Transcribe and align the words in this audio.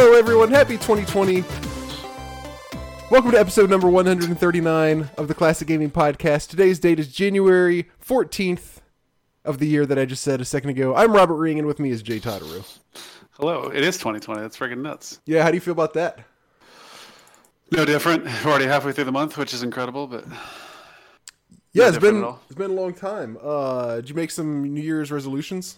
Hello, 0.00 0.12
everyone. 0.16 0.50
Happy 0.50 0.74
2020. 0.74 1.42
Welcome 3.10 3.32
to 3.32 3.36
episode 3.36 3.68
number 3.68 3.88
139 3.88 5.10
of 5.18 5.26
the 5.26 5.34
Classic 5.34 5.66
Gaming 5.66 5.90
Podcast. 5.90 6.50
Today's 6.50 6.78
date 6.78 7.00
is 7.00 7.12
January 7.12 7.90
14th 8.00 8.76
of 9.44 9.58
the 9.58 9.66
year 9.66 9.84
that 9.86 9.98
I 9.98 10.04
just 10.04 10.22
said 10.22 10.40
a 10.40 10.44
second 10.44 10.70
ago. 10.70 10.94
I'm 10.94 11.12
Robert 11.12 11.34
Ring, 11.34 11.58
and 11.58 11.66
with 11.66 11.80
me 11.80 11.90
is 11.90 12.00
Jay 12.02 12.20
Totteru. 12.20 12.64
Hello, 13.40 13.72
it 13.74 13.82
is 13.82 13.96
2020. 13.96 14.40
That's 14.40 14.56
freaking 14.56 14.82
nuts. 14.82 15.18
Yeah, 15.26 15.42
how 15.42 15.50
do 15.50 15.56
you 15.56 15.60
feel 15.60 15.72
about 15.72 15.94
that? 15.94 16.20
No 17.72 17.84
different. 17.84 18.22
We're 18.44 18.52
already 18.52 18.66
halfway 18.66 18.92
through 18.92 19.02
the 19.02 19.10
month, 19.10 19.36
which 19.36 19.52
is 19.52 19.64
incredible, 19.64 20.06
but 20.06 20.24
Yeah, 21.72 21.88
it's 21.88 21.98
been 21.98 22.22
it's 22.46 22.54
been 22.54 22.70
a 22.70 22.74
long 22.74 22.94
time. 22.94 23.36
Uh, 23.42 23.96
did 23.96 24.10
you 24.10 24.14
make 24.14 24.30
some 24.30 24.62
New 24.62 24.80
Year's 24.80 25.10
resolutions? 25.10 25.76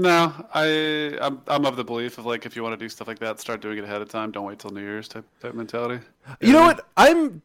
No, 0.00 0.46
I 0.54 1.18
I'm, 1.20 1.40
I'm 1.46 1.66
of 1.66 1.76
the 1.76 1.84
belief 1.84 2.18
of 2.18 2.26
like 2.26 2.46
if 2.46 2.56
you 2.56 2.62
want 2.62 2.78
to 2.78 2.84
do 2.84 2.88
stuff 2.88 3.08
like 3.08 3.18
that, 3.20 3.40
start 3.40 3.60
doing 3.60 3.78
it 3.78 3.84
ahead 3.84 4.02
of 4.02 4.08
time. 4.08 4.30
Don't 4.30 4.44
wait 4.44 4.58
till 4.58 4.70
New 4.70 4.80
Year's 4.80 5.08
type 5.08 5.24
type 5.40 5.54
mentality. 5.54 6.04
You 6.40 6.52
know 6.52 6.62
what? 6.62 6.86
I'm 6.96 7.42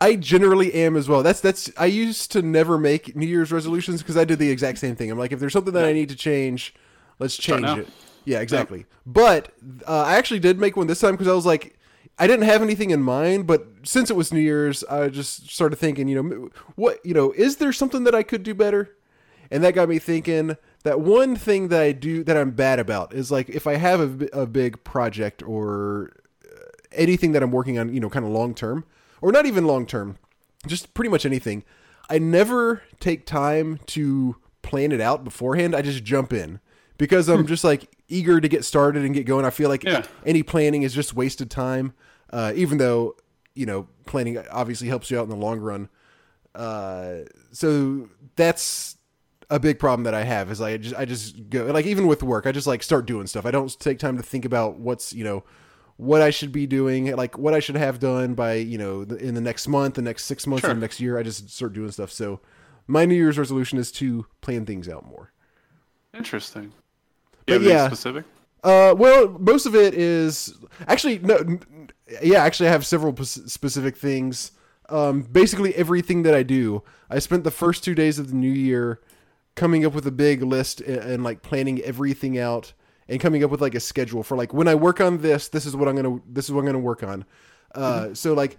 I 0.00 0.16
generally 0.16 0.72
am 0.74 0.96
as 0.96 1.08
well. 1.08 1.22
That's 1.22 1.40
that's 1.40 1.70
I 1.76 1.86
used 1.86 2.32
to 2.32 2.42
never 2.42 2.78
make 2.78 3.16
New 3.16 3.26
Year's 3.26 3.50
resolutions 3.50 4.02
because 4.02 4.16
I 4.16 4.24
did 4.24 4.38
the 4.38 4.50
exact 4.50 4.78
same 4.78 4.94
thing. 4.94 5.10
I'm 5.10 5.18
like, 5.18 5.32
if 5.32 5.40
there's 5.40 5.52
something 5.52 5.72
that 5.74 5.84
I 5.84 5.92
need 5.92 6.10
to 6.10 6.16
change, 6.16 6.74
let's 7.18 7.36
change 7.36 7.66
it. 7.66 7.88
Yeah, 8.24 8.40
exactly. 8.40 8.86
But 9.06 9.52
uh, 9.86 10.02
I 10.02 10.16
actually 10.16 10.40
did 10.40 10.58
make 10.58 10.76
one 10.76 10.88
this 10.88 11.00
time 11.00 11.12
because 11.12 11.28
I 11.28 11.32
was 11.32 11.46
like, 11.46 11.78
I 12.18 12.26
didn't 12.26 12.44
have 12.46 12.60
anything 12.60 12.90
in 12.90 13.02
mind, 13.02 13.46
but 13.46 13.66
since 13.84 14.10
it 14.10 14.16
was 14.16 14.32
New 14.32 14.40
Year's, 14.40 14.82
I 14.84 15.08
just 15.08 15.48
started 15.48 15.76
thinking, 15.76 16.08
you 16.08 16.22
know, 16.22 16.50
what, 16.74 17.04
you 17.04 17.14
know, 17.14 17.32
is 17.32 17.56
there 17.56 17.72
something 17.72 18.04
that 18.04 18.14
I 18.14 18.22
could 18.22 18.42
do 18.42 18.54
better? 18.54 18.96
And 19.50 19.62
that 19.62 19.74
got 19.74 19.88
me 19.88 19.98
thinking 19.98 20.56
that 20.86 21.00
one 21.00 21.34
thing 21.34 21.66
that 21.68 21.80
I 21.82 21.90
do 21.92 22.22
that 22.24 22.36
I'm 22.36 22.52
bad 22.52 22.78
about 22.78 23.12
is 23.12 23.30
like 23.30 23.48
if 23.48 23.66
I 23.66 23.74
have 23.74 24.22
a, 24.22 24.26
a 24.42 24.46
big 24.46 24.82
project 24.84 25.42
or 25.42 26.12
uh, 26.44 26.58
anything 26.92 27.32
that 27.32 27.42
I'm 27.42 27.50
working 27.50 27.76
on, 27.78 27.92
you 27.92 27.98
know, 28.00 28.08
kind 28.08 28.24
of 28.24 28.30
long 28.30 28.54
term, 28.54 28.84
or 29.20 29.32
not 29.32 29.46
even 29.46 29.66
long 29.66 29.84
term, 29.84 30.16
just 30.66 30.94
pretty 30.94 31.10
much 31.10 31.26
anything, 31.26 31.64
I 32.08 32.18
never 32.18 32.82
take 33.00 33.26
time 33.26 33.80
to 33.86 34.36
plan 34.62 34.92
it 34.92 35.00
out 35.00 35.24
beforehand. 35.24 35.74
I 35.74 35.82
just 35.82 36.04
jump 36.04 36.32
in 36.32 36.60
because 36.98 37.28
I'm 37.28 37.46
just 37.46 37.64
like 37.64 37.90
eager 38.08 38.40
to 38.40 38.48
get 38.48 38.64
started 38.64 39.04
and 39.04 39.12
get 39.12 39.26
going. 39.26 39.44
I 39.44 39.50
feel 39.50 39.68
like 39.68 39.82
Yeah. 39.82 40.04
any 40.24 40.44
planning 40.44 40.82
is 40.84 40.94
just 40.94 41.14
wasted 41.14 41.50
time, 41.50 41.94
uh, 42.32 42.52
even 42.54 42.78
though, 42.78 43.16
you 43.54 43.66
know, 43.66 43.88
planning 44.06 44.38
obviously 44.52 44.86
helps 44.86 45.10
you 45.10 45.18
out 45.18 45.24
in 45.24 45.30
the 45.30 45.36
long 45.36 45.58
run. 45.58 45.88
Uh, 46.54 47.22
so 47.50 48.08
that's 48.36 48.95
a 49.50 49.60
big 49.60 49.78
problem 49.78 50.04
that 50.04 50.14
I 50.14 50.24
have 50.24 50.50
is 50.50 50.58
like 50.60 50.74
I 50.74 50.76
just 50.78 50.94
I 50.96 51.04
just 51.04 51.48
go 51.50 51.66
like 51.66 51.86
even 51.86 52.06
with 52.06 52.22
work 52.22 52.46
I 52.46 52.52
just 52.52 52.66
like 52.66 52.82
start 52.82 53.06
doing 53.06 53.26
stuff. 53.26 53.46
I 53.46 53.50
don't 53.50 53.76
take 53.78 53.98
time 53.98 54.16
to 54.16 54.22
think 54.22 54.44
about 54.44 54.78
what's 54.78 55.12
you 55.12 55.22
know 55.24 55.44
what 55.98 56.20
I 56.20 56.30
should 56.30 56.52
be 56.52 56.66
doing, 56.66 57.14
like 57.16 57.38
what 57.38 57.54
I 57.54 57.60
should 57.60 57.76
have 57.76 57.98
done 58.00 58.34
by 58.34 58.54
you 58.54 58.76
know 58.78 59.04
the- 59.04 59.16
in 59.16 59.34
the 59.34 59.40
next 59.40 59.66
month, 59.68 59.94
the 59.94 60.02
next 60.02 60.24
six 60.24 60.46
months, 60.46 60.62
Sure. 60.64 60.74
the 60.74 60.80
next 60.80 61.00
year. 61.00 61.16
I 61.18 61.22
just 61.22 61.48
start 61.50 61.72
doing 61.72 61.90
stuff. 61.92 62.10
So 62.12 62.40
my 62.86 63.04
New 63.04 63.14
Year's 63.14 63.38
resolution 63.38 63.78
is 63.78 63.90
to 63.92 64.26
plan 64.42 64.66
things 64.66 64.88
out 64.88 65.06
more. 65.06 65.32
Interesting. 66.14 66.72
But 67.46 67.48
You 67.48 67.54
have 67.54 67.62
anything 67.62 67.76
yeah. 67.78 67.86
specific? 67.88 68.24
Uh, 68.64 68.94
well, 68.96 69.28
most 69.38 69.66
of 69.66 69.74
it 69.76 69.94
is 69.94 70.54
actually 70.88 71.18
no. 71.20 71.58
Yeah, 72.22 72.42
actually, 72.42 72.68
I 72.68 72.72
have 72.72 72.84
several 72.86 73.14
specific 73.24 73.96
things. 73.96 74.52
Um, 74.88 75.22
basically, 75.22 75.74
everything 75.74 76.22
that 76.22 76.34
I 76.34 76.42
do, 76.42 76.82
I 77.10 77.18
spent 77.18 77.44
the 77.44 77.50
first 77.50 77.82
two 77.84 77.94
days 77.94 78.18
of 78.18 78.28
the 78.28 78.34
new 78.36 78.50
year 78.50 79.00
coming 79.56 79.84
up 79.84 79.94
with 79.94 80.06
a 80.06 80.12
big 80.12 80.42
list 80.42 80.80
and, 80.80 80.98
and 80.98 81.24
like 81.24 81.42
planning 81.42 81.80
everything 81.80 82.38
out 82.38 82.72
and 83.08 83.20
coming 83.20 83.42
up 83.42 83.50
with 83.50 83.60
like 83.60 83.74
a 83.74 83.80
schedule 83.80 84.22
for 84.22 84.36
like 84.36 84.54
when 84.54 84.68
I 84.68 84.74
work 84.74 85.00
on 85.00 85.18
this, 85.18 85.48
this 85.48 85.66
is 85.66 85.74
what 85.74 85.88
I'm 85.88 85.96
gonna 85.96 86.20
this 86.28 86.44
is 86.44 86.52
what 86.52 86.60
I'm 86.60 86.66
gonna 86.66 86.78
work 86.78 87.02
on. 87.02 87.24
Uh, 87.74 88.14
so 88.14 88.32
like 88.32 88.58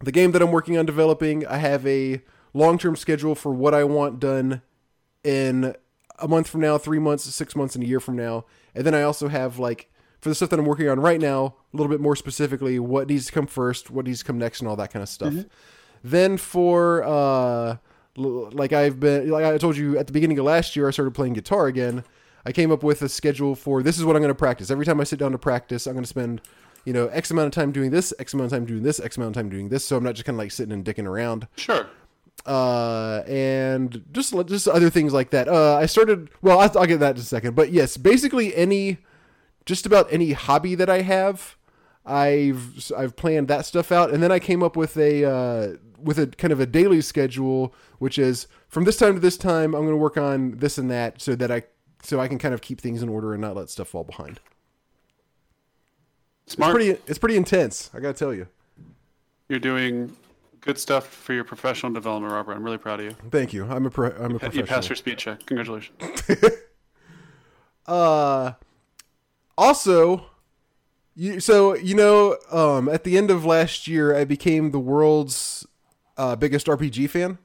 the 0.00 0.12
game 0.12 0.32
that 0.32 0.42
I'm 0.42 0.52
working 0.52 0.78
on 0.78 0.86
developing, 0.86 1.46
I 1.46 1.56
have 1.56 1.86
a 1.86 2.22
long 2.54 2.78
term 2.78 2.96
schedule 2.96 3.34
for 3.34 3.52
what 3.52 3.74
I 3.74 3.84
want 3.84 4.20
done 4.20 4.62
in 5.24 5.74
a 6.18 6.28
month 6.28 6.48
from 6.48 6.60
now, 6.60 6.78
three 6.78 6.98
months, 6.98 7.24
six 7.34 7.54
months, 7.54 7.74
and 7.74 7.84
a 7.84 7.86
year 7.86 8.00
from 8.00 8.16
now. 8.16 8.44
And 8.74 8.84
then 8.86 8.94
I 8.94 9.02
also 9.02 9.28
have 9.28 9.58
like 9.58 9.90
for 10.20 10.28
the 10.28 10.34
stuff 10.34 10.50
that 10.50 10.58
I'm 10.58 10.66
working 10.66 10.88
on 10.88 10.98
right 11.00 11.20
now, 11.20 11.54
a 11.72 11.76
little 11.76 11.90
bit 11.90 12.00
more 12.00 12.16
specifically, 12.16 12.78
what 12.78 13.08
needs 13.08 13.26
to 13.26 13.32
come 13.32 13.46
first, 13.46 13.90
what 13.90 14.06
needs 14.06 14.20
to 14.20 14.24
come 14.24 14.38
next, 14.38 14.60
and 14.60 14.68
all 14.68 14.76
that 14.76 14.92
kind 14.92 15.02
of 15.02 15.08
stuff. 15.08 15.32
Then 16.02 16.36
for 16.36 17.02
uh, 17.04 17.76
like 18.18 18.72
I've 18.72 18.98
been 19.00 19.30
like 19.30 19.44
I 19.44 19.56
told 19.58 19.76
you 19.76 19.96
at 19.98 20.06
the 20.06 20.12
beginning 20.12 20.38
of 20.38 20.44
last 20.44 20.74
year, 20.76 20.88
I 20.88 20.90
started 20.90 21.14
playing 21.14 21.34
guitar 21.34 21.66
again. 21.66 22.04
I 22.46 22.52
came 22.52 22.70
up 22.72 22.82
with 22.82 23.02
a 23.02 23.08
schedule 23.08 23.54
for 23.54 23.82
this 23.82 23.98
is 23.98 24.04
what 24.04 24.16
I'm 24.16 24.22
going 24.22 24.30
to 24.30 24.38
practice. 24.38 24.70
Every 24.70 24.84
time 24.86 25.00
I 25.00 25.04
sit 25.04 25.18
down 25.18 25.32
to 25.32 25.38
practice, 25.38 25.86
I'm 25.86 25.92
going 25.94 26.04
to 26.04 26.08
spend 26.08 26.40
you 26.84 26.92
know 26.92 27.08
X 27.08 27.30
amount 27.30 27.46
of 27.46 27.52
time 27.52 27.72
doing 27.72 27.90
this, 27.90 28.12
X 28.18 28.32
amount 28.34 28.46
of 28.52 28.56
time 28.58 28.64
doing 28.66 28.82
this, 28.82 29.00
X 29.00 29.16
amount 29.16 29.36
of 29.36 29.40
time 29.42 29.48
doing 29.50 29.68
this. 29.68 29.84
So 29.86 29.96
I'm 29.96 30.04
not 30.04 30.14
just 30.14 30.24
kind 30.24 30.34
of 30.36 30.38
like 30.38 30.52
sitting 30.52 30.72
and 30.72 30.84
dicking 30.84 31.06
around 31.06 31.46
Sure. 31.56 31.86
uh, 32.46 33.22
and 33.26 34.04
just 34.12 34.34
just 34.46 34.68
other 34.68 34.90
things 34.90 35.12
like 35.12 35.30
that. 35.30 35.48
Uh, 35.48 35.76
I 35.76 35.86
started. 35.86 36.30
Well, 36.42 36.58
I'll, 36.60 36.78
I'll 36.78 36.86
get 36.86 37.00
that 37.00 37.16
in 37.16 37.20
a 37.20 37.24
second. 37.24 37.54
But 37.54 37.70
yes, 37.72 37.96
basically 37.96 38.54
any, 38.54 38.98
just 39.66 39.84
about 39.86 40.06
any 40.10 40.32
hobby 40.32 40.74
that 40.76 40.88
I 40.88 41.02
have, 41.02 41.56
I've 42.08 42.90
I've 42.96 43.16
planned 43.16 43.48
that 43.48 43.66
stuff 43.66 43.92
out, 43.92 44.10
and 44.12 44.22
then 44.22 44.32
I 44.32 44.38
came 44.38 44.62
up 44.62 44.76
with 44.76 44.96
a 44.96 45.24
uh, 45.24 45.76
with 46.00 46.18
a 46.18 46.26
kind 46.26 46.52
of 46.52 46.60
a 46.60 46.66
daily 46.66 47.00
schedule, 47.00 47.74
which 47.98 48.18
is 48.18 48.46
from 48.68 48.84
this 48.84 48.96
time 48.96 49.14
to 49.14 49.20
this 49.20 49.36
time, 49.36 49.74
I'm 49.74 49.82
going 49.82 49.88
to 49.92 49.96
work 49.96 50.16
on 50.16 50.52
this 50.58 50.78
and 50.78 50.90
that, 50.90 51.20
so 51.20 51.34
that 51.34 51.50
I 51.50 51.64
so 52.02 52.20
I 52.20 52.28
can 52.28 52.38
kind 52.38 52.54
of 52.54 52.60
keep 52.60 52.80
things 52.80 53.02
in 53.02 53.08
order 53.08 53.32
and 53.34 53.40
not 53.40 53.56
let 53.56 53.68
stuff 53.70 53.88
fall 53.88 54.04
behind. 54.04 54.40
It's 56.44 56.54
Smart. 56.54 56.72
pretty 56.74 56.98
it's 57.06 57.18
pretty 57.18 57.36
intense. 57.36 57.90
I 57.92 58.00
got 58.00 58.14
to 58.16 58.18
tell 58.18 58.32
you. 58.34 58.48
You're 59.48 59.58
doing 59.58 60.16
good 60.60 60.78
stuff 60.78 61.06
for 61.06 61.32
your 61.32 61.44
professional 61.44 61.92
development, 61.92 62.32
Robert. 62.32 62.52
I'm 62.54 62.62
really 62.64 62.78
proud 62.78 63.00
of 63.00 63.06
you. 63.06 63.16
Thank 63.30 63.52
you. 63.52 63.64
I'm 63.64 63.86
a 63.86 63.90
pro, 63.90 64.10
I'm 64.10 64.30
a 64.30 64.32
You 64.34 64.38
professional. 64.38 64.66
passed 64.66 64.88
your 64.88 64.96
speed 64.96 65.18
check. 65.18 65.44
Congratulations. 65.46 65.96
Uh, 67.86 68.52
also, 69.56 70.26
you 71.18 71.40
so 71.40 71.74
you 71.74 71.94
know, 71.96 72.38
um, 72.50 72.88
at 72.88 73.02
the 73.02 73.18
end 73.18 73.30
of 73.30 73.44
last 73.44 73.88
year, 73.88 74.14
I 74.14 74.24
became 74.24 74.70
the 74.70 74.78
world's 74.78 75.66
uh, 76.16 76.36
biggest 76.36 76.66
RPG 76.68 77.10
fan. 77.10 77.38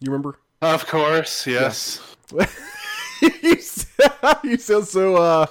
You 0.00 0.10
remember? 0.10 0.38
Of 0.62 0.86
course, 0.86 1.46
yes. 1.46 2.00
you 3.42 3.60
sound 3.60 4.38
you 4.44 4.56
sound 4.56 4.86
so 4.86 5.16
uh, 5.16 5.46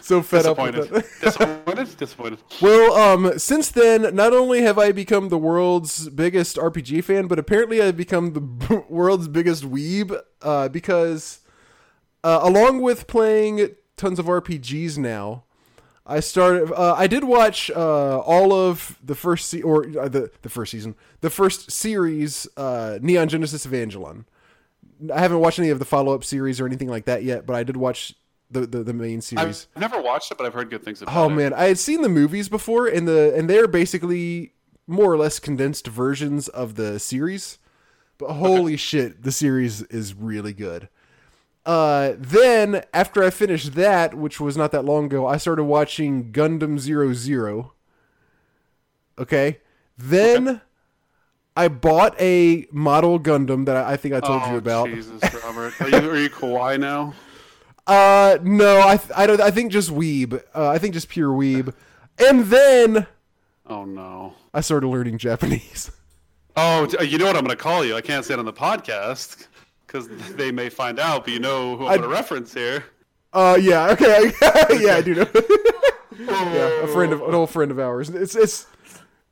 so 0.00 0.22
fed 0.22 0.46
up 0.46 0.58
with 0.58 0.74
Disappointed. 0.74 1.04
it. 1.04 1.06
Disappointed. 1.20 1.96
Disappointed. 1.98 2.38
Well, 2.62 2.92
um, 2.94 3.38
since 3.38 3.70
then, 3.70 4.14
not 4.14 4.32
only 4.32 4.62
have 4.62 4.78
I 4.78 4.90
become 4.90 5.28
the 5.28 5.38
world's 5.38 6.08
biggest 6.08 6.56
RPG 6.56 7.04
fan, 7.04 7.26
but 7.26 7.38
apparently 7.38 7.82
I've 7.82 7.96
become 7.96 8.32
the 8.32 8.40
b- 8.40 8.80
world's 8.88 9.28
biggest 9.28 9.64
weeb 9.64 10.18
uh, 10.40 10.68
because, 10.68 11.40
uh, 12.24 12.40
along 12.42 12.80
with 12.80 13.06
playing 13.06 13.74
tons 13.98 14.18
of 14.18 14.26
RPGs 14.26 14.96
now, 14.98 15.44
I 16.06 16.20
started. 16.20 16.70
Uh, 16.72 16.94
I 16.96 17.06
did 17.06 17.24
watch 17.24 17.70
uh, 17.70 18.18
all 18.18 18.52
of 18.52 18.98
the 19.02 19.14
first 19.14 19.48
se- 19.48 19.62
or 19.62 19.86
uh, 19.98 20.08
the 20.08 20.30
the 20.42 20.50
first 20.50 20.70
season, 20.72 20.94
the 21.22 21.30
first 21.30 21.70
series, 21.70 22.46
uh, 22.56 22.98
Neon 23.00 23.28
Genesis 23.28 23.66
Evangelion. 23.66 24.24
I 25.12 25.20
haven't 25.20 25.40
watched 25.40 25.58
any 25.58 25.70
of 25.70 25.78
the 25.78 25.84
follow 25.84 26.14
up 26.14 26.22
series 26.22 26.60
or 26.60 26.66
anything 26.66 26.88
like 26.88 27.06
that 27.06 27.22
yet, 27.24 27.46
but 27.46 27.56
I 27.56 27.62
did 27.62 27.76
watch 27.76 28.14
the 28.50 28.66
the, 28.66 28.82
the 28.82 28.92
main 28.92 29.22
series. 29.22 29.66
I've 29.74 29.80
never 29.80 30.00
watched 30.00 30.30
it, 30.30 30.36
but 30.36 30.46
I've 30.46 30.52
heard 30.54 30.68
good 30.68 30.82
things 30.84 31.00
about 31.00 31.16
Oh 31.16 31.22
it. 31.22 31.26
Oh 31.26 31.30
man, 31.30 31.54
I 31.54 31.64
had 31.64 31.78
seen 31.78 32.02
the 32.02 32.08
movies 32.10 32.48
before, 32.50 32.86
and 32.86 33.08
the 33.08 33.34
and 33.34 33.48
they're 33.48 33.66
basically 33.68 34.52
more 34.86 35.10
or 35.10 35.16
less 35.16 35.38
condensed 35.38 35.86
versions 35.86 36.48
of 36.48 36.74
the 36.74 36.98
series. 36.98 37.58
But 38.18 38.34
holy 38.34 38.76
shit, 38.76 39.22
the 39.22 39.32
series 39.32 39.82
is 39.82 40.14
really 40.14 40.52
good. 40.52 40.88
Uh, 41.66 42.12
then 42.18 42.84
after 42.92 43.24
I 43.24 43.30
finished 43.30 43.74
that, 43.74 44.14
which 44.14 44.38
was 44.38 44.56
not 44.56 44.70
that 44.72 44.84
long 44.84 45.06
ago, 45.06 45.26
I 45.26 45.38
started 45.38 45.64
watching 45.64 46.30
Gundam 46.30 46.78
Zero 46.78 47.12
Zero. 47.14 47.72
Okay, 49.18 49.60
then 49.96 50.60
I 51.56 51.68
bought 51.68 52.20
a 52.20 52.66
model 52.70 53.18
Gundam 53.18 53.64
that 53.66 53.76
I 53.76 53.96
think 53.96 54.14
I 54.14 54.20
told 54.20 54.42
oh, 54.44 54.52
you 54.52 54.58
about. 54.58 54.88
Jesus, 54.88 55.22
Robert. 55.42 55.80
Are 55.80 55.88
you, 55.88 56.10
are 56.10 56.16
you 56.16 56.30
kawaii 56.30 56.78
now? 56.78 57.14
Uh, 57.86 58.38
no, 58.42 58.80
I 58.80 58.96
th- 58.96 59.10
I 59.14 59.26
don't. 59.26 59.42
I 59.42 59.50
think 59.50 59.70
just 59.70 59.90
weeb. 59.90 60.42
Uh, 60.54 60.68
I 60.70 60.78
think 60.78 60.94
just 60.94 61.10
pure 61.10 61.28
weeb. 61.28 61.74
And 62.18 62.44
then 62.46 63.06
Oh, 63.66 63.84
no. 63.84 64.34
I 64.52 64.60
started 64.60 64.88
learning 64.88 65.18
Japanese. 65.18 65.90
Oh, 66.56 66.86
you 67.02 67.18
know 67.18 67.24
what 67.24 67.34
I'm 67.34 67.42
going 67.42 67.56
to 67.56 67.60
call 67.60 67.84
you. 67.84 67.96
I 67.96 68.00
can't 68.00 68.24
say 68.24 68.32
it 68.32 68.38
on 68.38 68.44
the 68.44 68.52
podcast 68.52 69.48
because 69.94 70.08
they 70.34 70.50
may 70.50 70.68
find 70.68 70.98
out, 70.98 71.24
but 71.24 71.32
you 71.32 71.38
know 71.38 71.76
who 71.76 71.86
I'm 71.86 71.98
going 71.98 72.02
to 72.02 72.08
reference 72.08 72.52
here. 72.52 72.84
Uh, 73.32 73.56
yeah, 73.60 73.90
okay, 73.90 74.32
yeah, 74.80 74.96
I 74.96 75.02
do 75.02 75.14
know. 75.14 75.26
yeah, 76.18 76.82
a 76.82 76.86
friend 76.88 77.12
of 77.12 77.22
an 77.22 77.34
old 77.34 77.50
friend 77.50 77.70
of 77.70 77.78
ours. 77.78 78.10
It's 78.10 78.34
it's 78.34 78.66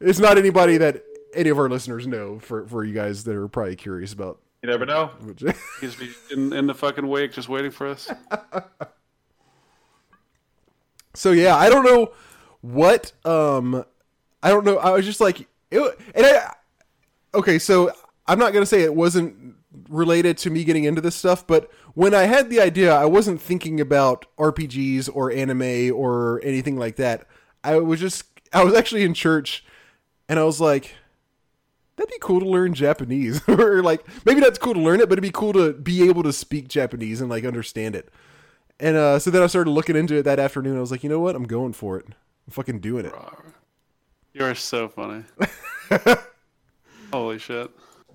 it's 0.01 0.19
not 0.19 0.39
anybody 0.39 0.77
that 0.79 1.03
any 1.35 1.51
of 1.51 1.59
our 1.59 1.69
listeners 1.69 2.07
know. 2.07 2.39
For 2.39 2.67
for 2.67 2.85
you 2.85 2.95
guys 2.95 3.25
that 3.25 3.35
are 3.35 3.49
probably 3.49 3.77
curious 3.77 4.13
about. 4.13 4.41
You 4.63 4.71
never 4.71 4.87
know. 4.87 5.11
He's 5.81 5.97
in, 6.31 6.53
in 6.53 6.69
the 6.69 6.75
fucking 6.75 7.07
wake 7.07 7.33
just 7.33 7.49
waiting 7.49 7.73
for 7.73 7.89
us. 7.89 8.09
So 11.15 11.33
yeah, 11.33 11.57
I 11.57 11.69
don't 11.69 11.85
know 11.85 12.13
what 12.61 13.13
um 13.25 13.85
I 14.43 14.51
don't 14.51 14.65
know. 14.65 14.79
I 14.79 14.91
was 14.91 15.05
just 15.05 15.21
like 15.21 15.49
it, 15.71 16.01
and 16.15 16.27
I 16.27 16.55
okay, 17.35 17.59
so 17.59 17.93
I'm 18.27 18.39
not 18.39 18.53
going 18.53 18.63
to 18.63 18.67
say 18.67 18.83
it 18.83 18.95
wasn't 18.95 19.57
related 19.89 20.39
to 20.39 20.51
me 20.51 20.65
getting 20.65 20.85
into 20.85 21.01
this 21.01 21.17
stuff, 21.17 21.47
but 21.47 21.71
when 21.95 22.15
I 22.15 22.23
had 22.23 22.51
the 22.51 22.61
idea, 22.61 22.95
I 22.95 23.05
wasn't 23.07 23.41
thinking 23.41 23.81
about 23.81 24.27
RPGs 24.37 25.09
or 25.13 25.31
anime 25.31 25.95
or 25.95 26.41
anything 26.43 26.77
like 26.77 26.97
that. 26.97 27.27
I 27.65 27.77
was 27.77 28.01
just 28.01 28.25
I 28.53 28.65
was 28.65 28.75
actually 28.75 29.05
in 29.05 29.15
church 29.15 29.65
and 30.29 30.39
I 30.39 30.45
was 30.45 30.61
like 30.61 30.95
that'd 31.97 32.11
be 32.11 32.19
cool 32.21 32.41
to 32.41 32.49
learn 32.49 32.75
Japanese 32.75 33.41
or 33.49 33.83
like 33.83 34.05
maybe 34.25 34.41
that's 34.41 34.59
cool 34.59 34.75
to 34.75 34.81
learn 34.81 35.01
it, 35.01 35.09
but 35.09 35.15
it'd 35.15 35.23
be 35.23 35.31
cool 35.31 35.53
to 35.53 35.73
be 35.73 36.09
able 36.09 36.23
to 36.23 36.33
speak 36.33 36.69
Japanese 36.69 37.21
and 37.21 37.31
like 37.31 37.45
understand 37.45 37.95
it. 37.95 38.09
And 38.81 38.97
uh, 38.97 39.19
so 39.19 39.31
then 39.31 39.43
I 39.43 39.47
started 39.47 39.71
looking 39.71 39.97
into 39.97 40.17
it 40.17 40.25
that 40.25 40.41
afternoon. 40.41 40.77
I 40.77 40.81
was 40.81 40.91
like, 40.91 41.05
you 41.05 41.09
know 41.09 41.21
what? 41.21 41.37
I'm 41.37 41.45
going 41.45 41.73
for 41.73 41.99
it. 41.99 42.07
I'm 42.07 42.51
fucking 42.51 42.81
doing 42.81 43.07
it. 43.07 43.15
You're 44.33 44.55
so 44.55 44.89
funny. 44.89 45.25
Holy 47.13 47.39
shit. 47.39 47.71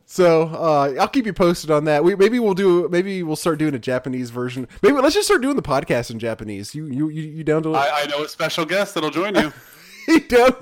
So 0.09 0.43
uh, 0.43 0.93
I'll 1.01 1.09
keep 1.09 1.25
you 1.25 1.33
posted 1.33 1.69
on 1.69 1.83
that. 1.83 2.01
We 2.01 2.15
maybe 2.15 2.39
we'll 2.39 2.53
do 2.53 2.87
maybe 2.87 3.23
we'll 3.23 3.35
start 3.35 3.59
doing 3.59 3.75
a 3.75 3.79
Japanese 3.79 4.29
version. 4.29 4.65
Maybe 4.81 4.95
let's 4.95 5.13
just 5.13 5.27
start 5.27 5.41
doing 5.41 5.57
the 5.57 5.61
podcast 5.61 6.09
in 6.09 6.17
Japanese. 6.17 6.73
You 6.73 6.85
you 6.85 7.09
you, 7.09 7.23
you 7.23 7.43
down 7.43 7.61
to? 7.63 7.75
I, 7.75 8.03
I 8.03 8.05
know 8.05 8.23
a 8.23 8.29
special 8.29 8.63
guest 8.63 8.93
that'll 8.93 9.09
join 9.09 9.35
you. 9.35 9.51
you 10.07 10.21
down? 10.21 10.55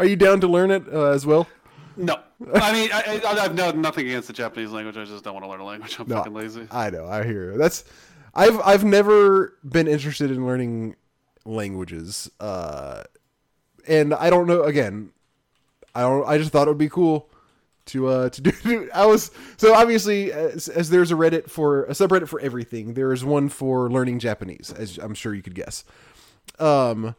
Are 0.00 0.06
you 0.06 0.16
down 0.16 0.40
to 0.40 0.48
learn 0.48 0.70
it 0.70 0.84
uh, 0.90 1.10
as 1.10 1.26
well? 1.26 1.46
No, 1.98 2.18
I 2.54 2.72
mean 2.72 2.88
I, 2.94 3.20
I, 3.22 3.44
I've 3.44 3.54
no, 3.54 3.72
nothing 3.72 4.06
against 4.06 4.28
the 4.28 4.32
Japanese 4.32 4.70
language. 4.70 4.96
I 4.96 5.04
just 5.04 5.22
don't 5.22 5.34
want 5.34 5.44
to 5.44 5.50
learn 5.50 5.60
a 5.60 5.66
language. 5.66 5.98
I'm 6.00 6.08
No, 6.08 6.16
fucking 6.16 6.32
lazy. 6.32 6.66
I 6.70 6.88
know. 6.88 7.06
I 7.06 7.24
hear 7.24 7.52
you. 7.52 7.58
That's. 7.58 7.84
I've 8.34 8.58
I've 8.60 8.84
never 8.84 9.58
been 9.62 9.86
interested 9.86 10.30
in 10.30 10.46
learning 10.46 10.96
languages, 11.44 12.30
uh, 12.40 13.02
and 13.86 14.14
I 14.14 14.30
don't 14.30 14.46
know. 14.46 14.62
Again, 14.62 15.10
I 15.94 16.00
don't. 16.00 16.26
I 16.26 16.38
just 16.38 16.52
thought 16.52 16.68
it 16.68 16.70
would 16.70 16.78
be 16.78 16.88
cool 16.88 17.28
to 17.86 18.06
uh 18.06 18.28
to 18.30 18.40
do. 18.40 18.90
I 18.94 19.06
was 19.06 19.30
so 19.56 19.74
obviously 19.74 20.32
as, 20.32 20.68
as 20.68 20.90
there's 20.90 21.10
a 21.10 21.14
Reddit 21.14 21.50
for 21.50 21.84
a 21.84 21.90
subreddit 21.90 22.28
for 22.28 22.40
everything. 22.40 22.94
There 22.94 23.12
is 23.12 23.24
one 23.24 23.48
for 23.48 23.90
learning 23.90 24.18
Japanese, 24.18 24.72
as 24.76 24.98
I'm 24.98 25.14
sure 25.14 25.34
you 25.34 25.42
could 25.42 25.54
guess. 25.54 25.84
Um, 26.58 27.14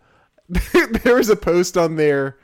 there 1.04 1.16
was 1.16 1.30
a 1.30 1.36
post 1.36 1.78
on 1.78 1.96
there 1.96 2.38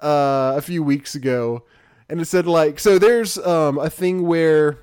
uh, 0.00 0.54
a 0.56 0.60
few 0.60 0.82
weeks 0.82 1.14
ago, 1.14 1.64
and 2.08 2.20
it 2.20 2.26
said 2.26 2.46
like, 2.46 2.78
so 2.78 2.98
there's 2.98 3.38
um 3.38 3.78
a 3.78 3.90
thing 3.90 4.26
where 4.26 4.78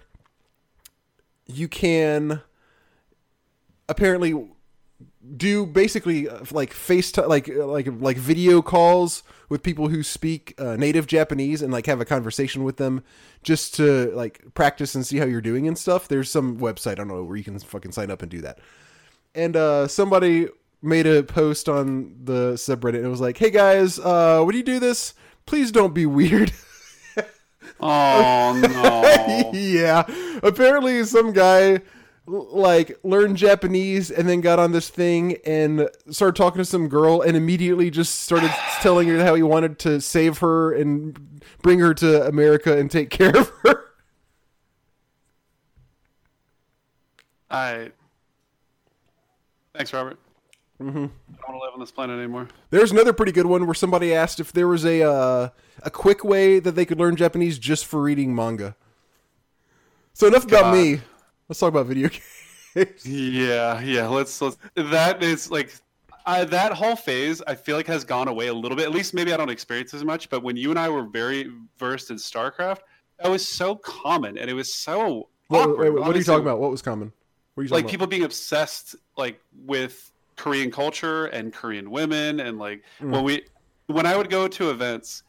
you 1.45 1.67
can 1.67 2.41
apparently 3.87 4.49
do 5.35 5.65
basically 5.65 6.29
uh, 6.29 6.43
like 6.51 6.73
FaceTime, 6.73 7.27
like 7.27 7.49
uh, 7.49 7.65
like 7.65 7.87
like 7.99 8.17
video 8.17 8.61
calls 8.61 9.23
with 9.49 9.63
people 9.63 9.87
who 9.87 10.03
speak 10.03 10.53
uh, 10.57 10.75
native 10.75 11.07
Japanese 11.07 11.61
and 11.61 11.71
like 11.71 11.85
have 11.85 11.99
a 11.99 12.05
conversation 12.05 12.63
with 12.63 12.77
them 12.77 13.03
just 13.43 13.75
to 13.75 14.11
like 14.11 14.53
practice 14.53 14.95
and 14.95 15.05
see 15.05 15.17
how 15.17 15.25
you're 15.25 15.41
doing 15.41 15.67
and 15.67 15.77
stuff. 15.77 16.07
There's 16.07 16.29
some 16.29 16.57
website 16.59 16.93
I 16.93 16.95
don't 16.95 17.07
know 17.07 17.23
where 17.23 17.37
you 17.37 17.43
can 17.43 17.57
fucking 17.59 17.91
sign 17.91 18.11
up 18.11 18.21
and 18.21 18.31
do 18.31 18.41
that. 18.41 18.59
And 19.35 19.55
uh, 19.55 19.87
somebody 19.87 20.47
made 20.81 21.07
a 21.07 21.23
post 21.23 21.67
on 21.67 22.15
the 22.23 22.53
subreddit 22.53 22.95
and 22.95 23.05
it 23.05 23.09
was 23.09 23.21
like, 23.21 23.37
"Hey 23.37 23.49
guys, 23.49 23.99
uh, 23.99 24.41
when 24.43 24.55
you 24.55 24.63
do 24.63 24.79
this, 24.79 25.13
please 25.45 25.71
don't 25.71 25.93
be 25.93 26.05
weird." 26.05 26.51
Oh 27.79 28.59
no. 28.59 29.51
yeah. 29.53 30.03
Apparently, 30.41 31.03
some 31.03 31.33
guy 31.33 31.81
like 32.27 32.99
learned 33.03 33.37
Japanese 33.37 34.11
and 34.11 34.27
then 34.27 34.41
got 34.41 34.59
on 34.59 34.73
this 34.73 34.89
thing 34.89 35.37
and 35.45 35.89
started 36.09 36.35
talking 36.35 36.59
to 36.59 36.65
some 36.65 36.89
girl 36.89 37.21
and 37.21 37.37
immediately 37.37 37.89
just 37.89 38.21
started 38.21 38.51
telling 38.81 39.07
her 39.07 39.23
how 39.23 39.33
he 39.33 39.43
wanted 39.43 39.79
to 39.79 40.01
save 40.01 40.39
her 40.39 40.73
and 40.73 41.41
bring 41.61 41.79
her 41.79 41.93
to 41.93 42.27
America 42.27 42.77
and 42.77 42.91
take 42.91 43.09
care 43.09 43.35
of 43.35 43.49
her. 43.63 43.85
I. 47.49 47.91
Thanks, 49.73 49.93
Robert. 49.93 50.19
Mm-hmm. 50.81 50.97
I 50.97 50.99
don't 50.99 51.09
want 51.47 51.47
to 51.47 51.59
live 51.59 51.73
on 51.73 51.79
this 51.79 51.91
planet 51.91 52.19
anymore. 52.19 52.49
There's 52.69 52.91
another 52.91 53.13
pretty 53.13 53.31
good 53.31 53.45
one 53.45 53.65
where 53.65 53.73
somebody 53.73 54.13
asked 54.13 54.39
if 54.39 54.51
there 54.51 54.67
was 54.67 54.85
a 54.85 55.01
uh, 55.01 55.49
a 55.81 55.89
quick 55.89 56.23
way 56.23 56.59
that 56.59 56.73
they 56.73 56.85
could 56.85 56.99
learn 56.99 57.15
Japanese 57.15 57.57
just 57.57 57.85
for 57.85 58.01
reading 58.01 58.35
manga. 58.35 58.75
So 60.13 60.27
enough 60.27 60.45
about 60.45 60.73
me. 60.73 60.99
Let's 61.49 61.59
talk 61.59 61.69
about 61.69 61.85
video 61.85 62.09
games. 62.75 63.05
Yeah, 63.05 63.79
yeah. 63.81 64.07
Let's 64.07 64.41
let's. 64.41 64.57
That 64.75 65.23
is 65.23 65.49
like. 65.51 65.73
I, 66.25 66.43
that 66.43 66.73
whole 66.73 66.97
phase, 66.97 67.41
I 67.47 67.55
feel 67.55 67.77
like, 67.77 67.87
has 67.87 68.03
gone 68.03 68.27
away 68.27 68.47
a 68.47 68.53
little 68.53 68.75
bit. 68.75 68.85
At 68.85 68.91
least 68.91 69.13
maybe 69.13 69.31
I 69.33 69.37
don't 69.37 69.49
experience 69.49 69.93
as 69.93 70.03
much. 70.03 70.29
But 70.29 70.43
when 70.43 70.57
you 70.57 70.71
and 70.71 70.77
I 70.77 70.89
were 70.89 71.03
very 71.03 71.49
versed 71.79 72.11
in 72.11 72.17
StarCraft, 72.17 72.79
that 73.19 73.31
was 73.31 73.47
so 73.47 73.75
common, 73.75 74.37
and 74.37 74.49
it 74.49 74.53
was 74.53 74.73
so 74.73 75.29
Wait, 75.49 75.65
wait, 75.69 75.77
wait, 75.77 75.89
what 75.93 76.13
are 76.13 76.17
you 76.17 76.25
talking 76.25 76.41
about? 76.41 76.59
What 76.59 76.69
was 76.69 76.81
common? 76.81 77.13
What 77.53 77.61
are 77.61 77.63
you 77.63 77.69
like 77.69 77.83
about? 77.85 77.91
people 77.91 78.07
being 78.07 78.25
obsessed 78.25 78.97
like 79.15 79.39
with 79.65 80.11
Korean 80.35 80.69
culture 80.69 81.27
and 81.27 81.53
Korean 81.53 81.89
women 81.89 82.41
and 82.41 82.59
like 82.59 82.83
Mm. 82.99 83.11
when 83.11 83.23
we 83.23 83.45
when 83.85 84.05
I 84.05 84.17
would 84.17 84.29
go 84.29 84.49
to 84.49 84.69
events, 84.69 85.23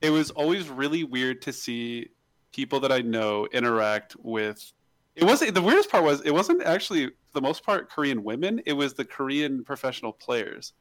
it 0.00 0.10
was 0.10 0.30
always 0.30 0.68
really 0.68 1.02
weird 1.02 1.42
to 1.42 1.52
see 1.52 2.10
people 2.52 2.78
that 2.78 2.92
I 2.92 3.00
know 3.00 3.48
interact 3.52 4.14
with 4.22 4.72
it 5.16 5.24
wasn't 5.24 5.54
the 5.54 5.62
weirdest 5.62 5.90
part 5.90 6.04
was 6.04 6.20
it 6.22 6.32
wasn't 6.32 6.62
actually 6.62 7.06
for 7.06 7.12
the 7.34 7.40
most 7.40 7.64
part 7.64 7.90
Korean 7.90 8.22
women, 8.24 8.60
it 8.66 8.72
was 8.72 8.94
the 8.94 9.04
Korean 9.04 9.64
professional 9.64 10.12
players. 10.12 10.72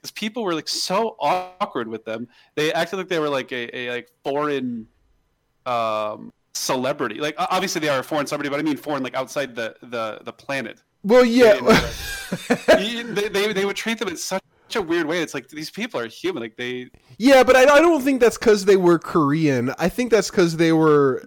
Because 0.00 0.12
people 0.12 0.44
were 0.44 0.54
like 0.54 0.68
so 0.68 1.16
awkward 1.20 1.86
with 1.88 2.04
them. 2.06 2.26
They 2.54 2.72
acted 2.72 2.96
like 2.96 3.08
they 3.08 3.18
were 3.18 3.28
like 3.28 3.52
a, 3.52 3.76
a 3.76 3.90
like 3.90 4.08
foreign 4.24 4.86
um 5.66 6.32
celebrity. 6.54 7.16
Like 7.16 7.34
obviously 7.38 7.80
they 7.80 7.88
are 7.88 8.00
a 8.00 8.04
foreign 8.04 8.26
celebrity, 8.26 8.50
but 8.50 8.60
I 8.60 8.62
mean 8.62 8.76
foreign 8.76 9.02
like 9.02 9.14
outside 9.14 9.54
the 9.54 9.76
the 9.82 10.20
the 10.24 10.32
planet. 10.32 10.82
Well, 11.02 11.24
yeah. 11.24 11.58
You- 12.78 13.12
they, 13.12 13.28
they, 13.28 13.52
they 13.52 13.64
would 13.64 13.74
treat 13.74 13.98
them 13.98 14.06
in 14.06 14.16
such 14.16 14.40
a 14.76 14.80
weird 14.80 15.06
way. 15.06 15.20
It's 15.20 15.34
like 15.34 15.48
these 15.48 15.68
people 15.70 15.98
are 15.98 16.06
human. 16.06 16.42
Like 16.42 16.56
they 16.56 16.88
yeah, 17.18 17.42
but 17.42 17.56
I, 17.56 17.62
I 17.62 17.80
don't 17.80 18.02
think 18.02 18.20
that's 18.20 18.38
because 18.38 18.64
they 18.66 18.76
were 18.76 18.98
Korean. 18.98 19.74
I 19.78 19.88
think 19.88 20.12
that's 20.12 20.30
because 20.30 20.56
they 20.56 20.72
were 20.72 21.26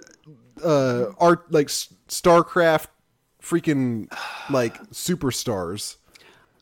uh, 0.63 1.13
art 1.19 1.51
like 1.51 1.67
StarCraft 1.67 2.87
freaking 3.41 4.11
like 4.49 4.81
superstars. 4.91 5.97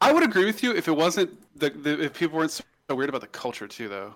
I 0.01 0.11
would 0.11 0.23
agree 0.23 0.45
with 0.45 0.63
you 0.63 0.75
if 0.75 0.87
it 0.87 0.95
wasn't 0.95 1.31
the, 1.57 1.69
the 1.69 2.03
if 2.03 2.13
people 2.13 2.39
weren't 2.39 2.51
so 2.51 2.63
weird 2.89 3.09
about 3.09 3.21
the 3.21 3.27
culture 3.27 3.67
too 3.67 3.87
though. 3.87 4.15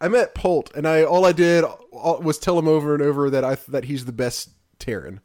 I 0.00 0.08
met 0.08 0.34
Polt, 0.34 0.74
and 0.74 0.88
I 0.88 1.04
all 1.04 1.24
I 1.24 1.32
did 1.32 1.64
all, 1.64 2.20
was 2.20 2.38
tell 2.38 2.58
him 2.58 2.66
over 2.66 2.94
and 2.94 3.02
over 3.02 3.30
that 3.30 3.44
I 3.44 3.56
that 3.68 3.84
he's 3.84 4.04
the 4.04 4.12
best 4.12 4.50
Terran. 4.78 5.20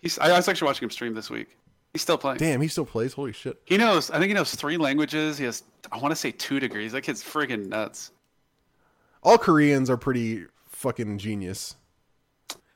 He's 0.00 0.18
I 0.18 0.36
was 0.36 0.48
actually 0.48 0.66
watching 0.66 0.84
him 0.86 0.90
stream 0.90 1.14
this 1.14 1.30
week. 1.30 1.56
He's 1.92 2.02
still 2.02 2.16
playing. 2.16 2.38
Damn, 2.38 2.60
he 2.62 2.68
still 2.68 2.86
plays. 2.86 3.12
Holy 3.12 3.32
shit! 3.32 3.60
He 3.66 3.76
knows 3.76 4.10
I 4.10 4.18
think 4.18 4.28
he 4.28 4.34
knows 4.34 4.54
three 4.54 4.76
languages. 4.76 5.38
He 5.38 5.44
has 5.44 5.62
I 5.90 5.98
want 5.98 6.12
to 6.12 6.16
say 6.16 6.30
two 6.30 6.60
degrees. 6.60 6.92
That 6.92 7.02
kid's 7.02 7.22
friggin' 7.22 7.68
nuts. 7.68 8.12
All 9.22 9.38
Koreans 9.38 9.90
are 9.90 9.96
pretty 9.96 10.46
fucking 10.68 11.18
genius. 11.18 11.76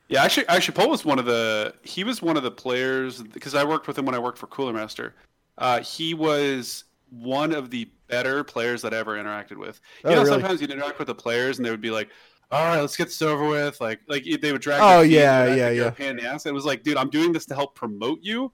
Yeah, 0.09 0.23
actually, 0.23 0.47
actually, 0.49 0.75
Polt 0.77 0.91
was 0.91 1.05
one 1.05 1.19
of 1.19 1.25
the. 1.27 1.75
He 1.83 2.05
was 2.05 2.23
one 2.23 2.37
of 2.37 2.43
the 2.43 2.51
players 2.51 3.23
because 3.23 3.55
I 3.55 3.65
worked 3.65 3.89
with 3.89 3.99
him 3.99 4.05
when 4.07 4.15
I 4.15 4.19
worked 4.21 4.39
for 4.39 4.47
Cooler 4.47 4.73
Master. 4.73 5.15
Uh, 5.59 5.81
he 5.81 6.15
was 6.15 6.85
one 7.11 7.53
of 7.53 7.71
the 7.71 7.91
better 8.09 8.45
players 8.45 8.83
that 8.83 8.95
I 8.95 8.99
ever 8.99 9.17
interacted 9.17 9.57
with. 9.57 9.81
You 10.05 10.11
Oh, 10.11 10.15
know, 10.15 10.17
really? 10.19 10.31
sometimes 10.31 10.61
you'd 10.61 10.71
interact 10.71 10.99
with 10.99 11.09
the 11.09 11.15
players 11.15 11.59
and 11.59 11.67
they 11.67 11.71
would 11.71 11.81
be 11.81 11.91
like, 11.91 12.09
"All 12.53 12.65
right, 12.65 12.81
let's 12.81 12.97
get 12.97 13.07
this 13.07 13.21
over 13.23 13.49
with." 13.49 13.81
Like, 13.81 14.01
like 14.07 14.25
they 14.41 14.53
would 14.53 14.61
drag. 14.61 14.81
Oh, 14.83 15.01
yeah, 15.01 15.53
yeah, 15.55 15.71
yeah. 15.71 15.91
Pain 15.91 16.11
in 16.11 16.17
the 16.17 16.27
ass. 16.27 16.47
It 16.47 16.55
was 16.55 16.65
like, 16.65 16.85
dude, 16.85 16.97
I'm 16.97 17.11
doing 17.11 17.33
this 17.33 17.47
to 17.47 17.55
help 17.55 17.75
promote 17.75 18.21
you. 18.23 18.53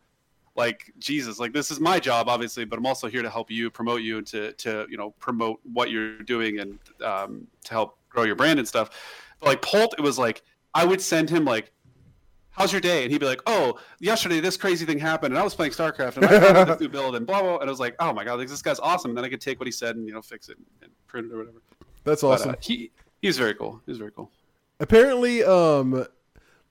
Like 0.55 0.93
Jesus, 0.99 1.39
like 1.39 1.53
this 1.55 1.71
is 1.71 1.81
my 1.81 1.99
job, 1.99 2.29
obviously, 2.29 2.65
but 2.67 2.79
I'm 2.79 2.85
also 2.87 3.09
here 3.09 3.23
to 3.23 3.31
help 3.31 3.51
you 3.51 3.71
promote 3.71 4.03
you 4.03 4.19
and 4.19 4.27
to 4.29 4.53
to 4.53 4.87
you 4.91 4.97
know 4.99 5.11
promote 5.13 5.61
what 5.71 5.91
you're 5.91 6.19
doing 6.19 6.61
and 6.61 6.79
um, 7.03 7.47
to 7.65 7.71
help 7.71 7.99
grow 8.11 8.25
your 8.25 8.37
brand 8.37 8.59
and 8.59 8.69
stuff. 8.69 8.91
But 9.41 9.47
like 9.47 9.63
Polt, 9.63 9.95
it 9.97 10.03
was 10.03 10.19
like 10.19 10.43
I 10.75 10.85
would 10.85 11.01
send 11.01 11.31
him 11.31 11.45
like 11.45 11.71
how's 12.55 12.71
your 12.71 12.81
day? 12.83 13.03
And 13.03 13.11
he'd 13.11 13.19
be 13.19 13.25
like, 13.27 13.41
oh, 13.47 13.79
yesterday 13.99 14.39
this 14.41 14.57
crazy 14.59 14.85
thing 14.85 14.99
happened, 14.99 15.33
and 15.33 15.41
I 15.41 15.43
was 15.45 15.55
playing 15.55 15.73
StarCraft, 15.73 16.17
and 16.19 16.27
I 16.27 16.39
found 16.53 16.69
this 16.69 16.81
new 16.81 16.89
build, 16.99 17.17
and 17.17 17.27
blah 17.27 17.41
blah. 17.43 17.57
And 17.59 17.69
I 17.69 17.71
was 17.71 17.81
like, 17.81 17.97
oh 17.99 18.13
my 18.13 18.25
god, 18.25 18.37
this 18.39 18.61
guy's 18.63 18.79
awesome. 18.81 19.13
And 19.13 19.19
then 19.19 19.25
I 19.25 19.29
could 19.29 19.41
take 19.41 19.59
what 19.59 19.67
he 19.67 19.73
said 19.73 19.97
and 19.97 20.07
you 20.07 20.13
know 20.15 20.23
fix 20.23 20.49
it 20.49 20.59
and 20.83 20.91
print 21.07 21.29
it 21.31 21.35
or 21.35 21.39
whatever. 21.39 21.59
That's 22.05 22.23
But, 22.23 22.29
awesome. 22.29 22.51
uh, 22.51 22.55
he 22.61 22.91
he 23.21 23.29
was 23.29 23.39
very 23.39 23.55
cool. 23.55 23.81
He's 23.87 23.99
very 23.99 24.11
cool. 24.13 24.31
Apparently, 24.81 25.45
um, 25.45 26.07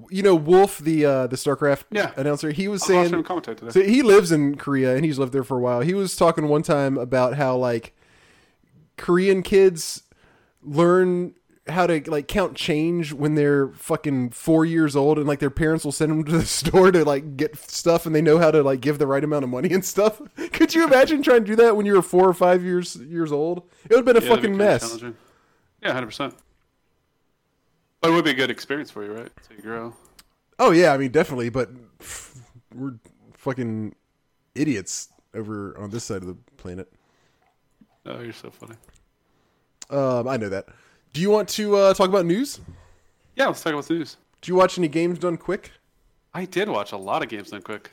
you 0.09 0.21
know, 0.21 0.35
Wolf, 0.35 0.79
the 0.79 1.05
uh, 1.05 1.27
the 1.27 1.35
StarCraft 1.37 1.83
Yeah. 1.91 2.11
announcer, 2.17 2.51
he 2.51 2.67
was 2.67 2.83
I 2.83 2.85
was 2.85 2.95
watching 2.95 3.09
saying 3.11 3.19
him 3.19 3.23
commentate 3.55 3.57
today. 3.57 3.71
So 3.71 3.81
he 3.83 4.01
lives 4.01 4.31
in 4.31 4.55
Korea 4.55 4.95
and 4.95 5.05
he's 5.05 5.17
lived 5.17 5.31
there 5.33 5.43
for 5.43 5.57
a 5.57 5.61
while. 5.61 5.81
He 5.81 5.93
was 5.93 6.15
talking 6.15 6.47
one 6.47 6.63
time 6.63 6.97
about 6.97 7.35
how 7.35 7.55
like 7.55 7.95
Korean 8.97 9.41
kids 9.43 10.03
learn 10.61 11.33
how 11.67 11.85
to 11.87 12.01
like 12.09 12.27
count 12.27 12.55
change 12.55 13.13
when 13.13 13.35
they're 13.35 13.69
fucking 13.73 14.31
four 14.31 14.65
years 14.65 14.95
old 14.95 15.17
and 15.19 15.27
like 15.27 15.39
their 15.39 15.51
parents 15.51 15.85
will 15.85 15.91
send 15.91 16.11
them 16.11 16.23
to 16.23 16.31
the 16.31 16.45
store 16.45 16.91
to 16.91 17.05
like 17.05 17.37
get 17.37 17.55
stuff 17.57 18.05
and 18.05 18.15
they 18.15 18.21
know 18.21 18.39
how 18.39 18.51
to 18.51 18.63
like 18.63 18.81
give 18.81 18.97
the 18.99 19.07
right 19.07 19.23
amount 19.23 19.43
of 19.43 19.49
money 19.49 19.71
and 19.71 19.85
stuff. 19.85 20.21
Could 20.53 20.73
you 20.73 20.85
imagine 20.85 21.21
trying 21.21 21.41
to 21.45 21.51
do 21.51 21.55
that 21.57 21.75
when 21.77 21.85
you 21.85 21.93
were 21.93 22.01
four 22.01 22.27
or 22.27 22.33
five 22.33 22.63
years 22.63 22.95
years 22.95 23.31
old? 23.31 23.69
It 23.85 23.89
would 23.91 23.97
have 23.97 24.05
been 24.05 24.17
a 24.17 24.21
Yeah, 24.21 24.29
fucking 24.35 24.57
mess. 24.57 25.03
Yeah, 25.81 25.93
hundred 25.93 26.07
percent. 26.07 26.35
But 28.01 28.11
it 28.11 28.13
would 28.13 28.25
be 28.25 28.31
a 28.31 28.35
good 28.35 28.49
experience 28.51 28.91
for 28.91 29.03
you, 29.03 29.13
right? 29.13 29.31
So 29.41 29.53
you 29.55 29.61
grow. 29.61 29.95
Oh 30.59 30.71
yeah, 30.71 30.93
I 30.93 30.97
mean 30.97 31.11
definitely, 31.11 31.49
but 31.49 31.69
we're 32.73 32.95
fucking 33.33 33.95
idiots 34.55 35.09
over 35.33 35.77
on 35.79 35.89
this 35.91 36.03
side 36.05 36.21
of 36.23 36.27
the 36.27 36.37
planet. 36.57 36.91
Oh, 38.05 38.19
you're 38.21 38.33
so 38.33 38.49
funny. 38.51 38.75
Um, 39.89 40.27
I 40.27 40.37
know 40.37 40.49
that. 40.49 40.67
Do 41.13 41.21
you 41.21 41.29
want 41.29 41.49
to 41.49 41.75
uh, 41.75 41.93
talk 41.93 42.09
about 42.09 42.25
news? 42.25 42.59
Yeah, 43.35 43.47
let's 43.47 43.61
talk 43.61 43.73
about 43.73 43.85
the 43.85 43.95
news. 43.95 44.17
Do 44.41 44.51
you 44.51 44.55
watch 44.55 44.77
any 44.77 44.87
games 44.87 45.19
done 45.19 45.37
quick? 45.37 45.71
I 46.33 46.45
did 46.45 46.69
watch 46.69 46.91
a 46.91 46.97
lot 46.97 47.21
of 47.21 47.29
games 47.29 47.49
done 47.51 47.61
quick. 47.61 47.91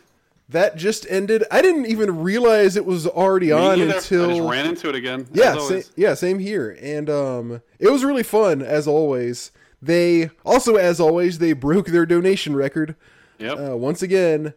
That 0.49 0.77
just 0.77 1.05
ended. 1.11 1.45
I 1.51 1.61
didn't 1.61 1.87
even 1.87 2.21
realize 2.23 2.77
it 2.77 2.87
was 2.87 3.07
already 3.07 3.47
Me 3.47 3.53
on 3.53 3.81
either. 3.81 3.93
I 3.93 3.97
until 3.97 4.29
just 4.29 4.49
ran 4.49 4.67
into 4.67 4.89
it 4.89 4.95
again. 4.95 5.27
yeah, 5.33 5.59
sa- 5.59 5.81
yeah, 5.97 6.15
same 6.15 6.39
here. 6.39 6.79
And 6.81 7.11
um, 7.11 7.63
it 7.79 7.91
was 7.91 8.05
really 8.05 8.23
fun 8.23 8.63
as 8.63 8.87
always. 8.87 9.51
They 9.83 10.31
also, 10.47 10.77
as 10.77 11.01
always, 11.01 11.39
they 11.39 11.53
broke 11.53 11.87
their 11.89 12.07
donation 12.07 12.57
record. 12.57 12.97
Yep. 13.39 13.59
Uh, 13.59 13.77
once 13.77 14.01
again, 14.03 14.55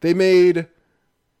they 0.00 0.14
made, 0.14 0.66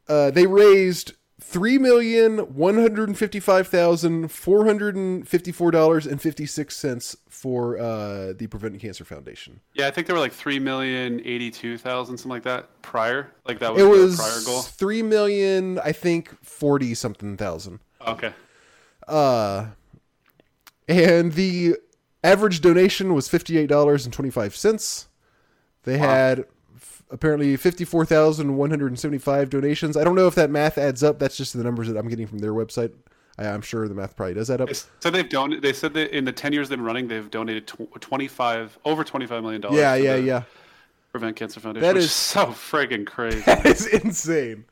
uh, 0.08 0.30
they 0.30 0.46
raised 0.46 1.14
three 1.40 1.78
million 1.78 2.38
one 2.54 2.76
hundred 2.78 3.16
fifty-five 3.16 3.66
thousand 3.68 4.30
four 4.30 4.64
hundred 4.66 5.26
fifty-four 5.26 5.70
dollars 5.70 6.06
and 6.06 6.20
fifty-six 6.20 6.76
cents 6.76 7.16
for 7.28 7.78
uh, 7.78 8.32
the 8.36 8.46
Preventing 8.48 8.80
Cancer 8.80 9.04
Foundation. 9.04 9.60
yeah, 9.74 9.86
I 9.86 9.90
think 9.90 10.06
there 10.06 10.14
were 10.14 10.20
like 10.20 10.32
three 10.32 10.58
million 10.58 11.20
eighty-two 11.24 11.78
thousand, 11.78 12.18
something 12.18 12.30
like 12.36 12.42
that 12.44 12.68
prior. 12.82 13.30
Like 13.46 13.58
that 13.60 13.72
was, 13.72 13.80
It 13.82 13.84
the 13.84 13.90
was 13.90 14.16
prior 14.16 14.40
goal. 14.44 14.62
three 14.62 15.02
million, 15.02 15.78
I 15.80 15.92
think, 15.92 16.34
forty 16.44 16.94
something 16.94 17.36
thousand. 17.36 17.80
Okay. 18.06 18.32
Uh, 19.08 19.66
and 20.88 21.32
the 21.32 21.76
average 22.22 22.60
donation 22.60 23.14
was 23.14 23.28
fifty-eight 23.28 23.68
dollars 23.68 24.04
and 24.04 24.12
twenty-five 24.12 24.54
cents. 24.54 25.08
They 25.84 25.96
Wow. 25.96 26.06
had 26.08 26.44
apparently 27.10 27.56
fifty-four 27.56 28.04
thousand 28.06 28.56
one 28.56 28.70
hundred 28.70 28.98
seventy-five 28.98 29.50
donations. 29.50 29.96
I 29.96 30.04
don't 30.04 30.14
know 30.14 30.26
if 30.26 30.34
that 30.36 30.50
math 30.50 30.78
adds 30.78 31.02
up. 31.02 31.18
That's 31.18 31.36
just 31.36 31.56
the 31.56 31.62
numbers 31.64 31.88
that 31.88 31.96
I'm 31.96 32.08
getting 32.08 32.26
from 32.26 32.38
their 32.38 32.52
website. 32.52 32.92
I, 33.38 33.46
I'm 33.48 33.62
sure 33.62 33.86
the 33.88 33.94
math 33.94 34.16
probably 34.16 34.34
does 34.34 34.50
add 34.50 34.60
up. 34.60 34.68
So 35.00 35.10
they've 35.10 35.28
donated. 35.28 35.62
They 35.62 35.72
said 35.72 35.94
that 35.94 36.16
in 36.16 36.24
the 36.24 36.32
ten 36.32 36.52
years 36.52 36.68
they've 36.68 36.78
been 36.78 36.84
running, 36.84 37.08
they've 37.08 37.30
donated 37.30 37.66
tw- 37.66 38.00
twenty-five 38.00 38.78
over 38.84 39.04
twenty-five 39.04 39.42
million 39.42 39.60
dollars. 39.60 39.78
Yeah, 39.78 39.94
yeah, 39.94 40.16
yeah. 40.16 40.42
Prevent 41.12 41.34
Cancer 41.36 41.58
Foundation. 41.60 41.82
That 41.82 41.94
which 41.94 42.04
is- 42.04 42.10
is 42.10 42.12
so 42.12 42.46
friggin' 42.46 43.06
crazy. 43.06 43.42
That 43.46 43.66
is 43.66 43.86
insane. 43.86 44.64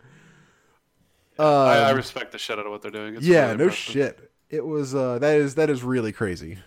I, 1.39 1.45
I 1.45 1.91
Um, 1.91 1.97
respect 1.97 2.33
the 2.33 2.39
shit 2.39 2.59
out 2.59 2.67
of 2.67 2.73
what 2.73 2.83
they're 2.83 2.91
doing. 2.91 3.15
It's 3.17 3.25
yeah, 3.25 3.47
really 3.53 3.57
no 3.67 3.71
shit. 3.71 4.31
It 4.51 4.65
was 4.67 4.95
uh, 4.95 5.19
that 5.21 5.37
is 5.37 5.55
that 5.57 5.71
is 5.71 5.83
really 5.83 6.11
crazy, 6.13 6.59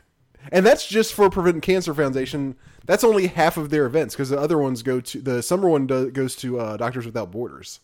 and 0.51 0.65
that's 0.65 0.87
just 0.87 1.13
for 1.13 1.29
Prevent 1.29 1.61
Cancer 1.61 1.93
Foundation. 1.93 2.55
That's 2.85 3.03
only 3.03 3.27
half 3.27 3.57
of 3.57 3.69
their 3.69 3.85
events 3.85 4.15
because 4.15 4.29
the 4.29 4.39
other 4.39 4.57
ones 4.57 4.81
go 4.83 4.99
to 5.01 5.21
the 5.21 5.43
summer 5.43 5.69
one 5.69 5.87
do, 5.87 6.09
goes 6.11 6.35
to 6.37 6.59
uh, 6.59 6.77
Doctors 6.77 7.05
Without 7.05 7.31
Borders. 7.31 7.79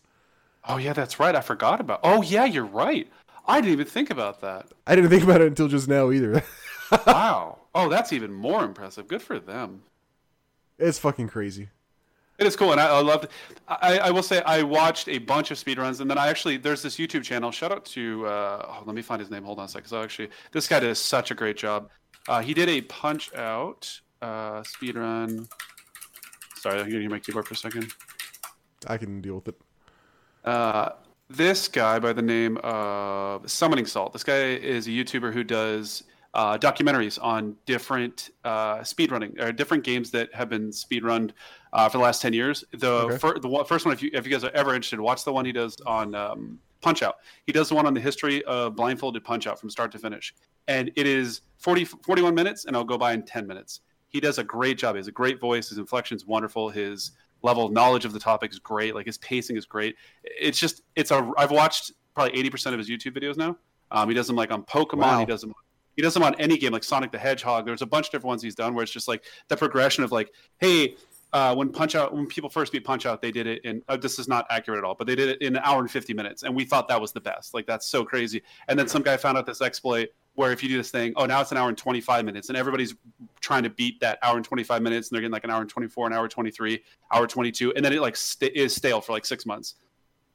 Oh 0.66 0.76
yeah, 0.76 0.92
that's 0.92 1.20
right. 1.20 1.34
I 1.34 1.40
forgot 1.40 1.80
about. 1.80 2.00
Oh 2.02 2.22
yeah, 2.22 2.44
you're 2.44 2.64
right. 2.64 3.08
I 3.46 3.60
didn't 3.60 3.72
even 3.72 3.86
think 3.86 4.10
about 4.10 4.40
that. 4.42 4.66
I 4.86 4.94
didn't 4.94 5.10
think 5.10 5.22
about 5.22 5.40
it 5.40 5.46
until 5.46 5.68
just 5.68 5.88
now 5.88 6.10
either. 6.10 6.42
Wow. 7.06 7.58
Oh, 7.74 7.90
that's 7.90 8.14
even 8.14 8.32
more 8.32 8.64
impressive. 8.64 9.08
Good 9.08 9.20
for 9.20 9.38
them. 9.38 9.82
it's 10.78 10.98
fucking 10.98 11.28
crazy. 11.28 11.68
It 12.38 12.46
is 12.46 12.56
cool, 12.56 12.70
and 12.72 12.80
I, 12.80 12.86
I 12.86 13.00
love. 13.02 13.26
I, 13.66 13.98
I 13.98 14.10
will 14.10 14.22
say 14.22 14.40
I 14.42 14.62
watched 14.62 15.08
a 15.08 15.18
bunch 15.18 15.50
of 15.50 15.58
speedruns, 15.58 16.00
and 16.00 16.08
then 16.08 16.16
I 16.16 16.28
actually 16.28 16.56
there's 16.56 16.80
this 16.82 16.96
YouTube 16.96 17.24
channel. 17.24 17.50
Shout 17.50 17.72
out 17.72 17.84
to 17.86 18.26
uh, 18.26 18.64
oh, 18.68 18.82
let 18.86 18.94
me 18.94 19.02
find 19.02 19.20
his 19.20 19.30
name. 19.30 19.42
Hold 19.42 19.58
on 19.58 19.66
a 19.66 19.68
second. 19.68 19.88
So 19.88 20.02
actually, 20.02 20.30
this 20.52 20.66
guy 20.68 20.80
does 20.80 20.98
such 20.98 21.30
a 21.30 21.34
great 21.34 21.56
job. 21.58 21.90
Uh, 22.28 22.40
he 22.42 22.52
did 22.52 22.68
a 22.68 22.82
punch 22.82 23.34
out 23.34 24.00
uh, 24.20 24.60
speedrun. 24.60 25.48
Sorry, 26.56 26.78
I'm 26.78 26.86
gonna 26.86 27.00
use 27.00 27.10
my 27.10 27.18
keyboard 27.18 27.46
for 27.46 27.54
a 27.54 27.56
second. 27.56 27.92
I 28.86 28.98
can 28.98 29.20
deal 29.20 29.36
with 29.36 29.48
it. 29.48 29.60
Uh, 30.44 30.90
this 31.30 31.68
guy 31.68 31.98
by 31.98 32.12
the 32.12 32.22
name 32.22 32.58
of 32.58 33.50
Summoning 33.50 33.86
Salt. 33.86 34.12
This 34.12 34.24
guy 34.24 34.52
is 34.54 34.86
a 34.86 34.90
YouTuber 34.90 35.32
who 35.32 35.42
does 35.44 36.04
uh, 36.34 36.58
documentaries 36.58 37.18
on 37.22 37.56
different 37.64 38.30
uh, 38.44 38.78
speedrunning 38.78 39.40
or 39.40 39.50
different 39.52 39.82
games 39.84 40.10
that 40.10 40.32
have 40.34 40.48
been 40.50 40.68
speedrunned 40.70 41.30
uh, 41.72 41.88
for 41.88 41.98
the 41.98 42.04
last 42.04 42.20
ten 42.20 42.32
years. 42.32 42.62
The 42.72 42.90
Okay. 42.90 43.18
fir- 43.18 43.38
the 43.38 43.48
one, 43.48 43.64
first 43.64 43.86
one, 43.86 43.94
if 43.94 44.02
you 44.02 44.10
if 44.12 44.26
you 44.26 44.32
guys 44.32 44.44
are 44.44 44.50
ever 44.52 44.74
interested, 44.74 45.00
watch 45.00 45.24
the 45.24 45.32
one 45.32 45.46
he 45.46 45.52
does 45.52 45.76
on 45.86 46.14
um, 46.14 46.58
Punch 46.80 47.02
Out. 47.02 47.16
He 47.46 47.52
does 47.52 47.68
the 47.68 47.74
one 47.74 47.86
on 47.86 47.94
the 47.94 48.00
history 48.00 48.44
of 48.44 48.76
blindfolded 48.76 49.24
Punch 49.24 49.46
Out 49.46 49.58
from 49.58 49.70
start 49.70 49.92
to 49.92 49.98
finish, 49.98 50.34
and 50.66 50.90
it 50.96 51.06
is 51.06 51.42
40, 51.58 51.84
41 51.84 52.34
minutes, 52.34 52.64
and 52.64 52.74
it'll 52.74 52.84
go 52.84 52.98
by 52.98 53.12
in 53.12 53.22
ten 53.22 53.46
minutes. 53.46 53.80
He 54.08 54.20
does 54.20 54.38
a 54.38 54.44
great 54.44 54.78
job. 54.78 54.94
He 54.94 54.98
has 54.98 55.08
a 55.08 55.12
great 55.12 55.40
voice. 55.40 55.68
His 55.68 55.78
inflection's 55.78 56.24
wonderful. 56.24 56.70
His 56.70 57.12
level 57.42 57.66
of 57.66 57.72
knowledge 57.72 58.04
of 58.04 58.12
the 58.12 58.20
topic 58.20 58.52
is 58.52 58.58
great. 58.58 58.94
Like 58.94 59.06
his 59.06 59.18
pacing 59.18 59.56
is 59.56 59.66
great. 59.66 59.96
It's 60.24 60.58
just 60.58 60.82
it's 60.96 61.10
a. 61.10 61.30
I've 61.36 61.50
watched 61.50 61.92
probably 62.14 62.38
eighty 62.38 62.50
percent 62.50 62.74
of 62.74 62.78
his 62.78 62.88
YouTube 62.88 63.16
videos 63.16 63.36
now. 63.36 63.56
Um, 63.90 64.08
he 64.08 64.14
does 64.14 64.26
them 64.26 64.36
like 64.36 64.50
on 64.50 64.64
Pokemon. 64.64 64.98
Wow. 64.98 65.20
He 65.20 65.26
does 65.26 65.40
them. 65.40 65.54
He 65.96 66.02
does 66.02 66.14
them 66.14 66.22
on 66.22 66.36
any 66.36 66.56
game 66.56 66.72
like 66.72 66.84
Sonic 66.84 67.10
the 67.10 67.18
Hedgehog. 67.18 67.66
There's 67.66 67.82
a 67.82 67.86
bunch 67.86 68.06
of 68.06 68.12
different 68.12 68.28
ones 68.28 68.42
he's 68.42 68.54
done 68.54 68.72
where 68.72 68.84
it's 68.84 68.92
just 68.92 69.08
like 69.08 69.24
the 69.48 69.56
progression 69.56 70.04
of 70.04 70.12
like, 70.12 70.32
hey, 70.58 70.94
uh, 71.32 71.54
when 71.54 71.70
Punch 71.70 71.94
Out, 71.94 72.14
when 72.14 72.26
people 72.26 72.48
first 72.48 72.72
beat 72.72 72.84
Punch 72.84 73.06
Out, 73.06 73.20
they 73.20 73.30
did 73.30 73.46
it 73.46 73.64
in. 73.64 73.82
Uh, 73.88 73.96
this 73.96 74.18
is 74.18 74.28
not 74.28 74.46
accurate 74.50 74.78
at 74.78 74.84
all, 74.84 74.94
but 74.94 75.06
they 75.06 75.14
did 75.14 75.28
it 75.28 75.42
in 75.42 75.56
an 75.56 75.62
hour 75.64 75.80
and 75.80 75.90
fifty 75.90 76.14
minutes, 76.14 76.42
and 76.42 76.54
we 76.54 76.64
thought 76.64 76.88
that 76.88 77.00
was 77.00 77.12
the 77.12 77.20
best. 77.20 77.54
Like 77.54 77.66
that's 77.66 77.86
so 77.86 78.04
crazy. 78.04 78.42
And 78.68 78.78
then 78.78 78.88
some 78.88 79.02
guy 79.02 79.16
found 79.16 79.36
out 79.36 79.46
this 79.46 79.60
exploit 79.60 80.08
where 80.34 80.52
if 80.52 80.62
you 80.62 80.68
do 80.68 80.76
this 80.76 80.90
thing, 80.90 81.12
oh, 81.16 81.26
now 81.26 81.40
it's 81.40 81.52
an 81.52 81.58
hour 81.58 81.68
and 81.68 81.76
twenty 81.76 82.00
five 82.00 82.24
minutes, 82.24 82.48
and 82.48 82.56
everybody's 82.56 82.94
trying 83.40 83.62
to 83.64 83.70
beat 83.70 84.00
that 84.00 84.18
hour 84.22 84.36
and 84.36 84.44
twenty 84.44 84.62
five 84.62 84.82
minutes, 84.82 85.08
and 85.08 85.16
they're 85.16 85.20
getting 85.20 85.32
like 85.32 85.44
an 85.44 85.50
hour 85.50 85.60
and 85.60 85.68
twenty 85.70 85.88
four, 85.88 86.06
an 86.06 86.12
hour 86.12 86.28
twenty 86.28 86.50
three, 86.50 86.82
hour 87.12 87.26
twenty 87.26 87.52
two, 87.52 87.72
and 87.74 87.84
then 87.84 87.92
it 87.92 88.00
like 88.00 88.16
st- 88.16 88.54
is 88.54 88.74
stale 88.74 89.00
for 89.00 89.12
like 89.12 89.26
six 89.26 89.44
months 89.44 89.74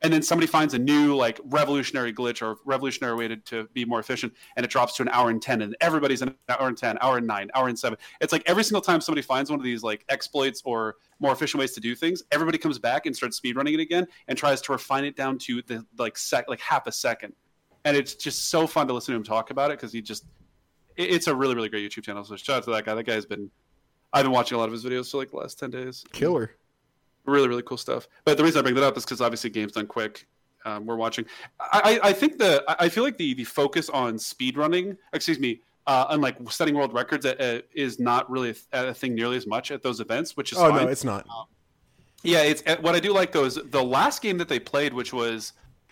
and 0.04 0.12
then 0.12 0.22
somebody 0.22 0.46
finds 0.46 0.74
a 0.74 0.80
new 0.80 1.16
like 1.16 1.40
revolutionary 1.46 2.14
glitch 2.14 2.42
or 2.42 2.58
revolutionary 2.66 3.16
way 3.16 3.28
to, 3.30 3.38
to 3.38 3.68
be 3.74 3.86
more 3.86 4.00
efficient 4.00 4.34
and 4.58 4.66
it 4.66 4.70
drops 4.70 4.96
to 4.98 5.02
an 5.02 5.10
hour 5.10 5.30
and 5.30 5.42
10 5.42 5.62
and 5.62 5.76
everybody's 5.82 6.22
an 6.22 6.36
hour 6.50 6.68
and 6.68 6.78
10 6.78 6.98
hour 7.02 7.18
and 7.18 7.26
9 7.26 7.50
hour 7.56 7.70
and 7.70 7.80
7 7.80 7.98
it's 8.22 8.34
like 8.34 8.44
every 8.46 8.64
single 8.64 8.82
time 8.82 9.00
somebody 9.02 9.22
finds 9.22 9.50
one 9.50 9.60
of 9.60 9.64
these 9.64 9.82
like 9.82 10.04
exploits 10.10 10.62
or 10.66 10.96
more 11.20 11.32
efficient 11.32 11.60
ways 11.60 11.72
to 11.72 11.80
do 11.80 11.96
things 11.96 12.22
everybody 12.32 12.58
comes 12.58 12.78
back 12.78 13.06
and 13.06 13.16
starts 13.16 13.40
speedrunning 13.40 13.74
it 13.74 13.80
again 13.80 14.06
and 14.28 14.38
tries 14.38 14.62
to 14.62 14.72
refine 14.74 15.06
it 15.06 15.16
down 15.16 15.38
to 15.38 15.62
the 15.68 15.86
like 15.98 16.18
sec 16.18 16.46
like 16.50 16.60
half 16.60 16.86
a 16.86 16.92
second. 16.92 17.34
And 17.86 17.98
it's 17.98 18.16
just 18.16 18.50
so 18.50 18.66
fun 18.68 18.88
to 18.88 18.94
listen 18.94 19.14
to 19.14 19.18
him 19.18 19.24
talk 19.24 19.50
about 19.52 19.72
it 19.72 19.78
because 19.78 19.92
he 19.92 20.02
just 20.02 20.26
it- 20.96 21.12
it's 21.12 21.28
a 21.28 21.36
really 21.36 21.56
really 21.56 21.70
great 21.70 21.90
youtube 21.90 22.04
channel 22.04 22.24
so 22.24 22.36
shout 22.36 22.58
out 22.58 22.64
to 22.64 22.72
that 22.72 22.86
guy. 22.86 22.94
That 22.96 23.04
guy's 23.04 23.26
been 23.26 23.50
i've 24.14 24.24
been 24.24 24.32
watching 24.32 24.56
a 24.56 24.60
lot 24.60 24.66
of 24.68 24.74
his 24.74 24.84
videos 24.84 25.12
for 25.12 25.18
like 25.18 25.32
the 25.32 25.38
last 25.38 25.60
10 25.60 25.70
days. 25.72 26.04
Killer. 26.12 26.52
Really 27.26 27.48
really 27.48 27.64
cool 27.64 27.78
stuff 27.78 28.08
but 28.26 28.38
the 28.38 28.44
reason 28.44 28.60
i 28.60 28.62
bring 28.62 28.76
that 28.76 28.84
up 28.84 28.98
is 28.98 29.04
because 29.06 29.22
obviously 29.22 29.50
games 29.50 29.72
done 29.74 29.88
quick 29.88 30.28
um, 30.66 30.86
we're 30.86 30.96
watching 30.96 31.26
I, 31.60 32.00
I 32.04 32.14
think 32.14 32.38
the 32.38 32.64
I- 32.80 32.88
feel 32.90 33.04
like 33.04 33.18
the 33.18 33.34
the 33.34 33.44
focus 33.44 33.90
on 33.90 34.18
speed 34.18 34.58
running 34.58 34.98
excuse 35.14 35.40
me 35.40 35.62
uh, 35.88 36.06
on 36.10 36.22
like 36.22 36.38
setting 36.50 36.76
world 36.76 36.94
records 36.94 37.26
uh, 37.26 37.36
uh, 37.40 37.60
is 37.74 38.00
not 38.00 38.30
really 38.32 38.52
a, 38.52 38.54
th- 38.54 38.66
a 38.74 38.94
thing 38.94 39.14
nearly 39.16 39.36
as 39.36 39.46
much 39.46 39.72
at 39.72 39.84
those 39.84 40.00
events 40.00 40.38
which 40.38 40.54
is 40.54 40.58
Oh 40.58 40.70
fine. 40.70 40.86
no, 40.86 40.88
it's 40.90 41.04
not. 41.04 41.28
yeah 42.24 42.42
it's 42.44 42.64
uh, 42.66 42.78
what 42.80 42.96
i 42.96 43.00
do 43.02 43.12
like 43.14 43.32
though 43.34 43.44
is 43.46 43.56
the 43.56 43.84
last 43.84 44.22
game 44.22 44.38
that 44.38 44.48
they 44.48 44.60
played 44.60 44.94
which 44.94 45.12
was 45.12 45.52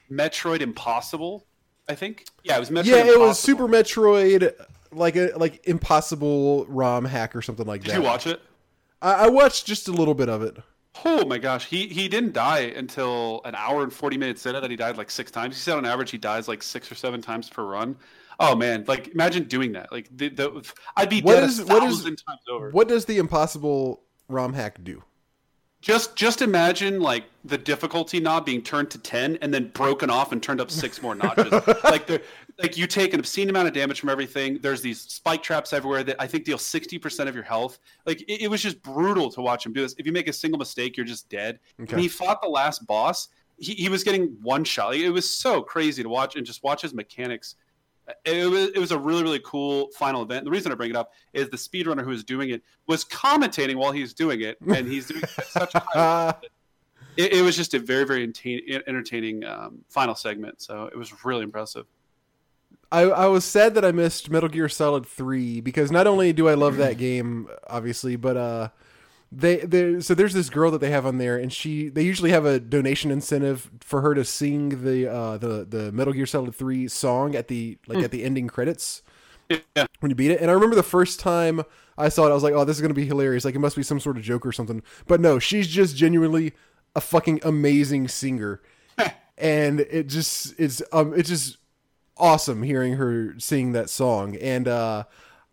metroid 0.09 0.61
impossible 0.61 1.45
i 1.89 1.95
think 1.95 2.25
yeah 2.43 2.55
it 2.55 2.59
was 2.59 2.69
metroid 2.69 2.85
Yeah, 2.85 3.05
it 3.05 3.19
was 3.19 3.37
Super 3.39 3.67
Metroid, 3.67 4.53
like 4.93 5.15
a 5.17 5.31
like 5.35 5.67
impossible 5.67 6.65
ROM 6.69 7.03
hack 7.05 7.35
or 7.35 7.41
something 7.41 7.65
like 7.65 7.81
did 7.81 7.91
that. 7.91 7.95
Did 7.95 8.01
you 8.03 8.07
watch 8.07 8.27
it 8.27 8.41
I, 9.01 9.25
I 9.25 9.27
watched 9.29 9.65
just 9.65 9.87
a 9.87 9.91
little 9.91 10.13
bit 10.13 10.29
of 10.29 10.41
it. 10.43 10.55
Oh 11.05 11.25
my 11.25 11.37
gosh, 11.37 11.65
he 11.67 11.87
he 11.87 12.07
didn't 12.09 12.33
die 12.33 12.59
until 12.75 13.41
an 13.45 13.55
hour 13.55 13.83
and 13.83 13.93
forty 13.93 14.17
minutes 14.17 14.45
in. 14.45 14.53
That 14.53 14.69
he 14.69 14.75
died 14.75 14.97
like 14.97 15.09
six 15.09 15.31
times. 15.31 15.55
He 15.55 15.61
said 15.61 15.77
on 15.77 15.85
average 15.85 16.11
he 16.11 16.17
dies 16.17 16.47
like 16.47 16.61
six 16.61 16.91
or 16.91 16.95
seven 16.95 17.21
times 17.21 17.49
per 17.49 17.63
run. 17.63 17.95
Oh 18.39 18.55
man, 18.55 18.83
like 18.87 19.07
imagine 19.09 19.43
doing 19.45 19.71
that. 19.73 19.91
Like 19.91 20.09
the, 20.15 20.29
the 20.29 20.73
I'd 20.97 21.09
be 21.09 21.21
What 21.21 21.35
dead 21.35 21.43
is- 21.45 21.59
a 21.59 21.65
what 21.65 21.83
is- 21.83 22.03
times 22.03 22.41
over. 22.49 22.71
What 22.71 22.87
does 22.87 23.05
the 23.05 23.17
impossible 23.19 24.03
ROM 24.27 24.53
hack 24.53 24.83
do? 24.83 25.01
Just 25.81 26.15
just 26.15 26.43
imagine 26.43 26.99
like 26.99 27.23
the 27.43 27.57
difficulty 27.57 28.19
knob 28.19 28.45
being 28.45 28.61
turned 28.61 28.91
to 28.91 28.99
ten 28.99 29.37
and 29.41 29.51
then 29.51 29.69
broken 29.69 30.11
off 30.11 30.31
and 30.31 30.41
turned 30.41 30.61
up 30.61 30.69
six 30.69 31.01
more 31.01 31.15
notches. 31.15 31.51
like 31.83 32.05
the 32.05 32.21
like 32.61 32.77
you 32.77 32.85
take 32.85 33.15
an 33.15 33.19
obscene 33.19 33.49
amount 33.49 33.67
of 33.67 33.73
damage 33.73 33.99
from 33.99 34.09
everything. 34.09 34.59
There's 34.61 34.81
these 34.81 35.01
spike 35.01 35.41
traps 35.41 35.73
everywhere 35.73 36.03
that 36.03 36.17
I 36.19 36.27
think 36.27 36.45
deal 36.45 36.59
sixty 36.59 36.99
percent 36.99 37.29
of 37.29 37.35
your 37.35 37.43
health. 37.43 37.79
Like 38.05 38.21
it, 38.21 38.43
it 38.43 38.47
was 38.47 38.61
just 38.61 38.81
brutal 38.83 39.31
to 39.31 39.41
watch 39.41 39.65
him 39.65 39.73
do 39.73 39.81
this. 39.81 39.95
If 39.97 40.05
you 40.05 40.11
make 40.11 40.27
a 40.27 40.33
single 40.33 40.59
mistake, 40.59 40.97
you're 40.97 41.05
just 41.05 41.29
dead. 41.29 41.59
Okay. 41.81 41.95
When 41.95 42.01
he 42.03 42.07
fought 42.07 42.43
the 42.43 42.47
last 42.47 42.85
boss, 42.85 43.29
he, 43.57 43.73
he 43.73 43.89
was 43.89 44.03
getting 44.03 44.37
one 44.41 44.63
shot. 44.63 44.93
It 44.93 45.09
was 45.09 45.27
so 45.27 45.63
crazy 45.63 46.03
to 46.03 46.09
watch 46.09 46.35
and 46.35 46.45
just 46.45 46.63
watch 46.63 46.83
his 46.83 46.93
mechanics. 46.93 47.55
It 48.25 48.49
was 48.49 48.69
it 48.69 48.79
was 48.79 48.91
a 48.91 48.97
really 48.97 49.23
really 49.23 49.41
cool 49.43 49.89
final 49.97 50.21
event. 50.23 50.45
The 50.45 50.51
reason 50.51 50.71
I 50.71 50.75
bring 50.75 50.89
it 50.89 50.95
up 50.95 51.11
is 51.33 51.49
the 51.49 51.57
speedrunner 51.57 52.03
who 52.03 52.09
was 52.09 52.23
doing 52.23 52.49
it 52.49 52.63
was 52.87 53.05
commentating 53.05 53.75
while 53.75 53.91
he's 53.91 54.13
doing 54.13 54.41
it, 54.41 54.57
and 54.61 54.87
he's 54.87 55.07
doing 55.07 55.23
such 55.43 55.73
high. 55.73 56.33
It, 57.17 57.33
it 57.33 57.41
was 57.41 57.57
just 57.57 57.73
a 57.73 57.79
very 57.79 58.05
very 58.05 58.23
entertain, 58.23 58.61
entertaining 58.87 59.43
um, 59.43 59.79
final 59.89 60.15
segment. 60.15 60.61
So 60.61 60.85
it 60.85 60.95
was 60.95 61.25
really 61.25 61.43
impressive. 61.43 61.85
I, 62.89 63.01
I 63.01 63.25
was 63.27 63.45
sad 63.45 63.75
that 63.75 63.85
I 63.85 63.91
missed 63.91 64.29
Metal 64.29 64.49
Gear 64.49 64.67
Solid 64.67 65.05
3 65.05 65.61
because 65.61 65.91
not 65.91 66.07
only 66.07 66.33
do 66.33 66.49
I 66.49 66.55
love 66.55 66.77
that 66.77 66.97
game, 66.97 67.47
obviously, 67.67 68.15
but 68.17 68.37
uh, 68.37 68.69
they 69.31 69.57
they 69.57 69.99
so 70.01 70.13
there's 70.13 70.33
this 70.33 70.49
girl 70.49 70.71
that 70.71 70.81
they 70.81 70.91
have 70.91 71.05
on 71.05 71.17
there, 71.17 71.37
and 71.37 71.51
she 71.53 71.89
they 71.89 72.03
usually 72.03 72.31
have 72.31 72.45
a 72.45 72.59
donation 72.59 73.11
incentive 73.11 73.71
for 73.81 74.01
her 74.01 74.13
to 74.13 74.25
sing 74.25 74.83
the 74.83 75.07
uh, 75.11 75.37
the 75.37 75.65
the 75.65 75.91
Metal 75.91 76.13
Gear 76.13 76.25
Solid 76.25 76.55
3 76.55 76.87
song 76.87 77.35
at 77.35 77.47
the 77.47 77.77
like 77.87 78.01
Hmm. 78.01 78.03
at 78.03 78.11
the 78.11 78.23
ending 78.23 78.47
credits 78.47 79.01
Yeah, 79.49 79.85
when 79.99 80.09
you 80.09 80.15
beat 80.15 80.31
it. 80.31 80.41
And 80.41 80.49
I 80.49 80.53
remember 80.53 80.75
the 80.75 80.83
first 80.83 81.19
time 81.19 81.63
I 81.97 82.09
saw 82.09 82.25
it, 82.27 82.31
I 82.31 82.33
was 82.33 82.43
like, 82.43 82.53
oh, 82.53 82.65
this 82.65 82.77
is 82.77 82.81
gonna 82.81 82.93
be 82.93 83.05
hilarious. 83.05 83.45
Like 83.45 83.55
it 83.55 83.59
must 83.59 83.75
be 83.75 83.83
some 83.83 83.99
sort 83.99 84.17
of 84.17 84.23
joke 84.23 84.45
or 84.45 84.51
something. 84.51 84.81
But 85.07 85.21
no, 85.21 85.39
she's 85.39 85.67
just 85.67 85.95
genuinely 85.95 86.53
a 86.95 87.01
fucking 87.01 87.41
amazing 87.43 88.07
singer, 88.07 88.61
and 89.37 89.81
it 89.81 90.07
just 90.07 90.53
it's 90.59 90.81
um 90.91 91.13
it's 91.13 91.29
just 91.29 91.57
awesome 92.17 92.63
hearing 92.63 92.93
her 92.95 93.35
sing 93.39 93.71
that 93.73 93.89
song. 93.89 94.35
And 94.37 94.67
uh, 94.67 95.05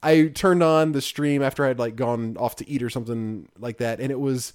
I 0.02 0.26
turned 0.28 0.62
on 0.62 0.92
the 0.92 1.00
stream 1.00 1.42
after 1.42 1.64
I'd 1.64 1.78
like 1.78 1.96
gone 1.96 2.36
off 2.38 2.54
to 2.56 2.68
eat 2.70 2.82
or 2.82 2.90
something 2.90 3.48
like 3.58 3.78
that, 3.78 3.98
and 4.00 4.12
it 4.12 4.20
was 4.20 4.52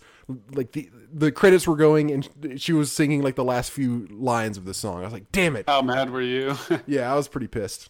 like 0.53 0.71
the 0.71 0.89
the 1.11 1.31
credits 1.31 1.67
were 1.67 1.75
going, 1.75 2.11
and 2.11 2.61
she 2.61 2.71
was 2.73 2.91
singing 2.91 3.21
like 3.21 3.35
the 3.35 3.43
last 3.43 3.71
few 3.71 4.07
lines 4.09 4.57
of 4.57 4.65
the 4.65 4.73
song. 4.73 5.01
I 5.01 5.03
was 5.03 5.13
like, 5.13 5.31
damn 5.31 5.55
it, 5.55 5.65
how 5.67 5.81
mad 5.81 6.09
were 6.11 6.21
you? 6.21 6.55
yeah, 6.87 7.11
I 7.11 7.15
was 7.15 7.27
pretty 7.27 7.47
pissed. 7.47 7.89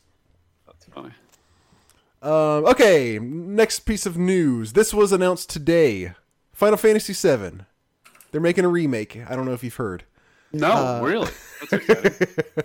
That's 0.66 0.86
funny. 0.86 1.12
Um, 2.24 2.66
okay, 2.72 3.20
next 3.20 3.82
piece 3.82 4.06
of 4.06 4.18
news. 4.18 4.74
This 4.74 4.94
was 4.94 5.12
announced 5.12 5.50
today. 5.50 6.14
Final 6.54 6.78
Fantasy 6.78 7.14
VII. 7.14 7.66
They're 8.32 8.40
making 8.42 8.64
a 8.66 8.70
remake. 8.70 9.20
I 9.30 9.36
don't 9.36 9.46
know 9.46 9.54
if 9.54 9.64
you've 9.64 9.76
heard. 9.76 10.06
No, 10.54 10.72
Uh, 10.72 11.02
really. 11.04 11.30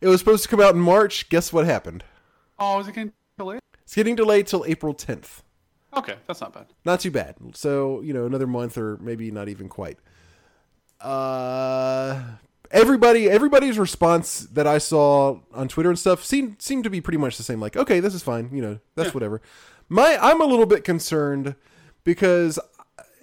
It 0.00 0.08
was 0.08 0.18
supposed 0.18 0.42
to 0.44 0.48
come 0.48 0.60
out 0.60 0.74
in 0.74 0.80
March. 0.80 1.28
Guess 1.28 1.52
what 1.52 1.66
happened? 1.66 2.04
oh, 2.58 2.80
is 2.80 2.88
it 2.88 2.94
getting 2.94 3.12
delayed? 3.38 3.60
It's 3.90 3.96
getting 3.96 4.14
delayed 4.14 4.46
till 4.46 4.64
April 4.68 4.94
10th. 4.94 5.42
Okay, 5.96 6.14
that's 6.28 6.40
not 6.40 6.52
bad. 6.54 6.66
Not 6.84 7.00
too 7.00 7.10
bad. 7.10 7.34
So, 7.54 8.00
you 8.02 8.12
know, 8.14 8.24
another 8.24 8.46
month 8.46 8.78
or 8.78 8.96
maybe 8.98 9.32
not 9.32 9.48
even 9.48 9.68
quite. 9.68 9.98
Uh 11.00 12.22
everybody 12.70 13.28
everybody's 13.28 13.80
response 13.80 14.42
that 14.52 14.64
I 14.64 14.78
saw 14.78 15.40
on 15.52 15.66
Twitter 15.66 15.88
and 15.88 15.98
stuff 15.98 16.24
seemed 16.24 16.62
seemed 16.62 16.84
to 16.84 16.90
be 16.90 17.00
pretty 17.00 17.18
much 17.18 17.36
the 17.36 17.42
same 17.42 17.58
like, 17.58 17.76
okay, 17.76 17.98
this 17.98 18.14
is 18.14 18.22
fine, 18.22 18.48
you 18.52 18.62
know, 18.62 18.78
that's 18.94 19.08
Yeah. 19.08 19.12
whatever. 19.14 19.42
My 19.88 20.16
I'm 20.22 20.40
a 20.40 20.44
little 20.46 20.66
bit 20.66 20.84
concerned 20.84 21.56
because 22.04 22.60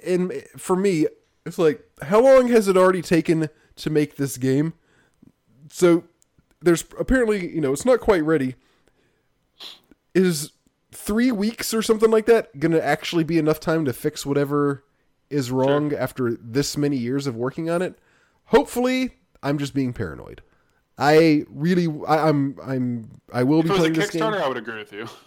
in 0.03 0.41
for 0.57 0.75
me, 0.75 1.07
it's 1.45 1.57
like 1.57 1.81
how 2.01 2.19
long 2.19 2.49
has 2.49 2.67
it 2.67 2.75
already 2.75 3.01
taken 3.01 3.47
to 3.77 3.89
make 3.89 4.17
this 4.17 4.35
game? 4.35 4.73
So 5.71 6.03
there's 6.61 6.83
apparently, 6.99 7.55
you 7.55 7.61
know, 7.61 7.71
it's 7.71 7.85
not 7.85 8.01
quite 8.01 8.25
ready. 8.25 8.55
Is 10.13 10.51
three 10.91 11.31
weeks 11.31 11.73
or 11.73 11.81
something 11.81 12.09
like 12.09 12.25
that 12.27 12.59
gonna 12.59 12.79
actually 12.79 13.23
be 13.23 13.37
enough 13.37 13.59
time 13.59 13.85
to 13.85 13.93
fix 13.93 14.25
whatever 14.25 14.83
is 15.29 15.51
wrong 15.51 15.93
after 15.93 16.33
this 16.39 16.77
many 16.77 16.97
years 16.97 17.27
of 17.27 17.35
working 17.35 17.69
on 17.69 17.81
it? 17.81 17.97
Hopefully, 18.45 19.15
I'm 19.43 19.57
just 19.57 19.73
being 19.73 19.93
paranoid. 19.93 20.41
I 20.97 21.43
really, 21.49 21.87
I, 22.07 22.27
I'm, 22.29 22.57
I'm, 22.63 23.09
I 23.31 23.43
will 23.43 23.59
If 23.59 23.65
be 23.65 23.69
it 23.69 23.73
was 23.73 23.79
a 23.79 23.81
playing 23.81 23.93
this 23.93 24.09
Kickstarter, 24.11 24.33
game. 24.33 24.41
I 24.41 24.47
would 24.47 24.57
agree 24.57 24.77
with 24.77 24.91
you. 24.93 25.07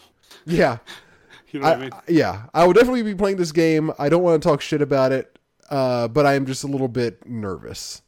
Yeah, 0.46 0.78
You 1.52 1.60
know 1.60 1.66
what 1.66 1.72
I, 1.72 1.78
I, 1.78 1.82
mean? 1.82 1.90
yeah, 2.08 2.46
I 2.54 2.64
will 2.64 2.72
definitely 2.72 3.02
be 3.02 3.14
playing 3.14 3.36
this 3.36 3.52
game. 3.52 3.92
I 3.98 4.08
don't 4.08 4.22
want 4.22 4.40
to 4.42 4.48
talk 4.48 4.60
shit 4.60 4.80
about 4.80 5.10
it, 5.12 5.38
uh, 5.68 6.06
but 6.08 6.24
I 6.26 6.34
am 6.34 6.46
just 6.46 6.62
a 6.62 6.66
little 6.68 6.88
bit 6.88 7.26
nervous. 7.28 8.02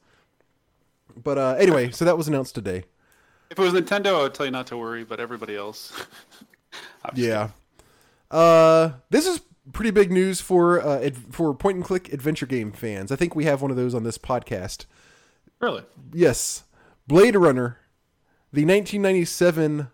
But 1.22 1.38
uh, 1.38 1.56
anyway, 1.58 1.90
so 1.90 2.04
that 2.04 2.16
was 2.16 2.28
announced 2.28 2.54
today. 2.54 2.84
If 3.50 3.58
it 3.58 3.62
was 3.62 3.74
Nintendo, 3.74 4.18
I 4.18 4.22
would 4.22 4.34
tell 4.34 4.46
you 4.46 4.52
not 4.52 4.66
to 4.68 4.76
worry, 4.78 5.04
but 5.04 5.20
everybody 5.20 5.56
else. 5.56 5.92
Yeah. 7.14 7.50
Uh, 8.30 8.92
this 9.10 9.26
is 9.26 9.40
pretty 9.72 9.90
big 9.90 10.10
news 10.10 10.40
for 10.40 10.80
uh, 10.80 11.00
ad- 11.00 11.16
for 11.16 11.54
point 11.54 11.76
and 11.76 11.84
click 11.84 12.12
adventure 12.12 12.46
game 12.46 12.72
fans. 12.72 13.12
I 13.12 13.16
think 13.16 13.34
we 13.34 13.44
have 13.44 13.62
one 13.62 13.70
of 13.70 13.76
those 13.76 13.94
on 13.94 14.04
this 14.04 14.18
podcast. 14.18 14.86
Really? 15.60 15.84
Yes, 16.12 16.64
Blade 17.06 17.36
Runner, 17.36 17.78
the 18.52 18.64
1997 18.64 19.88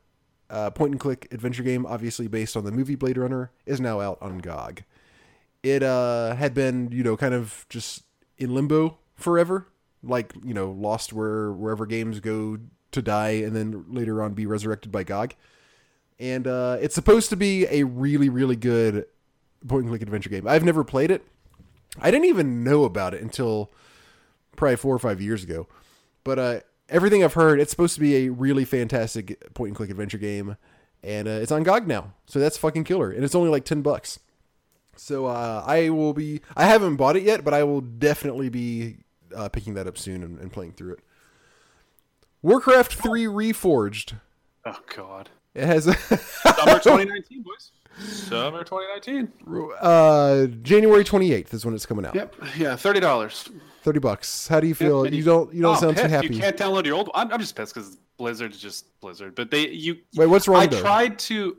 uh, 0.50 0.70
point 0.70 0.92
and 0.92 1.00
click 1.00 1.28
adventure 1.30 1.62
game, 1.62 1.84
obviously 1.84 2.26
based 2.26 2.56
on 2.56 2.64
the 2.64 2.72
movie 2.72 2.94
Blade 2.94 3.18
Runner, 3.18 3.50
is 3.66 3.80
now 3.80 4.00
out 4.00 4.18
on 4.20 4.38
GOG. 4.38 4.82
It 5.62 5.82
uh, 5.82 6.34
had 6.36 6.54
been, 6.54 6.90
you 6.92 7.02
know, 7.02 7.16
kind 7.16 7.34
of 7.34 7.66
just 7.68 8.04
in 8.38 8.54
limbo 8.54 8.98
forever, 9.16 9.66
like 10.02 10.32
you 10.44 10.54
know, 10.54 10.70
lost 10.70 11.12
where 11.12 11.52
wherever 11.52 11.84
games 11.84 12.20
go 12.20 12.58
to 12.90 13.02
die 13.02 13.30
and 13.30 13.54
then 13.54 13.84
later 13.88 14.22
on 14.22 14.32
be 14.32 14.46
resurrected 14.46 14.90
by 14.90 15.04
GOG. 15.04 15.34
And 16.20 16.46
uh, 16.46 16.78
it's 16.80 16.94
supposed 16.94 17.30
to 17.30 17.36
be 17.36 17.66
a 17.66 17.84
really, 17.84 18.28
really 18.28 18.56
good 18.56 19.06
point 19.66 19.82
and 19.82 19.90
click 19.90 20.02
adventure 20.02 20.30
game. 20.30 20.46
I've 20.48 20.64
never 20.64 20.84
played 20.84 21.10
it. 21.10 21.24
I 22.00 22.10
didn't 22.10 22.26
even 22.26 22.64
know 22.64 22.84
about 22.84 23.14
it 23.14 23.22
until 23.22 23.72
probably 24.56 24.76
four 24.76 24.94
or 24.94 24.98
five 24.98 25.20
years 25.20 25.42
ago. 25.42 25.66
But 26.24 26.38
uh, 26.38 26.60
everything 26.88 27.24
I've 27.24 27.34
heard, 27.34 27.60
it's 27.60 27.70
supposed 27.70 27.94
to 27.94 28.00
be 28.00 28.26
a 28.26 28.28
really 28.30 28.64
fantastic 28.64 29.54
point 29.54 29.70
and 29.70 29.76
click 29.76 29.90
adventure 29.90 30.18
game, 30.18 30.56
and 31.02 31.28
uh, 31.28 31.32
it's 31.32 31.52
on 31.52 31.62
GOG 31.62 31.86
now, 31.86 32.12
so 32.26 32.38
that's 32.38 32.58
fucking 32.58 32.84
killer. 32.84 33.10
And 33.10 33.24
it's 33.24 33.34
only 33.34 33.50
like 33.50 33.64
ten 33.64 33.82
bucks. 33.82 34.20
So 34.96 35.26
uh, 35.26 35.64
I 35.66 35.90
will 35.90 36.12
be. 36.12 36.40
I 36.56 36.66
haven't 36.66 36.96
bought 36.96 37.16
it 37.16 37.22
yet, 37.22 37.44
but 37.44 37.54
I 37.54 37.62
will 37.62 37.80
definitely 37.80 38.48
be 38.48 38.98
uh, 39.34 39.48
picking 39.48 39.74
that 39.74 39.86
up 39.86 39.96
soon 39.96 40.22
and, 40.22 40.38
and 40.38 40.52
playing 40.52 40.72
through 40.72 40.94
it. 40.94 41.00
Warcraft 42.42 42.94
Three 42.94 43.24
Reforged. 43.24 44.14
Oh 44.64 44.80
God. 44.94 45.30
It 45.54 45.64
has 45.64 45.84
Summer 45.84 46.78
2019, 46.78 47.42
boys. 47.42 47.72
Summer 48.00 48.62
2019. 48.62 49.32
uh, 49.80 50.46
January 50.62 51.02
twenty 51.02 51.32
eighth 51.32 51.52
is 51.52 51.64
when 51.64 51.74
it's 51.74 51.84
coming 51.86 52.06
out. 52.06 52.14
Yep. 52.14 52.34
Yeah, 52.56 52.76
thirty 52.76 53.00
dollars. 53.00 53.48
Thirty 53.82 53.98
bucks. 53.98 54.46
How 54.46 54.60
do 54.60 54.68
you 54.68 54.74
feel? 54.74 55.04
and 55.04 55.12
you 55.12 55.18
you- 55.18 55.24
don't. 55.24 55.52
You 55.52 55.62
don't 55.62 55.76
oh, 55.76 55.80
sound 55.80 55.96
too 55.96 56.06
happy. 56.06 56.28
You 56.34 56.40
can't 56.40 56.56
download 56.56 56.86
your 56.86 56.94
old. 56.94 57.10
I'm, 57.14 57.32
I'm 57.32 57.40
just 57.40 57.56
pissed 57.56 57.74
because 57.74 57.98
Blizzard 58.16 58.52
is 58.52 58.60
just 58.60 59.00
Blizzard. 59.00 59.34
But 59.34 59.50
they 59.50 59.68
you. 59.68 59.96
Wait, 60.14 60.26
what's 60.26 60.46
wrong 60.46 60.62
I 60.62 60.66
though? 60.66 60.80
tried 60.80 61.18
to. 61.20 61.56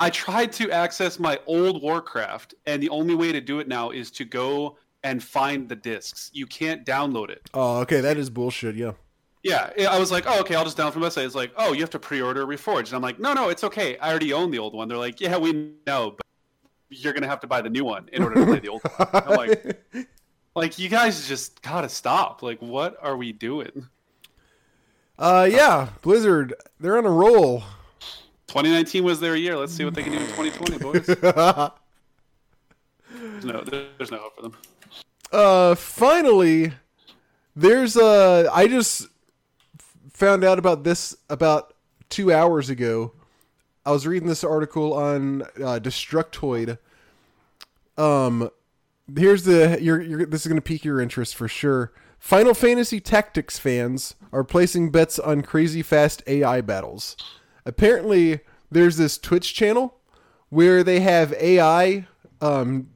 I 0.00 0.10
tried 0.10 0.52
to 0.52 0.70
access 0.70 1.18
my 1.18 1.40
old 1.46 1.82
Warcraft, 1.82 2.54
and 2.66 2.82
the 2.82 2.90
only 2.90 3.14
way 3.14 3.32
to 3.32 3.40
do 3.40 3.58
it 3.58 3.66
now 3.66 3.90
is 3.90 4.10
to 4.12 4.24
go 4.26 4.76
and 5.04 5.22
find 5.22 5.68
the 5.68 5.76
discs. 5.76 6.30
You 6.34 6.46
can't 6.46 6.84
download 6.84 7.30
it. 7.30 7.48
oh, 7.54 7.78
okay. 7.78 8.00
That 8.02 8.18
is 8.18 8.28
bullshit. 8.30 8.76
Yeah. 8.76 8.92
Yeah, 9.48 9.90
I 9.90 9.98
was 9.98 10.10
like, 10.12 10.24
oh, 10.26 10.40
okay, 10.40 10.54
I'll 10.54 10.64
just 10.64 10.76
download 10.76 10.92
from 10.92 11.02
website. 11.02 11.24
It's 11.24 11.34
like, 11.34 11.52
oh, 11.56 11.72
you 11.72 11.80
have 11.80 11.88
to 11.90 11.98
pre-order 11.98 12.44
Reforged, 12.46 12.88
and 12.88 12.94
I'm 12.94 13.02
like, 13.02 13.18
no, 13.18 13.32
no, 13.32 13.48
it's 13.48 13.64
okay. 13.64 13.96
I 13.96 14.10
already 14.10 14.34
own 14.34 14.50
the 14.50 14.58
old 14.58 14.74
one. 14.74 14.88
They're 14.88 14.98
like, 14.98 15.22
yeah, 15.22 15.38
we 15.38 15.72
know, 15.86 16.10
but 16.10 16.26
you're 16.90 17.14
gonna 17.14 17.28
have 17.28 17.40
to 17.40 17.46
buy 17.46 17.62
the 17.62 17.70
new 17.70 17.84
one 17.84 18.08
in 18.12 18.22
order 18.22 18.34
to 18.36 18.44
play 18.44 18.58
the 18.58 18.68
old 18.68 18.82
one. 18.82 19.08
I'm 19.12 19.36
like, 19.36 19.82
like 20.54 20.78
you 20.78 20.90
guys 20.90 21.26
just 21.26 21.62
gotta 21.62 21.88
stop. 21.88 22.42
Like, 22.42 22.60
what 22.60 22.96
are 23.02 23.16
we 23.16 23.32
doing? 23.32 23.88
Uh, 25.18 25.48
yeah, 25.50 25.88
Blizzard, 26.02 26.52
they're 26.78 26.98
on 26.98 27.06
a 27.06 27.10
roll. 27.10 27.60
2019 28.48 29.02
was 29.02 29.18
their 29.18 29.34
year. 29.34 29.56
Let's 29.56 29.72
see 29.72 29.84
what 29.84 29.94
they 29.94 30.02
can 30.02 30.12
do 30.12 30.18
in 30.18 30.26
2020, 30.26 30.78
boys. 30.78 31.06
There's 33.20 33.44
no, 33.44 33.62
there's 33.62 34.10
no 34.10 34.18
hope 34.18 34.36
for 34.36 34.42
them. 34.42 34.56
uh, 35.32 35.74
finally, 35.74 36.72
there's 37.56 37.96
uh, 37.96 38.48
I 38.52 38.68
just 38.68 39.08
found 40.18 40.42
out 40.42 40.58
about 40.58 40.82
this 40.82 41.16
about 41.30 41.74
two 42.08 42.32
hours 42.32 42.68
ago. 42.68 43.12
I 43.86 43.92
was 43.92 44.04
reading 44.04 44.28
this 44.28 44.42
article 44.42 44.92
on 44.92 45.42
uh, 45.42 45.78
Destructoid. 45.80 46.78
Um, 47.96 48.50
here's 49.16 49.44
the 49.44 49.78
you're, 49.80 50.00
you're 50.02 50.26
this 50.26 50.40
is 50.40 50.48
going 50.48 50.60
to 50.60 50.62
pique 50.62 50.84
your 50.84 51.00
interest 51.00 51.36
for 51.36 51.46
sure. 51.46 51.92
Final 52.18 52.52
Fantasy 52.52 52.98
Tactics 52.98 53.60
fans 53.60 54.16
are 54.32 54.42
placing 54.42 54.90
bets 54.90 55.20
on 55.20 55.42
crazy 55.42 55.82
fast 55.82 56.24
AI 56.26 56.62
battles. 56.62 57.16
Apparently, 57.64 58.40
there's 58.72 58.96
this 58.96 59.18
Twitch 59.18 59.54
channel 59.54 59.94
where 60.48 60.82
they 60.82 60.98
have 60.98 61.32
AI 61.34 62.08
um, 62.40 62.88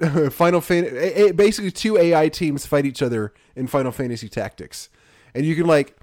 Final 0.30 0.62
Fantasy 0.62 1.32
basically 1.32 1.70
two 1.70 1.98
AI 1.98 2.30
teams 2.30 2.64
fight 2.64 2.86
each 2.86 3.02
other 3.02 3.34
in 3.54 3.66
Final 3.66 3.92
Fantasy 3.92 4.30
Tactics. 4.30 4.88
And 5.34 5.44
you 5.44 5.54
can 5.54 5.66
like 5.66 5.98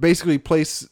basically 0.00 0.38
place 0.38 0.88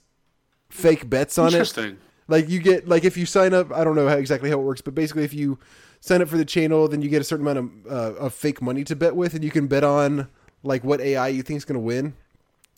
fake 0.71 1.09
bets 1.09 1.38
on 1.38 1.49
it. 1.49 1.53
Interesting. 1.55 1.99
Like 2.29 2.49
you 2.49 2.61
get 2.61 2.87
like 2.87 3.05
if 3.05 3.16
you 3.16 3.27
sign 3.27 3.55
up, 3.55 3.73
I 3.73 3.85
don't 3.85 3.97
know 3.97 4.09
how, 4.09 4.16
exactly 4.16 4.51
how 4.51 4.61
it 4.61 4.64
works, 4.64 4.83
but 4.83 4.94
basically 4.94 5.25
if 5.25 5.33
you 5.33 5.59
sign 6.01 6.23
up 6.23 6.29
for 6.29 6.37
the 6.37 6.44
channel, 6.44 6.87
then 6.88 7.03
you 7.03 7.09
get 7.09 7.21
a 7.21 7.25
certain 7.25 7.47
amount 7.47 7.59
of 7.87 7.92
uh, 7.92 8.18
of 8.18 8.35
fake 8.35 8.61
money 8.61 8.85
to 8.85 8.94
bet 8.94 9.16
with, 9.16 9.35
and 9.35 9.42
you 9.42 9.51
can 9.51 9.66
bet 9.66 9.83
on 9.83 10.29
like 10.62 10.85
what 10.85 11.01
AI 11.01 11.29
you 11.29 11.42
think 11.42 11.57
is 11.57 11.64
going 11.64 11.75
to 11.75 11.81
win, 11.81 12.14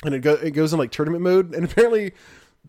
and 0.05 0.15
it 0.15 0.21
go 0.21 0.35
it 0.35 0.53
goes 0.53 0.73
in 0.73 0.79
like 0.79 0.93
tournament 0.93 1.23
mode. 1.23 1.55
And 1.55 1.65
apparently, 1.71 2.13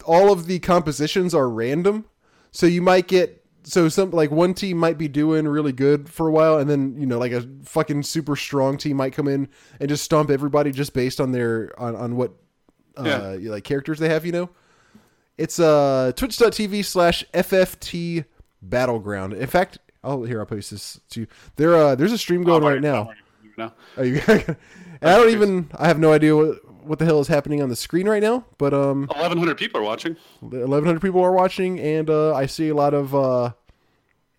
all 0.06 0.32
of 0.32 0.48
the 0.48 0.60
compositions 0.60 1.34
are 1.34 1.50
random. 1.50 2.06
So 2.52 2.66
you 2.66 2.82
might 2.82 3.08
get 3.08 3.46
so 3.64 3.88
some 3.90 4.12
like 4.12 4.32
one 4.32 4.54
team 4.54 4.78
might 4.78 4.98
be 4.98 5.08
doing 5.08 5.48
really 5.48 5.72
good 5.72 6.10
for 6.10 6.28
a 6.28 6.32
while, 6.32 6.58
and 6.58 6.70
then 6.70 6.96
you 6.98 7.06
know 7.06 7.20
like 7.20 7.32
a 7.32 7.48
fucking 7.64 8.04
super 8.04 8.36
strong 8.36 8.78
team 8.78 8.98
might 8.98 9.14
come 9.14 9.28
in 9.28 9.48
and 9.80 9.88
just 9.88 10.04
stomp 10.04 10.30
everybody 10.30 10.72
just 10.72 10.94
based 10.94 11.22
on 11.22 11.32
their 11.32 11.80
on 11.80 11.96
on 11.96 12.16
what 12.16 12.34
uh, 12.98 13.38
like 13.40 13.64
characters 13.64 14.00
they 14.00 14.10
have. 14.10 14.26
You 14.26 14.32
know, 14.32 14.50
it's 15.38 15.60
uh 15.60 16.12
twitch.tv 16.16 16.86
slash 16.86 17.24
fft 17.34 18.26
battleground. 18.62 19.34
In 19.34 19.48
fact, 19.48 19.80
oh 20.04 20.24
here 20.24 20.40
I'll 20.40 20.46
post 20.46 20.72
this 20.72 21.00
to 21.12 21.22
you. 21.22 21.28
There 21.56 21.76
uh 21.76 21.96
there's 21.96 22.12
a 22.12 22.18
stream 22.18 22.44
going 22.44 22.64
right 22.64 22.82
now. 22.82 23.12
No. 23.58 23.72
Oh, 23.98 24.04
you, 24.04 24.22
and 24.28 24.56
I 25.02 25.18
don't 25.18 25.30
even 25.30 25.70
I 25.76 25.88
have 25.88 26.00
no 26.00 26.14
idea 26.14 26.36
what 26.36 26.60
what 26.84 27.00
the 27.00 27.06
hell 27.06 27.20
is 27.20 27.28
happening 27.28 27.62
on 27.62 27.70
the 27.70 27.76
screen 27.76 28.08
right 28.08 28.22
now, 28.22 28.46
but 28.58 28.74
um, 28.74 29.08
1,100 29.08 29.58
people 29.58 29.80
are 29.80 29.84
watching. 29.84 30.18
1,100 30.40 31.00
people 31.00 31.24
are 31.24 31.32
watching, 31.32 31.80
and 31.80 32.10
uh, 32.10 32.34
I 32.34 32.46
see 32.46 32.70
a 32.70 32.76
lot 32.76 32.94
of 32.94 33.14
uh, 33.14 33.52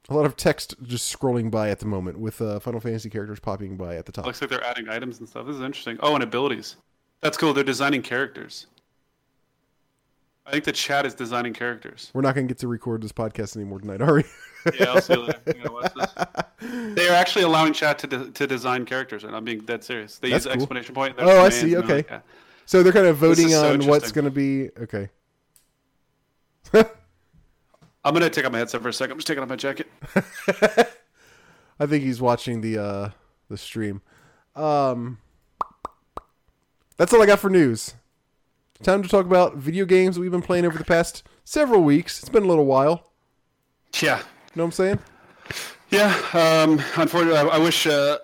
a 0.08 0.14
lot 0.14 0.26
of 0.26 0.36
text 0.36 0.74
just 0.82 1.16
scrolling 1.16 1.50
by 1.50 1.70
at 1.70 1.78
the 1.78 1.86
moment 1.86 2.18
with 2.18 2.40
uh, 2.40 2.58
Final 2.60 2.80
Fantasy 2.80 3.08
characters 3.10 3.40
popping 3.40 3.76
by 3.76 3.96
at 3.96 4.06
the 4.06 4.12
top. 4.12 4.26
Looks 4.26 4.40
like 4.40 4.50
they're 4.50 4.64
adding 4.64 4.88
items 4.88 5.20
and 5.20 5.28
stuff. 5.28 5.46
This 5.46 5.56
is 5.56 5.62
interesting. 5.62 5.98
Oh, 6.02 6.14
and 6.14 6.22
abilities. 6.22 6.76
That's 7.22 7.36
cool. 7.38 7.54
They're 7.54 7.64
designing 7.64 8.02
characters. 8.02 8.66
I 10.44 10.50
think 10.50 10.64
the 10.64 10.72
chat 10.72 11.06
is 11.06 11.14
designing 11.14 11.52
characters. 11.54 12.10
We're 12.12 12.22
not 12.22 12.34
going 12.34 12.48
to 12.48 12.52
get 12.52 12.58
to 12.60 12.68
record 12.68 13.00
this 13.02 13.12
podcast 13.12 13.56
anymore 13.56 13.78
tonight, 13.78 14.02
are 14.02 14.14
we? 14.14 14.24
yeah, 14.78 14.90
I'll 14.90 15.00
see 15.00 15.14
you 15.14 15.20
later. 15.22 15.92
They 16.94 17.08
are 17.08 17.14
actually 17.14 17.42
allowing 17.42 17.72
chat 17.72 17.98
to 18.00 18.06
de- 18.06 18.30
to 18.30 18.46
design 18.46 18.84
characters, 18.84 19.24
and 19.24 19.34
I'm 19.34 19.44
being 19.44 19.60
dead 19.60 19.82
serious. 19.82 20.18
They 20.18 20.30
That's 20.30 20.44
use 20.44 20.52
cool. 20.52 20.62
exclamation 20.62 20.94
point. 20.94 21.16
Oh, 21.18 21.44
I 21.44 21.48
see. 21.48 21.76
Okay. 21.76 21.96
Like, 21.96 22.10
yeah. 22.10 22.20
So 22.66 22.84
they're 22.84 22.92
kind 22.92 23.08
of 23.08 23.16
voting 23.16 23.48
so 23.48 23.72
on 23.72 23.84
what's 23.86 24.12
going 24.12 24.26
to 24.26 24.30
be 24.30 24.70
okay. 24.78 25.08
I'm 28.04 28.14
gonna 28.14 28.30
take 28.30 28.44
off 28.44 28.52
my 28.52 28.58
headset 28.58 28.82
for 28.82 28.88
a 28.88 28.92
second. 28.92 29.12
I'm 29.12 29.18
just 29.18 29.26
taking 29.28 29.42
off 29.42 29.48
my 29.48 29.56
jacket. 29.56 29.86
I 31.78 31.86
think 31.86 32.04
he's 32.04 32.20
watching 32.20 32.60
the 32.60 32.78
uh 32.78 33.10
the 33.48 33.56
stream. 33.56 34.02
Um 34.56 35.18
That's 36.96 37.12
all 37.12 37.22
I 37.22 37.26
got 37.26 37.38
for 37.40 37.50
news. 37.50 37.94
Time 38.82 39.02
to 39.02 39.08
talk 39.08 39.26
about 39.26 39.56
video 39.56 39.84
games 39.84 40.18
we've 40.18 40.30
been 40.30 40.42
playing 40.42 40.64
over 40.66 40.76
the 40.76 40.84
past 40.84 41.22
several 41.44 41.82
weeks. 41.82 42.18
It's 42.20 42.28
been 42.28 42.42
a 42.42 42.46
little 42.48 42.66
while. 42.66 43.12
Yeah, 44.00 44.18
You 44.18 44.24
know 44.56 44.64
what 44.64 44.66
I'm 44.66 44.72
saying? 44.72 44.98
yeah. 45.90 46.14
Um, 46.32 46.82
unfortunately, 46.96 47.36
I, 47.38 47.44
I 47.44 47.58
wish 47.58 47.86
uh, 47.86 48.18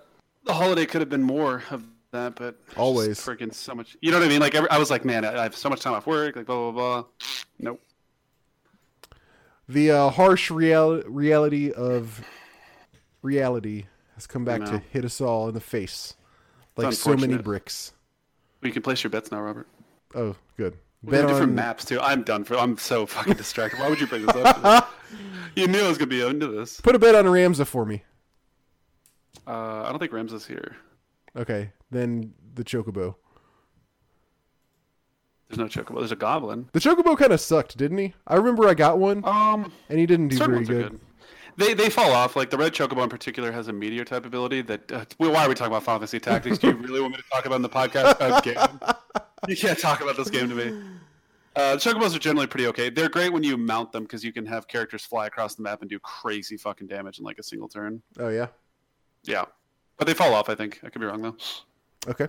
the 0.45 0.53
holiday 0.53 0.87
could 0.87 1.01
have 1.01 1.11
been 1.11 1.23
more 1.23 1.63
of 1.71 1.85
that, 2.11 2.37
but 2.37 2.59
Always. 2.77 3.21
freaking 3.21 3.53
so 3.55 3.75
much. 3.75 3.97
You 4.01 4.11
know 4.11 4.19
what 4.19 4.27
I 4.27 4.29
mean? 4.29 4.41
Like 4.41 4.55
every, 4.55 4.69
I 4.71 4.79
was 4.79 4.91
like, 4.91 5.05
man, 5.05 5.25
I 5.25 5.39
I 5.41 5.43
have 5.43 5.55
so 5.55 5.69
much 5.69 5.81
time 5.81 5.93
off 5.93 6.07
work. 6.07 6.37
Like 6.37 6.47
blah 6.47 6.71
blah 6.71 7.03
blah. 7.03 7.05
Nope. 7.59 7.81
The 9.69 9.91
uh, 9.91 10.09
harsh 10.09 10.51
real- 10.51 11.03
reality 11.03 11.71
of 11.71 12.25
reality 13.21 13.85
has 14.15 14.27
come 14.27 14.45
back 14.47 14.65
to 14.65 14.79
hit 14.91 15.05
us 15.05 15.21
all 15.21 15.49
in 15.49 15.55
the 15.55 15.61
face. 15.61 16.15
Like 16.77 16.95
so 16.95 17.15
many 17.17 17.37
bricks. 17.37 17.93
We 18.61 18.71
can 18.71 18.83
place 18.83 19.03
your 19.03 19.11
bets 19.11 19.31
now, 19.31 19.41
Robert. 19.41 19.69
Oh, 20.15 20.35
good. 20.57 20.77
We 21.03 21.13
Bet 21.13 21.21
have 21.21 21.31
different 21.31 21.51
on- 21.51 21.57
maps 21.57 21.85
too. 21.85 22.01
I'm 22.01 22.23
done 22.25 22.45
for. 22.45 22.57
I'm 22.57 22.77
so 22.77 23.07
fucking 23.07 23.35
distracted. 23.37 23.79
Why 23.81 23.89
would 23.89 24.01
you 24.01 24.07
bring 24.07 24.27
this 24.27 24.35
up? 24.37 24.93
you 25.55 25.69
knew 25.69 25.81
I 25.81 25.89
was 25.89 25.97
gonna 25.99 26.09
be 26.09 26.27
into 26.27 26.49
this. 26.49 26.81
Put 26.81 26.95
a 26.97 26.99
bet 26.99 27.15
on 27.15 27.25
Ramza 27.27 27.67
for 27.67 27.85
me. 27.87 28.03
Uh, 29.47 29.83
I 29.85 29.91
don't 29.91 29.99
think 29.99 30.13
Rams 30.13 30.33
is 30.33 30.45
here. 30.47 30.77
Okay, 31.37 31.71
then 31.91 32.35
the 32.55 32.65
Chocobo. 32.65 33.15
There's 35.49 35.59
no 35.59 35.65
chocobo. 35.67 36.01
There's 36.01 36.13
a 36.13 36.17
goblin. 36.17 36.69
The 36.73 36.79
Chocobo 36.81 37.17
kind 37.17 37.33
of 37.33 37.41
sucked, 37.41 37.79
didn't 37.79 37.97
he? 37.97 38.13
I 38.27 38.35
remember 38.37 38.69
I 38.69 38.75
got 38.75 38.99
one, 38.99 39.25
Um, 39.25 39.73
and 39.89 39.99
he 39.99 40.05
didn't 40.05 40.29
do 40.29 40.37
very 40.37 40.65
good. 40.65 40.91
good. 40.91 41.01
They 41.59 41.75
they 41.75 41.91
fall 41.91 42.13
off. 42.13 42.37
Like 42.37 42.51
the 42.51 42.57
red 42.57 42.73
chocobo 42.73 43.03
in 43.03 43.09
particular 43.09 43.51
has 43.51 43.67
a 43.67 43.73
meteor 43.73 44.05
type 44.05 44.25
ability. 44.25 44.63
That 44.63 44.93
uh, 44.93 45.05
well, 45.19 45.33
why 45.33 45.45
are 45.45 45.49
we 45.49 45.57
talking 45.57 45.73
about 45.73 45.83
Final 45.83 45.99
Fantasy 45.99 46.21
Tactics? 46.21 46.57
Do 46.59 46.69
you 46.69 46.75
really 46.75 47.01
want 47.01 47.15
me 47.15 47.19
to 47.19 47.29
talk 47.33 47.47
about 47.47 47.57
in 47.57 47.63
the 47.63 47.69
podcast? 47.69 48.17
Uh, 48.21 48.41
game? 48.41 48.57
You 49.49 49.57
can't 49.57 49.79
talk 49.79 50.01
about 50.01 50.17
this 50.17 50.31
game 50.31 50.49
to 50.49 50.55
me. 50.55 50.81
Uh, 51.57 51.75
the 51.75 51.81
chocobos 51.81 52.15
are 52.15 52.21
generally 52.21 52.47
pretty 52.47 52.69
okay. 52.69 52.91
They're 52.91 53.09
great 53.09 53.33
when 53.33 53.43
you 53.43 53.57
mount 53.57 53.91
them 53.91 54.05
because 54.05 54.23
you 54.23 54.33
can 54.33 54.47
have 54.47 54.69
characters 54.69 55.05
fly 55.05 55.27
across 55.27 55.57
the 55.57 55.63
map 55.63 55.81
and 55.81 55.91
do 55.91 55.99
crazy 55.99 56.57
fucking 56.57 56.87
damage 56.87 57.19
in 57.19 57.25
like 57.25 57.41
a 57.41 57.43
single 57.43 57.69
turn. 57.69 58.03
Oh 58.21 58.29
yeah. 58.29 58.47
Yeah, 59.25 59.47
but 59.97 60.07
they 60.07 60.15
fall 60.15 60.35
off. 60.35 60.49
I 60.49 60.55
think 60.55 60.79
I 60.85 60.91
could 60.91 61.01
be 61.01 61.07
wrong 61.07 61.23
though. 61.23 61.37
Okay. 62.07 62.29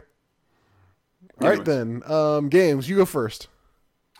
All 1.39 1.49
right 1.49 1.63
then. 1.63 2.01
Um, 2.11 2.49
games. 2.49 2.89
You 2.89 2.95
go 2.95 3.05
first. 3.05 3.47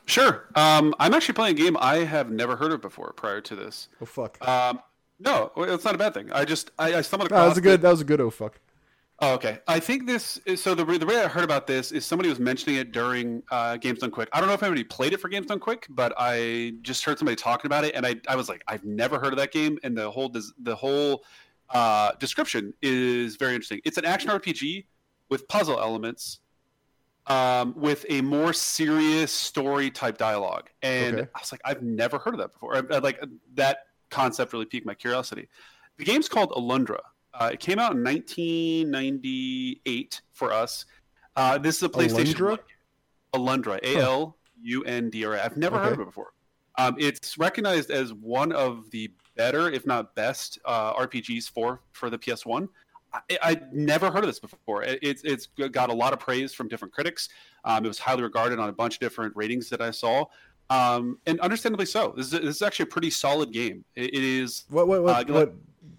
Sure. 0.06 0.50
Um, 0.56 0.94
I'm 1.00 1.16
actually 1.16 1.34
playing 1.34 1.56
a 1.56 1.58
game 1.58 1.78
I 1.80 1.98
have 1.98 2.30
never 2.30 2.56
heard 2.56 2.72
of 2.72 2.82
before 2.82 3.14
prior 3.14 3.42
to 3.42 3.56
this. 3.56 3.88
Oh 4.02 4.06
fuck. 4.06 4.48
Um, 4.48 4.80
no, 5.20 5.52
it's 5.58 5.86
not 5.86 5.96
a 5.96 5.98
bad 5.98 6.14
thing. 6.14 6.32
I 6.32 6.46
just 6.46 6.72
I, 6.80 6.96
I 6.96 7.02
stumbled 7.02 7.32
No, 7.32 7.38
that 7.38 7.48
was 7.48 7.58
a 7.58 7.62
good. 7.62 7.82
That 7.82 7.92
was 7.92 8.02
a 8.02 8.06
good. 8.06 8.22
Oh 8.22 8.30
fuck. 8.30 8.60
Oh, 9.22 9.34
okay. 9.34 9.60
I 9.68 9.82
think 9.82 10.08
this 10.08 10.40
is 10.46 10.64
so 10.64 10.74
the, 10.74 10.86
the 10.86 11.06
way 11.06 11.18
I 11.18 11.28
heard 11.28 11.44
about 11.44 11.68
this 11.68 11.92
is 11.92 12.06
somebody 12.06 12.30
was 12.30 12.40
mentioning 12.40 12.78
it 12.78 12.94
during 12.94 13.44
uh, 13.52 13.76
Games 13.76 14.00
Done 14.00 14.12
Quick. 14.12 14.30
I 14.32 14.40
don't 14.40 14.48
know 14.48 14.54
if 14.54 14.64
anybody 14.64 14.86
played 14.86 15.12
it 15.12 15.20
for 15.20 15.28
Games 15.28 15.48
Done 15.48 15.60
Quick, 15.60 15.88
but 15.90 16.14
I 16.18 16.76
just 16.84 17.04
heard 17.04 17.20
somebody 17.20 17.36
talking 17.36 17.68
about 17.68 17.84
it, 17.84 17.96
and 17.96 18.06
I, 18.06 18.16
I 18.30 18.38
was 18.38 18.48
like, 18.48 18.64
I've 18.68 18.86
never 18.86 19.20
heard 19.20 19.34
of 19.34 19.38
that 19.40 19.52
game, 19.52 19.78
and 19.84 19.98
the 19.98 20.10
whole 20.10 20.34
the 20.64 20.76
whole 20.76 21.26
uh, 21.72 22.14
description 22.20 22.74
is 22.82 23.36
very 23.36 23.56
interesting. 23.56 23.82
It's 23.84 23.98
an 23.98 24.06
action 24.06 24.30
RPG 24.30 24.86
with 25.28 25.50
puzzle 25.50 25.80
elements, 25.82 26.40
um, 27.28 27.74
with 27.76 28.06
a 28.08 28.22
more 28.22 28.54
serious 28.54 29.34
story 29.34 29.92
type 29.92 30.18
dialogue, 30.18 30.70
and 30.82 31.18
Okay. 31.18 31.30
I 31.36 31.40
was 31.40 31.52
like, 31.52 31.62
I've 31.66 31.84
never 31.84 32.20
heard 32.20 32.36
of 32.36 32.40
that 32.40 32.54
before. 32.54 32.78
I, 32.78 32.82
I, 32.90 33.00
like 33.00 33.22
that 33.56 33.80
concept 34.10 34.54
really 34.54 34.66
piqued 34.66 34.86
my 34.86 34.94
curiosity. 34.94 35.48
The 35.98 36.06
game's 36.06 36.30
called 36.30 36.52
Alundra. 36.52 37.00
Uh, 37.34 37.50
it 37.54 37.60
came 37.60 37.80
out 37.80 37.94
in 37.94 38.04
1998 38.04 40.22
for 40.32 40.52
us. 40.52 40.86
Uh, 41.36 41.58
this 41.58 41.78
is 41.78 41.84
a 41.84 41.90
PlayStation. 41.90 42.36
Alundra? 42.36 42.60
1 43.32 43.62
Alundra. 43.62 43.80
A 43.84 43.98
L 43.98 44.38
U 44.62 44.84
N 44.84 45.10
D 45.10 45.26
R 45.26 45.36
A. 45.36 45.44
I've 45.44 45.58
never 45.58 45.80
heard 45.80 45.94
of 45.94 46.00
it 46.00 46.06
before. 46.06 46.34
Um, 46.78 46.96
it's 46.98 47.38
recognized 47.38 47.92
as 47.92 48.14
one 48.14 48.52
of 48.52 48.90
the 48.92 49.12
better, 49.36 49.70
if 49.70 49.86
not 49.86 50.16
best, 50.16 50.60
uh, 50.66 50.94
RPGs 50.94 51.50
for 51.50 51.82
for 51.92 52.10
the 52.10 52.18
PS1. 52.18 52.68
I, 53.14 53.38
I'd 53.42 53.74
never 53.74 54.12
heard 54.12 54.24
of 54.24 54.28
this 54.28 54.40
before. 54.40 54.84
It, 54.84 55.00
it's 55.02 55.24
it's 55.24 55.48
got 55.48 55.90
a 55.90 55.94
lot 55.94 56.14
of 56.14 56.20
praise 56.20 56.54
from 56.54 56.68
different 56.68 56.94
critics. 56.94 57.30
Um, 57.66 57.86
it 57.86 57.88
was 57.88 58.00
highly 58.00 58.24
regarded 58.24 58.60
on 58.60 58.70
a 58.70 58.74
bunch 58.74 58.96
of 58.96 59.00
different 59.00 59.36
ratings 59.36 59.70
that 59.70 59.82
I 59.82 59.92
saw, 59.92 60.26
um, 60.70 61.18
and 61.26 61.40
understandably 61.40 61.86
so. 61.86 62.14
This 62.16 62.28
is, 62.28 62.32
this 62.32 62.56
is 62.58 62.62
actually 62.62 62.84
a 62.84 62.88
pretty 62.88 63.10
solid 63.10 63.52
game. 63.52 63.84
It, 63.96 64.14
it 64.14 64.24
is 64.24 64.66
What 64.70 64.88
what 64.88 65.04
what, 65.04 65.30
Uh, 65.30 65.34
what 65.34 65.54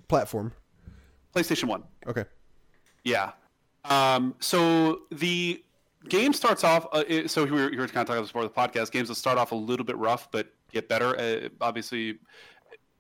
platform? 0.09 0.53
PlayStation 1.35 1.65
One. 1.65 1.85
Okay. 2.07 2.25
Yeah. 3.05 3.33
Um, 3.85 4.35
so 4.41 5.03
the 5.11 5.63
game 6.09 6.33
starts 6.33 6.65
off. 6.65 6.87
Uh, 6.93 7.05
it, 7.09 7.31
so 7.31 7.45
we 7.45 7.51
were, 7.51 7.73
you 7.73 7.79
were 7.79 7.87
kind 7.87 7.99
of 7.99 8.07
talking 8.07 8.23
before 8.23 8.43
the 8.43 8.51
podcast. 8.51 8.91
Games 8.91 9.09
will 9.09 9.15
start 9.15 9.39
off 9.39 9.53
a 9.53 9.57
little 9.57 9.87
bit 9.87 9.97
rough, 9.97 10.31
but 10.31 10.53
get 10.73 10.89
better. 10.89 11.19
Uh, 11.19 11.49
obviously, 11.61 12.19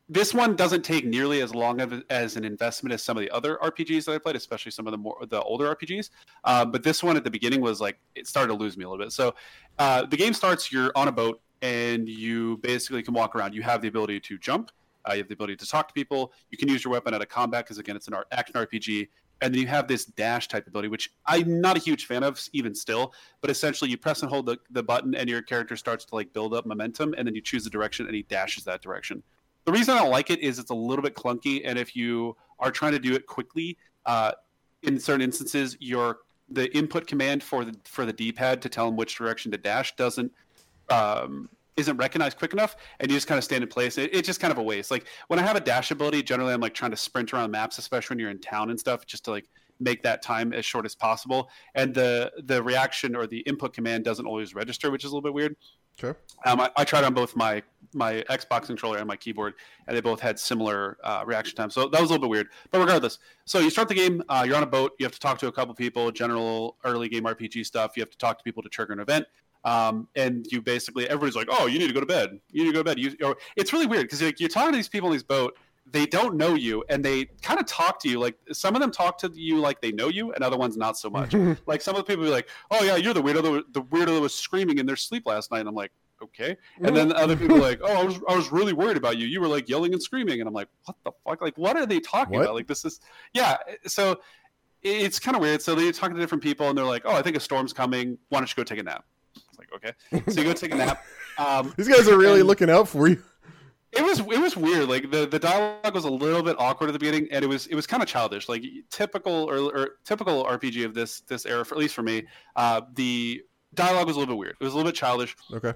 this 0.09 0.35
one 0.35 0.57
doesn't 0.57 0.83
take 0.83 1.05
nearly 1.07 1.41
as 1.41 1.55
long 1.55 1.81
of, 1.81 2.03
as 2.11 2.37
an 2.37 2.45
investment 2.45 2.93
as 2.93 3.03
some 3.03 3.17
of 3.17 3.21
the 3.21 3.31
other 3.31 3.59
RPGs 3.63 4.07
that 4.07 4.13
I 4.13 4.19
played, 4.19 4.37
especially 4.37 4.73
some 4.73 4.87
of 4.87 4.91
the 4.91 4.99
more 4.99 5.17
the 5.29 5.41
older 5.43 5.75
RPGs. 5.75 6.11
Uh, 6.45 6.65
but 6.65 6.83
this 6.83 7.03
one 7.03 7.17
at 7.17 7.25
the 7.25 7.31
beginning 7.31 7.61
was 7.61 7.81
like 7.81 7.99
it 8.15 8.27
started 8.27 8.49
to 8.49 8.55
lose 8.55 8.77
me 8.77 8.85
a 8.85 8.89
little 8.89 9.05
bit. 9.05 9.13
So 9.13 9.35
uh, 9.79 10.07
the 10.07 10.17
game 10.17 10.35
starts. 10.35 10.73
You're 10.73 10.93
on 10.97 11.09
a 11.09 11.13
boat 11.13 11.41
and 11.63 12.09
you 12.09 12.59
basically 12.59 13.03
can 13.03 13.15
walk 13.15 13.35
around. 13.35 13.55
You 13.55 13.63
have 13.63 13.83
the 13.83 13.89
ability 13.89 14.21
to 14.21 14.39
jump. 14.39 14.71
Uh, 15.09 15.13
you 15.13 15.19
have 15.19 15.29
the 15.29 15.35
ability 15.35 15.57
to 15.57 15.67
talk 15.67 15.89
to 15.89 15.95
people. 15.95 16.33
You 16.51 16.59
can 16.59 16.69
use 16.69 16.85
your 16.85 16.93
weapon 16.93 17.15
at 17.15 17.23
a 17.23 17.27
combat 17.27 17.65
because 17.65 17.79
again, 17.79 17.97
it's 17.97 18.09
an 18.09 18.15
action 18.33 18.55
RPG. 18.55 19.09
And 19.43 19.55
then 19.55 19.63
you 19.63 19.69
have 19.69 19.89
this 19.89 20.05
dash 20.05 20.49
type 20.49 20.67
ability, 20.67 20.89
which 20.89 21.11
I'm 21.25 21.63
not 21.63 21.77
a 21.77 21.81
huge 21.81 22.05
fan 22.05 22.23
of, 22.23 22.39
even 22.53 22.75
still. 22.75 23.15
But 23.41 23.51
essentially, 23.51 23.91
you 23.91 23.97
press 23.97 24.21
and 24.21 24.31
hold 24.31 24.45
the, 24.45 24.59
the 24.71 24.83
button, 24.83 25.15
and 25.15 25.31
your 25.31 25.41
character 25.41 25.77
starts 25.77 26.05
to 26.07 26.15
like 26.15 26.31
build 26.35 26.53
up 26.53 26.67
momentum, 26.67 27.15
and 27.17 27.27
then 27.27 27.35
you 27.35 27.41
choose 27.41 27.65
the 27.65 27.71
direction, 27.71 28.05
and 28.05 28.15
he 28.15 28.23
dashes 28.25 28.65
that 28.65 28.83
direction. 28.83 29.23
The 29.65 29.73
reason 29.73 29.95
I 29.95 30.01
don't 30.01 30.11
like 30.11 30.29
it 30.29 30.41
is 30.41 30.59
it's 30.59 30.71
a 30.71 30.75
little 30.75 31.03
bit 31.03 31.15
clunky, 31.15 31.63
and 31.65 31.79
if 31.79 31.97
you 31.97 32.37
are 32.59 32.71
trying 32.71 32.93
to 32.93 32.99
do 32.99 33.15
it 33.15 33.27
quickly, 33.27 33.79
uh, 34.05 34.33
in 34.83 34.99
certain 34.99 35.23
instances, 35.23 35.75
your 35.81 36.19
the 36.51 36.75
input 36.77 37.07
command 37.07 37.43
for 37.43 37.65
the 37.65 37.75
for 37.85 38.05
the 38.05 38.13
D-pad 38.13 38.61
to 38.63 38.69
tell 38.69 38.89
him 38.89 38.97
which 38.97 39.17
direction 39.17 39.51
to 39.53 39.59
dash 39.59 39.95
doesn't 39.97 40.33
um, 40.91 41.49
isn't 41.77 41.97
recognized 41.97 42.39
quick 42.39 42.53
enough, 42.53 42.77
and 43.01 43.11
you 43.11 43.17
just 43.17 43.27
kind 43.27 43.39
of 43.39 43.45
stand 43.45 43.63
in 43.63 43.69
place. 43.69 43.99
It, 43.99 44.15
it's 44.15 44.27
just 44.27 44.41
kind 44.41 44.53
of 44.53 44.59
a 44.59 44.63
waste. 44.63 44.91
Like 44.91 45.07
when 45.29 45.39
I 45.39 45.43
have 45.43 45.57
a 45.57 45.61
dash 45.61 45.91
ability, 45.91 46.23
generally 46.23 46.53
I'm 46.53 46.61
like 46.61 46.75
trying 46.75 46.91
to 46.91 46.97
sprint 46.97 47.33
around 47.33 47.51
maps, 47.51 47.79
especially 47.79 48.15
when 48.15 48.21
you're 48.21 48.31
in 48.31 48.41
town 48.41 48.71
and 48.71 48.79
stuff, 48.79 49.07
just 49.07 49.25
to 49.25 49.31
like 49.31 49.47
make 49.81 50.03
that 50.03 50.23
time 50.23 50.53
as 50.53 50.65
short 50.65 50.85
as 50.85 50.95
possible. 50.95 51.51
And 51.75 51.95
the 51.95 52.33
the 52.45 52.63
reaction 52.63 53.17
or 53.17 53.27
the 53.27 53.41
input 53.41 53.73
command 53.73 54.05
doesn't 54.05 54.27
always 54.27 54.55
register, 54.55 54.91
which 54.91 55.05
is 55.05 55.11
a 55.11 55.15
little 55.15 55.23
bit 55.23 55.35
weird. 55.35 55.57
Sure. 55.99 56.17
Um, 56.47 56.61
I, 56.61 56.71
I 56.77 56.85
tried 56.85 57.05
on 57.05 57.15
both 57.15 57.37
my 57.37 57.63
my 57.93 58.25
Xbox 58.31 58.67
controller 58.67 58.99
and 58.99 59.07
my 59.07 59.17
keyboard, 59.17 59.55
and 59.87 59.97
they 59.97 60.01
both 60.01 60.21
had 60.21 60.39
similar 60.39 60.97
uh, 61.03 61.25
reaction 61.27 61.57
times. 61.57 61.75
So 61.75 61.89
that 61.89 62.01
was 62.01 62.11
a 62.11 62.13
little 62.13 62.27
bit 62.27 62.31
weird. 62.31 62.49
But 62.71 62.79
regardless, 62.81 63.19
so 63.45 63.59
you 63.59 63.71
start 63.71 63.89
the 63.89 63.95
game. 63.95 64.23
Uh, 64.29 64.45
you're 64.47 64.57
on 64.57 64.63
a 64.63 64.67
boat. 64.67 64.93
You 64.99 65.05
have 65.05 65.13
to 65.13 65.21
talk 65.21 65.39
to 65.39 65.49
a 65.49 65.53
couple 65.53 65.75
people. 65.75 66.11
General 66.11 66.77
early 66.85 67.09
game 67.09 67.25
RPG 67.25 67.67
stuff. 67.67 67.97
You 67.97 68.03
have 68.03 68.11
to 68.11 68.19
talk 68.19 68.39
to 68.39 68.45
people 68.45 68.63
to 68.63 68.69
trigger 68.69 68.93
an 68.93 69.01
event. 69.01 69.27
Um, 69.65 70.09
and 70.17 70.47
you 70.51 70.63
basically 70.63 71.07
everybody's 71.07 71.37
like, 71.37 71.49
"Oh, 71.51 71.67
you 71.67 71.79
need 71.79 71.89
to 71.89 71.93
go 71.93 72.01
to 72.01 72.07
bed. 72.07 72.41
You 72.51 72.65
need 72.65 72.71
to 72.71 72.75
go 72.75 72.81
to 72.81 72.85
bed." 72.85 72.99
You, 72.99 73.15
or, 73.23 73.37
it's 73.57 73.73
really 73.73 73.87
weird 73.87 74.03
because 74.03 74.23
like, 74.23 74.41
you're 74.41 74.49
talking 74.49 74.73
to 74.73 74.77
these 74.77 74.89
people 74.89 75.09
on 75.09 75.15
this 75.15 75.23
boat. 75.23 75.57
They 75.93 76.07
don't 76.07 76.37
know 76.37 76.55
you, 76.55 76.85
and 76.89 77.05
they 77.05 77.27
kind 77.43 77.59
of 77.59 77.67
talk 77.67 78.01
to 78.03 78.09
you 78.09 78.21
like 78.21 78.37
some 78.53 78.75
of 78.75 78.81
them 78.81 78.91
talk 78.91 79.19
to 79.19 79.31
you 79.35 79.59
like 79.59 79.81
they 79.81 79.93
know 79.93 80.09
you, 80.09 80.33
and 80.33 80.43
other 80.45 80.57
ones 80.57 80.77
not 80.77 80.97
so 80.97 81.11
much. 81.11 81.35
like 81.67 81.83
some 81.83 81.95
of 81.95 81.99
the 81.99 82.05
people 82.05 82.25
be 82.25 82.31
like, 82.31 82.49
"Oh 82.71 82.83
yeah, 82.85 82.97
you're 82.97 83.13
the 83.13 83.23
weirdo, 83.23 83.43
that, 83.43 83.73
the 83.73 83.83
weirdo 83.83 84.15
that 84.15 84.21
was 84.21 84.35
screaming 84.35 84.79
in 84.79 84.87
their 84.87 84.97
sleep 84.97 85.27
last 85.27 85.51
night." 85.51 85.61
And 85.61 85.69
I'm 85.69 85.75
like, 85.75 85.91
"Okay." 86.23 86.57
And 86.81 86.97
then 86.97 87.13
other 87.13 87.37
people 87.37 87.57
are 87.57 87.61
like, 87.61 87.81
"Oh, 87.83 87.93
I 87.93 88.05
was 88.05 88.21
I 88.29 88.37
was 88.37 88.51
really 88.53 88.73
worried 88.73 88.97
about 88.97 89.19
you. 89.19 89.27
You 89.27 89.41
were 89.41 89.49
like 89.49 89.69
yelling 89.69 89.93
and 89.93 90.03
screaming." 90.03 90.41
And 90.41 90.49
I'm 90.49 90.55
like, 90.55 90.69
"What 90.85 90.97
the 91.05 91.13
fuck? 91.27 91.43
Like, 91.43 91.59
what 91.59 91.77
are 91.77 91.87
they 91.87 92.01
talking 92.01 92.37
What? 92.37 92.45
about? 92.45 92.55
Like, 92.55 92.69
this 92.69 92.85
is 92.85 93.01
yeah." 93.35 93.57
So 93.87 94.21
it's 94.83 95.19
kind 95.19 95.37
of 95.37 95.43
weird. 95.43 95.61
So 95.61 95.75
they 95.75 95.91
talk 95.93 96.13
to 96.13 96.19
different 96.19 96.43
people, 96.43 96.69
and 96.69 96.79
they're 96.79 96.85
like, 96.85 97.03
"Oh, 97.05 97.15
I 97.15 97.21
think 97.21 97.37
a 97.37 97.41
storm's 97.41 97.73
coming. 97.73 98.17
Why 98.29 98.39
don't 98.39 98.49
you 98.49 98.57
go 98.57 98.65
take 98.65 98.79
a 98.79 98.83
nap?" 98.83 99.05
Okay. 99.75 99.93
So 100.31 100.41
you 100.41 100.45
go 100.45 100.53
take 100.53 100.73
a 100.73 100.77
nap. 100.77 101.05
Um, 101.39 101.73
These 101.79 101.89
guys 101.89 102.09
are 102.09 102.17
really 102.19 102.41
and- 102.41 102.49
looking 102.49 102.71
out 102.71 102.89
for 102.89 103.09
you. 103.09 103.23
it 103.93 104.03
was 104.03 104.21
it 104.21 104.41
was 104.41 104.57
weird. 104.57 104.89
Like 104.89 105.11
the, 105.11 105.27
the 105.27 105.39
dialogue 105.39 105.95
was 105.95 106.05
a 106.05 106.11
little 106.11 106.43
bit 106.43 106.57
awkward 106.59 106.91
at 106.91 106.93
the 106.93 106.99
beginning, 106.99 107.29
and 107.31 107.45
it 107.45 107.49
was 107.49 107.67
it 107.67 107.75
was 107.75 107.87
kind 107.87 108.03
of 108.03 108.09
childish. 108.09 108.49
Like 108.49 108.63
typical 108.91 109.33
or, 109.51 109.57
or 109.77 109.89
typical 110.05 110.45
RPG 110.45 110.85
of 110.85 110.95
this 110.95 111.21
this 111.23 111.47
era, 111.47 111.65
for, 111.65 111.75
at 111.75 111.81
least 111.81 111.95
for 111.95 112.03
me. 112.03 112.25
Uh, 112.57 112.83
the 112.95 113.43
dialogue 113.75 114.07
was 114.07 114.17
a 114.17 114.19
little 114.19 114.35
bit 114.35 114.39
weird. 114.39 114.57
It 114.61 114.65
was 114.65 114.75
a 114.75 114.77
little 114.77 114.91
bit 114.91 114.97
childish. 114.97 115.37
Okay. 115.53 115.73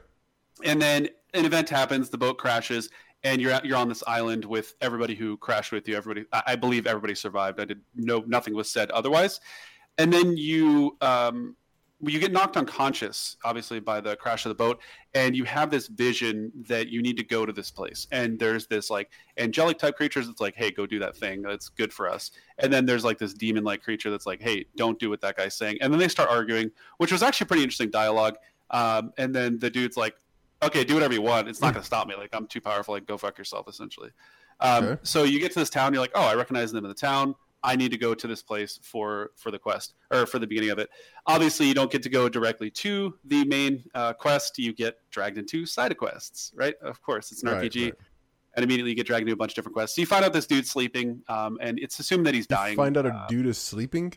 And 0.65 0.81
then 0.81 1.09
an 1.35 1.45
event 1.45 1.69
happens, 1.69 2.11
the 2.11 2.19
boat 2.19 2.39
crashes, 2.39 2.91
and 3.25 3.41
you're 3.41 3.59
you're 3.65 3.77
on 3.77 3.89
this 3.89 4.05
island 4.07 4.45
with 4.45 4.75
everybody 4.81 5.15
who 5.17 5.37
crashed 5.37 5.73
with 5.73 5.89
you. 5.89 5.97
Everybody, 5.97 6.27
I, 6.33 6.43
I 6.49 6.57
believe 6.57 6.87
everybody 6.87 7.15
survived. 7.15 7.59
I 7.61 7.65
did 7.65 7.81
no 7.97 8.23
nothing 8.27 8.55
was 8.55 8.71
said 8.71 8.91
otherwise. 8.93 9.41
And 9.99 10.13
then 10.13 10.37
you 10.37 10.97
um, 11.01 11.57
you 12.07 12.19
get 12.19 12.33
knocked 12.33 12.57
unconscious, 12.57 13.37
obviously 13.45 13.81
by 13.81 14.01
the 14.01 14.17
crash 14.17 14.45
of 14.45 14.51
the 14.51 14.55
boat, 14.55 14.81
and 15.15 15.37
you 15.37 15.45
have 15.45 15.71
this 15.71 15.87
vision 15.87 16.51
that 16.69 16.89
you 16.89 17.03
need 17.03 17.17
to 17.17 17.25
go 17.25 17.45
to 17.47 17.53
this 17.53 17.71
place. 17.71 18.07
And 18.13 18.39
there's 18.39 18.67
this 18.67 18.91
like 18.91 19.11
angelic 19.39 19.79
type 19.79 19.97
creatures 19.97 20.27
that's 20.27 20.41
like, 20.41 20.55
hey, 20.57 20.71
go 20.71 20.87
do 20.87 20.99
that 20.99 21.17
thing. 21.17 21.43
That's 21.43 21.69
good 21.69 21.93
for 21.93 22.09
us. 22.09 22.31
And 22.59 22.73
then 22.73 22.87
there's 22.87 23.05
like 23.05 23.19
this 23.19 23.35
demon 23.35 23.65
like 23.65 23.83
creature 23.83 24.11
that's 24.11 24.27
like, 24.27 24.41
hey, 24.43 24.67
don't 24.77 24.99
do 24.99 25.11
what 25.11 25.21
that 25.21 25.37
guy's 25.37 25.55
saying. 25.55 25.79
And 25.81 25.93
then 25.93 26.01
they 26.01 26.09
start 26.09 26.31
arguing, 26.31 26.71
which 26.99 27.13
was 27.13 27.23
actually 27.23 27.47
pretty 27.47 27.63
interesting 27.63 27.91
dialogue. 27.91 28.37
Um, 28.71 29.13
and 29.19 29.35
then 29.35 29.59
the 29.59 29.71
dude's 29.71 29.97
like, 29.97 30.17
okay, 30.63 30.85
do 30.85 30.95
whatever 30.95 31.15
you 31.15 31.23
want. 31.23 31.49
It's 31.49 31.61
not 31.61 31.75
going 31.75 31.83
to 31.83 31.87
stop 31.87 32.09
me. 32.09 32.15
Like 32.17 32.31
I'm 32.33 32.47
too 32.47 32.61
powerful. 32.61 32.95
Like 32.95 33.07
go 33.07 33.17
fuck 33.19 33.39
yourself, 33.39 33.69
essentially. 33.69 34.11
Um, 34.61 34.85
Okay. 34.85 35.01
So 35.03 35.25
you 35.25 35.39
get 35.39 35.53
to 35.53 35.59
this 35.59 35.71
town. 35.71 35.93
You're 35.93 36.01
like, 36.03 36.13
oh, 36.15 36.23
I 36.23 36.35
recognize 36.35 36.73
them 36.73 36.85
in 36.85 36.89
the 36.89 36.95
town. 36.95 37.35
I 37.67 37.77
need 37.77 37.91
to 37.93 37.97
go 37.99 38.15
to 38.15 38.27
this 38.27 38.43
place 38.43 38.79
for 38.83 39.31
for 39.37 39.51
the 39.51 39.59
quest 39.59 39.95
or 40.11 40.27
for 40.27 40.39
the 40.39 40.47
beginning 40.47 40.71
of 40.71 40.79
it. 40.79 40.91
Obviously, 41.27 41.67
you 41.67 41.75
don't 41.75 41.91
get 41.91 42.03
to 42.03 42.11
go 42.11 42.29
directly 42.29 42.71
to 42.71 43.15
the 43.25 43.45
main 43.47 43.83
uh, 43.95 44.13
quest. 44.13 44.59
You 44.59 44.73
get 44.75 44.99
dragged 45.11 45.39
into 45.39 45.65
side 45.67 45.97
quests, 45.97 46.53
right? 46.55 46.75
Of 46.83 47.01
course, 47.03 47.33
it's 47.33 47.43
an 47.43 47.49
Right, 47.49 47.63
RPG, 47.71 47.85
right. 47.87 47.95
and 48.55 48.63
immediately 48.65 48.91
you 48.91 48.97
get 48.97 49.07
dragged 49.07 49.23
into 49.23 49.33
a 49.33 49.37
bunch 49.37 49.53
of 49.53 49.57
different 49.57 49.75
quests. 49.75 49.97
So 49.97 50.03
you 50.03 50.07
find 50.07 50.25
out 50.25 50.33
this 50.35 50.47
dude's 50.47 50.71
sleeping, 50.71 51.23
um, 51.29 51.57
and 51.61 51.79
it's 51.79 51.99
assumed 51.99 52.27
that 52.27 52.35
he's 52.35 52.47
You 52.51 52.57
dying. 52.57 52.77
find 52.77 52.97
out 52.99 53.07
a 53.07 53.11
Uh, 53.15 53.27
dude 53.29 53.47
is 53.47 53.57
sleeping. 53.59 54.13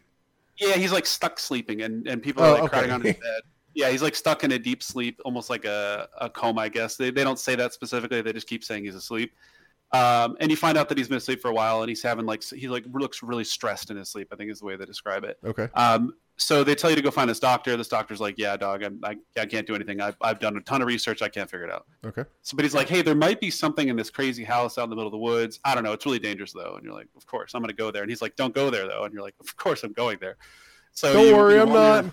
yeah, 0.59 0.73
he's 0.75 0.91
like 0.91 1.05
stuck 1.05 1.39
sleeping, 1.39 1.81
and 1.83 2.05
and 2.07 2.21
people 2.21 2.43
Oh, 2.43 2.47
are 2.47 2.51
like 2.53 2.63
okay. 2.63 2.69
crowding 2.69 2.91
on 2.91 3.01
his 3.01 3.13
bed. 3.27 3.41
Yeah, 3.75 3.89
he's 3.91 4.01
like 4.01 4.15
stuck 4.15 4.43
in 4.43 4.51
a 4.51 4.59
deep 4.59 4.81
sleep, 4.81 5.19
almost 5.23 5.49
like 5.51 5.63
a, 5.63 6.09
a 6.19 6.29
coma. 6.29 6.61
I 6.61 6.69
guess 6.69 6.97
they 6.97 7.11
they 7.11 7.23
don't 7.23 7.39
say 7.39 7.55
that 7.55 7.71
specifically. 7.73 8.21
They 8.21 8.33
just 8.33 8.47
keep 8.47 8.63
saying 8.63 8.83
he's 8.85 8.95
asleep. 8.95 9.31
Um, 9.93 10.35
and 10.41 10.51
you 10.51 10.57
find 10.57 10.77
out 10.77 10.89
that 10.89 10.97
he's 10.97 11.07
been 11.07 11.17
asleep 11.17 11.41
for 11.41 11.49
a 11.49 11.53
while, 11.53 11.81
and 11.81 11.89
he's 11.89 12.03
having 12.03 12.25
like 12.25 12.43
he 12.43 12.67
like 12.67 12.83
looks 12.91 13.23
really 13.23 13.43
stressed 13.45 13.89
in 13.89 13.97
his 13.97 14.09
sleep. 14.09 14.27
I 14.31 14.35
think 14.35 14.51
is 14.51 14.59
the 14.59 14.65
way 14.65 14.75
they 14.75 14.85
describe 14.85 15.23
it. 15.23 15.37
Okay. 15.45 15.69
Um, 15.75 16.13
so 16.39 16.63
they 16.63 16.75
tell 16.75 16.89
you 16.91 16.95
to 16.97 17.01
go 17.01 17.09
find 17.09 17.29
this 17.29 17.39
doctor. 17.39 17.75
This 17.77 17.87
doctor's 17.87 18.19
like, 18.19 18.35
"Yeah, 18.37 18.57
dog, 18.57 18.83
I'm, 18.83 18.99
I 19.03 19.15
I 19.39 19.45
can't 19.45 19.65
do 19.65 19.75
anything. 19.75 20.01
I've 20.01 20.17
I've 20.21 20.39
done 20.39 20.57
a 20.57 20.61
ton 20.61 20.81
of 20.81 20.87
research. 20.87 21.21
I 21.21 21.29
can't 21.29 21.49
figure 21.49 21.65
it 21.65 21.71
out." 21.71 21.85
Okay. 22.05 22.25
So, 22.41 22.55
but 22.57 22.63
he's 22.65 22.75
like, 22.75 22.89
"Hey, 22.89 23.01
there 23.01 23.15
might 23.15 23.39
be 23.39 23.49
something 23.49 23.87
in 23.87 23.95
this 23.95 24.09
crazy 24.09 24.43
house 24.43 24.77
out 24.77 24.83
in 24.83 24.89
the 24.89 24.95
middle 24.97 25.07
of 25.07 25.13
the 25.13 25.17
woods. 25.17 25.59
I 25.63 25.73
don't 25.73 25.83
know. 25.85 25.93
It's 25.93 26.05
really 26.05 26.19
dangerous 26.19 26.51
though." 26.51 26.73
And 26.75 26.83
you're 26.83 26.93
like, 26.93 27.07
"Of 27.15 27.25
course, 27.25 27.53
I'm 27.55 27.61
going 27.61 27.69
to 27.69 27.75
go 27.75 27.89
there." 27.89 28.03
And 28.03 28.11
he's 28.11 28.21
like, 28.21 28.35
"Don't 28.35 28.53
go 28.53 28.69
there 28.69 28.87
though." 28.87 29.05
And 29.05 29.13
you're 29.13 29.23
like, 29.23 29.35
"Of 29.39 29.55
course, 29.55 29.83
I'm 29.83 29.93
going 29.93 30.17
there." 30.19 30.35
So 30.91 31.13
Don't 31.13 31.27
you- 31.27 31.35
worry, 31.35 31.55
you 31.55 31.61
I'm 31.61 31.69
not. 31.69 32.05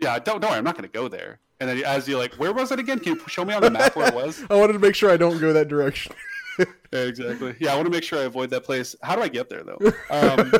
Yeah, 0.00 0.18
don't 0.18 0.40
don't 0.40 0.50
worry, 0.50 0.58
I'm 0.58 0.64
not 0.64 0.74
going 0.76 0.88
to 0.90 0.92
go 0.92 1.06
there. 1.08 1.38
And 1.60 1.68
then 1.70 1.84
as 1.84 2.08
you're 2.08 2.18
like, 2.18 2.34
"Where 2.34 2.52
was 2.52 2.72
it 2.72 2.78
again? 2.78 2.98
Can 2.98 3.14
you 3.14 3.22
show 3.28 3.44
me 3.44 3.54
on 3.54 3.62
the 3.62 3.70
map 3.70 3.94
where 3.96 4.08
it 4.08 4.14
was?" 4.14 4.42
I 4.50 4.56
wanted 4.56 4.72
to 4.74 4.78
make 4.80 4.94
sure 4.94 5.10
I 5.10 5.16
don't 5.16 5.38
go 5.38 5.52
that 5.52 5.68
direction. 5.68 6.12
Exactly. 6.92 7.54
Yeah, 7.60 7.72
I 7.72 7.76
want 7.76 7.86
to 7.86 7.90
make 7.92 8.02
sure 8.02 8.18
I 8.18 8.22
avoid 8.22 8.50
that 8.50 8.64
place. 8.64 8.96
How 9.02 9.14
do 9.14 9.22
I 9.22 9.28
get 9.28 9.48
there 9.48 9.62
though? 9.62 9.78
Um, 10.10 10.52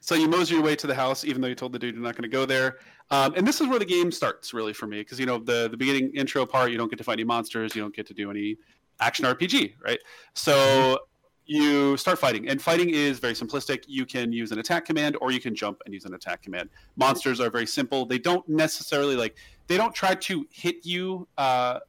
so 0.00 0.14
you 0.14 0.28
mosey 0.28 0.54
your 0.54 0.62
way 0.62 0.76
to 0.76 0.86
the 0.86 0.94
house, 0.94 1.24
even 1.24 1.40
though 1.40 1.48
you 1.48 1.54
told 1.54 1.72
the 1.72 1.78
dude 1.78 1.94
you're 1.94 2.04
not 2.04 2.14
going 2.14 2.22
to 2.22 2.28
go 2.28 2.44
there. 2.44 2.76
Um, 3.10 3.34
and 3.34 3.46
this 3.46 3.60
is 3.60 3.66
where 3.66 3.78
the 3.78 3.86
game 3.86 4.12
starts, 4.12 4.52
really, 4.52 4.72
for 4.72 4.86
me, 4.86 4.98
because 4.98 5.18
you 5.18 5.26
know 5.26 5.38
the 5.38 5.68
the 5.68 5.76
beginning 5.76 6.10
intro 6.14 6.44
part, 6.44 6.70
you 6.70 6.78
don't 6.78 6.90
get 6.90 6.98
to 6.98 7.04
fight 7.04 7.14
any 7.14 7.24
monsters, 7.24 7.74
you 7.74 7.82
don't 7.82 7.94
get 7.94 8.06
to 8.06 8.14
do 8.14 8.30
any 8.30 8.56
action 9.00 9.24
RPG, 9.24 9.74
right? 9.82 9.98
So 10.34 10.98
you 11.46 11.96
start 11.96 12.18
fighting, 12.18 12.48
and 12.48 12.60
fighting 12.60 12.90
is 12.90 13.18
very 13.20 13.34
simplistic. 13.34 13.84
You 13.86 14.04
can 14.04 14.32
use 14.32 14.52
an 14.52 14.58
attack 14.58 14.84
command, 14.84 15.16
or 15.20 15.30
you 15.30 15.40
can 15.40 15.54
jump 15.54 15.80
and 15.86 15.94
use 15.94 16.04
an 16.04 16.14
attack 16.14 16.42
command. 16.42 16.68
Monsters 16.96 17.40
are 17.40 17.50
very 17.50 17.66
simple. 17.66 18.04
They 18.04 18.18
don't 18.18 18.46
necessarily 18.48 19.16
like 19.16 19.36
they 19.68 19.76
don't 19.76 19.94
try 19.94 20.14
to 20.14 20.46
hit 20.50 20.84
you. 20.84 21.26
Uh, 21.38 21.80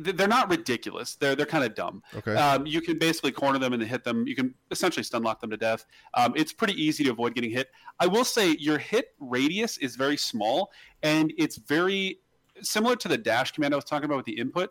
they're 0.00 0.28
not 0.28 0.50
ridiculous. 0.50 1.16
They're 1.16 1.34
they're 1.34 1.46
kind 1.46 1.64
of 1.64 1.74
dumb. 1.74 2.02
Okay. 2.16 2.34
Um, 2.34 2.66
you 2.66 2.80
can 2.80 2.98
basically 2.98 3.32
corner 3.32 3.58
them 3.58 3.72
and 3.72 3.82
hit 3.82 4.04
them. 4.04 4.26
You 4.26 4.34
can 4.34 4.54
essentially 4.70 5.02
stun 5.04 5.22
lock 5.22 5.40
them 5.40 5.50
to 5.50 5.56
death. 5.56 5.84
Um, 6.14 6.32
it's 6.36 6.52
pretty 6.52 6.74
easy 6.82 7.04
to 7.04 7.10
avoid 7.10 7.34
getting 7.34 7.50
hit. 7.50 7.70
I 8.00 8.06
will 8.06 8.24
say 8.24 8.56
your 8.58 8.78
hit 8.78 9.14
radius 9.18 9.78
is 9.78 9.96
very 9.96 10.16
small, 10.16 10.70
and 11.02 11.32
it's 11.38 11.56
very 11.56 12.20
similar 12.62 12.96
to 12.96 13.08
the 13.08 13.18
dash 13.18 13.52
command 13.52 13.74
I 13.74 13.76
was 13.76 13.84
talking 13.84 14.04
about 14.04 14.16
with 14.16 14.26
the 14.26 14.38
input. 14.38 14.70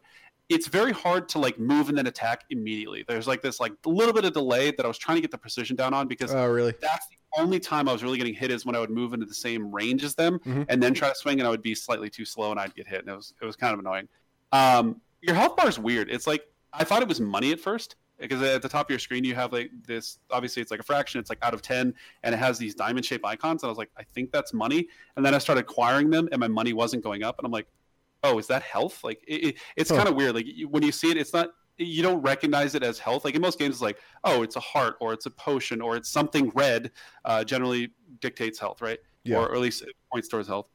It's 0.50 0.68
very 0.68 0.92
hard 0.92 1.30
to 1.30 1.40
like 1.40 1.58
move 1.58 1.88
and 1.90 1.98
then 1.98 2.06
attack 2.08 2.44
immediately. 2.50 3.06
There's 3.08 3.28
like 3.28 3.42
this 3.42 3.60
like 3.60 3.72
little 3.86 4.14
bit 4.14 4.26
of 4.26 4.34
delay 4.34 4.72
that 4.72 4.86
I 4.86 4.88
was 4.88 4.98
trying 4.98 5.16
to 5.16 5.22
get 5.22 5.32
the 5.32 5.38
precision 5.38 5.76
down 5.76 5.94
on 5.94 6.08
because 6.08 6.34
Oh, 6.34 6.46
really? 6.48 6.74
that's 6.82 7.08
the 7.08 7.16
only 7.42 7.60
time 7.60 7.88
I 7.90 7.94
was 7.94 8.04
really 8.04 8.18
getting 8.18 8.34
hit 8.34 8.52
is 8.52 8.66
when 8.66 8.76
I 8.76 8.80
would 8.80 8.90
move 8.92 9.14
into 9.14 9.26
the 9.26 9.34
same 9.34 9.72
range 9.74 10.04
as 10.04 10.16
them 10.16 10.40
Mhm. 10.46 10.66
and 10.70 10.84
then 10.84 10.94
try 10.94 11.08
to 11.10 11.16
swing, 11.16 11.40
and 11.40 11.48
I 11.48 11.50
would 11.50 11.62
be 11.62 11.74
slightly 11.74 12.10
too 12.10 12.26
slow 12.26 12.52
and 12.52 12.60
I'd 12.60 12.76
get 12.76 12.88
hit, 12.88 13.00
and 13.00 13.10
it 13.10 13.16
was 13.16 13.34
it 13.42 13.46
was 13.46 13.56
kind 13.56 13.74
of 13.74 13.80
annoying. 13.80 14.08
Um, 14.54 15.02
your 15.22 15.36
health 15.36 15.58
bar 15.58 15.68
is 15.68 15.78
weird. 15.80 16.10
It's 16.10 16.28
like 16.28 16.46
I 16.72 16.84
thought 16.84 17.02
it 17.02 17.08
was 17.08 17.20
money 17.20 17.52
at 17.52 17.60
first 17.60 17.96
because 18.20 18.42
at 18.42 18.62
the 18.62 18.70
top 18.70 18.86
of 18.86 18.90
your 18.92 19.00
screen 19.00 19.24
you 19.24 19.36
have 19.36 19.52
like 19.52 19.72
this. 19.86 20.20
Obviously, 20.32 20.62
it's 20.62 20.72
like 20.72 20.80
a 20.80 20.84
fraction. 20.84 21.20
It's 21.20 21.30
like 21.30 21.40
out 21.42 21.54
of 21.54 21.62
ten, 21.62 21.94
and 22.24 22.34
it 22.34 22.38
has 22.38 22.58
these 22.58 22.76
diamond 22.76 23.06
shaped 23.06 23.26
icons. 23.26 23.64
And 23.64 23.68
I 23.68 23.72
was 23.72 23.78
like, 23.78 23.92
I 23.98 24.04
think 24.14 24.32
that's 24.32 24.54
money. 24.54 24.88
And 25.18 25.26
then 25.26 25.34
I 25.36 25.40
started 25.40 25.62
acquiring 25.62 26.10
them, 26.10 26.30
and 26.32 26.40
my 26.40 26.48
money 26.48 26.72
wasn't 26.74 27.04
going 27.04 27.24
up. 27.24 27.40
And 27.40 27.46
I'm 27.46 27.52
like, 27.52 27.68
oh, 28.24 28.38
is 28.38 28.48
that 28.48 28.62
health? 28.64 29.04
Like 29.04 29.24
it, 29.28 29.44
it, 29.48 29.56
it's 29.76 29.90
Huh. 29.90 29.98
kind 29.98 30.10
of 30.10 30.16
weird. 30.16 30.36
Like 30.36 30.48
when 30.70 30.84
you 30.84 30.92
see 30.92 31.10
it, 31.12 31.18
it's 31.18 31.34
not. 31.34 31.50
You 31.78 32.04
don't 32.04 32.22
recognize 32.22 32.76
it 32.76 32.84
as 32.84 33.00
health. 33.00 33.26
Like 33.26 33.34
in 33.34 33.42
most 33.42 33.58
games, 33.58 33.76
it's 33.76 33.82
like, 33.82 33.98
oh, 34.24 34.44
it's 34.44 34.56
a 34.56 34.60
heart, 34.60 34.96
or 35.00 35.12
it's 35.14 35.26
a 35.26 35.32
potion, 35.32 35.82
or 35.82 35.96
it's 35.96 36.08
something 36.10 36.52
red. 36.54 36.92
Uh, 37.26 37.44
generally 37.44 37.90
dictates 38.22 38.60
health, 38.60 38.80
right? 38.82 39.00
Yeah. 39.24 39.38
Or, 39.38 39.48
or 39.50 39.56
at 39.56 39.62
least 39.62 39.82
it 39.82 39.90
points 40.12 40.28
towards 40.28 40.48
health. 40.48 40.68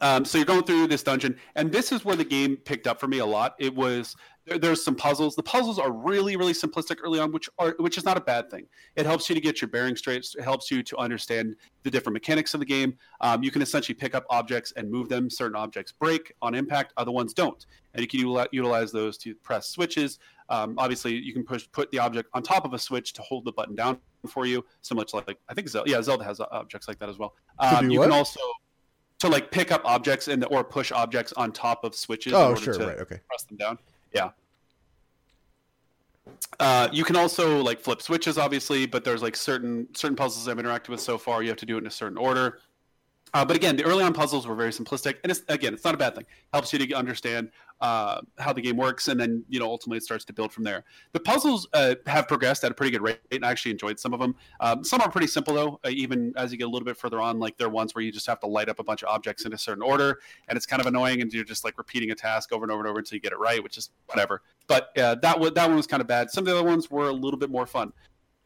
Um, 0.00 0.24
so 0.24 0.38
you're 0.38 0.46
going 0.46 0.64
through 0.64 0.86
this 0.86 1.02
dungeon, 1.02 1.36
and 1.56 1.70
this 1.70 1.92
is 1.92 2.04
where 2.04 2.16
the 2.16 2.24
game 2.24 2.56
picked 2.56 2.86
up 2.86 3.00
for 3.00 3.08
me 3.08 3.18
a 3.18 3.26
lot. 3.26 3.54
It 3.58 3.74
was 3.74 4.16
there, 4.46 4.58
there's 4.58 4.84
some 4.84 4.94
puzzles. 4.94 5.36
The 5.36 5.42
puzzles 5.42 5.78
are 5.78 5.92
really, 5.92 6.36
really 6.36 6.52
simplistic 6.52 6.98
early 7.02 7.20
on, 7.20 7.32
which 7.32 7.48
are 7.58 7.74
which 7.78 7.98
is 7.98 8.04
not 8.04 8.16
a 8.16 8.20
bad 8.20 8.50
thing. 8.50 8.66
It 8.96 9.06
helps 9.06 9.28
you 9.28 9.34
to 9.34 9.40
get 9.40 9.60
your 9.60 9.68
bearings 9.68 9.98
straight. 9.98 10.26
It 10.36 10.42
helps 10.42 10.70
you 10.70 10.82
to 10.82 10.96
understand 10.96 11.56
the 11.82 11.90
different 11.90 12.14
mechanics 12.14 12.54
of 12.54 12.60
the 12.60 12.66
game. 12.66 12.96
Um, 13.20 13.42
you 13.42 13.50
can 13.50 13.62
essentially 13.62 13.94
pick 13.94 14.14
up 14.14 14.24
objects 14.30 14.72
and 14.76 14.90
move 14.90 15.08
them. 15.08 15.30
Certain 15.30 15.56
objects 15.56 15.92
break 15.92 16.32
on 16.42 16.54
impact, 16.54 16.92
other 16.96 17.12
ones 17.12 17.34
don't, 17.34 17.64
and 17.94 18.02
you 18.02 18.08
can 18.08 18.20
utilize, 18.52 18.92
those 18.92 19.18
to 19.18 19.34
press 19.36 19.68
switches. 19.68 20.18
Um, 20.48 20.74
obviously, 20.78 21.14
you 21.14 21.32
can 21.32 21.44
push 21.44 21.68
put 21.70 21.90
the 21.90 21.98
object 21.98 22.28
on 22.34 22.42
top 22.42 22.64
of 22.64 22.74
a 22.74 22.78
switch 22.78 23.12
to 23.14 23.22
hold 23.22 23.44
the 23.44 23.52
button 23.52 23.74
down 23.74 23.98
for 24.26 24.46
you, 24.46 24.64
similar 24.82 25.04
to 25.06 25.16
like 25.16 25.38
I 25.48 25.54
think 25.54 25.68
Zelda, 25.68 25.90
yeah, 25.90 26.02
Zelda 26.02 26.24
has 26.24 26.40
objects 26.40 26.88
like 26.88 26.98
that 26.98 27.08
as 27.08 27.18
well. 27.18 27.34
Um, 27.58 27.90
you 27.90 28.00
what? 28.00 28.06
can 28.06 28.18
also 28.18 28.40
to 29.20 29.28
like 29.28 29.50
pick 29.50 29.70
up 29.70 29.82
objects 29.84 30.28
and 30.28 30.44
or 30.50 30.64
push 30.64 30.90
objects 30.92 31.32
on 31.34 31.52
top 31.52 31.84
of 31.84 31.94
switches 31.94 32.32
in 32.32 32.38
Oh, 32.38 32.48
order 32.50 32.60
sure. 32.60 32.74
to 32.74 32.86
Right. 32.86 32.98
Okay. 32.98 33.20
press 33.28 33.44
them 33.44 33.56
down. 33.56 33.78
Yeah. 34.12 34.30
Uh, 36.58 36.88
you 36.92 37.04
can 37.04 37.16
also 37.16 37.62
like 37.62 37.80
flip 37.80 38.02
switches, 38.02 38.38
obviously, 38.38 38.86
but 38.86 39.04
there's 39.04 39.22
like 39.22 39.36
certain 39.36 39.86
certain 39.94 40.16
puzzles 40.16 40.48
I've 40.48 40.56
interacted 40.56 40.88
with 40.88 41.00
so 41.00 41.18
far. 41.18 41.42
You 41.42 41.48
have 41.50 41.58
to 41.58 41.66
do 41.66 41.76
it 41.76 41.80
in 41.80 41.86
a 41.86 41.90
certain 41.90 42.18
order. 42.18 42.60
Uh, 43.32 43.44
but 43.44 43.56
again, 43.56 43.76
the 43.76 43.84
early 43.84 44.02
on 44.02 44.12
puzzles 44.12 44.46
were 44.46 44.54
very 44.54 44.70
simplistic, 44.70 45.16
and 45.22 45.30
it's 45.30 45.42
again, 45.48 45.72
it's 45.72 45.84
not 45.84 45.94
a 45.94 45.98
bad 45.98 46.14
thing. 46.14 46.24
Helps 46.52 46.72
you 46.72 46.78
to 46.78 46.94
understand 46.94 47.50
uh, 47.80 48.20
how 48.38 48.52
the 48.52 48.60
game 48.60 48.76
works, 48.76 49.08
and 49.08 49.18
then 49.18 49.44
you 49.48 49.60
know 49.60 49.66
ultimately 49.66 49.98
it 49.98 50.02
starts 50.02 50.24
to 50.24 50.32
build 50.32 50.52
from 50.52 50.64
there. 50.64 50.84
The 51.12 51.20
puzzles 51.20 51.68
uh, 51.72 51.94
have 52.06 52.28
progressed 52.28 52.64
at 52.64 52.70
a 52.70 52.74
pretty 52.74 52.90
good 52.90 53.02
rate, 53.02 53.20
and 53.30 53.44
I 53.44 53.50
actually 53.50 53.72
enjoyed 53.72 54.00
some 54.00 54.12
of 54.12 54.20
them. 54.20 54.34
Um, 54.60 54.84
some 54.84 55.00
are 55.00 55.10
pretty 55.10 55.28
simple 55.28 55.54
though. 55.54 55.80
Uh, 55.84 55.90
even 55.90 56.32
as 56.36 56.50
you 56.52 56.58
get 56.58 56.64
a 56.64 56.70
little 56.70 56.84
bit 56.84 56.96
further 56.96 57.20
on, 57.20 57.38
like 57.38 57.56
there 57.56 57.68
are 57.68 57.70
ones 57.70 57.94
where 57.94 58.02
you 58.02 58.12
just 58.12 58.26
have 58.26 58.40
to 58.40 58.46
light 58.46 58.68
up 58.68 58.80
a 58.80 58.84
bunch 58.84 59.02
of 59.02 59.08
objects 59.08 59.44
in 59.44 59.52
a 59.52 59.58
certain 59.58 59.82
order, 59.82 60.20
and 60.48 60.56
it's 60.56 60.66
kind 60.66 60.80
of 60.80 60.86
annoying, 60.86 61.20
and 61.22 61.32
you're 61.32 61.44
just 61.44 61.64
like 61.64 61.78
repeating 61.78 62.10
a 62.10 62.14
task 62.14 62.52
over 62.52 62.64
and 62.64 62.72
over 62.72 62.80
and 62.80 62.88
over 62.88 62.98
until 62.98 63.16
you 63.16 63.20
get 63.20 63.32
it 63.32 63.38
right, 63.38 63.62
which 63.62 63.78
is 63.78 63.90
whatever. 64.06 64.42
But 64.66 64.96
uh, 64.98 65.14
that 65.16 65.38
was 65.38 65.52
that 65.52 65.68
one 65.68 65.76
was 65.76 65.86
kind 65.86 66.00
of 66.00 66.06
bad. 66.06 66.30
Some 66.30 66.42
of 66.42 66.46
the 66.46 66.58
other 66.58 66.68
ones 66.68 66.90
were 66.90 67.08
a 67.08 67.12
little 67.12 67.38
bit 67.38 67.50
more 67.50 67.66
fun. 67.66 67.92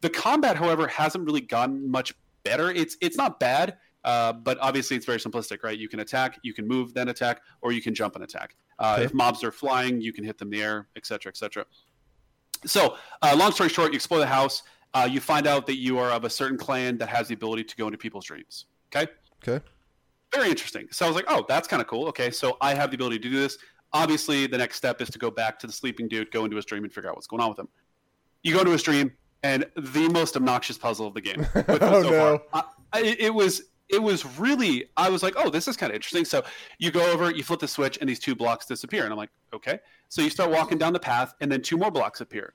The 0.01 0.09
combat, 0.09 0.55
however, 0.55 0.87
hasn't 0.87 1.25
really 1.25 1.41
gotten 1.41 1.89
much 1.89 2.13
better. 2.43 2.71
It's 2.71 2.95
it's 3.01 3.17
not 3.17 3.39
bad. 3.39 3.77
Uh, 4.05 4.31
but 4.31 4.57
obviously, 4.61 4.95
it's 4.95 5.05
very 5.05 5.17
simplistic, 5.17 5.63
right? 5.63 5.77
You 5.77 5.89
can 5.89 5.99
attack, 5.99 6.39
you 6.43 6.53
can 6.53 6.65
move, 6.67 6.93
then 6.93 7.09
attack, 7.09 7.41
or 7.61 7.71
you 7.73 7.81
can 7.81 7.93
jump 7.93 8.15
and 8.15 8.23
attack. 8.23 8.55
Uh, 8.79 8.93
Okay. 8.95 9.05
If 9.05 9.13
mobs 9.13 9.43
are 9.43 9.51
flying, 9.51 9.99
you 9.99 10.13
can 10.13 10.23
hit 10.23 10.37
them 10.37 10.47
in 10.53 10.59
the 10.59 10.63
air, 10.63 10.87
etc., 10.95 11.29
etc. 11.31 11.65
So, 12.65 12.95
uh, 13.21 13.35
long 13.37 13.51
story 13.51 13.69
short, 13.69 13.91
you 13.91 13.95
explore 13.97 14.19
the 14.19 14.25
house. 14.27 14.63
Uh, 14.93 15.07
you 15.11 15.19
find 15.19 15.45
out 15.45 15.65
that 15.67 15.75
you 15.77 15.97
are 15.99 16.11
of 16.11 16.23
a 16.23 16.29
certain 16.29 16.57
clan 16.57 16.97
that 16.99 17.09
has 17.09 17.27
the 17.27 17.33
ability 17.33 17.63
to 17.65 17.75
go 17.75 17.85
into 17.87 17.97
people's 17.97 18.25
dreams. 18.25 18.65
Okay 18.95 19.11
Okay. 19.45 19.63
very 20.33 20.49
interesting. 20.49 20.87
So 20.91 21.05
I 21.05 21.09
was 21.09 21.15
like, 21.15 21.25
oh, 21.27 21.43
that's 21.49 21.67
kind 21.67 21.81
of 21.81 21.87
cool. 21.87 22.07
Okay, 22.07 22.31
so 22.31 22.57
I 22.61 22.73
have 22.73 22.91
the 22.91 22.95
ability 22.95 23.19
to 23.19 23.29
do 23.29 23.35
this. 23.35 23.57
Obviously, 23.93 24.47
the 24.47 24.57
next 24.57 24.75
step 24.77 25.01
is 25.01 25.09
to 25.09 25.19
go 25.19 25.29
back 25.31 25.59
to 25.59 25.67
the 25.67 25.73
sleeping 25.73 26.07
dude, 26.07 26.31
go 26.31 26.43
into 26.45 26.55
his 26.55 26.65
dream, 26.65 26.83
and 26.83 26.91
figure 26.93 27.09
out 27.09 27.15
what's 27.15 27.27
going 27.27 27.41
on 27.41 27.49
with 27.49 27.59
him. 27.59 27.67
You 28.43 28.53
go 28.53 28.59
into 28.59 28.71
his 28.71 28.83
dream, 28.83 29.11
and 29.43 29.65
the 29.75 30.07
most 30.09 30.35
obnoxious 30.35 30.77
puzzle 30.77 31.07
of 31.07 31.13
the 31.13 31.21
game. 31.21 31.45
Oh, 31.67 32.01
so 32.03 32.09
no. 32.09 32.39
I, 32.53 32.63
I- 32.93 33.15
it 33.19 33.33
was 33.33 33.63
it 33.89 34.01
was 34.01 34.25
really. 34.37 34.85
I 34.97 35.09
was 35.09 35.23
like, 35.23 35.33
oh, 35.37 35.49
this 35.49 35.67
is 35.67 35.77
kind 35.77 35.91
of 35.91 35.95
interesting. 35.95 36.25
So 36.25 36.43
you 36.79 36.91
go 36.91 37.11
over, 37.11 37.31
you 37.31 37.43
flip 37.43 37.59
the 37.59 37.67
switch, 37.67 37.97
and 37.99 38.09
these 38.09 38.19
two 38.19 38.35
blocks 38.35 38.65
disappear, 38.65 39.03
and 39.03 39.11
I'm 39.11 39.17
like, 39.17 39.31
okay. 39.53 39.79
So 40.09 40.21
you 40.21 40.29
start 40.29 40.51
walking 40.51 40.77
down 40.77 40.93
the 40.93 40.99
path, 40.99 41.33
and 41.41 41.51
then 41.51 41.61
two 41.61 41.77
more 41.77 41.91
blocks 41.91 42.21
appear. 42.21 42.53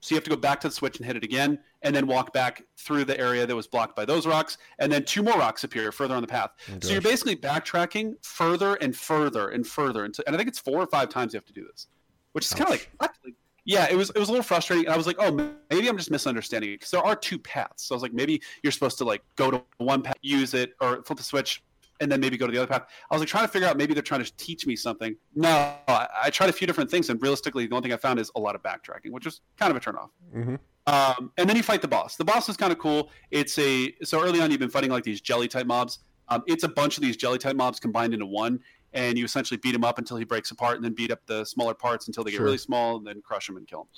So 0.00 0.14
you 0.14 0.16
have 0.16 0.24
to 0.24 0.30
go 0.30 0.36
back 0.36 0.60
to 0.60 0.68
the 0.68 0.74
switch 0.74 0.98
and 0.98 1.06
hit 1.06 1.16
it 1.16 1.24
again, 1.24 1.58
and 1.80 1.96
then 1.96 2.06
walk 2.06 2.32
back 2.34 2.62
through 2.76 3.06
the 3.06 3.18
area 3.18 3.46
that 3.46 3.56
was 3.56 3.66
blocked 3.66 3.96
by 3.96 4.04
those 4.04 4.26
rocks, 4.26 4.58
and 4.78 4.92
then 4.92 5.04
two 5.04 5.22
more 5.22 5.38
rocks 5.38 5.64
appear 5.64 5.90
further 5.92 6.14
on 6.14 6.20
the 6.20 6.26
path. 6.26 6.50
Oh, 6.70 6.74
So 6.80 6.92
you're 6.92 7.00
basically 7.00 7.36
backtracking 7.36 8.22
further 8.22 8.74
and 8.76 8.94
further 8.94 9.48
and 9.48 9.66
further, 9.66 10.04
until, 10.04 10.24
and 10.26 10.36
I 10.36 10.38
think 10.38 10.48
it's 10.48 10.58
four 10.58 10.78
or 10.82 10.86
five 10.86 11.08
times 11.08 11.32
you 11.32 11.38
have 11.38 11.46
to 11.46 11.54
do 11.54 11.66
this, 11.70 11.86
which 12.32 12.44
is 12.44 12.52
kind 12.52 12.64
of 12.64 12.70
like. 12.70 12.90
Like, 13.00 13.34
yeah, 13.64 13.86
it 13.90 13.96
was 13.96 14.10
it 14.10 14.18
was 14.18 14.28
a 14.28 14.32
little 14.32 14.44
frustrating. 14.44 14.86
And 14.86 14.94
I 14.94 14.96
was 14.96 15.06
like, 15.06 15.16
oh, 15.18 15.32
maybe 15.70 15.88
I'm 15.88 15.96
just 15.96 16.10
misunderstanding 16.10 16.70
it 16.70 16.74
because 16.80 16.90
there 16.90 17.04
are 17.04 17.16
two 17.16 17.38
paths. 17.38 17.84
So 17.84 17.94
I 17.94 17.96
was 17.96 18.02
like, 18.02 18.12
maybe 18.12 18.42
you're 18.62 18.72
supposed 18.72 18.98
to 18.98 19.04
like 19.04 19.22
go 19.36 19.50
to 19.50 19.62
one 19.78 20.02
path, 20.02 20.16
use 20.22 20.54
it, 20.54 20.74
or 20.80 21.02
flip 21.02 21.18
the 21.18 21.24
switch, 21.24 21.62
and 22.00 22.10
then 22.10 22.20
maybe 22.20 22.36
go 22.36 22.46
to 22.46 22.52
the 22.52 22.58
other 22.58 22.66
path. 22.66 22.86
I 23.10 23.14
was 23.14 23.20
like 23.20 23.28
trying 23.28 23.44
to 23.44 23.48
figure 23.48 23.68
out 23.68 23.76
maybe 23.76 23.94
they're 23.94 24.02
trying 24.02 24.24
to 24.24 24.36
teach 24.36 24.66
me 24.66 24.76
something. 24.76 25.16
No, 25.34 25.74
I, 25.88 26.08
I 26.24 26.30
tried 26.30 26.50
a 26.50 26.52
few 26.52 26.66
different 26.66 26.90
things, 26.90 27.08
and 27.10 27.20
realistically, 27.22 27.66
the 27.66 27.74
only 27.74 27.88
thing 27.88 27.94
I 27.94 27.98
found 27.98 28.18
is 28.18 28.30
a 28.36 28.40
lot 28.40 28.54
of 28.54 28.62
backtracking, 28.62 29.10
which 29.10 29.24
was 29.24 29.40
kind 29.58 29.70
of 29.70 29.76
a 29.76 29.80
turnoff. 29.80 30.10
Mhm. 30.34 30.58
Um, 30.86 31.32
and 31.38 31.48
then 31.48 31.56
you 31.56 31.62
fight 31.62 31.80
the 31.80 31.88
boss. 31.88 32.16
The 32.16 32.26
boss 32.26 32.48
is 32.50 32.58
kind 32.58 32.70
of 32.70 32.78
cool. 32.78 33.10
It's 33.30 33.58
a 33.58 33.94
so 34.02 34.22
early 34.22 34.40
on 34.40 34.50
you've 34.50 34.60
been 34.60 34.68
fighting 34.68 34.90
like 34.90 35.04
these 35.04 35.20
jelly 35.22 35.48
type 35.48 35.66
mobs. 35.66 36.00
Um, 36.28 36.42
it's 36.46 36.64
a 36.64 36.68
bunch 36.68 36.98
of 36.98 37.02
these 37.02 37.16
jelly 37.16 37.38
type 37.38 37.56
mobs 37.56 37.80
combined 37.80 38.12
into 38.12 38.26
one, 38.26 38.60
and 38.94 39.18
you 39.18 39.24
essentially 39.24 39.58
beat 39.58 39.74
him 39.74 39.84
up 39.84 39.98
until 39.98 40.16
he 40.16 40.24
breaks 40.24 40.50
apart, 40.50 40.76
and 40.76 40.84
then 40.84 40.94
beat 40.94 41.10
up 41.10 41.20
the 41.26 41.44
smaller 41.44 41.74
parts 41.74 42.06
until 42.06 42.24
they 42.24 42.30
get 42.30 42.38
Sure. 42.38 42.44
really 42.46 42.58
small, 42.58 42.96
and 42.96 43.06
then 43.06 43.20
crush 43.20 43.48
him 43.48 43.56
and 43.56 43.66
kill 43.68 43.80
him. 43.82 43.88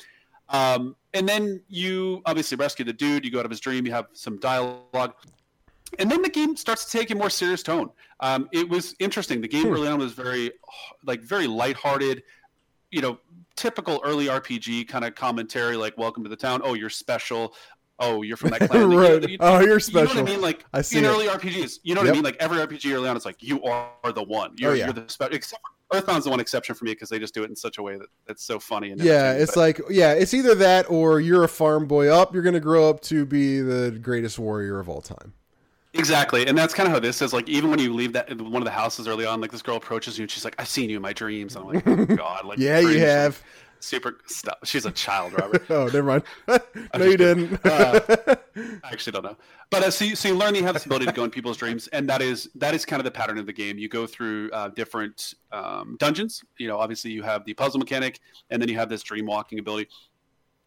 Um, 0.48 0.96
and 1.14 1.28
then 1.28 1.61
you 1.68 2.22
obviously 2.24 2.56
rescue 2.56 2.85
the 2.85 2.92
dude. 2.92 3.24
You 3.24 3.30
go 3.30 3.38
out 3.40 3.44
of 3.44 3.50
his 3.50 3.61
dream. 3.61 3.85
You 3.87 3.92
have 3.92 4.06
some 4.12 4.38
dialogue, 4.38 5.14
and 5.98 6.11
then 6.11 6.22
the 6.22 6.28
game 6.28 6.56
starts 6.56 6.85
to 6.87 6.98
take 6.98 7.11
a 7.11 7.14
more 7.14 7.30
serious 7.30 7.62
tone. 7.62 7.90
Um, 8.20 8.48
it 8.52 8.68
was 8.68 8.94
interesting. 8.98 9.40
The 9.40 9.48
game 9.48 9.66
Hmm. 9.66 9.74
early 9.74 9.88
on 9.88 9.98
was 9.98 10.12
very 10.12 10.52
like 11.04 11.20
very 11.22 11.46
lighthearted. 11.46 12.22
You 12.92 13.02
know, 13.02 13.18
typical 13.56 14.00
early 14.04 14.26
RPG 14.28 14.85
kind 14.85 15.04
of 15.04 15.14
commentary, 15.14 15.76
like 15.76 15.98
"Welcome 15.98 16.22
to 16.22 16.28
the 16.30 16.37
town." 16.37 16.61
Oh, 16.64 16.74
you're 16.74 16.90
special. 16.90 17.54
Oh, 17.98 18.22
you're 18.22 18.37
from 18.37 18.50
that 18.50 18.61
clan. 18.70 18.90
You- 18.90 18.98
right. 19.00 19.28
you- 19.28 19.37
oh, 19.40 19.61
you're 19.61 19.80
special. 19.80 20.09
you 20.09 20.14
know 20.16 20.22
what 20.22 20.30
I 20.30 20.32
mean? 20.35 20.42
Like 20.42 20.64
I 20.72 20.82
see 20.82 20.98
in 20.98 21.04
it. 21.04 21.09
early 21.09 21.26
RPGs, 21.26 21.80
you 21.82 21.94
know 21.94 22.00
what 22.02 22.06
Yep. 22.06 22.12
I 22.12 22.16
mean? 22.16 22.24
Like 22.24 22.37
every 22.40 22.59
RPG 22.59 22.92
early 22.94 23.09
on, 23.09 23.16
it's 23.16 23.24
like 23.24 23.42
you 23.42 23.62
are 23.64 23.90
the 24.14 24.22
one. 24.22 24.52
You're, 24.59 24.72
Oh, 24.72 24.74
yeah. 24.74 24.85
you're 24.85 24.92
the 24.94 25.04
special. 25.09 25.35
Except 25.35 25.62
for 25.62 25.98
Earthbound's 25.98 26.24
the 26.24 26.30
one 26.30 26.40
exception 26.40 26.74
for 26.74 26.85
me 26.85 26.90
because 26.92 27.09
they 27.09 27.18
just 27.18 27.32
do 27.32 27.44
it 27.44 27.48
in 27.50 27.54
such 27.56 27.78
a 27.78 27.82
way 27.82 27.96
that 27.96 28.09
it's 28.28 28.42
so 28.44 28.59
funny. 28.59 28.90
And 28.90 29.00
Yeah, 29.00 29.32
it's 29.32 29.54
but- 29.54 29.61
like 29.61 29.80
yeah, 29.88 30.12
it's 30.12 30.35
either 30.35 30.54
that 30.56 30.90
or 30.90 31.20
you're 31.20 31.44
a 31.44 31.48
farm 31.48 31.87
boy 31.87 32.09
up. 32.09 32.35
You're 32.35 32.42
gonna 32.42 32.61
grow 32.61 32.90
up 32.90 33.00
to 33.02 33.24
be 33.24 33.61
the 33.61 33.96
greatest 34.02 34.38
warrior 34.38 34.78
of 34.80 34.88
all 34.88 35.00
time. 35.00 35.32
exactly, 35.94 36.46
and 36.46 36.59
that's 36.59 36.74
kind 36.74 36.87
of 36.87 36.92
how 36.92 36.98
this 37.00 37.22
is. 37.22 37.32
Like 37.32 37.48
even 37.48 37.70
when 37.70 37.78
you 37.78 37.94
leave 37.94 38.12
that 38.12 38.28
one 38.40 38.61
of 38.61 38.64
the 38.66 38.70
houses 38.70 39.09
early 39.09 39.24
on, 39.24 39.40
like 39.40 39.50
this 39.52 39.62
girl 39.62 39.76
approaches 39.76 40.18
you 40.18 40.24
and 40.24 40.30
she's 40.30 40.44
like, 40.44 40.54
"I've 40.59 40.68
seen 40.68 40.90
you 40.90 40.96
in 40.96 41.02
my 41.02 41.12
dreams." 41.12 41.56
And 41.56 41.64
I'm 41.66 41.72
like, 41.74 41.87
oh, 42.11 42.16
"God, 42.16 42.44
like 42.44 42.59
Yeah, 42.59 42.80
you 42.80 42.98
have. 43.00 43.40
Super 43.80 44.18
stuff." 44.26 44.58
She's 44.64 44.86
a 44.86 44.90
child, 44.90 45.32
Robert. 45.38 45.64
oh, 45.70 45.86
never 45.86 46.02
mind. 46.02 46.22
no, 46.96 47.04
you 47.04 47.16
didn't. 47.16 47.64
Uh, 47.64 48.00
I 48.56 48.92
actually 48.92 49.12
don't 49.12 49.24
know. 49.24 49.36
But 49.70 49.82
uh, 49.82 49.90
so, 49.90 50.04
you, 50.04 50.16
so 50.16 50.28
you 50.28 50.34
learn 50.34 50.54
you 50.54 50.62
have 50.64 50.74
this 50.74 50.86
ability 50.86 51.06
to 51.06 51.12
go 51.12 51.24
in 51.24 51.30
people's 51.30 51.56
dreams, 51.56 51.88
and 51.88 52.08
that 52.08 52.22
is 52.22 52.48
that 52.54 52.74
is 52.74 52.84
kind 52.84 53.00
of 53.00 53.04
the 53.04 53.10
pattern 53.10 53.38
of 53.38 53.46
the 53.46 53.52
game. 53.52 53.78
You 53.78 53.88
go 53.88 54.06
through 54.06 54.50
uh, 54.52 54.68
different 54.68 55.34
um, 55.52 55.96
dungeons. 55.98 56.44
You 56.58 56.68
know, 56.68 56.78
obviously 56.78 57.10
you 57.10 57.22
have 57.22 57.44
the 57.44 57.54
puzzle 57.54 57.78
mechanic, 57.78 58.20
and 58.50 58.60
then 58.60 58.68
you 58.68 58.76
have 58.76 58.88
this 58.88 59.02
dream 59.02 59.26
walking 59.26 59.58
ability. 59.58 59.88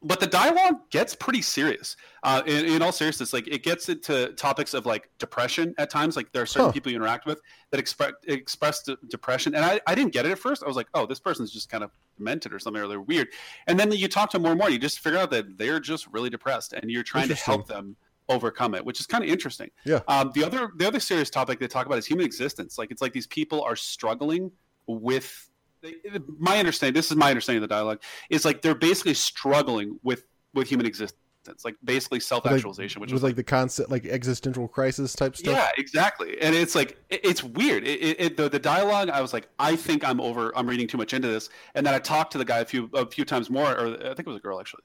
But 0.01 0.21
the 0.21 0.27
dialogue 0.27 0.89
gets 0.91 1.13
pretty 1.13 1.41
serious. 1.41 1.97
Uh, 2.23 2.41
in, 2.45 2.63
in 2.65 2.81
all 2.81 2.93
seriousness, 2.93 3.33
like 3.33 3.47
it 3.49 3.63
gets 3.63 3.89
into 3.89 4.31
topics 4.33 4.73
of 4.73 4.85
like 4.85 5.09
depression 5.19 5.75
at 5.77 5.89
times. 5.89 6.15
Like 6.15 6.31
there 6.31 6.41
are 6.41 6.45
certain 6.45 6.67
Huh. 6.67 6.71
people 6.71 6.89
you 6.91 6.95
interact 6.95 7.25
with 7.25 7.41
that 7.71 7.81
express 7.81 8.13
express 8.25 8.81
de- 8.83 8.97
depression, 9.09 9.55
and 9.55 9.65
I, 9.65 9.81
I 9.87 9.95
didn't 9.95 10.13
get 10.13 10.25
it 10.25 10.31
at 10.31 10.39
first. 10.39 10.63
I 10.63 10.67
was 10.67 10.77
like, 10.77 10.87
oh, 10.93 11.05
this 11.05 11.19
person's 11.19 11.51
just 11.51 11.69
kind 11.69 11.83
of 11.83 11.91
demented 12.17 12.53
or 12.53 12.59
something, 12.59 12.81
or 12.81 12.87
they're 12.87 13.01
weird. 13.01 13.27
And 13.67 13.77
then 13.77 13.91
you 13.91 14.07
talk 14.07 14.29
to 14.31 14.37
them 14.37 14.43
more 14.43 14.51
and 14.51 14.57
more, 14.59 14.67
and 14.67 14.73
you 14.73 14.79
just 14.79 14.99
figure 14.99 15.19
out 15.19 15.31
that 15.31 15.57
they're 15.57 15.81
just 15.81 16.07
really 16.07 16.29
depressed, 16.29 16.71
and 16.71 16.89
you're 16.89 17.03
trying 17.03 17.27
to 17.27 17.35
help 17.35 17.67
them 17.67 17.97
overcome 18.29 18.75
it, 18.75 18.85
which 18.85 19.01
is 19.01 19.07
kind 19.07 19.23
of 19.23 19.29
interesting. 19.29 19.69
Yeah. 19.83 19.99
Um, 20.07 20.31
the 20.33 20.45
other 20.45 20.69
the 20.77 20.87
other 20.87 21.01
serious 21.01 21.29
topic 21.29 21.59
they 21.59 21.67
talk 21.67 21.87
about 21.87 21.97
is 21.97 22.05
human 22.05 22.25
existence. 22.25 22.77
Like 22.77 22.89
it's 22.91 23.01
like 23.01 23.11
these 23.11 23.27
people 23.27 23.63
are 23.63 23.75
struggling 23.75 24.51
with. 24.87 25.48
They- 25.81 25.95
My 26.37 26.57
understanding, 26.59 26.93
this 26.93 27.09
is 27.11 27.17
my 27.17 27.29
understanding 27.29 27.63
of 27.63 27.69
the 27.69 27.73
dialogue, 27.73 28.01
is 28.29 28.45
like 28.45 28.61
they're 28.61 28.75
basically 28.75 29.13
struggling 29.13 29.99
with 30.03 30.23
with 30.53 30.67
human 30.67 30.85
existence, 30.85 31.15
like 31.63 31.75
basically 31.83 32.19
self 32.19 32.45
actualization, 32.45 33.01
which 33.01 33.11
was 33.11 33.19
is 33.19 33.23
like 33.23 33.35
the 33.35 33.43
concept, 33.43 33.89
like 33.91 34.05
existential 34.05 34.67
crisis 34.67 35.13
type 35.13 35.35
stuff. 35.37 35.53
yeah, 35.53 35.69
exactly. 35.77 36.39
And 36.41 36.55
it's 36.55 36.75
like 36.75 36.97
it, 37.09 37.21
it's 37.23 37.43
weird. 37.43 37.87
It, 37.87 38.01
it, 38.01 38.19
it, 38.21 38.37
the, 38.37 38.49
the 38.49 38.59
dialogue, 38.59 39.09
I 39.09 39.21
was 39.21 39.31
like, 39.31 39.47
I 39.59 39.75
think 39.75 40.03
I'm 40.03 40.19
over. 40.19 40.51
I'm 40.57 40.67
reading 40.67 40.87
too 40.87 40.97
much 40.97 41.13
into 41.13 41.27
this. 41.27 41.49
And 41.75 41.85
then 41.85 41.93
I 41.93 41.99
talked 41.99 42.31
to 42.33 42.37
the 42.39 42.45
guy 42.45 42.59
a 42.59 42.65
few 42.65 42.89
a 42.93 43.05
few 43.05 43.25
times 43.25 43.49
more, 43.49 43.71
or 43.71 43.87
I 43.93 44.13
think 44.15 44.19
it 44.19 44.27
was 44.27 44.37
a 44.37 44.41
girl 44.41 44.59
actually. 44.59 44.83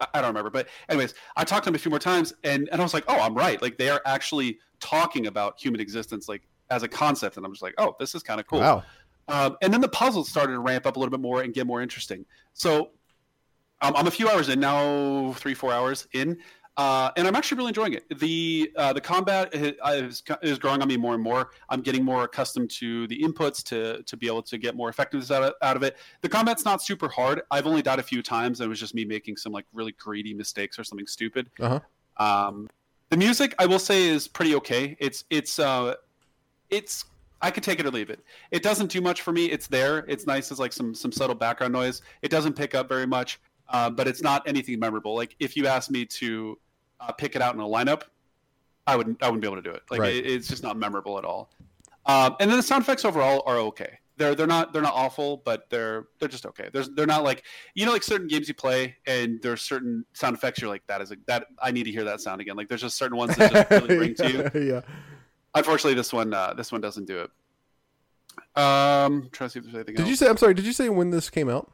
I, 0.00 0.06
I 0.14 0.20
don't 0.20 0.28
remember, 0.28 0.50
but 0.50 0.68
anyways, 0.88 1.14
I 1.36 1.44
talked 1.44 1.64
to 1.64 1.70
him 1.70 1.74
a 1.74 1.78
few 1.78 1.90
more 1.90 1.98
times, 1.98 2.32
and 2.44 2.68
and 2.70 2.80
I 2.80 2.84
was 2.84 2.94
like, 2.94 3.04
oh, 3.08 3.18
I'm 3.20 3.34
right. 3.34 3.60
Like 3.60 3.78
they 3.78 3.88
are 3.88 4.02
actually 4.06 4.58
talking 4.80 5.26
about 5.26 5.58
human 5.60 5.80
existence, 5.80 6.28
like 6.28 6.42
as 6.70 6.82
a 6.82 6.88
concept, 6.88 7.36
and 7.38 7.46
I'm 7.46 7.52
just 7.52 7.62
like, 7.62 7.74
oh, 7.78 7.96
this 7.98 8.14
is 8.14 8.22
kind 8.22 8.38
of 8.40 8.46
cool. 8.46 8.60
Wow. 8.60 8.84
Um, 9.28 9.56
and 9.62 9.72
then 9.72 9.80
the 9.80 9.88
puzzles 9.88 10.28
started 10.28 10.54
to 10.54 10.60
ramp 10.60 10.86
up 10.86 10.96
a 10.96 10.98
little 10.98 11.10
bit 11.10 11.20
more 11.20 11.42
and 11.42 11.52
get 11.52 11.66
more 11.66 11.82
interesting. 11.82 12.24
So 12.54 12.90
um, 13.80 13.94
I'm 13.96 14.06
a 14.06 14.10
few 14.10 14.28
hours 14.28 14.48
in 14.48 14.60
now, 14.60 15.32
three 15.34 15.54
four 15.54 15.72
hours 15.72 16.08
in, 16.12 16.38
uh, 16.76 17.10
and 17.16 17.26
I'm 17.26 17.34
actually 17.34 17.58
really 17.58 17.68
enjoying 17.68 17.92
it. 17.94 18.18
The 18.18 18.70
uh, 18.76 18.92
the 18.92 19.00
combat 19.00 19.54
is, 19.54 19.74
is, 19.88 20.22
is 20.42 20.58
growing 20.58 20.80
on 20.80 20.88
me 20.88 20.96
more 20.96 21.14
and 21.14 21.22
more. 21.22 21.50
I'm 21.68 21.80
getting 21.80 22.04
more 22.04 22.24
accustomed 22.24 22.70
to 22.70 23.06
the 23.08 23.20
inputs 23.20 23.62
to 23.64 24.02
to 24.02 24.16
be 24.16 24.26
able 24.26 24.42
to 24.44 24.58
get 24.58 24.76
more 24.76 24.88
effectiveness 24.88 25.30
out 25.30 25.42
of, 25.42 25.54
out 25.60 25.76
of 25.76 25.82
it. 25.82 25.96
The 26.22 26.28
combat's 26.28 26.64
not 26.64 26.82
super 26.82 27.08
hard. 27.08 27.42
I've 27.50 27.66
only 27.66 27.82
died 27.82 27.98
a 27.98 28.02
few 28.02 28.22
times, 28.22 28.60
and 28.60 28.66
it 28.66 28.68
was 28.68 28.80
just 28.80 28.94
me 28.94 29.04
making 29.04 29.36
some 29.36 29.52
like 29.52 29.66
really 29.72 29.92
greedy 29.92 30.34
mistakes 30.34 30.78
or 30.78 30.84
something 30.84 31.06
stupid. 31.06 31.50
Uh-huh. 31.60 31.80
Um, 32.16 32.68
the 33.10 33.16
music, 33.16 33.54
I 33.58 33.66
will 33.66 33.78
say, 33.78 34.08
is 34.08 34.28
pretty 34.28 34.54
okay. 34.56 34.96
It's 35.00 35.24
it's 35.30 35.58
uh, 35.58 35.94
it's 36.70 37.04
I 37.40 37.50
could 37.50 37.62
take 37.62 37.78
it 37.80 37.86
or 37.86 37.90
leave 37.90 38.10
it. 38.10 38.20
It 38.50 38.62
doesn't 38.62 38.90
do 38.90 39.00
much 39.00 39.22
for 39.22 39.32
me. 39.32 39.46
It's 39.46 39.66
there. 39.68 40.04
It's 40.08 40.26
nice 40.26 40.50
as 40.50 40.58
like 40.58 40.72
some 40.72 40.94
some 40.94 41.12
subtle 41.12 41.36
background 41.36 41.72
noise. 41.72 42.02
It 42.22 42.30
doesn't 42.30 42.54
pick 42.54 42.74
up 42.74 42.88
very 42.88 43.06
much, 43.06 43.40
uh, 43.68 43.90
but 43.90 44.08
it's 44.08 44.22
not 44.22 44.46
anything 44.48 44.78
memorable. 44.80 45.14
Like 45.14 45.36
if 45.38 45.56
you 45.56 45.66
asked 45.66 45.90
me 45.90 46.04
to 46.06 46.58
uh, 47.00 47.12
pick 47.12 47.36
it 47.36 47.42
out 47.42 47.54
in 47.54 47.60
a 47.60 47.64
lineup, 47.66 48.02
I 48.86 48.96
wouldn't 48.96 49.22
I 49.22 49.26
wouldn't 49.26 49.42
be 49.42 49.46
able 49.48 49.62
to 49.62 49.62
do 49.62 49.70
it. 49.70 49.82
Like 49.90 50.00
Right. 50.00 50.14
it, 50.16 50.26
it's 50.26 50.48
just 50.48 50.62
not 50.62 50.76
memorable 50.76 51.18
at 51.18 51.24
all. 51.24 51.50
Um, 52.06 52.36
and 52.40 52.50
then 52.50 52.56
the 52.56 52.62
sound 52.62 52.82
effects 52.82 53.04
overall 53.04 53.42
are 53.46 53.58
okay. 53.58 53.98
They're 54.16 54.34
they're 54.34 54.48
not 54.48 54.72
they're 54.72 54.82
not 54.82 54.94
awful, 54.94 55.42
but 55.44 55.70
they're 55.70 56.06
they're 56.18 56.28
just 56.28 56.44
okay. 56.46 56.70
There's 56.72 56.88
they're 56.90 57.06
not 57.06 57.22
like 57.22 57.44
you 57.74 57.86
know 57.86 57.92
like 57.92 58.02
certain 58.02 58.26
games 58.26 58.48
you 58.48 58.54
play 58.54 58.96
and 59.06 59.40
there's 59.42 59.62
certain 59.62 60.04
sound 60.12 60.34
effects 60.34 60.60
you're 60.60 60.70
like 60.70 60.82
that 60.88 61.00
is 61.02 61.12
a 61.12 61.16
that 61.28 61.46
I 61.62 61.70
need 61.70 61.84
to 61.84 61.92
hear 61.92 62.02
that 62.04 62.20
sound 62.20 62.40
again. 62.40 62.56
Like 62.56 62.68
there's 62.68 62.80
just 62.80 62.96
certain 62.96 63.16
ones 63.16 63.36
that 63.36 63.52
just 63.52 63.70
really 63.70 63.96
bring 63.96 64.14
to 64.16 64.50
you. 64.54 64.72
yeah. 64.74 64.80
Unfortunately, 65.54 65.94
this 65.94 66.12
one 66.12 66.32
uh, 66.34 66.54
this 66.54 66.70
one 66.72 66.80
doesn't 66.80 67.06
do 67.06 67.18
it. 67.20 67.30
Um, 68.60 69.28
trying 69.32 69.48
to 69.48 69.50
see 69.50 69.58
if 69.58 69.64
there's 69.64 69.74
anything 69.74 69.94
Did 69.94 70.02
else. 70.02 70.10
you 70.10 70.16
say? 70.16 70.28
I'm 70.28 70.36
sorry. 70.36 70.54
Did 70.54 70.64
you 70.66 70.72
say 70.72 70.88
when 70.88 71.10
this 71.10 71.30
came 71.30 71.48
out? 71.48 71.70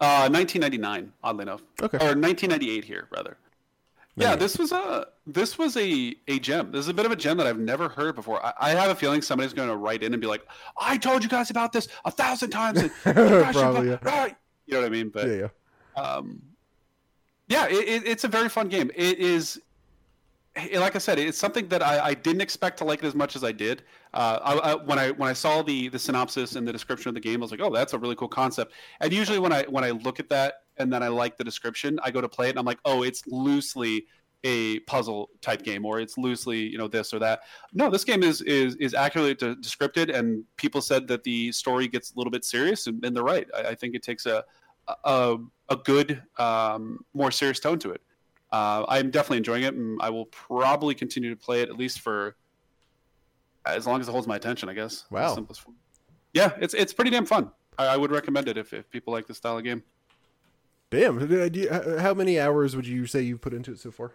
Uh, 0.00 0.28
1999, 0.30 1.12
oddly 1.24 1.42
enough, 1.42 1.60
Okay. 1.82 1.96
or 1.98 2.14
1998 2.14 2.84
here 2.84 3.08
rather. 3.10 3.36
Yeah, 4.14 4.28
98. 4.30 4.40
this 4.40 4.58
was 4.58 4.72
a 4.72 5.06
this 5.26 5.58
was 5.58 5.76
a 5.76 6.14
a 6.28 6.38
gem. 6.38 6.70
This 6.70 6.80
is 6.80 6.88
a 6.88 6.94
bit 6.94 7.06
of 7.06 7.12
a 7.12 7.16
gem 7.16 7.36
that 7.38 7.46
I've 7.46 7.58
never 7.58 7.88
heard 7.88 8.14
before. 8.14 8.44
I, 8.44 8.52
I 8.60 8.70
have 8.70 8.90
a 8.90 8.94
feeling 8.94 9.22
somebody's 9.22 9.52
going 9.54 9.68
to 9.70 9.76
write 9.76 10.02
in 10.02 10.12
and 10.14 10.20
be 10.20 10.26
like, 10.28 10.46
"I 10.80 10.98
told 10.98 11.22
you 11.24 11.28
guys 11.28 11.50
about 11.50 11.72
this 11.72 11.88
a 12.04 12.10
thousand 12.10 12.50
times." 12.50 12.80
And 12.80 12.90
you 13.06 13.12
Probably. 13.52 13.86
go- 13.86 13.90
Yeah. 13.92 13.98
Ah," 14.06 14.28
You 14.66 14.74
know 14.74 14.80
what 14.80 14.86
I 14.86 14.90
mean? 14.90 15.08
But 15.08 15.26
yeah. 15.28 15.48
Yeah. 15.96 16.02
um, 16.02 16.42
yeah, 17.48 17.66
it, 17.66 17.88
it, 17.88 18.06
it's 18.06 18.24
a 18.24 18.28
very 18.28 18.48
fun 18.48 18.68
game. 18.68 18.90
It 18.94 19.18
is, 19.18 19.60
like 20.74 20.94
I 20.94 20.98
said, 20.98 21.18
it's 21.18 21.38
something 21.38 21.66
that 21.68 21.82
I, 21.82 22.08
I 22.08 22.14
didn't 22.14 22.42
expect 22.42 22.78
to 22.78 22.84
like 22.84 23.02
it 23.02 23.06
as 23.06 23.14
much 23.14 23.36
as 23.36 23.44
I 23.44 23.52
did. 23.52 23.84
Uh, 24.12 24.38
I, 24.42 24.72
I, 24.72 24.74
when 24.74 24.98
I 24.98 25.10
when 25.12 25.28
I 25.28 25.32
saw 25.32 25.62
the 25.62 25.88
the 25.88 25.98
synopsis 25.98 26.56
and 26.56 26.68
the 26.68 26.72
description 26.72 27.08
of 27.08 27.14
the 27.14 27.20
game, 27.20 27.40
I 27.40 27.44
was 27.44 27.50
like, 27.50 27.60
oh, 27.62 27.70
that's 27.70 27.94
a 27.94 27.98
really 27.98 28.16
cool 28.16 28.28
concept. 28.28 28.72
And 29.00 29.12
usually 29.12 29.38
when 29.38 29.52
I 29.52 29.62
when 29.64 29.84
I 29.84 29.90
look 29.90 30.20
at 30.20 30.28
that 30.28 30.54
and 30.76 30.92
then 30.92 31.02
I 31.02 31.08
like 31.08 31.38
the 31.38 31.44
description, 31.44 31.98
I 32.02 32.10
go 32.10 32.20
to 32.20 32.28
play 32.28 32.48
it 32.48 32.50
and 32.50 32.58
I'm 32.58 32.66
like, 32.66 32.80
oh, 32.84 33.02
it's 33.02 33.26
loosely 33.26 34.06
a 34.44 34.80
puzzle 34.80 35.30
type 35.40 35.62
game 35.62 35.84
or 35.84 36.00
it's 36.00 36.18
loosely 36.18 36.58
you 36.58 36.76
know 36.76 36.88
this 36.88 37.14
or 37.14 37.20
that 37.20 37.42
no 37.72 37.88
this 37.88 38.02
game 38.04 38.22
is 38.22 38.42
is 38.42 38.74
is 38.76 38.92
accurately 38.92 39.34
de- 39.34 39.54
descripted 39.56 40.12
and 40.12 40.42
people 40.56 40.80
said 40.80 41.06
that 41.06 41.22
the 41.22 41.52
story 41.52 41.86
gets 41.86 42.12
a 42.12 42.18
little 42.18 42.30
bit 42.30 42.44
serious 42.44 42.88
and, 42.88 43.04
and 43.04 43.14
they're 43.14 43.22
right 43.22 43.46
I, 43.54 43.76
think 43.76 43.94
it 43.94 44.02
takes 44.02 44.26
a 44.26 44.44
a, 45.04 45.36
a 45.68 45.76
good 45.76 46.20
um, 46.38 47.04
more 47.14 47.30
serious 47.30 47.60
tone 47.60 47.78
to 47.80 47.92
it 47.92 48.00
uh, 48.52 48.84
i'm 48.88 49.10
definitely 49.10 49.38
enjoying 49.38 49.62
it 49.64 49.74
and 49.74 49.98
i 50.02 50.08
will 50.10 50.26
probably 50.26 50.94
continue 50.94 51.30
to 51.30 51.36
play 51.36 51.60
it 51.62 51.68
at 51.68 51.76
least 51.76 52.00
for 52.00 52.36
as 53.66 53.86
long 53.86 54.00
as 54.00 54.08
it 54.08 54.12
holds 54.12 54.26
my 54.26 54.36
attention 54.36 54.68
i 54.68 54.72
guess 54.74 55.04
Wow. 55.10 55.28
The 55.30 55.34
simplest 55.36 55.60
form. 55.62 55.76
yeah 56.32 56.52
it's 56.60 56.74
it's 56.74 56.92
pretty 56.92 57.10
damn 57.10 57.26
fun 57.26 57.50
I, 57.78 57.86
I 57.86 57.96
would 57.96 58.10
recommend 58.10 58.48
it 58.48 58.56
if, 58.58 58.72
if 58.72 58.88
people 58.90 59.12
like 59.12 59.26
this 59.26 59.38
style 59.38 59.58
of 59.58 59.64
game 59.64 59.82
Damn. 60.90 61.26
do 61.26 61.58
you- 61.58 61.68
h- 61.72 62.00
How 62.00 62.12
many 62.12 62.38
hours 62.38 62.76
would 62.76 62.86
you 62.86 63.06
say 63.06 63.22
you've 63.22 63.40
put 63.40 63.54
into 63.54 63.72
it 63.72 63.78
so 63.78 63.90
far? 63.90 64.12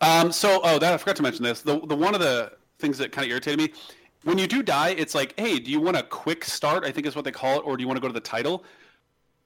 Um, 0.00 0.32
so, 0.32 0.60
oh, 0.64 0.80
that 0.80 0.92
I 0.92 0.96
forgot 0.96 1.14
to 1.14 1.22
mention 1.22 1.44
this. 1.44 1.62
The, 1.62 1.78
the 1.86 1.94
one 1.94 2.12
of 2.12 2.20
the 2.20 2.50
things 2.80 2.98
that 2.98 3.12
kind 3.12 3.24
of 3.24 3.30
irritated 3.30 3.60
me 3.60 3.72
when 4.24 4.36
you 4.36 4.48
do 4.48 4.64
die, 4.64 4.88
it's 4.98 5.14
like, 5.14 5.38
hey, 5.38 5.60
do 5.60 5.70
you 5.70 5.78
want 5.80 5.96
a 5.96 6.02
quick 6.02 6.44
start? 6.44 6.84
I 6.84 6.90
think 6.90 7.06
is 7.06 7.14
what 7.14 7.24
they 7.24 7.30
call 7.30 7.58
it, 7.60 7.62
or 7.64 7.76
do 7.76 7.82
you 7.82 7.86
want 7.86 7.98
to 7.98 8.00
go 8.00 8.08
to 8.08 8.12
the 8.12 8.18
title? 8.18 8.64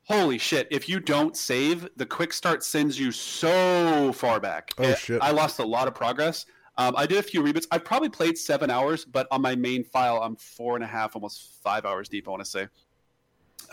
Holy 0.05 0.39
shit! 0.39 0.67
If 0.71 0.89
you 0.89 0.99
don't 1.01 1.37
save, 1.37 1.89
the 1.97 2.07
quick 2.07 2.33
start 2.33 2.65
sends 2.65 2.99
you 2.99 3.13
so 3.13 4.13
far 4.13 4.41
back. 4.41 4.73
Oh, 4.79 4.83
Eh, 4.83 4.95
shit. 4.97 5.23
I 5.23 5.31
lost 5.31 5.59
a 5.61 5.65
lot 5.65 5.87
of 5.89 5.95
progress. 5.95 6.47
Um, 6.79 6.95
I 6.97 7.07
did 7.07 7.19
a 7.19 7.23
few 7.23 7.43
reboots. 7.43 7.67
I 7.71 7.79
probably 7.79 8.09
played 8.09 8.37
seven 8.39 8.71
hours, 8.71 9.05
but 9.05 9.27
on 9.31 9.43
my 9.43 9.55
main 9.55 9.85
file, 9.85 10.17
I'm 10.23 10.35
four 10.37 10.75
and 10.77 10.83
a 10.83 10.87
half, 10.87 11.15
almost 11.15 11.63
five 11.63 11.85
hours 11.85 12.09
deep. 12.09 12.27
I 12.27 12.31
want 12.31 12.45
to 12.45 12.51
say. 12.51 12.69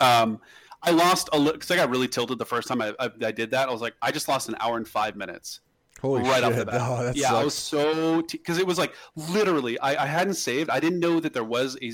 Um, 0.00 0.40
I 0.82 0.90
lost 0.92 1.28
a 1.32 1.38
little 1.38 1.54
because 1.54 1.70
I 1.70 1.76
got 1.76 1.90
really 1.90 2.06
tilted 2.08 2.38
the 2.38 2.44
first 2.46 2.68
time 2.68 2.80
I, 2.82 2.94
I, 3.00 3.10
I 3.24 3.32
did 3.32 3.50
that. 3.50 3.68
I 3.68 3.72
was 3.72 3.80
like, 3.80 3.94
I 4.02 4.12
just 4.12 4.28
lost 4.28 4.48
an 4.48 4.54
hour 4.60 4.76
and 4.76 4.86
five 4.86 5.16
minutes 5.16 5.60
Holy 6.00 6.22
right 6.22 6.34
shit. 6.36 6.44
off 6.44 6.54
the 6.54 6.66
bat. 6.66 6.80
Oh, 6.80 7.12
yeah, 7.16 7.34
I 7.34 7.42
was 7.42 7.54
so 7.54 8.22
because 8.22 8.58
it 8.58 8.66
was 8.66 8.78
like 8.78 8.94
literally 9.16 9.76
I, 9.80 10.04
I 10.04 10.06
hadn't 10.06 10.34
saved. 10.34 10.70
I 10.70 10.78
didn't 10.78 11.00
know 11.00 11.18
that 11.18 11.32
there 11.32 11.42
was 11.42 11.76
a 11.82 11.92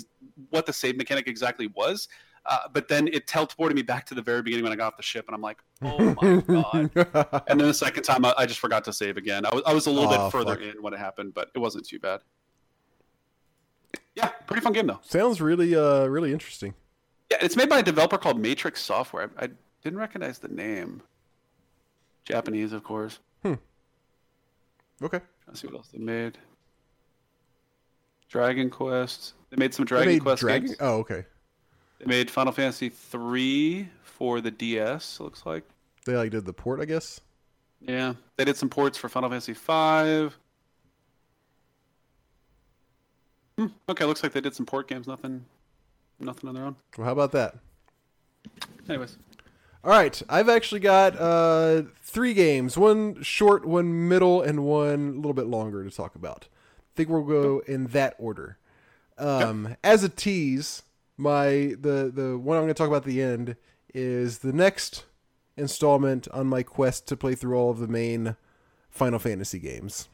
what 0.51 0.66
the 0.66 0.72
save 0.74 0.99
mechanic 0.99 1.28
exactly 1.28 1.68
was. 1.74 2.09
Uh, 2.47 2.59
but 2.72 2.88
then 2.88 3.09
it 3.09 3.26
teleported 3.26 3.74
me 3.74 3.80
back 3.82 4.05
to 4.07 4.14
the 4.14 4.20
very 4.20 4.42
beginning 4.42 4.64
when 4.64 4.72
I 4.72 4.76
got 4.76 4.88
off 4.88 4.97
the 4.99 5.03
ship, 5.03 5.24
and 5.28 5.34
I'm 5.34 5.40
like, 5.40 5.59
"Oh 5.82 6.14
my 6.20 6.84
god!" 6.84 7.42
And 7.49 7.59
then 7.59 7.66
the 7.68 7.72
second 7.74 8.03
time, 8.03 8.24
I, 8.24 8.34
I 8.36 8.45
just 8.47 8.61
forgot 8.61 8.84
to 8.84 8.92
save 8.92 9.16
again. 9.16 9.47
I 9.47 9.55
was 9.55 9.62
I 9.66 9.72
was 9.72 9.86
a 9.86 9.90
little 9.90 10.12
Oh, 10.12 10.24
bit 10.26 10.30
further 10.32 10.57
fuck. 10.57 10.74
in 10.76 10.82
when 10.82 10.92
it 10.92 10.99
happened, 10.99 11.32
but 11.32 11.51
it 11.55 11.59
wasn't 11.59 11.86
too 11.86 11.99
bad. 11.99 12.20
Yeah, 14.14 14.28
pretty 14.47 14.61
fun 14.61 14.72
game 14.74 14.86
though. 14.86 15.01
Sounds 15.03 15.40
really, 15.40 15.74
uh, 15.74 16.05
really 16.07 16.32
interesting. 16.32 16.74
Yeah, 17.30 17.38
it's 17.40 17.57
made 17.57 17.68
by 17.70 17.78
a 17.78 17.82
developer 17.82 18.18
called 18.18 18.38
Matrix 18.38 18.82
Software. 18.82 19.30
I, 19.38 19.45
I 19.47 19.49
didn't 19.82 19.99
recognize 19.99 20.38
the 20.38 20.49
name. 20.49 21.03
Japanese, 22.26 22.72
of 22.72 22.84
course. 22.84 23.18
Hmm. 23.42 23.55
Okay. 25.03 25.20
Let's 25.47 25.61
see 25.61 25.66
what 25.66 25.76
else 25.76 25.88
they 25.88 25.99
made. 25.99 26.38
Dragon 28.28 28.70
Quest. 28.70 29.34
They 29.51 29.57
made 29.57 29.74
some 29.74 29.84
Dragon 29.84 30.09
made 30.12 30.22
Quest 30.22 30.40
Dragon- 30.40 30.66
games. 30.68 30.76
Oh, 30.80 30.99
okay. 30.99 31.24
They 31.99 32.07
made 32.07 32.30
Final 32.30 32.53
Fantasy 32.53 32.88
three 32.88 33.88
for 34.03 34.40
the 34.40 34.51
DS. 34.51 35.18
It 35.20 35.22
looks 35.22 35.47
like. 35.47 35.64
They 36.07 36.16
like 36.16 36.30
did 36.30 36.45
the 36.45 36.53
port, 36.53 36.80
I 36.80 36.84
guess. 36.84 37.20
Yeah, 37.80 38.14
they 38.36 38.45
did 38.45 38.57
some 38.57 38.68
ports 38.68 38.97
for 38.99 39.09
Final 39.09 39.28
Fantasy 39.30 39.55
five. 39.55 40.36
Hmm, 43.59 43.66
okay, 43.88 44.05
looks 44.05 44.22
like 44.22 44.32
they 44.32 44.40
did 44.40 44.55
some 44.55 44.66
port 44.66 44.88
games. 44.88 45.07
Nothing, 45.07 45.45
nothing 46.18 46.49
on 46.49 46.55
their 46.55 46.64
own. 46.64 46.76
Well, 46.99 47.07
how 47.07 47.12
about 47.12 47.32
that? 47.32 47.57
Anyways, 48.88 49.16
All 49.82 49.90
right, 49.90 50.20
I've 50.28 50.49
actually 50.49 50.80
got 50.80 51.16
uh, 51.18 51.82
three 52.03 52.34
games: 52.34 52.76
one 52.76 53.22
short, 53.22 53.64
one 53.64 54.09
middle, 54.09 54.42
and 54.42 54.64
one 54.64 55.09
a 55.11 55.16
little 55.16 55.34
bit 55.34 55.47
longer 55.47 55.84
to 55.84 55.90
talk 55.90 56.14
about. 56.14 56.49
I 56.51 56.97
think 56.97 57.09
we'll 57.09 57.22
go 57.22 57.62
in 57.66 57.86
that 57.88 58.14
order. 58.18 58.59
Um, 59.18 59.76
As 59.84 60.03
a 60.05 60.09
tease, 60.09 60.82
my 61.17 61.75
the 61.81 62.11
the 62.15 62.39
one 62.39 62.57
I'm 62.57 62.65
going 62.65 62.69
to 62.69 62.75
talk 62.75 62.89
about 62.89 62.99
at 62.99 63.05
the 63.05 63.23
end 63.23 63.57
is 63.95 64.39
the 64.39 64.53
next 64.53 65.05
installment 65.57 66.27
on 66.33 66.47
my 66.47 66.62
quest 66.62 67.07
to 67.09 67.17
play 67.17 67.35
through 67.35 67.57
all 67.57 67.71
of 67.71 67.79
the 67.79 67.87
main 67.89 68.37
Final 68.91 69.19
Fantasy 69.19 69.59
games. 69.59 70.09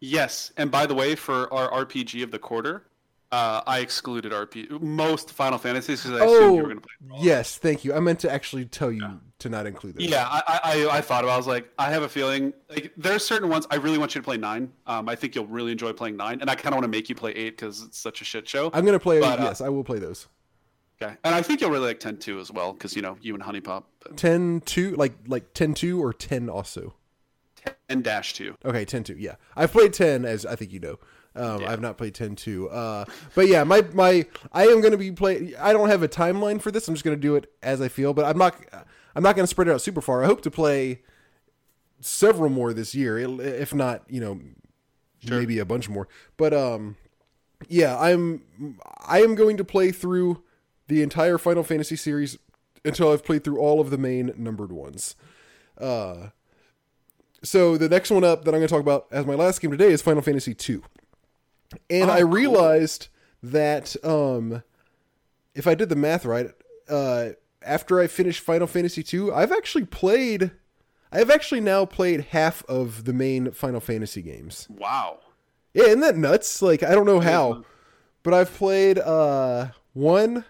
yes. 0.00 0.52
And 0.56 0.70
by 0.70 0.86
the 0.86 0.94
way, 0.94 1.14
for 1.14 1.52
our 1.52 1.84
RPG 1.84 2.22
of 2.22 2.30
the 2.30 2.38
quarter, 2.38 2.86
uh, 3.32 3.60
I 3.66 3.80
excluded 3.80 4.30
RP 4.32 4.80
most 4.80 5.32
Final 5.32 5.58
Fantasies 5.58 6.02
because 6.04 6.20
I 6.20 6.24
assumed 6.24 6.56
you 6.56 6.62
were 6.62 6.68
going 6.68 6.80
to 6.80 6.82
play. 6.82 7.18
Oh, 7.18 7.24
yes, 7.24 7.58
thank 7.58 7.84
you. 7.84 7.92
I 7.92 7.98
meant 8.00 8.20
to 8.20 8.32
actually 8.32 8.64
tell 8.66 8.92
you 8.92 9.20
to 9.40 9.48
not 9.48 9.66
include 9.66 9.96
those. 9.96 10.08
Yeah, 10.08 10.26
I, 10.28 10.60
I, 10.62 10.98
I 10.98 11.00
thought 11.00 11.24
about. 11.24 11.32
it. 11.32 11.34
I 11.34 11.36
was 11.36 11.46
like, 11.48 11.68
I 11.78 11.90
have 11.90 12.04
a 12.04 12.08
feeling 12.08 12.52
like 12.70 12.92
there 12.96 13.14
are 13.14 13.18
certain 13.18 13.48
ones 13.48 13.66
I 13.70 13.76
really 13.76 13.98
want 13.98 14.14
you 14.14 14.20
to 14.20 14.24
play 14.24 14.36
nine. 14.36 14.72
Um, 14.86 15.08
I 15.08 15.16
think 15.16 15.34
you'll 15.34 15.46
really 15.46 15.72
enjoy 15.72 15.92
playing 15.92 16.16
nine, 16.16 16.40
and 16.40 16.48
I 16.48 16.54
kind 16.54 16.68
of 16.68 16.74
want 16.74 16.84
to 16.84 16.88
make 16.96 17.08
you 17.08 17.16
play 17.16 17.32
eight 17.32 17.56
because 17.58 17.82
it's 17.82 17.98
such 17.98 18.20
a 18.20 18.24
shit 18.24 18.48
show. 18.48 18.70
I'm 18.72 18.84
going 18.84 18.96
to 18.98 19.02
play. 19.02 19.20
But, 19.20 19.40
uh, 19.40 19.44
yes, 19.44 19.60
I 19.60 19.68
will 19.70 19.84
play 19.84 19.98
those. 19.98 20.28
Okay, 21.00 21.14
and 21.24 21.34
I 21.34 21.42
think 21.42 21.60
you'll 21.60 21.70
really 21.70 21.86
like 21.88 22.00
ten 22.00 22.16
two 22.16 22.40
as 22.40 22.50
well 22.50 22.72
because 22.72 22.96
you 22.96 23.02
know 23.02 23.18
you 23.20 23.34
and 23.34 23.42
Honey 23.42 23.60
Pop. 23.60 23.86
But 24.00 24.16
10 24.16 24.62
2 24.64 24.96
like 24.96 25.12
like 25.26 25.52
10 25.52 25.74
2 25.74 26.02
or 26.02 26.12
10 26.14 26.48
also. 26.48 26.94
and 27.88 28.02
Dash 28.02 28.32
two. 28.34 28.56
Okay, 28.64 28.84
10 28.84 29.04
2. 29.04 29.16
Yeah. 29.18 29.34
I've 29.56 29.72
played 29.72 29.92
10 29.92 30.24
as 30.24 30.46
I 30.46 30.56
think 30.56 30.72
you 30.72 30.80
know. 30.80 30.98
Um, 31.34 31.60
Yeah. 31.60 31.70
I've 31.72 31.80
not 31.82 31.98
played 31.98 32.14
10 32.14 32.36
2. 32.36 32.70
Uh, 32.70 33.04
but 33.34 33.46
yeah, 33.48 33.62
my 33.64 33.82
my 33.92 34.24
I 34.52 34.64
am 34.68 34.80
going 34.80 34.92
to 34.92 34.96
be 34.98 35.12
play 35.12 35.54
I 35.60 35.72
don't 35.74 35.88
have 35.90 36.02
a 36.02 36.08
timeline 36.08 36.62
for 36.62 36.70
this. 36.70 36.88
I'm 36.88 36.94
just 36.94 37.04
going 37.04 37.16
to 37.16 37.20
do 37.20 37.34
it 37.36 37.52
as 37.62 37.80
I 37.82 37.88
feel, 37.88 38.14
but 38.14 38.24
I'm 38.24 38.38
not 38.38 38.56
I'm 39.14 39.22
not 39.22 39.36
going 39.36 39.44
to 39.44 39.50
spread 39.50 39.68
it 39.68 39.72
out 39.72 39.82
super 39.82 40.00
far. 40.00 40.22
I 40.22 40.26
hope 40.26 40.40
to 40.42 40.50
play 40.50 41.02
several 42.00 42.48
more 42.50 42.72
this 42.72 42.94
year, 42.94 43.18
if 43.18 43.74
not, 43.74 44.02
you 44.08 44.20
know, 44.20 44.40
maybe 45.28 45.58
a 45.58 45.64
bunch 45.64 45.88
more. 45.90 46.08
But 46.38 46.54
um 46.54 46.96
yeah, 47.68 47.98
I'm 47.98 48.76
I 49.06 49.20
am 49.22 49.34
going 49.34 49.56
to 49.58 49.64
play 49.64 49.90
through 49.90 50.42
the 50.88 51.02
entire 51.02 51.38
Final 51.38 51.62
Fantasy 51.62 51.96
series 51.96 52.38
until 52.84 53.12
I've 53.12 53.24
played 53.24 53.42
through 53.44 53.58
all 53.58 53.80
of 53.80 53.90
the 53.90 53.98
main 53.98 54.32
numbered 54.36 54.72
ones. 54.72 55.14
Uh 55.78 56.28
so 57.42 57.76
the 57.76 57.88
next 57.88 58.10
one 58.10 58.24
up 58.24 58.44
that 58.44 58.54
I'm 58.54 58.60
going 58.60 58.66
to 58.68 58.72
talk 58.72 58.80
about 58.80 59.06
as 59.12 59.26
my 59.26 59.34
last 59.34 59.60
game 59.60 59.70
today 59.70 59.92
is 59.92 60.02
Final 60.02 60.22
Fantasy 60.22 60.56
II, 60.68 60.80
And 61.90 62.10
Oh, 62.10 62.14
I 62.14 62.20
cool. 62.22 62.30
realized 62.30 63.08
that 63.42 63.94
um 64.04 64.62
if 65.54 65.66
I 65.66 65.74
did 65.74 65.88
the 65.88 65.96
math 65.96 66.24
right, 66.24 66.50
uh 66.88 67.30
after 67.62 68.00
I 68.00 68.06
finished 68.06 68.40
Final 68.40 68.66
Fantasy 68.68 69.04
II, 69.16 69.32
I've 69.32 69.52
actually 69.52 69.84
played 69.84 70.52
I 71.12 71.18
have 71.18 71.30
actually 71.30 71.60
now 71.60 71.84
played 71.84 72.26
half 72.30 72.64
of 72.66 73.04
the 73.04 73.12
main 73.12 73.50
Final 73.52 73.80
Fantasy 73.80 74.22
games. 74.22 74.66
Wow. 74.70 75.18
Yeah, 75.74 75.84
isn't 75.84 76.00
that 76.00 76.16
nuts? 76.16 76.62
Like 76.62 76.82
I 76.82 76.94
don't 76.94 77.06
know 77.06 77.20
how, 77.20 77.64
but 78.22 78.34
I've 78.34 78.52
played 78.54 78.98
uh 78.98 79.68
one 79.92 80.44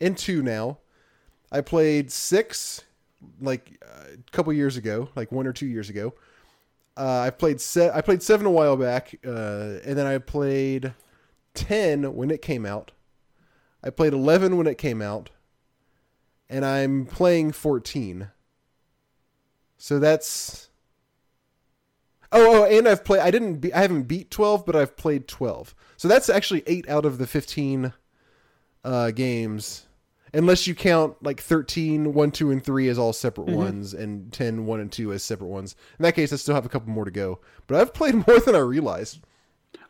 and 0.00 0.16
two 0.16 0.42
now. 0.42 0.78
I 1.50 1.60
played 1.60 2.10
six 2.10 2.84
like 3.40 3.82
uh, 3.82 4.14
a 4.14 4.30
couple 4.32 4.52
years 4.52 4.76
ago, 4.76 5.08
like 5.14 5.32
one 5.32 5.46
or 5.46 5.52
two 5.52 5.66
years 5.66 5.88
ago. 5.88 6.14
Uh, 6.96 7.20
I 7.20 7.30
played 7.30 7.60
se- 7.60 7.90
I 7.92 8.00
played 8.00 8.22
seven 8.22 8.46
a 8.46 8.50
while 8.50 8.76
back, 8.76 9.14
uh, 9.24 9.78
and 9.84 9.96
then 9.98 10.06
I 10.06 10.18
played 10.18 10.94
ten 11.54 12.14
when 12.14 12.30
it 12.30 12.42
came 12.42 12.64
out. 12.66 12.92
I 13.84 13.90
played 13.90 14.12
eleven 14.12 14.56
when 14.56 14.66
it 14.66 14.78
came 14.78 15.02
out, 15.02 15.30
and 16.48 16.64
I'm 16.64 17.06
playing 17.06 17.52
fourteen. 17.52 18.28
So 19.78 19.98
that's 19.98 20.70
Oh, 22.32 22.62
oh, 22.62 22.64
and 22.64 22.88
I've 22.88 23.04
played. 23.04 23.20
I 23.20 23.30
didn't. 23.30 23.56
Be, 23.56 23.72
I 23.72 23.80
haven't 23.82 24.04
beat 24.04 24.30
twelve, 24.30 24.66
but 24.66 24.74
I've 24.74 24.96
played 24.96 25.28
twelve. 25.28 25.74
So 25.96 26.08
that's 26.08 26.28
actually 26.28 26.62
eight 26.66 26.88
out 26.88 27.04
of 27.04 27.18
the 27.18 27.26
fifteen 27.26 27.92
uh, 28.84 29.10
games, 29.12 29.85
unless 30.36 30.66
you 30.66 30.74
count 30.74 31.16
like 31.22 31.40
13, 31.40 32.12
1, 32.14 32.30
2, 32.30 32.50
and 32.50 32.64
three 32.64 32.88
as 32.88 32.98
all 32.98 33.12
separate 33.12 33.48
ones, 33.48 33.94
and 33.94 34.32
10, 34.32 34.66
1, 34.66 34.80
and 34.80 34.92
two 34.92 35.12
as 35.12 35.22
separate 35.22 35.48
ones. 35.48 35.74
In 35.98 36.02
that 36.02 36.14
case, 36.14 36.32
I 36.32 36.36
still 36.36 36.54
have 36.54 36.66
a 36.66 36.68
couple 36.68 36.90
more 36.90 37.04
to 37.04 37.10
go. 37.10 37.40
But 37.66 37.80
I've 37.80 37.94
played 37.94 38.14
more 38.26 38.38
than 38.40 38.54
I 38.54 38.58
realized. 38.58 39.20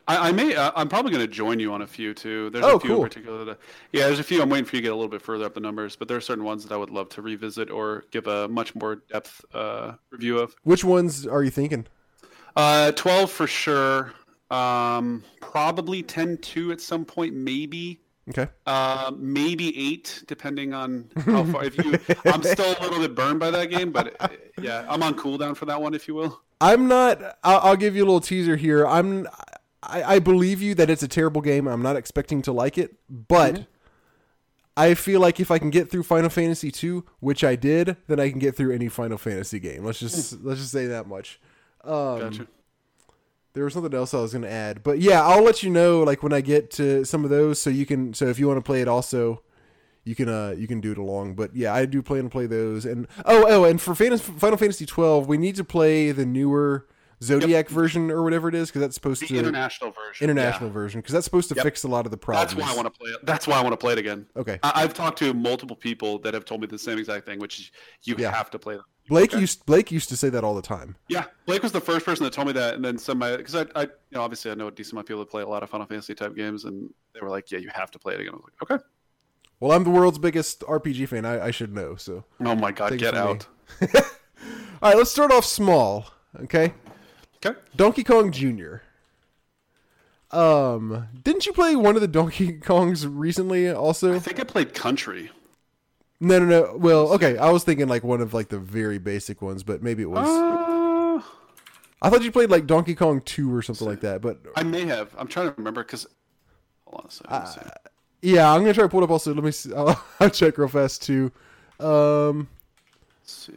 I, 0.07 0.29
I 0.29 0.31
may. 0.31 0.55
Uh, 0.55 0.71
I'm 0.75 0.87
probably 0.87 1.11
going 1.11 1.25
to 1.25 1.31
join 1.31 1.59
you 1.59 1.73
on 1.73 1.81
a 1.81 1.87
few 1.87 2.13
too. 2.13 2.49
There's 2.49 2.63
Oh, 2.63 2.77
a 2.77 2.79
few 2.79 2.89
cool. 2.91 3.03
in 3.03 3.09
particular. 3.09 3.43
That, 3.45 3.59
yeah, 3.91 4.05
there's 4.07 4.19
a 4.19 4.23
few. 4.23 4.41
I'm 4.41 4.49
waiting 4.49 4.63
for 4.65 4.77
you 4.77 4.81
to 4.81 4.85
get 4.87 4.91
a 4.93 4.95
little 4.95 5.09
bit 5.09 5.21
further 5.21 5.43
up 5.45 5.53
the 5.53 5.59
numbers, 5.59 5.95
but 5.97 6.07
there 6.07 6.15
are 6.15 6.21
certain 6.21 6.45
ones 6.45 6.63
that 6.65 6.73
I 6.73 6.77
would 6.77 6.89
love 6.91 7.09
to 7.09 7.21
revisit 7.21 7.69
or 7.69 8.05
give 8.11 8.25
a 8.27 8.47
much 8.47 8.73
more 8.73 8.95
depth 9.11 9.43
uh, 9.53 9.93
review 10.11 10.39
of. 10.39 10.55
Which 10.63 10.83
ones 10.85 11.27
are 11.27 11.43
you 11.43 11.51
thinking? 11.51 11.87
Uh, 12.55 12.93
12 12.93 13.29
for 13.29 13.47
sure. 13.47 14.13
Um, 14.49 15.23
probably 15.41 16.03
10 16.03 16.37
2 16.37 16.71
at 16.71 16.79
some 16.79 17.03
point, 17.03 17.33
maybe. 17.35 17.99
Okay. 18.29 18.47
Uh, 18.65 19.11
maybe 19.17 19.77
eight, 19.77 20.23
depending 20.27 20.73
on 20.73 21.09
how 21.17 21.45
far. 21.45 21.63
If 21.63 21.77
you, 21.77 21.97
I'm 22.25 22.43
still 22.43 22.75
a 22.77 22.81
little 22.81 22.99
bit 22.99 23.15
burned 23.15 23.39
by 23.39 23.51
that 23.51 23.67
game, 23.67 23.91
but 23.91 24.15
yeah, 24.61 24.85
I'm 24.89 25.01
on 25.01 25.15
cooldown 25.15 25.55
for 25.55 25.65
that 25.65 25.81
one, 25.81 25.93
if 25.93 26.07
you 26.07 26.15
will. 26.15 26.41
I'm 26.59 26.87
not. 26.87 27.21
I'll, 27.43 27.59
I'll 27.59 27.75
give 27.75 27.95
you 27.95 28.03
a 28.03 28.05
little 28.05 28.19
teaser 28.21 28.55
here. 28.55 28.85
I'm. 28.85 29.27
I, 29.83 30.15
I 30.15 30.19
believe 30.19 30.61
you 30.61 30.75
that 30.75 30.89
it's 30.89 31.03
a 31.03 31.07
terrible 31.07 31.41
game. 31.41 31.67
I'm 31.67 31.81
not 31.81 31.95
expecting 31.95 32.41
to 32.43 32.51
like 32.51 32.77
it, 32.77 32.95
but 33.09 33.67
I 34.75 34.93
feel 34.95 35.21
like 35.21 35.39
if 35.39 35.49
I 35.49 35.59
can 35.59 35.69
get 35.69 35.89
through 35.89 36.03
Final 36.03 36.29
Fantasy 36.29 36.71
2, 36.71 37.05
which 37.19 37.43
I 37.43 37.55
did, 37.55 37.95
then 38.07 38.19
I 38.19 38.29
can 38.29 38.39
get 38.39 38.55
through 38.55 38.73
any 38.73 38.89
Final 38.89 39.17
Fantasy 39.17 39.59
game. 39.59 39.85
Let's 39.85 39.99
just 39.99 40.43
let's 40.43 40.59
just 40.59 40.71
say 40.71 40.87
that 40.87 41.07
much. 41.07 41.39
Um, 41.83 42.19
Gotcha. 42.19 42.47
There 43.57 43.63
was 43.63 43.73
something 43.73 43.91
else 43.91 44.13
I 44.13 44.21
was 44.21 44.33
going 44.33 44.43
to 44.43 44.51
add, 44.51 44.83
but 44.83 44.99
yeah, 44.99 45.25
I'll 45.25 45.43
let 45.43 45.63
you 45.63 45.71
know 45.71 46.03
like 46.03 46.21
when 46.21 46.31
I 46.31 46.41
get 46.41 46.69
to 46.73 47.03
some 47.03 47.23
of 47.23 47.31
those, 47.31 47.59
so 47.59 47.71
you 47.71 47.87
can. 47.87 48.13
So 48.13 48.27
if 48.27 48.37
you 48.37 48.47
want 48.47 48.57
to 48.57 48.61
play 48.61 48.81
it, 48.81 48.87
also, 48.87 49.41
you 50.03 50.13
can. 50.13 50.29
Uh, 50.29 50.53
you 50.55 50.67
can 50.67 50.79
do 50.79 50.91
it 50.91 50.99
along. 50.99 51.33
But 51.33 51.55
yeah, 51.55 51.73
I 51.73 51.85
do 51.85 52.03
plan 52.03 52.25
to 52.25 52.29
play 52.29 52.45
those. 52.45 52.85
And 52.85 53.07
oh, 53.25 53.45
oh, 53.49 53.63
and 53.63 53.81
for 53.81 53.95
Final 53.95 54.57
Fantasy 54.57 54.85
twelve, 54.85 55.27
we 55.27 55.39
need 55.39 55.55
to 55.55 55.63
play 55.63 56.11
the 56.11 56.23
newer 56.23 56.85
Zodiac 57.23 57.69
version 57.69 58.11
or 58.11 58.21
whatever 58.23 58.47
it 58.47 58.55
is, 58.55 58.69
because 58.69 58.81
that's 58.81 58.95
supposed 58.95 59.21
The 59.23 59.27
to 59.27 59.37
international 59.39 59.91
version. 59.91 60.29
international 60.29 60.69
yeah. 60.69 60.73
version, 60.73 61.01
because 61.01 61.13
that's 61.13 61.25
supposed 61.25 61.49
to 61.49 61.55
Yep. 61.55 61.63
fix 61.63 61.83
a 61.83 61.87
lot 61.87 62.05
of 62.05 62.11
the 62.11 62.17
problems. 62.17 62.53
That's 62.53 62.67
why 62.67 62.71
I 62.71 62.75
want 62.75 62.93
to 62.93 62.99
play 62.99 63.09
it. 63.11 63.25
That's 63.25 63.47
why 63.47 63.57
I 63.57 63.61
want 63.61 63.73
to 63.73 63.77
play 63.77 63.93
it 63.93 63.99
again. 63.99 64.27
Okay, 64.35 64.59
I- 64.61 64.83
I've 64.83 64.93
talked 64.93 65.17
to 65.19 65.33
multiple 65.33 65.75
people 65.75 66.19
that 66.19 66.33
have 66.33 66.45
told 66.45 66.61
me 66.61 66.67
the 66.67 66.77
same 66.77 66.97
exact 66.99 67.25
thing, 67.25 67.39
which 67.39 67.59
is 67.59 67.71
you 68.03 68.15
Yeah. 68.17 68.31
have 68.31 68.49
to 68.51 68.59
play 68.59 68.75
them. 68.75 68.83
Blake 69.09 69.31
Okay. 69.31 69.39
used 69.39 69.65
Blake 69.65 69.89
used 69.91 70.09
to 70.09 70.17
say 70.17 70.29
that 70.29 70.43
all 70.43 70.53
the 70.53 70.61
time. 70.61 70.95
Yeah, 71.07 71.25
Blake 71.45 71.63
was 71.63 71.71
the 71.71 71.79
first 71.81 72.05
person 72.05 72.23
that 72.25 72.33
told 72.33 72.47
me 72.47 72.53
that, 72.53 72.75
and 72.75 72.83
then 72.83 72.97
some 72.97 73.17
my 73.19 73.37
because 73.37 73.55
I, 73.55 73.65
I, 73.73 73.81
you 73.83 73.89
know, 74.11 74.21
obviously 74.21 74.51
I 74.51 74.53
know 74.55 74.67
a 74.67 74.71
decent 74.71 74.93
amount 74.93 75.05
of 75.05 75.07
people 75.07 75.19
that 75.21 75.31
play 75.31 75.43
a 75.43 75.47
lot 75.47 75.63
of 75.63 75.69
Final 75.69 75.85
Fantasy 75.87 76.13
type 76.13 76.35
games, 76.35 76.65
and 76.65 76.89
they 77.13 77.21
were 77.21 77.29
like, 77.29 77.49
"Yeah, 77.49 77.59
you 77.59 77.69
have 77.73 77.89
to 77.91 77.99
play 77.99 78.13
it 78.15 78.19
again." 78.19 78.33
I 78.33 78.35
was 78.35 78.43
like, 78.61 78.69
"Okay." 78.71 78.83
Well, 79.61 79.71
I'm 79.71 79.83
the 79.85 79.89
world's 79.89 80.19
biggest 80.19 80.59
RPG 80.67 81.07
fan. 81.07 81.25
I, 81.25 81.45
I 81.47 81.51
should 81.51 81.73
know. 81.73 81.95
So, 81.95 82.25
Oh 82.41 82.53
my 82.53 82.71
god, 82.71 82.91
it 82.93 82.97
get 82.97 83.15
out. 83.15 83.47
all 83.81 83.87
right, 84.81 84.97
let's 84.97 85.09
start 85.09 85.31
off 85.31 85.45
small. 85.45 86.07
Okay, 86.43 86.73
Okay. 87.45 87.57
Donkey 87.75 88.03
Kong 88.03 88.31
Jr. 88.31 88.77
Um, 90.31 91.07
didn't 91.23 91.45
you 91.45 91.53
play 91.53 91.75
one 91.75 91.95
of 91.95 92.01
the 92.01 92.07
Donkey 92.07 92.53
Kongs 92.59 93.07
recently? 93.09 93.69
Also, 93.69 94.13
I 94.13 94.19
think 94.19 94.39
I 94.39 94.43
played 94.43 94.73
Country. 94.73 95.31
no, 96.19 96.39
no, 96.39 96.45
no. 96.45 96.77
Well, 96.77 97.13
okay, 97.13 97.37
I 97.37 97.49
was 97.51 97.63
thinking 97.63 97.87
like 97.87 98.03
one 98.03 98.19
of 98.21 98.33
like 98.33 98.49
the 98.49 98.59
very 98.59 98.97
basic 98.97 99.41
ones, 99.41 99.63
but 99.63 99.81
maybe 99.81 100.03
it 100.03 100.09
was. 100.09 100.27
Uh, 100.27 101.23
I 102.01 102.09
thought 102.09 102.23
you 102.23 102.31
played 102.31 102.49
like 102.49 102.67
Donkey 102.67 102.93
Kong 102.95 103.21
Two 103.21 103.53
or 103.53 103.61
something 103.61 103.87
like 103.87 104.01
that. 104.01 104.21
But 104.21 104.39
I 104.55 104.63
may 104.63 104.85
have. 104.85 105.15
I'm 105.17 105.27
trying 105.27 105.47
to 105.49 105.53
remember 105.57 105.83
because. 105.83 106.05
Hold 106.85 107.01
on 107.01 107.07
a 107.07 107.11
second. 107.11 107.31
let's 107.31 107.57
yeah, 108.21 108.51
I'm 108.51 108.61
gonna 108.61 108.73
try 108.73 108.83
to 108.83 108.89
pull 108.89 109.01
it 109.01 109.03
up. 109.05 109.11
Also, 109.11 109.33
let 109.33 109.43
me. 109.43 109.51
See. 109.51 109.73
I'll, 109.75 110.03
I'll 110.19 110.29
check 110.29 110.57
real 110.57 110.67
fast 110.67 111.03
too. 111.03 111.31
Um, 111.79 112.49
Let's 113.21 113.33
see. 113.33 113.53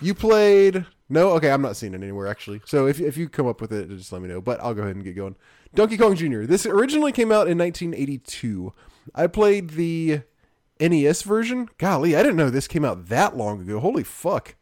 You 0.00 0.14
played 0.14 0.86
no, 1.08 1.30
okay. 1.32 1.50
I'm 1.50 1.62
not 1.62 1.76
seeing 1.76 1.94
it 1.94 2.02
anywhere 2.02 2.26
actually. 2.26 2.60
So 2.64 2.86
if 2.86 3.00
if 3.00 3.16
you 3.16 3.28
come 3.28 3.46
up 3.46 3.60
with 3.60 3.72
it, 3.72 3.88
just 3.90 4.12
let 4.12 4.22
me 4.22 4.28
know. 4.28 4.40
But 4.40 4.60
I'll 4.60 4.74
go 4.74 4.82
ahead 4.82 4.96
and 4.96 5.04
get 5.04 5.14
going. 5.16 5.36
Donkey 5.74 5.96
Kong 5.96 6.14
Jr. 6.16 6.42
This 6.44 6.64
originally 6.66 7.12
came 7.12 7.30
out 7.30 7.48
in 7.48 7.58
1982. 7.58 8.72
I 9.14 9.26
played 9.26 9.70
the 9.70 10.22
NES 10.80 11.22
version. 11.22 11.68
Golly, 11.78 12.16
I 12.16 12.22
didn't 12.22 12.36
know 12.36 12.50
this 12.50 12.66
came 12.68 12.84
out 12.84 13.06
that 13.06 13.36
long 13.36 13.60
ago. 13.60 13.78
Holy 13.80 14.02
fuck, 14.04 14.54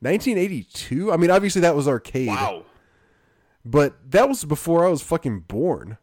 1982. 0.00 1.12
I 1.12 1.16
mean, 1.16 1.30
obviously 1.30 1.60
that 1.62 1.76
was 1.76 1.86
arcade, 1.86 2.28
Wow. 2.28 2.64
but 3.64 3.96
that 4.10 4.28
was 4.28 4.44
before 4.44 4.86
I 4.86 4.90
was 4.90 5.02
fucking 5.02 5.40
born. 5.40 5.98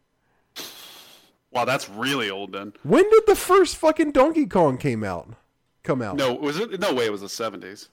Wow, 1.50 1.64
that's 1.64 1.88
really 1.88 2.28
old 2.28 2.52
then. 2.52 2.72
When 2.82 3.08
did 3.10 3.22
the 3.26 3.36
first 3.36 3.76
fucking 3.76 4.12
Donkey 4.12 4.46
Kong 4.46 4.76
came 4.76 5.02
out? 5.02 5.34
Come 5.82 6.02
out? 6.02 6.16
No, 6.16 6.34
was 6.34 6.58
it? 6.58 6.78
No 6.80 6.92
way. 6.92 7.06
It 7.06 7.12
was 7.12 7.20
the 7.22 7.28
70s. 7.28 7.88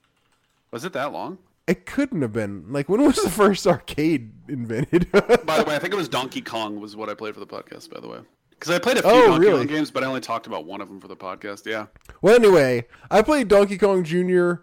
Was 0.72 0.84
it 0.84 0.94
that 0.94 1.14
long? 1.14 1.38
It 1.68 1.86
couldn't 1.86 2.22
have 2.22 2.34
been. 2.34 2.66
Like 2.72 2.90
when 2.90 3.02
was 3.04 3.16
the 3.16 3.30
first 3.30 3.66
arcade 3.66 4.32
invented? 4.50 5.12
By 5.46 5.58
the 5.58 5.66
way, 5.68 5.76
I 5.76 5.80
think 5.80 5.94
it 5.94 5.98
was 5.98 6.10
Donkey 6.10 6.42
Kong 6.42 6.80
was 6.80 6.96
what 6.96 7.10
I 7.10 7.14
played 7.14 7.34
for 7.34 7.40
the 7.40 7.48
podcast. 7.48 7.90
By 7.90 8.00
the 8.02 8.08
way, 8.10 8.20
because 8.50 8.74
I 8.74 8.80
played 8.80 8.98
a 8.98 9.02
few 9.02 9.12
Oh, 9.12 9.28
Donkey 9.28 9.48
really? 9.48 9.66
Kong 9.66 9.76
games, 9.76 9.92
but 9.92 10.04
I 10.04 10.08
only 10.08 10.22
talked 10.22 10.46
about 10.48 10.66
one 10.66 10.82
of 10.82 10.90
them 10.90 11.00
for 11.00 11.08
the 11.08 11.16
podcast. 11.16 11.66
Yeah. 11.66 11.88
Well, 12.22 12.36
anyway, 12.36 12.86
I 13.10 13.22
played 13.22 13.48
Donkey 13.48 13.78
Kong 13.78 14.04
Jr. 14.04 14.56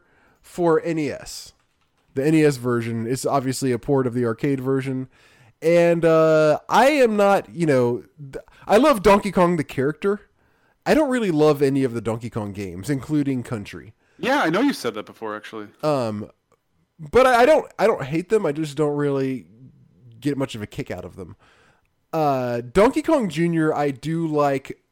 for 0.42 0.82
NES. 0.84 1.52
The 2.14 2.30
NES 2.30 2.56
version 2.56 3.06
is 3.06 3.24
obviously 3.24 3.72
a 3.72 3.78
port 3.78 4.06
of 4.06 4.14
the 4.14 4.24
arcade 4.26 4.60
version. 4.60 5.08
And 5.62 6.04
uh, 6.04 6.58
I 6.68 6.86
am 6.88 7.16
not, 7.16 7.54
you 7.54 7.66
know, 7.66 8.04
I 8.66 8.78
love 8.78 9.02
Donkey 9.02 9.30
Kong 9.30 9.56
the 9.56 9.64
character. 9.64 10.22
I 10.86 10.94
don't 10.94 11.10
really 11.10 11.30
love 11.30 11.62
any 11.62 11.84
of 11.84 11.92
the 11.92 12.00
Donkey 12.00 12.30
Kong 12.30 12.52
games, 12.52 12.90
including 12.90 13.42
Country. 13.42 13.92
Yeah, 14.18 14.40
I 14.42 14.50
know 14.50 14.60
you 14.60 14.72
said 14.72 14.94
that 14.94 15.06
before, 15.06 15.36
actually. 15.36 15.68
Um, 15.82 16.30
but 17.00 17.26
I, 17.26 17.42
I 17.42 17.46
don't, 17.46 17.70
I 17.78 17.86
don't 17.86 18.04
hate 18.04 18.28
them. 18.28 18.44
I 18.44 18.52
just 18.52 18.76
don't 18.76 18.96
really 18.96 19.46
get 20.20 20.36
much 20.36 20.54
of 20.54 20.62
a 20.62 20.66
kick 20.66 20.90
out 20.90 21.04
of 21.04 21.16
them. 21.16 21.36
Uh, 22.12 22.60
Donkey 22.60 23.02
Kong 23.02 23.28
Jr. 23.28 23.72
I 23.72 23.90
do 23.90 24.26
like 24.26 24.82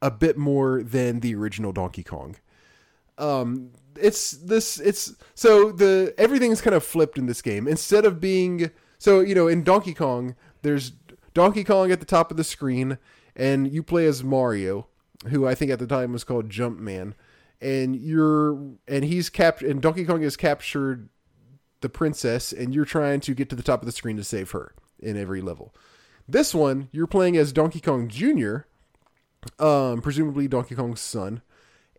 a 0.00 0.10
bit 0.10 0.38
more 0.38 0.82
than 0.82 1.20
the 1.20 1.34
original 1.34 1.72
Donkey 1.72 2.02
Kong. 2.02 2.36
Um, 3.18 3.72
it's 4.00 4.30
this, 4.30 4.78
it's 4.78 5.14
so 5.34 5.72
the 5.72 6.14
everything's 6.16 6.60
kind 6.60 6.76
of 6.76 6.84
flipped 6.84 7.18
in 7.18 7.26
this 7.26 7.42
game. 7.42 7.66
Instead 7.66 8.04
of 8.04 8.20
being 8.20 8.70
so, 8.98 9.20
you 9.20 9.34
know, 9.34 9.48
in 9.48 9.64
Donkey 9.64 9.92
Kong, 9.92 10.36
there's 10.62 10.92
Donkey 11.34 11.64
Kong 11.64 11.90
at 11.90 12.00
the 12.00 12.06
top 12.06 12.30
of 12.30 12.36
the 12.36 12.44
screen, 12.44 12.98
and 13.34 13.72
you 13.72 13.82
play 13.82 14.06
as 14.06 14.22
Mario, 14.22 14.86
who 15.28 15.46
I 15.46 15.54
think 15.54 15.70
at 15.70 15.80
the 15.80 15.86
time 15.86 16.12
was 16.12 16.24
called 16.24 16.48
Jumpman, 16.48 17.14
and 17.60 17.96
you're 17.96 18.52
and 18.86 19.04
he's 19.04 19.30
captured, 19.30 19.70
and 19.70 19.82
Donkey 19.82 20.04
Kong 20.04 20.22
has 20.22 20.36
captured 20.36 21.08
the 21.80 21.88
princess, 21.88 22.52
and 22.52 22.74
you're 22.74 22.84
trying 22.84 23.20
to 23.20 23.34
get 23.34 23.48
to 23.50 23.56
the 23.56 23.62
top 23.62 23.82
of 23.82 23.86
the 23.86 23.92
screen 23.92 24.16
to 24.16 24.24
save 24.24 24.50
her 24.50 24.74
in 24.98 25.16
every 25.16 25.40
level. 25.40 25.74
This 26.28 26.54
one, 26.54 26.88
you're 26.92 27.06
playing 27.06 27.36
as 27.36 27.52
Donkey 27.52 27.80
Kong 27.80 28.08
Jr., 28.08 28.58
um, 29.58 30.02
presumably 30.02 30.48
Donkey 30.48 30.74
Kong's 30.74 31.00
son, 31.00 31.42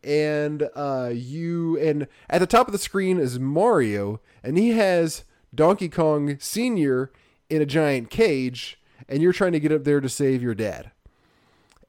and 0.04 0.70
uh, 0.76 1.12
you 1.14 1.78
and 1.80 2.08
at 2.30 2.40
the 2.40 2.48
top 2.48 2.68
of 2.68 2.74
the 2.74 2.78
screen 2.78 3.18
is 3.20 3.40
Mario, 3.40 4.22
and 4.44 4.58
he 4.58 4.70
has 4.72 5.24
Donkey 5.54 5.90
Kong 5.90 6.38
Senior 6.40 7.12
in 7.50 7.62
a 7.62 7.66
giant 7.66 8.10
cage, 8.10 8.80
and 9.08 9.22
you're 9.22 9.34
trying 9.34 9.54
to 9.54 9.60
get 9.60 9.72
up 9.72 9.84
there 9.84 10.00
to 10.00 10.10
save 10.10 10.44
your 10.44 10.54
dad. 10.54 10.92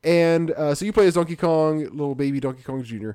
And 0.03 0.51
uh, 0.53 0.75
so 0.75 0.87
you 0.87 0.93
play 0.93 1.07
as 1.07 1.15
Donkey 1.15 1.37
Kong, 1.37 1.81
little 1.81 2.15
baby 2.15 2.41
Donkey 2.41 2.63
Kong 2.63 2.83
Jr., 2.83 3.13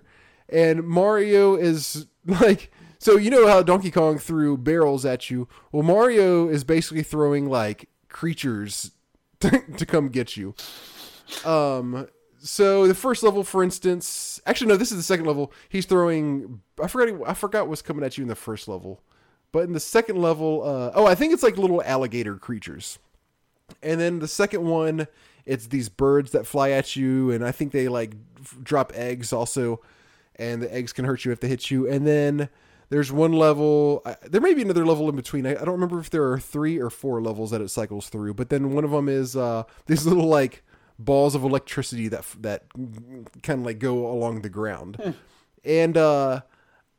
and 0.50 0.84
Mario 0.84 1.56
is 1.56 2.06
like. 2.26 2.72
So 3.06 3.18
you 3.18 3.30
know 3.30 3.46
how 3.46 3.62
Donkey 3.62 3.92
Kong 3.92 4.18
threw 4.18 4.58
barrels 4.58 5.06
at 5.06 5.30
you? 5.30 5.48
Well, 5.72 5.84
Mario 5.84 6.48
is 6.48 6.64
basically 6.64 7.04
throwing 7.04 7.48
like 7.48 7.88
creatures 8.10 8.94
to, 9.42 9.62
to 9.78 9.86
come 9.86 10.10
get 10.10 10.36
you. 10.36 10.56
Um, 11.46 12.08
so 12.40 12.88
the 12.88 12.96
first 12.96 13.22
level, 13.22 13.44
for 13.44 13.64
instance, 13.64 14.42
actually 14.48 14.70
no, 14.70 14.76
this 14.76 14.90
is 14.90 14.98
the 14.98 15.04
second 15.04 15.26
level. 15.26 15.54
He's 15.70 15.86
throwing. 15.86 16.62
I 16.82 16.88
forgot. 16.88 17.30
I 17.30 17.36
forgot 17.36 17.68
what's 17.68 17.84
coming 17.84 18.04
at 18.04 18.18
you 18.18 18.24
in 18.24 18.28
the 18.28 18.34
first 18.34 18.68
level, 18.68 19.04
but 19.52 19.66
in 19.66 19.74
the 19.74 19.80
second 19.80 20.20
level, 20.20 20.64
uh, 20.64 20.90
oh, 20.96 21.06
I 21.06 21.14
think 21.14 21.32
it's 21.32 21.44
like 21.44 21.60
little 21.60 21.84
alligator 21.84 22.38
creatures. 22.38 22.98
And 23.84 24.02
then 24.02 24.18
the 24.18 24.28
second 24.28 24.64
one, 24.66 25.06
it's 25.46 25.68
these 25.68 25.90
birds 25.90 26.32
that 26.32 26.48
fly 26.48 26.72
at 26.72 26.96
you, 26.96 27.30
and 27.30 27.46
I 27.46 27.52
think 27.52 27.72
they 27.72 27.88
like 27.88 28.16
f- 28.40 28.58
drop 28.64 28.94
eggs 28.96 29.32
also, 29.32 29.80
and 30.38 30.60
the 30.60 30.74
eggs 30.74 30.92
can 30.92 31.06
hurt 31.06 31.24
you 31.24 31.32
if 31.32 31.40
they 31.40 31.50
hit 31.50 31.70
you. 31.70 31.88
And 31.88 32.08
then 32.08 32.50
there's 32.90 33.12
one 33.12 33.34
level. 33.34 34.02
I, 34.06 34.16
there 34.24 34.42
may 34.42 34.54
be 34.54 34.62
another 34.62 34.86
level 34.86 35.10
in 35.10 35.16
between. 35.16 35.46
I, 35.46 35.52
I 35.52 35.66
don't 35.66 35.74
remember 35.74 36.00
if 36.00 36.10
there 36.10 36.30
are 36.32 36.40
three 36.40 36.80
or 36.80 36.90
four 36.90 37.22
levels 37.22 37.52
that 37.52 37.62
it 37.62 37.70
cycles 37.70 38.10
through. 38.10 38.34
But 38.36 38.50
then 38.50 38.72
one 38.72 38.84
of 38.84 38.92
them 38.92 39.10
is 39.10 39.36
uh, 39.36 39.64
these 39.88 40.06
little 40.06 40.28
like 40.28 40.64
balls 40.98 41.36
of 41.36 41.44
electricity 41.44 42.08
that 42.08 42.26
that 42.40 42.66
kind 43.44 43.60
of 43.60 43.66
like 43.66 43.80
go 43.80 44.08
along 44.08 44.42
the 44.42 44.50
ground. 44.50 45.16
And 45.64 45.98
uh, 45.98 46.42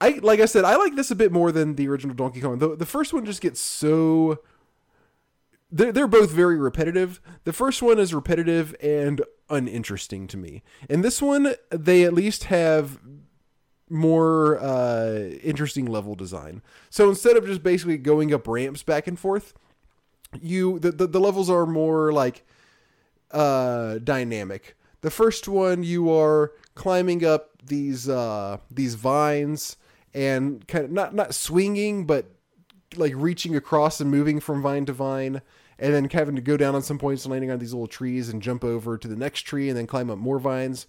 I 0.01 0.21
like 0.23 0.41
I 0.41 0.47
said, 0.47 0.65
I 0.65 0.77
like 0.77 0.97
this 0.97 1.11
a 1.11 1.17
bit 1.17 1.33
more 1.33 1.53
than 1.53 1.77
the 1.77 1.89
original 1.89 2.15
Donkey 2.15 2.41
Kong. 2.41 2.59
The, 2.59 2.77
the 2.77 2.87
first 2.87 3.13
one 3.13 3.25
just 3.25 3.41
gets 3.41 3.61
so 3.61 4.41
they're, 5.71 5.93
they're 5.93 6.07
both 6.07 6.31
very 6.31 6.59
repetitive. 6.59 7.21
The 7.45 7.53
first 7.53 7.83
one 7.83 7.99
is 7.99 8.15
repetitive 8.15 8.75
and 8.83 9.23
uninteresting 9.51 10.27
to 10.29 10.37
me. 10.37 10.63
And 10.89 11.05
this 11.05 11.21
one, 11.21 11.55
they 11.71 12.05
at 12.05 12.13
least 12.13 12.45
have 12.45 13.01
more 13.89 14.59
uh, 14.59 15.31
interesting 15.43 15.87
level 15.87 16.15
design. 16.15 16.63
So 16.91 17.09
instead 17.09 17.37
of 17.37 17.47
just 17.47 17.63
basically 17.63 17.99
going 17.99 18.35
up 18.35 18.47
ramps 18.49 18.83
back 18.83 19.07
and 19.07 19.19
forth, 19.19 19.55
you 20.41 20.79
the, 20.79 20.93
the, 20.93 21.07
the 21.07 21.21
levels 21.21 21.49
are 21.49 21.67
more 21.67 22.13
like 22.13 22.45
uh, 23.31 23.99
dynamic. 23.99 24.77
The 25.03 25.11
first 25.11 25.47
one, 25.47 25.83
you 25.83 26.13
are 26.13 26.53
climbing 26.75 27.25
up 27.25 27.51
these 27.65 28.09
uh, 28.09 28.59
these 28.71 28.95
vines 28.95 29.77
and 30.15 30.67
kind 30.67 30.85
of 30.85 30.91
not 30.91 31.15
not 31.15 31.35
swinging, 31.35 32.07
but 32.07 32.27
like 32.97 33.13
reaching 33.15 33.55
across 33.55 34.01
and 34.01 34.11
moving 34.11 34.41
from 34.41 34.63
vine 34.63 34.87
to 34.87 34.93
vine, 34.93 35.43
and 35.79 35.95
then 35.95 36.09
having 36.11 36.35
to 36.37 36.43
go 36.43 36.57
down 36.57 36.75
on 36.75 36.83
some 36.83 36.99
points 36.99 37.25
and 37.25 37.33
landing 37.33 37.51
on 37.51 37.59
these 37.59 37.73
little 37.73 37.87
trees 37.87 38.29
and 38.29 38.43
jump 38.43 38.65
over 38.65 38.99
to 38.99 39.07
the 39.07 39.17
next 39.17 39.43
tree 39.43 39.69
and 39.69 39.77
then 39.77 39.87
climb 39.87 40.11
up 40.11 40.19
more 40.19 40.39
vines 40.39 40.87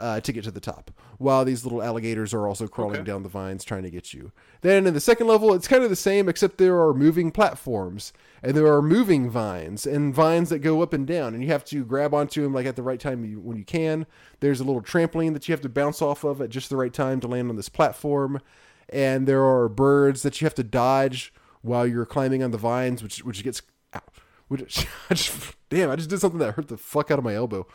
uh, 0.00 0.20
to 0.20 0.32
get 0.32 0.44
to 0.44 0.50
the 0.50 0.60
top. 0.60 0.90
While 1.18 1.44
these 1.44 1.64
little 1.64 1.82
alligators 1.82 2.34
are 2.34 2.46
also 2.46 2.66
crawling 2.68 2.96
Okay. 2.96 3.04
down 3.04 3.22
the 3.22 3.28
vines 3.28 3.64
trying 3.64 3.82
to 3.84 3.90
get 3.90 4.12
you. 4.12 4.32
Then 4.60 4.86
in 4.86 4.94
the 4.94 5.00
second 5.00 5.26
level, 5.26 5.54
it's 5.54 5.68
kind 5.68 5.82
of 5.82 5.90
the 5.90 5.96
same, 5.96 6.28
except 6.28 6.58
there 6.58 6.80
are 6.80 6.92
moving 6.92 7.30
platforms 7.30 8.12
and 8.42 8.54
there 8.54 8.66
are 8.72 8.82
moving 8.82 9.30
vines 9.30 9.86
and 9.86 10.14
vines 10.14 10.50
that 10.50 10.58
go 10.58 10.82
up 10.82 10.92
and 10.92 11.06
down, 11.06 11.32
and 11.34 11.42
you 11.42 11.48
have 11.50 11.64
to 11.66 11.84
grab 11.84 12.12
onto 12.14 12.42
them 12.42 12.52
like 12.52 12.66
at 12.66 12.76
the 12.76 12.82
right 12.82 13.00
time 13.00 13.24
you, 13.24 13.40
when 13.40 13.56
you 13.56 13.64
can. 13.64 14.06
There's 14.40 14.60
a 14.60 14.64
little 14.64 14.82
trampoline 14.82 15.32
that 15.32 15.48
you 15.48 15.52
have 15.52 15.62
to 15.62 15.68
bounce 15.68 16.02
off 16.02 16.22
of 16.24 16.40
at 16.40 16.50
just 16.50 16.68
the 16.68 16.76
right 16.76 16.92
time 16.92 17.20
to 17.20 17.28
land 17.28 17.48
on 17.50 17.56
this 17.56 17.68
platform, 17.70 18.40
and 18.88 19.26
there 19.26 19.44
are 19.44 19.68
birds 19.68 20.22
that 20.22 20.40
you 20.40 20.44
have 20.44 20.54
to 20.56 20.62
dodge 20.64 21.32
while 21.62 21.86
you're 21.86 22.06
climbing 22.06 22.42
on 22.42 22.50
the 22.52 22.58
vines, 22.58 23.02
which 23.02 23.24
which 23.24 23.42
gets, 23.42 23.62
ow, 23.94 24.00
which 24.48 24.86
I 25.10 25.14
just, 25.14 25.56
damn, 25.70 25.90
I 25.90 25.96
just 25.96 26.10
did 26.10 26.20
something 26.20 26.38
that 26.40 26.54
hurt 26.54 26.68
the 26.68 26.76
fuck 26.76 27.10
out 27.10 27.18
of 27.18 27.24
my 27.24 27.34
elbow. 27.34 27.66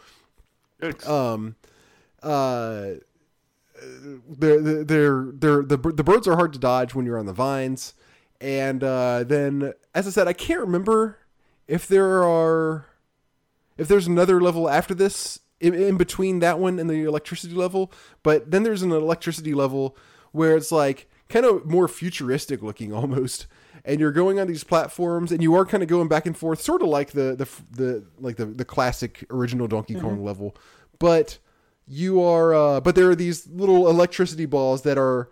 Um, 1.07 1.55
uh, 2.23 2.91
they're 4.29 4.83
they're 4.83 5.25
they're 5.33 5.63
the 5.63 5.77
the 5.77 6.03
birds 6.03 6.27
are 6.27 6.35
hard 6.35 6.53
to 6.53 6.59
dodge 6.59 6.93
when 6.93 7.05
you're 7.05 7.17
on 7.17 7.25
the 7.25 7.33
vines, 7.33 7.93
and 8.39 8.83
uh, 8.83 9.23
then 9.23 9.73
as 9.95 10.07
I 10.07 10.11
said, 10.11 10.27
I 10.27 10.33
can't 10.33 10.59
remember 10.59 11.17
if 11.67 11.87
there 11.87 12.23
are 12.23 12.85
if 13.77 13.87
there's 13.87 14.07
another 14.07 14.39
level 14.39 14.69
after 14.69 14.93
this 14.93 15.39
in, 15.59 15.73
in 15.73 15.97
between 15.97 16.39
that 16.39 16.59
one 16.59 16.79
and 16.79 16.89
the 16.89 17.03
electricity 17.03 17.53
level, 17.53 17.91
but 18.23 18.51
then 18.51 18.63
there's 18.63 18.81
an 18.81 18.91
electricity 18.91 19.53
level 19.53 19.95
where 20.31 20.55
it's 20.55 20.71
like 20.71 21.09
kind 21.29 21.45
of 21.45 21.65
more 21.65 21.87
futuristic 21.87 22.61
looking 22.61 22.93
almost. 23.01 23.47
And 23.83 23.99
you're 23.99 24.11
going 24.11 24.39
on 24.39 24.45
these 24.45 24.63
platforms 24.63 25.31
and 25.31 25.41
you 25.41 25.55
are 25.55 25.65
kind 25.65 25.81
of 25.81 25.89
going 25.89 26.07
back 26.07 26.27
and 26.27 26.37
forth 26.37 26.61
sort 26.61 26.83
of 26.83 26.89
like 26.89 27.11
the 27.11 27.35
the, 27.35 27.47
the 27.71 28.05
like 28.19 28.35
the, 28.35 28.45
the 28.45 28.65
classic 28.65 29.25
original 29.31 29.67
donkey 29.67 29.95
kong 29.95 30.23
level. 30.23 30.55
But 30.99 31.39
you 31.91 32.21
are 32.21 32.53
uh, 32.53 32.79
but 32.79 32.95
there 32.95 33.09
are 33.09 33.15
these 33.15 33.47
little 33.47 33.89
electricity 33.89 34.45
balls 34.45 34.83
that 34.83 34.97
are 34.97 35.29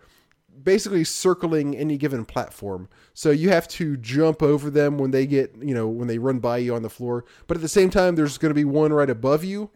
basically 0.62 1.04
circling 1.04 1.74
any 1.74 1.96
given 1.96 2.26
platform. 2.26 2.86
So 3.14 3.30
you 3.30 3.48
have 3.48 3.66
to 3.68 3.96
jump 3.96 4.42
over 4.42 4.68
them 4.68 4.98
when 4.98 5.10
they 5.10 5.26
get 5.26 5.54
you 5.62 5.74
know 5.74 5.88
when 5.88 6.06
they 6.06 6.18
run 6.18 6.38
by 6.38 6.58
you 6.58 6.74
on 6.74 6.82
the 6.82 6.90
floor. 6.90 7.24
But 7.46 7.56
at 7.56 7.62
the 7.62 7.68
same 7.68 7.88
time 7.88 8.14
there's 8.14 8.36
going 8.36 8.50
to 8.50 8.54
be 8.54 8.64
one 8.64 8.92
right 8.92 9.08
above 9.08 9.42
you 9.42 9.70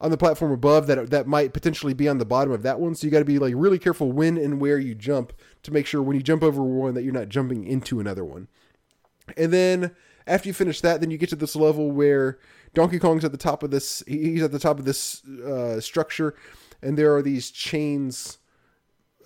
on 0.00 0.12
the 0.12 0.16
platform 0.16 0.52
above 0.52 0.86
that 0.86 1.10
that 1.10 1.26
might 1.26 1.52
potentially 1.52 1.94
be 1.94 2.08
on 2.08 2.18
the 2.18 2.24
bottom 2.24 2.52
of 2.52 2.62
that 2.62 2.78
one. 2.78 2.94
So 2.94 3.06
you 3.06 3.10
got 3.10 3.18
to 3.18 3.24
be 3.24 3.40
like 3.40 3.54
really 3.56 3.78
careful 3.78 4.12
when 4.12 4.38
and 4.38 4.60
where 4.60 4.78
you 4.78 4.94
jump 4.94 5.32
to 5.64 5.72
make 5.72 5.86
sure 5.86 6.00
when 6.00 6.16
you 6.16 6.22
jump 6.22 6.44
over 6.44 6.62
one 6.62 6.94
that 6.94 7.02
you're 7.02 7.12
not 7.12 7.28
jumping 7.28 7.64
into 7.64 7.98
another 7.98 8.24
one. 8.24 8.46
And 9.36 9.52
then 9.52 9.96
after 10.26 10.48
you 10.48 10.54
finish 10.54 10.80
that, 10.80 11.00
then 11.00 11.10
you 11.10 11.18
get 11.18 11.30
to 11.30 11.36
this 11.36 11.56
level 11.56 11.90
where 11.90 12.38
Donkey 12.74 12.98
Kong's 12.98 13.24
at 13.24 13.32
the 13.32 13.38
top 13.38 13.62
of 13.62 13.70
this. 13.70 14.02
He's 14.06 14.42
at 14.42 14.52
the 14.52 14.58
top 14.58 14.78
of 14.78 14.84
this 14.84 15.24
uh, 15.26 15.80
structure, 15.80 16.34
and 16.82 16.96
there 16.96 17.14
are 17.14 17.22
these 17.22 17.50
chains 17.50 18.38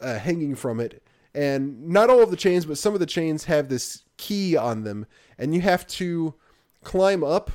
uh, 0.01 0.18
hanging 0.18 0.55
from 0.55 0.80
it. 0.80 1.03
And 1.34 1.88
not 1.88 2.11
all 2.11 2.22
of 2.22 2.30
the 2.30 2.36
chains, 2.36 2.64
but 2.64 2.78
some 2.78 2.95
of 2.95 3.01
the 3.01 3.07
chains 3.07 3.45
have 3.45 3.68
this 3.68 4.05
key 4.16 4.57
on 4.57 4.84
them, 4.84 5.07
and 5.36 5.55
you 5.55 5.61
have 5.61 5.86
to 5.88 6.34
climb 6.84 7.24
up. 7.24 7.51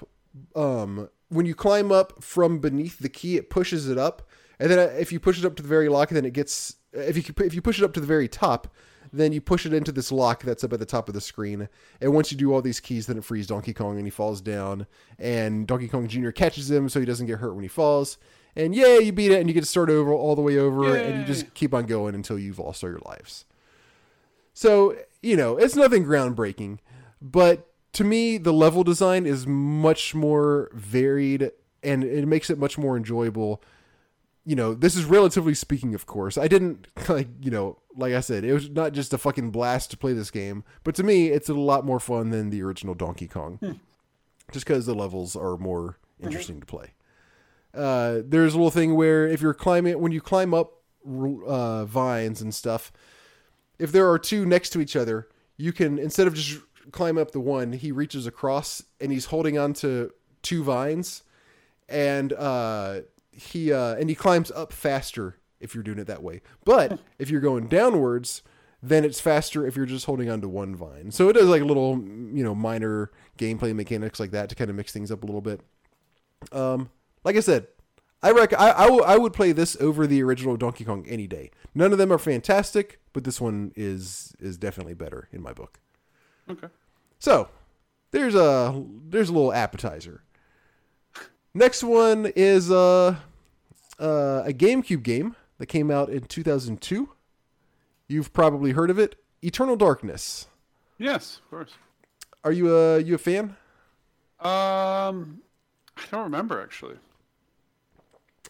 Um, 0.55 1.09
when 1.29 1.45
you 1.45 1.55
climb 1.55 1.91
up 1.91 2.23
from 2.23 2.59
beneath 2.59 2.99
the 2.99 3.09
key, 3.09 3.37
it 3.37 3.49
pushes 3.49 3.89
it 3.89 3.97
up, 3.97 4.27
and 4.59 4.69
then 4.69 4.79
uh, 4.79 4.91
if 4.99 5.11
you 5.11 5.19
push 5.19 5.39
it 5.39 5.45
up 5.45 5.55
to 5.55 5.63
the 5.63 5.69
very 5.69 5.89
lock, 5.89 6.09
then 6.09 6.25
it 6.25 6.33
gets. 6.33 6.75
If 6.91 7.15
you 7.15 7.23
if 7.45 7.53
you 7.53 7.61
push 7.61 7.79
it 7.79 7.85
up 7.85 7.93
to 7.93 7.99
the 7.99 8.07
very 8.07 8.27
top, 8.27 8.67
then 9.11 9.31
you 9.31 9.41
push 9.41 9.65
it 9.65 9.73
into 9.73 9.91
this 9.91 10.11
lock 10.11 10.43
that's 10.43 10.63
up 10.63 10.73
at 10.73 10.79
the 10.79 10.85
top 10.85 11.07
of 11.07 11.13
the 11.13 11.21
screen. 11.21 11.69
And 12.01 12.13
once 12.13 12.31
you 12.31 12.37
do 12.37 12.53
all 12.53 12.61
these 12.61 12.79
keys, 12.79 13.07
then 13.07 13.17
it 13.17 13.23
frees 13.23 13.47
Donkey 13.47 13.73
Kong 13.73 13.97
and 13.97 14.05
he 14.05 14.11
falls 14.11 14.41
down. 14.41 14.87
And 15.17 15.67
Donkey 15.67 15.87
Kong 15.87 16.07
Jr. 16.07 16.31
catches 16.31 16.69
him 16.69 16.89
so 16.89 16.99
he 16.99 17.05
doesn't 17.05 17.27
get 17.27 17.39
hurt 17.39 17.53
when 17.53 17.63
he 17.63 17.69
falls. 17.69 18.17
And 18.55 18.75
yeah, 18.75 18.97
you 18.97 19.11
beat 19.11 19.31
it 19.31 19.39
and 19.39 19.47
you 19.47 19.53
get 19.53 19.61
to 19.61 19.67
start 19.67 19.89
over 19.89 20.11
all 20.11 20.35
the 20.35 20.41
way 20.41 20.57
over 20.57 20.95
and 20.95 21.19
you 21.19 21.25
just 21.25 21.53
keep 21.53 21.73
on 21.73 21.85
going 21.85 22.15
until 22.15 22.37
you've 22.37 22.59
lost 22.59 22.83
all 22.83 22.89
your 22.89 22.99
lives. 23.05 23.45
So, 24.53 24.97
you 25.21 25.37
know, 25.37 25.57
it's 25.57 25.75
nothing 25.75 26.03
groundbreaking, 26.03 26.79
but 27.21 27.67
to 27.93 28.03
me, 28.03 28.37
the 28.37 28.51
level 28.51 28.83
design 28.83 29.25
is 29.25 29.47
much 29.47 30.13
more 30.13 30.69
varied 30.73 31.51
and 31.81 32.03
it 32.03 32.27
makes 32.27 32.49
it 32.49 32.57
much 32.57 32.77
more 32.77 32.97
enjoyable 32.97 33.61
you 34.49 34.55
know, 34.55 34.73
this 34.73 34.95
is 34.95 35.05
relatively 35.05 35.53
speaking, 35.53 35.93
of 35.93 36.07
course. 36.07 36.35
I 36.35 36.47
didn't 36.47 36.87
like, 37.07 37.27
you 37.39 37.51
know, 37.51 37.77
like 37.95 38.13
I 38.15 38.19
said, 38.19 38.43
it 38.43 38.51
was 38.51 38.67
not 38.67 38.93
just 38.93 39.13
a 39.13 39.19
fucking 39.19 39.51
blast 39.51 39.91
to 39.91 39.97
play 39.97 40.13
this 40.13 40.31
game, 40.31 40.63
but 40.83 40.95
to 40.95 41.03
me, 41.03 41.27
it's 41.27 41.49
a 41.49 41.53
lot 41.53 41.85
more 41.85 41.99
fun 41.99 42.31
than 42.31 42.49
the 42.49 42.63
original 42.63 42.95
Donkey 42.95 43.27
Kong, 43.27 43.59
just 44.51 44.65
because 44.65 44.87
the 44.87 44.95
levels 44.95 45.35
are 45.35 45.55
more 45.57 45.99
interesting 46.19 46.59
to 46.61 46.65
play. 46.65 46.93
Uh, 47.75 48.21
there's 48.25 48.55
a 48.55 48.57
little 48.57 48.71
thing 48.71 48.95
where 48.95 49.27
if 49.27 49.39
you're 49.39 49.53
climbing, 49.53 49.99
when 49.99 50.11
you 50.11 50.19
climb 50.19 50.55
up 50.55 50.81
uh, 51.45 51.85
vines 51.85 52.41
and 52.41 52.55
stuff, 52.55 52.91
if 53.77 53.91
there 53.91 54.09
are 54.09 54.17
two 54.17 54.47
next 54.47 54.71
to 54.71 54.81
each 54.81 54.95
other, 54.95 55.27
you 55.57 55.71
can 55.71 55.99
instead 55.99 56.25
of 56.25 56.33
just 56.33 56.59
climb 56.91 57.19
up 57.19 57.33
the 57.33 57.39
one, 57.39 57.73
he 57.73 57.91
reaches 57.91 58.25
across 58.25 58.81
and 58.99 59.11
he's 59.11 59.25
holding 59.25 59.59
on 59.59 59.73
to 59.73 60.11
two 60.41 60.63
vines, 60.63 61.21
and 61.87 62.33
uh, 62.33 63.01
he 63.39 63.71
uh, 63.71 63.95
and 63.95 64.09
he 64.09 64.15
climbs 64.15 64.51
up 64.51 64.73
faster 64.73 65.37
if 65.59 65.73
you're 65.73 65.83
doing 65.83 65.99
it 65.99 66.07
that 66.07 66.23
way. 66.23 66.41
But 66.65 66.99
if 67.17 67.29
you're 67.29 67.41
going 67.41 67.67
downwards, 67.67 68.41
then 68.81 69.03
it's 69.03 69.19
faster 69.19 69.65
if 69.65 69.75
you're 69.75 69.85
just 69.85 70.05
holding 70.05 70.29
on 70.29 70.41
to 70.41 70.47
one 70.47 70.75
vine. 70.75 71.11
So 71.11 71.29
it 71.29 71.33
does 71.33 71.47
like 71.49 71.61
a 71.61 71.65
little, 71.65 71.97
you 71.97 72.43
know, 72.43 72.55
minor 72.55 73.11
gameplay 73.37 73.75
mechanics 73.75 74.19
like 74.19 74.31
that 74.31 74.49
to 74.49 74.55
kind 74.55 74.69
of 74.69 74.75
mix 74.75 74.91
things 74.91 75.11
up 75.11 75.23
a 75.23 75.25
little 75.25 75.41
bit. 75.41 75.61
Um, 76.51 76.89
like 77.23 77.35
I 77.35 77.41
said, 77.41 77.67
I 78.21 78.31
rec- 78.31 78.59
I, 78.59 78.71
I, 78.71 78.83
w- 78.85 79.03
I 79.03 79.17
would 79.17 79.33
play 79.33 79.51
this 79.51 79.77
over 79.79 80.07
the 80.07 80.23
original 80.23 80.57
Donkey 80.57 80.85
Kong 80.85 81.05
any 81.07 81.27
day. 81.27 81.51
None 81.75 81.91
of 81.91 81.97
them 81.97 82.11
are 82.11 82.17
fantastic, 82.17 82.99
but 83.13 83.23
this 83.23 83.39
one 83.41 83.71
is 83.75 84.33
is 84.39 84.57
definitely 84.57 84.93
better 84.93 85.27
in 85.31 85.41
my 85.41 85.53
book. 85.53 85.79
Okay. 86.49 86.67
So 87.19 87.49
there's 88.11 88.35
a 88.35 88.83
there's 89.07 89.29
a 89.29 89.33
little 89.33 89.53
appetizer. 89.53 90.23
Next 91.53 91.83
one 91.83 92.31
is 92.35 92.71
uh, 92.71 93.15
uh, 93.99 94.43
a 94.45 94.53
GameCube 94.53 95.03
game 95.03 95.35
that 95.57 95.65
came 95.67 95.91
out 95.91 96.09
in 96.09 96.21
2002. 96.23 97.09
You've 98.07 98.33
probably 98.33 98.71
heard 98.71 98.89
of 98.89 98.97
it, 98.97 99.15
Eternal 99.41 99.75
Darkness. 99.75 100.47
Yes, 100.97 101.37
of 101.43 101.49
course. 101.49 101.71
Are 102.43 102.51
you 102.51 102.75
a 102.75 102.99
you 102.99 103.15
a 103.15 103.17
fan? 103.17 103.55
Um, 104.39 105.41
I 105.97 106.01
don't 106.11 106.23
remember 106.23 106.61
actually. 106.61 106.95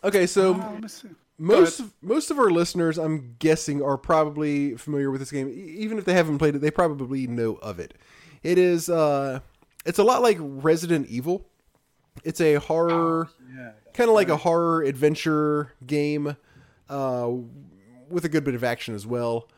Okay, 0.04 0.28
so 0.28 0.54
Uh, 0.54 0.72
let 0.74 0.82
me 0.84 0.88
see. 0.88 1.10
most 1.38 1.80
of, 1.80 1.94
most 2.02 2.32
of 2.32 2.40
our 2.40 2.50
listeners, 2.50 2.98
I'm 2.98 3.36
guessing, 3.40 3.82
are 3.84 3.98
probably 3.98 4.76
familiar 4.78 5.12
with 5.12 5.20
this 5.20 5.32
game. 5.32 5.50
Even 5.54 5.98
if 5.98 6.06
they 6.06 6.14
haven't 6.14 6.38
played 6.38 6.56
it, 6.56 6.60
they 6.60 6.72
probably 6.72 7.28
know 7.28 7.56
of 7.56 7.80
it. 7.80 7.96
It 8.44 8.58
is 8.58 8.88
uh, 8.90 9.40
it's 9.86 10.00
a 10.00 10.04
lot 10.04 10.22
like 10.22 10.38
Resident 10.40 11.08
Evil. 11.10 11.46
It's 12.24 12.40
a 12.40 12.56
horror. 12.56 13.30
Yeah. 13.56 13.72
Kind 14.00 14.10
of 14.10 14.16
like 14.16 14.30
a 14.30 14.38
horror 14.38 14.82
adventure 14.82 15.74
game 15.86 16.38
uh, 16.88 17.30
with 18.08 18.24
a 18.24 18.30
good 18.30 18.46
bit 18.46 18.56
of 18.56 18.64
action 18.64 18.96
as 18.96 19.06
well. 19.06 19.50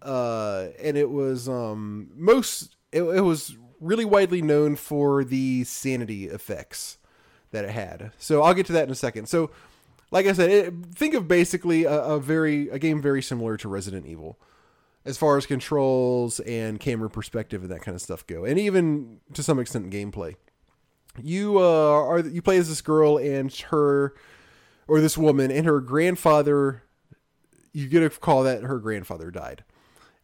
Uh, 0.00 0.68
and 0.82 0.96
it 0.96 1.10
was 1.10 1.46
um, 1.46 2.10
most 2.16 2.74
it, 2.90 3.02
it 3.02 3.20
was 3.20 3.54
really 3.80 4.06
widely 4.06 4.40
known 4.40 4.76
for 4.76 5.24
the 5.24 5.62
sanity 5.64 6.26
effects 6.26 6.96
that 7.50 7.66
it 7.66 7.70
had. 7.70 8.12
So 8.16 8.42
I'll 8.42 8.54
get 8.54 8.64
to 8.66 8.72
that 8.72 8.84
in 8.84 8.90
a 8.90 8.94
second. 8.94 9.28
So, 9.28 9.50
like 10.10 10.24
I 10.24 10.32
said, 10.32 10.50
it, 10.50 10.74
think 10.94 11.12
of 11.12 11.28
basically 11.28 11.84
a, 11.84 12.02
a 12.02 12.18
very 12.18 12.70
a 12.70 12.78
game 12.78 13.02
very 13.02 13.20
similar 13.20 13.58
to 13.58 13.68
Resident 13.68 14.06
Evil 14.06 14.38
as 15.04 15.18
far 15.18 15.36
as 15.36 15.44
controls 15.44 16.40
and 16.40 16.80
camera 16.80 17.10
perspective 17.10 17.60
and 17.60 17.70
that 17.70 17.82
kind 17.82 17.94
of 17.94 18.00
stuff 18.00 18.26
go, 18.26 18.46
and 18.46 18.58
even 18.58 19.20
to 19.34 19.42
some 19.42 19.58
extent 19.58 19.90
gameplay 19.90 20.36
you 21.20 21.58
uh, 21.58 21.62
are 21.62 22.20
you 22.20 22.40
play 22.40 22.58
as 22.58 22.68
this 22.68 22.80
girl 22.80 23.18
and 23.18 23.52
her 23.70 24.14
or 24.88 25.00
this 25.00 25.18
woman 25.18 25.50
and 25.50 25.66
her 25.66 25.80
grandfather 25.80 26.82
you 27.72 27.88
get 27.88 28.02
a 28.02 28.10
call 28.10 28.42
that 28.44 28.62
her 28.62 28.78
grandfather 28.78 29.30
died. 29.30 29.64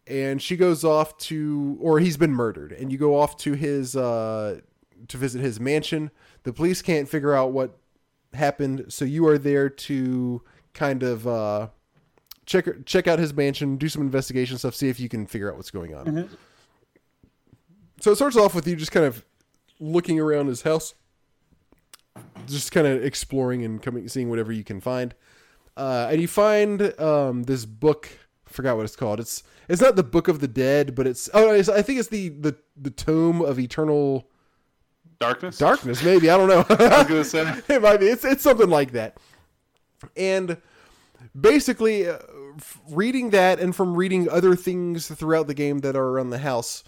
And 0.06 0.40
she 0.40 0.56
goes 0.56 0.84
off 0.84 1.16
to 1.18 1.76
or 1.80 1.98
he's 1.98 2.16
been 2.16 2.32
murdered 2.32 2.72
and 2.72 2.90
you 2.90 2.98
go 2.98 3.18
off 3.18 3.36
to 3.38 3.52
his 3.52 3.96
uh 3.96 4.60
to 5.08 5.16
visit 5.16 5.42
his 5.42 5.60
mansion. 5.60 6.10
The 6.42 6.52
police 6.52 6.82
can't 6.82 7.08
figure 7.08 7.34
out 7.34 7.52
what 7.52 7.78
happened 8.34 8.86
so 8.88 9.04
you 9.04 9.26
are 9.26 9.38
there 9.38 9.68
to 9.70 10.42
kind 10.74 11.02
of 11.02 11.26
uh 11.26 11.68
check 12.46 12.66
check 12.86 13.06
out 13.06 13.18
his 13.18 13.34
mansion 13.34 13.76
do 13.76 13.88
some 13.88 14.02
investigation 14.02 14.58
stuff 14.58 14.74
see 14.74 14.88
if 14.88 15.00
you 15.00 15.08
can 15.08 15.26
figure 15.26 15.50
out 15.50 15.56
what's 15.56 15.70
going 15.70 15.94
on. 15.94 16.06
So 18.00 18.12
it 18.12 18.16
starts 18.16 18.36
off 18.36 18.54
with 18.54 18.66
you 18.66 18.76
just 18.76 18.92
kind 18.92 19.04
of 19.06 19.24
looking 19.80 20.18
around 20.18 20.46
his 20.46 20.62
house, 20.62 20.94
just 22.46 22.72
kind 22.72 22.86
of 22.86 23.04
exploring 23.04 23.64
and 23.64 23.82
coming, 23.82 24.08
seeing 24.08 24.30
whatever 24.30 24.52
you 24.52 24.64
can 24.64 24.80
find. 24.80 25.14
Uh, 25.76 26.08
and 26.10 26.20
you 26.20 26.28
find 26.28 26.98
um, 27.00 27.44
this 27.44 27.64
book. 27.64 28.08
I 28.46 28.50
forgot 28.50 28.76
what 28.76 28.84
it's 28.84 28.96
called. 28.96 29.20
It's 29.20 29.42
it's 29.68 29.80
not 29.80 29.96
the 29.96 30.02
Book 30.02 30.26
of 30.28 30.40
the 30.40 30.48
Dead, 30.48 30.94
but 30.94 31.06
it's 31.06 31.28
oh, 31.34 31.52
it's, 31.52 31.68
I 31.68 31.82
think 31.82 32.00
it's 32.00 32.08
the 32.08 32.30
the 32.30 32.56
the 32.76 32.90
Tome 32.90 33.42
of 33.42 33.58
Eternal 33.58 34.28
Darkness. 35.20 35.58
Darkness. 35.58 36.02
Maybe 36.02 36.30
I 36.30 36.36
don't 36.36 36.48
know. 36.48 36.64
I 36.84 36.98
was 36.98 37.06
gonna 37.06 37.24
say. 37.68 37.74
it 37.74 37.82
might 37.82 37.98
be. 37.98 38.06
It's 38.06 38.24
it's 38.24 38.42
something 38.42 38.68
like 38.70 38.92
that. 38.92 39.18
And 40.16 40.58
basically, 41.38 42.08
uh, 42.08 42.18
f- 42.56 42.80
reading 42.90 43.30
that 43.30 43.58
and 43.58 43.74
from 43.74 43.94
reading 43.94 44.28
other 44.28 44.54
things 44.54 45.08
throughout 45.08 45.46
the 45.46 45.54
game 45.54 45.80
that 45.80 45.96
are 45.96 46.08
around 46.08 46.30
the 46.30 46.38
house, 46.38 46.84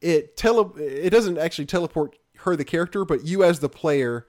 it 0.00 0.36
tele 0.36 0.72
it 0.78 1.10
doesn't 1.10 1.38
actually 1.38 1.66
teleport 1.66 2.16
her 2.44 2.56
the 2.56 2.64
character, 2.64 3.04
but 3.04 3.24
you 3.24 3.44
as 3.44 3.60
the 3.60 3.68
player, 3.68 4.26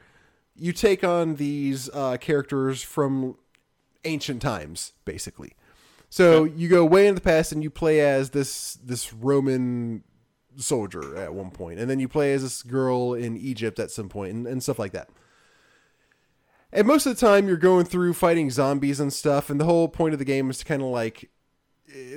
you 0.55 0.73
take 0.73 1.03
on 1.03 1.35
these 1.35 1.89
uh, 1.93 2.17
characters 2.17 2.81
from 2.81 3.37
ancient 4.03 4.41
times, 4.41 4.93
basically. 5.05 5.53
So 6.09 6.43
you 6.43 6.69
go 6.69 6.85
way 6.85 7.07
in 7.07 7.15
the 7.15 7.21
past 7.21 7.51
and 7.51 7.63
you 7.63 7.69
play 7.69 7.99
as 7.99 8.29
this 8.29 8.75
this 8.75 9.11
Roman 9.11 10.03
soldier 10.57 11.17
at 11.17 11.33
one 11.33 11.51
point, 11.51 11.79
and 11.79 11.89
then 11.89 11.99
you 11.99 12.07
play 12.07 12.33
as 12.33 12.43
this 12.43 12.63
girl 12.63 13.13
in 13.13 13.35
Egypt 13.35 13.79
at 13.79 13.91
some 13.91 14.09
point, 14.09 14.33
and, 14.33 14.47
and 14.47 14.63
stuff 14.63 14.79
like 14.79 14.93
that. 14.93 15.09
And 16.71 16.87
most 16.87 17.05
of 17.05 17.15
the 17.15 17.25
time, 17.25 17.47
you're 17.47 17.57
going 17.57 17.85
through 17.85 18.13
fighting 18.13 18.49
zombies 18.49 18.99
and 18.99 19.11
stuff, 19.11 19.49
and 19.49 19.59
the 19.59 19.65
whole 19.65 19.87
point 19.87 20.13
of 20.13 20.19
the 20.19 20.25
game 20.25 20.49
is 20.49 20.59
to 20.59 20.65
kind 20.65 20.81
of 20.81 20.87
like 20.89 21.29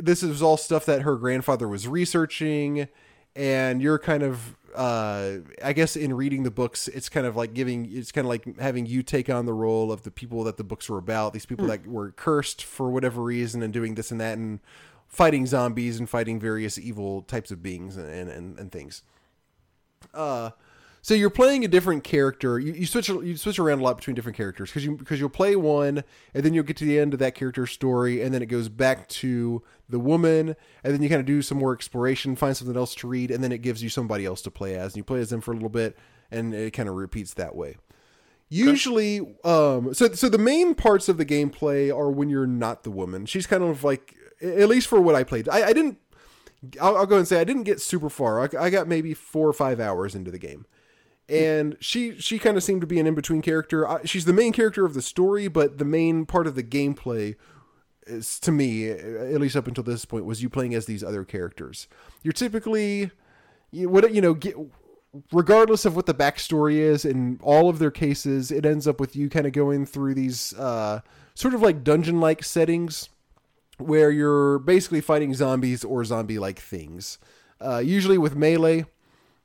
this 0.01 0.23
is 0.23 0.43
all 0.43 0.57
stuff 0.57 0.87
that 0.87 1.03
her 1.03 1.17
grandfather 1.17 1.69
was 1.69 1.89
researching, 1.89 2.89
and 3.35 3.83
you're 3.83 3.99
kind 3.99 4.23
of 4.23 4.57
uh, 4.75 5.39
I 5.63 5.73
guess 5.73 5.97
in 5.97 6.15
reading 6.15 6.43
the 6.43 6.51
books, 6.51 6.89
it's 6.89 7.09
kind 7.09 7.27
of 7.27 7.37
like 7.37 7.55
giving, 7.55 7.89
it's 7.91 8.13
kind 8.13 8.27
of 8.27 8.29
like 8.29 8.59
having 8.59 8.87
you 8.87 9.03
take 9.03 9.31
on 9.31 9.47
the 9.47 9.53
role 9.53 9.91
of 9.91 10.03
the 10.03 10.11
people 10.11 10.45
that 10.45 10.57
the 10.57 10.65
books 10.65 10.89
were 10.89 10.99
about. 10.99 11.33
These 11.33 11.47
people 11.47 11.67
mm. 11.67 11.71
that 11.71 11.87
were 11.87 12.11
cursed 12.13 12.63
for 12.63 12.91
whatever 12.91 13.23
reason 13.23 13.63
and 13.63 13.73
doing 13.73 13.95
this 13.95 14.11
and 14.11 14.21
that 14.21 14.39
and 14.39 14.61
fighting 15.07 15.47
zombies 15.47 15.99
and 15.99 16.09
fighting 16.09 16.39
various 16.39 16.79
evil 16.79 17.23
types 17.23 17.51
of 17.51 17.63
beings 17.63 17.97
and, 17.97 18.31
and, 18.31 18.59
and 18.59 18.71
things. 18.71 19.03
Uh, 20.15 20.51
so 21.09 21.15
you're 21.15 21.31
playing 21.31 21.65
a 21.65 21.69
different 21.69 22.05
character. 22.05 22.59
You, 22.59 22.75
you 22.75 22.85
switch 22.85 23.09
you 23.09 23.35
switch 23.39 23.59
around 23.59 23.81
a 23.81 23.83
lot 23.83 23.97
between 23.97 24.15
different 24.15 24.37
characters 24.37 24.69
because 24.69 24.85
you 24.85 24.95
because 24.95 25.19
you'll 25.19 25.31
play 25.31 25.57
one 25.57 26.05
and 26.35 26.45
then 26.45 26.53
you'll 26.53 26.65
get 26.65 26.77
to 26.77 26.85
the 26.85 26.99
end 26.99 27.15
of 27.15 27.19
that 27.21 27.35
character's 27.35 27.71
story 27.71 28.21
and 28.21 28.35
then 28.35 28.43
it 28.43 28.47
goes 28.47 28.69
back 28.69 29.09
to 29.09 29.63
the 29.89 29.99
woman 29.99 30.55
and 30.85 30.93
then 30.93 31.03
you 31.03 31.09
kind 31.09 31.21
of 31.21 31.25
do 31.25 31.41
some 31.41 31.57
more 31.57 31.73
exploration, 31.73 32.37
find 32.37 32.55
something 32.55 32.77
else 32.77 32.95
to 32.97 33.09
read, 33.09 33.31
and 33.31 33.43
then 33.43 33.53
it 33.53 33.63
gives 33.63 33.83
you 33.83 33.89
somebody 33.89 34.27
else 34.27 34.43
to 34.43 34.51
play 34.51 34.77
as 34.77 34.93
and 34.93 34.99
you 34.99 35.03
play 35.03 35.19
as 35.21 35.31
them 35.31 35.41
for 35.41 35.53
a 35.53 35.55
little 35.55 35.71
bit 35.71 35.97
and 36.31 36.53
it 36.53 36.75
kind 36.75 36.91
of 36.91 36.95
repeats 36.95 37.33
that 37.33 37.57
way. 37.57 37.77
Usually, 38.51 39.21
um, 39.45 39.95
so 39.95 40.13
so 40.13 40.29
the 40.29 40.37
main 40.37 40.75
parts 40.75 41.09
of 41.09 41.17
the 41.17 41.25
gameplay 41.25 41.91
are 41.91 42.11
when 42.11 42.29
you're 42.29 42.47
not 42.47 42.83
the 42.83 42.91
woman. 42.91 43.25
She's 43.25 43.47
kind 43.47 43.63
of 43.63 43.83
like, 43.83 44.15
at 44.43 44.69
least 44.69 44.89
for 44.89 45.01
what 45.01 45.15
I 45.15 45.25
played, 45.25 45.49
I, 45.49 45.69
I 45.69 45.73
didn't. 45.73 45.97
I'll, 46.83 46.99
I'll, 46.99 47.07
go 47.07 47.17
and 47.17 47.27
say 47.27 47.41
I 47.41 47.45
didn't 47.45 47.63
get 47.63 47.81
super 47.81 48.11
far. 48.11 48.43
I, 48.43 48.65
I 48.65 48.69
got 48.69 48.89
maybe 48.89 49.15
four 49.15 49.49
or 49.49 49.53
five 49.55 49.81
hours 49.81 50.15
into 50.15 50.31
the 50.31 50.41
game 50.41 50.67
and 51.29 51.77
she 51.81 52.19
she 52.21 52.39
kind 52.39 52.57
of 52.57 52.63
seemed 52.63 52.81
to 52.81 52.87
be 52.87 52.99
an 52.99 53.07
in 53.07 53.15
between 53.15 53.43
character. 53.43 54.01
She's 54.05 54.25
the 54.25 54.33
main 54.33 54.53
character 54.53 54.85
of 54.85 54.95
the 54.95 55.03
story, 55.03 55.49
but 55.49 55.79
the 55.79 55.85
main 55.85 56.27
part 56.27 56.47
of 56.47 56.55
the 56.55 56.63
gameplay 56.63 57.37
is 58.07 58.41
to 58.41 58.51
me, 58.51 58.89
at 58.91 59.41
least 59.41 59.57
up 59.57 59.67
until 59.67 59.85
this 59.85 60.05
point, 60.05 60.25
was 60.25 60.43
you 60.43 60.49
playing 60.49 60.75
as 60.75 60.87
these 60.87 61.05
other 61.05 61.25
characters. 61.25 61.87
You're 62.23 62.33
typically 62.33 63.11
you 63.71 63.89
what 63.89 64.13
you 64.15 64.21
know 64.21 64.35
get 64.35 64.55
regardless 65.33 65.85
of 65.85 65.97
what 65.97 66.07
the 66.07 66.15
backstory 66.15 66.77
is 66.77 67.05
in 67.05 67.39
all 67.43 67.69
of 67.69 67.79
their 67.79 67.91
cases 67.91 68.51
it 68.51 68.67
ends 68.67 68.87
up 68.87 69.01
with 69.01 69.17
you 69.17 69.29
kind 69.29 69.47
of 69.47 69.53
going 69.53 69.87
through 69.87 70.15
these 70.15 70.53
uh, 70.55 71.01
sort 71.35 71.55
of 71.55 71.63
like 71.63 71.83
dungeon 71.83 72.21
like 72.21 72.45
settings 72.45 73.09
where 73.79 74.11
you're 74.11 74.59
basically 74.59 75.01
fighting 75.01 75.33
zombies 75.35 75.85
or 75.85 76.05
zombie 76.05 76.39
like 76.39 76.59
things 76.59 77.19
uh, 77.61 77.79
usually 77.79 78.19
with 78.19 78.37
melee 78.37 78.85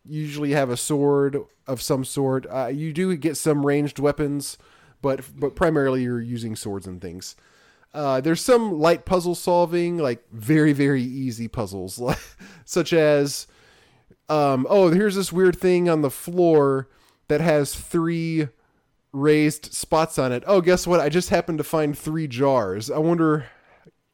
usually 0.05 0.51
have 0.51 0.69
a 0.69 0.77
sword 0.77 1.37
of 1.67 1.81
some 1.81 2.03
sort. 2.05 2.45
Uh, 2.49 2.67
you 2.67 2.93
do 2.93 3.15
get 3.15 3.37
some 3.37 3.65
ranged 3.65 3.99
weapons, 3.99 4.57
but 5.01 5.21
but 5.39 5.55
primarily 5.55 6.03
you're 6.03 6.21
using 6.21 6.55
swords 6.55 6.87
and 6.87 7.01
things. 7.01 7.35
Uh, 7.93 8.19
there's 8.19 8.41
some 8.41 8.79
light 8.79 9.05
puzzle 9.05 9.35
solving, 9.35 9.97
like 9.97 10.23
very 10.31 10.73
very 10.73 11.03
easy 11.03 11.47
puzzles, 11.47 12.01
such 12.65 12.91
as, 12.91 13.47
um, 14.29 14.65
oh, 14.69 14.89
here's 14.89 15.15
this 15.15 15.31
weird 15.31 15.57
thing 15.57 15.87
on 15.87 16.01
the 16.01 16.09
floor 16.09 16.89
that 17.27 17.41
has 17.41 17.75
three 17.75 18.47
raised 19.11 19.73
spots 19.73 20.17
on 20.17 20.31
it. 20.31 20.43
Oh, 20.47 20.59
guess 20.59 20.87
what? 20.87 20.99
I 20.99 21.09
just 21.09 21.29
happened 21.29 21.59
to 21.59 21.63
find 21.63 21.97
three 21.97 22.27
jars. 22.27 22.89
I 22.89 22.97
wonder, 22.97 23.45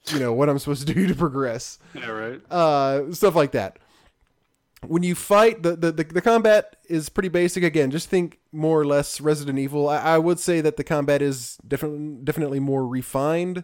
you 0.08 0.20
know, 0.20 0.34
what 0.34 0.50
I'm 0.50 0.60
supposed 0.60 0.86
to 0.86 0.94
do 0.94 1.08
to 1.08 1.16
progress. 1.16 1.80
Yeah, 1.94 2.10
right. 2.10 2.42
Uh, 2.52 3.14
stuff 3.14 3.34
like 3.34 3.52
that 3.54 3.80
when 4.88 5.04
you 5.04 5.16
fight 5.16 5.64
the, 5.64 5.76
the, 5.76 5.92
the, 5.92 6.04
the, 6.04 6.22
combat 6.22 6.78
is 6.88 7.10
pretty 7.10 7.30
basic. 7.30 7.64
Again 7.64 7.92
just 7.92 8.10
think 8.10 8.40
more 8.52 8.80
or 8.80 8.86
less 8.86 9.20
resident 9.20 9.60
evil. 9.60 9.90
I, 9.90 9.98
I 9.98 10.18
would 10.18 10.40
say 10.40 10.62
that 10.62 10.78
the 10.78 10.84
combat 10.84 11.22
is 11.22 11.58
different 11.68 12.26
definitely 12.26 12.60
more 12.60 12.88
refined 12.88 13.64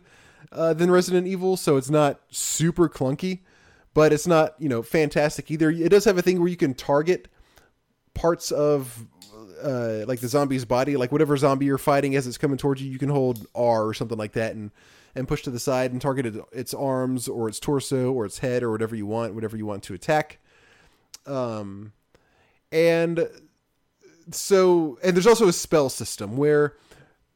uh, 0.51 0.73
than 0.73 0.91
resident 0.91 1.27
evil 1.27 1.57
so 1.57 1.77
it's 1.77 1.89
not 1.89 2.21
super 2.29 2.87
clunky 2.87 3.41
but 3.95 4.13
it's 4.13 4.27
not 4.27 4.53
you 4.59 4.69
know 4.69 4.83
fantastic 4.83 5.49
either. 5.49 5.71
It 5.71 5.89
does 5.89 6.05
have 6.05 6.19
a 6.19 6.21
thing 6.21 6.39
where 6.39 6.49
you 6.49 6.57
can 6.57 6.75
target 6.75 7.27
parts 8.13 8.51
of 8.51 9.07
uh, 9.63 10.03
like 10.07 10.19
the 10.19 10.27
zombie's 10.27 10.65
body 10.65 10.95
like 10.97 11.11
whatever 11.11 11.35
zombie 11.35 11.65
you're 11.65 11.77
fighting 11.77 12.15
as 12.15 12.27
it's 12.27 12.37
coming 12.37 12.57
towards 12.57 12.81
you 12.81 12.91
you 12.91 12.99
can 12.99 13.09
hold 13.09 13.47
r 13.55 13.85
or 13.85 13.93
something 13.93 14.17
like 14.17 14.33
that 14.33 14.53
and 14.53 14.71
and 15.15 15.27
push 15.27 15.43
to 15.43 15.49
the 15.49 15.59
side 15.59 15.91
and 15.91 16.01
target 16.01 16.35
its 16.51 16.73
arms 16.73 17.27
or 17.27 17.47
its 17.47 17.59
torso 17.59 18.11
or 18.11 18.25
its 18.25 18.39
head 18.39 18.63
or 18.63 18.71
whatever 18.71 18.95
you 18.95 19.05
want 19.05 19.33
whatever 19.33 19.57
you 19.57 19.65
want 19.65 19.81
to 19.81 19.93
attack 19.93 20.39
um, 21.25 21.93
and 22.71 23.29
so, 24.31 24.97
and 25.03 25.15
there's 25.15 25.27
also 25.27 25.47
a 25.47 25.53
spell 25.53 25.89
system 25.89 26.37
where 26.37 26.75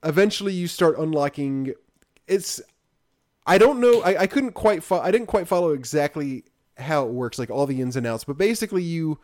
eventually 0.03 0.53
you 0.53 0.67
start 0.67 0.97
unlocking. 0.97 1.73
It's, 2.27 2.61
I 3.45 3.57
don't 3.57 3.79
know, 3.79 4.01
I, 4.01 4.21
I 4.21 4.27
couldn't 4.27 4.53
quite, 4.53 4.83
fo- 4.83 5.01
I 5.01 5.11
didn't 5.11 5.27
quite 5.27 5.47
follow 5.47 5.71
exactly 5.71 6.43
how 6.77 7.05
it 7.05 7.11
works, 7.11 7.39
like 7.39 7.49
all 7.49 7.65
the 7.65 7.81
ins 7.81 7.95
and 7.95 8.05
outs, 8.05 8.23
but 8.23 8.37
basically 8.37 8.83
you, 8.83 9.19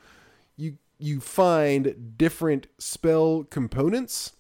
you, 0.58 0.78
you 0.98 1.20
find 1.20 2.16
different 2.18 2.68
spell 2.78 3.44
components 3.44 4.34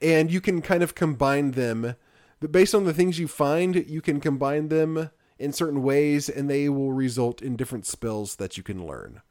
and 0.00 0.30
you 0.30 0.40
can 0.40 0.60
kind 0.62 0.82
of 0.82 0.94
combine 0.94 1.52
them 1.52 1.94
but 2.40 2.52
based 2.52 2.74
on 2.74 2.84
the 2.84 2.94
things 2.94 3.18
you 3.18 3.28
find 3.28 3.74
you 3.88 4.00
can 4.00 4.20
combine 4.20 4.68
them 4.68 5.10
in 5.38 5.52
certain 5.52 5.82
ways 5.82 6.28
and 6.28 6.48
they 6.48 6.68
will 6.68 6.92
result 6.92 7.42
in 7.42 7.56
different 7.56 7.86
spells 7.86 8.36
that 8.36 8.56
you 8.56 8.62
can 8.62 8.86
learn 8.86 9.22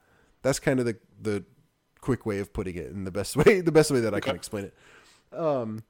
that's 0.42 0.60
kind 0.60 0.80
of 0.80 0.86
the 0.86 0.98
the 1.20 1.44
quick 2.02 2.26
way 2.26 2.40
of 2.40 2.54
putting 2.54 2.76
it, 2.76 2.92
and 2.92 3.06
the 3.06 3.12
best 3.12 3.36
way 3.46 3.62
the 3.62 3.72
best 3.72 3.92
way 3.92 4.00
that 4.00 4.14
I 4.14 4.20
can 4.20 4.36
explain 4.36 4.66
it. 4.66 4.74
Um, 5.38 5.84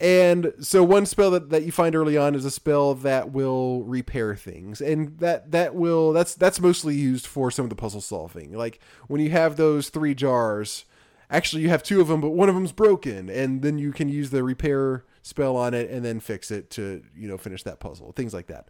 and 0.00 0.52
so 0.60 0.84
one 0.84 1.06
spell 1.06 1.32
that, 1.32 1.50
that 1.50 1.64
you 1.64 1.72
find 1.72 1.96
early 1.96 2.16
on 2.16 2.36
is 2.36 2.44
a 2.44 2.52
spell 2.52 2.94
that 2.94 3.32
will 3.32 3.82
repair 3.82 4.36
things, 4.36 4.80
and 4.80 5.18
that 5.18 5.50
that 5.50 5.74
will 5.74 6.12
that's 6.12 6.34
that's 6.36 6.60
mostly 6.60 6.94
used 6.94 7.26
for 7.26 7.50
some 7.50 7.64
of 7.64 7.70
the 7.70 7.76
puzzle 7.76 8.00
solving. 8.00 8.52
Like 8.52 8.78
when 9.08 9.20
you 9.20 9.30
have 9.30 9.56
those 9.56 9.88
three 9.88 10.14
jars, 10.14 10.84
actually 11.30 11.62
you 11.62 11.68
have 11.70 11.82
two 11.82 12.00
of 12.00 12.06
them, 12.06 12.20
but 12.20 12.30
one 12.30 12.48
of 12.48 12.54
them's 12.54 12.72
broken, 12.72 13.28
and 13.28 13.62
then 13.62 13.78
you 13.78 13.92
can 13.92 14.08
use 14.08 14.30
the 14.30 14.44
repair 14.44 15.04
spell 15.22 15.56
on 15.56 15.74
it 15.74 15.90
and 15.90 16.04
then 16.04 16.20
fix 16.20 16.52
it 16.52 16.70
to 16.70 17.02
you 17.16 17.26
know 17.26 17.36
finish 17.36 17.64
that 17.64 17.80
puzzle. 17.80 18.12
Things 18.12 18.32
like 18.32 18.46
that. 18.46 18.68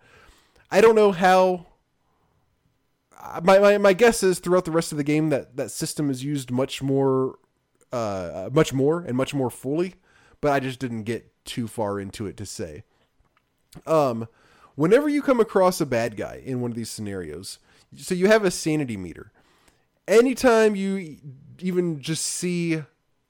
I 0.71 0.81
don't 0.81 0.95
know 0.95 1.13
how 1.13 1.67
my, 3.43 3.59
my, 3.59 3.79
my 3.79 3.93
guess 3.93 4.23
is 4.23 4.39
throughout 4.39 4.65
the 4.65 4.71
rest 4.71 4.93
of 4.93 4.99
the 4.99 5.05
game 5.05 5.31
that 5.31 5.57
that 5.57 5.71
system 5.71 6.11
is 6.11 6.25
used 6.25 6.51
much 6.51 6.83
more 6.83 7.39
uh, 7.93 8.51
much 8.53 8.73
more 8.73 9.01
and 9.01 9.17
much 9.17 9.35
more 9.35 9.51
fully 9.51 9.95
but 10.41 10.53
i 10.53 10.61
just 10.61 10.79
didn't 10.79 11.05
get 11.05 11.33
too 11.45 11.67
far 11.67 11.99
into 11.99 12.27
it 12.27 12.37
to 12.37 12.47
say. 12.47 12.85
Um 13.87 14.29
whenever 14.75 15.09
you 15.09 15.23
come 15.23 15.41
across 15.41 15.81
a 15.81 15.87
bad 15.87 16.17
guy 16.17 16.43
in 16.45 16.61
one 16.61 16.71
of 16.71 16.77
these 16.77 16.91
scenarios 16.91 17.59
so 17.97 18.15
you 18.15 18.27
have 18.27 18.45
a 18.45 18.51
sanity 18.51 18.97
meter. 18.97 19.33
Anytime 20.07 20.77
you 20.77 21.17
even 21.59 22.01
just 22.01 22.25
see 22.25 22.83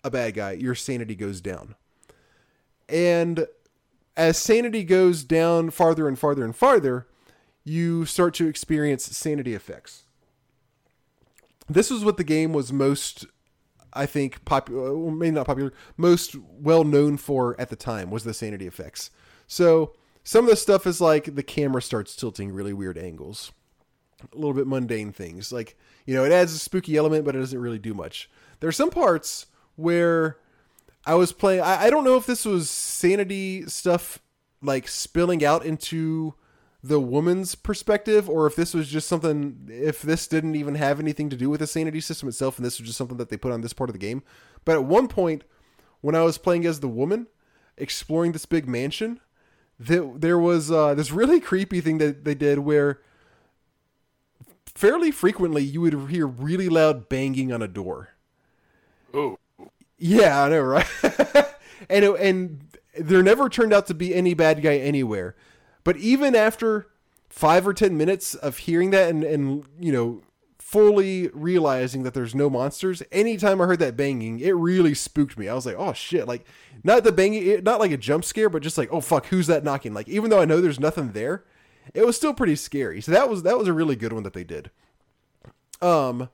a 0.04 0.10
bad 0.10 0.34
guy 0.34 0.52
your 0.52 0.74
sanity 0.74 1.14
goes 1.14 1.40
down. 1.40 1.76
And 2.88 3.46
as 4.16 4.36
sanity 4.36 4.82
goes 4.82 5.22
down 5.22 5.70
farther 5.70 6.08
and 6.08 6.18
farther 6.18 6.44
and 6.44 6.56
farther 6.56 7.06
you 7.68 8.04
start 8.06 8.34
to 8.34 8.48
experience 8.48 9.04
sanity 9.04 9.54
effects. 9.54 10.04
This 11.68 11.90
was 11.90 12.04
what 12.04 12.16
the 12.16 12.24
game 12.24 12.52
was 12.52 12.72
most, 12.72 13.26
I 13.92 14.06
think, 14.06 14.44
popular, 14.44 14.88
uh, 14.88 14.94
well, 14.94 15.10
maybe 15.10 15.34
not 15.34 15.46
popular, 15.46 15.72
most 15.96 16.34
well 16.48 16.82
known 16.82 17.18
for 17.18 17.60
at 17.60 17.68
the 17.68 17.76
time 17.76 18.10
was 18.10 18.24
the 18.24 18.32
sanity 18.32 18.66
effects. 18.66 19.10
So 19.46 19.92
some 20.24 20.44
of 20.44 20.50
the 20.50 20.56
stuff 20.56 20.86
is 20.86 21.00
like 21.00 21.34
the 21.34 21.42
camera 21.42 21.82
starts 21.82 22.16
tilting 22.16 22.52
really 22.52 22.72
weird 22.72 22.96
angles, 22.96 23.52
a 24.32 24.36
little 24.36 24.54
bit 24.54 24.66
mundane 24.66 25.12
things. 25.12 25.52
Like, 25.52 25.76
you 26.06 26.14
know, 26.14 26.24
it 26.24 26.32
adds 26.32 26.54
a 26.54 26.58
spooky 26.58 26.96
element, 26.96 27.24
but 27.24 27.36
it 27.36 27.40
doesn't 27.40 27.60
really 27.60 27.78
do 27.78 27.92
much. 27.92 28.30
There 28.60 28.68
are 28.68 28.72
some 28.72 28.90
parts 28.90 29.46
where 29.76 30.38
I 31.04 31.14
was 31.14 31.32
playing, 31.32 31.60
I, 31.60 31.84
I 31.84 31.90
don't 31.90 32.04
know 32.04 32.16
if 32.16 32.26
this 32.26 32.44
was 32.44 32.70
sanity 32.70 33.66
stuff 33.66 34.20
like 34.62 34.88
spilling 34.88 35.44
out 35.44 35.64
into 35.64 36.34
the 36.82 37.00
woman's 37.00 37.54
perspective 37.54 38.28
or 38.28 38.46
if 38.46 38.54
this 38.54 38.72
was 38.72 38.88
just 38.88 39.08
something 39.08 39.68
if 39.68 40.00
this 40.00 40.28
didn't 40.28 40.54
even 40.54 40.76
have 40.76 41.00
anything 41.00 41.28
to 41.28 41.36
do 41.36 41.50
with 41.50 41.60
the 41.60 41.66
sanity 41.66 42.00
system 42.00 42.28
itself 42.28 42.56
and 42.56 42.64
this 42.64 42.78
was 42.78 42.86
just 42.86 42.98
something 42.98 43.16
that 43.16 43.30
they 43.30 43.36
put 43.36 43.52
on 43.52 43.62
this 43.62 43.72
part 43.72 43.90
of 43.90 43.94
the 43.94 43.98
game. 43.98 44.22
But 44.64 44.76
at 44.76 44.84
one 44.84 45.08
point 45.08 45.44
when 46.00 46.14
i 46.14 46.22
was 46.22 46.38
playing 46.38 46.64
as 46.64 46.80
the 46.80 46.88
woman 46.88 47.26
exploring 47.76 48.32
this 48.32 48.46
big 48.46 48.68
mansion 48.68 49.20
that 49.80 50.20
there 50.20 50.38
was 50.38 50.70
uh, 50.70 50.94
this 50.94 51.10
really 51.10 51.40
creepy 51.40 51.80
thing 51.80 51.98
that 51.98 52.24
they 52.24 52.34
did 52.34 52.60
where 52.60 53.00
fairly 54.66 55.10
frequently 55.10 55.62
you 55.62 55.80
would 55.80 56.10
hear 56.10 56.26
really 56.26 56.68
loud 56.68 57.08
banging 57.08 57.52
on 57.52 57.62
a 57.62 57.68
door. 57.68 58.10
Oh 59.12 59.38
yeah 59.98 60.44
i 60.44 60.48
know 60.48 60.60
right? 60.60 60.86
And 61.88 62.04
it, 62.04 62.20
and 62.20 62.60
there 62.98 63.22
never 63.22 63.48
turned 63.48 63.72
out 63.72 63.86
to 63.86 63.94
be 63.94 64.14
any 64.14 64.34
bad 64.34 64.62
guy 64.62 64.76
anywhere 64.76 65.36
but 65.88 65.96
even 65.96 66.36
after 66.36 66.86
five 67.30 67.66
or 67.66 67.72
ten 67.72 67.96
minutes 67.96 68.34
of 68.34 68.58
hearing 68.58 68.90
that 68.90 69.08
and, 69.08 69.24
and 69.24 69.64
you 69.80 69.90
know 69.90 70.20
fully 70.58 71.28
realizing 71.28 72.02
that 72.02 72.12
there's 72.12 72.34
no 72.34 72.50
monsters, 72.50 73.02
anytime 73.10 73.58
I 73.58 73.64
heard 73.64 73.78
that 73.78 73.96
banging, 73.96 74.38
it 74.38 74.50
really 74.50 74.92
spooked 74.92 75.38
me. 75.38 75.48
I 75.48 75.54
was 75.54 75.64
like, 75.64 75.76
oh 75.78 75.94
shit, 75.94 76.28
like 76.28 76.44
not 76.84 77.04
the 77.04 77.10
banging, 77.10 77.64
not 77.64 77.80
like 77.80 77.90
a 77.90 77.96
jump 77.96 78.26
scare, 78.26 78.50
but 78.50 78.62
just 78.62 78.76
like, 78.76 78.90
oh 78.92 79.00
fuck, 79.00 79.28
who's 79.28 79.46
that 79.46 79.64
knocking? 79.64 79.94
Like 79.94 80.10
even 80.10 80.28
though 80.28 80.42
I 80.42 80.44
know 80.44 80.60
there's 80.60 80.78
nothing 80.78 81.12
there, 81.12 81.44
it 81.94 82.04
was 82.04 82.18
still 82.18 82.34
pretty 82.34 82.56
scary. 82.56 83.00
So 83.00 83.10
that 83.12 83.30
was 83.30 83.42
that 83.44 83.56
was 83.56 83.66
a 83.66 83.72
really 83.72 83.96
good 83.96 84.12
one 84.12 84.24
that 84.24 84.34
they 84.34 84.44
did. 84.44 84.70
Um, 85.80 86.28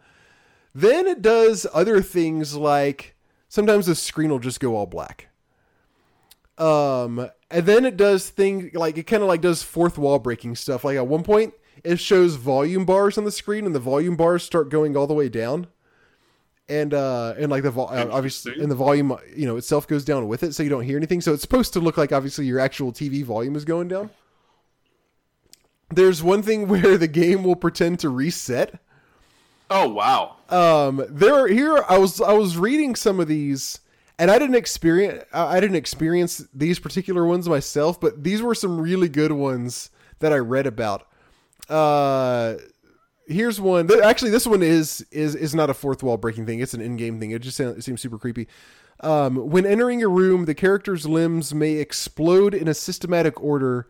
then 0.75 1.07
it 1.07 1.23
does 1.23 1.65
other 1.73 2.03
things 2.03 2.57
like 2.57 3.15
sometimes 3.49 3.87
the 3.87 3.95
screen 3.95 4.31
will 4.31 4.41
just 4.41 4.59
go 4.59 4.75
all 4.75 4.87
black. 4.87 5.29
Um, 6.59 7.31
and 7.55 7.67
then 7.67 7.85
it 7.85 7.97
does 7.97 8.29
things 8.29 8.75
like 8.75 8.99
it 8.99 9.05
kind 9.05 9.23
of 9.23 9.29
like 9.29 9.41
does 9.41 9.63
fourth 9.63 9.97
wall 9.97 10.19
breaking 10.19 10.57
stuff. 10.57 10.83
Like 10.83 10.97
at 10.97 11.07
one 11.07 11.23
point, 11.23 11.55
it 11.85 12.01
shows 12.01 12.35
volume 12.35 12.85
bars 12.85 13.17
on 13.17 13.25
the 13.25 13.31
screen, 13.31 13.65
and 13.65 13.73
the 13.73 13.81
volume 13.81 14.17
bars 14.17 14.43
start 14.43 14.71
going 14.71 14.97
all 14.97 15.07
the 15.07 15.15
way 15.15 15.29
down. 15.29 15.69
And 16.69 16.93
uh, 16.93 17.35
and 17.39 17.53
like 17.53 17.63
the 17.63 17.71
vo- 17.71 17.85
uh, 17.85 18.09
obviously, 18.11 18.61
and 18.61 18.71
the 18.71 18.75
volume 18.75 19.17
you 19.37 19.47
know 19.47 19.57
itself 19.57 19.87
goes 19.87 20.05
down 20.05 20.27
with 20.27 20.43
it, 20.43 20.53
so 20.53 20.65
you 20.65 20.69
don't 20.69 20.83
hear 20.83 20.97
anything. 20.97 21.21
So 21.21 21.33
it's 21.33 21.43
supposed 21.43 21.73
to 21.75 21.81
look 21.81 21.97
like 21.97 22.11
obviously 22.11 22.45
your 22.45 22.59
actual 22.59 22.93
TV 22.93 23.23
volume 23.23 23.55
is 23.55 23.65
going 23.65 23.87
down. 23.87 24.11
There's 25.91 26.25
one 26.25 26.43
thing 26.43 26.67
where 26.69 26.99
the 26.99 27.07
game 27.07 27.45
will 27.45 27.57
pretend 27.57 28.01
to 28.01 28.09
reset. 28.09 28.81
Oh 29.71 29.89
wow. 29.91 30.37
Um, 30.49 31.07
there 31.09 31.47
here 31.47 31.85
I 31.89 31.99
was 31.99 32.21
I 32.21 32.33
was 32.33 32.59
reading 32.59 32.97
some 32.97 33.21
of 33.21 33.29
these, 33.29 33.79
and 34.19 34.31
I 34.31 34.39
didn't 34.39 34.57
experience 34.57 35.25
I 35.33 35.61
didn't 35.61 35.77
experience 35.77 36.45
these 36.55 36.79
particular 36.79 37.25
ones 37.25 37.49
myself, 37.49 38.01
but 38.01 38.23
these 38.23 38.43
were 38.43 38.55
some 38.55 38.81
really 38.81 39.09
good 39.09 39.33
ones 39.33 39.91
that 40.21 40.33
I 40.33 40.39
read 40.39 40.67
about. 40.67 41.07
Uh, 41.69 42.55
here's 43.27 43.61
one. 43.61 43.89
Actually, 44.03 44.31
this 44.31 44.47
one 44.47 44.62
is 44.62 45.05
is 45.11 45.35
is 45.35 45.55
not 45.55 45.71
a 45.71 45.75
fourth 45.75 46.03
wall 46.03 46.17
breaking 46.17 46.47
thing. 46.47 46.61
It's 46.61 46.75
an 46.75 46.81
in-game 46.81 47.19
thing. 47.21 47.31
It 47.31 47.43
just 47.43 47.57
sound- 47.57 47.79
it 47.79 47.85
seems 47.85 48.01
super 48.01 48.19
creepy. 48.19 48.49
Um, 49.01 49.51
when 49.51 49.67
entering 49.67 50.03
a 50.03 50.09
room, 50.09 50.45
the 50.45 50.55
character's 50.55 51.07
limbs 51.07 51.53
may 51.53 51.75
explode 51.75 52.55
in 52.55 52.69
a 52.69 52.75
systematic 52.75 53.43
order, 53.43 53.89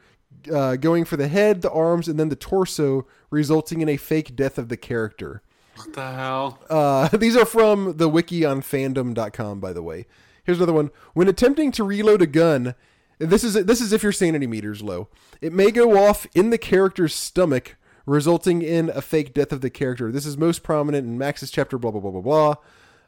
uh, 0.52 0.76
going 0.76 1.04
for 1.04 1.16
the 1.16 1.28
head, 1.28 1.60
the 1.62 1.70
arms, 1.70 2.08
and 2.08 2.18
then 2.18 2.30
the 2.30 2.36
torso, 2.36 3.06
resulting 3.30 3.80
in 3.80 3.88
a 3.88 3.96
fake 3.98 4.34
death 4.34 4.56
of 4.58 4.68
the 4.68 4.76
character. 4.76 5.42
What 5.76 5.92
the 5.92 6.12
hell? 6.12 6.58
Uh, 6.70 7.08
these 7.16 7.36
are 7.36 7.44
from 7.44 7.96
the 7.96 8.08
wiki 8.08 8.44
on 8.44 8.62
fandom.com, 8.62 9.60
by 9.60 9.72
the 9.72 9.82
way. 9.82 10.06
Here's 10.44 10.58
another 10.58 10.72
one. 10.72 10.90
When 11.14 11.28
attempting 11.28 11.72
to 11.72 11.84
reload 11.84 12.22
a 12.22 12.26
gun, 12.26 12.74
this 13.18 13.44
is 13.44 13.54
this 13.54 13.80
is 13.80 13.92
if 13.92 14.02
your 14.02 14.12
sanity 14.12 14.46
meter's 14.46 14.82
low. 14.82 15.08
It 15.40 15.52
may 15.52 15.70
go 15.70 16.04
off 16.06 16.26
in 16.34 16.50
the 16.50 16.58
character's 16.58 17.14
stomach, 17.14 17.76
resulting 18.06 18.62
in 18.62 18.90
a 18.90 19.00
fake 19.00 19.32
death 19.32 19.52
of 19.52 19.60
the 19.62 19.70
character. 19.70 20.12
This 20.12 20.26
is 20.26 20.36
most 20.36 20.62
prominent 20.62 21.06
in 21.06 21.16
Max's 21.16 21.50
chapter. 21.50 21.78
Blah 21.78 21.92
blah 21.92 22.00
blah 22.00 22.20
blah 22.20 22.56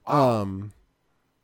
blah. 0.07 0.41
Um, 0.41 0.73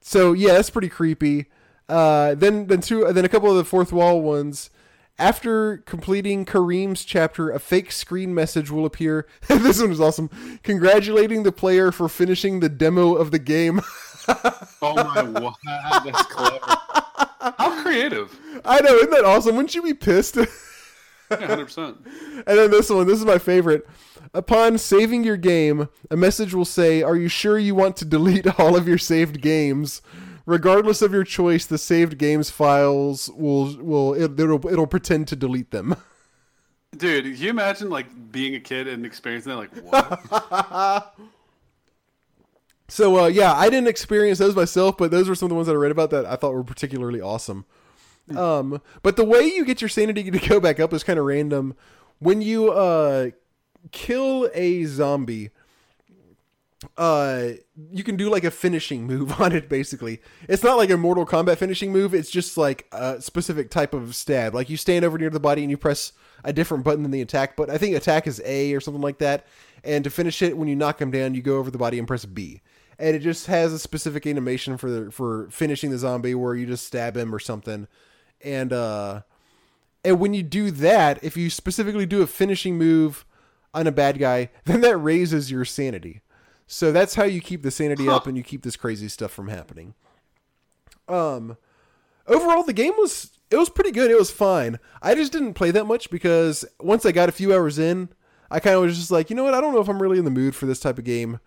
so 0.01 0.33
yeah, 0.33 0.55
that's 0.55 0.71
pretty 0.71 0.89
creepy. 0.89 1.47
Uh, 1.89 2.35
then 2.35 2.69
then 2.69 2.81
two 2.81 3.13
then 3.13 3.25
a 3.25 3.29
couple 3.29 3.51
of 3.51 3.57
the 3.57 3.65
fourth 3.65 3.93
wall 3.93 4.23
ones. 4.23 4.71
After 5.23 5.77
completing 5.77 6.45
Karim's 6.45 7.05
chapter, 7.05 7.49
a 7.49 7.61
fake 7.61 7.93
screen 7.93 8.35
message 8.35 8.73
will 8.73 8.85
appear. 8.85 9.29
this 9.47 9.81
one 9.81 9.93
is 9.93 10.01
awesome. 10.01 10.29
Congratulating 10.65 11.45
the 11.45 11.53
player 11.53 11.93
for 11.93 12.09
finishing 12.09 12.59
the 12.59 12.69
demo 12.69 13.15
of 13.15 13.31
the 13.31 13.39
game. 13.39 13.81
Oh 14.85 14.95
my 14.95 15.23
wow, 15.23 15.55
that's 16.05 16.23
clever. 16.27 16.59
How 16.65 17.83
creative. 17.83 18.37
I 18.65 18.81
know, 18.81 18.95
isn't 18.95 19.11
that 19.11 19.25
awesome? 19.25 19.57
Wouldn't 19.57 19.75
you 19.75 19.83
be 19.83 19.95
pissed? 19.95 20.37
Yeah, 21.31 21.47
hundred 21.47 21.65
percent. 21.65 21.97
And 22.47 22.59
then 22.59 22.71
this 22.71 22.91
one, 22.91 23.07
this 23.07 23.19
is 23.19 23.25
my 23.25 23.39
favorite. 23.39 23.89
Upon 24.35 24.77
saving 24.77 25.25
your 25.25 25.39
game, 25.39 25.89
a 26.11 26.17
message 26.17 26.53
will 26.53 26.67
say, 26.67 27.03
Are 27.03 27.17
you 27.17 27.29
sure 27.29 27.59
you 27.59 27.75
want 27.75 27.97
to 27.97 28.05
delete 28.05 28.61
all 28.61 28.77
of 28.77 28.87
your 28.87 28.99
saved 28.99 29.41
games? 29.41 30.03
Regardless 30.45 31.03
of 31.03 31.13
your 31.13 31.25
choice, 31.25 31.67
the 31.67 31.79
saved 31.79 32.19
games 32.19 32.51
files 32.51 33.31
will 33.31 33.77
will 33.79 34.15
it, 34.15 34.39
it'll 34.39 34.67
it'll 34.69 34.87
pretend 34.87 35.29
to 35.29 35.37
delete 35.37 35.71
them. 35.71 35.97
Dude, 36.97 37.25
can 37.25 37.35
you 37.35 37.51
imagine 37.51 37.89
like 37.89 38.33
being 38.33 38.55
a 38.55 38.61
kid 38.61 38.87
and 38.87 39.07
experiencing 39.07 39.51
that? 39.51 39.57
Like 39.57 40.21
what? 40.51 41.15
So 42.93 43.21
uh, 43.25 43.27
yeah, 43.29 43.55
I 43.55 43.71
didn't 43.71 43.89
experience 43.89 44.39
those 44.39 44.55
myself, 44.55 44.99
but 44.99 45.11
those 45.11 45.27
were 45.27 45.35
some 45.35 45.47
of 45.47 45.49
the 45.49 45.55
ones 45.55 45.67
that 45.67 45.73
I 45.73 45.77
read 45.77 45.93
about 45.93 46.11
that 46.11 46.27
I 46.27 46.37
thought 46.37 46.53
were 46.53 46.63
particularly 46.63 47.23
awesome. 47.23 47.65
Um, 48.37 48.83
but 49.03 49.17
the 49.17 49.25
way 49.25 49.47
you 49.47 49.65
get 49.65 49.81
your 49.81 49.89
sanity 49.89 50.31
to 50.31 50.39
go 50.39 50.61
back 50.61 50.79
up 50.79 50.93
is 50.93 51.03
kind 51.03 51.19
of 51.19 51.25
random. 51.25 51.75
When 52.19 52.43
you 52.43 52.71
uh, 52.71 53.31
kill 53.93 54.51
a 54.53 54.85
zombie, 54.85 55.49
uh, 56.97 57.49
you 57.91 58.05
can 58.05 58.17
do 58.17 58.31
like 58.31 58.45
a 58.45 58.51
finishing 58.51 59.07
move 59.07 59.41
on 59.41 59.53
it. 59.53 59.69
Basically, 59.69 60.21
it's 60.49 60.63
not 60.63 60.77
like 60.77 60.91
a 60.91 60.97
Mortal 60.97 61.27
Kombat 61.27 61.59
finishing 61.59 61.93
move. 61.93 62.15
It's 62.15 62.31
just 62.31 62.57
like 62.57 62.87
a 62.93 63.21
specific 63.21 63.71
type 63.71 63.95
of 63.95 64.15
stab. 64.15 64.55
Like 64.55 64.71
you 64.71 64.77
stand 64.77 65.05
over 65.05 65.19
near 65.19 65.31
the 65.31 65.41
body 65.41 65.63
and 65.63 65.71
you 65.71 65.77
press 65.77 66.13
a 66.45 66.53
different 66.53 66.85
button 66.85 67.03
than 67.03 67.13
the 67.13 67.21
attack. 67.21 67.57
But 67.57 67.71
I 67.71 67.79
think 67.79 67.97
attack 67.97 68.27
is 68.27 68.43
A 68.45 68.75
or 68.75 68.81
something 68.81 69.03
like 69.03 69.19
that. 69.19 69.47
And 69.85 70.05
to 70.05 70.11
finish 70.11 70.43
it, 70.43 70.57
when 70.57 70.69
you 70.69 70.77
knock 70.77 71.01
him 71.01 71.11
down, 71.11 71.35
you 71.35 71.43
go 71.43 71.59
over 71.59 71.71
the 71.71 71.79
body 71.79 71.99
and 71.99 72.07
press 72.07 72.25
B. 72.25 72.63
And 72.99 73.17
it 73.17 73.21
just 73.21 73.47
has 73.47 73.73
a 73.73 73.79
specific 73.79 74.27
animation 74.27 74.77
for 74.77 74.91
the, 74.91 75.11
for 75.11 75.49
finishing 75.51 75.91
the 75.91 75.99
zombie 75.99 76.35
where 76.35 76.55
you 76.55 76.67
just 76.67 76.87
stab 76.87 77.17
him 77.17 77.35
or 77.35 77.39
something. 77.39 77.89
And 78.43 78.73
uh, 78.73 79.23
and 80.05 80.21
when 80.21 80.35
you 80.35 80.43
do 80.43 80.71
that, 80.71 81.23
if 81.23 81.37
you 81.37 81.51
specifically 81.51 82.07
do 82.07 82.23
a 82.23 82.27
finishing 82.27 82.77
move 82.77 83.25
on 83.75 83.87
a 83.87 83.93
bad 83.93 84.19
guy, 84.19 84.51
then 84.65 84.81
that 84.83 84.97
raises 84.97 85.51
your 85.51 85.65
sanity. 85.65 86.21
So 86.73 86.91
that's 86.91 87.15
how 87.15 87.25
you 87.25 87.43
keep 87.43 87.63
the 87.63 87.71
sanity 87.71 88.09
up 88.09 88.27
and 88.27 88.35
you 88.35 88.43
keep 88.43 88.63
this 88.63 88.77
crazy 88.77 89.09
stuff 89.09 89.31
from 89.31 89.49
happening. 89.49 89.93
Um 91.07 91.59
overall 92.27 92.63
the 92.63 92.73
game 92.73 92.95
was 92.97 93.31
it 93.51 93.57
was 93.57 93.69
pretty 93.69 93.91
good. 93.91 94.11
It 94.11 94.19
was 94.19 94.31
fine. 94.31 94.79
I 95.03 95.15
just 95.15 95.33
didn't 95.33 95.53
play 95.53 95.71
that 95.73 95.85
much 95.85 96.09
because 96.09 96.65
once 96.81 97.05
I 97.05 97.13
got 97.13 97.29
a 97.29 97.33
few 97.33 97.53
hours 97.55 97.79
in, 97.79 98.09
I 98.51 98.59
kind 98.59 98.75
of 98.75 98.81
was 98.81 98.97
just 98.97 99.11
like, 99.11 99.29
you 99.29 99.37
know 99.37 99.45
what? 99.45 99.53
I 99.53 99.61
don't 99.61 99.75
know 99.75 99.83
if 99.83 99.89
I'm 99.89 100.01
really 100.01 100.19
in 100.19 100.25
the 100.25 100.31
mood 100.31 100.55
for 100.55 100.65
this 100.65 100.81
type 100.81 100.97
of 100.97 101.05
game 101.05 101.41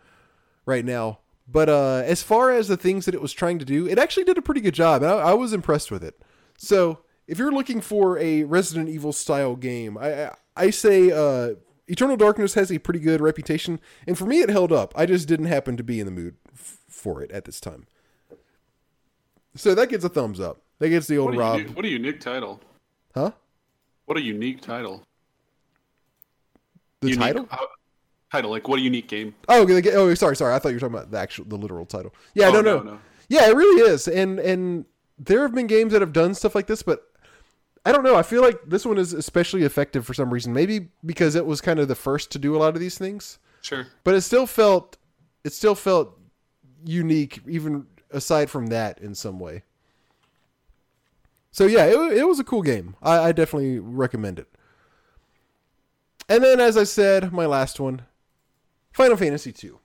right 0.68 0.86
now. 0.86 1.22
But 1.48 1.70
uh, 1.70 2.04
as 2.06 2.22
far 2.22 2.52
as 2.52 2.68
the 2.68 2.78
things 2.78 3.06
that 3.06 3.16
it 3.16 3.22
was 3.22 3.34
trying 3.34 3.58
to 3.58 3.66
do, 3.66 3.88
it 3.88 3.98
actually 3.98 4.26
did 4.26 4.38
a 4.38 4.44
pretty 4.44 4.62
good 4.62 4.76
job. 4.76 5.02
And 5.02 5.12
I, 5.12 5.16
I 5.16 5.34
was 5.34 5.54
impressed 5.54 5.90
with 5.90 6.04
it. 6.04 6.22
So 6.56 7.00
if 7.28 7.40
you're 7.40 7.52
looking 7.52 7.82
for 7.82 8.20
a 8.20 8.44
Resident 8.44 8.90
Evil 8.90 9.12
style 9.12 9.56
game, 9.56 9.98
I 9.98 10.26
I, 10.26 10.36
I 10.56 10.70
say 10.70 11.12
uh, 11.12 11.56
Eternal 11.88 12.18
Darkness 12.18 12.56
has 12.56 12.72
a 12.72 12.80
pretty 12.80 13.00
good 13.00 13.22
reputation, 13.22 13.80
and 14.08 14.18
for 14.18 14.26
me, 14.26 14.40
it 14.40 14.50
held 14.50 14.72
up. 14.72 14.94
I 14.98 15.06
just 15.06 15.28
didn't 15.28 15.46
happen 15.48 15.78
to 15.78 15.84
be 15.84 16.00
in 16.00 16.06
the 16.06 16.12
mood 16.12 16.36
f- 16.54 16.80
for 16.90 17.22
it 17.22 17.32
at 17.32 17.46
this 17.46 17.60
time. 17.60 17.86
So 19.56 19.76
that 19.76 19.90
gets 19.90 20.04
a 20.04 20.10
thumbs 20.10 20.40
up. 20.40 20.62
That 20.80 20.90
gets 20.90 21.08
the 21.08 21.18
old 21.18 21.30
What 21.36 21.38
Rob, 21.40 21.60
unique, 21.60 21.76
what 21.76 21.86
a 21.86 21.90
unique 21.90 22.20
title. 22.20 22.60
huh? 23.14 23.32
What 24.06 24.18
a 24.18 24.22
unique 24.22 24.62
title. 24.62 25.04
The 27.02 27.10
Unique- 27.10 27.20
title? 27.22 27.48
uh, 27.52 27.58
title, 28.32 28.52
like 28.52 28.68
what 28.68 28.80
a 28.80 28.82
unique 28.82 29.08
game. 29.08 29.36
Oh, 29.48 29.66
oh, 29.70 30.14
sorry, 30.16 30.36
sorry. 30.36 30.54
I 30.54 30.60
thought 30.60 30.70
you 30.70 30.76
were 30.76 30.80
talking 30.80 30.96
about 30.96 31.12
the 31.12 31.18
actual, 31.20 31.46
the 31.46 31.56
literal 31.56 31.86
title. 31.86 32.14
Yeah, 32.34 32.48
Oh, 32.48 32.52
no, 32.54 32.62
no, 32.62 32.78
no, 32.80 32.84
no. 32.94 33.00
Yeah, 33.30 33.48
it 33.50 33.56
really 33.56 33.82
is. 33.90 34.08
And 34.08 34.40
and 34.40 34.86
there 35.18 35.42
have 35.44 35.54
been 35.56 35.68
games 35.68 35.94
that 35.94 36.02
have 36.02 36.14
done 36.14 36.34
stuff 36.34 36.56
like 36.56 36.68
this, 36.68 36.84
but 36.84 37.04
I 37.86 37.92
don't 37.92 38.04
know. 38.04 38.16
I 38.16 38.24
feel 38.24 38.42
like 38.42 38.60
this 38.66 38.86
one 38.86 38.98
is 38.98 39.14
especially 39.14 39.64
effective 39.64 40.06
for 40.06 40.14
some 40.16 40.34
reason. 40.34 40.54
Maybe 40.54 40.88
because 41.06 41.36
it 41.36 41.46
was 41.46 41.62
kind 41.62 41.80
of 41.80 41.88
the 41.88 41.96
first 41.96 42.32
to 42.32 42.40
do 42.40 42.56
a 42.56 42.58
lot 42.58 42.74
of 42.74 42.80
these 42.80 42.98
things, 42.98 43.38
Sure. 43.62 43.86
but 44.04 44.16
it 44.16 44.22
still 44.22 44.48
felt 44.48 44.98
it 45.44 45.54
still 45.54 45.76
felt 45.76 46.20
unique, 46.84 47.42
even 47.48 47.86
aside 48.12 48.50
from 48.50 48.68
that, 48.68 49.00
in 49.00 49.14
some 49.14 49.40
way. 49.40 49.62
So 51.52 51.66
yeah, 51.68 51.86
it, 51.86 52.18
it 52.18 52.28
was 52.28 52.40
a 52.40 52.44
cool 52.44 52.64
game. 52.64 52.96
I, 53.02 53.20
I 53.20 53.32
definitely 53.32 53.80
recommend 53.80 54.40
it. 54.40 54.48
And 56.28 56.44
then, 56.44 56.60
as 56.60 56.76
I 56.76 56.84
said, 56.86 57.32
my 57.32 57.46
last 57.46 57.80
one, 57.80 58.02
Final 58.92 59.16
Fantasy 59.18 59.52
two. 59.52 59.80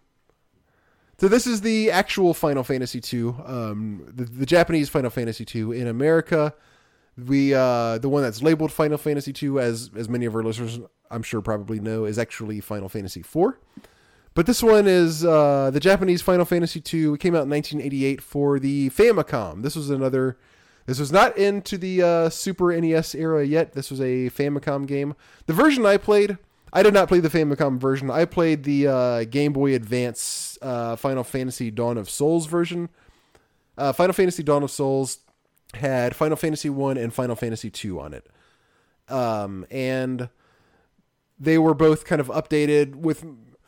So 1.18 1.28
this 1.28 1.46
is 1.46 1.61
the 1.61 1.90
actual 1.90 2.32
Final 2.32 2.64
Fantasy 2.64 2.98
two, 3.01 3.36
um, 3.44 4.05
the, 4.11 4.24
the 4.24 4.46
Japanese 4.46 4.88
Final 4.88 5.11
Fantasy 5.11 5.44
two 5.44 5.70
in 5.72 5.86
America. 5.86 6.55
We 7.18 7.54
uh, 7.54 7.98
the 7.98 8.08
one 8.08 8.22
that's 8.22 8.42
labeled 8.42 8.72
Final 8.72 8.98
Fantasy 8.98 9.32
two, 9.32 9.61
as 9.61 9.90
as 9.96 10.08
many 10.08 10.26
of 10.26 10.34
our 10.34 10.42
listeners 10.42 10.80
I'm 11.11 11.22
sure 11.22 11.40
probably 11.40 11.80
know, 11.80 12.04
is 12.04 12.18
actually 12.18 12.61
Final 12.61 12.88
Fantasy 12.88 13.22
four. 13.22 13.58
But 14.34 14.46
this 14.46 14.62
one 14.62 14.86
is 14.86 15.24
uh, 15.24 15.70
the 15.72 15.80
Japanese 15.80 16.22
Final 16.22 16.44
Fantasy 16.44 16.80
two. 16.80 17.14
It 17.14 17.20
came 17.20 17.34
out 17.34 17.42
in 17.44 17.50
1988 17.50 18.22
for 18.22 18.58
the 18.58 18.90
Famicom. 18.90 19.62
This 19.62 19.74
was 19.74 19.90
another. 19.90 20.38
This 20.86 20.98
was 20.98 21.12
not 21.12 21.36
into 21.36 21.76
the 21.76 22.02
uh, 22.02 22.28
Super 22.30 22.78
NES 22.80 23.14
era 23.14 23.44
yet. 23.44 23.74
This 23.74 23.90
was 23.90 24.00
a 24.00 24.30
Famicom 24.30 24.86
game. 24.86 25.14
The 25.46 25.52
version 25.52 25.84
I 25.84 25.98
played, 25.98 26.38
I 26.72 26.82
did 26.82 26.94
not 26.94 27.08
play 27.08 27.20
the 27.20 27.28
Famicom 27.28 27.78
version. 27.78 28.11
I 28.11 28.24
played 28.24 28.64
the 28.64 28.86
uh, 28.86 29.24
Game 29.24 29.52
Boy 29.52 29.74
Advance 29.74 30.58
uh, 30.62 30.96
Final 30.96 31.24
Fantasy 31.24 31.70
Dawn 31.70 31.98
of 31.98 32.08
Souls 32.08 32.46
version. 32.46 32.88
Uh, 33.76 33.92
Final 33.92 34.12
Fantasy 34.12 34.42
Dawn 34.42 34.62
of 34.62 34.70
Souls 34.70 35.18
had 35.75 36.16
Final 36.16 36.37
Fantasy 36.37 36.71
One 36.71 36.97
and 36.97 37.12
Final 37.12 37.37
Fantasy 37.37 37.71
Two 37.71 38.01
on 38.01 38.14
it, 38.14 38.27
um, 39.09 39.66
and 39.71 40.29
they 41.39 41.59
were 41.59 41.75
both 41.75 42.05
kind 42.05 42.21
of 42.21 42.29
updated 42.29 42.97
with 42.97 43.25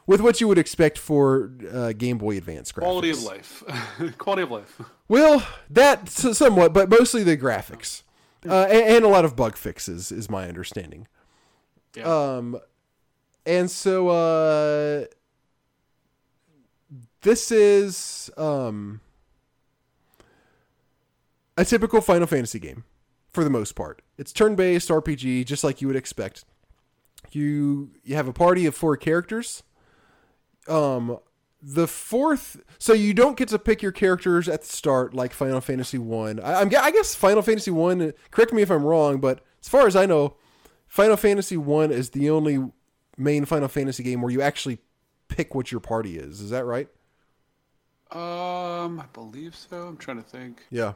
with 0.07 0.21
what 0.21 0.41
you 0.41 0.49
would 0.49 0.59
expect 0.59 0.99
for 0.99 1.53
uh, 1.73 1.93
Game 1.93 2.19
Boy 2.19 2.37
Advance 2.37 2.73
graphics. 2.73 2.83
Quality 2.83 3.11
of 3.11 3.23
life. 3.23 3.65
Quality 4.19 4.43
of 4.43 4.51
life. 4.51 4.81
Well, 5.09 5.47
that 5.71 6.09
somewhat, 6.09 6.73
but 6.73 6.89
mostly 6.89 7.23
the 7.23 7.37
graphics, 7.37 8.03
uh, 8.49 8.67
and, 8.71 8.97
and 8.97 9.05
a 9.05 9.09
lot 9.09 9.25
of 9.25 9.37
bug 9.37 9.57
fixes, 9.57 10.11
is 10.11 10.29
my 10.29 10.49
understanding. 10.49 11.07
Yeah. 11.95 12.05
Um, 12.05 12.59
and 13.45 13.71
so 13.71 14.09
uh, 14.09 15.05
this 17.23 17.51
is 17.51 18.31
um 18.37 19.01
a 21.57 21.65
typical 21.65 22.01
Final 22.01 22.27
Fantasy 22.27 22.59
game 22.59 22.85
for 23.33 23.45
the 23.45 23.51
most 23.51 23.73
part. 23.73 24.03
It's 24.19 24.33
turn-based 24.33 24.89
RPG, 24.89 25.47
just 25.47 25.65
like 25.65 25.81
you 25.81 25.89
would 25.89 25.97
expect. 25.97 26.45
You 27.31 27.93
you 28.03 28.15
have 28.17 28.29
a 28.29 28.33
party 28.33 28.67
of 28.67 28.75
four 28.75 28.97
characters. 28.97 29.63
Um, 30.69 31.19
the 31.63 31.87
fourth, 31.87 32.61
so 32.79 32.93
you 32.93 33.15
don't 33.15 33.37
get 33.37 33.49
to 33.49 33.59
pick 33.59 33.83
your 33.83 33.93
characters 33.93 34.49
at 34.49 34.63
the 34.63 34.67
start 34.69 35.15
like 35.15 35.33
Final 35.33 35.61
Fantasy 35.61 35.99
One. 35.99 36.41
I, 36.41 36.61
I'm 36.61 36.71
I 36.77 36.91
guess 36.91 37.15
Final 37.15 37.43
Fantasy 37.43 37.71
One. 37.71 38.13
Correct 38.31 38.53
me 38.53 38.63
if 38.63 38.71
I'm 38.71 38.85
wrong, 38.85 39.19
but 39.19 39.41
as 39.61 39.69
far 39.69 39.87
as 39.87 39.95
I 39.95 40.07
know, 40.07 40.37
Final 40.89 41.17
Fantasy 41.17 41.57
One 41.57 41.93
is 41.93 42.11
the 42.11 42.29
only 42.31 42.71
main 43.17 43.45
Final 43.45 43.69
Fantasy 43.69 44.03
game 44.03 44.21
where 44.21 44.33
you 44.33 44.43
actually 44.43 44.79
pick 45.29 45.55
what 45.55 45.71
your 45.71 45.81
party 45.81 46.19
is. 46.19 46.41
Is 46.41 46.51
that 46.51 46.65
right? 46.65 46.89
Um, 48.11 49.01
I 49.01 49.07
believe 49.13 49.57
so. 49.57 49.87
I'm 49.87 49.97
trying 49.97 50.23
to 50.23 50.29
think. 50.29 50.65
Yeah. 50.71 50.95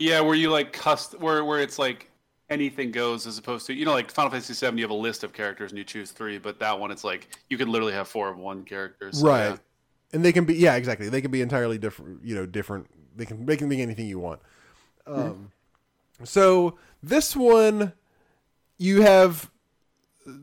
Yeah, 0.00 0.20
where 0.20 0.34
you 0.34 0.50
like 0.50 0.72
cust 0.72 1.20
where 1.20 1.44
where 1.44 1.60
it's 1.60 1.78
like 1.78 2.10
anything 2.48 2.90
goes 2.90 3.26
as 3.26 3.36
opposed 3.36 3.66
to 3.66 3.74
you 3.74 3.84
know 3.84 3.92
like 3.92 4.10
Final 4.10 4.30
Fantasy 4.30 4.54
VII, 4.54 4.76
you 4.76 4.82
have 4.82 4.90
a 4.90 4.94
list 4.94 5.22
of 5.22 5.34
characters 5.34 5.70
and 5.70 5.78
you 5.78 5.84
choose 5.84 6.10
three, 6.10 6.38
but 6.38 6.58
that 6.58 6.80
one 6.80 6.90
it's 6.90 7.04
like 7.04 7.28
you 7.50 7.58
could 7.58 7.68
literally 7.68 7.92
have 7.92 8.08
four 8.08 8.30
of 8.30 8.38
one 8.38 8.64
character. 8.64 9.12
so, 9.12 9.26
right. 9.26 9.48
yeah. 9.50 9.56
And 10.14 10.24
they 10.24 10.32
can 10.32 10.46
be 10.46 10.54
yeah, 10.54 10.74
exactly. 10.76 11.10
They 11.10 11.20
can 11.20 11.30
be 11.30 11.42
entirely 11.42 11.76
different, 11.76 12.24
you 12.24 12.34
know, 12.34 12.46
different. 12.46 12.86
They 13.14 13.26
can 13.26 13.44
they 13.44 13.58
can 13.58 13.68
be 13.68 13.82
anything 13.82 14.06
you 14.06 14.18
want. 14.18 14.40
Um 15.06 15.52
so 16.24 16.78
this 17.02 17.36
one 17.36 17.92
you 18.78 19.02
have 19.02 19.50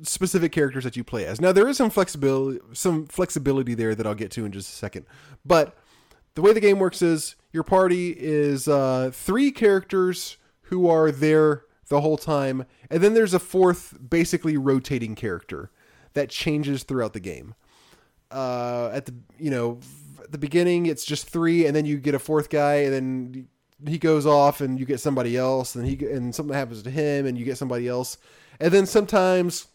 specific 0.04 0.52
characters 0.52 0.84
that 0.84 0.96
you 0.96 1.04
play 1.04 1.26
as. 1.26 1.42
Now 1.42 1.52
there 1.52 1.68
is 1.68 1.78
some 1.78 1.90
flexibility 1.90 2.60
some 2.74 3.08
flexibility 3.08 3.74
there 3.74 3.96
that 3.96 4.06
I'll 4.06 4.14
get 4.14 4.30
to 4.34 4.46
in 4.46 4.52
just 4.52 4.70
a 4.70 4.76
second. 4.76 5.08
But 5.44 5.76
the 6.38 6.44
way 6.44 6.54
the 6.54 6.60
game 6.60 6.78
works 6.78 7.02
is 7.02 7.36
your 7.52 7.64
party 7.64 8.12
is 8.16 8.68
uh, 8.68 9.10
three 9.12 9.50
characters 9.50 10.38
who 10.66 10.88
are 10.88 11.12
there 11.12 11.64
the 11.88 12.02
whole 12.02 12.16
time, 12.16 12.68
and 12.92 13.02
then 13.02 13.16
there's 13.16 13.34
a 13.34 13.40
fourth, 13.40 13.98
basically 14.08 14.56
rotating 14.56 15.16
character 15.16 15.72
that 16.14 16.30
changes 16.30 16.84
throughout 16.84 17.14
the 17.14 17.20
game. 17.20 17.56
Uh, 18.30 18.92
at 18.94 19.08
the 19.08 19.16
you 19.40 19.50
know 19.50 19.80
the 20.30 20.38
beginning, 20.38 20.86
it's 20.86 21.04
just 21.04 21.28
three, 21.28 21.66
and 21.66 21.76
then 21.76 21.88
you 21.88 21.98
get 21.98 22.14
a 22.14 22.20
fourth 22.20 22.52
guy, 22.52 22.76
and 22.84 22.94
then 22.94 23.48
he 23.88 23.98
goes 23.98 24.28
off, 24.28 24.62
and 24.62 24.80
you 24.80 24.86
get 24.86 25.00
somebody 25.00 25.36
else, 25.36 25.74
and 25.74 25.88
he 25.88 25.96
and 26.06 26.36
something 26.36 26.54
happens 26.54 26.84
to 26.84 26.92
him, 26.92 27.26
and 27.26 27.36
you 27.36 27.46
get 27.46 27.58
somebody 27.58 27.88
else, 27.88 28.20
and 28.60 28.72
then 28.72 28.86
sometimes 28.86 29.70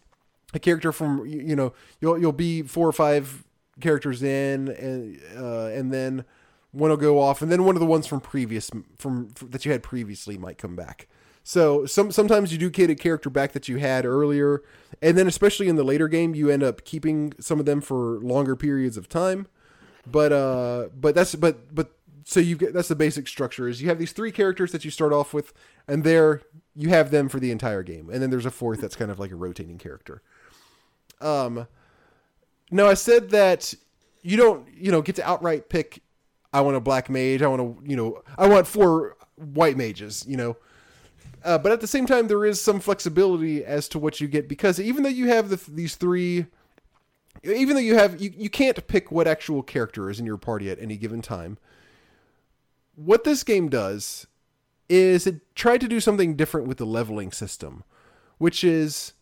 a 0.54 0.60
character 0.60 0.92
from 0.92 1.26
you 1.26 1.40
you 1.40 1.56
know 1.56 1.72
you'll 2.00 2.20
you'll 2.20 2.30
be 2.30 2.62
four 2.62 2.86
or 2.86 2.92
five 2.92 3.42
characters 3.80 4.22
in, 4.22 4.68
and 4.68 5.20
uh, 5.36 5.66
and 5.66 5.92
then 5.92 6.24
one 6.72 6.90
will 6.90 6.96
go 6.96 7.20
off, 7.20 7.42
and 7.42 7.52
then 7.52 7.64
one 7.64 7.76
of 7.76 7.80
the 7.80 7.86
ones 7.86 8.06
from 8.06 8.20
previous 8.20 8.70
from, 8.98 9.28
from 9.34 9.50
that 9.50 9.64
you 9.64 9.72
had 9.72 9.82
previously 9.82 10.36
might 10.36 10.58
come 10.58 10.74
back. 10.74 11.08
So 11.44 11.86
some 11.86 12.12
sometimes 12.12 12.52
you 12.52 12.58
do 12.58 12.70
get 12.70 12.90
a 12.90 12.94
character 12.94 13.30
back 13.30 13.52
that 13.52 13.68
you 13.68 13.78
had 13.78 14.04
earlier, 14.04 14.62
and 15.00 15.18
then 15.18 15.26
especially 15.26 15.68
in 15.68 15.76
the 15.76 15.84
later 15.84 16.08
game, 16.08 16.34
you 16.34 16.50
end 16.50 16.62
up 16.62 16.84
keeping 16.84 17.32
some 17.40 17.58
of 17.58 17.66
them 17.66 17.80
for 17.80 18.18
longer 18.20 18.56
periods 18.56 18.96
of 18.96 19.08
time. 19.08 19.46
But 20.06 20.32
uh, 20.32 20.88
but 20.94 21.14
that's 21.14 21.34
but 21.34 21.74
but 21.74 21.92
so 22.24 22.40
you 22.40 22.56
get 22.56 22.72
that's 22.72 22.88
the 22.88 22.96
basic 22.96 23.28
structure 23.28 23.68
is 23.68 23.82
you 23.82 23.88
have 23.88 23.98
these 23.98 24.12
three 24.12 24.32
characters 24.32 24.72
that 24.72 24.84
you 24.84 24.90
start 24.90 25.12
off 25.12 25.34
with, 25.34 25.52
and 25.88 26.04
there 26.04 26.42
you 26.74 26.88
have 26.88 27.10
them 27.10 27.28
for 27.28 27.40
the 27.40 27.50
entire 27.50 27.82
game, 27.82 28.08
and 28.10 28.22
then 28.22 28.30
there's 28.30 28.46
a 28.46 28.50
fourth 28.50 28.80
that's 28.80 28.96
kind 28.96 29.10
of 29.10 29.18
like 29.18 29.30
a 29.30 29.36
rotating 29.36 29.78
character. 29.78 30.22
Um, 31.20 31.66
now 32.70 32.86
I 32.86 32.94
said 32.94 33.30
that 33.30 33.74
you 34.22 34.36
don't 34.36 34.68
you 34.72 34.92
know 34.92 35.02
get 35.02 35.16
to 35.16 35.28
outright 35.28 35.68
pick. 35.68 36.02
I 36.52 36.60
want 36.60 36.76
a 36.76 36.80
black 36.80 37.08
mage. 37.08 37.42
I 37.42 37.46
want 37.48 37.60
to 37.60 37.90
you 37.90 37.96
know 37.96 38.22
I 38.36 38.48
want 38.48 38.66
four 38.66 39.16
white 39.36 39.76
mages. 39.76 40.24
You 40.26 40.36
know. 40.36 40.56
Uh, 41.44 41.58
but 41.58 41.72
at 41.72 41.80
the 41.80 41.88
same 41.88 42.06
time, 42.06 42.28
there 42.28 42.44
is 42.44 42.60
some 42.60 42.78
flexibility 42.78 43.64
as 43.64 43.88
to 43.88 43.98
what 43.98 44.20
you 44.20 44.28
get 44.28 44.48
because 44.48 44.78
even 44.78 45.02
though 45.02 45.08
you 45.08 45.26
have 45.26 45.48
the, 45.48 45.60
these 45.68 45.96
three, 45.96 46.46
even 47.42 47.74
though 47.74 47.82
you 47.82 47.96
have 47.96 48.20
you, 48.20 48.32
you 48.36 48.48
can't 48.48 48.86
pick 48.86 49.10
what 49.10 49.26
actual 49.26 49.62
character 49.62 50.08
is 50.08 50.20
in 50.20 50.26
your 50.26 50.36
party 50.36 50.70
at 50.70 50.80
any 50.80 50.96
given 50.96 51.20
time. 51.20 51.58
What 52.94 53.24
this 53.24 53.42
game 53.42 53.68
does 53.68 54.26
is 54.88 55.26
it 55.26 55.54
tried 55.54 55.80
to 55.80 55.88
do 55.88 56.00
something 56.00 56.36
different 56.36 56.68
with 56.68 56.78
the 56.78 56.86
leveling 56.86 57.32
system, 57.32 57.82
which 58.38 58.62
is 58.62 59.14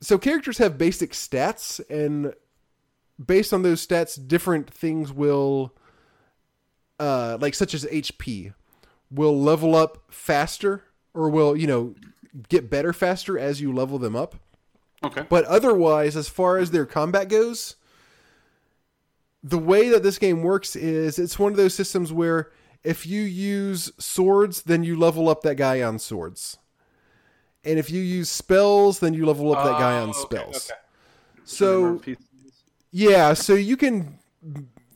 so 0.00 0.18
characters 0.18 0.58
have 0.58 0.76
basic 0.76 1.12
stats 1.12 1.80
and 1.88 2.34
based 3.24 3.52
on 3.52 3.62
those 3.62 3.86
stats 3.86 4.18
different 4.26 4.68
things 4.68 5.12
will 5.12 5.74
uh 7.00 7.38
like 7.40 7.54
such 7.54 7.74
as 7.74 7.84
HP 7.86 8.54
will 9.10 9.40
level 9.40 9.74
up 9.74 9.98
faster 10.08 10.84
or 11.14 11.28
will, 11.28 11.56
you 11.56 11.66
know, 11.66 11.94
get 12.48 12.70
better 12.70 12.92
faster 12.92 13.36
as 13.36 13.60
you 13.60 13.72
level 13.72 13.98
them 13.98 14.14
up. 14.14 14.36
Okay. 15.02 15.24
But 15.28 15.44
otherwise, 15.46 16.16
as 16.16 16.28
far 16.28 16.58
as 16.58 16.70
their 16.70 16.86
combat 16.86 17.28
goes, 17.28 17.74
the 19.42 19.58
way 19.58 19.88
that 19.88 20.02
this 20.04 20.18
game 20.18 20.42
works 20.42 20.76
is 20.76 21.18
it's 21.18 21.38
one 21.38 21.50
of 21.52 21.56
those 21.56 21.74
systems 21.74 22.12
where 22.12 22.50
if 22.84 23.06
you 23.06 23.22
use 23.22 23.90
swords, 23.98 24.62
then 24.62 24.84
you 24.84 24.96
level 24.98 25.28
up 25.28 25.42
that 25.42 25.56
guy 25.56 25.82
on 25.82 25.98
swords. 25.98 26.58
And 27.64 27.78
if 27.78 27.90
you 27.90 28.00
use 28.00 28.28
spells, 28.30 29.00
then 29.00 29.12
you 29.14 29.26
level 29.26 29.54
up 29.54 29.64
that 29.64 29.78
guy 29.78 30.00
on 30.00 30.08
Oh, 30.08 30.10
okay, 30.12 30.20
spells. 30.20 30.70
okay. 30.70 30.80
So 31.44 32.00
yeah, 32.92 33.32
so 33.34 33.54
you 33.54 33.76
can 33.76 34.18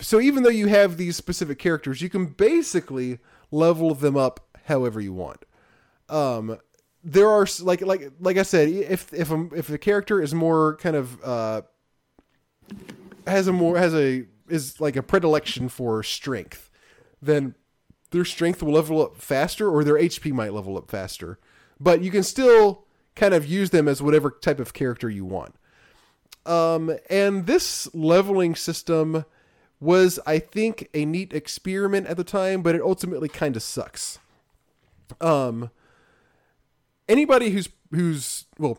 so 0.01 0.21
even 0.21 0.43
though 0.43 0.51
you 0.51 0.67
have 0.67 0.97
these 0.97 1.17
specific 1.17 1.59
characters, 1.59 2.01
you 2.03 2.09
can 2.09 2.27
basically 2.27 3.19
level 3.51 3.95
them 3.95 4.17
up 4.17 4.59
however 4.65 5.01
you 5.01 5.13
want. 5.13 5.45
Um 6.09 6.59
there 7.03 7.29
are 7.29 7.47
like 7.61 7.83
like 7.83 8.13
like 8.19 8.37
I 8.37 8.43
said, 8.43 8.69
if 8.69 9.13
if 9.13 9.31
a, 9.31 9.49
if 9.55 9.67
the 9.67 9.79
character 9.79 10.23
is 10.23 10.35
more 10.35 10.77
kind 10.77 10.97
of 10.97 11.23
uh 11.23 11.63
has 13.27 13.47
a 13.47 13.53
more 13.53 13.79
has 13.79 13.95
a 13.95 14.27
is 14.49 14.81
like 14.81 14.97
a 14.97 15.03
predilection 15.03 15.69
for 15.69 16.03
strength, 16.03 16.71
then 17.21 17.55
their 18.11 18.25
strength 18.25 18.63
will 18.63 18.73
level 18.73 19.03
up 19.03 19.17
faster 19.17 19.69
or 19.69 19.85
their 19.85 19.97
HP 19.97 20.33
might 20.33 20.53
level 20.53 20.77
up 20.77 20.91
faster. 20.91 21.39
But 21.81 22.03
you 22.03 22.11
can 22.11 22.23
still 22.23 22.87
kind 23.15 23.35
of 23.35 23.47
use 23.47 23.71
them 23.71 23.89
as 23.89 24.03
whatever 24.03 24.31
type 24.31 24.61
of 24.61 24.73
character 24.73 25.11
you 25.11 25.25
want. 25.25 25.55
Um, 26.47 26.97
and 27.09 27.47
this 27.47 27.93
leveling 27.95 28.55
system 28.55 29.25
was, 29.85 30.18
I 30.26 30.39
think, 30.39 30.89
a 30.95 31.05
neat 31.05 31.32
experiment 31.32 32.07
at 32.07 32.16
the 32.16 32.24
time, 32.24 32.62
but 32.62 32.74
it 32.74 32.80
ultimately 32.80 33.28
kind 33.28 33.55
of 33.55 33.62
sucks. 33.62 34.18
Um, 35.20 35.70
anybody 37.09 37.51
who's 37.51 37.68
who's 37.91 38.47
well, 38.59 38.78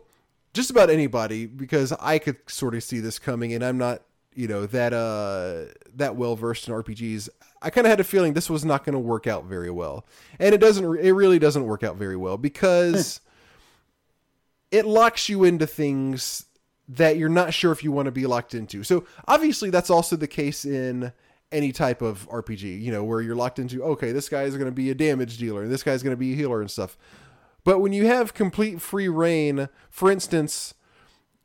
just 0.52 0.70
about 0.70 0.90
anybody, 0.90 1.46
because 1.46 1.92
I 1.92 2.18
could 2.18 2.36
sort 2.48 2.74
of 2.74 2.82
see 2.82 2.98
this 2.98 3.18
coming, 3.18 3.54
and 3.54 3.64
I'm 3.64 3.78
not, 3.78 4.02
you 4.34 4.48
know, 4.48 4.66
that 4.66 4.92
uh 4.92 5.72
that 5.94 6.16
well 6.16 6.34
versed 6.34 6.66
in 6.66 6.74
RPGs. 6.74 7.28
I 7.62 7.70
kind 7.70 7.86
of 7.86 7.90
had 7.90 8.00
a 8.00 8.04
feeling 8.04 8.34
this 8.34 8.50
was 8.50 8.64
not 8.64 8.84
going 8.84 8.94
to 8.94 8.98
work 8.98 9.26
out 9.26 9.44
very 9.44 9.70
well, 9.70 10.04
and 10.40 10.54
it 10.54 10.58
doesn't. 10.58 10.84
It 10.98 11.12
really 11.12 11.38
doesn't 11.38 11.64
work 11.64 11.84
out 11.84 11.96
very 11.96 12.16
well 12.16 12.36
because 12.36 13.20
it 14.72 14.84
locks 14.84 15.28
you 15.28 15.44
into 15.44 15.66
things 15.66 16.46
that 16.88 17.16
you're 17.16 17.28
not 17.28 17.52
sure 17.52 17.72
if 17.72 17.82
you 17.82 17.90
want 17.90 18.06
to 18.06 18.12
be 18.12 18.26
locked 18.26 18.54
into. 18.54 18.84
So 18.84 19.04
obviously 19.26 19.70
that's 19.70 19.90
also 19.90 20.14
the 20.16 20.28
case 20.28 20.64
in 20.64 21.12
any 21.52 21.72
type 21.72 22.02
of 22.02 22.28
RPG, 22.28 22.80
you 22.80 22.92
know, 22.92 23.02
where 23.04 23.20
you're 23.20 23.34
locked 23.36 23.58
into, 23.58 23.82
okay, 23.82 24.12
this 24.12 24.28
guy 24.28 24.42
is 24.44 24.54
going 24.56 24.66
to 24.66 24.72
be 24.72 24.90
a 24.90 24.94
damage 24.94 25.38
dealer 25.38 25.62
and 25.62 25.72
this 25.72 25.82
guy's 25.82 26.02
going 26.02 26.12
to 26.12 26.18
be 26.18 26.32
a 26.32 26.36
healer 26.36 26.60
and 26.60 26.70
stuff. 26.70 26.96
But 27.64 27.80
when 27.80 27.92
you 27.92 28.06
have 28.06 28.34
complete 28.34 28.80
free 28.80 29.08
reign, 29.08 29.68
for 29.90 30.10
instance, 30.10 30.74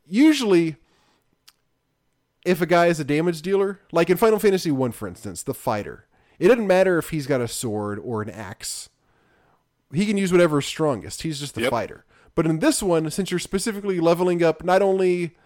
usually 0.06 0.76
if 2.44 2.60
a 2.60 2.66
guy 2.66 2.86
is 2.86 3.00
a 3.00 3.04
damage 3.04 3.42
dealer, 3.42 3.80
like 3.92 4.10
in 4.10 4.16
Final 4.16 4.38
Fantasy 4.38 4.70
1 4.70 4.92
for 4.92 5.08
instance, 5.08 5.42
the 5.42 5.54
fighter, 5.54 6.06
it 6.38 6.48
doesn't 6.48 6.66
matter 6.66 6.98
if 6.98 7.10
he's 7.10 7.26
got 7.26 7.40
a 7.40 7.48
sword 7.48 7.98
or 7.98 8.22
an 8.22 8.30
axe. 8.30 8.88
He 9.92 10.06
can 10.06 10.16
use 10.16 10.32
whatever's 10.32 10.66
strongest. 10.66 11.22
He's 11.22 11.38
just 11.38 11.54
the 11.54 11.62
Yep. 11.62 11.70
fighter. 11.70 12.04
But 12.34 12.46
in 12.46 12.60
this 12.60 12.82
one, 12.82 13.10
since 13.10 13.30
you're 13.30 13.40
specifically 13.40 14.00
leveling 14.00 14.42
up 14.42 14.64
not 14.64 14.82
only 14.82 15.36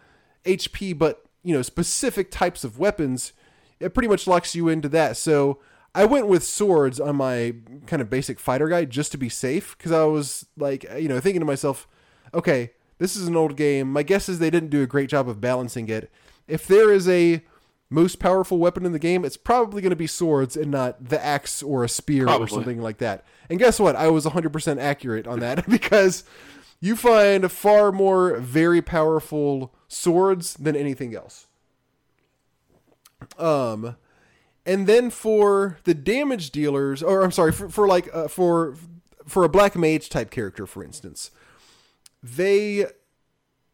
HP 0.45 0.97
but 0.97 1.25
you 1.43 1.55
know 1.55 1.63
specific 1.63 2.31
types 2.31 2.65
of 2.65 2.79
weapons, 2.79 3.33
it 3.81 3.95
pretty 3.95 4.09
much 4.09 4.27
locks 4.27 4.55
you 4.55 4.69
into 4.69 4.89
that. 4.91 5.17
So 5.17 5.59
I 5.95 6.05
went 6.05 6.29
with 6.29 6.45
swords 6.45 7.01
on 7.01 7.17
my 7.17 7.55
kind 7.87 8.03
of 8.03 8.11
basic 8.11 8.39
fighter 8.39 8.69
guide 8.69 8.91
just 8.91 9.13
to 9.13 9.19
be 9.19 9.29
safe 9.29 9.77
because 9.77 9.93
I 9.93 10.05
was 10.05 10.47
like 10.57 10.85
you 10.99 11.09
know 11.09 11.21
thinking 11.21 11.41
to 11.41 11.47
myself, 11.47 11.89
okay, 12.33 12.73
this 12.99 13.17
is 13.17 13.27
an 13.27 13.37
old 13.37 13.57
game. 13.57 13.93
My 13.93 14.03
guess 14.03 14.29
is 14.29 14.39
they 14.39 14.51
didn't 14.51 14.71
do 14.71 14.83
a 14.83 14.87
great 14.87 15.11
job 15.11 15.29
of 15.29 15.41
balancing 15.41 15.89
it. 15.89 16.11
If 16.47 16.67
there 16.67 16.93
is 16.93 17.09
a 17.09 17.43
most 17.91 18.19
powerful 18.19 18.59
weapon 18.59 18.85
in 18.85 18.93
the 18.93 18.99
game, 18.99 19.25
it's 19.25 19.37
probably 19.37 19.81
going 19.81 19.91
to 19.91 19.97
be 19.97 20.07
swords 20.07 20.57
and 20.57 20.71
not 20.71 21.09
the 21.09 21.23
axe 21.25 21.63
or 21.63 21.85
a 21.85 21.89
spear 21.89 22.29
or 22.29 22.49
something 22.49 22.81
like 22.81 22.99
that. 22.99 23.25
And 23.49 23.59
guess 23.59 23.79
what? 23.79 23.95
I 23.95 24.09
was 24.09 24.25
100% 24.25 24.81
accurate 24.81 25.27
on 25.27 25.41
that 25.41 25.67
because 25.71 26.25
you 26.81 26.97
find 26.97 27.51
far 27.51 27.93
more 27.93 28.37
very 28.39 28.83
powerful 28.83 29.75
swords 29.89 30.55
than 30.55 30.77
anything 30.77 31.15
else. 31.15 31.47
Um 33.39 33.97
and 34.65 34.87
then 34.87 35.11
for 35.11 35.79
the 35.85 35.95
damage 35.95 36.51
dealers 36.51 37.03
or 37.03 37.23
I'm 37.23 37.33
sorry 37.33 37.53
for, 37.53 37.69
for 37.69 37.87
like 37.87 38.09
uh, 38.15 38.29
for 38.29 38.77
for 39.27 39.45
a 39.45 39.49
black 39.49 39.77
mage 39.77 40.09
type 40.09 40.31
character 40.31 40.67
for 40.67 40.85
instance, 40.85 41.31
they 42.23 42.87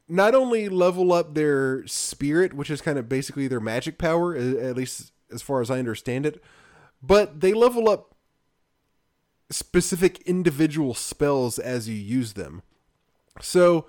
not 0.08 0.34
only 0.34 0.68
level 0.68 1.12
up 1.12 1.34
their 1.34 1.86
spirit, 1.86 2.52
which 2.52 2.70
is 2.70 2.82
kind 2.82 2.98
of 2.98 3.08
basically 3.08 3.48
their 3.48 3.60
magic 3.60 3.96
power, 3.98 4.36
at 4.36 4.76
least 4.76 5.12
as 5.32 5.40
far 5.40 5.60
as 5.62 5.70
I 5.70 5.78
understand 5.78 6.26
it, 6.26 6.42
but 7.02 7.40
they 7.40 7.54
level 7.54 7.88
up 7.88 8.14
specific 9.50 10.20
individual 10.22 10.92
spells 10.94 11.58
as 11.58 11.88
you 11.88 11.94
use 11.94 12.34
them. 12.34 12.62
So 13.40 13.86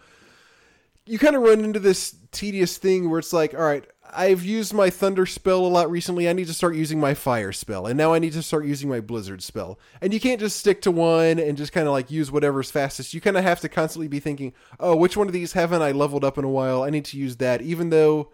you 1.05 1.19
kind 1.19 1.35
of 1.35 1.41
run 1.41 1.63
into 1.63 1.79
this 1.79 2.15
tedious 2.31 2.77
thing 2.77 3.09
where 3.09 3.19
it's 3.19 3.33
like, 3.33 3.53
all 3.53 3.61
right, 3.61 3.85
I've 4.15 4.43
used 4.43 4.73
my 4.73 4.89
thunder 4.89 5.25
spell 5.25 5.65
a 5.65 5.67
lot 5.67 5.89
recently. 5.89 6.29
I 6.29 6.33
need 6.33 6.47
to 6.47 6.53
start 6.53 6.75
using 6.75 6.99
my 6.99 7.13
fire 7.13 7.51
spell. 7.51 7.87
And 7.87 7.97
now 7.97 8.13
I 8.13 8.19
need 8.19 8.33
to 8.33 8.43
start 8.43 8.65
using 8.65 8.89
my 8.89 8.99
blizzard 8.99 9.41
spell. 9.41 9.79
And 10.01 10.13
you 10.13 10.19
can't 10.19 10.39
just 10.39 10.57
stick 10.57 10.81
to 10.83 10.91
one 10.91 11.39
and 11.39 11.57
just 11.57 11.71
kind 11.73 11.87
of 11.87 11.93
like 11.93 12.11
use 12.11 12.31
whatever's 12.31 12.71
fastest. 12.71 13.13
You 13.13 13.21
kind 13.21 13.37
of 13.37 13.43
have 13.43 13.59
to 13.61 13.69
constantly 13.69 14.07
be 14.07 14.19
thinking, 14.19 14.53
oh, 14.79 14.95
which 14.95 15.17
one 15.17 15.27
of 15.27 15.33
these 15.33 15.53
haven't 15.53 15.81
I 15.81 15.91
leveled 15.91 16.23
up 16.23 16.37
in 16.37 16.43
a 16.43 16.49
while? 16.49 16.83
I 16.83 16.89
need 16.89 17.05
to 17.05 17.17
use 17.17 17.37
that. 17.37 17.61
Even 17.61 17.89
though, 17.89 18.31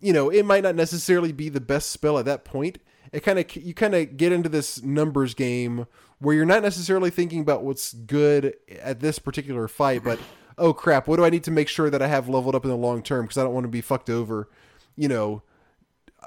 you 0.00 0.12
know, 0.12 0.30
it 0.30 0.44
might 0.44 0.62
not 0.62 0.74
necessarily 0.74 1.32
be 1.32 1.48
the 1.48 1.60
best 1.60 1.90
spell 1.90 2.18
at 2.18 2.24
that 2.24 2.44
point. 2.44 2.78
It 3.12 3.20
kind 3.20 3.38
of, 3.38 3.56
you 3.56 3.72
kind 3.74 3.94
of 3.94 4.16
get 4.16 4.32
into 4.32 4.48
this 4.48 4.82
numbers 4.82 5.34
game 5.34 5.86
where 6.20 6.34
you're 6.34 6.44
not 6.44 6.62
necessarily 6.62 7.10
thinking 7.10 7.40
about 7.40 7.62
what's 7.62 7.92
good 7.92 8.54
at 8.80 9.00
this 9.00 9.18
particular 9.18 9.68
fight, 9.68 10.02
but 10.04 10.18
oh 10.56 10.72
crap, 10.72 11.06
what 11.06 11.16
do 11.16 11.24
I 11.24 11.30
need 11.30 11.44
to 11.44 11.50
make 11.50 11.68
sure 11.68 11.88
that 11.90 12.02
I 12.02 12.08
have 12.08 12.28
leveled 12.28 12.54
up 12.54 12.64
in 12.64 12.70
the 12.70 12.76
long 12.76 13.02
term 13.02 13.24
because 13.26 13.38
I 13.38 13.44
don't 13.44 13.54
want 13.54 13.64
to 13.64 13.68
be 13.68 13.80
fucked 13.80 14.10
over, 14.10 14.48
you 14.96 15.06
know, 15.08 15.42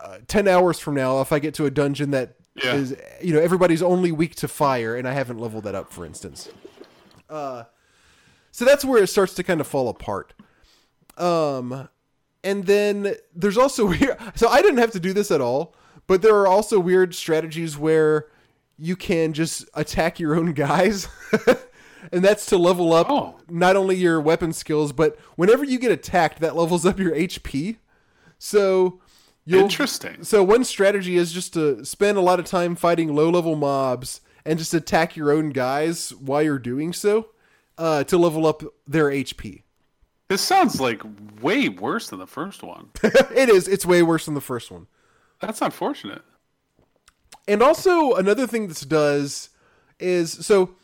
uh, 0.01 0.19
10 0.27 0.47
hours 0.47 0.79
from 0.79 0.95
now 0.95 1.19
if 1.21 1.31
I 1.33 1.39
get 1.39 1.53
to 1.55 1.65
a 1.65 1.71
dungeon 1.71 2.11
that 2.11 2.35
is, 2.55 2.91
Yeah. 2.91 2.97
you 3.21 3.33
know, 3.33 3.39
everybody's 3.41 3.81
only 3.81 4.11
weak 4.11 4.35
to 4.35 4.47
fire 4.47 4.95
and 4.95 5.07
I 5.07 5.11
haven't 5.13 5.37
leveled 5.39 5.65
that 5.65 5.75
up, 5.75 5.91
for 5.91 6.05
instance. 6.05 6.49
Uh, 7.29 7.63
so 8.51 8.63
that's 8.65 8.83
where 8.85 9.03
it 9.03 9.07
starts 9.07 9.33
to 9.35 9.43
kind 9.43 9.59
of 9.61 9.67
fall 9.67 9.89
apart. 9.89 10.33
Um, 11.17 11.89
and 12.43 12.65
then 12.65 13.15
there's 13.35 13.57
also 13.57 13.85
weird. 13.89 14.17
So 14.35 14.47
I 14.47 14.61
didn't 14.61 14.79
have 14.79 14.91
to 14.91 14.99
do 14.99 15.13
this 15.13 15.29
at 15.31 15.41
all, 15.41 15.75
but 16.07 16.21
there 16.21 16.35
are 16.35 16.47
also 16.47 16.79
weird 16.79 17.13
strategies 17.13 17.77
where 17.77 18.27
you 18.81 18.95
can 18.95 19.31
just 19.33 19.69
attack 19.75 20.19
your 20.19 20.35
own 20.35 20.53
guys. 20.53 21.07
and 22.11 22.23
that's 22.23 22.47
to 22.47 22.57
level 22.57 22.93
up 22.93 23.07
Oh. 23.09 23.35
not 23.47 23.75
only 23.75 23.95
your 23.95 24.19
weapon 24.19 24.51
skills, 24.53 24.91
but 24.91 25.17
whenever 25.35 25.63
you 25.63 25.77
get 25.77 25.91
attacked, 25.91 26.39
that 26.39 26.55
levels 26.55 26.83
up 26.85 26.99
your 26.99 27.11
HP. 27.15 27.77
So 28.39 28.99
you'll 29.45 29.61
Interesting. 29.61 30.23
so 30.23 30.43
one 30.43 30.63
strategy 30.63 31.15
is 31.15 31.31
just 31.31 31.53
to 31.53 31.85
spend 31.85 32.17
a 32.17 32.21
lot 32.21 32.39
of 32.39 32.45
time 32.45 32.75
fighting 32.75 33.15
low 33.15 33.29
level 33.29 33.55
mobs 33.55 34.21
and 34.45 34.57
just 34.57 34.73
attack 34.73 35.15
your 35.15 35.31
own 35.31 35.51
guys 35.51 36.09
while 36.15 36.41
you're 36.41 36.57
doing 36.57 36.91
so 36.91 37.27
uh, 37.77 38.03
to 38.05 38.17
level 38.17 38.47
up 38.47 38.63
their 38.87 39.09
HP. 39.09 39.61
This 40.27 40.41
sounds 40.41 40.81
like 40.81 41.03
way 41.41 41.69
worse 41.69 42.09
than 42.09 42.17
the 42.17 42.25
first 42.25 42.63
one. 42.63 42.89
it 43.03 43.49
is. 43.49 43.67
It's 43.67 43.85
way 43.85 44.01
worse 44.01 44.25
than 44.25 44.33
the 44.33 44.41
first 44.41 44.71
one. 44.71 44.87
That's 45.39 45.61
unfortunate. 45.61 46.23
And 47.47 47.61
also 47.61 48.13
another 48.13 48.47
thing 48.47 48.67
this 48.67 48.81
does 48.81 49.49
is 49.99 50.31
so 50.31 50.75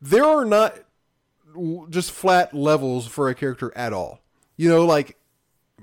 there 0.00 0.24
are 0.24 0.44
not 0.44 0.76
just 1.90 2.10
flat 2.10 2.54
levels 2.54 3.06
for 3.06 3.28
a 3.28 3.34
character 3.34 3.72
at 3.76 3.92
all. 3.92 4.20
You 4.56 4.68
know, 4.68 4.84
like 4.84 5.16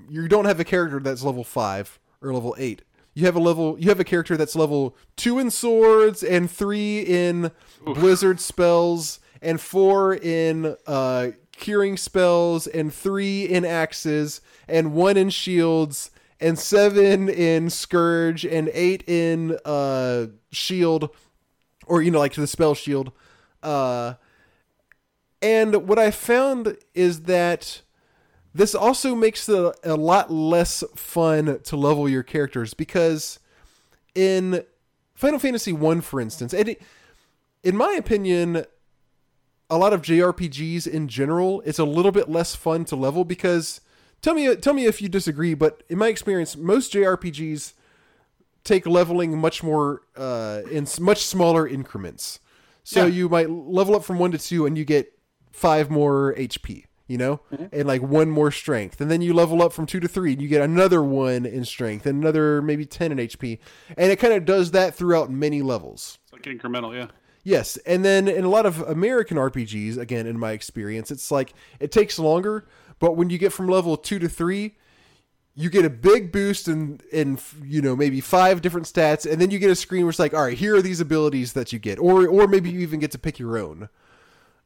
you 0.08 0.28
don't 0.28 0.44
have 0.44 0.60
a 0.60 0.64
character 0.64 1.00
that's 1.00 1.22
level 1.22 1.44
5 1.44 1.98
or 2.22 2.32
level 2.32 2.54
8. 2.58 2.82
You 3.14 3.26
have 3.26 3.36
a 3.36 3.40
level 3.40 3.76
you 3.78 3.88
have 3.88 4.00
a 4.00 4.04
character 4.04 4.36
that's 4.36 4.56
level 4.56 4.96
2 5.16 5.38
in 5.38 5.50
swords 5.50 6.22
and 6.22 6.50
3 6.50 7.00
in 7.00 7.52
blizzard 7.84 8.40
spells 8.40 9.20
and 9.40 9.60
4 9.60 10.14
in 10.16 10.76
uh 10.86 11.28
curing 11.52 11.96
spells 11.96 12.66
and 12.66 12.92
3 12.92 13.44
in 13.44 13.64
axes 13.64 14.40
and 14.66 14.94
1 14.94 15.16
in 15.16 15.30
shields 15.30 16.10
and 16.44 16.58
7 16.58 17.30
in 17.30 17.70
scourge 17.70 18.44
and 18.44 18.68
8 18.68 19.04
in 19.08 19.58
uh 19.64 20.26
shield 20.52 21.08
or 21.86 22.02
you 22.02 22.10
know 22.10 22.18
like 22.18 22.32
to 22.34 22.40
the 22.42 22.46
spell 22.46 22.74
shield 22.74 23.12
uh 23.62 24.14
and 25.40 25.88
what 25.88 25.98
i 25.98 26.10
found 26.10 26.76
is 26.92 27.22
that 27.22 27.80
this 28.54 28.74
also 28.74 29.14
makes 29.14 29.48
it 29.48 29.74
a 29.82 29.96
lot 29.96 30.30
less 30.30 30.84
fun 30.94 31.60
to 31.62 31.76
level 31.76 32.08
your 32.10 32.22
characters 32.22 32.74
because 32.74 33.38
in 34.14 34.64
final 35.14 35.38
fantasy 35.38 35.72
1 35.72 36.02
for 36.02 36.20
instance 36.20 36.52
it, 36.52 36.80
in 37.62 37.74
my 37.74 37.94
opinion 37.94 38.66
a 39.70 39.78
lot 39.78 39.94
of 39.94 40.02
jrpgs 40.02 40.86
in 40.86 41.08
general 41.08 41.62
it's 41.64 41.78
a 41.78 41.84
little 41.84 42.12
bit 42.12 42.28
less 42.28 42.54
fun 42.54 42.84
to 42.84 42.96
level 42.96 43.24
because 43.24 43.80
tell 44.24 44.34
me 44.34 44.54
tell 44.56 44.74
me 44.74 44.86
if 44.86 45.00
you 45.02 45.08
disagree 45.08 45.54
but 45.54 45.82
in 45.88 45.98
my 45.98 46.08
experience 46.08 46.56
most 46.56 46.92
jrpgs 46.92 47.74
take 48.64 48.86
leveling 48.86 49.36
much 49.38 49.62
more 49.62 50.02
uh, 50.16 50.62
in 50.70 50.86
much 50.98 51.24
smaller 51.24 51.68
increments. 51.68 52.40
So 52.82 53.00
Yeah. 53.06 53.12
you 53.12 53.28
might 53.28 53.50
level 53.50 53.94
up 53.94 54.04
from 54.04 54.18
one 54.18 54.32
to 54.32 54.38
two, 54.38 54.66
and 54.66 54.76
you 54.76 54.84
get 54.84 55.12
five 55.52 55.90
more 55.90 56.34
HP, 56.36 56.86
you 57.06 57.18
know, 57.18 57.40
and 57.72 57.86
like 57.86 58.02
one 58.02 58.30
more 58.30 58.50
strength, 58.50 59.00
and 59.00 59.10
then 59.10 59.20
you 59.20 59.34
level 59.34 59.62
up 59.62 59.72
from 59.72 59.86
two 59.86 60.00
to 60.00 60.08
three, 60.08 60.32
and 60.32 60.42
you 60.42 60.48
get 60.48 60.62
another 60.62 61.02
one 61.02 61.44
in 61.46 61.64
strength, 61.64 62.06
and 62.06 62.22
another 62.22 62.62
maybe 62.62 62.84
ten 62.86 63.12
in 63.12 63.18
HP, 63.18 63.58
and 63.96 64.10
it 64.10 64.18
kind 64.18 64.32
of 64.32 64.44
does 64.44 64.70
that 64.72 64.94
throughout 64.94 65.30
many 65.30 65.60
levels. 65.62 66.18
It's 66.24 66.32
like 66.32 66.42
incremental, 66.42 66.94
yeah. 66.94 67.08
Yes, 67.42 67.76
and 67.84 68.02
then 68.02 68.26
in 68.28 68.44
a 68.44 68.48
lot 68.48 68.64
of 68.64 68.80
American 68.80 69.36
RPGs, 69.36 69.98
again 69.98 70.26
in 70.26 70.38
my 70.38 70.52
experience, 70.52 71.10
it's 71.10 71.30
like 71.30 71.52
it 71.80 71.92
takes 71.92 72.18
longer, 72.18 72.66
but 72.98 73.16
when 73.16 73.30
you 73.30 73.38
get 73.38 73.52
from 73.52 73.68
level 73.68 73.96
two 73.96 74.18
to 74.18 74.28
three, 74.28 74.76
you 75.54 75.70
get 75.70 75.84
a 75.84 75.90
big 75.90 76.32
boost 76.32 76.68
in 76.68 77.00
in 77.12 77.38
you 77.64 77.80
know 77.80 77.94
maybe 77.94 78.20
five 78.20 78.60
different 78.62 78.86
stats, 78.86 79.30
and 79.30 79.40
then 79.40 79.50
you 79.50 79.58
get 79.58 79.70
a 79.70 79.76
screen 79.76 80.02
where 80.02 80.10
it's 80.10 80.18
like, 80.18 80.34
all 80.34 80.42
right, 80.42 80.56
here 80.58 80.76
are 80.76 80.82
these 80.82 81.00
abilities 81.00 81.52
that 81.52 81.72
you 81.72 81.78
get, 81.78 81.98
or 81.98 82.26
or 82.26 82.46
maybe 82.48 82.70
you 82.70 82.80
even 82.80 83.00
get 83.00 83.10
to 83.12 83.18
pick 83.18 83.38
your 83.38 83.58
own. 83.58 83.88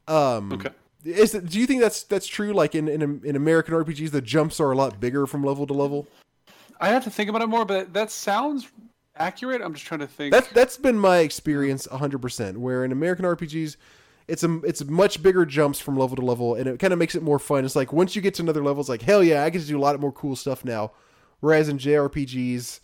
Um, 0.07 0.51
Okay. 0.53 0.69
is 1.05 1.35
it, 1.35 1.45
do 1.47 1.59
you 1.59 1.67
think 1.67 1.81
that's 1.81 2.03
that's 2.03 2.25
true? 2.27 2.53
Like 2.53 2.73
in, 2.75 2.87
in 2.87 3.21
in 3.23 3.35
American 3.35 3.73
RPGs, 3.75 4.11
the 4.11 4.21
jumps 4.21 4.59
are 4.59 4.71
a 4.71 4.75
lot 4.75 4.99
bigger 4.99 5.27
from 5.27 5.43
level 5.43 5.67
to 5.67 5.73
level. 5.73 6.07
I 6.81 6.89
have 6.89 7.03
to 7.03 7.09
think 7.09 7.29
about 7.29 7.41
it 7.41 7.47
more, 7.47 7.65
but 7.65 7.93
that 7.93 8.09
sounds 8.09 8.67
accurate. 9.15 9.61
I'm 9.61 9.73
just 9.73 9.85
trying 9.85 9.99
to 9.99 10.07
think. 10.07 10.31
That's 10.31 10.47
that's 10.49 10.77
been 10.77 10.97
my 10.97 11.19
experience 11.19 11.87
100%. 11.87 12.57
Where 12.57 12.83
in 12.83 12.91
American 12.91 13.25
RPGs, 13.25 13.75
it's 14.29 14.43
a 14.43 14.59
it's 14.63 14.83
much 14.85 15.21
bigger 15.21 15.45
jumps 15.45 15.79
from 15.79 15.97
level 15.97 16.15
to 16.15 16.21
level, 16.23 16.55
and 16.55 16.67
it 16.67 16.79
kind 16.79 16.93
of 16.93 16.99
makes 16.99 17.15
it 17.15 17.23
more 17.23 17.39
fun. 17.39 17.65
It's 17.65 17.75
like 17.75 17.91
once 17.91 18.15
you 18.15 18.21
get 18.21 18.35
to 18.35 18.43
another 18.43 18.63
level, 18.63 18.81
it's 18.81 18.89
like 18.89 19.01
hell 19.01 19.23
yeah, 19.23 19.43
I 19.43 19.49
get 19.49 19.61
to 19.61 19.67
do 19.67 19.77
a 19.77 19.81
lot 19.81 19.99
more 19.99 20.11
cool 20.11 20.35
stuff 20.35 20.63
now. 20.63 20.91
Whereas 21.39 21.69
in 21.69 21.77
JRPGs, 21.77 22.79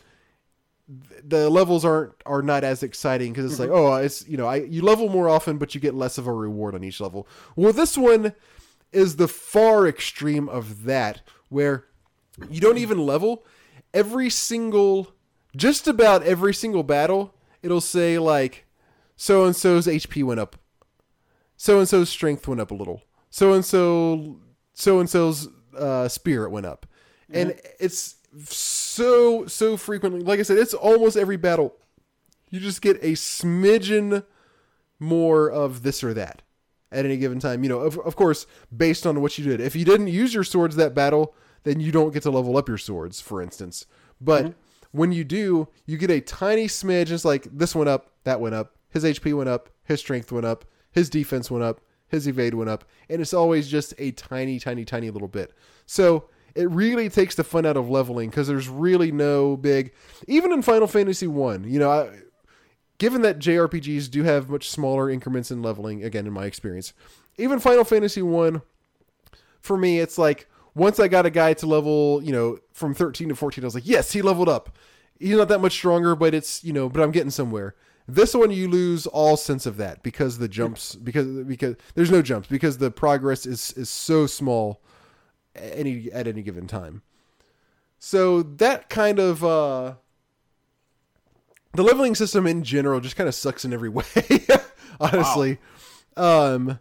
the 1.23 1.49
levels 1.49 1.83
aren't 1.83 2.13
are 2.25 2.41
not 2.41 2.63
as 2.63 2.83
exciting 2.83 3.33
because 3.33 3.51
it's 3.51 3.59
like 3.59 3.69
mm-hmm. 3.69 3.93
oh 3.93 3.95
it's 3.95 4.27
you 4.27 4.37
know 4.37 4.47
I 4.47 4.57
you 4.57 4.81
level 4.81 5.09
more 5.09 5.29
often, 5.29 5.57
but 5.57 5.75
you 5.75 5.81
get 5.81 5.93
less 5.93 6.17
of 6.17 6.27
a 6.27 6.33
reward 6.33 6.75
on 6.75 6.83
each 6.83 6.99
level. 6.99 7.27
Well, 7.55 7.73
this 7.73 7.97
one 7.97 8.33
is 8.91 9.17
the 9.17 9.27
far 9.27 9.87
extreme 9.87 10.47
of 10.47 10.85
that, 10.85 11.21
where 11.49 11.85
you 12.49 12.61
don't 12.61 12.77
even 12.77 12.97
level 12.97 13.45
every 13.93 14.29
single 14.29 15.13
just 15.55 15.87
about 15.87 16.21
every 16.23 16.53
single 16.53 16.83
battle 16.83 17.33
it'll 17.63 17.81
say 17.81 18.19
like 18.19 18.65
so 19.15 19.45
and 19.45 19.55
so's 19.55 19.87
hp 19.87 20.21
went 20.23 20.39
up 20.39 20.57
so 21.57 21.79
and 21.79 21.87
so's 21.87 22.09
strength 22.09 22.47
went 22.47 22.61
up 22.61 22.71
a 22.71 22.75
little 22.75 23.03
so 23.29 23.53
and 23.53 23.65
so 23.65 24.39
so 24.73 24.99
and 24.99 25.09
so's 25.09 25.47
uh 25.77 26.07
spirit 26.07 26.51
went 26.51 26.65
up 26.65 26.85
and 27.29 27.59
it's 27.79 28.15
so 28.45 29.45
so 29.45 29.77
frequently 29.77 30.21
like 30.21 30.39
i 30.39 30.43
said 30.43 30.57
it's 30.57 30.73
almost 30.73 31.17
every 31.17 31.37
battle 31.37 31.75
you 32.49 32.59
just 32.59 32.81
get 32.81 32.97
a 32.97 33.13
smidgen 33.13 34.23
more 34.99 35.49
of 35.49 35.83
this 35.83 36.03
or 36.03 36.13
that 36.13 36.41
at 36.91 37.05
any 37.05 37.17
given 37.17 37.39
time. 37.39 37.63
You 37.63 37.69
know, 37.69 37.79
of, 37.79 37.99
of 37.99 38.15
course, 38.15 38.45
based 38.75 39.05
on 39.05 39.21
what 39.21 39.37
you 39.37 39.43
did. 39.43 39.59
If 39.59 39.75
you 39.75 39.85
didn't 39.85 40.07
use 40.07 40.33
your 40.33 40.43
swords 40.43 40.75
that 40.77 40.95
battle, 40.95 41.35
then 41.63 41.79
you 41.79 41.91
don't 41.91 42.13
get 42.13 42.23
to 42.23 42.31
level 42.31 42.57
up 42.57 42.67
your 42.67 42.77
swords, 42.77 43.19
for 43.19 43.41
instance. 43.41 43.85
But 44.21 44.53
when 44.91 45.11
you 45.11 45.23
do, 45.23 45.67
you 45.85 45.97
get 45.97 46.11
a 46.11 46.21
tiny 46.21 46.67
smidge. 46.67 47.11
It's 47.11 47.25
like 47.25 47.47
this 47.51 47.75
went 47.75 47.89
up, 47.89 48.11
that 48.23 48.39
went 48.39 48.55
up, 48.55 48.75
his 48.89 49.03
HP 49.03 49.35
went 49.35 49.49
up, 49.49 49.69
his 49.83 49.99
strength 49.99 50.31
went 50.31 50.45
up, 50.45 50.65
his 50.95 51.09
defense 51.09 51.51
went 51.51 51.63
up, 51.63 51.81
his 52.07 52.25
evade 52.25 52.53
went 52.53 52.69
up, 52.69 52.85
and 53.09 53.21
it's 53.21 53.33
always 53.33 53.67
just 53.67 53.93
a 53.99 54.11
tiny, 54.11 54.59
tiny, 54.59 54.85
tiny 54.85 55.09
little 55.11 55.27
bit. 55.27 55.53
So 55.85 56.29
it 56.55 56.69
really 56.71 57.09
takes 57.09 57.35
the 57.35 57.43
fun 57.43 57.65
out 57.65 57.75
of 57.75 57.89
leveling 57.89 58.29
because 58.29 58.47
there's 58.47 58.69
really 58.69 59.11
no 59.11 59.57
big. 59.57 59.93
Even 60.27 60.53
in 60.53 60.61
Final 60.61 60.87
Fantasy 60.87 61.27
One, 61.27 61.69
you 61.69 61.79
know, 61.79 61.91
I, 61.91 62.09
given 62.97 63.21
that 63.23 63.39
JRPGs 63.39 64.09
do 64.09 64.23
have 64.23 64.49
much 64.49 64.69
smaller 64.69 65.09
increments 65.09 65.51
in 65.51 65.61
leveling, 65.61 66.01
again 66.01 66.25
in 66.25 66.33
my 66.33 66.45
experience, 66.45 66.93
even 67.37 67.59
Final 67.59 67.83
Fantasy 67.83 68.21
One, 68.21 68.61
for 69.59 69.77
me, 69.77 69.99
it's 69.99 70.17
like 70.17 70.47
once 70.75 70.97
I 70.97 71.09
got 71.09 71.25
a 71.25 71.29
guy 71.29 71.53
to 71.55 71.67
level, 71.67 72.21
you 72.23 72.31
know, 72.31 72.57
from 72.71 72.93
13 72.93 73.29
to 73.29 73.35
14, 73.35 73.63
I 73.63 73.67
was 73.67 73.75
like, 73.75 73.85
yes, 73.85 74.13
he 74.13 74.21
leveled 74.21 74.47
up. 74.47 74.77
He's 75.19 75.35
not 75.35 75.49
that 75.49 75.59
much 75.59 75.73
stronger, 75.73 76.15
but 76.15 76.33
it's 76.33 76.63
you 76.63 76.71
know, 76.71 76.87
but 76.87 77.01
I'm 77.03 77.11
getting 77.11 77.31
somewhere. 77.31 77.75
This 78.07 78.35
one 78.35 78.51
you 78.51 78.67
lose 78.67 79.07
all 79.07 79.35
sense 79.35 79.65
of 79.65 79.77
that 79.77 80.03
because 80.03 80.37
the 80.37 80.47
jumps 80.47 80.95
because 80.95 81.25
because 81.43 81.75
there's 81.95 82.11
no 82.11 82.21
jumps 82.21 82.47
because 82.47 82.77
the 82.77 82.91
progress 82.91 83.45
is 83.47 83.71
is 83.73 83.89
so 83.89 84.27
small 84.27 84.81
any 85.55 86.11
at 86.11 86.27
any 86.27 86.43
given 86.43 86.67
time. 86.67 87.01
So 87.97 88.43
that 88.43 88.89
kind 88.89 89.17
of 89.17 89.43
uh 89.43 89.95
the 91.73 91.83
leveling 91.83 92.13
system 92.13 92.45
in 92.45 92.63
general 92.63 92.99
just 92.99 93.15
kind 93.15 93.27
of 93.27 93.33
sucks 93.33 93.65
in 93.65 93.73
every 93.73 93.89
way, 93.89 94.05
honestly. 94.99 95.57
Wow. 96.15 96.55
Um 96.55 96.79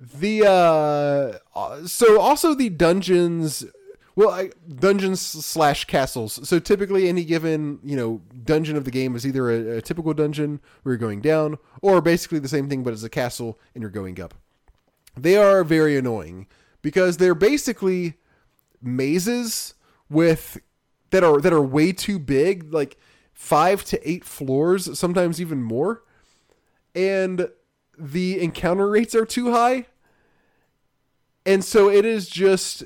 the 0.00 0.46
uh 0.46 1.86
so 1.86 2.20
also 2.20 2.54
the 2.54 2.68
dungeons 2.68 3.64
well, 4.18 4.30
I, 4.30 4.50
dungeons 4.68 5.20
slash 5.20 5.84
castles. 5.84 6.40
So 6.42 6.58
typically, 6.58 7.08
any 7.08 7.22
given 7.22 7.78
you 7.84 7.96
know 7.96 8.20
dungeon 8.44 8.76
of 8.76 8.84
the 8.84 8.90
game 8.90 9.14
is 9.14 9.24
either 9.24 9.48
a, 9.48 9.76
a, 9.76 9.80
typical 9.80 10.12
dungeon 10.12 10.58
where 10.82 10.94
you're 10.94 10.98
going 10.98 11.20
down, 11.20 11.56
or 11.82 12.00
basically 12.00 12.40
the 12.40 12.48
same 12.48 12.68
thing, 12.68 12.82
but 12.82 12.92
it's 12.92 13.04
a 13.04 13.08
castle 13.08 13.60
and 13.76 13.80
you're 13.80 13.92
going 13.92 14.20
up. 14.20 14.34
They 15.16 15.36
are 15.36 15.62
very 15.62 15.96
annoying 15.96 16.48
because 16.82 17.18
they're 17.18 17.36
basically 17.36 18.14
mazes 18.82 19.74
with 20.10 20.58
that 21.10 21.22
are 21.22 21.40
that 21.40 21.52
are 21.52 21.62
way 21.62 21.92
too 21.92 22.18
big, 22.18 22.74
like 22.74 22.96
five 23.32 23.84
to 23.84 24.10
eight 24.10 24.24
floors, 24.24 24.98
sometimes 24.98 25.40
even 25.40 25.62
more, 25.62 26.02
and 26.92 27.50
the 27.96 28.40
encounter 28.40 28.90
rates 28.90 29.14
are 29.14 29.24
too 29.24 29.52
high. 29.52 29.86
And 31.46 31.64
so 31.64 31.88
it 31.88 32.04
is 32.04 32.28
just 32.28 32.82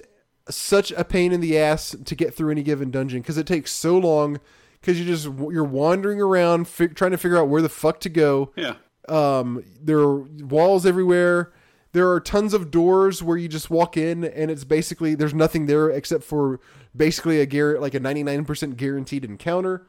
such 0.48 0.90
a 0.92 1.04
pain 1.04 1.32
in 1.32 1.40
the 1.40 1.58
ass 1.58 1.94
to 2.04 2.14
get 2.14 2.34
through 2.34 2.50
any 2.50 2.62
given 2.62 2.90
dungeon 2.90 3.20
because 3.20 3.38
it 3.38 3.46
takes 3.46 3.72
so 3.72 3.96
long 3.98 4.40
because 4.80 4.98
you 4.98 5.06
just 5.06 5.26
you're 5.52 5.64
wandering 5.64 6.20
around 6.20 6.66
trying 6.94 7.12
to 7.12 7.18
figure 7.18 7.38
out 7.38 7.48
where 7.48 7.62
the 7.62 7.68
fuck 7.68 8.00
to 8.00 8.08
go. 8.08 8.52
Yeah. 8.56 8.74
Um, 9.08 9.64
there 9.80 9.98
are 9.98 10.18
walls 10.20 10.84
everywhere. 10.86 11.52
There 11.92 12.10
are 12.10 12.20
tons 12.20 12.54
of 12.54 12.70
doors 12.70 13.22
where 13.22 13.36
you 13.36 13.48
just 13.48 13.70
walk 13.70 13.96
in 13.96 14.24
and 14.24 14.50
it's 14.50 14.64
basically 14.64 15.14
there's 15.14 15.34
nothing 15.34 15.66
there 15.66 15.90
except 15.90 16.24
for 16.24 16.58
basically 16.96 17.40
a 17.40 17.46
gar- 17.46 17.78
like 17.78 17.94
a 17.94 18.00
99% 18.00 18.76
guaranteed 18.76 19.24
encounter. 19.24 19.86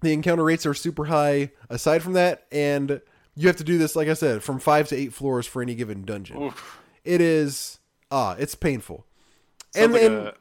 the 0.00 0.12
encounter 0.12 0.44
rates 0.44 0.66
are 0.66 0.74
super 0.74 1.06
high 1.06 1.50
aside 1.68 2.02
from 2.02 2.12
that 2.12 2.46
and 2.52 3.00
you 3.34 3.48
have 3.48 3.56
to 3.56 3.64
do 3.64 3.76
this 3.76 3.96
like 3.96 4.06
I 4.06 4.14
said 4.14 4.42
from 4.42 4.60
5 4.60 4.88
to 4.88 4.96
8 4.96 5.12
floors 5.12 5.46
for 5.46 5.60
any 5.62 5.74
given 5.74 6.04
dungeon. 6.04 6.40
Oof. 6.44 6.80
It 7.04 7.20
is 7.20 7.80
ah, 8.10 8.36
it's 8.38 8.54
painful. 8.54 9.06
Sounds 9.74 9.84
and 9.84 9.92
like 9.92 10.02
and, 10.02 10.32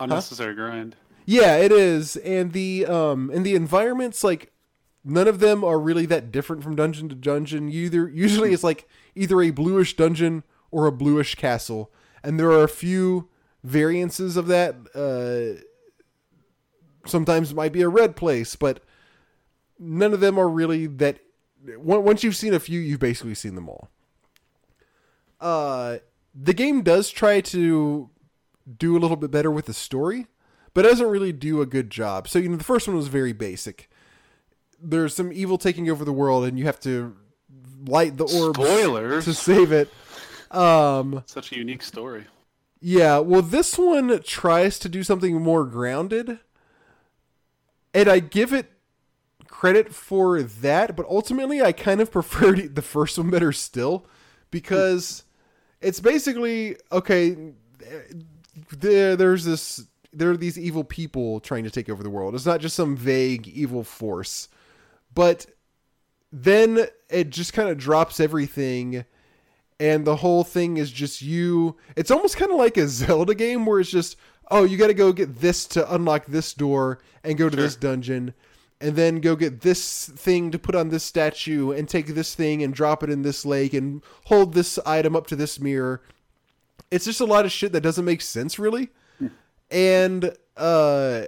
unnecessary 0.00 0.54
huh? 0.54 0.62
grind. 0.66 0.96
Yeah, 1.24 1.56
it 1.56 1.72
is. 1.72 2.16
And 2.16 2.52
the 2.52 2.86
um 2.86 3.30
and 3.32 3.44
the 3.44 3.54
environments 3.54 4.22
like 4.22 4.52
none 5.04 5.28
of 5.28 5.40
them 5.40 5.64
are 5.64 5.78
really 5.78 6.06
that 6.06 6.30
different 6.30 6.62
from 6.62 6.76
dungeon 6.76 7.08
to 7.08 7.14
dungeon. 7.14 7.68
Either 7.68 8.08
usually 8.08 8.52
it's 8.52 8.64
like 8.64 8.88
either 9.14 9.40
a 9.40 9.50
bluish 9.50 9.96
dungeon 9.96 10.44
or 10.70 10.86
a 10.86 10.92
bluish 10.92 11.34
castle, 11.34 11.92
and 12.22 12.38
there 12.38 12.50
are 12.50 12.64
a 12.64 12.68
few 12.68 13.28
variances 13.62 14.36
of 14.36 14.46
that. 14.48 14.74
Uh, 14.94 15.62
sometimes 17.08 17.52
it 17.52 17.54
might 17.54 17.72
be 17.72 17.82
a 17.82 17.88
red 17.88 18.16
place, 18.16 18.56
but 18.56 18.82
none 19.78 20.12
of 20.12 20.20
them 20.20 20.38
are 20.38 20.48
really 20.48 20.86
that. 20.86 21.18
Once 21.78 22.22
you've 22.22 22.36
seen 22.36 22.54
a 22.54 22.60
few, 22.60 22.78
you've 22.78 23.00
basically 23.00 23.34
seen 23.34 23.54
them 23.56 23.68
all. 23.68 23.88
Uh, 25.40 25.98
the 26.38 26.52
game 26.54 26.82
does 26.82 27.10
try 27.10 27.40
to 27.40 28.10
do 28.78 28.96
a 28.96 29.00
little 29.00 29.16
bit 29.16 29.30
better 29.30 29.50
with 29.50 29.66
the 29.66 29.74
story, 29.74 30.26
but 30.74 30.82
doesn't 30.82 31.08
really 31.08 31.32
do 31.32 31.62
a 31.62 31.66
good 31.66 31.90
job. 31.90 32.28
So 32.28 32.38
you 32.38 32.48
know, 32.48 32.56
the 32.56 32.64
first 32.64 32.86
one 32.86 32.96
was 32.96 33.08
very 33.08 33.32
basic. 33.32 33.88
There's 34.80 35.14
some 35.14 35.32
evil 35.32 35.56
taking 35.56 35.88
over 35.88 36.04
the 36.04 36.12
world, 36.12 36.44
and 36.44 36.58
you 36.58 36.66
have 36.66 36.80
to 36.80 37.16
light 37.86 38.16
the 38.18 38.24
orb 38.24 38.56
Spoilers. 38.56 39.24
to 39.24 39.34
save 39.34 39.72
it. 39.72 39.88
Um, 40.50 41.22
Such 41.26 41.52
a 41.52 41.56
unique 41.56 41.82
story. 41.82 42.26
Yeah, 42.80 43.18
well, 43.18 43.42
this 43.42 43.78
one 43.78 44.22
tries 44.22 44.78
to 44.80 44.88
do 44.88 45.02
something 45.02 45.40
more 45.40 45.64
grounded, 45.64 46.38
and 47.94 48.08
I 48.08 48.18
give 48.20 48.52
it 48.52 48.70
credit 49.48 49.94
for 49.94 50.42
that. 50.42 50.94
But 50.94 51.06
ultimately, 51.06 51.62
I 51.62 51.72
kind 51.72 52.00
of 52.02 52.10
preferred 52.12 52.74
the 52.74 52.82
first 52.82 53.16
one 53.16 53.30
better 53.30 53.52
still, 53.52 54.06
because 54.50 55.24
it's 55.80 56.00
basically 56.00 56.76
okay. 56.92 57.36
There, 58.78 59.16
there's 59.16 59.44
this. 59.44 59.86
There 60.12 60.30
are 60.30 60.36
these 60.36 60.58
evil 60.58 60.82
people 60.82 61.40
trying 61.40 61.64
to 61.64 61.70
take 61.70 61.90
over 61.90 62.02
the 62.02 62.10
world. 62.10 62.34
It's 62.34 62.46
not 62.46 62.60
just 62.60 62.74
some 62.74 62.96
vague 62.96 63.46
evil 63.48 63.84
force, 63.84 64.48
but 65.14 65.46
then 66.32 66.86
it 67.10 67.30
just 67.30 67.52
kind 67.52 67.68
of 67.68 67.76
drops 67.76 68.18
everything 68.18 69.04
and 69.78 70.04
the 70.06 70.16
whole 70.16 70.44
thing 70.44 70.76
is 70.76 70.90
just 70.90 71.22
you 71.22 71.76
it's 71.96 72.10
almost 72.10 72.36
kind 72.36 72.50
of 72.50 72.58
like 72.58 72.76
a 72.76 72.88
zelda 72.88 73.34
game 73.34 73.66
where 73.66 73.80
it's 73.80 73.90
just 73.90 74.16
oh 74.50 74.64
you 74.64 74.76
got 74.76 74.88
to 74.88 74.94
go 74.94 75.12
get 75.12 75.40
this 75.40 75.66
to 75.66 75.94
unlock 75.94 76.26
this 76.26 76.52
door 76.54 76.98
and 77.24 77.38
go 77.38 77.48
to 77.48 77.56
sure. 77.56 77.64
this 77.64 77.76
dungeon 77.76 78.34
and 78.80 78.94
then 78.96 79.20
go 79.20 79.36
get 79.36 79.62
this 79.62 80.08
thing 80.08 80.50
to 80.50 80.58
put 80.58 80.74
on 80.74 80.88
this 80.88 81.04
statue 81.04 81.70
and 81.70 81.88
take 81.88 82.08
this 82.08 82.34
thing 82.34 82.62
and 82.62 82.74
drop 82.74 83.02
it 83.02 83.10
in 83.10 83.22
this 83.22 83.44
lake 83.44 83.72
and 83.72 84.02
hold 84.26 84.54
this 84.54 84.78
item 84.84 85.16
up 85.16 85.26
to 85.26 85.36
this 85.36 85.58
mirror 85.58 86.02
it's 86.90 87.04
just 87.04 87.20
a 87.20 87.24
lot 87.24 87.44
of 87.44 87.52
shit 87.52 87.72
that 87.72 87.80
doesn't 87.80 88.04
make 88.04 88.20
sense 88.20 88.58
really 88.58 88.90
and 89.70 90.36
uh 90.56 91.22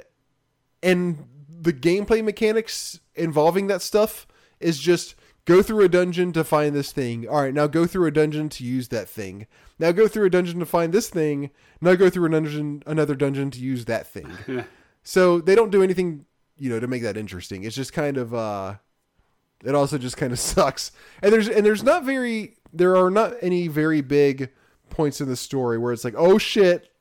and 0.83 1.25
the 1.61 1.73
gameplay 1.73 2.23
mechanics 2.23 3.01
involving 3.15 3.67
that 3.67 3.83
stuff 3.83 4.27
is 4.61 4.79
just 4.79 5.15
go 5.45 5.63
through 5.63 5.85
a 5.85 5.89
dungeon 5.89 6.33
to 6.33 6.45
find 6.45 6.75
this 6.75 6.93
thing. 6.93 7.27
All 7.27 7.43
right, 7.43 7.55
now 7.55 7.67
go 7.67 7.87
through 7.87 8.07
a 8.07 8.11
dungeon 8.11 8.49
to 8.51 8.65
use 8.65 8.89
that 8.89 9.09
thing. 9.09 9.47
Now 9.79 9.93
go 9.93 10.07
through 10.07 10.27
a 10.27 10.31
dungeon 10.31 10.61
to 10.61 10.67
find 10.67 10.93
this 10.93 11.09
thing. 11.09 11.51
Now 11.81 11.95
go 11.95 12.11
through 12.11 12.27
a 12.27 12.31
dungeon, 12.31 12.83
another 12.87 13.15
dungeon 13.15 13.51
to 13.53 13.61
use 13.61 13.87
that 13.87 14.07
thing. 14.07 14.31
so 15.03 15.41
they 15.41 15.55
don't 15.55 15.71
do 15.71 15.83
anything, 15.83 16.27
you 16.59 16.71
know, 16.71 16.81
to 16.81 16.87
make 16.87 17.03
that 17.03 17.17
interesting. 17.17 17.65
It's 17.65 17.77
just 17.77 17.93
kind 17.93 18.17
of, 18.17 18.35
uh, 18.35 18.75
it 19.65 19.75
also 19.75 19.99
just 19.99 20.17
kind 20.17 20.33
of 20.33 20.39
sucks. 20.39 20.93
And 21.23 21.33
there's 21.33 21.49
and 21.49 21.65
there's 21.65 21.83
not 21.83 22.05
very, 22.05 22.57
there 22.73 22.97
are 22.97 23.11
not 23.11 23.35
any 23.41 23.69
very 23.69 24.01
big 24.01 24.51
points 24.91 25.21
in 25.21 25.29
the 25.29 25.37
story 25.37 25.79
where 25.79 25.93
it's 25.93 26.05
like, 26.05 26.15
oh 26.17 26.39
shit, 26.39 26.93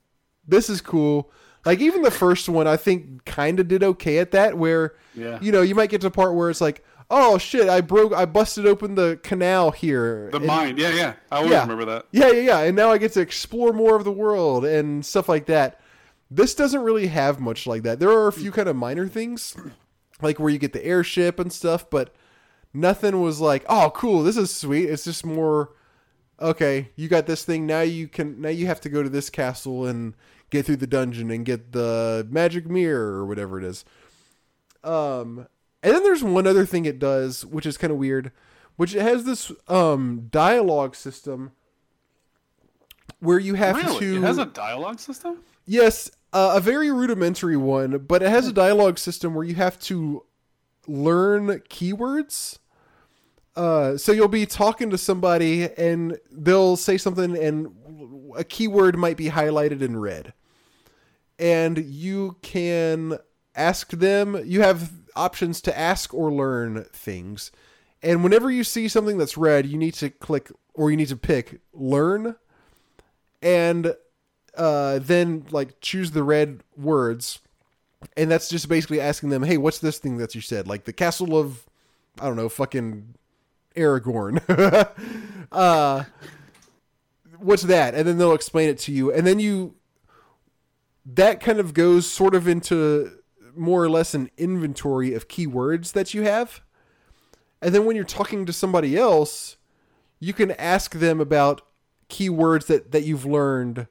this 0.47 0.69
is 0.69 0.81
cool. 0.81 1.31
Like 1.65 1.79
even 1.79 2.01
the 2.01 2.11
first 2.11 2.47
one, 2.47 2.67
I 2.67 2.77
think 2.77 3.25
kind 3.25 3.59
of 3.59 3.67
did 3.67 3.83
okay 3.83 4.19
at 4.19 4.31
that. 4.31 4.57
Where, 4.57 4.95
yeah. 5.15 5.39
you 5.41 5.51
know, 5.51 5.61
you 5.61 5.75
might 5.75 5.89
get 5.89 6.01
to 6.01 6.07
a 6.07 6.11
part 6.11 6.33
where 6.33 6.49
it's 6.49 6.61
like, 6.61 6.83
oh 7.09 7.37
shit, 7.37 7.69
I 7.69 7.81
broke, 7.81 8.13
I 8.13 8.25
busted 8.25 8.65
open 8.65 8.95
the 8.95 9.19
canal 9.23 9.71
here. 9.71 10.29
The 10.31 10.37
and, 10.37 10.45
mine, 10.45 10.77
yeah, 10.77 10.93
yeah, 10.93 11.13
I 11.31 11.37
always 11.37 11.51
yeah. 11.51 11.61
remember 11.61 11.85
that. 11.85 12.05
Yeah, 12.11 12.31
yeah, 12.31 12.41
yeah, 12.41 12.59
and 12.59 12.75
now 12.75 12.91
I 12.91 12.97
get 12.97 13.13
to 13.13 13.21
explore 13.21 13.73
more 13.73 13.95
of 13.95 14.03
the 14.03 14.11
world 14.11 14.65
and 14.65 15.05
stuff 15.05 15.27
like 15.27 15.47
that. 15.47 15.81
This 16.29 16.55
doesn't 16.55 16.81
really 16.81 17.07
have 17.07 17.39
much 17.39 17.65
like 17.65 17.83
that. 17.83 17.99
There 17.99 18.11
are 18.11 18.27
a 18.27 18.33
few 18.33 18.51
kind 18.51 18.67
of 18.67 18.75
minor 18.75 19.07
things, 19.07 19.55
like 20.21 20.39
where 20.39 20.49
you 20.49 20.57
get 20.57 20.73
the 20.73 20.85
airship 20.85 21.39
and 21.39 21.51
stuff, 21.53 21.89
but 21.89 22.13
nothing 22.73 23.21
was 23.21 23.39
like, 23.39 23.65
oh, 23.69 23.91
cool, 23.95 24.23
this 24.23 24.35
is 24.35 24.53
sweet. 24.53 24.89
It's 24.89 25.05
just 25.05 25.25
more, 25.25 25.73
okay, 26.39 26.89
you 26.95 27.07
got 27.07 27.27
this 27.27 27.45
thing. 27.45 27.65
Now 27.65 27.81
you 27.81 28.07
can, 28.07 28.41
now 28.41 28.49
you 28.49 28.67
have 28.67 28.81
to 28.81 28.89
go 28.89 29.03
to 29.03 29.09
this 29.09 29.29
castle 29.29 29.85
and 29.85 30.15
get 30.49 30.65
through 30.65 30.77
the 30.77 30.87
dungeon 30.87 31.31
and 31.31 31.45
get 31.45 31.71
the 31.71 32.27
magic 32.29 32.67
mirror 32.67 33.13
or 33.13 33.25
whatever 33.25 33.57
it 33.57 33.63
is. 33.63 33.85
Um, 34.83 35.47
and 35.81 35.93
then 35.93 36.03
there's 36.03 36.23
one 36.23 36.47
other 36.47 36.65
thing 36.65 36.85
it 36.85 36.99
does, 36.99 37.45
which 37.45 37.65
is 37.65 37.77
kind 37.77 37.91
of 37.91 37.97
weird, 37.97 38.31
which 38.75 38.95
it 38.95 39.01
has 39.01 39.23
this 39.23 39.51
um, 39.67 40.27
dialogue 40.29 40.95
system 40.95 41.51
where 43.19 43.39
you 43.39 43.53
have 43.55 43.77
really? 43.77 43.99
to. 43.99 44.17
It 44.17 44.21
has 44.21 44.37
a 44.37 44.45
dialogue 44.45 44.99
system. 44.99 45.39
Yes, 45.65 46.09
uh, 46.33 46.53
a 46.55 46.59
very 46.59 46.91
rudimentary 46.91 47.57
one, 47.57 47.99
but 47.99 48.21
it 48.21 48.29
has 48.29 48.47
a 48.47 48.53
dialogue 48.53 48.97
system 48.97 49.33
where 49.33 49.45
you 49.45 49.55
have 49.55 49.79
to 49.79 50.23
learn 50.87 51.47
keywords. 51.69 52.59
Uh, 53.55 53.97
so 53.97 54.11
you'll 54.11 54.27
be 54.27 54.45
talking 54.45 54.89
to 54.89 54.97
somebody 54.97 55.69
and 55.77 56.17
they'll 56.31 56.75
say 56.75 56.97
something 56.97 57.35
and 57.37 57.73
a 58.37 58.43
keyword 58.43 58.95
might 58.97 59.17
be 59.17 59.29
highlighted 59.29 59.81
in 59.81 59.97
red 59.97 60.33
and 61.39 61.77
you 61.77 62.37
can 62.41 63.17
ask 63.55 63.89
them 63.91 64.41
you 64.45 64.61
have 64.61 64.91
options 65.15 65.61
to 65.61 65.77
ask 65.77 66.13
or 66.13 66.31
learn 66.31 66.85
things. 66.93 67.51
And 68.03 68.23
whenever 68.23 68.51
you 68.51 68.63
see 68.63 68.87
something 68.87 69.17
that's 69.17 69.37
red, 69.37 69.65
you 69.65 69.77
need 69.77 69.95
to 69.95 70.09
click 70.09 70.51
or 70.73 70.91
you 70.91 70.97
need 70.97 71.07
to 71.07 71.15
pick 71.15 71.61
learn 71.73 72.35
and 73.41 73.95
uh, 74.57 74.99
then 74.99 75.45
like 75.51 75.79
choose 75.81 76.11
the 76.11 76.23
red 76.23 76.63
words. 76.75 77.39
And 78.15 78.29
that's 78.29 78.49
just 78.49 78.67
basically 78.67 78.99
asking 78.99 79.29
them, 79.29 79.43
hey, 79.43 79.57
what's 79.57 79.79
this 79.79 79.97
thing 79.99 80.17
that 80.17 80.35
you 80.35 80.41
said? 80.41 80.67
Like 80.67 80.85
the 80.85 80.93
castle 80.93 81.37
of, 81.37 81.65
I 82.19 82.25
don't 82.25 82.35
know, 82.35 82.49
fucking 82.49 83.15
Aragorn. 83.75 84.41
uh, 85.51 86.03
what's 87.39 87.63
that? 87.63 87.95
And 87.95 88.07
then 88.07 88.17
they'll 88.17 88.33
explain 88.33 88.69
it 88.69 88.79
to 88.79 88.91
you. 88.91 89.11
And 89.11 89.25
then 89.25 89.39
you, 89.39 89.75
that 91.05 91.39
kind 91.39 91.59
of 91.59 91.73
goes 91.73 92.09
sort 92.09 92.35
of 92.35 92.47
into 92.47 93.11
more 93.55 93.83
or 93.83 93.89
less 93.89 94.13
an 94.13 94.29
inventory 94.37 95.13
of 95.13 95.27
keywords 95.27 95.93
that 95.93 96.13
you 96.13 96.23
have. 96.23 96.61
And 97.61 97.73
then 97.73 97.85
when 97.85 97.95
you're 97.95 98.05
talking 98.05 98.45
to 98.45 98.53
somebody 98.53 98.97
else, 98.97 99.57
you 100.19 100.33
can 100.33 100.51
ask 100.51 100.93
them 100.93 101.19
about 101.19 101.61
keywords 102.09 102.67
that, 102.67 102.91
that 102.91 103.03
you've 103.03 103.25
learned 103.25 103.87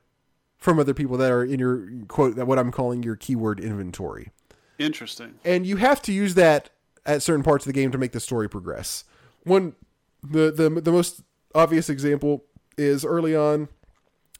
from 0.58 0.78
other 0.78 0.94
people 0.94 1.16
that 1.18 1.30
are 1.30 1.44
in 1.44 1.58
your 1.58 1.88
quote 2.08 2.36
that 2.36 2.46
what 2.46 2.58
I'm 2.58 2.72
calling 2.72 3.02
your 3.02 3.16
keyword 3.16 3.60
inventory. 3.60 4.30
Interesting. 4.78 5.34
And 5.44 5.66
you 5.66 5.76
have 5.76 6.02
to 6.02 6.12
use 6.12 6.34
that 6.34 6.70
at 7.04 7.22
certain 7.22 7.42
parts 7.42 7.64
of 7.64 7.72
the 7.72 7.80
game 7.80 7.90
to 7.92 7.98
make 7.98 8.12
the 8.12 8.20
story 8.20 8.48
progress. 8.48 9.04
One 9.44 9.74
the 10.22 10.50
the 10.50 10.68
the 10.80 10.92
most 10.92 11.22
obvious 11.54 11.88
example 11.88 12.44
is 12.76 13.04
early 13.04 13.34
on 13.34 13.68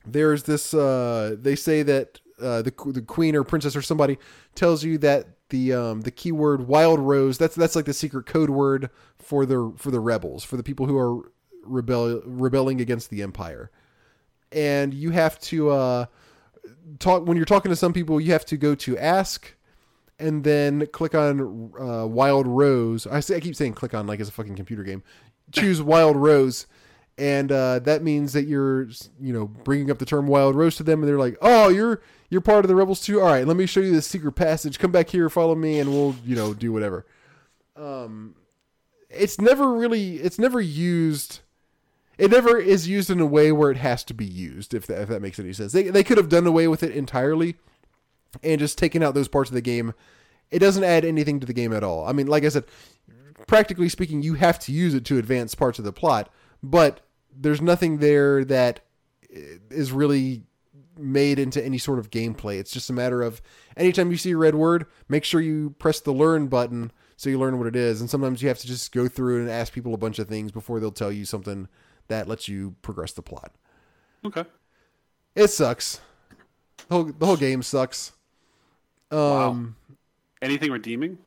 there's 0.05 0.45
this 0.45 0.75
uh 0.75 1.37
they 1.39 1.57
say 1.57 1.83
that 1.83 2.21
uh, 2.41 2.61
the 2.61 2.73
the 2.93 3.01
queen 3.01 3.35
or 3.35 3.45
princess 3.45 3.75
or 3.75 3.81
somebody 3.81 4.19
tells 4.55 4.85
you 4.85 4.99
that 4.99 5.27
the 5.49 5.73
um, 5.73 6.03
the 6.03 6.11
keyword 6.11 6.69
wild 6.69 7.01
rose 7.01 7.39
that's 7.39 7.55
that's 7.55 7.75
like 7.75 7.87
the 7.87 7.95
secret 7.95 8.27
code 8.27 8.51
word 8.51 8.91
for 9.19 9.47
the 9.47 9.73
for 9.77 9.91
the 9.91 10.01
rebels 10.01 10.45
for 10.45 10.57
the 10.57 10.63
people 10.63 10.87
who 10.87 10.99
are 10.99 11.33
rebel 11.65 12.21
rebelling 12.27 12.81
against 12.81 13.09
the 13.09 13.23
empire 13.23 13.71
and 14.53 14.95
you 14.95 15.11
have 15.11 15.39
to 15.41 15.71
uh, 15.71 16.07
talk 16.99 17.27
when 17.27 17.37
you're 17.37 17.47
talking 17.47 17.71
to 17.71 17.77
some 17.77 17.93
people 17.93 18.21
you 18.21 18.33
have 18.33 18.45
to 18.47 18.57
go 18.57 18.75
to 18.75 18.97
ask 18.99 19.55
and 20.19 20.45
then 20.45 20.87
click 20.89 21.15
on 21.15 21.73
uh, 21.79 22.07
wild 22.07 22.47
rose. 22.47 23.07
I 23.07 23.21
say 23.21 23.37
I 23.37 23.41
keep 23.41 23.57
saying 23.57 23.75
click 23.75 23.95
on 23.95 24.07
like 24.07 24.21
it's 24.21 24.29
a 24.29 24.33
fucking 24.33 24.57
computer 24.57 24.83
game. 24.83 25.03
Choose 25.53 25.83
wild 25.83 26.17
rose. 26.17 26.67
And 27.19 27.51
uh, 27.51 27.79
that 27.81 28.03
means 28.03 28.33
that 28.35 28.47
you're 28.47 28.89
you 29.21 29.33
know 29.33 29.47
bringing 29.47 29.91
up 29.91 29.99
the 29.99 30.07
term 30.07 30.27
wild 30.27 30.55
rose 30.55 30.77
to 30.77 30.83
them 30.83 31.01
and 31.01 31.09
they're 31.09 31.19
like 31.19 31.37
oh 31.41 31.69
you're 31.69 32.03
you're 32.29 32.41
part 32.41 32.65
of 32.65 32.69
the 32.69 32.75
rebels 32.75 33.01
too? 33.01 33.21
All 33.21 33.27
right 33.27 33.47
let 33.47 33.57
me 33.57 33.67
show 33.67 33.81
you 33.81 33.93
the 33.93 34.03
secret 34.03 34.33
passage. 34.33 34.79
Come 34.79 34.93
back 34.93 35.11
here 35.11 35.29
follow 35.31 35.55
me 35.55 35.79
and 35.79 35.91
we'll 35.91 36.15
you 36.25 36.37
know 36.37 36.55
do 36.55 36.73
whatever. 36.73 37.07
Um 37.77 38.35
it's 39.09 39.41
never 39.41 39.73
really 39.73 40.17
it's 40.17 40.39
never 40.39 40.61
used 40.61 41.41
it 42.19 42.31
never 42.31 42.59
is 42.59 42.89
used 42.89 43.11
in 43.11 43.21
a 43.21 43.27
way 43.27 43.53
where 43.53 43.71
it 43.71 43.77
has 43.77 44.03
to 44.05 44.15
be 44.15 44.25
used 44.25 44.75
if 44.75 44.87
that, 44.87 45.03
if 45.03 45.09
that 45.09 45.23
makes 45.23 45.39
any 45.39 45.53
sense 45.53 45.73
they, 45.73 45.85
they 45.85 46.05
could 46.05 46.19
have 46.19 46.29
done 46.29 46.47
away 46.47 46.69
with 46.69 46.83
it 46.83 46.93
entirely 46.93 47.57
and 48.43 48.59
just 48.59 48.79
taken 48.79 49.03
out 49.03 49.15
those 49.15 49.29
parts 49.29 49.51
of 49.51 49.55
the 49.55 49.61
game 49.61 49.95
it 50.51 50.59
doesn't 50.59 50.85
add 50.85 51.05
anything 51.05 51.41
to 51.41 51.47
the 51.47 51.53
game 51.53 51.73
at 51.73 51.85
all 51.85 52.07
i 52.07 52.13
mean 52.13 52.27
like 52.27 52.45
i 52.45 52.49
said 52.49 52.65
practically 53.47 53.89
speaking 53.89 54.23
you 54.23 54.35
have 54.35 54.59
to 54.59 54.73
use 54.73 54.95
it 54.95 55.05
to 55.05 55.19
advance 55.19 55.55
parts 55.55 55.79
of 55.79 55.85
the 55.85 55.93
plot 55.93 56.31
but 56.63 57.01
there's 57.39 57.61
nothing 57.61 57.99
there 57.99 58.45
that 58.45 58.81
is 59.71 59.93
really 59.93 60.43
made 60.99 61.39
into 61.39 61.65
any 61.65 61.79
sort 61.79 61.99
of 61.99 62.11
gameplay. 62.11 62.59
It's 62.59 62.71
just 62.71 62.91
a 62.91 62.93
matter 62.93 63.23
of 63.23 63.43
anytime 63.77 64.11
you 64.11 64.17
see 64.17 64.33
a 64.33 64.37
red 64.37 64.55
word, 64.55 64.87
make 65.09 65.25
sure 65.25 65.41
you 65.41 65.75
press 65.79 66.01
the 66.01 66.13
learn 66.13 66.47
button 66.49 66.91
so 67.17 67.31
you 67.31 67.39
learn 67.39 67.59
what 67.59 67.67
it 67.67 67.77
is. 67.77 68.01
And 68.01 68.09
sometimes 68.09 68.43
you 68.43 68.49
have 68.49 68.59
to 68.59 68.67
just 68.67 68.93
go 68.93 69.09
through 69.09 69.41
and 69.41 69.51
ask 69.51 69.73
people 69.73 69.95
a 69.95 69.99
bunch 69.99 70.19
of 70.19 70.29
things 70.29 70.53
before 70.53 70.81
they'll 70.81 70.91
tell 70.91 71.13
you 71.13 71.25
something 71.25 71.69
that 72.09 72.29
lets 72.29 72.49
you 72.49 72.75
progress 72.83 73.13
the 73.13 73.23
plot. 73.23 73.53
Okay. 74.25 74.45
It 75.35 75.49
sucks. 75.49 76.01
The 76.89 76.95
whole, 76.95 77.05
the 77.05 77.27
whole 77.27 77.37
game 77.37 77.63
sucks. 77.63 78.13
Um, 79.11 79.19
Wow. 79.19 79.67
Anything 80.43 80.71
redeeming? 80.71 81.19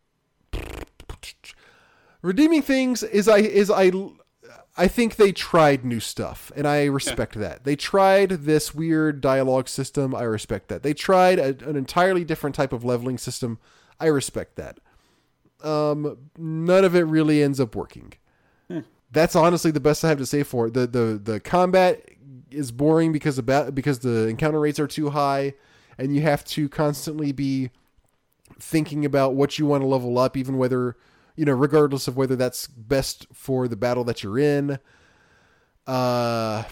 redeeming 2.21 2.61
things 2.61 3.03
is 3.03 3.27
I 3.27 3.37
is 3.39 3.71
I 3.71 3.91
I 4.77 4.87
think 4.87 5.15
they 5.15 5.31
tried 5.31 5.83
new 5.83 5.99
stuff 5.99 6.51
and 6.55 6.67
I 6.67 6.85
respect 6.85 7.35
that. 7.35 7.63
They 7.63 7.75
tried 7.75 8.29
this 8.29 8.73
weird 8.73 9.19
dialogue 9.21 9.67
system. 9.67 10.15
I 10.15 10.23
respect 10.23 10.69
that. 10.69 10.83
They 10.83 10.93
tried 10.93 11.39
a, 11.39 11.55
an 11.67 11.75
entirely 11.75 12.23
different 12.23 12.55
type 12.55 12.71
of 12.71 12.85
leveling 12.85 13.17
system. 13.17 13.59
I 13.99 14.07
respect 14.07 14.55
that. 14.55 14.79
Um, 15.63 16.17
none 16.37 16.85
of 16.85 16.95
it 16.95 17.01
really 17.03 17.43
ends 17.43 17.59
up 17.59 17.75
working. 17.75 18.13
That's 19.11 19.35
honestly 19.35 19.71
the 19.71 19.79
best 19.79 20.03
I 20.05 20.09
have 20.09 20.19
to 20.19 20.25
say 20.25 20.43
for 20.43 20.67
it. 20.67 20.73
The 20.73 20.87
the 20.87 21.19
the 21.21 21.39
combat 21.39 22.07
is 22.51 22.71
boring 22.71 23.11
because 23.11 23.37
about 23.37 23.73
because 23.75 23.99
the 23.99 24.27
encounter 24.27 24.59
rates 24.59 24.79
are 24.79 24.87
too 24.87 25.09
high, 25.09 25.53
and 25.97 26.15
you 26.15 26.21
have 26.21 26.43
to 26.45 26.69
constantly 26.69 27.31
be 27.31 27.71
thinking 28.59 29.05
about 29.05 29.35
what 29.35 29.57
you 29.57 29.65
want 29.65 29.81
to 29.81 29.87
level 29.87 30.17
up, 30.17 30.37
even 30.37 30.57
whether 30.57 30.95
you 31.35 31.45
know, 31.45 31.53
regardless 31.53 32.07
of 32.07 32.17
whether 32.17 32.35
that's 32.35 32.67
best 32.67 33.25
for 33.33 33.67
the 33.67 33.77
battle 33.77 34.03
that 34.03 34.23
you're 34.23 34.37
in. 34.37 34.77
Uh, 35.87 36.63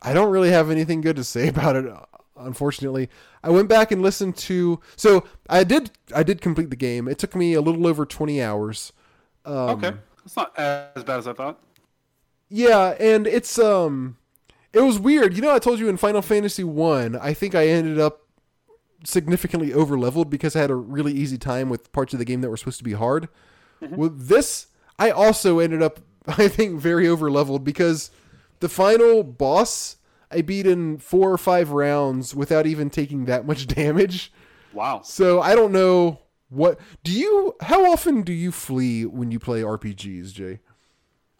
I 0.00 0.12
don't 0.12 0.30
really 0.30 0.50
have 0.50 0.70
anything 0.70 1.00
good 1.00 1.16
to 1.16 1.24
say 1.24 1.48
about 1.54 1.76
it. 1.76 1.92
Unfortunately, 2.36 3.10
I 3.42 3.50
went 3.50 3.68
back 3.68 3.92
and 3.92 4.02
listened 4.02 4.36
to. 4.38 4.80
So 4.96 5.24
I 5.48 5.64
did. 5.64 5.90
I 6.14 6.22
did 6.22 6.40
complete 6.40 6.70
the 6.70 6.76
game. 6.76 7.08
It 7.08 7.18
took 7.18 7.34
me 7.34 7.54
a 7.54 7.60
little 7.60 7.86
over 7.86 8.06
twenty 8.06 8.42
hours. 8.42 8.92
Um, 9.44 9.54
Okay. 9.54 9.92
It's 10.24 10.36
not 10.36 10.58
as 10.58 11.04
bad 11.04 11.18
as 11.18 11.28
I 11.28 11.32
thought. 11.32 11.60
Yeah, 12.48 12.94
and 13.00 13.26
it's 13.26 13.58
um, 13.58 14.16
it 14.72 14.80
was 14.80 14.98
weird. 14.98 15.34
You 15.34 15.42
know, 15.42 15.54
I 15.54 15.58
told 15.58 15.78
you 15.78 15.88
in 15.88 15.96
Final 15.96 16.22
Fantasy 16.22 16.64
One, 16.64 17.16
I 17.16 17.34
think 17.34 17.54
I 17.54 17.68
ended 17.68 17.98
up 17.98 18.22
significantly 19.04 19.72
over 19.72 19.98
leveled 19.98 20.30
because 20.30 20.56
I 20.56 20.60
had 20.60 20.70
a 20.70 20.74
really 20.74 21.12
easy 21.12 21.38
time 21.38 21.68
with 21.68 21.92
parts 21.92 22.12
of 22.12 22.18
the 22.18 22.24
game 22.24 22.40
that 22.40 22.50
were 22.50 22.56
supposed 22.56 22.78
to 22.78 22.84
be 22.84 22.92
hard. 22.92 23.28
With 23.80 24.28
this, 24.28 24.68
I 24.98 25.10
also 25.10 25.58
ended 25.58 25.82
up, 25.82 26.00
I 26.26 26.48
think, 26.48 26.80
very 26.80 27.06
over 27.06 27.30
leveled 27.30 27.64
because 27.64 28.10
the 28.60 28.68
final 28.68 29.22
boss 29.22 29.96
I 30.30 30.40
beat 30.40 30.66
in 30.66 30.98
four 30.98 31.30
or 31.30 31.38
five 31.38 31.70
rounds 31.70 32.34
without 32.34 32.66
even 32.66 32.90
taking 32.90 33.26
that 33.26 33.46
much 33.46 33.66
damage. 33.74 34.32
Wow. 34.72 35.02
So 35.04 35.40
I 35.40 35.54
don't 35.54 35.72
know 35.72 36.20
what 36.48 36.78
do 37.02 37.12
you. 37.12 37.54
How 37.60 37.90
often 37.92 38.22
do 38.22 38.32
you 38.32 38.52
flee 38.52 39.04
when 39.06 39.30
you 39.30 39.38
play 39.38 39.62
RPGs, 39.62 40.32
Jay? 40.32 40.60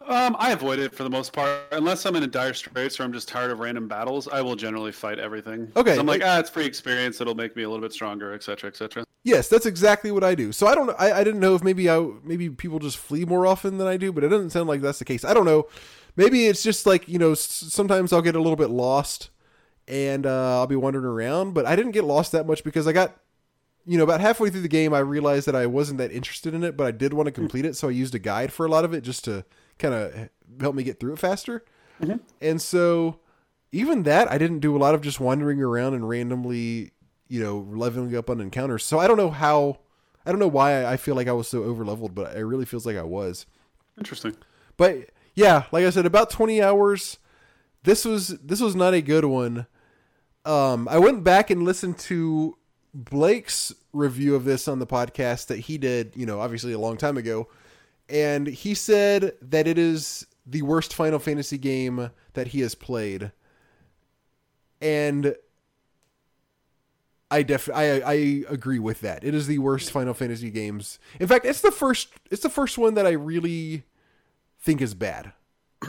Um, 0.07 0.37
I 0.39 0.53
avoid 0.53 0.81
it 0.81 0.95
for 0.95 1.03
the 1.03 1.09
most 1.09 1.33
part, 1.33 1.63
unless 1.73 2.05
I'm 2.05 2.15
in 2.15 2.23
a 2.23 2.27
dire 2.27 2.53
straits 2.53 3.01
or 3.01 3.05
I'm 3.05 3.13
just 3.13 3.27
tired 3.27 3.51
of 3.51 3.59
random 3.59 3.89
battles. 3.89 4.29
I 4.29 4.43
will 4.43 4.55
generally 4.55 4.93
fight 4.93 5.19
everything. 5.19 5.73
Okay, 5.77 5.99
I'm 5.99 6.05
like, 6.05 6.21
ah, 6.23 6.39
it's 6.39 6.51
free 6.51 6.67
experience. 6.67 7.23
It'll 7.23 7.35
make 7.35 7.57
me 7.57 7.63
a 7.63 7.69
little 7.71 7.81
bit 7.83 7.93
stronger, 7.93 8.35
etc., 8.35 8.69
etc. 8.69 9.07
Yes, 9.23 9.49
that's 9.49 9.65
exactly 9.65 10.11
what 10.11 10.23
I 10.23 10.35
do. 10.35 10.53
So 10.53 10.67
I 10.67 10.75
don't. 10.75 10.91
I, 10.99 11.21
I 11.21 11.25
didn't 11.25 11.41
know 11.41 11.55
if 11.55 11.63
maybe 11.65 11.89
I 11.89 12.07
maybe 12.23 12.51
people 12.51 12.79
just 12.79 12.99
flee 12.99 13.25
more 13.25 13.47
often 13.47 13.79
than 13.79 13.87
I 13.87 13.97
do, 13.97 14.13
but 14.13 14.25
it 14.25 14.29
doesn't 14.29 14.51
sound 14.51 14.69
like 14.69 14.83
that's 14.83 14.99
the 14.99 15.07
case. 15.07 15.25
I 15.25 15.33
don't 15.33 15.47
know. 15.47 15.69
Maybe 16.17 16.47
it's 16.47 16.63
just 16.63 16.85
like 16.85 17.09
you 17.09 17.19
know. 17.19 17.33
s- 17.33 17.41
Sometimes 17.41 18.13
I'll 18.13 18.21
get 18.21 18.37
a 18.37 18.43
little 18.43 18.57
bit 18.57 18.69
lost, 18.69 19.31
and 19.89 20.27
uh, 20.27 20.59
I'll 20.59 20.67
be 20.67 20.77
wandering 20.77 21.07
around. 21.07 21.55
But 21.55 21.65
I 21.65 21.77
didn't 21.77 21.93
get 21.93 22.05
lost 22.05 22.33
that 22.33 22.47
much 22.47 22.63
because 22.63 22.87
I 22.87 22.93
got, 22.93 23.17
you 23.87 23.99
know, 23.99 24.05
about 24.05 24.21
halfway 24.21 24.51
through 24.51 24.63
the 24.63 24.69
game, 24.69 24.95
I 24.95 25.01
realized 25.01 25.47
that 25.47 25.57
I 25.57 25.67
wasn't 25.67 25.99
that 25.99 26.11
interested 26.13 26.55
in 26.55 26.65
it, 26.65 26.77
but 26.77 26.87
I 26.87 26.91
did 26.91 27.13
want 27.13 27.27
to 27.27 27.33
complete 27.33 27.65
it, 27.65 27.77
so 27.77 27.89
I 27.89 27.93
used 27.93 28.15
a 28.15 28.19
guide 28.19 28.53
for 28.53 28.65
a 28.65 28.69
lot 28.69 28.85
of 28.85 28.95
it 28.95 29.03
just 29.03 29.25
to 29.25 29.45
kind 29.79 29.95
of 29.95 30.31
help 30.61 30.75
me 30.75 30.83
get 30.83 31.01
through 31.01 31.13
it 31.15 31.19
faster. 31.19 31.65
And 32.41 32.61
so 32.63 33.21
even 33.73 34.03
that, 34.05 34.31
I 34.31 34.39
didn't 34.39 34.61
do 34.61 34.77
a 34.77 34.79
lot 34.79 34.95
of 34.95 35.01
just 35.01 35.21
wandering 35.21 35.61
around 35.61 35.95
and 35.95 36.09
randomly, 36.09 36.93
you 37.29 37.43
know, 37.43 37.67
leveling 37.71 38.17
up 38.17 38.31
on 38.31 38.41
encounters. 38.41 38.85
So 38.85 38.99
I 38.99 39.07
don't 39.07 39.17
know 39.17 39.31
how, 39.31 39.81
I 40.25 40.31
don't 40.31 40.39
know 40.41 40.49
why 40.49 40.85
I 40.85 40.97
feel 40.97 41.15
like 41.15 41.29
I 41.29 41.33
was 41.33 41.49
so 41.49 41.65
over 41.65 41.85
leveled, 41.85 42.15
but 42.15 42.37
it 42.37 42.45
really 42.45 42.65
feels 42.65 42.87
like 42.87 42.97
I 42.97 43.03
was. 43.03 43.47
Interesting. 43.99 44.37
But 44.77 45.11
yeah, 45.35 45.65
like 45.73 45.85
I 45.85 45.91
said, 45.91 46.07
about 46.07 46.31
20 46.31 46.63
hours. 46.63 47.19
This 47.83 48.05
was 48.05 48.29
this 48.29 48.61
was 48.61 48.75
not 48.75 48.95
a 48.95 49.03
good 49.03 49.27
one. 49.27 49.67
Um, 50.47 50.89
I 50.89 50.99
went 50.99 51.23
back 51.23 51.51
and 51.51 51.65
listened 51.65 51.99
to 51.99 52.57
Blake's 52.95 53.75
review 53.93 54.35
of 54.37 54.45
this 54.45 54.69
on 54.69 54.79
the 54.79 54.87
podcast 54.87 55.49
that 55.49 55.59
he 55.59 55.79
did, 55.79 56.13
you 56.15 56.25
know, 56.25 56.41
obviously 56.41 56.73
a 56.73 56.79
long 56.79 56.97
time 56.97 57.17
ago, 57.17 57.49
and 58.09 58.47
he 58.47 58.75
said 58.75 59.33
that 59.43 59.67
it 59.67 59.79
is 59.79 60.27
the 60.47 60.63
worst 60.63 60.95
Final 60.95 61.19
Fantasy 61.19 61.59
game 61.59 62.11
that 62.35 62.49
he 62.49 62.61
has 62.61 62.75
played. 62.75 63.33
And 64.81 65.35
I 67.31 67.43
def 67.43 67.69
I 67.75 68.01
I 68.01 68.45
agree 68.49 68.79
with 68.79 69.01
that. 69.01 69.25
It 69.25 69.35
is 69.35 69.47
the 69.47 69.59
worst 69.59 69.91
Final 69.91 70.15
Fantasy 70.15 70.51
games. 70.51 70.99
In 71.19 71.27
fact, 71.27 71.45
it's 71.45 71.63
the 71.63 71.73
first 71.73 72.09
it's 72.31 72.43
the 72.43 72.51
first 72.51 72.79
one 72.79 72.95
that 72.95 73.07
I 73.07 73.13
really 73.13 73.85
think 74.61 74.81
is 74.81 74.95
bad. 74.95 75.33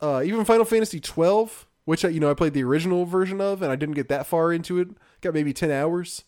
uh, 0.00 0.22
even 0.24 0.44
Final 0.44 0.64
Fantasy 0.64 1.00
12, 1.00 1.66
which 1.84 2.04
I, 2.04 2.08
you 2.08 2.20
know 2.20 2.30
I 2.30 2.34
played 2.34 2.54
the 2.54 2.64
original 2.64 3.04
version 3.06 3.40
of, 3.40 3.62
and 3.62 3.70
I 3.70 3.76
didn't 3.76 3.94
get 3.94 4.08
that 4.08 4.26
far 4.26 4.52
into 4.52 4.78
it. 4.78 4.88
Got 5.20 5.34
maybe 5.34 5.52
10 5.52 5.70
hours. 5.70 6.24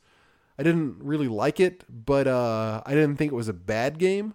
I 0.59 0.63
didn't 0.63 0.97
really 1.01 1.29
like 1.29 1.61
it, 1.61 1.85
but 1.89 2.27
uh, 2.27 2.83
I 2.87 2.95
didn't 2.95 3.17
think 3.17 3.33
it 3.33 3.37
was 3.37 3.49
a 3.49 3.53
bad 3.53 3.99
game. 3.99 4.35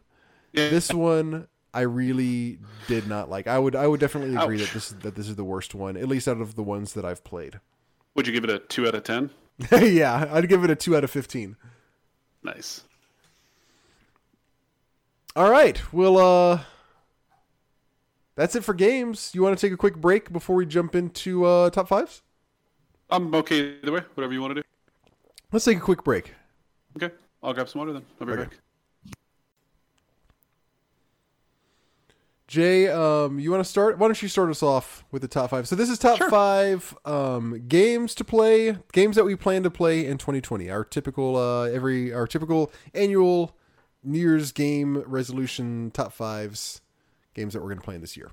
Yeah. 0.54 0.70
This 0.70 0.94
one 0.94 1.48
I 1.74 1.82
really 1.82 2.60
did 2.88 3.08
not 3.08 3.30
like. 3.30 3.48
I 3.48 3.58
would 3.58 3.76
I 3.76 3.88
would 3.88 4.00
definitely 4.00 4.36
agree 4.36 4.62
Ouch. 4.62 4.68
that 4.68 4.74
this 4.74 4.90
that 4.90 5.16
this 5.16 5.30
is 5.30 5.36
the 5.36 5.44
worst 5.44 5.74
one, 5.74 5.98
at 5.98 6.08
least 6.08 6.28
out 6.28 6.42
of 6.42 6.56
the 6.56 6.64
ones 6.64 6.94
that 6.94 7.06
I've 7.06 7.24
played. 7.24 7.60
Would 8.16 8.28
you 8.28 8.34
give 8.34 8.44
it 8.44 8.50
a 8.50 8.60
two 8.60 8.88
out 8.88 8.96
of 8.96 9.04
ten? 9.04 9.30
yeah, 9.72 10.28
I'd 10.32 10.50
give 10.50 10.64
it 10.64 10.70
a 10.70 10.76
two 10.76 10.96
out 10.96 11.04
of 11.04 11.12
fifteen. 11.12 11.56
Nice. 12.44 12.84
All 15.34 15.50
right, 15.50 15.82
well, 15.94 16.18
uh, 16.18 16.60
that's 18.36 18.56
it 18.56 18.64
for 18.64 18.74
games. 18.74 19.32
You 19.34 19.42
want 19.44 19.58
to 19.58 19.66
take 19.68 19.74
a 19.74 19.78
quick 19.78 19.98
break 19.98 20.32
before 20.32 20.56
we 20.56 20.66
jump 20.66 20.96
into 20.96 21.46
uh, 21.46 21.70
top 21.70 21.88
fives? 21.88 22.22
I'm 23.10 23.34
okay 23.36 23.76
either 23.84 23.92
way. 23.92 24.02
Whatever 24.16 24.34
you 24.34 24.42
want 24.42 24.56
to 24.56 24.62
do. 24.62 24.68
Let's 25.52 25.66
take 25.66 25.78
a 25.78 25.82
quick 25.82 26.04
break. 26.04 26.34
Okay. 26.96 27.14
I'll 27.44 27.54
grab 27.54 27.68
some 27.68 27.80
water 27.80 27.94
then. 27.94 28.04
I'll 28.20 28.28
be 28.28 28.34
Okay. 28.34 28.44
back. 28.44 28.58
Jay, 32.48 32.90
um, 32.90 33.40
you 33.40 33.50
want 33.50 33.64
to 33.64 33.70
start? 33.70 33.98
Why 33.98 34.08
don't 34.08 34.22
you 34.22 34.28
start 34.28 34.50
us 34.50 34.62
off 34.62 35.06
with 35.10 35.22
the 35.22 35.28
top 35.30 35.52
five? 35.52 35.70
So 35.70 35.76
this 35.78 35.90
is 35.90 35.98
top 35.98 36.18
Sure. 36.18 36.30
five 36.30 36.94
um, 37.06 37.64
games 37.70 38.14
to 38.16 38.26
play, 38.26 38.78
games 38.92 39.16
that 39.16 39.24
we 39.24 39.38
plan 39.38 39.64
to 39.64 39.72
play 39.72 40.06
in 40.06 40.18
2020. 40.18 40.70
Our 40.70 40.84
typical 40.84 41.38
uh, 41.38 41.64
every 41.70 42.14
our 42.14 42.28
typical 42.28 42.70
annual 42.94 43.56
New 44.04 44.20
Year's 44.20 44.52
game 44.52 44.98
resolution 45.08 45.92
top 45.92 46.12
fives 46.12 46.82
games 47.34 47.54
that 47.54 47.60
we're 47.62 47.70
going 47.70 47.80
to 47.80 47.84
play 47.84 47.96
in 47.96 48.02
this 48.02 48.18
year. 48.18 48.32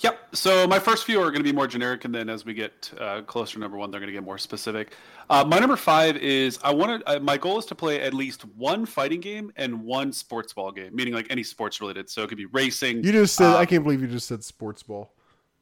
Yep. 0.00 0.34
So 0.34 0.66
my 0.66 0.78
first 0.78 1.04
few 1.04 1.20
are 1.20 1.30
going 1.30 1.42
to 1.42 1.44
be 1.44 1.52
more 1.52 1.66
generic, 1.66 2.04
and 2.04 2.14
then 2.14 2.28
as 2.28 2.44
we 2.44 2.54
get 2.54 2.90
uh, 2.98 3.22
closer 3.22 3.54
to 3.54 3.58
number 3.58 3.76
one, 3.76 3.90
they're 3.90 4.00
going 4.00 4.08
to 4.08 4.12
get 4.12 4.24
more 4.24 4.38
specific. 4.38 4.92
Uh, 5.28 5.44
my 5.46 5.58
number 5.58 5.76
five 5.76 6.16
is 6.16 6.58
I 6.62 6.72
want 6.72 7.04
to. 7.04 7.16
Uh, 7.16 7.18
my 7.20 7.36
goal 7.36 7.58
is 7.58 7.66
to 7.66 7.74
play 7.74 8.00
at 8.00 8.14
least 8.14 8.42
one 8.56 8.86
fighting 8.86 9.20
game 9.20 9.52
and 9.56 9.82
one 9.82 10.12
sports 10.12 10.52
ball 10.52 10.70
game, 10.70 10.94
meaning 10.94 11.14
like 11.14 11.26
any 11.30 11.42
sports 11.42 11.80
related. 11.80 12.08
So 12.08 12.22
it 12.22 12.28
could 12.28 12.38
be 12.38 12.46
racing. 12.46 13.02
You 13.02 13.12
just 13.12 13.34
said 13.34 13.54
I 13.54 13.66
can't 13.66 13.82
believe 13.82 14.00
you 14.00 14.06
just 14.06 14.28
said 14.28 14.44
sports 14.44 14.82
ball. 14.82 15.14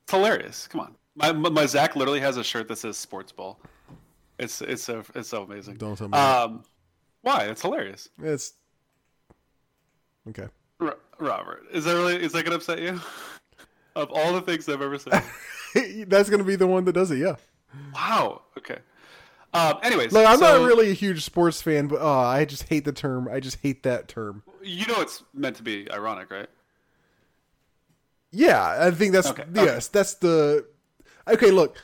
It's 0.02 0.12
hilarious. 0.12 0.68
Come 0.68 0.82
on. 0.82 0.94
My, 1.16 1.32
my 1.32 1.48
my 1.48 1.66
Zach 1.66 1.96
literally 1.96 2.20
has 2.20 2.36
a 2.36 2.44
shirt 2.44 2.68
that 2.68 2.76
says 2.76 2.96
sports 2.96 3.32
ball. 3.32 3.60
It's 4.38 4.60
it's 4.60 4.82
so 4.82 5.02
it's 5.14 5.28
so 5.28 5.42
amazing. 5.44 5.76
Don't 5.76 5.96
tell 5.96 6.08
me. 6.08 6.18
Um, 6.18 6.64
why? 7.22 7.44
It's 7.44 7.62
hilarious. 7.62 8.08
It's 8.22 8.52
okay. 10.28 10.48
Ro- 10.80 10.96
Robert, 11.18 11.64
is 11.72 11.84
that 11.84 11.92
really 11.92 12.16
is 12.16 12.32
that 12.32 12.44
gonna 12.44 12.56
upset 12.56 12.80
you? 12.80 13.00
of 13.96 14.10
all 14.10 14.32
the 14.32 14.40
things 14.42 14.68
I've 14.68 14.82
ever 14.82 14.98
said. 14.98 15.22
That's 16.08 16.28
going 16.28 16.38
to 16.38 16.44
be 16.44 16.56
the 16.56 16.66
one 16.66 16.84
that 16.84 16.92
does 16.92 17.10
it. 17.10 17.18
Yeah. 17.18 17.36
wow. 17.94 18.42
Okay. 18.58 18.78
Um, 19.52 19.78
anyways, 19.82 20.12
Like 20.12 20.26
I'm 20.26 20.38
so- 20.38 20.58
not 20.58 20.66
really 20.66 20.90
a 20.90 20.94
huge 20.94 21.24
sports 21.24 21.62
fan, 21.62 21.86
but 21.86 22.00
oh, 22.00 22.08
I 22.08 22.44
just 22.44 22.64
hate 22.64 22.84
the 22.84 22.92
term. 22.92 23.28
I 23.30 23.38
just 23.40 23.58
hate 23.62 23.84
that 23.84 24.08
term. 24.08 24.42
You 24.62 24.86
know 24.86 25.00
it's 25.00 25.22
meant 25.32 25.56
to 25.56 25.62
be 25.62 25.90
ironic, 25.92 26.30
right? 26.30 26.48
Yeah, 28.32 28.76
I 28.86 28.90
think 28.90 29.12
that's 29.12 29.28
Okay, 29.28 29.44
yes, 29.54 29.86
that's 29.88 30.14
the 30.14 30.66
okay. 31.28 31.52
Look, 31.52 31.80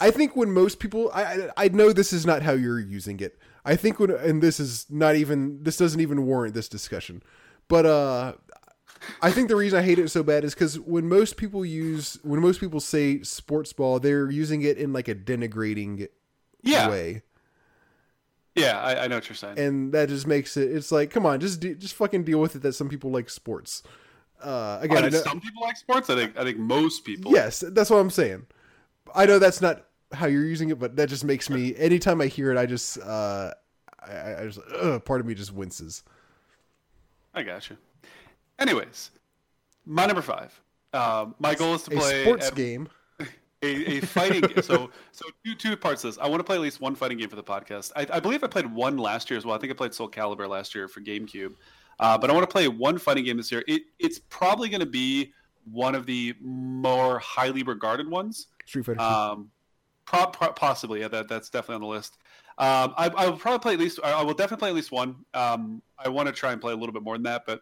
I 0.00 0.10
think 0.10 0.34
when 0.34 0.50
most 0.50 0.78
people, 0.78 1.10
I 1.12 1.22
I 1.22 1.48
I 1.64 1.68
know 1.68 1.92
this 1.92 2.12
is 2.14 2.24
not 2.24 2.40
how 2.42 2.52
you're 2.52 2.80
using 2.80 3.20
it. 3.20 3.38
I 3.66 3.76
think 3.76 3.98
when 4.00 4.10
and 4.10 4.42
this 4.42 4.58
is 4.58 4.86
not 4.88 5.14
even 5.16 5.62
this 5.62 5.76
doesn't 5.76 6.00
even 6.00 6.24
warrant 6.24 6.54
this 6.54 6.68
discussion, 6.70 7.22
but 7.70 7.86
uh, 7.86 8.32
I 9.22 9.30
think 9.30 9.48
the 9.48 9.56
reason 9.56 9.78
I 9.78 9.82
hate 9.82 9.98
it 9.98 10.10
so 10.10 10.22
bad 10.22 10.44
is 10.44 10.52
because 10.54 10.78
when 10.78 11.08
most 11.08 11.38
people 11.38 11.64
use 11.64 12.18
when 12.22 12.40
most 12.40 12.60
people 12.60 12.80
say 12.80 13.22
sports 13.22 13.72
ball, 13.72 13.98
they're 13.98 14.30
using 14.30 14.60
it 14.62 14.76
in 14.76 14.92
like 14.92 15.08
a 15.08 15.14
denigrating 15.14 16.06
Yeah. 16.62 16.90
way, 16.90 17.22
Yeah, 18.54 18.78
I, 18.78 19.04
I 19.04 19.06
know 19.08 19.14
what 19.16 19.28
you're 19.28 19.36
saying. 19.36 19.58
and 19.58 19.92
that 19.94 20.08
just 20.10 20.26
makes 20.26 20.56
it. 20.56 20.70
It's 20.70 20.92
like, 20.92 21.10
come 21.10 21.24
on, 21.24 21.40
just 21.40 21.60
de- 21.60 21.74
just 21.74 21.94
fucking 21.94 22.24
deal 22.24 22.40
with 22.40 22.56
it. 22.56 22.62
That 22.62 22.74
some 22.74 22.88
people 22.88 23.10
like 23.10 23.30
sports. 23.30 23.82
Uh, 24.42 24.78
again, 24.80 25.04
I 25.04 25.08
know 25.08 25.22
some 25.22 25.40
people 25.40 25.62
like 25.62 25.76
sports. 25.76 26.10
I 26.10 26.16
think 26.16 26.36
I 26.38 26.44
think 26.44 26.58
most 26.58 27.04
people. 27.04 27.32
Yes, 27.32 27.60
that's 27.68 27.90
what 27.90 27.96
I'm 27.98 28.10
saying. 28.10 28.46
I 29.14 29.26
know 29.26 29.38
that's 29.38 29.60
not 29.60 29.86
how 30.12 30.26
you're 30.26 30.44
using 30.44 30.70
it, 30.70 30.78
but 30.78 30.96
that 30.96 31.08
just 31.08 31.24
makes 31.24 31.48
me. 31.48 31.74
Anytime 31.76 32.20
I 32.20 32.26
hear 32.26 32.50
it, 32.50 32.58
I 32.58 32.66
just, 32.66 32.98
uh, 32.98 33.52
I, 34.00 34.34
I 34.40 34.44
just, 34.46 34.58
ugh, 34.80 35.04
part 35.04 35.20
of 35.20 35.26
me 35.26 35.34
just 35.34 35.52
winces. 35.52 36.02
I 37.34 37.42
got 37.42 37.68
you. 37.70 37.76
Anyways, 38.58 39.10
my 39.86 40.06
number 40.06 40.22
five. 40.22 40.58
Um, 40.92 41.34
my 41.38 41.54
goal 41.54 41.74
is 41.74 41.82
to 41.84 41.94
A 41.94 41.98
play 41.98 42.22
sports 42.24 42.48
at- 42.48 42.54
game. 42.54 42.88
a, 43.62 43.98
a 43.98 44.00
fighting 44.00 44.40
game. 44.40 44.62
So, 44.62 44.90
so 45.12 45.24
two 45.44 45.54
two 45.54 45.76
parts 45.76 46.02
of 46.04 46.10
this. 46.14 46.18
I 46.22 46.26
want 46.28 46.40
to 46.40 46.44
play 46.44 46.56
at 46.56 46.62
least 46.62 46.80
one 46.80 46.94
fighting 46.94 47.18
game 47.18 47.28
for 47.28 47.36
the 47.36 47.42
podcast. 47.44 47.92
I, 47.96 48.06
I 48.12 48.20
believe 48.20 48.42
I 48.42 48.46
played 48.48 48.66
one 48.66 48.96
last 48.98 49.30
year 49.30 49.38
as 49.38 49.44
well. 49.44 49.54
I 49.54 49.58
think 49.58 49.70
I 49.72 49.76
played 49.76 49.94
Soul 49.94 50.10
Calibur 50.10 50.48
last 50.48 50.74
year 50.74 50.88
for 50.88 51.00
GameCube. 51.00 51.54
Uh, 52.00 52.16
but 52.18 52.30
I 52.30 52.32
want 52.32 52.48
to 52.48 52.52
play 52.52 52.66
one 52.66 52.98
fighting 52.98 53.24
game 53.24 53.36
this 53.36 53.52
year. 53.52 53.62
It, 53.68 53.82
it's 53.98 54.18
probably 54.30 54.68
going 54.70 54.80
to 54.80 54.86
be 54.86 55.32
one 55.70 55.94
of 55.94 56.06
the 56.06 56.34
more 56.40 57.18
highly 57.18 57.62
regarded 57.62 58.08
ones. 58.08 58.46
Street 58.64 58.86
Fighter. 58.86 59.00
Um, 59.00 59.50
pro- 60.06 60.26
pro- 60.28 60.52
possibly, 60.52 61.00
yeah, 61.00 61.08
that 61.08 61.28
that's 61.28 61.50
definitely 61.50 61.74
on 61.76 61.80
the 61.82 61.86
list. 61.88 62.16
Um, 62.60 62.92
I, 62.96 63.08
I 63.16 63.26
will 63.28 63.36
probably 63.38 63.58
play 63.58 63.72
at 63.72 63.78
least. 63.80 63.98
I 64.04 64.22
will 64.22 64.34
definitely 64.34 64.58
play 64.60 64.68
at 64.68 64.74
least 64.76 64.92
one. 64.92 65.16
Um, 65.34 65.80
I 65.98 66.08
want 66.08 66.26
to 66.28 66.32
try 66.32 66.52
and 66.52 66.60
play 66.60 66.72
a 66.72 66.76
little 66.76 66.92
bit 66.92 67.02
more 67.02 67.14
than 67.16 67.22
that, 67.22 67.44
but 67.46 67.60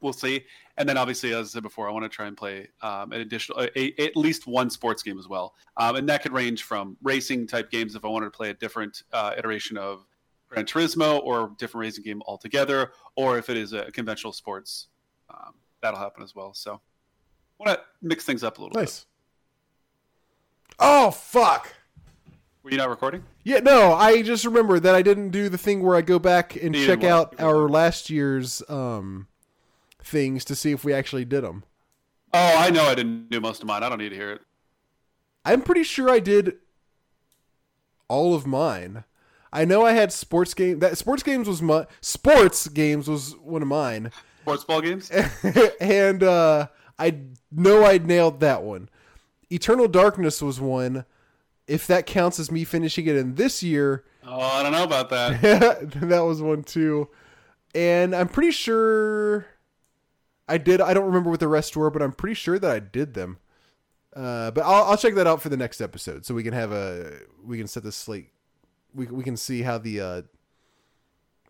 we'll 0.00 0.12
see. 0.12 0.44
And 0.78 0.88
then, 0.88 0.96
obviously, 0.96 1.34
as 1.34 1.48
I 1.48 1.50
said 1.50 1.62
before, 1.64 1.88
I 1.88 1.92
want 1.92 2.04
to 2.04 2.08
try 2.08 2.26
and 2.28 2.36
play 2.36 2.68
um, 2.82 3.12
an 3.12 3.20
additional, 3.20 3.60
a, 3.60 3.78
a- 3.78 4.06
at 4.06 4.16
least 4.16 4.46
one 4.46 4.70
sports 4.70 5.02
game 5.02 5.18
as 5.18 5.26
well. 5.28 5.54
Um, 5.76 5.96
and 5.96 6.08
that 6.08 6.22
could 6.22 6.32
range 6.32 6.62
from 6.62 6.96
racing 7.02 7.46
type 7.48 7.70
games 7.70 7.94
if 7.96 8.04
I 8.04 8.08
wanted 8.08 8.26
to 8.26 8.30
play 8.30 8.50
a 8.50 8.54
different 8.54 9.02
uh, 9.12 9.32
iteration 9.36 9.76
of 9.76 10.06
Gran 10.48 10.66
Turismo 10.66 11.20
or 11.24 11.52
different 11.58 11.82
racing 11.82 12.04
game 12.04 12.22
altogether, 12.26 12.92
or 13.16 13.38
if 13.38 13.50
it 13.50 13.56
is 13.56 13.72
a 13.72 13.90
conventional 13.90 14.32
sports, 14.32 14.86
um, 15.30 15.54
that'll 15.80 15.98
happen 15.98 16.22
as 16.22 16.34
well. 16.34 16.54
So, 16.54 16.80
want 17.58 17.76
to 17.76 17.80
mix 18.02 18.24
things 18.24 18.44
up 18.44 18.58
a 18.58 18.60
little 18.60 18.72
bit. 18.74 18.80
nice. 18.80 19.06
Oh 20.78 21.10
fuck. 21.10 21.72
Were 22.62 22.70
you 22.70 22.76
not 22.76 22.90
recording? 22.90 23.24
Yeah, 23.42 23.58
no, 23.58 23.92
I 23.92 24.22
just 24.22 24.44
remember 24.44 24.78
that 24.78 24.94
I 24.94 25.02
didn't 25.02 25.30
do 25.30 25.48
the 25.48 25.58
thing 25.58 25.82
where 25.82 25.96
I 25.96 26.00
go 26.00 26.18
back 26.20 26.54
and 26.54 26.76
You 26.76 26.86
check 26.86 27.02
out 27.02 27.40
our 27.40 27.68
last 27.68 28.08
year's 28.08 28.62
um 28.68 29.26
things 30.02 30.44
to 30.44 30.54
see 30.54 30.70
if 30.72 30.84
we 30.84 30.92
actually 30.92 31.24
did 31.24 31.42
them. 31.42 31.64
Oh, 32.32 32.56
I 32.58 32.70
know 32.70 32.84
I 32.84 32.94
didn't 32.94 33.30
do 33.30 33.40
most 33.40 33.62
of 33.62 33.66
mine. 33.66 33.82
I 33.82 33.88
don't 33.88 33.98
need 33.98 34.10
to 34.10 34.14
hear 34.14 34.32
it. 34.32 34.42
I'm 35.44 35.62
pretty 35.62 35.82
sure 35.82 36.08
I 36.08 36.20
did 36.20 36.56
all 38.08 38.34
of 38.34 38.46
mine. 38.46 39.04
I 39.52 39.64
know 39.64 39.84
I 39.84 39.92
had 39.92 40.12
sports 40.12 40.54
game 40.54 40.78
that 40.78 40.96
sports 40.96 41.22
games 41.24 41.48
was 41.48 41.60
my 41.60 41.86
sports 42.00 42.68
games 42.68 43.08
was 43.08 43.36
one 43.38 43.62
of 43.62 43.68
mine. 43.68 44.12
Sports 44.42 44.64
ball 44.64 44.80
games? 44.80 45.10
and 45.80 46.22
uh 46.22 46.68
I 46.96 47.18
know 47.50 47.84
I 47.84 47.98
nailed 47.98 48.38
that 48.40 48.62
one. 48.62 48.88
Eternal 49.50 49.88
Darkness 49.88 50.40
was 50.40 50.60
one. 50.60 51.04
If 51.66 51.86
that 51.86 52.06
counts 52.06 52.38
as 52.40 52.50
me 52.50 52.64
finishing 52.64 53.06
it 53.06 53.16
in 53.16 53.36
this 53.36 53.62
year, 53.62 54.04
Oh, 54.24 54.40
I 54.40 54.62
don't 54.62 54.72
know 54.72 54.84
about 54.84 55.10
that. 55.10 55.40
that 56.00 56.20
was 56.20 56.40
one 56.40 56.62
too. 56.62 57.08
And 57.74 58.14
I'm 58.14 58.28
pretty 58.28 58.50
sure 58.52 59.46
I 60.48 60.58
did. 60.58 60.80
I 60.80 60.94
don't 60.94 61.06
remember 61.06 61.30
what 61.30 61.40
the 61.40 61.48
rest 61.48 61.76
were, 61.76 61.90
but 61.90 62.02
I'm 62.02 62.12
pretty 62.12 62.34
sure 62.34 62.58
that 62.58 62.70
I 62.70 62.78
did 62.78 63.14
them. 63.14 63.38
Uh, 64.14 64.50
but 64.50 64.62
I'll, 64.64 64.84
I'll 64.90 64.96
check 64.96 65.14
that 65.14 65.26
out 65.26 65.40
for 65.40 65.48
the 65.48 65.56
next 65.56 65.80
episode, 65.80 66.26
so 66.26 66.34
we 66.34 66.42
can 66.42 66.52
have 66.52 66.70
a 66.70 67.20
we 67.44 67.56
can 67.58 67.66
set 67.66 67.82
the 67.82 67.92
slate. 67.92 68.28
We 68.94 69.06
we 69.06 69.24
can 69.24 69.36
see 69.38 69.62
how 69.62 69.78
the 69.78 70.00
uh, 70.00 70.22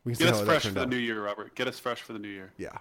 we 0.04 0.12
can 0.12 0.18
see 0.20 0.24
Get 0.26 0.34
us 0.34 0.42
fresh 0.42 0.62
for 0.62 0.70
the 0.70 0.82
out. 0.82 0.88
new 0.88 0.96
year, 0.96 1.24
Robert. 1.24 1.54
Get 1.56 1.66
us 1.66 1.78
fresh 1.78 2.00
for 2.00 2.12
the 2.12 2.18
new 2.20 2.28
year. 2.28 2.52
Yeah. 2.56 2.78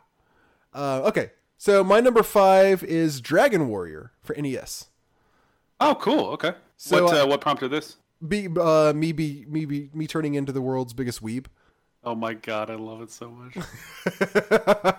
Uh, 0.74 1.02
okay. 1.06 1.32
So 1.58 1.84
my 1.84 2.00
number 2.00 2.24
five 2.24 2.84
is 2.84 3.22
Dragon 3.22 3.68
Warrior 3.68 4.12
for 4.22 4.36
NES. 4.36 4.88
Oh, 5.80 5.96
cool. 5.96 6.28
Okay. 6.30 6.54
So, 6.84 7.04
what 7.04 7.14
uh, 7.14 7.24
uh, 7.24 7.28
what 7.28 7.42
prompted 7.42 7.70
this? 7.70 7.98
Be 8.28 8.48
uh, 8.60 8.92
me 8.96 9.12
be 9.12 9.46
me 9.48 9.66
be 9.66 9.92
me 9.94 10.08
turning 10.08 10.34
into 10.34 10.52
the 10.52 10.62
world's 10.62 10.94
biggest 10.94 11.22
weeb. 11.22 11.46
Oh 12.04 12.16
my 12.16 12.34
god, 12.34 12.72
I 12.72 12.76
love 12.76 13.04
it 13.04 13.12
so 13.12 13.30
much. 13.30 13.56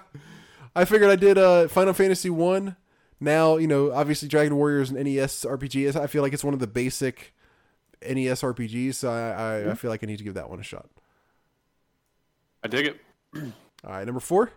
I 0.77 0.85
figured 0.85 1.11
I 1.11 1.17
did 1.17 1.39
uh, 1.39 1.67
Final 1.67 1.93
Fantasy 1.93 2.31
one. 2.31 2.77
Now 3.19 3.57
you 3.57 3.67
know, 3.67 3.91
obviously, 3.91 4.29
Dragon 4.29 4.55
Warrior 4.55 4.83
is 4.83 4.91
an 4.91 5.03
NES 5.03 5.45
RPG. 5.45 5.97
I 5.97 6.07
feel 6.07 6.23
like 6.23 6.33
it's 6.33 6.45
one 6.45 6.55
of 6.55 6.61
the 6.61 6.69
basic 6.69 7.35
NES 8.01 8.43
RPGs, 8.43 8.95
so 8.95 9.11
I, 9.11 9.31
I, 9.31 9.71
I 9.73 9.75
feel 9.75 9.91
like 9.91 10.05
I 10.05 10.07
need 10.07 10.19
to 10.19 10.25
give 10.25 10.35
that 10.35 10.49
one 10.49 10.61
a 10.61 10.63
shot. 10.63 10.89
I 12.63 12.69
dig 12.69 12.87
it. 12.87 13.01
All 13.35 13.91
right, 13.91 14.07
number 14.07 14.21
four. 14.21 14.53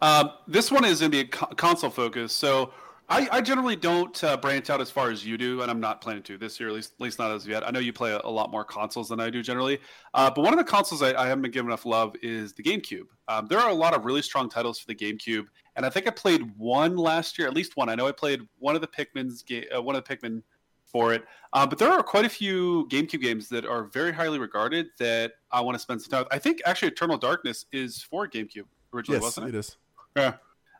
Um, 0.00 0.32
this 0.48 0.72
one 0.72 0.84
is 0.84 0.98
going 0.98 1.12
to 1.12 1.16
be 1.16 1.20
a 1.20 1.28
co- 1.28 1.54
console 1.54 1.90
focus, 1.90 2.32
so 2.32 2.72
I, 3.12 3.28
I 3.30 3.40
generally 3.42 3.76
don't 3.76 4.24
uh, 4.24 4.38
branch 4.38 4.70
out 4.70 4.80
as 4.80 4.90
far 4.90 5.10
as 5.10 5.24
you 5.26 5.36
do, 5.36 5.60
and 5.60 5.70
I'm 5.70 5.80
not 5.80 6.00
planning 6.00 6.22
to 6.22 6.38
this 6.38 6.58
year, 6.58 6.70
at 6.70 6.74
least, 6.74 6.94
at 6.94 7.00
least 7.00 7.18
not 7.18 7.30
as 7.30 7.44
of 7.44 7.50
yet. 7.50 7.66
I 7.66 7.70
know 7.70 7.78
you 7.78 7.92
play 7.92 8.10
a, 8.12 8.20
a 8.24 8.30
lot 8.30 8.50
more 8.50 8.64
consoles 8.64 9.10
than 9.10 9.20
I 9.20 9.28
do 9.28 9.42
generally, 9.42 9.80
uh, 10.14 10.30
but 10.34 10.42
one 10.42 10.54
of 10.54 10.58
the 10.58 10.64
consoles 10.64 11.02
I, 11.02 11.12
I 11.22 11.26
haven't 11.26 11.42
been 11.42 11.50
given 11.50 11.68
enough 11.68 11.84
love 11.84 12.16
is 12.22 12.54
the 12.54 12.62
GameCube. 12.62 13.04
Um, 13.28 13.46
there 13.48 13.58
are 13.58 13.68
a 13.68 13.74
lot 13.74 13.92
of 13.92 14.06
really 14.06 14.22
strong 14.22 14.48
titles 14.48 14.78
for 14.78 14.86
the 14.86 14.94
GameCube, 14.94 15.44
and 15.76 15.84
I 15.84 15.90
think 15.90 16.06
I 16.06 16.10
played 16.10 16.56
one 16.56 16.96
last 16.96 17.38
year, 17.38 17.46
at 17.46 17.54
least 17.54 17.76
one. 17.76 17.90
I 17.90 17.94
know 17.94 18.06
I 18.08 18.12
played 18.12 18.40
one 18.58 18.74
of 18.74 18.80
the 18.80 18.88
Pikmin's 18.88 19.44
uh, 19.76 19.82
one 19.82 19.94
of 19.94 20.02
the 20.04 20.16
Pikmin 20.16 20.42
for 20.86 21.12
it, 21.12 21.22
uh, 21.52 21.66
but 21.66 21.78
there 21.78 21.90
are 21.90 22.02
quite 22.02 22.24
a 22.24 22.30
few 22.30 22.88
GameCube 22.90 23.20
games 23.20 23.48
that 23.50 23.66
are 23.66 23.84
very 23.84 24.12
highly 24.12 24.38
regarded 24.38 24.86
that 24.98 25.32
I 25.50 25.60
want 25.60 25.74
to 25.74 25.78
spend 25.80 26.00
some 26.00 26.10
time. 26.10 26.20
with. 26.24 26.32
I 26.32 26.38
think 26.38 26.62
actually 26.64 26.88
Eternal 26.88 27.18
Darkness 27.18 27.66
is 27.72 28.02
for 28.02 28.26
GameCube 28.26 28.64
originally, 28.94 29.16
Yes, 29.18 29.22
wasn't 29.22 29.48
it 29.48 29.54
it? 29.54 29.58
is. 29.58 29.76
Yeah. 30.16 30.34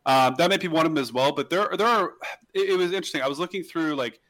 Um, 0.05 0.35
that 0.39 0.61
be 0.61 0.69
one 0.69 0.85
of 0.85 0.93
them 0.95 1.01
as 1.01 1.13
well, 1.13 1.33
but 1.33 1.49
there, 1.49 1.69
there 1.77 1.87
are. 1.87 2.15
It, 2.55 2.71
it 2.71 2.77
was 2.77 2.93
interesting. 2.93 3.23
I 3.23 3.29
was 3.29 3.39
looking 3.39 3.63
through 3.63 3.95
like 3.95 4.21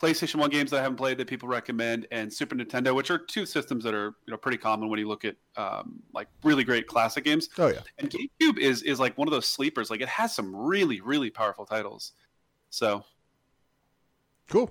PlayStation 0.00 0.36
One 0.36 0.48
games 0.48 0.70
that 0.70 0.78
I 0.78 0.82
haven't 0.82 0.96
played 0.96 1.18
that 1.18 1.26
people 1.26 1.48
recommend, 1.48 2.06
and 2.10 2.32
Super 2.32 2.56
Nintendo, 2.56 2.94
which 2.94 3.10
are 3.10 3.18
two 3.18 3.44
systems 3.44 3.84
that 3.84 3.94
are 3.94 4.14
you 4.26 4.30
know 4.30 4.36
pretty 4.38 4.58
common 4.58 4.88
when 4.88 4.98
you 4.98 5.06
look 5.06 5.24
at 5.26 5.36
um, 5.56 6.02
like 6.14 6.28
really 6.42 6.64
great 6.64 6.86
classic 6.86 7.24
games. 7.24 7.50
Oh 7.58 7.66
yeah. 7.66 7.80
And 7.98 8.08
GameCube 8.08 8.58
is 8.58 8.82
is 8.82 8.98
like 8.98 9.18
one 9.18 9.28
of 9.28 9.32
those 9.32 9.46
sleepers. 9.46 9.90
Like 9.90 10.00
it 10.00 10.08
has 10.08 10.34
some 10.34 10.56
really 10.56 11.00
really 11.00 11.28
powerful 11.28 11.66
titles. 11.66 12.12
So 12.70 13.04
Cool. 14.48 14.70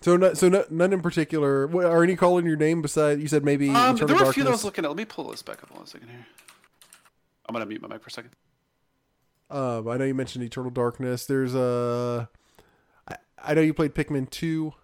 So, 0.00 0.16
no, 0.16 0.34
so 0.34 0.48
no, 0.48 0.64
none 0.70 0.92
in 0.92 1.00
particular. 1.00 1.66
What, 1.66 1.86
are 1.86 2.04
any 2.04 2.14
calling 2.14 2.46
your 2.46 2.56
name 2.56 2.82
besides 2.82 3.20
You 3.20 3.28
said 3.28 3.44
maybe 3.44 3.70
um, 3.70 3.96
there 3.96 4.06
were 4.06 4.24
a 4.24 4.32
few 4.32 4.44
that 4.44 4.50
I 4.50 4.52
was 4.52 4.64
looking 4.64 4.84
at. 4.84 4.88
Let 4.88 4.96
me 4.96 5.04
pull 5.04 5.30
this 5.30 5.42
back 5.42 5.62
up 5.62 5.74
one 5.74 5.86
second 5.86 6.08
here. 6.08 6.26
I'm 7.46 7.52
gonna 7.52 7.66
mute 7.66 7.82
my 7.82 7.88
mic 7.88 8.02
for 8.02 8.08
a 8.08 8.10
second. 8.10 8.30
Um, 9.50 9.88
I 9.88 9.96
know 9.96 10.04
you 10.04 10.14
mentioned 10.14 10.44
Eternal 10.44 10.70
Darkness. 10.70 11.26
There's 11.26 11.54
a. 11.54 12.28
I, 13.08 13.16
I 13.42 13.54
know 13.54 13.60
you 13.62 13.74
played 13.74 13.94
Pikmin 13.94 14.28
two. 14.30 14.74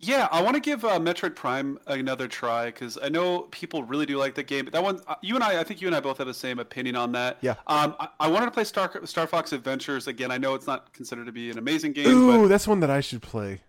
Yeah, 0.00 0.28
I 0.30 0.42
want 0.42 0.54
to 0.54 0.60
give 0.60 0.84
uh, 0.84 1.00
Metroid 1.00 1.34
Prime 1.34 1.78
another 1.88 2.28
try 2.28 2.66
because 2.66 2.96
I 3.02 3.08
know 3.08 3.42
people 3.50 3.82
really 3.82 4.06
do 4.06 4.16
like 4.16 4.36
that 4.36 4.46
game. 4.46 4.64
But 4.64 4.72
That 4.72 4.82
one, 4.84 5.00
uh, 5.08 5.16
you 5.22 5.34
and 5.34 5.42
I, 5.42 5.60
I 5.60 5.64
think 5.64 5.80
you 5.80 5.88
and 5.88 5.96
I 5.96 5.98
both 6.00 6.18
have 6.18 6.26
the 6.28 6.34
same 6.34 6.60
opinion 6.60 6.94
on 6.94 7.12
that. 7.12 7.38
Yeah. 7.40 7.56
Um, 7.66 7.96
I, 7.98 8.08
I 8.20 8.28
wanted 8.28 8.46
to 8.46 8.52
play 8.52 8.62
Star 8.64 9.04
Star 9.06 9.26
Fox 9.26 9.52
Adventures 9.52 10.06
again. 10.06 10.30
I 10.30 10.38
know 10.38 10.54
it's 10.54 10.66
not 10.68 10.92
considered 10.92 11.26
to 11.26 11.32
be 11.32 11.50
an 11.50 11.58
amazing 11.58 11.92
game, 11.94 12.06
Ooh, 12.06 12.42
but 12.42 12.48
that's 12.48 12.68
one 12.68 12.80
that 12.80 12.90
I 12.90 13.00
should 13.00 13.22
play. 13.22 13.62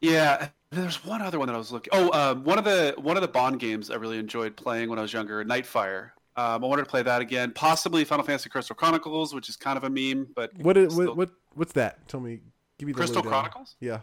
yeah, 0.00 0.48
there's 0.70 1.04
one 1.04 1.22
other 1.22 1.38
one 1.38 1.46
that 1.48 1.54
I 1.54 1.58
was 1.58 1.72
looking. 1.72 1.90
Oh, 1.92 2.08
uh, 2.10 2.34
one 2.34 2.58
of 2.58 2.64
the 2.64 2.94
one 2.98 3.16
of 3.16 3.22
the 3.22 3.28
Bond 3.28 3.60
games 3.60 3.90
I 3.90 3.94
really 3.96 4.18
enjoyed 4.18 4.56
playing 4.56 4.90
when 4.90 4.98
I 4.98 5.02
was 5.02 5.12
younger, 5.12 5.44
Nightfire. 5.44 6.10
Um, 6.36 6.64
I 6.64 6.66
wanted 6.66 6.82
to 6.84 6.90
play 6.90 7.02
that 7.02 7.20
again. 7.20 7.52
Possibly 7.54 8.04
Final 8.04 8.24
Fantasy 8.24 8.48
Crystal 8.50 8.74
Chronicles, 8.74 9.34
which 9.34 9.48
is 9.48 9.56
kind 9.56 9.76
of 9.76 9.84
a 9.84 9.90
meme, 9.90 10.26
but 10.34 10.50
What 10.58 10.76
is 10.76 10.92
still- 10.92 11.06
what, 11.08 11.16
what 11.16 11.30
what's 11.54 11.72
that? 11.74 12.08
Tell 12.08 12.20
me. 12.20 12.40
Give 12.78 12.86
me 12.88 12.92
the 12.92 12.96
Crystal. 12.98 13.22
Chronicles? 13.22 13.76
Yeah. 13.80 14.00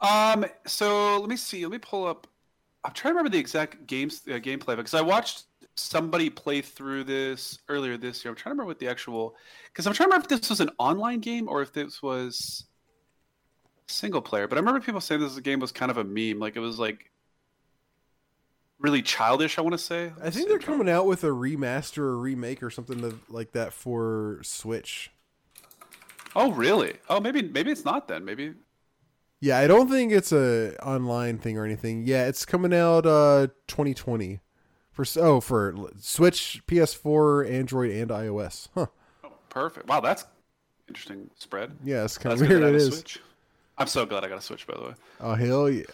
Um. 0.00 0.44
So 0.66 1.18
let 1.20 1.28
me 1.28 1.36
see. 1.36 1.64
Let 1.64 1.72
me 1.72 1.78
pull 1.78 2.06
up. 2.06 2.26
I'm 2.84 2.92
trying 2.92 3.12
to 3.12 3.16
remember 3.18 3.30
the 3.30 3.38
exact 3.40 3.86
games 3.86 4.22
uh, 4.26 4.32
gameplay 4.32 4.76
because 4.76 4.94
I 4.94 5.00
watched 5.00 5.44
somebody 5.76 6.30
play 6.30 6.60
through 6.60 7.04
this 7.04 7.58
earlier 7.68 7.96
this 7.96 8.24
year. 8.24 8.30
I'm 8.30 8.36
trying 8.36 8.50
to 8.50 8.54
remember 8.54 8.68
what 8.68 8.78
the 8.78 8.88
actual 8.88 9.36
because 9.66 9.86
I'm 9.86 9.92
trying 9.92 10.08
to 10.08 10.14
remember 10.14 10.32
if 10.34 10.40
this 10.40 10.50
was 10.50 10.60
an 10.60 10.70
online 10.78 11.20
game 11.20 11.48
or 11.48 11.60
if 11.62 11.72
this 11.72 12.02
was 12.02 12.64
single 13.86 14.22
player. 14.22 14.48
But 14.48 14.56
I 14.56 14.60
remember 14.60 14.80
people 14.80 15.00
saying 15.00 15.20
this 15.20 15.38
game 15.40 15.60
was 15.60 15.72
kind 15.72 15.90
of 15.90 15.98
a 15.98 16.04
meme. 16.04 16.38
Like 16.38 16.56
it 16.56 16.60
was 16.60 16.78
like 16.78 17.10
really 18.78 19.02
childish. 19.02 19.58
I 19.58 19.62
want 19.62 19.72
to 19.72 19.78
say. 19.78 20.12
I 20.22 20.30
think 20.30 20.48
they're 20.48 20.58
coming 20.58 20.88
out 20.88 21.06
with 21.06 21.24
a 21.24 21.28
remaster 21.28 21.98
or 21.98 22.18
remake 22.18 22.62
or 22.62 22.70
something 22.70 23.20
like 23.28 23.52
that 23.52 23.72
for 23.72 24.40
Switch. 24.42 25.10
Oh 26.36 26.52
really? 26.52 26.94
Oh 27.08 27.20
maybe 27.20 27.42
maybe 27.42 27.70
it's 27.70 27.84
not 27.84 28.08
then. 28.08 28.24
Maybe 28.24 28.54
Yeah, 29.40 29.58
I 29.58 29.66
don't 29.66 29.88
think 29.88 30.12
it's 30.12 30.32
a 30.32 30.76
online 30.84 31.38
thing 31.38 31.56
or 31.58 31.64
anything. 31.64 32.04
Yeah, 32.06 32.26
it's 32.26 32.44
coming 32.44 32.74
out 32.74 33.06
uh 33.06 33.48
2020 33.68 34.40
for 34.90 35.04
oh 35.16 35.40
for 35.40 35.74
Switch, 36.00 36.62
PS4, 36.66 37.50
Android, 37.50 37.90
and 37.90 38.10
iOS. 38.10 38.68
Huh? 38.74 38.86
oh, 39.24 39.32
perfect. 39.48 39.88
Wow, 39.88 40.00
that's 40.00 40.24
interesting 40.88 41.30
spread. 41.36 41.76
Yeah, 41.84 42.04
it's 42.04 42.18
kind 42.18 42.32
That's 42.32 42.42
of 42.42 42.48
weird. 42.48 42.62
It 42.62 42.74
is. 42.76 42.94
Switch. 42.94 43.20
I'm 43.76 43.88
so 43.88 44.06
glad 44.06 44.24
I 44.24 44.28
got 44.28 44.38
a 44.38 44.42
Switch 44.42 44.66
by 44.66 44.74
the 44.74 44.82
way. 44.82 44.94
Oh 45.20 45.34
hell 45.34 45.68
yeah! 45.68 45.84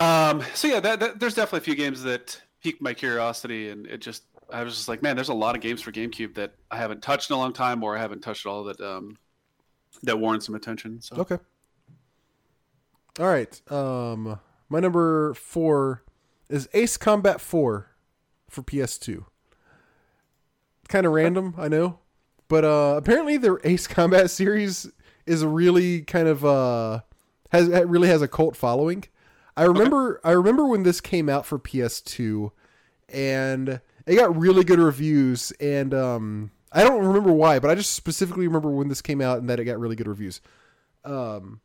Um, 0.00 0.42
so 0.54 0.68
yeah, 0.68 0.80
that, 0.80 1.00
that, 1.00 1.20
there's 1.20 1.34
definitely 1.34 1.58
a 1.58 1.62
few 1.62 1.74
games 1.74 2.02
that 2.02 2.40
piqued 2.62 2.82
my 2.82 2.94
curiosity, 2.94 3.70
and 3.70 3.86
it 3.86 3.98
just 4.00 4.24
I 4.52 4.62
was 4.62 4.74
just 4.74 4.88
like, 4.88 5.02
man, 5.02 5.16
there's 5.16 5.28
a 5.28 5.34
lot 5.34 5.54
of 5.54 5.62
games 5.62 5.80
for 5.80 5.92
GameCube 5.92 6.34
that 6.34 6.54
I 6.70 6.76
haven't 6.76 7.02
touched 7.02 7.30
in 7.30 7.34
a 7.34 7.38
long 7.38 7.52
time, 7.52 7.82
or 7.82 7.96
I 7.96 8.00
haven't 8.00 8.20
touched 8.22 8.46
at 8.46 8.50
all 8.50 8.64
that 8.64 8.80
um, 8.80 9.18
that 10.02 10.18
warrant 10.18 10.42
some 10.42 10.54
attention. 10.54 11.00
So 11.00 11.16
Okay. 11.16 11.38
All 13.20 13.26
right. 13.26 13.70
Um, 13.70 14.40
my 14.68 14.80
number 14.80 15.34
four 15.34 16.02
is 16.48 16.68
Ace 16.72 16.96
Combat 16.96 17.40
Four 17.40 17.90
for 18.48 18.62
PS2. 18.62 19.24
Kind 20.88 21.06
of 21.06 21.12
random, 21.12 21.54
I 21.56 21.68
know, 21.68 22.00
but 22.48 22.64
uh, 22.64 22.94
apparently 22.96 23.36
the 23.36 23.58
Ace 23.64 23.86
Combat 23.86 24.30
series 24.32 24.90
is 25.26 25.44
really 25.44 26.02
kind 26.02 26.28
of 26.28 26.44
uh 26.44 27.00
has 27.50 27.68
it 27.68 27.88
really 27.88 28.08
has 28.08 28.20
a 28.20 28.28
cult 28.28 28.56
following. 28.56 29.04
I 29.56 29.64
remember 29.64 30.20
I 30.24 30.32
remember 30.32 30.66
when 30.66 30.82
this 30.82 31.00
came 31.00 31.28
out 31.28 31.46
for 31.46 31.58
PS2, 31.58 32.50
and 33.08 33.80
it 34.06 34.16
got 34.16 34.36
really 34.36 34.64
good 34.64 34.78
reviews. 34.78 35.52
And 35.60 35.94
um, 35.94 36.50
I 36.72 36.82
don't 36.82 37.04
remember 37.04 37.32
why, 37.32 37.58
but 37.58 37.70
I 37.70 37.74
just 37.74 37.94
specifically 37.94 38.46
remember 38.46 38.70
when 38.70 38.88
this 38.88 39.02
came 39.02 39.20
out 39.20 39.38
and 39.38 39.48
that 39.48 39.60
it 39.60 39.64
got 39.64 39.78
really 39.78 39.96
good 39.96 40.08
reviews. 40.08 40.40
Um, 41.04 41.60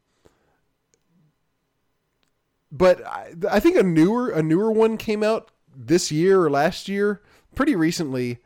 but 2.72 3.06
I, 3.06 3.34
I 3.50 3.60
think 3.60 3.78
a 3.78 3.84
newer 3.84 4.30
a 4.30 4.44
newer 4.44 4.72
one 4.72 4.98
came 4.98 5.24
out 5.24 5.52
this 5.76 6.12
year 6.12 6.44
or 6.44 6.50
last 6.50 6.88
year, 6.88 7.22
pretty 7.56 7.76
recently, 7.76 8.40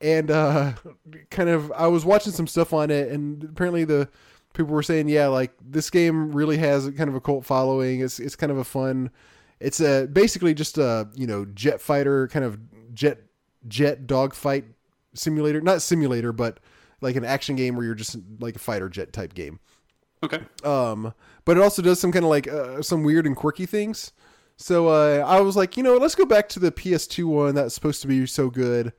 and 0.00 0.30
uh, 0.30 0.72
kind 1.30 1.48
of 1.48 1.70
I 1.72 1.88
was 1.88 2.04
watching 2.04 2.32
some 2.32 2.46
stuff 2.46 2.72
on 2.72 2.90
it, 2.90 3.08
and 3.10 3.44
apparently 3.44 3.84
the 3.84 4.08
people 4.56 4.72
were 4.74 4.82
saying, 4.82 5.08
yeah, 5.08 5.26
like 5.28 5.52
this 5.60 5.90
game 5.90 6.32
really 6.32 6.56
has 6.56 6.90
kind 6.90 7.08
of 7.08 7.14
a 7.14 7.20
cult 7.20 7.44
following. 7.44 8.00
It's 8.00 8.18
it's 8.18 8.36
kind 8.36 8.50
of 8.50 8.58
a 8.58 8.64
fun. 8.64 9.10
It's 9.60 9.80
a 9.80 10.06
basically 10.06 10.54
just 10.54 10.78
a 10.78 11.08
you 11.14 11.26
know 11.26 11.44
jet 11.44 11.80
fighter 11.80 12.28
kind 12.28 12.44
of 12.44 12.58
jet 12.94 13.18
jet 13.68 14.06
dogfight 14.06 14.64
simulator, 15.14 15.60
not 15.60 15.82
simulator, 15.82 16.32
but 16.32 16.60
like 17.00 17.16
an 17.16 17.24
action 17.24 17.56
game 17.56 17.76
where 17.76 17.84
you're 17.84 17.94
just 17.94 18.16
like 18.40 18.56
a 18.56 18.58
fighter 18.58 18.88
jet 18.88 19.12
type 19.12 19.34
game. 19.34 19.60
okay, 20.22 20.40
Um, 20.64 21.12
but 21.44 21.56
it 21.56 21.62
also 21.62 21.82
does 21.82 22.00
some 22.00 22.10
kind 22.10 22.24
of 22.24 22.30
like 22.30 22.48
uh, 22.48 22.82
some 22.82 23.02
weird 23.02 23.26
and 23.26 23.36
quirky 23.36 23.66
things. 23.66 24.12
So 24.56 24.88
uh, 24.88 25.22
I 25.26 25.40
was 25.40 25.54
like, 25.54 25.76
you 25.76 25.82
know, 25.82 25.96
let's 25.96 26.14
go 26.14 26.24
back 26.24 26.48
to 26.50 26.58
the 26.58 26.72
PS2 26.72 27.24
one 27.26 27.54
that's 27.54 27.74
supposed 27.74 28.00
to 28.02 28.08
be 28.08 28.26
so 28.26 28.48
good, 28.48 28.94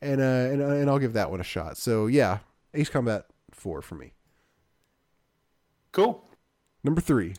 and 0.00 0.20
uh, 0.20 0.24
and 0.24 0.62
and 0.62 0.88
I'll 0.88 1.00
give 1.00 1.14
that 1.14 1.30
one 1.30 1.40
a 1.40 1.44
shot. 1.44 1.76
So 1.76 2.06
yeah, 2.06 2.38
Ace 2.74 2.88
Combat 2.88 3.26
Four 3.50 3.82
for 3.82 3.96
me. 3.96 4.12
Cool. 5.92 6.24
Number 6.84 7.00
three. 7.00 7.34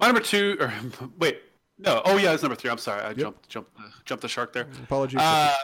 My 0.00 0.06
number 0.06 0.20
two, 0.20 0.56
or 0.60 0.72
wait, 1.18 1.40
no, 1.78 2.02
oh 2.04 2.16
yeah, 2.16 2.32
it's 2.32 2.42
number 2.42 2.56
three. 2.56 2.70
I'm 2.70 2.78
sorry, 2.78 3.02
I 3.02 3.12
jumped 3.12 3.48
jumped 3.48 3.74
the, 3.76 3.84
jumped 4.04 4.22
the 4.22 4.28
shark 4.28 4.52
there. 4.52 4.66
Apologies. 4.84 5.20
Uh, 5.20 5.54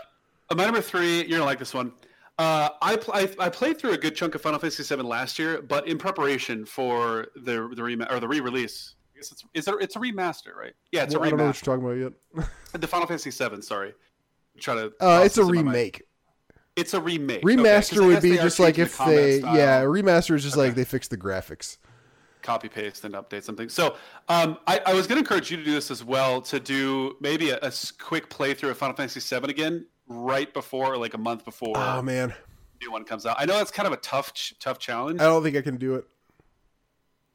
my 0.54 0.64
number 0.64 0.80
three, 0.80 1.18
you're 1.20 1.38
gonna 1.38 1.44
like 1.44 1.58
this 1.58 1.74
one. 1.74 1.92
Uh, 2.38 2.68
I, 2.80 2.96
pl- 2.96 3.14
I 3.14 3.28
I 3.40 3.48
played 3.48 3.78
through 3.78 3.92
a 3.92 3.98
good 3.98 4.14
chunk 4.14 4.34
of 4.36 4.40
Final 4.42 4.60
Fantasy 4.60 4.82
VII 4.94 5.02
last 5.02 5.38
year, 5.40 5.60
but 5.60 5.88
in 5.88 5.98
preparation 5.98 6.64
for 6.64 7.26
the 7.34 7.68
the 7.74 7.82
rema- 7.82 8.06
or 8.10 8.20
the 8.20 8.28
re-release. 8.28 8.94
I 9.14 9.18
guess 9.18 9.32
it's 9.54 9.66
a, 9.66 9.76
it's 9.78 9.96
a 9.96 9.98
remaster, 9.98 10.54
right? 10.56 10.72
Yeah, 10.92 11.02
it's 11.02 11.12
Well, 11.14 11.24
a 11.24 11.26
I 11.26 11.30
don't 11.30 11.38
know 11.40 11.46
what 11.46 11.56
remaster. 11.56 11.66
you're 11.66 11.76
talking 11.76 11.84
about 12.04 12.14
yet. 12.36 12.48
The 12.80 12.86
Final 12.86 13.08
Fantasy 13.08 13.30
VII, 13.30 13.62
sorry. 13.62 13.94
Try 14.60 14.76
to. 14.76 14.92
Uh, 15.00 15.22
it's 15.24 15.36
a 15.36 15.40
process 15.40 15.40
in 15.40 15.46
my 15.46 15.54
mind. 15.54 15.66
remake. 15.74 16.02
It's 16.76 16.94
a 16.94 17.00
remake. 17.00 17.42
Remaster 17.42 18.04
I 18.04 18.06
would 18.06 18.22
be 18.22 18.36
just 18.36 18.60
like 18.60 18.78
if 18.78 18.96
the 18.96 19.04
they, 19.06 19.40
style. 19.40 19.56
yeah, 19.56 19.82
remaster 19.82 20.36
is 20.36 20.44
just 20.44 20.56
like 20.56 20.76
they 20.76 20.84
fix 20.84 21.08
the 21.08 21.16
graphics. 21.16 21.78
Copy 22.48 22.68
paste 22.68 23.04
and 23.04 23.14
update 23.14 23.42
something. 23.42 23.68
So 23.68 23.96
um, 24.30 24.56
I, 24.66 24.80
I 24.86 24.94
was 24.94 25.06
going 25.06 25.16
to 25.16 25.20
encourage 25.20 25.50
you 25.50 25.58
to 25.58 25.64
do 25.64 25.72
this 25.72 25.90
as 25.90 26.02
well 26.02 26.40
to 26.42 26.58
do 26.58 27.14
maybe 27.20 27.50
a 27.50 27.70
quick 27.98 28.30
playthrough 28.30 28.70
of 28.70 28.78
Final 28.78 28.96
Fantasy 28.96 29.20
VII 29.20 29.50
again 29.50 29.84
right 30.08 30.50
before, 30.54 30.96
like 30.96 31.12
a 31.12 31.18
month 31.18 31.44
before 31.44 31.76
Oh 31.76 32.00
man, 32.00 32.28
the 32.28 32.86
new 32.86 32.90
one 32.90 33.04
comes 33.04 33.26
out. 33.26 33.36
I 33.38 33.44
know 33.44 33.58
that's 33.58 33.70
kind 33.70 33.86
of 33.86 33.92
a 33.92 33.98
tough 33.98 34.32
ch- 34.32 34.54
tough 34.58 34.78
challenge. 34.78 35.20
I 35.20 35.24
don't 35.24 35.42
think 35.42 35.58
I 35.58 35.60
can 35.60 35.76
do 35.76 35.96
it. 35.96 36.06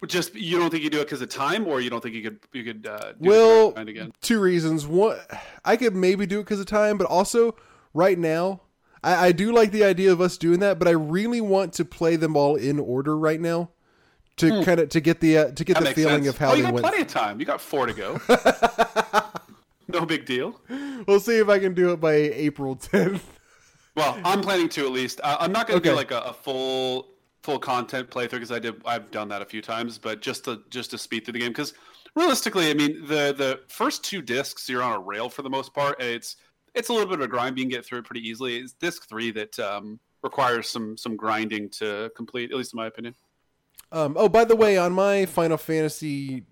Just 0.07 0.33
you 0.33 0.57
don't 0.57 0.71
think 0.71 0.83
you 0.83 0.89
do 0.89 0.99
it 0.99 1.05
because 1.05 1.21
of 1.21 1.29
time, 1.29 1.67
or 1.67 1.79
you 1.79 1.91
don't 1.91 2.01
think 2.01 2.15
you 2.15 2.23
could 2.23 2.39
you 2.51 2.63
could 2.63 2.87
uh, 2.87 3.11
do 3.13 3.29
Well, 3.29 3.73
two 4.19 4.39
reasons. 4.39 4.87
One, 4.87 5.17
I 5.63 5.77
could 5.77 5.95
maybe 5.95 6.25
do 6.25 6.39
it 6.39 6.43
because 6.43 6.59
of 6.59 6.65
time, 6.65 6.97
but 6.97 7.05
also 7.05 7.55
right 7.93 8.17
now, 8.17 8.61
I, 9.03 9.27
I 9.27 9.31
do 9.31 9.53
like 9.53 9.71
the 9.71 9.83
idea 9.83 10.11
of 10.11 10.19
us 10.19 10.37
doing 10.37 10.59
that. 10.59 10.79
But 10.79 10.87
I 10.87 10.91
really 10.91 11.39
want 11.39 11.71
to 11.73 11.85
play 11.85 12.15
them 12.15 12.35
all 12.35 12.55
in 12.55 12.79
order 12.79 13.15
right 13.15 13.39
now 13.39 13.69
to 14.37 14.63
kind 14.63 14.79
of 14.79 14.89
to 14.89 14.99
get 15.01 15.19
the 15.19 15.37
uh, 15.37 15.51
to 15.51 15.63
get 15.63 15.77
Hmm. 15.77 15.83
That 15.83 15.95
the 15.95 16.01
feeling 16.01 16.23
sense. 16.23 16.35
of 16.35 16.37
how 16.37 16.51
oh, 16.51 16.55
you 16.55 16.63
got 16.63 16.73
went. 16.73 16.85
plenty 16.85 17.01
of 17.01 17.07
time. 17.07 17.39
You 17.39 17.45
got 17.45 17.61
four 17.61 17.85
to 17.85 17.93
go. 17.93 18.19
no 19.87 20.05
big 20.05 20.25
deal. 20.25 20.59
We'll 21.07 21.19
see 21.19 21.37
if 21.37 21.49
I 21.49 21.59
can 21.59 21.73
do 21.73 21.91
it 21.91 21.97
by 21.99 22.13
April 22.13 22.75
10th. 22.75 23.21
Well, 23.95 24.19
I'm 24.23 24.41
planning 24.41 24.69
to 24.69 24.85
at 24.85 24.91
least. 24.91 25.19
Uh, 25.23 25.37
I'm 25.39 25.51
not 25.51 25.67
going 25.67 25.79
to 25.79 25.87
Okay. 25.89 25.93
do 25.93 25.95
like 25.95 26.11
a, 26.11 26.29
a 26.29 26.33
full 26.33 27.09
full 27.43 27.59
content 27.59 28.09
playthrough 28.09 28.31
because 28.31 28.51
I 28.51 28.59
did. 28.59 28.81
I've 28.85 29.11
done 29.11 29.27
that 29.29 29.41
a 29.41 29.45
few 29.45 29.61
times, 29.61 29.97
but 29.99 30.21
just 30.21 30.45
to 30.45 30.61
just 30.69 30.91
to 30.91 30.97
speed 30.97 31.25
through 31.25 31.33
the 31.33 31.39
game 31.39 31.49
because 31.51 31.73
realistically, 32.15 32.71
I 32.71 32.73
mean 32.73 33.05
the 33.05 33.33
the 33.37 33.59
first 33.67 34.03
two 34.03 34.21
discs 34.23 34.67
you're 34.67 34.81
on 34.81 34.93
a 34.93 34.99
rail 34.99 35.29
for 35.29 35.43
the 35.43 35.49
most 35.49 35.73
part. 35.75 35.99
and 35.99 36.09
It's 36.09 36.37
it's 36.73 36.89
a 36.89 36.93
little 36.93 37.07
bit 37.07 37.19
of 37.19 37.25
a 37.25 37.27
grind. 37.27 37.55
You 37.59 37.65
can 37.65 37.69
get 37.69 37.85
through 37.85 37.99
it 37.99 38.05
pretty 38.05 38.27
easily. 38.27 38.57
It's 38.57 38.73
disc 38.73 39.07
three 39.07 39.29
that 39.31 39.59
um, 39.59 39.99
requires 40.23 40.67
some 40.69 40.97
some 40.97 41.15
grinding 41.15 41.69
to 41.71 42.11
complete, 42.15 42.49
at 42.51 42.57
least 42.57 42.73
in 42.73 42.77
my 42.77 42.87
opinion. 42.87 43.13
Um, 43.93 44.15
oh, 44.17 44.27
by 44.27 44.43
the 44.43 44.55
way, 44.55 44.77
on 44.77 44.91
my 44.91 45.25
Final 45.25 45.57
Fantasy 45.57 46.43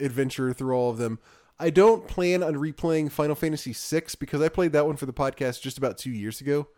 adventure 0.00 0.52
through 0.52 0.74
all 0.74 0.90
of 0.90 0.98
them, 0.98 1.18
I 1.58 1.70
don't 1.70 2.06
plan 2.06 2.42
on 2.42 2.54
replaying 2.54 3.10
Final 3.12 3.34
Fantasy 3.36 3.72
VI 3.72 4.06
because 4.18 4.42
I 4.42 4.48
played 4.48 4.72
that 4.72 4.84
one 4.86 4.96
for 4.96 5.06
the 5.06 5.12
podcast 5.12 5.60
just 5.62 5.78
about 5.78 5.98
two 5.98 6.10
years 6.10 6.40
ago, 6.40 6.68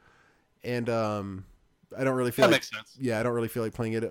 and 0.62 0.89
um, 0.89 1.44
I 1.98 2.05
don't 2.05 2.15
really 2.15 2.31
feel 2.31 2.44
That 2.44 2.52
like 2.52 2.57
makes 2.57 2.70
sense. 2.70 2.97
yeah, 3.01 3.19
I 3.19 3.23
don't 3.23 3.32
really 3.32 3.48
feel 3.48 3.62
like 3.62 3.74
playing 3.74 3.94
it 3.94 4.05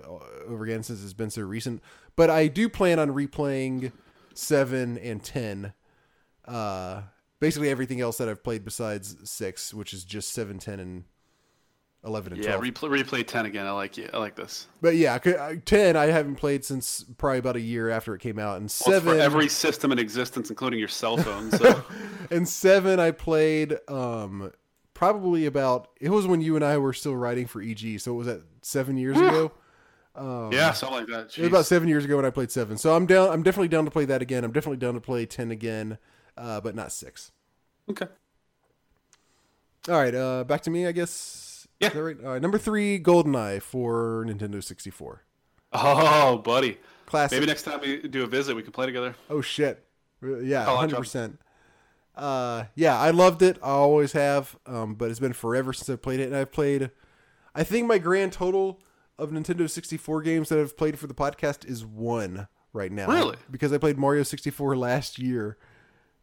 over 0.46 0.64
again 0.64 0.82
since 0.82 1.02
it's 1.02 1.12
been 1.12 1.30
so 1.30 1.42
recent. 1.42 1.82
But 2.16 2.30
I 2.30 2.48
do 2.48 2.68
plan 2.68 2.98
on 2.98 3.10
replaying 3.10 3.92
seven 4.34 4.98
and 4.98 5.22
ten. 5.22 5.72
Uh, 6.44 7.02
basically 7.38 7.68
everything 7.70 8.00
else 8.00 8.18
that 8.18 8.28
I've 8.28 8.42
played 8.42 8.64
besides 8.64 9.16
six, 9.24 9.72
which 9.72 9.92
is 9.92 10.04
just 10.04 10.32
seven, 10.32 10.58
ten, 10.58 10.80
and 10.80 11.04
eleven 12.04 12.32
and 12.32 12.42
Yeah, 12.42 12.56
twelve. 12.56 12.64
replay, 12.64 13.02
replay 13.02 13.26
ten 13.26 13.46
again. 13.46 13.66
I 13.66 13.72
like 13.72 13.98
it. 13.98 14.10
I 14.14 14.18
like 14.18 14.34
this. 14.36 14.66
but 14.80 14.96
yeah, 14.96 15.14
uh, 15.24 15.54
ten 15.64 15.96
I 15.96 16.06
haven't 16.06 16.36
played 16.36 16.64
since 16.64 17.04
probably 17.18 17.38
about 17.38 17.56
a 17.56 17.60
year 17.60 17.90
after 17.90 18.14
it 18.14 18.20
came 18.20 18.38
out, 18.38 18.56
and 18.56 18.62
Well, 18.62 18.64
it's 18.66 18.74
seven 18.74 19.14
for 19.14 19.20
every 19.20 19.48
system 19.48 19.92
in 19.92 19.98
existence, 19.98 20.50
including 20.50 20.78
your 20.78 20.88
cell 20.88 21.16
phone. 21.16 21.50
So 21.50 21.84
and 22.30 22.48
seven 22.48 22.98
I 23.00 23.10
played 23.10 23.76
um 23.88 24.52
probably 24.94 25.46
about 25.46 25.88
it 26.00 26.10
was 26.10 26.26
when 26.26 26.40
you 26.40 26.56
and 26.56 26.64
I 26.64 26.76
were 26.78 26.92
still 26.92 27.16
writing 27.16 27.46
for 27.46 27.60
EG, 27.62 28.00
so 28.00 28.12
it 28.12 28.16
was 28.16 28.26
that 28.26 28.42
seven 28.62 28.96
years 28.96 29.16
ago. 29.16 29.52
Um, 30.16 30.52
yeah, 30.52 30.72
something 30.72 30.98
like 30.98 31.06
that. 31.06 31.38
It 31.38 31.42
was 31.42 31.48
about 31.48 31.66
seven 31.66 31.88
years 31.88 32.04
ago 32.04 32.16
when 32.16 32.24
I 32.24 32.30
played 32.30 32.50
seven. 32.50 32.76
So 32.76 32.94
I'm 32.96 33.06
down. 33.06 33.30
I'm 33.30 33.42
definitely 33.42 33.68
down 33.68 33.84
to 33.84 33.90
play 33.90 34.04
that 34.06 34.20
again. 34.20 34.42
I'm 34.44 34.52
definitely 34.52 34.78
down 34.78 34.94
to 34.94 35.00
play 35.00 35.24
ten 35.24 35.50
again, 35.50 35.98
uh, 36.36 36.60
but 36.60 36.74
not 36.74 36.92
six. 36.92 37.30
okay. 37.88 38.06
All 39.88 39.94
right, 39.94 40.14
uh, 40.14 40.44
back 40.44 40.60
to 40.62 40.70
me, 40.70 40.86
I 40.86 40.92
guess. 40.92 41.46
Yeah. 41.80 41.88
Is 41.88 41.94
that 41.94 42.02
right? 42.02 42.16
All 42.24 42.32
right, 42.32 42.42
number 42.42 42.58
three, 42.58 43.00
GoldenEye 43.00 43.62
for 43.62 44.24
Nintendo 44.28 44.62
64. 44.62 45.22
Oh, 45.72 46.38
buddy. 46.38 46.78
Classic. 47.06 47.36
Maybe 47.36 47.46
next 47.46 47.62
time 47.62 47.80
we 47.80 48.02
do 48.02 48.22
a 48.22 48.26
visit, 48.26 48.54
we 48.54 48.62
can 48.62 48.72
play 48.72 48.86
together. 48.86 49.16
Oh 49.28 49.40
shit. 49.40 49.84
Yeah, 50.22 50.64
Call 50.64 50.76
hundred 50.76 50.96
percent. 50.96 51.40
Uh, 52.14 52.64
yeah, 52.74 52.98
I 52.98 53.10
loved 53.10 53.42
it. 53.42 53.58
I 53.62 53.70
always 53.70 54.12
have. 54.12 54.56
Um, 54.66 54.94
but 54.94 55.10
it's 55.10 55.18
been 55.18 55.32
forever 55.32 55.72
since 55.72 55.88
I've 55.88 56.02
played 56.02 56.20
it, 56.20 56.24
and 56.24 56.36
I've 56.36 56.52
played. 56.52 56.90
I 57.54 57.64
think 57.64 57.88
my 57.88 57.98
grand 57.98 58.32
total 58.32 58.80
of 59.18 59.30
Nintendo 59.30 59.68
64 59.68 60.22
games 60.22 60.48
that 60.50 60.58
I've 60.58 60.76
played 60.76 60.98
for 60.98 61.06
the 61.06 61.14
podcast 61.14 61.68
is 61.68 61.84
one 61.84 62.46
right 62.72 62.92
now. 62.92 63.08
Really? 63.08 63.36
Because 63.50 63.72
I 63.72 63.78
played 63.78 63.98
Mario 63.98 64.22
64 64.22 64.76
last 64.76 65.18
year. 65.18 65.58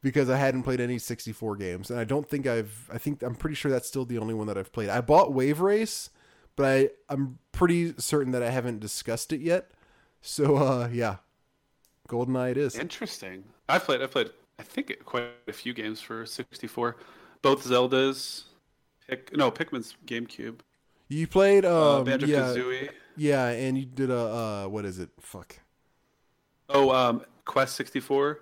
Because 0.03 0.29
I 0.29 0.37
hadn't 0.37 0.63
played 0.63 0.79
any 0.79 0.99
64 0.99 1.55
games, 1.57 1.89
and 1.89 1.99
I 1.99 2.03
don't 2.03 2.29
think 2.29 2.45
I've. 2.45 2.89
I 2.93 2.97
think 2.99 3.23
I'm 3.23 3.35
pretty 3.35 3.55
sure 3.55 3.71
that's 3.71 3.87
still 3.87 4.05
the 4.05 4.19
only 4.19 4.33
one 4.35 4.47
that 4.47 4.57
I've 4.57 4.71
played. 4.71 4.89
I 4.89 5.01
bought 5.01 5.33
Wave 5.33 5.59
Race, 5.59 6.11
but 6.55 6.65
I 6.65 6.89
I'm 7.09 7.39
pretty 7.51 7.93
certain 7.97 8.31
that 8.33 8.43
I 8.43 8.51
haven't 8.51 8.79
discussed 8.79 9.33
it 9.33 9.41
yet. 9.41 9.71
So 10.21 10.55
uh, 10.57 10.89
yeah, 10.91 11.17
GoldenEye 12.07 12.51
it 12.51 12.57
is. 12.57 12.75
Interesting. 12.75 13.43
I've 13.67 13.83
played. 13.85 14.01
I've 14.01 14.11
played. 14.11 14.29
I 14.59 14.63
think 14.63 14.95
quite 15.05 15.25
a 15.47 15.53
few 15.53 15.73
games 15.73 15.99
for 16.01 16.25
64. 16.25 16.97
Both 17.41 17.65
Zeldas. 17.65 18.43
Pick, 19.07 19.35
no, 19.35 19.49
Pikmin's 19.51 19.95
GameCube. 20.05 20.59
You 21.09 21.27
played 21.27 21.63
Uh, 21.65 21.99
um 21.99 22.03
Banjo 22.05 22.27
yeah 22.27 22.39
Kazooie. 22.41 22.89
yeah, 23.15 23.47
and 23.47 23.77
you 23.77 23.85
did 23.85 24.09
a 24.11 24.17
uh 24.19 24.67
what 24.67 24.85
is 24.85 24.99
it? 24.99 25.09
Fuck. 25.19 25.59
Oh, 26.69 26.91
um, 26.91 27.23
Quest 27.45 27.75
64. 27.75 28.41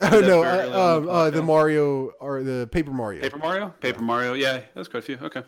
Oh 0.12 0.20
no, 0.20 0.44
uh, 0.44 0.96
um, 0.98 1.04
the 1.06 1.10
uh, 1.10 1.30
the. 1.30 1.42
Mario 1.42 2.12
or 2.20 2.44
the 2.44 2.68
Paper 2.70 2.92
Mario. 2.92 3.20
Paper 3.20 3.38
Mario. 3.38 3.74
Paper 3.80 4.02
Mario. 4.02 4.34
Yeah, 4.34 4.60
that's 4.74 4.86
quite 4.86 5.00
a 5.00 5.02
few. 5.02 5.18
Okay. 5.20 5.42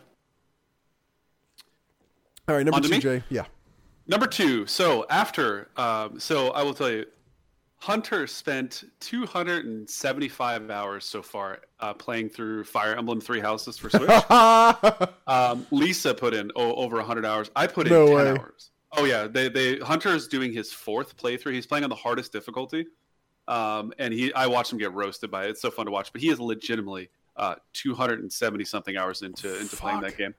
All 2.47 2.55
right, 2.55 2.65
number 2.65 2.75
On 2.77 2.83
two? 2.83 2.99
Jay. 2.99 3.23
Yeah. 3.29 3.45
Number 4.07 4.27
two. 4.27 4.65
So 4.65 5.05
after, 5.09 5.69
um, 5.77 6.19
so 6.19 6.49
I 6.49 6.63
will 6.63 6.73
tell 6.73 6.89
you, 6.89 7.05
Hunter 7.77 8.27
spent 8.27 8.83
275 8.99 10.69
hours 10.69 11.05
so 11.05 11.21
far 11.21 11.59
uh, 11.79 11.93
playing 11.93 12.29
through 12.29 12.65
Fire 12.65 12.95
Emblem 12.95 13.21
Three 13.21 13.39
Houses 13.39 13.77
for 13.77 13.89
Switch. 13.89 14.09
um, 15.27 15.65
Lisa 15.71 16.13
put 16.13 16.33
in 16.33 16.51
oh, 16.55 16.75
over 16.75 16.97
100 16.97 17.25
hours. 17.25 17.49
I 17.55 17.67
put 17.67 17.87
in 17.87 17.93
No 17.93 18.07
10 18.07 18.15
way. 18.15 18.39
hours. 18.39 18.71
Oh 18.97 19.05
yeah, 19.05 19.27
they 19.27 19.47
they 19.47 19.77
Hunter 19.77 20.09
is 20.09 20.27
doing 20.27 20.51
his 20.51 20.73
fourth 20.73 21.15
playthrough. 21.15 21.53
He's 21.53 21.65
playing 21.65 21.85
on 21.85 21.89
the 21.89 21.95
hardest 21.95 22.33
difficulty, 22.33 22.87
um, 23.47 23.93
and 23.97 24.13
he 24.13 24.33
I 24.33 24.47
watched 24.47 24.71
him 24.71 24.77
get 24.77 24.93
roasted 24.93 25.31
by 25.31 25.45
it. 25.45 25.51
It's 25.51 25.61
so 25.61 25.71
fun 25.71 25.85
to 25.85 25.91
watch. 25.91 26.11
But 26.11 26.21
he 26.21 26.29
is 26.29 26.39
legitimately 26.39 27.09
uh, 27.35 27.55
270 27.73 28.65
something 28.65 28.97
hours 28.97 29.21
into 29.21 29.59
into 29.59 29.75
playing 29.75 30.01
that 30.01 30.17
game. 30.17 30.33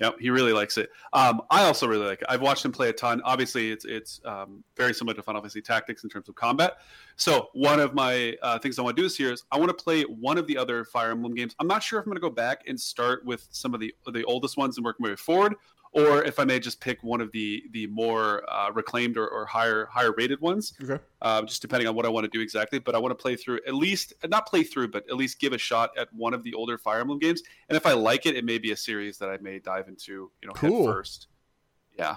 Yep, 0.00 0.16
he 0.20 0.28
really 0.28 0.52
likes 0.52 0.76
it. 0.76 0.90
Um, 1.14 1.40
I 1.50 1.64
also 1.64 1.86
really 1.86 2.06
like 2.06 2.20
it. 2.20 2.26
I've 2.28 2.42
watched 2.42 2.64
him 2.64 2.70
play 2.70 2.90
a 2.90 2.92
ton. 2.92 3.22
Obviously, 3.24 3.70
it's 3.70 3.86
it's 3.86 4.20
um, 4.26 4.62
very 4.76 4.92
similar 4.92 5.14
to 5.14 5.22
Final 5.22 5.40
Fantasy 5.40 5.62
Tactics 5.62 6.04
in 6.04 6.10
terms 6.10 6.28
of 6.28 6.34
combat. 6.34 6.74
So 7.16 7.48
one 7.54 7.80
of 7.80 7.94
my 7.94 8.36
uh, 8.42 8.58
things 8.58 8.78
I 8.78 8.82
want 8.82 8.96
to 8.96 9.02
do 9.02 9.06
this 9.06 9.18
year 9.18 9.32
is 9.32 9.44
I 9.50 9.58
want 9.58 9.70
to 9.70 9.82
play 9.82 10.02
one 10.02 10.36
of 10.36 10.46
the 10.46 10.58
other 10.58 10.84
Fire 10.84 11.12
Emblem 11.12 11.34
games. 11.34 11.54
I'm 11.58 11.66
not 11.66 11.82
sure 11.82 11.98
if 11.98 12.04
I'm 12.04 12.10
going 12.10 12.16
to 12.16 12.20
go 12.20 12.30
back 12.30 12.64
and 12.66 12.78
start 12.78 13.24
with 13.24 13.48
some 13.50 13.72
of 13.72 13.80
the 13.80 13.94
the 14.12 14.24
oldest 14.24 14.58
ones 14.58 14.76
and 14.76 14.84
work 14.84 14.96
my 15.00 15.10
way 15.10 15.16
forward, 15.16 15.54
or 15.96 16.22
if 16.24 16.38
I 16.38 16.44
may 16.44 16.60
just 16.60 16.78
pick 16.80 17.02
one 17.02 17.20
of 17.20 17.32
the 17.32 17.64
the 17.72 17.86
more 17.86 18.42
uh, 18.52 18.70
reclaimed 18.72 19.16
or, 19.16 19.26
or 19.26 19.46
higher 19.46 19.86
higher 19.86 20.12
rated 20.12 20.40
ones 20.40 20.74
okay. 20.82 21.02
um, 21.22 21.46
just 21.46 21.62
depending 21.62 21.88
on 21.88 21.94
what 21.94 22.04
I 22.04 22.08
want 22.10 22.24
to 22.24 22.30
do 22.30 22.40
exactly. 22.40 22.78
But 22.78 22.94
I 22.94 22.98
want 22.98 23.12
to 23.12 23.20
play 23.20 23.34
through 23.34 23.60
at 23.66 23.74
least, 23.74 24.12
not 24.28 24.46
play 24.46 24.62
through, 24.62 24.88
but 24.88 25.08
at 25.08 25.16
least 25.16 25.40
give 25.40 25.52
a 25.52 25.58
shot 25.58 25.90
at 25.98 26.12
one 26.12 26.34
of 26.34 26.42
the 26.44 26.52
older 26.54 26.76
Fire 26.76 27.00
Emblem 27.00 27.18
games. 27.18 27.42
And 27.68 27.76
if 27.76 27.86
I 27.86 27.92
like 27.92 28.26
it, 28.26 28.36
it 28.36 28.44
may 28.44 28.58
be 28.58 28.72
a 28.72 28.76
series 28.76 29.16
that 29.18 29.30
I 29.30 29.38
may 29.38 29.58
dive 29.58 29.88
into, 29.88 30.30
you 30.42 30.48
know, 30.48 30.52
Cool. 30.52 30.86
head 30.86 30.92
first. 30.94 31.26
Yeah. 31.98 32.16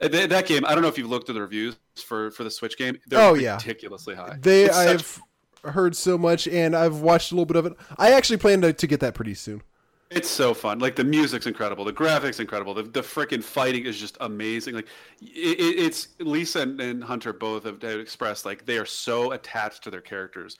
Uh, 0.00 0.08
That 0.08 0.46
game, 0.46 0.64
I 0.64 0.74
don't 0.74 0.82
know 0.82 0.88
if 0.88 0.96
you've 0.96 1.10
looked 1.10 1.28
at 1.28 1.34
the 1.34 1.42
reviews 1.42 1.76
for 1.96 2.30
for 2.30 2.44
the 2.44 2.50
Switch 2.50 2.78
game. 2.78 2.98
They're 3.08 3.20
Oh, 3.20 3.34
yeah. 3.34 3.56
ridiculously 3.56 4.14
high. 4.14 4.38
They 4.40 4.64
It's 4.66 4.76
such- 4.76 5.20
I've 5.64 5.74
heard 5.74 5.96
so 5.96 6.16
much, 6.16 6.46
and 6.46 6.76
I've 6.76 7.00
watched 7.00 7.32
a 7.32 7.34
little 7.34 7.46
bit 7.46 7.56
of 7.56 7.66
it. 7.66 7.72
I 7.98 8.12
actually 8.12 8.36
plan 8.36 8.60
to, 8.60 8.72
to 8.72 8.86
get 8.86 9.00
that 9.00 9.14
pretty 9.14 9.34
soon. 9.34 9.62
It's 10.10 10.30
so 10.30 10.54
fun. 10.54 10.78
Like 10.78 10.96
the 10.96 11.04
music's 11.04 11.46
incredible, 11.46 11.84
the 11.84 11.92
graphics 11.92 12.40
incredible, 12.40 12.72
the 12.72 12.82
the 12.84 13.02
freaking 13.02 13.44
fighting 13.44 13.84
is 13.84 13.98
just 14.00 14.16
amazing. 14.20 14.74
Like 14.74 14.88
it, 15.20 15.60
it- 15.60 15.78
it's 15.84 16.08
Lisa 16.18 16.60
and, 16.62 16.80
and 16.80 17.04
Hunter 17.04 17.32
both 17.34 17.64
have, 17.64 17.82
have 17.82 18.00
expressed 18.00 18.46
like 18.46 18.64
they 18.64 18.78
are 18.78 18.86
so 18.86 19.32
attached 19.32 19.84
to 19.84 19.90
their 19.90 20.00
characters. 20.00 20.56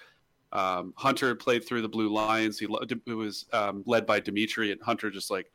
Um, 0.52 0.92
Hunter 0.96 1.34
played 1.34 1.66
through 1.66 1.82
the 1.82 1.88
Blue 1.88 2.08
Lions. 2.10 2.58
He 2.58 2.66
it 3.06 3.14
was 3.14 3.46
um, 3.52 3.82
led 3.86 4.06
by 4.06 4.20
Dimitri, 4.20 4.70
and 4.72 4.80
Hunter 4.82 5.10
just 5.10 5.30
like 5.30 5.50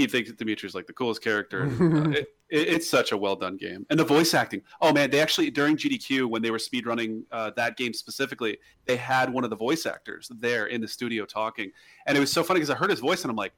he 0.00 0.06
thinks 0.06 0.32
Dimitri's 0.32 0.74
like 0.74 0.86
the 0.86 0.92
coolest 0.92 1.22
character. 1.22 1.64
Uh, 1.64 2.10
it, 2.10 2.28
it, 2.48 2.68
it's 2.68 2.88
such 2.88 3.12
a 3.12 3.16
well 3.16 3.36
done 3.36 3.56
game, 3.56 3.86
and 3.90 3.98
the 3.98 4.04
voice 4.04 4.34
acting. 4.34 4.62
Oh 4.80 4.92
man, 4.92 5.10
they 5.10 5.20
actually 5.20 5.50
during 5.50 5.76
GDQ 5.76 6.26
when 6.26 6.42
they 6.42 6.50
were 6.50 6.58
speedrunning 6.58 7.22
uh, 7.32 7.50
that 7.56 7.76
game 7.76 7.92
specifically, 7.92 8.58
they 8.86 8.96
had 8.96 9.32
one 9.32 9.44
of 9.44 9.50
the 9.50 9.56
voice 9.56 9.86
actors 9.86 10.30
there 10.38 10.66
in 10.66 10.80
the 10.80 10.88
studio 10.88 11.24
talking, 11.24 11.70
and 12.06 12.16
it 12.16 12.20
was 12.20 12.32
so 12.32 12.42
funny 12.42 12.60
because 12.60 12.70
I 12.70 12.74
heard 12.74 12.90
his 12.90 13.00
voice 13.00 13.22
and 13.22 13.30
I'm 13.30 13.36
like, 13.36 13.52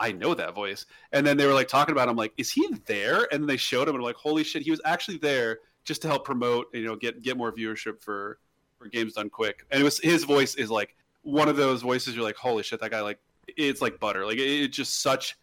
I 0.00 0.12
know 0.12 0.34
that 0.34 0.54
voice. 0.54 0.86
And 1.12 1.26
then 1.26 1.36
they 1.36 1.46
were 1.46 1.54
like 1.54 1.68
talking 1.68 1.92
about, 1.92 2.08
him, 2.08 2.16
like, 2.16 2.32
is 2.36 2.50
he 2.50 2.68
there? 2.86 3.28
And 3.32 3.42
then 3.42 3.46
they 3.46 3.56
showed 3.56 3.88
him, 3.88 3.94
and 3.94 3.98
I'm 3.98 4.04
like, 4.04 4.16
holy 4.16 4.44
shit, 4.44 4.62
he 4.62 4.70
was 4.70 4.80
actually 4.84 5.18
there 5.18 5.58
just 5.84 6.02
to 6.02 6.08
help 6.08 6.24
promote, 6.24 6.66
you 6.72 6.84
know, 6.84 6.96
get 6.96 7.22
get 7.22 7.36
more 7.36 7.52
viewership 7.52 8.02
for 8.02 8.38
for 8.78 8.88
games 8.88 9.14
done 9.14 9.30
quick. 9.30 9.64
And 9.70 9.80
it 9.80 9.84
was 9.84 9.98
his 9.98 10.24
voice 10.24 10.54
is 10.54 10.70
like 10.70 10.94
one 11.22 11.48
of 11.48 11.56
those 11.56 11.82
voices 11.82 12.14
you're 12.14 12.24
like, 12.24 12.36
holy 12.36 12.62
shit, 12.62 12.80
that 12.80 12.90
guy 12.90 13.00
like 13.00 13.18
it's 13.56 13.82
like 13.82 13.98
butter. 13.98 14.24
Like 14.24 14.38
it, 14.38 14.62
it's 14.64 14.76
just 14.76 15.02
such 15.02 15.36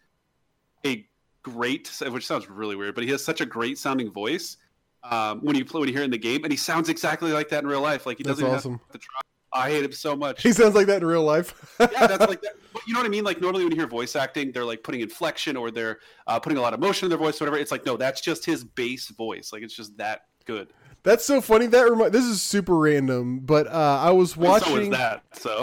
a 0.86 1.06
great, 1.42 1.90
which 2.10 2.26
sounds 2.26 2.48
really 2.48 2.76
weird, 2.76 2.94
but 2.94 3.04
he 3.04 3.10
has 3.10 3.24
such 3.24 3.40
a 3.40 3.46
great 3.46 3.78
sounding 3.78 4.10
voice. 4.12 4.56
Um, 5.04 5.40
when 5.40 5.54
you 5.54 5.64
play, 5.64 5.78
when 5.78 5.88
you 5.88 5.94
hear 5.94 6.02
it 6.02 6.06
in 6.06 6.10
the 6.10 6.18
game, 6.18 6.42
and 6.42 6.52
he 6.52 6.56
sounds 6.56 6.88
exactly 6.88 7.32
like 7.32 7.48
that 7.50 7.62
in 7.62 7.68
real 7.68 7.80
life. 7.80 8.06
Like 8.06 8.16
he 8.18 8.24
That's 8.24 8.38
doesn't 8.38 8.46
even 8.46 8.56
awesome. 8.56 8.72
have 8.72 8.92
to 8.92 8.98
try. 8.98 9.20
I 9.52 9.70
hate 9.70 9.84
him 9.84 9.92
so 9.92 10.14
much 10.16 10.42
He 10.42 10.52
sounds 10.52 10.74
like 10.74 10.86
that 10.88 11.00
in 11.00 11.06
real 11.06 11.22
life. 11.22 11.74
yeah, 11.80 12.06
that's 12.06 12.26
like 12.26 12.42
that. 12.42 12.54
But 12.72 12.82
you 12.86 12.92
know 12.92 13.00
what 13.00 13.06
I 13.06 13.10
mean? 13.10 13.24
Like 13.24 13.40
normally 13.40 13.64
when 13.64 13.72
you 13.72 13.78
hear 13.78 13.86
voice 13.86 14.14
acting, 14.16 14.52
they're 14.52 14.64
like 14.64 14.82
putting 14.82 15.00
inflection 15.00 15.56
or 15.56 15.70
they're 15.70 16.00
uh, 16.26 16.38
putting 16.40 16.58
a 16.58 16.60
lot 16.60 16.74
of 16.74 16.80
motion 16.80 17.06
in 17.06 17.10
their 17.10 17.18
voice, 17.18 17.40
whatever. 17.40 17.56
It's 17.56 17.70
like 17.70 17.86
no, 17.86 17.96
that's 17.96 18.20
just 18.20 18.44
his 18.44 18.64
bass 18.64 19.08
voice. 19.08 19.52
Like 19.52 19.62
it's 19.62 19.74
just 19.74 19.96
that 19.96 20.22
good. 20.44 20.72
That's 21.06 21.24
so 21.24 21.40
funny. 21.40 21.66
That 21.66 21.88
remi- 21.88 22.10
this 22.10 22.24
is 22.24 22.42
super 22.42 22.76
random, 22.76 23.38
but 23.38 23.68
uh, 23.68 24.00
I 24.02 24.10
was 24.10 24.32
And 24.32 24.42
So 24.44 24.48
watching. 24.50 24.90
that. 24.90 25.22
So 25.34 25.62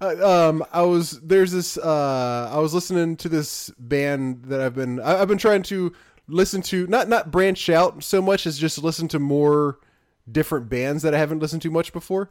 um, 0.48 0.64
I 0.72 0.80
was 0.80 1.20
there's 1.20 1.52
this. 1.52 1.76
Uh, 1.76 2.50
I 2.50 2.58
was 2.58 2.72
listening 2.72 3.16
to 3.18 3.28
this 3.28 3.70
band 3.78 4.46
that 4.46 4.62
I've 4.62 4.74
been. 4.74 4.98
I, 5.00 5.20
I've 5.20 5.28
been 5.28 5.36
trying 5.36 5.62
to 5.64 5.92
listen 6.26 6.62
to 6.62 6.86
not 6.86 7.06
not 7.06 7.30
branch 7.30 7.68
out 7.68 8.02
so 8.02 8.22
much 8.22 8.46
as 8.46 8.58
just 8.58 8.82
listen 8.82 9.08
to 9.08 9.18
more 9.18 9.78
different 10.32 10.70
bands 10.70 11.02
that 11.02 11.14
I 11.14 11.18
haven't 11.18 11.40
listened 11.40 11.60
to 11.62 11.70
much 11.70 11.92
before. 11.92 12.30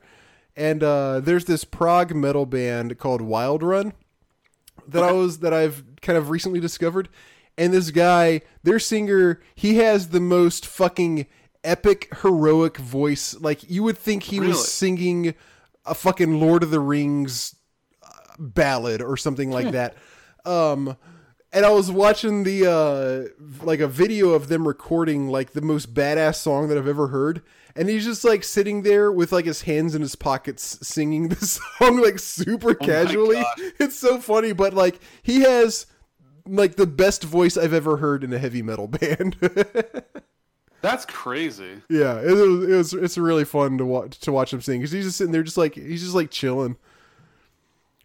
And 0.56 0.82
uh, 0.84 1.20
there's 1.20 1.46
this 1.46 1.64
prog 1.64 2.16
metal 2.16 2.48
band 2.48 2.98
called 2.98 3.22
Wilderun 3.22 3.94
that 4.88 5.04
I 5.04 5.12
was 5.12 5.40
that 5.40 5.54
I've 5.54 5.84
kind 6.02 6.18
of 6.18 6.32
recently 6.32 6.60
discovered. 6.60 7.08
And 7.56 7.72
this 7.72 7.92
guy, 7.92 8.42
their 8.64 8.80
singer, 8.80 9.42
he 9.54 9.76
has 9.78 10.10
the 10.10 10.20
most 10.20 10.66
fucking 10.66 11.28
epic 11.66 12.16
heroic 12.22 12.78
voice. 12.78 13.36
Like 13.40 13.70
you 13.70 13.84
would 13.84 13.98
think 13.98 14.24
he 14.24 14.40
Really? 14.40 14.50
was 14.54 14.72
singing 14.72 15.34
a 15.86 15.94
fucking 15.94 16.40
Lord 16.40 16.64
of 16.64 16.72
the 16.72 16.80
Rings 16.80 17.56
uh, 18.04 18.10
ballad 18.40 19.02
or 19.02 19.18
something 19.18 19.52
like 19.52 19.72
that. 19.72 19.96
Um 20.46 20.96
and 21.54 21.66
I 21.66 21.70
was 21.70 21.90
watching 21.92 22.44
the 22.44 22.70
uh 22.70 23.64
like 23.64 23.80
a 23.80 23.88
video 23.88 24.30
of 24.30 24.48
them 24.48 24.68
recording 24.68 25.28
like 25.28 25.52
the 25.52 25.62
most 25.62 25.94
badass 25.94 26.36
song 26.36 26.68
that 26.70 26.78
I've 26.78 26.88
ever 26.88 27.08
heard. 27.08 27.42
And 27.78 27.90
he's 27.90 28.06
just 28.06 28.24
like 28.24 28.44
sitting 28.46 28.84
there 28.84 29.12
with 29.12 29.32
like 29.34 29.46
his 29.46 29.64
hands 29.64 29.96
in 29.96 30.02
his 30.02 30.16
pockets 30.16 30.80
singing 30.88 31.28
this 31.30 31.60
song 31.80 32.02
like 32.02 32.20
super 32.20 32.74
casually. 32.76 33.44
It's 33.80 33.98
so 33.98 34.20
funny, 34.20 34.54
but 34.54 34.74
like 34.74 35.00
he 35.24 35.42
has 35.42 35.86
like 36.48 36.76
the 36.76 36.88
best 36.88 37.24
voice 37.24 37.58
I've 37.58 37.74
ever 37.74 37.98
heard 37.98 38.24
in 38.24 38.32
a 38.32 38.38
heavy 38.40 38.62
metal 38.62 38.88
band. 39.00 39.36
That's 40.82 41.06
crazy. 41.06 41.82
yeah, 41.90 42.20
it 42.20 42.32
was, 42.32 42.70
it 42.70 42.76
was 42.76 42.94
it's 42.94 43.18
really 43.18 43.46
fun 43.46 43.78
to 43.80 43.86
watch 43.86 44.20
to 44.20 44.32
watch 44.32 44.54
him 44.54 44.62
sing 44.62 44.80
because 44.80 44.92
he's 44.92 45.06
just 45.06 45.18
sitting 45.18 45.32
there 45.32 45.44
just 45.44 45.58
like 45.58 45.76
he's 45.76 46.04
just 46.04 46.16
like 46.16 46.30
chilling. 46.32 46.76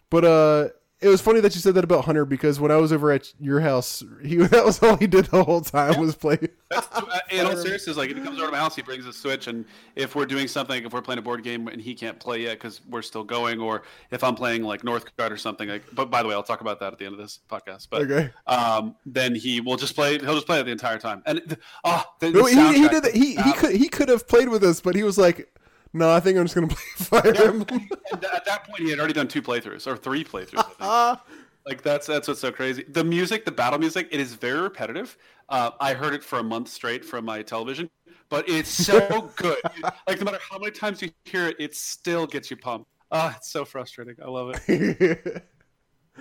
But 0.08 0.24
uh, 0.24 0.68
it 1.00 1.08
was 1.08 1.20
funny 1.22 1.40
that 1.40 1.54
you 1.54 1.60
said 1.60 1.74
that 1.74 1.84
about 1.84 2.04
Hunter 2.04 2.26
because 2.26 2.60
when 2.60 2.70
I 2.70 2.76
was 2.76 2.92
over 2.92 3.10
at 3.10 3.32
your 3.40 3.60
house, 3.60 4.02
he 4.22 4.36
that 4.46 4.64
was 4.64 4.82
all 4.82 4.96
he 4.96 5.06
did 5.06 5.26
the 5.26 5.42
whole 5.42 5.62
time 5.62 5.98
was 5.98 6.14
play. 6.14 6.38
Uh, 6.70 6.82
in 7.30 7.46
all 7.46 7.56
seriousness, 7.56 7.96
like 7.96 8.10
if 8.10 8.16
he 8.18 8.22
comes 8.22 8.38
over 8.38 8.46
to 8.46 8.52
my 8.52 8.58
house, 8.58 8.76
he 8.76 8.82
brings 8.82 9.06
a 9.06 9.12
Switch, 9.12 9.46
and 9.46 9.64
if 9.96 10.14
we're 10.14 10.26
doing 10.26 10.46
something, 10.46 10.84
if 10.84 10.92
we're 10.92 11.00
playing 11.00 11.18
a 11.18 11.22
board 11.22 11.42
game 11.42 11.68
and 11.68 11.80
he 11.80 11.94
can't 11.94 12.20
play 12.20 12.42
yet 12.42 12.58
because 12.58 12.82
we're 12.88 13.02
still 13.02 13.24
going, 13.24 13.60
or 13.60 13.82
if 14.10 14.22
I'm 14.22 14.34
playing 14.34 14.62
like 14.62 14.82
Northgard 14.82 15.30
or 15.30 15.38
something, 15.38 15.68
like. 15.68 15.84
But 15.94 16.10
by 16.10 16.22
the 16.22 16.28
way, 16.28 16.34
I'll 16.34 16.42
talk 16.42 16.60
about 16.60 16.80
that 16.80 16.92
at 16.92 16.98
the 16.98 17.06
end 17.06 17.14
of 17.14 17.20
this 17.20 17.40
podcast. 17.50 17.88
But 17.90 18.02
Okay. 18.02 18.30
um, 18.46 18.94
then 19.06 19.34
he 19.34 19.60
will 19.60 19.76
just 19.76 19.94
play. 19.94 20.18
He'll 20.18 20.34
just 20.34 20.46
play 20.46 20.60
it 20.60 20.64
the 20.64 20.70
entire 20.72 20.98
time. 20.98 21.22
And 21.24 21.56
oh, 21.84 22.04
the, 22.18 22.30
No, 22.30 22.44
he, 22.44 22.82
he 22.82 22.88
did 22.88 23.02
that. 23.04 23.14
He 23.14 23.36
he 23.36 23.52
could 23.54 23.74
he 23.74 23.88
could 23.88 24.08
have 24.10 24.28
played 24.28 24.48
with 24.50 24.62
us, 24.62 24.80
but 24.80 24.94
he 24.94 25.02
was 25.02 25.16
like, 25.16 25.48
"No, 25.92 26.10
I 26.12 26.20
think 26.20 26.38
I'm 26.38 26.44
just 26.44 26.54
gonna 26.54 26.68
play 26.68 26.82
Fire 26.96 27.34
Emblem." 27.34 27.88
And 28.12 28.24
at 28.24 28.44
that 28.44 28.64
point, 28.64 28.80
he 28.80 28.90
had 28.90 28.98
already 28.98 29.14
done 29.14 29.28
two 29.28 29.42
playthroughs 29.42 29.86
or 29.86 29.96
three 29.96 30.24
playthroughs. 30.24 30.64
Ah, 30.80 31.22
Like 31.66 31.82
that's 31.82 32.06
that's 32.06 32.28
what's 32.28 32.40
so 32.40 32.50
crazy. 32.52 32.84
The 32.88 33.04
music, 33.04 33.44
the 33.44 33.52
battle 33.52 33.78
music, 33.78 34.08
it 34.10 34.20
is 34.20 34.34
very 34.34 34.60
repetitive. 34.60 35.16
Uh, 35.48 35.70
I 35.80 35.94
heard 35.94 36.14
it 36.14 36.22
for 36.24 36.38
a 36.38 36.42
month 36.42 36.68
straight 36.68 37.04
from 37.04 37.24
my 37.24 37.42
television, 37.42 37.90
but 38.28 38.48
it's 38.48 38.70
so 38.70 39.30
good. 39.36 39.58
Like 40.06 40.18
no 40.20 40.24
matter 40.24 40.38
how 40.48 40.58
many 40.58 40.70
times 40.72 41.02
you 41.02 41.10
hear 41.24 41.48
it, 41.48 41.56
it 41.58 41.74
still 41.74 42.26
gets 42.26 42.50
you 42.50 42.56
pumped. 42.56 42.88
Ah, 43.12 43.34
it's 43.36 43.50
so 43.50 43.64
frustrating. 43.64 44.14
I 44.24 44.28
love 44.28 44.54
it. 44.68 45.44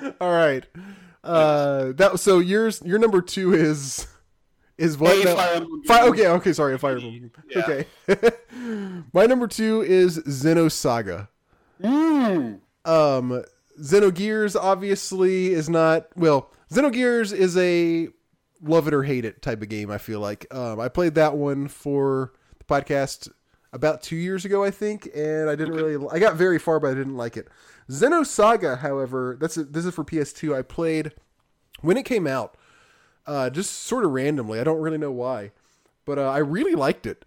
All 0.21 0.31
right. 0.31 0.65
Uh, 1.23 1.91
that 1.93 2.19
so 2.19 2.39
yours 2.39 2.81
your 2.85 2.97
number 2.99 3.21
two 3.21 3.53
is 3.53 4.07
is 4.79 4.97
what? 4.97 5.17
A 5.17 5.23
now? 5.25 5.67
Fire 5.85 6.09
okay, 6.09 6.27
okay, 6.27 6.53
sorry, 6.53 6.73
a 6.73 6.77
Fire 6.77 6.97
Emblem. 6.97 7.31
Yeah. 7.49 7.83
Okay. 8.07 8.31
My 9.13 9.25
number 9.25 9.47
two 9.47 9.81
is 9.81 10.19
Xenosaga. 10.19 11.27
Mm. 11.81 12.59
Um, 12.85 13.43
Xenogears 13.79 14.59
obviously 14.59 15.53
is 15.53 15.69
not 15.69 16.07
well. 16.15 16.51
Xenogears 16.71 17.33
is 17.33 17.57
a 17.57 18.09
love 18.61 18.87
it 18.87 18.93
or 18.93 19.03
hate 19.03 19.25
it 19.25 19.41
type 19.41 19.61
of 19.61 19.69
game. 19.69 19.91
I 19.91 19.97
feel 19.97 20.19
like 20.19 20.53
um, 20.53 20.79
I 20.79 20.87
played 20.87 21.15
that 21.15 21.35
one 21.35 21.67
for 21.67 22.33
the 22.57 22.65
podcast 22.65 23.29
about 23.71 24.01
two 24.01 24.15
years 24.15 24.45
ago, 24.45 24.63
I 24.63 24.71
think, 24.71 25.09
and 25.15 25.49
I 25.49 25.55
didn't 25.55 25.75
really. 25.75 26.07
I 26.11 26.19
got 26.19 26.35
very 26.35 26.59
far, 26.59 26.79
but 26.79 26.91
I 26.91 26.93
didn't 26.93 27.17
like 27.17 27.37
it. 27.37 27.47
Xenosaga, 27.89 28.79
however, 28.79 29.37
that's 29.39 29.57
a, 29.57 29.63
this 29.63 29.85
is 29.85 29.93
for 29.93 30.03
PS2. 30.03 30.55
I 30.57 30.61
played 30.61 31.13
when 31.81 31.97
it 31.97 32.03
came 32.03 32.27
out, 32.27 32.55
uh, 33.29 33.49
just 33.49 33.71
sort 33.83 34.03
of 34.03 34.11
randomly. 34.11 34.59
I 34.59 34.63
don't 34.63 34.81
really 34.81 34.97
know 34.97 35.11
why, 35.11 35.51
but 36.03 36.17
uh, 36.17 36.29
I 36.29 36.39
really 36.39 36.73
liked 36.73 37.05
it, 37.05 37.25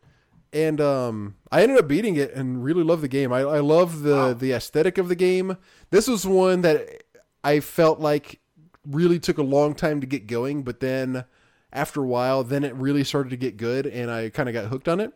and 0.52 0.80
um, 0.80 1.36
I 1.52 1.62
ended 1.62 1.78
up 1.78 1.86
beating 1.86 2.16
it 2.16 2.34
and 2.34 2.64
really 2.64 2.82
loved 2.82 3.02
the 3.02 3.08
game. 3.08 3.32
I, 3.32 3.40
I 3.40 3.60
love 3.60 4.02
the 4.02 4.34
the 4.34 4.52
aesthetic 4.52 4.98
of 4.98 5.08
the 5.08 5.14
game. 5.14 5.56
This 5.90 6.08
was 6.08 6.26
one 6.26 6.62
that 6.62 7.04
I 7.44 7.60
felt 7.60 8.00
like 8.00 8.40
really 8.84 9.20
took 9.20 9.38
a 9.38 9.42
long 9.44 9.74
time 9.74 10.00
to 10.00 10.06
get 10.06 10.26
going, 10.26 10.64
but 10.64 10.80
then 10.80 11.24
after 11.72 12.02
a 12.02 12.06
while, 12.06 12.42
then 12.42 12.64
it 12.64 12.74
really 12.74 13.04
started 13.04 13.30
to 13.30 13.36
get 13.36 13.56
good, 13.56 13.86
and 13.86 14.10
I 14.10 14.28
kind 14.28 14.48
of 14.48 14.52
got 14.54 14.66
hooked 14.66 14.88
on 14.88 14.98
it. 15.00 15.14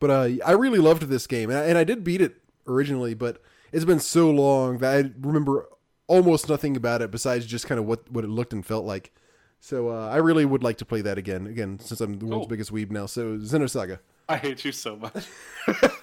But 0.00 0.10
uh, 0.10 0.28
I 0.46 0.52
really 0.52 0.78
loved 0.78 1.02
this 1.02 1.26
game, 1.26 1.50
and 1.50 1.58
I, 1.58 1.64
and 1.64 1.76
I 1.76 1.84
did 1.84 2.02
beat 2.02 2.22
it 2.22 2.36
originally, 2.66 3.12
but 3.14 3.42
it's 3.72 3.84
been 3.84 4.00
so 4.00 4.30
long 4.30 4.78
that 4.78 4.94
I 4.94 5.10
remember 5.20 5.68
almost 6.06 6.48
nothing 6.48 6.76
about 6.76 7.02
it 7.02 7.10
besides 7.10 7.44
just 7.44 7.66
kind 7.66 7.78
of 7.78 7.84
what, 7.84 8.10
what 8.10 8.24
it 8.24 8.28
looked 8.28 8.54
and 8.54 8.64
felt 8.64 8.86
like. 8.86 9.12
So 9.60 9.90
uh, 9.90 10.08
I 10.08 10.16
really 10.16 10.44
would 10.44 10.62
like 10.62 10.76
to 10.78 10.84
play 10.84 11.00
that 11.02 11.18
again, 11.18 11.46
again 11.46 11.78
since 11.80 12.00
I'm 12.00 12.18
the 12.18 12.26
world's 12.26 12.42
Cool. 12.44 12.48
biggest 12.48 12.72
weeb 12.72 12.90
now. 12.90 13.06
So 13.06 13.38
Xenosaga, 13.38 13.98
I 14.28 14.36
hate 14.36 14.64
you 14.64 14.72
so 14.72 14.96
much. 14.96 15.26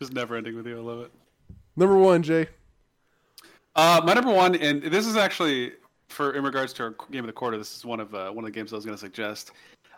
Just 0.00 0.12
never 0.12 0.36
ending 0.36 0.56
with 0.56 0.66
you. 0.66 0.76
I 0.78 0.80
love 0.80 1.00
it. 1.00 1.12
number 1.76 1.96
one, 1.96 2.22
Jay. 2.22 2.48
Uh, 3.76 4.00
my 4.04 4.14
number 4.14 4.32
one, 4.32 4.54
and 4.56 4.82
this 4.82 5.06
is 5.06 5.16
actually 5.16 5.72
for 6.08 6.32
in 6.34 6.44
regards 6.44 6.72
to 6.74 6.82
our 6.84 6.94
game 7.10 7.20
of 7.20 7.26
the 7.26 7.32
quarter. 7.32 7.56
This 7.56 7.76
is 7.76 7.84
one 7.84 8.00
of 8.00 8.14
uh, 8.14 8.30
one 8.30 8.44
of 8.44 8.52
the 8.52 8.54
games 8.56 8.72
I 8.72 8.76
was 8.76 8.84
going 8.84 8.96
to 8.96 9.00
suggest. 9.00 9.52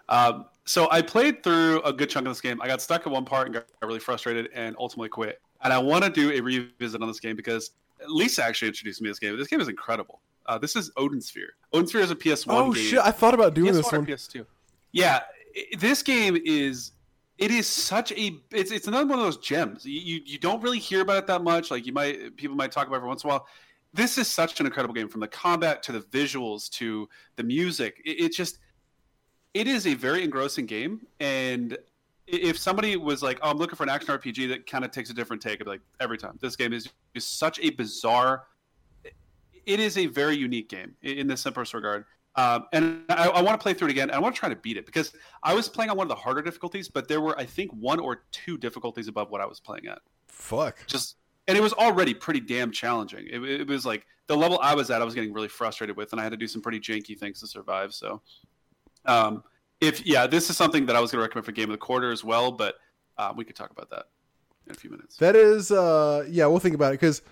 Um, 0.09 0.47
so 0.65 0.89
I 0.91 1.03
played 1.03 1.43
through 1.43 1.83
a 1.83 1.93
good 1.93 2.09
chunk 2.09 2.27
of 2.27 2.31
this 2.31 2.41
game. 2.41 2.61
I 2.63 2.69
got 2.69 2.81
stuck 2.81 3.07
at 3.07 3.13
one 3.13 3.25
part 3.25 3.47
and 3.49 3.55
got 3.55 3.67
really 3.83 3.99
frustrated, 3.99 4.49
and 4.55 4.77
ultimately 4.79 5.09
quit. 5.09 5.41
And 5.63 5.73
I 5.73 5.79
want 5.79 6.05
to 6.05 6.11
do 6.11 6.31
a 6.33 6.41
revisit 6.41 7.01
on 7.03 7.09
this 7.09 7.21
game 7.21 7.37
because 7.37 7.71
Lisa 8.07 8.45
actually 8.45 8.69
introduced 8.69 9.01
me 9.03 9.07
to 9.09 9.11
this 9.13 9.19
game. 9.19 9.37
This 9.37 9.49
game 9.49 9.61
is 9.61 9.69
incredible. 9.69 10.21
Uh, 10.49 10.59
this 10.59 10.77
is 10.77 10.91
Odin 10.97 11.21
Sphere. 11.21 11.51
Odin 11.73 11.87
Sphere 11.87 12.03
is 12.03 12.11
a 12.11 12.17
PS1 12.17 12.47
Oh 12.49 12.73
game. 12.73 12.83
shit! 12.85 12.99
I 13.01 13.11
thought 13.11 13.35
about 13.35 13.55
doing 13.55 13.73
PS1 13.73 13.77
this 13.77 13.93
one. 13.93 14.07
PS2. 14.07 14.47
Yeah, 14.93 15.21
i- 15.57 15.77
this 15.79 16.03
game 16.03 16.37
is 16.45 16.93
it 17.39 17.51
is 17.51 17.67
such 17.67 18.13
a 18.13 18.39
it's 18.53 18.71
it's 18.71 18.87
another 18.89 19.07
one 19.07 19.19
of 19.19 19.25
those 19.25 19.39
gems. 19.39 19.85
You, 19.85 20.01
you 20.01 20.21
you 20.25 20.39
don't 20.39 20.63
really 20.63 20.79
hear 20.79 21.01
about 21.03 21.19
it 21.19 21.27
that 21.27 21.43
much. 21.43 21.71
Like 21.71 21.87
you 21.87 21.93
might 21.93 22.37
people 22.37 22.57
might 22.57 22.73
talk 22.73 22.87
about 22.87 22.97
it 22.97 22.99
every 22.99 23.09
once 23.09 23.25
in 23.25 23.31
a 23.31 23.33
while. 23.35 23.47
This 23.93 24.19
is 24.19 24.29
such 24.29 24.59
an 24.61 24.67
incredible 24.67 24.95
game 24.95 25.09
from 25.09 25.21
the 25.21 25.29
combat 25.29 25.83
to 25.85 25.93
the 25.93 26.01
visuals 26.01 26.69
to 26.73 27.09
the 27.37 27.43
music. 27.43 28.01
It, 28.05 28.21
it 28.27 28.33
just 28.35 28.59
it 29.55 29.67
is 29.67 29.87
a 29.87 29.95
very 29.95 30.23
engrossing 30.23 30.67
game 30.67 31.07
and 31.21 31.77
if 32.27 32.59
somebody 32.59 32.97
was 32.97 33.23
like, 33.23 33.39
"Oh, 33.41 33.51
I'm 33.51 33.57
looking 33.57 33.77
for 33.77 33.85
an 33.85 33.89
action 33.89 34.13
RPG 34.13 34.49
that 34.49 34.67
kind 34.67 34.85
of 34.85 34.91
takes 34.91 35.11
a 35.11 35.15
different 35.15 35.41
take," 35.41 35.61
I'd 35.61 35.65
be 35.65 35.71
like, 35.71 35.81
"Every 36.01 36.19
time, 36.19 36.37
this 36.43 36.57
game 36.57 36.73
is 36.73 36.89
just 37.15 37.39
such 37.39 37.61
a 37.61 37.71
bizarre. 37.71 38.47
It 39.67 39.81
is 39.81 39.99
a 39.99 40.07
very 40.07 40.37
unique 40.37 40.69
game 40.69 40.95
in 41.03 41.27
the 41.27 41.37
simplest 41.37 41.75
regard. 41.75 42.05
Um, 42.37 42.67
and 42.73 43.03
I, 43.09 43.29
I 43.29 43.41
want 43.41 43.59
to 43.59 43.63
play 43.63 43.73
through 43.73 43.89
it 43.89 43.93
again. 43.93 44.11
I 44.11 44.19
want 44.19 44.35
to 44.35 44.39
try 44.39 44.49
to 44.49 44.57
beat 44.57 44.77
it 44.77 44.85
because 44.85 45.13
I 45.43 45.55
was 45.55 45.69
playing 45.69 45.91
on 45.91 45.97
one 45.97 46.05
of 46.05 46.11
the 46.11 46.15
harder 46.15 46.43
difficulties, 46.43 46.87
but 46.89 47.09
there 47.09 47.21
were, 47.21 47.39
I 47.39 47.47
think, 47.47 47.71
one 47.73 47.99
or 47.99 48.25
two 48.31 48.59
difficulties 48.59 49.09
above 49.09 49.31
what 49.31 49.41
I 49.41 49.47
was 49.47 49.59
playing 49.59 49.87
at. 49.87 50.01
Fuck. 50.29 50.87
Just 50.87 51.17
and 51.49 51.57
it 51.57 51.61
was 51.61 51.73
already 51.73 52.13
pretty 52.13 52.41
damn 52.41 52.71
challenging. 52.71 53.27
It, 53.31 53.43
it 53.43 53.69
was 53.69 53.87
like 53.87 54.07
the 54.27 54.37
level 54.37 54.59
I 54.61 54.75
was 54.75 54.91
at, 54.91 55.01
I 55.01 55.05
was 55.05 55.15
getting 55.15 55.33
really 55.33 55.49
frustrated 55.49 55.97
with, 55.97 56.13
and 56.13 56.21
I 56.21 56.25
had 56.25 56.33
to 56.33 56.37
do 56.37 56.47
some 56.47 56.61
pretty 56.61 56.81
janky 56.81 57.19
things 57.19 57.41
to 57.41 57.47
survive. 57.47 57.95
So, 57.95 58.21
um, 59.07 59.45
if 59.81 60.05
yeah, 60.05 60.27
this 60.27 60.51
is 60.51 60.57
something 60.57 60.87
that 60.87 60.97
I 60.97 61.01
was 61.01 61.13
going 61.13 61.21
to 61.21 61.23
recommend 61.23 61.47
for 61.47 61.53
game 61.53 61.71
of 61.71 61.71
the 61.71 61.79
quarter 61.79 62.11
as 62.11 62.25
well, 62.25 62.51
but 62.51 62.75
uh, 63.17 63.33
we 63.35 63.45
could 63.45 63.57
talk 63.57 63.71
about 63.71 63.91
that 63.91 64.07
in 64.67 64.73
a 64.73 64.75
few 64.75 64.91
minutes. 64.91 65.17
That 65.17 65.37
is, 65.37 65.71
uh, 65.71 66.27
yeah, 66.29 66.47
we'll 66.47 66.59
think 66.59 66.75
about 66.75 66.93
it 66.93 67.01
because, 67.01 67.23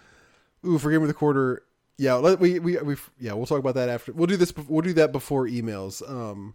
ooh, 0.65 0.79
for 0.79 0.91
game 0.91 1.03
of 1.03 1.09
the 1.09 1.15
quarter, 1.15 1.65
yeah, 1.99 2.15
let, 2.15 2.41
we 2.41 2.59
we 2.59 2.77
we 2.79 2.97
yeah, 3.19 3.33
we'll 3.35 3.47
talk 3.47 3.59
about 3.59 3.75
that 3.75 3.89
after. 3.89 4.13
We'll 4.13 4.27
do 4.27 4.37
this. 4.37 4.53
We'll 4.57 4.83
do 4.83 4.93
that 4.95 5.13
before 5.13 5.47
emails. 5.47 6.09
Um, 6.09 6.55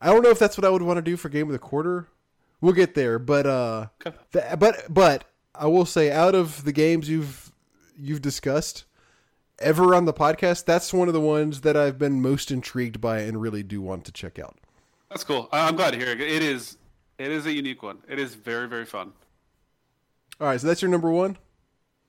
I 0.00 0.06
don't 0.06 0.22
know 0.22 0.30
if 0.30 0.38
that's 0.38 0.56
what 0.58 0.64
I 0.64 0.68
would 0.70 0.82
want 0.82 0.98
to 0.98 1.02
do 1.02 1.16
for 1.16 1.28
game 1.28 1.46
of 1.46 1.52
the 1.52 1.58
quarter. 1.58 2.08
We'll 2.60 2.72
get 2.74 2.94
there, 2.94 3.18
but 3.18 3.46
uh, 3.46 3.86
Okay. 4.06 4.16
th- 4.32 4.58
but 4.58 4.84
but 4.88 5.24
I 5.54 5.66
will 5.66 5.86
say, 5.86 6.10
out 6.12 6.34
of 6.34 6.64
the 6.64 6.72
games 6.72 7.08
you've 7.08 7.50
you've 7.96 8.22
discussed 8.22 8.84
ever 9.58 9.94
on 9.94 10.04
the 10.06 10.12
podcast, 10.12 10.64
that's 10.64 10.92
one 10.92 11.08
of 11.08 11.14
the 11.14 11.20
ones 11.20 11.60
that 11.62 11.76
I've 11.76 11.98
been 11.98 12.20
most 12.22 12.50
intrigued 12.50 13.00
by 13.00 13.20
and 13.20 13.40
really 13.40 13.62
do 13.62 13.80
want 13.80 14.04
to 14.06 14.12
check 14.12 14.38
out. 14.38 14.56
That's 15.08 15.24
cool. 15.24 15.48
I'm 15.52 15.76
glad 15.76 15.92
to 15.92 15.98
hear 15.98 16.08
it. 16.08 16.20
It 16.20 16.42
is 16.42 16.78
it 17.18 17.30
is 17.30 17.46
a 17.46 17.52
unique 17.52 17.82
one. 17.82 17.98
It 18.08 18.18
is 18.18 18.34
very 18.34 18.68
very 18.68 18.84
fun. 18.86 19.12
All 20.40 20.46
right, 20.48 20.60
so 20.60 20.66
that's 20.66 20.82
your 20.82 20.90
number 20.90 21.10
one. 21.10 21.36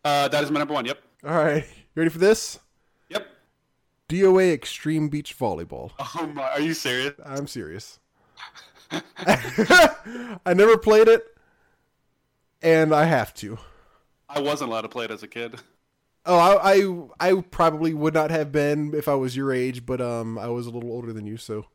Uh, 0.04 0.28
that 0.28 0.44
is 0.44 0.52
my 0.52 0.60
number 0.60 0.74
one. 0.74 0.86
Yep. 0.86 1.00
All 1.26 1.36
right, 1.36 1.66
you 1.96 2.02
ready 2.02 2.10
for 2.10 2.20
this? 2.20 2.60
Yep. 3.10 3.28
DOA 4.10 4.52
Extreme 4.52 5.10
Beach 5.10 5.38
Volleyball. 5.38 5.92
Oh 6.00 6.32
my! 6.34 6.50
Are 6.50 6.60
you 6.60 6.74
serious? 6.74 7.14
I'm 7.24 7.48
serious. 7.48 8.00
I 9.18 10.54
never 10.56 10.78
played 10.78 11.08
it, 11.08 11.24
and 12.62 12.94
I 12.94 13.06
have 13.06 13.34
to. 13.36 13.60
I 14.28 14.42
wasn't 14.42 14.72
allowed 14.72 14.82
to 14.82 14.90
play 14.90 15.06
it 15.06 15.12
as 15.12 15.24
a 15.24 15.28
kid. 15.28 15.56
Oh, 16.26 16.38
I, 16.38 16.74
I, 17.20 17.30
I 17.30 17.42
probably 17.42 17.94
would 17.94 18.14
not 18.14 18.32
have 18.32 18.52
been 18.52 18.94
if 18.94 19.08
I 19.08 19.16
was 19.16 19.36
your 19.36 19.52
age, 19.54 19.86
but 19.86 20.00
um, 20.00 20.38
I 20.38 20.48
was 20.48 20.66
a 20.66 20.70
little 20.70 20.92
older 20.92 21.12
than 21.12 21.28
you, 21.28 21.38
so 21.38 21.66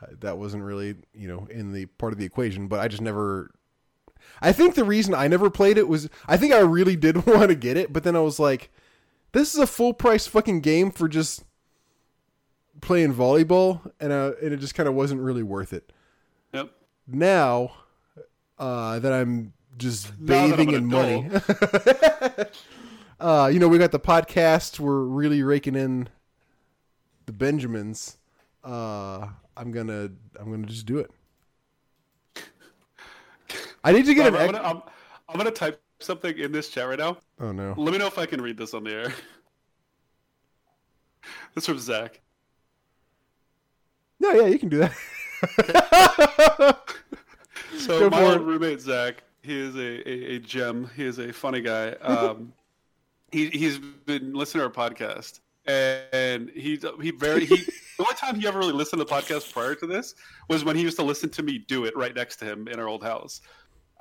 uh, 0.00 0.06
that 0.20 0.38
wasn't 0.38 0.62
really 0.62 0.96
you 1.14 1.28
know 1.28 1.46
in 1.50 1.72
the 1.72 1.86
part 1.86 2.12
of 2.12 2.18
the 2.18 2.24
equation. 2.24 2.68
But 2.68 2.80
I 2.80 2.88
just 2.88 3.02
never. 3.02 3.52
I 4.42 4.52
think 4.52 4.74
the 4.74 4.84
reason 4.84 5.14
I 5.14 5.28
never 5.28 5.50
played 5.50 5.78
it 5.78 5.88
was 5.88 6.08
I 6.26 6.36
think 6.36 6.52
I 6.52 6.60
really 6.60 6.96
did 6.96 7.26
want 7.26 7.48
to 7.50 7.54
get 7.54 7.76
it, 7.76 7.92
but 7.92 8.02
then 8.02 8.16
I 8.16 8.20
was 8.20 8.38
like, 8.38 8.70
this 9.32 9.54
is 9.54 9.60
a 9.60 9.66
full 9.66 9.92
price 9.92 10.26
fucking 10.26 10.60
game 10.60 10.90
for 10.90 11.08
just 11.08 11.44
playing 12.80 13.14
volleyball, 13.14 13.90
and 14.00 14.12
uh, 14.12 14.32
and 14.42 14.52
it 14.52 14.58
just 14.58 14.74
kind 14.74 14.88
of 14.88 14.94
wasn't 14.94 15.20
really 15.20 15.42
worth 15.42 15.72
it. 15.72 15.92
Yep. 16.52 16.70
now 17.06 17.72
uh, 18.58 18.98
that 18.98 19.12
I'm 19.12 19.52
just 19.78 20.10
I'm 20.10 20.26
bathing 20.26 20.68
an 20.70 20.74
in 20.74 20.86
money. 20.86 21.30
uh, 23.20 23.50
you 23.52 23.58
know, 23.58 23.68
we 23.68 23.78
got 23.78 23.92
the 23.92 24.00
podcast. 24.00 24.78
We're 24.78 25.02
really 25.02 25.42
raking 25.42 25.76
in 25.76 26.08
the 27.26 27.32
Benjamins. 27.32 28.18
Uh, 28.62 29.28
I'm 29.56 29.70
gonna, 29.70 30.10
I'm 30.38 30.50
gonna 30.50 30.66
just 30.66 30.86
do 30.86 30.98
it. 30.98 31.10
I 33.84 33.92
need 33.92 34.06
to 34.06 34.14
get 34.14 34.26
I'm, 34.26 34.34
an. 34.34 34.40
I'm 34.40 34.52
gonna, 34.52 34.68
I'm, 34.68 34.82
I'm 35.28 35.36
gonna 35.36 35.50
type 35.50 35.80
something 36.00 36.36
in 36.38 36.52
this 36.52 36.68
chat 36.68 36.88
right 36.88 36.98
now. 36.98 37.18
oh 37.40 37.52
no! 37.52 37.74
Let 37.76 37.92
me 37.92 37.98
know 37.98 38.06
if 38.06 38.18
I 38.18 38.26
can 38.26 38.40
read 38.40 38.56
this 38.56 38.74
on 38.74 38.84
the 38.84 38.92
air. 38.92 39.12
This 41.54 41.66
from 41.66 41.78
Zach. 41.78 42.20
No, 44.20 44.30
yeah, 44.30 44.46
you 44.46 44.58
can 44.58 44.68
do 44.68 44.78
that. 44.78 44.96
So 47.78 47.98
Go 47.98 48.10
my 48.10 48.22
old 48.22 48.42
roommate 48.42 48.80
Zach, 48.80 49.22
he 49.42 49.58
is 49.58 49.74
a, 49.76 50.08
a, 50.08 50.36
a 50.36 50.38
gem. 50.38 50.90
He 50.96 51.04
is 51.04 51.18
a 51.18 51.32
funny 51.32 51.60
guy. 51.60 51.90
Um, 51.92 52.52
he 53.32 53.48
he's 53.50 53.78
been 53.78 54.34
listening 54.34 54.60
to 54.60 54.66
our 54.66 54.90
podcast, 54.90 55.40
and 55.66 56.50
he 56.50 56.80
he 57.00 57.10
very 57.12 57.46
he 57.46 57.56
the 57.56 57.72
only 58.00 58.14
time 58.16 58.38
he 58.38 58.46
ever 58.46 58.58
really 58.58 58.72
listened 58.72 59.00
to 59.00 59.04
the 59.04 59.10
podcast 59.10 59.52
prior 59.52 59.74
to 59.76 59.86
this 59.86 60.14
was 60.48 60.64
when 60.64 60.76
he 60.76 60.82
used 60.82 60.96
to 60.98 61.02
listen 61.04 61.30
to 61.30 61.42
me 61.42 61.58
do 61.58 61.84
it 61.84 61.96
right 61.96 62.14
next 62.14 62.36
to 62.36 62.44
him 62.44 62.68
in 62.68 62.78
our 62.78 62.88
old 62.88 63.02
house. 63.02 63.40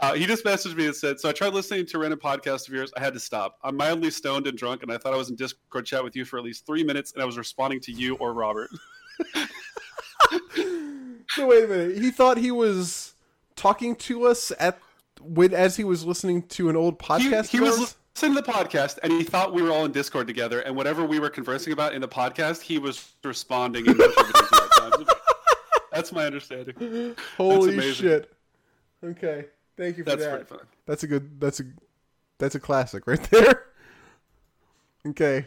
Uh, 0.01 0.13
he 0.13 0.25
just 0.25 0.45
messaged 0.45 0.75
me 0.75 0.85
and 0.85 0.95
said, 0.95 1.19
"So 1.19 1.27
I 1.27 1.33
tried 1.33 1.53
listening 1.53 1.85
to 1.87 1.99
random 1.99 2.19
podcast 2.19 2.67
of 2.67 2.73
yours. 2.73 2.91
I 2.95 3.01
had 3.01 3.13
to 3.13 3.19
stop. 3.19 3.57
I'm 3.63 3.75
mildly 3.75 4.09
stoned 4.09 4.47
and 4.47 4.57
drunk, 4.57 4.81
and 4.81 4.91
I 4.91 4.97
thought 4.97 5.13
I 5.13 5.17
was 5.17 5.29
in 5.29 5.35
Discord 5.35 5.85
chat 5.85 6.03
with 6.03 6.15
you 6.15 6.23
for 6.23 6.37
at 6.37 6.45
least 6.45 6.65
three 6.65 6.83
minutes, 6.83 7.11
and 7.13 7.21
I 7.21 7.25
was 7.25 7.37
responding 7.37 7.81
to 7.81 7.91
you 7.91 8.15
or 8.15 8.33
Robert." 8.33 8.69
so 11.29 11.47
wait 11.47 11.65
a 11.65 11.67
minute. 11.67 11.97
He 11.97 12.11
thought 12.11 12.37
he 12.37 12.51
was 12.51 13.13
talking 13.57 13.95
to 13.97 14.25
us 14.25 14.53
at 14.57 14.79
when 15.21 15.53
as 15.53 15.75
he 15.75 15.83
was 15.83 16.05
listening 16.05 16.43
to 16.43 16.69
an 16.69 16.77
old 16.77 16.97
podcast. 16.97 17.47
he 17.47 17.57
of 17.57 17.63
was 17.63 17.95
listening 18.15 18.35
to 18.35 18.41
the 18.41 18.51
podcast 18.51 18.99
and 19.03 19.11
he 19.11 19.23
thought 19.23 19.53
we 19.53 19.61
were 19.61 19.71
all 19.71 19.83
in 19.83 19.91
Discord 19.91 20.27
together, 20.27 20.61
and 20.61 20.77
whatever 20.77 21.03
we 21.03 21.19
were 21.19 21.29
conversing 21.29 21.73
about 21.73 21.93
in 21.93 21.99
the 21.99 22.07
podcast, 22.07 22.61
he 22.61 22.79
was 22.79 23.13
responding 23.23 23.85
and 23.85 23.97
contributing 23.97 24.33
to. 24.33 25.17
That's 25.91 26.13
my 26.13 26.25
understanding. 26.25 27.15
Holy 27.35 27.91
shit. 27.91 28.31
Okay. 29.03 29.45
Thank 29.79 29.97
you 29.97 30.03
for 30.03 30.09
That's 30.09 30.23
that. 30.23 30.29
pretty 30.31 30.45
fun. 30.45 30.67
That's 30.85 31.03
a 31.03 31.07
good. 31.07 31.39
That's 31.39 31.61
a. 31.61 31.63
That's 32.37 32.55
a 32.55 32.59
classic 32.59 33.07
right 33.07 33.21
there. 33.31 33.63
Okay. 35.07 35.45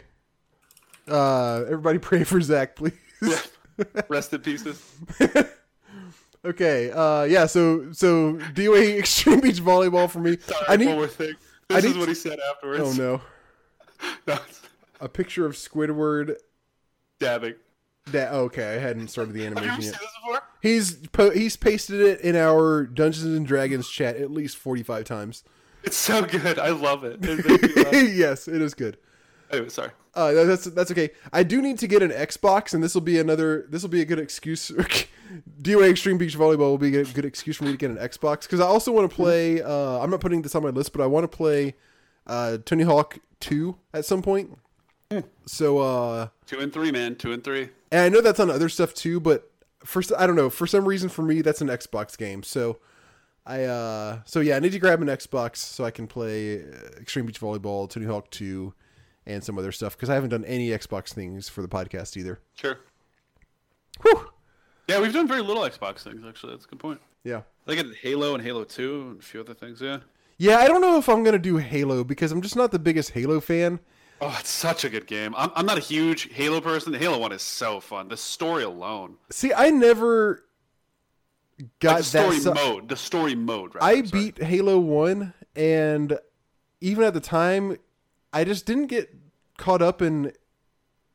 Uh, 1.06 1.64
everybody 1.66 1.98
pray 1.98 2.24
for 2.24 2.40
Zach, 2.40 2.74
please. 2.74 2.94
Rest 4.08 4.32
in 4.32 4.40
pieces. 4.40 4.82
okay. 6.46 6.90
Uh, 6.90 7.24
yeah. 7.24 7.44
So 7.44 7.92
so 7.92 8.34
DOA 8.54 8.98
Extreme 8.98 9.40
Beach 9.40 9.60
Volleyball 9.60 10.08
for 10.10 10.20
me. 10.20 10.38
Sorry, 10.38 10.64
I 10.66 10.76
need. 10.76 10.86
one 10.86 10.96
more 10.96 11.06
thing. 11.08 11.34
I 11.68 11.74
This 11.74 11.84
need 11.84 11.90
is 11.90 11.96
what 11.98 12.08
he 12.08 12.14
said 12.14 12.38
afterwards. 12.50 12.98
Oh 12.98 13.02
no. 13.02 13.20
no. 14.26 14.38
A 15.00 15.08
picture 15.08 15.44
of 15.44 15.52
Squidward. 15.54 16.36
dabbing. 17.18 17.54
That 18.06 18.32
okay. 18.32 18.74
I 18.76 18.78
hadn't 18.78 19.08
started 19.08 19.32
the 19.34 19.44
Have 19.44 19.52
you 19.52 19.56
ever 19.58 19.66
animation 19.70 19.94
yet. 20.28 20.42
He's 20.60 20.94
po- 21.08 21.30
he's 21.30 21.56
pasted 21.56 22.00
it 22.00 22.20
in 22.20 22.34
our 22.36 22.84
Dungeons 22.84 23.24
and 23.36 23.46
Dragons 23.46 23.88
chat 23.88 24.16
at 24.16 24.30
least 24.30 24.56
forty 24.56 24.82
five 24.82 25.04
times. 25.04 25.44
It's 25.84 25.96
so 25.96 26.22
good. 26.22 26.58
I 26.58 26.70
love 26.70 27.04
it. 27.04 27.24
It 27.24 27.46
makes 27.46 27.76
me 27.76 27.82
laugh. 27.82 27.92
yes, 28.14 28.48
it 28.48 28.60
is 28.60 28.74
good. 28.74 28.96
anyway, 29.50 29.68
sorry. 29.68 29.90
Uh, 30.14 30.32
that's 30.44 30.64
that's 30.64 30.90
okay. 30.90 31.10
I 31.32 31.42
do 31.42 31.62
need 31.62 31.78
to 31.78 31.86
get 31.86 32.02
an 32.02 32.10
Xbox, 32.10 32.74
and 32.74 32.82
this 32.82 32.92
will 32.94 33.00
be 33.00 33.18
another. 33.18 33.66
This 33.70 33.82
will 33.82 33.88
be 33.88 34.02
a 34.02 34.04
good 34.04 34.18
excuse. 34.18 34.70
DOA 35.62 35.90
Extreme 35.90 36.18
Beach 36.18 36.36
Volleyball 36.36 36.58
will 36.58 36.78
be 36.78 36.94
a 36.96 37.04
good 37.04 37.24
excuse 37.24 37.56
for 37.56 37.64
me 37.64 37.70
to 37.72 37.76
get 37.78 37.90
an 37.90 37.96
Xbox 37.96 38.42
because 38.42 38.60
I 38.60 38.66
also 38.66 38.92
want 38.92 39.08
to 39.10 39.14
play. 39.16 39.62
Uh, 39.62 39.98
I'm 40.00 40.10
not 40.10 40.20
putting 40.20 40.42
this 40.42 40.54
on 40.54 40.62
my 40.62 40.68
list, 40.68 40.92
but 40.92 41.02
I 41.02 41.06
want 41.06 41.24
to 41.24 41.34
play 41.34 41.74
uh, 42.26 42.58
Tony 42.64 42.82
Hawk 42.84 43.18
Two 43.40 43.78
at 43.94 44.04
some 44.04 44.22
point. 44.22 44.58
So, 45.46 45.78
uh, 45.78 46.28
Two 46.46 46.60
and 46.60 46.72
three, 46.72 46.90
man. 46.92 47.16
Two 47.16 47.32
and 47.32 47.42
three. 47.42 47.68
and 47.90 48.00
I 48.00 48.08
know 48.08 48.20
that's 48.20 48.40
on 48.40 48.50
other 48.50 48.68
stuff 48.68 48.94
too, 48.94 49.20
but 49.20 49.50
first, 49.84 50.12
I 50.16 50.26
don't 50.26 50.36
know. 50.36 50.50
For 50.50 50.66
some 50.66 50.84
reason, 50.86 51.08
for 51.08 51.22
me, 51.22 51.42
that's 51.42 51.60
an 51.60 51.68
Xbox 51.68 52.16
game. 52.16 52.42
So, 52.42 52.78
I 53.46 53.64
uh, 53.64 54.20
so 54.24 54.40
yeah, 54.40 54.56
I 54.56 54.60
need 54.60 54.72
to 54.72 54.78
grab 54.78 55.02
an 55.02 55.08
Xbox 55.08 55.56
so 55.56 55.84
I 55.84 55.90
can 55.90 56.06
play 56.06 56.62
uh, 56.62 56.66
Extreme 57.00 57.26
Beach 57.26 57.40
Volleyball, 57.40 57.88
Tony 57.90 58.06
Hawk 58.06 58.30
Two, 58.30 58.74
and 59.26 59.42
some 59.42 59.58
other 59.58 59.72
stuff 59.72 59.96
because 59.96 60.10
I 60.10 60.14
haven't 60.14 60.30
done 60.30 60.44
any 60.44 60.68
Xbox 60.70 61.12
things 61.12 61.48
for 61.48 61.62
the 61.62 61.68
podcast 61.68 62.16
either. 62.16 62.40
Sure. 62.54 62.78
Whew. 64.02 64.28
Yeah, 64.88 65.00
we've 65.00 65.12
done 65.12 65.28
very 65.28 65.42
little 65.42 65.62
Xbox 65.62 66.00
things, 66.00 66.22
actually. 66.26 66.52
That's 66.52 66.64
a 66.64 66.68
good 66.68 66.78
point. 66.80 67.00
Yeah. 67.24 67.42
I 67.68 67.74
get 67.76 67.86
Halo 68.02 68.34
and 68.34 68.42
Halo 68.42 68.64
2 68.64 69.00
and 69.00 69.20
a 69.20 69.22
few 69.22 69.40
other 69.40 69.54
things, 69.54 69.80
yeah. 69.80 69.98
Yeah, 70.38 70.56
I 70.56 70.66
don't 70.66 70.80
know 70.80 70.98
if 70.98 71.08
I'm 71.08 71.22
gonna 71.22 71.38
do 71.38 71.58
Halo 71.58 72.02
because 72.02 72.32
I'm 72.32 72.42
just 72.42 72.56
not 72.56 72.72
the 72.72 72.78
biggest 72.80 73.10
Halo 73.10 73.40
fan. 73.40 73.78
Oh, 74.24 74.36
it's 74.38 74.50
such 74.50 74.84
a 74.84 74.88
good 74.88 75.08
game. 75.08 75.34
I'm, 75.36 75.50
I'm 75.56 75.66
not 75.66 75.78
a 75.78 75.80
huge 75.80 76.32
Halo 76.32 76.60
person. 76.60 76.92
The 76.92 76.98
Halo 76.98 77.18
1 77.18 77.32
is 77.32 77.42
so 77.42 77.80
fun. 77.80 78.06
The 78.06 78.16
story 78.16 78.62
alone. 78.62 79.16
See, 79.30 79.52
I 79.52 79.70
never 79.70 80.44
got 81.80 81.88
Like 81.94 81.98
the 81.98 82.04
story 82.04 82.38
that. 82.38 82.42
su- 82.42 82.54
mode. 82.54 82.88
The 82.88 82.96
story 82.96 83.34
mode, 83.34 83.74
right? 83.74 83.82
I 83.98 84.02
beat 84.02 84.38
Halo 84.40 84.78
One, 84.78 85.34
and 85.56 86.16
even 86.80 87.02
at 87.02 87.14
the 87.14 87.20
time, 87.20 87.76
I 88.32 88.44
just 88.44 88.64
didn't 88.64 88.86
get 88.86 89.12
caught 89.58 89.82
up 89.82 90.00
in. 90.00 90.32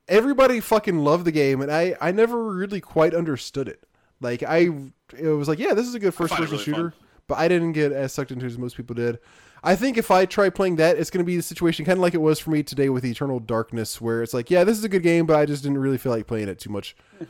Everybody 0.09 0.59
fucking 0.59 0.97
loved 0.99 1.23
the 1.23 1.31
game, 1.31 1.61
and 1.61 1.71
I 1.71 1.95
I 2.01 2.11
never 2.11 2.43
really 2.43 2.81
quite 2.81 3.13
understood 3.13 3.69
it. 3.69 3.81
Like 4.19 4.43
I, 4.43 4.69
it 5.17 5.27
was 5.27 5.47
like, 5.47 5.59
yeah, 5.59 5.73
this 5.73 5.87
is 5.87 5.95
a 5.95 5.99
good 5.99 6.13
first 6.13 6.33
person 6.33 6.51
really 6.51 6.63
shooter, 6.63 6.91
fun. 6.91 6.99
but 7.27 7.37
I 7.37 7.47
didn't 7.47 7.71
get 7.71 7.91
as 7.93 8.11
sucked 8.13 8.31
into 8.31 8.45
it 8.45 8.49
as 8.49 8.57
most 8.57 8.75
people 8.75 8.95
did. 8.95 9.19
I 9.63 9.75
think 9.75 9.97
if 9.97 10.11
I 10.11 10.25
try 10.25 10.49
playing 10.49 10.75
that, 10.77 10.97
it's 10.97 11.09
going 11.09 11.23
to 11.23 11.27
be 11.27 11.35
the 11.35 11.41
situation 11.43 11.83
kind 11.85 11.97
of 11.97 12.01
like 12.01 12.13
it 12.13 12.21
was 12.21 12.39
for 12.39 12.51
me 12.51 12.63
today 12.63 12.89
with 12.89 13.03
Eternal 13.03 13.39
Darkness, 13.39 13.99
where 13.99 14.21
it's 14.23 14.33
like, 14.33 14.49
yeah, 14.51 14.63
this 14.63 14.77
is 14.77 14.83
a 14.83 14.89
good 14.89 15.03
game, 15.03 15.25
but 15.25 15.35
I 15.35 15.45
just 15.45 15.63
didn't 15.63 15.79
really 15.79 15.97
feel 15.97 16.11
like 16.11 16.27
playing 16.27 16.47
it 16.49 16.59
too 16.59 16.69
much. 16.69 16.95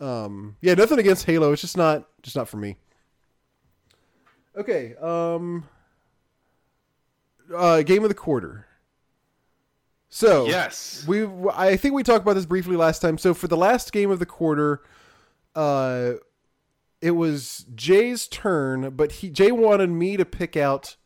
Um, 0.00 0.56
yeah, 0.60 0.74
nothing 0.74 1.00
against 1.00 1.24
Halo. 1.26 1.50
It's 1.50 1.60
just 1.60 1.76
not, 1.76 2.06
just 2.22 2.36
not 2.36 2.48
for 2.48 2.56
me. 2.56 2.76
Okay. 4.56 4.94
Um. 4.94 5.64
Uh, 7.52 7.82
game 7.82 8.04
of 8.04 8.08
the 8.08 8.14
quarter. 8.14 8.66
So 10.08 10.46
Yes. 10.46 11.04
we 11.08 11.26
I 11.52 11.76
think 11.76 11.94
we 11.94 12.04
talked 12.04 12.22
about 12.22 12.34
this 12.34 12.46
briefly 12.46 12.76
last 12.76 13.00
time. 13.00 13.18
So 13.18 13.34
for 13.34 13.48
the 13.48 13.56
last 13.56 13.92
game 13.92 14.10
of 14.12 14.20
the 14.20 14.26
quarter, 14.26 14.82
uh, 15.56 16.12
it 17.00 17.10
was 17.12 17.66
Jay's 17.74 18.28
turn, 18.28 18.90
but 18.90 19.10
he 19.12 19.30
Jay 19.30 19.50
wanted 19.50 19.90
me 19.90 20.16
to 20.16 20.24
pick 20.24 20.56
out 20.56 20.96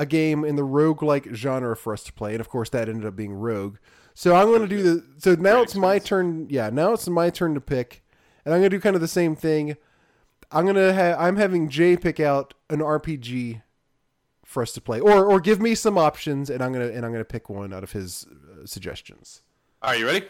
a 0.00 0.06
game 0.06 0.44
in 0.44 0.56
the 0.56 0.62
roguelike 0.62 1.34
genre 1.34 1.76
for 1.76 1.92
us 1.92 2.02
to 2.04 2.12
play, 2.12 2.32
and 2.32 2.40
of 2.40 2.48
course 2.48 2.70
that 2.70 2.88
ended 2.88 3.06
up 3.06 3.14
being 3.14 3.34
Rogue. 3.34 3.76
So 4.14 4.34
I'm 4.34 4.46
going 4.46 4.62
to 4.62 4.68
do 4.68 4.82
the. 4.82 5.04
So 5.18 5.34
now 5.34 5.62
it's 5.62 5.76
my 5.76 5.98
turn. 5.98 6.46
Yeah, 6.50 6.70
now 6.70 6.92
it's 6.94 7.06
my 7.08 7.30
turn 7.30 7.54
to 7.54 7.60
pick, 7.60 8.02
and 8.44 8.54
I'm 8.54 8.60
going 8.60 8.70
to 8.70 8.76
do 8.76 8.80
kind 8.80 8.96
of 8.96 9.02
the 9.02 9.08
same 9.08 9.36
thing. 9.36 9.76
I'm 10.52 10.66
gonna 10.66 10.92
have. 10.92 11.18
I'm 11.18 11.36
having 11.36 11.68
Jay 11.68 11.96
pick 11.96 12.18
out 12.18 12.54
an 12.68 12.80
RPG 12.80 13.62
for 14.44 14.62
us 14.62 14.72
to 14.72 14.80
play, 14.80 14.98
or 14.98 15.24
or 15.24 15.38
give 15.38 15.60
me 15.60 15.74
some 15.74 15.96
options, 15.96 16.50
and 16.50 16.62
I'm 16.62 16.72
gonna 16.72 16.88
and 16.88 17.06
I'm 17.06 17.12
gonna 17.12 17.24
pick 17.24 17.48
one 17.48 17.72
out 17.72 17.84
of 17.84 17.92
his 17.92 18.26
uh, 18.26 18.66
suggestions. 18.66 19.42
Are 19.82 19.94
you 19.94 20.06
ready? 20.06 20.26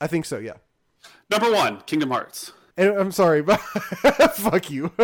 I 0.00 0.06
think 0.06 0.26
so. 0.26 0.38
Yeah. 0.38 0.54
Number 1.30 1.50
one, 1.50 1.80
Kingdom 1.86 2.10
Hearts. 2.10 2.52
And 2.76 2.90
I'm 2.90 3.12
sorry, 3.12 3.40
but 3.42 3.56
fuck 4.34 4.70
you. 4.70 4.92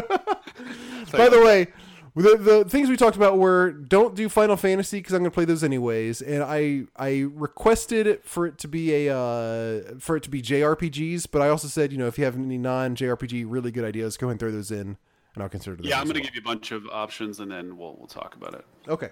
By 1.13 1.29
the 1.31 1.41
way, 1.43 1.69
the 2.15 2.37
the 2.37 2.65
things 2.65 2.89
we 2.89 2.97
talked 2.97 3.17
about 3.17 3.39
were 3.39 3.73
don't 3.73 4.15
do 4.15 4.29
Final 4.29 4.57
Fantasy 4.57 4.99
because 4.99 5.13
I'm 5.15 5.21
going 5.21 5.31
to 5.31 5.35
play 5.35 5.45
those 5.45 5.65
anyways, 5.65 6.21
and 6.21 6.43
I 6.43 6.83
I 6.97 7.27
requested 7.33 8.21
for 8.25 8.47
it 8.47 8.59
to 8.59 8.69
be 8.69 9.07
a 9.07 9.17
uh, 9.17 9.95
for 9.99 10.17
it 10.17 10.23
to 10.25 10.31
be 10.31 10.43
JRPGs, 10.43 11.27
but 11.31 11.41
I 11.41 11.49
also 11.49 11.69
said 11.69 11.93
you 11.93 11.99
know 11.99 12.07
if 12.07 12.19
you 12.19 12.25
have 12.25 12.37
any 12.37 12.59
non 12.59 12.97
JRPG 12.97 13.45
really 13.49 13.71
good 13.71 13.85
ideas, 13.85 14.17
go 14.17 14.27
ahead 14.27 14.33
and 14.33 14.41
throw 14.41 14.51
those 14.51 14.71
in, 14.71 14.99
and 15.35 15.43
I'll 15.43 15.49
consider 15.49 15.77
them. 15.77 15.87
Yeah, 15.87 15.99
I'm 15.99 16.05
going 16.05 16.15
to 16.15 16.21
well. 16.21 16.25
give 16.25 16.35
you 16.35 16.41
a 16.41 16.45
bunch 16.45 16.73
of 16.73 16.87
options 16.93 17.41
and 17.41 17.51
then 17.51 17.77
we'll, 17.77 17.97
we'll 17.97 18.07
talk 18.07 18.35
about 18.35 18.55
it. 18.55 18.65
Okay. 18.89 19.11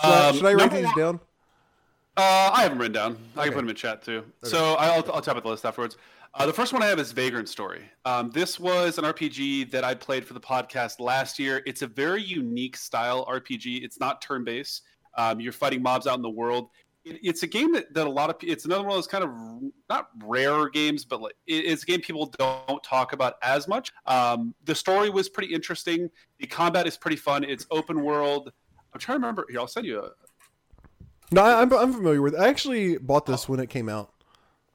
Should, 0.00 0.10
I, 0.10 0.28
Um, 0.28 0.36
should 0.36 0.46
I 0.46 0.54
write 0.54 0.70
these 0.70 0.94
down? 0.94 1.20
Uh, 2.16 2.50
I 2.54 2.62
have 2.62 2.70
them 2.70 2.78
written 2.78 2.94
down. 2.94 3.18
I 3.36 3.44
can 3.44 3.52
put 3.52 3.60
them 3.60 3.68
in 3.68 3.76
chat 3.76 4.02
too. 4.02 4.24
So 4.42 4.74
I'll, 4.74 5.04
I'll 5.12 5.20
tap 5.20 5.36
at 5.36 5.42
the 5.42 5.48
list 5.50 5.66
afterwards. 5.66 5.98
Uh, 6.38 6.44
the 6.44 6.52
first 6.52 6.74
one 6.74 6.82
I 6.82 6.86
have 6.86 6.98
is 6.98 7.12
Vagrant 7.12 7.48
Story. 7.48 7.80
Um, 8.04 8.30
this 8.30 8.60
was 8.60 8.98
an 8.98 9.04
RPG 9.04 9.70
that 9.70 9.84
I 9.84 9.94
played 9.94 10.22
for 10.22 10.34
the 10.34 10.40
podcast 10.40 11.00
last 11.00 11.38
year. 11.38 11.62
It's 11.64 11.80
a 11.80 11.86
very 11.86 12.22
unique 12.22 12.76
style 12.76 13.24
RPG. 13.24 13.82
It's 13.82 13.98
not 13.98 14.20
turn 14.20 14.44
based. 14.44 14.82
Um, 15.16 15.40
you're 15.40 15.52
fighting 15.52 15.80
mobs 15.80 16.06
out 16.06 16.16
in 16.16 16.20
the 16.20 16.28
world. 16.28 16.68
It, 17.06 17.20
it's 17.22 17.42
a 17.42 17.46
game 17.46 17.72
that, 17.72 17.94
that 17.94 18.06
a 18.06 18.10
lot 18.10 18.28
of 18.28 18.36
it's 18.42 18.66
another 18.66 18.82
one 18.82 18.90
of 18.90 18.96
those 18.98 19.06
kind 19.06 19.24
of 19.24 19.30
not 19.88 20.08
rare 20.26 20.68
games, 20.68 21.06
but 21.06 21.22
like, 21.22 21.32
it, 21.46 21.64
it's 21.64 21.84
a 21.84 21.86
game 21.86 22.02
people 22.02 22.26
don't 22.38 22.84
talk 22.84 23.14
about 23.14 23.36
as 23.40 23.66
much. 23.66 23.90
Um, 24.04 24.54
the 24.66 24.74
story 24.74 25.08
was 25.08 25.30
pretty 25.30 25.54
interesting. 25.54 26.10
The 26.38 26.46
combat 26.46 26.86
is 26.86 26.98
pretty 26.98 27.16
fun. 27.16 27.44
It's 27.44 27.66
open 27.70 28.02
world. 28.02 28.52
I'm 28.92 29.00
trying 29.00 29.16
to 29.16 29.20
remember. 29.20 29.46
Here, 29.48 29.60
I'll 29.60 29.66
send 29.66 29.86
you 29.86 30.00
a. 30.00 30.10
No, 31.32 31.42
I'm 31.42 31.72
I'm 31.72 31.94
familiar 31.94 32.20
with. 32.20 32.34
it. 32.34 32.40
I 32.40 32.48
actually 32.48 32.98
bought 32.98 33.24
this 33.24 33.48
when 33.48 33.58
it 33.58 33.70
came 33.70 33.88
out. 33.88 34.12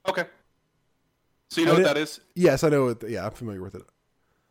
Okay. 0.09 0.25
So 1.51 1.59
you 1.59 1.67
know 1.67 1.73
I 1.73 1.75
what 1.75 1.83
that 1.83 1.97
is? 1.97 2.21
Yes, 2.33 2.63
I 2.63 2.69
know. 2.69 2.87
It, 2.87 3.03
yeah, 3.09 3.25
I'm 3.25 3.33
familiar 3.33 3.61
with 3.61 3.75
it. 3.75 3.81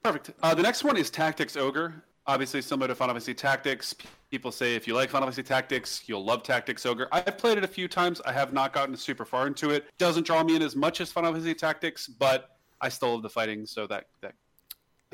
Perfect. 0.03 0.33
Uh, 0.43 0.55
the 0.55 0.63
next 0.63 0.85
one 0.85 0.99
is 0.99 1.09
Tactics 1.09 1.57
Ogre. 1.57 2.05
Obviously, 2.27 2.61
similar 2.61 2.89
to 2.89 2.95
Final 2.95 3.15
Fantasy 3.15 3.33
Tactics. 3.33 3.95
People 4.31 4.53
say 4.53 4.75
if 4.75 4.87
you 4.87 4.95
like 4.95 5.09
Final 5.09 5.27
Fantasy 5.27 5.43
Tactics, 5.43 6.03
you'll 6.07 6.23
love 6.23 6.43
Tactics 6.43 6.85
Ogre. 6.85 7.09
I've 7.11 7.39
played 7.39 7.57
it 7.57 7.65
a 7.65 7.69
few 7.69 7.89
times. 7.89 8.21
I 8.27 8.33
have 8.33 8.53
not 8.53 8.75
gotten 8.75 8.95
super 8.99 9.25
far 9.25 9.47
into 9.47 9.71
it. 9.71 9.87
Doesn't 9.97 10.27
draw 10.27 10.45
me 10.45 10.57
in 10.57 10.63
as 10.63 10.77
much 10.77 11.01
as 11.01 11.11
Final 11.11 11.33
Fantasy 11.33 11.55
Tactics, 11.55 12.07
but 12.07 12.59
I 12.83 12.91
still 12.91 13.15
love 13.15 13.23
the 13.23 13.31
fighting. 13.31 13.65
So 13.65 13.87
that 13.87 14.05
that 14.21 14.35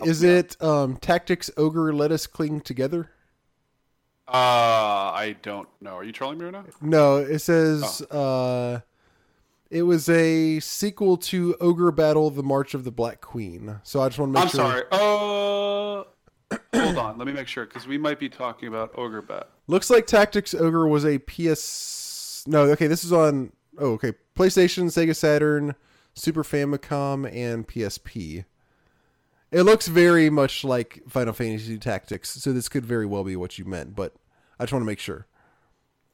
Is 0.04 0.24
it 0.24 0.60
um, 0.60 0.96
Tactics 0.96 1.52
Ogre 1.56 1.92
Let 1.92 2.10
Us 2.10 2.26
Cling 2.26 2.62
Together? 2.62 3.10
uh, 4.26 4.32
I 4.32 5.36
don't 5.42 5.68
know. 5.80 5.94
Are 5.94 6.04
you 6.04 6.10
trolling 6.10 6.38
me 6.38 6.46
right 6.46 6.52
now? 6.52 6.64
No, 6.80 7.18
it 7.18 7.38
says 7.38 8.02
uh, 8.10 8.80
It 9.70 9.82
was 9.82 10.08
a 10.08 10.60
sequel 10.60 11.16
to 11.18 11.56
Ogre 11.60 11.92
Battle: 11.92 12.30
The 12.30 12.42
March 12.42 12.74
of 12.74 12.84
the 12.84 12.92
Black 12.92 13.20
Queen. 13.20 13.80
So 13.82 14.00
I 14.00 14.08
just 14.08 14.18
want 14.18 14.34
to 14.34 14.40
make 14.40 14.50
sure. 14.50 14.60
I'm 14.60 14.70
sure. 14.70 14.86
sorry. 14.90 16.04
Uh, 16.50 16.84
hold 16.84 16.98
on. 16.98 17.18
Let 17.18 17.26
me 17.26 17.32
make 17.32 17.48
sure 17.48 17.66
because 17.66 17.86
we 17.86 17.98
might 17.98 18.18
be 18.18 18.28
talking 18.28 18.68
about 18.68 18.92
Ogre 18.96 19.22
Bat. 19.22 19.48
Looks 19.66 19.90
like 19.90 20.06
Tactics 20.06 20.54
Ogre 20.54 20.86
was 20.86 21.04
a 21.04 21.18
PS. 21.18 22.44
No, 22.46 22.62
okay, 22.62 22.86
this 22.86 23.04
is 23.04 23.12
on. 23.12 23.52
Oh, 23.78 23.92
okay. 23.92 24.12
PlayStation, 24.36 24.84
Sega 24.84 25.16
Saturn, 25.16 25.74
Super 26.14 26.44
Famicom, 26.44 27.30
and 27.34 27.66
PSP. 27.66 28.44
It 29.50 29.62
looks 29.62 29.86
very 29.86 30.28
much 30.28 30.64
like 30.64 31.02
Final 31.08 31.32
Fantasy 31.32 31.78
Tactics, 31.78 32.30
so 32.30 32.52
this 32.52 32.68
could 32.68 32.84
very 32.84 33.06
well 33.06 33.24
be 33.24 33.36
what 33.36 33.58
you 33.58 33.64
meant, 33.64 33.94
but 33.94 34.14
I 34.58 34.64
just 34.64 34.72
want 34.72 34.82
to 34.82 34.86
make 34.86 34.98
sure. 34.98 35.26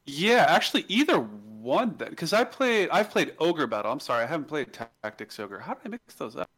Yeah, 0.05 0.47
actually, 0.49 0.85
either 0.89 1.27
one. 1.63 1.95
then, 1.99 2.11
Because 2.11 2.33
I 2.33 2.45
played, 2.45 2.89
I've 2.91 3.11
played 3.11 3.35
Ogre 3.39 3.67
Battle. 3.67 3.93
I'm 3.93 4.01
sorry, 4.01 4.25
I 4.25 4.27
haven't 4.27 4.49
played 4.49 4.73
Tactics 5.03 5.39
Ogre. 5.41 5.59
How 5.61 5.75
did 5.75 5.83
I 5.87 5.89
mix 5.91 6.15
those 6.15 6.37
up? 6.37 6.51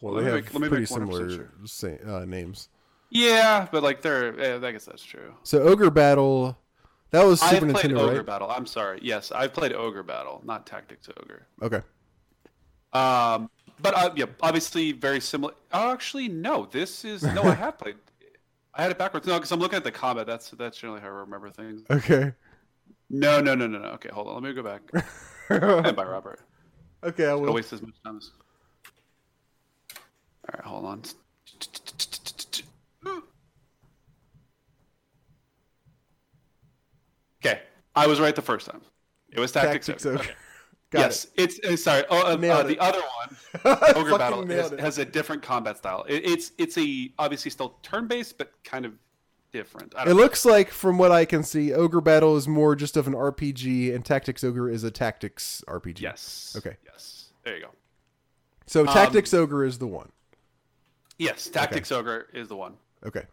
Well, 0.00 0.14
Let 0.14 0.24
they 0.24 0.30
have 0.30 0.54
make- 0.60 0.70
pretty 0.70 0.86
similar 0.86 1.28
sure. 1.30 1.48
sa- 1.64 1.88
uh, 2.06 2.24
names. 2.24 2.68
Yeah, 3.10 3.66
but 3.72 3.82
like 3.82 4.02
they're. 4.02 4.38
Eh, 4.38 4.66
I 4.66 4.72
guess 4.72 4.84
that's 4.84 5.02
true. 5.02 5.32
So 5.42 5.62
Ogre 5.62 5.90
Battle, 5.90 6.58
that 7.10 7.24
was 7.24 7.40
Super 7.40 7.66
have 7.66 7.74
played 7.74 7.86
Nintendo, 7.86 8.00
Ogre 8.00 8.16
right? 8.16 8.26
Battle. 8.26 8.50
I'm 8.50 8.66
sorry. 8.66 8.98
Yes, 9.02 9.32
I've 9.32 9.54
played 9.54 9.72
Ogre 9.72 10.02
Battle, 10.02 10.42
not 10.44 10.66
Tactics 10.66 11.08
Ogre. 11.22 11.46
Okay. 11.62 11.80
Um, 12.92 13.50
but 13.80 13.94
uh, 13.94 14.10
yeah, 14.16 14.26
obviously 14.40 14.92
very 14.92 15.20
similar. 15.20 15.54
Oh, 15.72 15.90
actually, 15.92 16.28
no. 16.28 16.66
This 16.70 17.04
is 17.04 17.22
no. 17.22 17.42
I 17.42 17.54
have 17.54 17.78
played. 17.78 17.96
I 18.74 18.82
had 18.82 18.90
it 18.90 18.98
backwards. 18.98 19.26
No, 19.26 19.34
because 19.34 19.50
I'm 19.52 19.58
looking 19.60 19.76
at 19.78 19.84
the 19.84 19.90
combat. 19.90 20.26
That's 20.26 20.50
that's 20.50 20.78
generally 20.78 21.00
how 21.00 21.06
I 21.08 21.10
remember 21.10 21.50
things. 21.50 21.82
Okay. 21.90 22.32
No, 23.10 23.40
no, 23.40 23.54
no, 23.54 23.66
no, 23.66 23.78
no. 23.78 23.88
Okay, 23.90 24.10
hold 24.10 24.28
on. 24.28 24.34
Let 24.34 24.42
me 24.42 24.52
go 24.52 24.62
back. 24.62 24.82
and 25.50 25.96
by 25.96 26.04
Robert. 26.04 26.40
okay, 27.02 27.24
I 27.24 27.28
Don't 27.28 27.42
will. 27.42 27.54
waste 27.54 27.72
as 27.72 27.82
much 27.82 27.94
time 28.04 28.18
as. 28.18 28.30
All 29.96 30.54
right, 30.54 30.64
hold 30.64 30.84
on. 30.84 31.02
Okay, 37.44 37.60
I 37.94 38.06
was 38.06 38.20
right 38.20 38.34
the 38.34 38.42
first 38.42 38.66
time. 38.66 38.80
It 39.30 39.40
was 39.40 39.52
Tactics. 39.52 39.86
Tactics 39.86 40.06
Ogre. 40.06 40.18
Ogre. 40.18 40.32
Okay. 40.94 41.02
Yes, 41.02 41.26
it's 41.36 41.60
uh, 41.66 41.76
sorry. 41.76 42.04
Oh, 42.08 42.22
uh, 42.22 42.30
uh, 42.30 42.62
the 42.62 42.78
other 42.78 43.00
one. 43.00 43.76
Ogre 43.94 44.16
Battle, 44.16 44.46
has, 44.46 44.70
has 44.78 44.98
a 44.98 45.04
different 45.04 45.42
combat 45.42 45.76
style. 45.76 46.04
It, 46.08 46.24
it's 46.24 46.52
it's 46.56 46.78
a 46.78 47.12
obviously 47.18 47.50
still 47.50 47.76
turn-based, 47.82 48.38
but 48.38 48.52
kind 48.64 48.86
of 48.86 48.94
different. 49.52 49.94
It 49.98 50.06
know. 50.08 50.12
looks 50.12 50.44
like, 50.44 50.70
from 50.70 50.98
what 50.98 51.12
I 51.12 51.24
can 51.24 51.42
see, 51.42 51.72
Ogre 51.72 52.00
Battle 52.00 52.36
is 52.36 52.46
more 52.48 52.74
just 52.76 52.96
of 52.96 53.06
an 53.06 53.14
RPG, 53.14 53.94
and 53.94 54.04
Tactics 54.04 54.42
Ogre 54.44 54.68
is 54.70 54.84
a 54.84 54.90
tactics 54.90 55.62
RPG. 55.68 56.00
Yes. 56.00 56.54
Okay. 56.58 56.76
Yes. 56.84 57.30
There 57.44 57.56
you 57.56 57.62
go. 57.62 57.70
So 58.66 58.80
Um, 58.82 58.86
Tactics 58.88 59.32
Ogre 59.32 59.64
is 59.64 59.78
the 59.78 59.86
one. 59.86 60.10
Yes, 61.18 61.48
Tactics 61.48 61.90
Ogre 61.90 62.28
is 62.32 62.48
the 62.48 62.56
one. 62.56 62.74
Okay. 63.06 63.24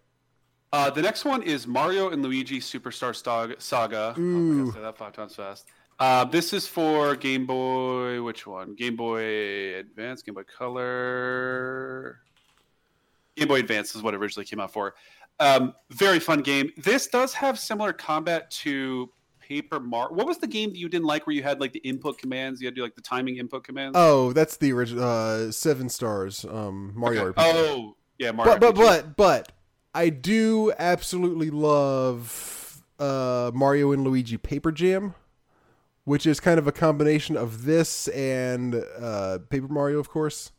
Uh, 0.73 0.89
the 0.89 1.01
next 1.01 1.23
one 1.25 1.41
is 1.43 1.67
Mario 1.67 2.09
and 2.09 2.21
Luigi 2.23 2.59
Superstar 2.59 3.11
Stog- 3.15 3.61
Saga. 3.61 4.13
Oh, 4.17 4.21
Ooh. 4.21 4.65
gotta 4.65 4.77
say 4.77 4.81
that 4.81 4.97
five 4.97 5.13
times 5.13 5.35
fast. 5.35 5.67
Uh, 5.99 6.25
this 6.25 6.51
is 6.51 6.67
for 6.67 7.15
Game 7.15 7.45
Boy. 7.45 8.21
Which 8.21 8.45
one? 8.45 8.75
Game 8.75 8.95
Boy 8.97 9.75
Advance, 9.77 10.21
Game 10.21 10.33
Boy 10.35 10.43
Color. 10.43 12.19
Game 13.37 13.47
Boy 13.47 13.59
Advance 13.59 13.95
is 13.95 14.01
what 14.01 14.13
it 14.13 14.17
originally 14.17 14.45
came 14.45 14.59
out 14.59 14.73
for. 14.73 14.95
Um, 15.39 15.73
very 15.91 16.19
fun 16.19 16.41
game. 16.41 16.71
This 16.77 17.07
does 17.07 17.33
have 17.33 17.59
similar 17.59 17.91
combat 17.93 18.49
to 18.51 19.09
Paper 19.39 19.79
Mario. 19.79 20.13
What 20.15 20.25
was 20.27 20.37
the 20.37 20.47
game 20.47 20.69
that 20.71 20.77
you 20.77 20.89
didn't 20.89 21.05
like, 21.05 21.27
where 21.27 21.35
you 21.35 21.43
had 21.43 21.59
like 21.59 21.73
the 21.73 21.79
input 21.79 22.17
commands? 22.17 22.61
You 22.61 22.67
had 22.67 22.75
to 22.75 22.79
do 22.79 22.83
like 22.83 22.95
the 22.95 23.01
timing 23.01 23.37
input 23.37 23.63
commands. 23.63 23.95
Oh, 23.97 24.31
that's 24.33 24.57
the 24.57 24.71
original 24.71 25.03
uh, 25.03 25.51
Seven 25.51 25.89
Stars 25.89 26.45
um, 26.45 26.93
Mario 26.95 27.27
Okay. 27.27 27.41
RPG. 27.41 27.53
Oh, 27.53 27.95
yeah, 28.17 28.31
Mario. 28.31 28.57
but 28.57 28.75
but 28.75 28.75
RPG. 28.75 28.77
but 28.85 29.17
but 29.17 29.51
I 29.93 30.09
do 30.09 30.73
absolutely 30.79 31.49
love 31.49 32.81
uh, 32.97 33.51
Mario 33.53 33.91
and 33.91 34.03
Luigi 34.03 34.37
Paper 34.37 34.71
Jam, 34.71 35.15
which 36.05 36.25
is 36.25 36.39
kind 36.39 36.57
of 36.57 36.67
a 36.67 36.71
combination 36.71 37.35
of 37.37 37.65
this 37.65 38.07
and 38.09 38.83
uh, 38.99 39.39
Paper 39.49 39.67
Mario, 39.67 39.99
of 39.99 40.09
course. 40.09 40.51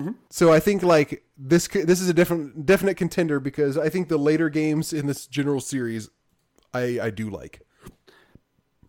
Mhm. 0.00 0.14
So 0.30 0.52
I 0.52 0.60
think 0.60 0.82
like 0.82 1.24
this 1.36 1.66
this 1.68 2.00
is 2.00 2.08
a 2.08 2.14
different 2.14 2.64
definite 2.66 2.94
contender 2.96 3.40
because 3.40 3.76
I 3.76 3.88
think 3.88 4.08
the 4.08 4.18
later 4.18 4.48
games 4.48 4.92
in 4.92 5.06
this 5.06 5.26
general 5.26 5.60
series 5.60 6.08
I 6.72 6.98
I 7.02 7.10
do 7.10 7.30
like. 7.30 7.62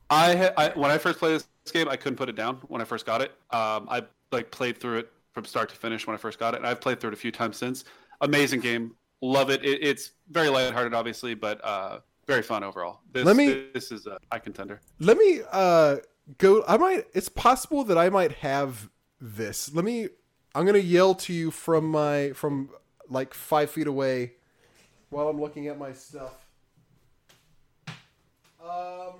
I, 0.10 0.52
I 0.57 0.69
when 0.69 0.91
I 0.91 0.98
first 0.98 1.19
played 1.19 1.34
this 1.34 1.48
game, 1.72 1.88
I 1.88 1.95
couldn't 1.95 2.18
put 2.18 2.30
it 2.30 2.36
down 2.36 2.56
when 2.68 2.81
I 2.81 2.86
first 2.86 3.06
got 3.06 3.22
it. 3.22 3.31
Um, 3.52 3.88
I 3.90 4.03
like 4.31 4.52
played 4.52 4.77
through 4.77 4.99
it 4.99 5.11
from 5.34 5.45
start 5.45 5.69
to 5.69 5.76
finish 5.76 6.07
when 6.07 6.15
I 6.15 6.18
first 6.18 6.40
got 6.40 6.53
it, 6.53 6.57
and 6.57 6.68
I've 6.68 6.81
played 6.81 6.99
through 6.99 7.10
it 7.10 7.14
a 7.14 7.18
few 7.18 7.31
times 7.31 7.57
since. 7.57 7.86
Amazing 8.22 8.60
game, 8.61 8.95
love 9.22 9.49
it. 9.49 9.64
it 9.64 9.80
it's 9.81 10.11
very 10.30 10.49
lighthearted, 10.49 10.94
obviously, 10.94 11.36
but 11.36 11.64
uh, 11.64 11.99
very 12.27 12.41
fun 12.41 12.64
overall. 12.64 13.02
This, 13.11 13.26
Let 13.26 13.36
me- 13.36 13.68
this 13.73 13.91
is 13.91 14.07
a 14.07 14.18
high 14.31 14.40
contender. 14.40 14.81
Let 14.99 15.18
me 15.18 15.41
uh 15.52 15.98
go 16.38 16.64
I 16.68 16.77
might 16.77 17.06
it's 17.14 17.30
possible 17.30 17.84
that 17.86 17.98
I 17.98 18.10
might 18.10 18.31
have 18.34 18.90
this. 19.22 19.73
Let 19.73 19.86
me 19.86 20.10
I'm 20.55 20.65
gonna 20.65 20.80
yell 20.80 21.15
to 21.15 21.34
you 21.34 21.51
from 21.51 21.85
my 21.85 22.31
from 22.34 22.69
like 23.09 23.34
five 23.34 23.69
feet 23.71 23.88
away 23.88 24.34
while 25.09 25.27
I'm 25.27 25.39
looking 25.39 25.67
at 25.67 25.77
my 25.77 25.93
stuff. 25.93 26.34
Um 28.61 29.15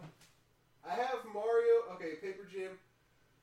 I 0.88 0.93
have 0.95 1.19
Mario 1.34 1.93
okay, 1.95 2.15
Paper 2.22 2.47
Jam. 2.51 2.72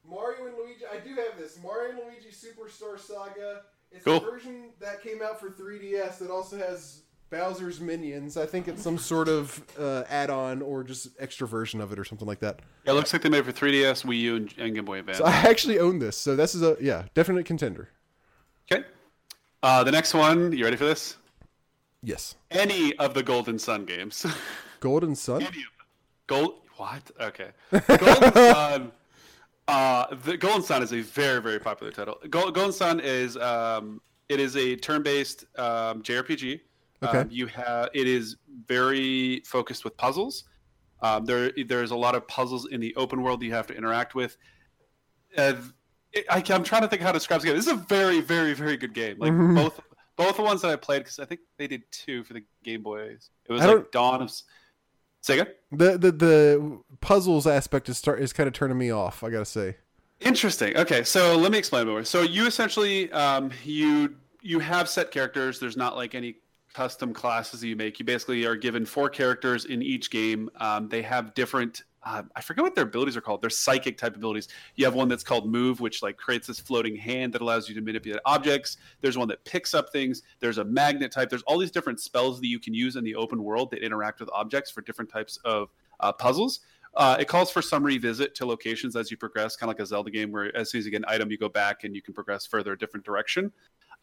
Mario 0.09 0.47
and 0.47 0.57
Luigi 0.57 0.85
I 0.93 0.99
do 0.99 1.11
have 1.15 1.39
this. 1.39 1.59
Mario 1.63 1.91
and 1.91 1.99
Luigi 2.01 2.29
Superstar 2.31 2.99
Saga. 2.99 3.63
It's 3.93 4.05
Cool. 4.05 4.21
the 4.21 4.31
version 4.31 4.71
that 4.81 5.01
came 5.03 5.23
out 5.23 5.39
for 5.41 5.49
3DS 5.51 6.19
that 6.19 6.31
also 6.31 6.59
has 6.59 7.03
Bowser's 7.31 7.81
minions. 7.81 8.37
I 8.37 8.47
think 8.47 8.69
it's 8.69 8.83
some 8.83 8.99
sort 8.99 9.29
of 9.29 9.63
uh, 9.79 10.05
add-on 10.09 10.63
or 10.63 10.85
just 10.85 11.09
extra 11.19 11.47
version 11.47 11.81
of 11.81 11.93
it 11.93 11.99
or 11.99 12.05
something 12.05 12.27
like 12.27 12.41
that. 12.41 12.61
Yeah, 12.85 12.93
it 12.93 12.95
looks 12.95 13.13
like 13.13 13.23
they 13.23 13.29
made 13.29 13.39
it 13.39 13.45
for 13.45 13.53
3DS, 13.53 14.05
Wii 14.05 14.21
U, 14.21 14.37
and, 14.37 14.55
and 14.59 14.75
Game 14.75 14.85
Boy 14.85 15.01
Advance. 15.01 15.19
So 15.19 15.25
I 15.25 15.33
actually 15.33 15.79
own 15.79 15.99
this. 15.99 16.17
So 16.17 16.37
this 16.37 16.55
is 16.55 16.63
a 16.63 16.77
yeah, 16.81 17.05
definite 17.15 17.45
contender. 17.45 17.89
Okay. 18.71 18.85
Uh, 19.63 19.83
the 19.83 19.93
next 19.93 20.15
one, 20.15 20.53
you 20.53 20.65
ready 20.65 20.77
for 20.77 20.85
this? 20.85 21.17
Yes. 22.03 22.37
Any 22.51 22.95
of 22.97 23.15
the 23.15 23.23
Golden 23.23 23.59
Sun 23.59 23.85
games. 23.85 24.25
Golden 24.81 25.17
Sun. 25.17 25.43
Any 25.43 25.49
of 25.49 25.53
them. 25.55 25.63
Gold. 26.29 26.55
What? 26.77 27.11
Okay. 27.21 27.49
Golden 27.73 28.33
Sun. 28.35 28.93
Uh, 29.67 30.15
the 30.23 30.37
Golden 30.37 30.63
Sun 30.63 30.83
is 30.83 30.93
a 30.93 31.01
very, 31.01 31.43
very 31.43 31.59
popular 31.59 31.91
title. 31.91 32.19
Golden 32.31 32.73
Sun 32.73 33.01
is 33.01 33.37
um, 33.37 34.01
it 34.29 34.39
is 34.39 34.57
a 34.57 34.77
turn-based 34.77 35.47
um, 35.59 36.03
JRPG. 36.03 36.61
Okay. 37.03 37.19
Um, 37.19 37.29
you 37.31 37.47
have 37.49 37.89
it 37.95 38.07
is 38.09 38.37
very 38.67 39.41
focused 39.45 39.85
with 39.85 39.97
puzzles. 39.97 40.45
Um, 41.03 41.25
there, 41.27 41.53
there's 41.67 41.91
a 41.91 41.97
lot 41.97 42.15
of 42.15 42.27
puzzles 42.27 42.67
in 42.69 42.81
the 42.81 42.95
open 42.97 43.23
world 43.23 43.43
you 43.43 43.53
have 43.53 43.67
to 43.67 43.75
interact 43.75 44.15
with. 44.15 44.37
Uh, 45.37 45.55
it, 46.13 46.25
I, 46.31 46.43
I'm 46.51 46.65
trying 46.65 46.83
to 46.83 46.89
think 46.89 47.03
how 47.03 47.13
to 47.13 47.19
describe 47.19 47.41
this 47.43 47.45
game. 47.47 47.57
This 47.57 47.67
is 47.67 47.73
a 47.73 47.85
very, 47.89 48.21
very, 48.23 48.55
very 48.55 48.77
good 48.79 48.95
game. 48.95 49.17
Like 49.19 49.33
Mhm. 49.33 49.55
both, 49.57 49.79
both 50.17 50.37
the 50.37 50.43
ones 50.43 50.63
that 50.63 50.71
I 50.71 50.77
played 50.77 51.01
because 51.01 51.19
I 51.19 51.27
think 51.27 51.41
they 51.59 51.67
did 51.67 51.83
two 51.91 52.25
for 52.25 52.33
the 52.33 52.43
Game 52.65 52.83
Boys. 52.83 53.29
It 53.47 53.53
was 53.53 53.61
I 53.61 53.67
like 53.67 53.75
don't- 53.77 53.93
Dawn 53.93 54.23
of. 54.23 54.33
Sega. 55.23 55.49
The 55.73 55.99
the 55.99 56.13
the 56.13 56.81
puzzles 57.01 57.49
aspect 57.49 57.89
is 57.89 57.99
start 57.99 58.21
is 58.23 58.33
kind 58.33 58.47
of 58.47 58.53
turning 58.53 58.79
me 58.79 58.91
off. 58.93 59.25
I 59.25 59.31
gotta 59.31 59.45
say. 59.45 59.77
Interesting. 60.21 60.77
Okay, 60.77 61.03
so 61.03 61.37
let 61.37 61.51
me 61.51 61.59
explain 61.59 61.89
more. 61.89 62.05
So 62.05 62.23
you 62.23 62.47
essentially 62.47 63.11
um, 63.13 63.51
you 63.65 64.15
you 64.41 64.61
have 64.61 64.89
set 64.89 65.11
characters. 65.11 65.59
There's 65.59 65.77
not 65.77 65.97
like 65.97 66.15
any 66.15 66.37
custom 66.77 67.15
classes 67.15 67.61
that 67.61 67.69
you 67.69 67.75
make. 67.75 67.99
You 67.99 68.05
basically 68.05 68.45
are 68.45 68.55
given 68.55 68.85
four 68.85 69.09
characters 69.09 69.65
in 69.65 69.81
each 69.81 70.11
game. 70.11 70.51
Um, 70.57 70.91
they 70.91 71.01
have 71.01 71.33
different. 71.33 71.85
Uh, 72.05 72.23
I 72.37 72.43
forget 72.43 72.63
what 72.63 72.75
their 72.75 72.85
abilities 72.85 73.17
are 73.17 73.23
called. 73.23 73.41
They're 73.41 73.49
psychic 73.49 73.97
type 73.97 74.15
abilities. 74.15 74.49
You 74.75 74.85
have 74.85 74.95
one 74.95 75.09
that's 75.09 75.25
called 75.25 75.51
Move, 75.51 75.81
which 75.81 76.03
like 76.03 76.19
creates 76.19 76.47
this 76.47 76.61
floating 76.61 76.95
hand 76.95 77.33
that 77.33 77.41
allows 77.41 77.67
you 77.67 77.75
to 77.77 77.81
manipulate 77.81 78.21
objects. 78.27 78.77
There's 79.01 79.17
one 79.17 79.27
that 79.29 79.43
picks 79.47 79.73
up 79.73 79.91
things. 79.91 80.23
There's 80.39 80.59
a 80.59 80.65
magnet 80.65 81.11
type. 81.11 81.31
There's 81.31 81.43
all 81.45 81.59
these 81.59 81.71
different 81.71 81.99
spells 81.99 82.41
that 82.41 82.47
you 82.47 82.61
can 82.61 82.75
use 82.75 82.97
in 82.97 83.05
the 83.05 83.15
open 83.15 83.43
world 83.43 83.71
that 83.71 83.83
interact 83.83 84.21
with 84.21 84.29
objects 84.35 84.71
for 84.71 84.83
different 84.83 85.11
types 85.11 85.39
of 85.47 85.71
uh, 86.01 86.13
puzzles. 86.13 86.61
Uh, 86.97 87.17
it 87.21 87.29
calls 87.29 87.51
for 87.51 87.61
some 87.61 87.83
revisit 87.85 88.35
to 88.35 88.47
locations 88.47 88.97
as 88.97 89.11
you 89.11 89.17
progress, 89.19 89.55
kind 89.55 89.69
of 89.69 89.77
like 89.77 89.83
a 89.83 89.87
Zelda 89.87 90.11
game 90.11 90.33
where 90.33 90.55
as 90.57 90.71
soon 90.71 90.79
as 90.79 90.85
you 90.87 90.91
get 90.91 90.99
an 90.99 91.05
item, 91.09 91.31
you 91.31 91.37
go 91.37 91.49
back 91.49 91.85
and 91.85 91.95
you 91.95 92.01
can 92.01 92.15
progress 92.15 92.47
further 92.47 92.73
a 92.73 92.79
different 92.79 93.05
direction. 93.05 93.53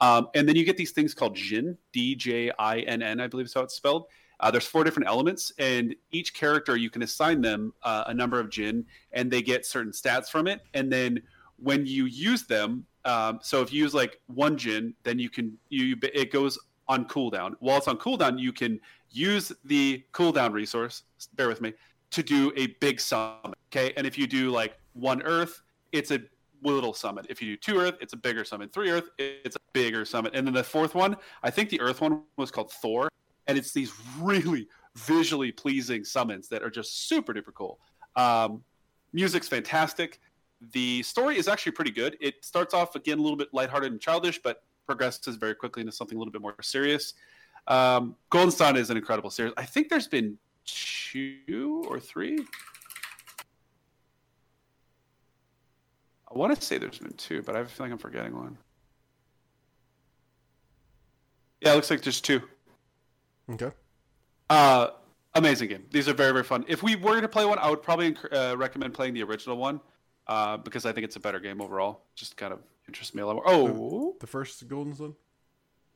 Um, 0.04 0.28
and 0.36 0.46
then 0.46 0.58
you 0.58 0.66
get 0.66 0.76
these 0.76 0.92
things 0.92 1.14
called 1.14 1.34
Djinn, 1.34 1.78
D 1.94 2.14
J 2.14 2.52
I 2.60 2.80
N 2.80 3.02
N, 3.02 3.22
I 3.22 3.28
believe 3.28 3.46
is 3.46 3.54
how 3.54 3.62
it's 3.62 3.74
spelled. 3.74 4.08
Uh, 4.42 4.52
there's 4.52 4.68
four 4.68 4.84
different 4.84 5.08
elements, 5.08 5.54
and 5.60 5.96
each 6.12 6.34
character 6.34 6.76
you 6.76 6.90
can 6.90 7.04
assign 7.04 7.40
them 7.40 7.74
uh, 7.84 8.04
a 8.08 8.14
number 8.14 8.38
of 8.38 8.50
Djinn, 8.50 8.86
and 9.14 9.32
they 9.32 9.42
get 9.42 9.66
certain 9.66 9.94
stats 9.94 10.28
from 10.28 10.46
it. 10.48 10.60
And 10.74 10.92
then 10.92 11.22
when 11.56 11.86
you 11.86 12.04
use 12.04 12.44
them, 12.44 12.86
um, 13.06 13.40
so 13.42 13.62
if 13.62 13.72
you 13.72 13.82
use 13.82 13.94
like 13.94 14.20
one 14.28 14.58
Djinn, 14.58 14.94
then 15.04 15.20
you 15.20 15.30
can 15.30 15.58
you 15.70 15.96
it 16.02 16.34
goes 16.34 16.60
on 16.90 17.06
cooldown. 17.06 17.54
While 17.60 17.78
it's 17.78 17.88
on 17.88 17.98
cooldown, 17.98 18.38
you 18.38 18.52
can 18.52 18.82
use 19.10 19.54
the 19.64 20.04
cooldown 20.12 20.52
resource. 20.52 21.04
Bear 21.36 21.48
with 21.48 21.62
me 21.62 21.72
to 22.12 22.22
do 22.22 22.52
a 22.58 22.68
big 22.82 23.00
summon. 23.00 23.54
Okay, 23.72 23.94
and 23.96 24.06
if 24.06 24.18
you 24.18 24.28
do 24.28 24.52
like 24.52 24.74
one 24.92 25.22
Earth, 25.22 25.62
it's 25.94 26.12
a 26.12 26.20
little 26.64 26.94
summit. 26.94 27.28
If 27.30 27.42
you 27.42 27.50
do 27.50 27.58
two 27.58 27.78
Earth, 27.80 27.96
it's 28.02 28.14
a 28.14 28.18
bigger 28.18 28.44
summit. 28.44 28.74
Three 28.74 28.90
Earth, 28.90 29.10
it's 29.18 29.56
a 29.56 29.60
bigger 29.74 30.06
summit. 30.06 30.34
And 30.36 30.46
then 30.48 30.54
the 30.54 30.64
fourth 30.64 30.96
one, 30.96 31.18
I 31.44 31.50
think 31.50 31.70
the 31.70 31.80
Earth 31.82 32.02
one 32.02 32.24
was 32.38 32.52
called 32.52 32.72
Thor, 32.72 33.10
and 33.48 33.58
it's 33.58 33.72
these 33.72 33.92
really 34.20 34.68
visually 34.96 35.52
pleasing 35.52 36.04
summons 36.04 36.48
that 36.50 36.64
are 36.64 36.70
just 36.70 37.08
super 37.08 37.34
duper 37.34 37.54
cool. 37.54 37.80
Um, 38.16 38.64
music's 39.12 39.48
fantastic. 39.48 40.20
The 40.72 41.04
story 41.04 41.38
is 41.38 41.48
actually 41.48 41.74
pretty 41.74 41.92
good. 41.92 42.18
It 42.22 42.46
starts 42.46 42.74
off 42.74 42.96
again 42.96 43.20
a 43.20 43.22
little 43.22 43.38
bit 43.38 43.50
lighthearted 43.54 43.92
and 43.92 44.00
childish, 44.00 44.40
but 44.42 44.64
progresses 44.86 45.36
very 45.36 45.56
quickly 45.56 45.82
into 45.82 45.92
something 45.92 46.18
a 46.18 46.20
little 46.20 46.32
bit 46.32 46.42
more 46.42 46.56
serious. 46.62 47.14
Um, 47.68 48.16
Golden 48.30 48.52
Sun 48.52 48.78
is 48.78 48.90
an 48.90 48.98
incredible 48.98 49.30
series. 49.30 49.54
I 49.58 49.66
think 49.66 49.90
there's 49.90 50.08
been 50.08 50.38
two 50.66 51.86
or 51.88 52.00
three. 52.00 52.46
I 56.34 56.38
want 56.38 56.56
to 56.56 56.62
say 56.62 56.78
there's 56.78 56.98
been 57.00 57.14
two, 57.14 57.42
but 57.44 57.56
I 57.56 57.64
feel 57.64 57.86
like 57.86 57.92
I'm 57.92 57.98
forgetting 57.98 58.36
one. 58.36 58.58
Yeah, 61.62 61.74
it 61.74 61.76
looks 61.76 61.90
like 61.90 62.02
there's 62.02 62.22
two. 62.22 62.42
Okay. 63.52 63.72
Uh, 64.50 64.88
amazing 65.36 65.70
game. 65.70 65.86
These 65.92 66.10
are 66.10 66.14
very 66.14 66.32
very 66.32 66.44
fun. 66.44 66.66
If 66.68 66.84
we 66.84 66.96
were 66.96 67.22
to 67.22 67.28
play 67.28 67.46
one, 67.46 67.60
I 67.60 67.70
would 67.70 67.82
probably 67.84 68.16
uh, 68.32 68.56
recommend 68.58 68.94
playing 68.94 69.14
the 69.14 69.24
original 69.24 69.58
one 69.58 69.80
uh, 70.28 70.58
because 70.58 70.86
I 70.86 70.92
think 70.92 71.06
it's 71.06 71.16
a 71.16 71.20
better 71.20 71.40
game 71.40 71.62
overall. 71.62 72.02
Just 72.16 72.36
kind 72.38 72.52
of 72.54 72.60
interests 72.88 73.14
me 73.16 73.22
a 73.22 73.26
lot 73.28 73.36
more. 73.36 73.44
Oh, 73.46 74.16
The 74.20 74.28
first 74.28 74.68
Golden 74.68 74.94
Sun. 74.96 75.16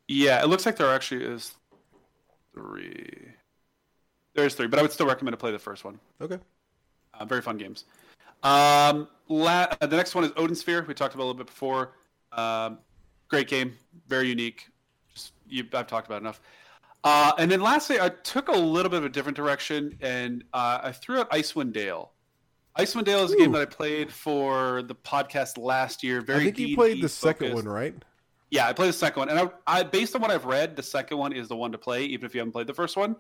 yeah, 0.08 0.42
it 0.42 0.48
looks 0.48 0.66
like 0.66 0.78
there 0.78 0.94
actually 0.94 1.26
is 1.26 1.54
three. 2.54 3.34
There's 4.36 4.54
three, 4.56 4.68
but 4.68 4.80
I 4.80 4.84
would 4.84 4.92
still 4.92 5.08
recommend 5.08 5.34
to 5.34 5.38
play 5.38 5.52
the 5.52 5.60
first 5.60 5.84
one. 5.84 6.00
Okay. 6.22 6.40
Uh, 7.14 7.26
very 7.26 7.42
fun 7.42 7.58
games. 7.58 7.86
Um, 8.44 9.08
la- 9.28 9.68
uh, 9.82 9.88
the 9.88 9.98
next 9.98 10.16
one 10.16 10.24
is 10.24 10.32
Odin 10.38 10.56
Sphere. 10.56 10.86
We 10.88 10.94
talked 10.94 11.16
about 11.16 11.24
a 11.24 11.28
little 11.28 11.38
bit 11.38 11.48
before. 11.48 11.94
Um, 12.32 12.80
great 13.28 13.48
game, 13.48 13.74
very 14.08 14.30
unique. 14.30 14.68
Just 15.14 15.34
you, 15.48 15.66
I've 15.74 15.88
talked 15.88 16.08
about 16.08 16.22
enough. 16.22 16.42
Uh, 17.04 17.32
and 17.38 17.50
then 17.50 17.62
lastly, 17.62 18.00
I 18.00 18.10
took 18.10 18.50
a 18.50 18.58
little 18.58 18.90
bit 18.90 18.98
of 18.98 19.06
a 19.06 19.10
different 19.10 19.36
direction, 19.36 19.98
and 20.02 20.44
uh, 20.54 20.80
I 20.84 20.92
threw 20.92 21.20
out 21.20 21.30
Icewind 21.32 21.74
Dale. 21.74 22.12
Icewind 22.78 23.06
Dale 23.06 23.24
is 23.24 23.32
a 23.32 23.38
game 23.38 23.52
that 23.54 23.62
I 23.62 23.66
played 23.66 24.12
for 24.12 24.84
the 24.84 24.94
podcast 24.94 25.58
last 25.58 26.04
year. 26.04 26.22
Very 26.22 26.42
I 26.42 26.44
think 26.46 26.60
you 26.60 26.66
D&D 26.68 26.76
played 26.76 27.02
the 27.02 27.10
second 27.10 27.54
one, 27.54 27.66
right? 27.66 27.96
Yeah, 28.52 28.68
I 28.68 28.74
played 28.74 28.90
the 28.90 28.94
second 28.94 29.22
one, 29.22 29.30
and 29.30 29.40
I, 29.40 29.80
I 29.80 29.84
based 29.84 30.16
on 30.16 30.22
what 30.22 30.32
I've 30.32 30.46
read, 30.46 30.76
the 30.76 30.84
second 30.84 31.18
one 31.18 31.34
is 31.34 31.48
the 31.48 31.56
one 31.56 31.72
to 31.72 31.78
play, 31.78 32.04
even 32.04 32.26
if 32.26 32.36
you 32.36 32.40
haven't 32.40 32.52
played 32.52 32.68
the 32.68 32.74
first 32.74 32.96
one. 32.96 33.16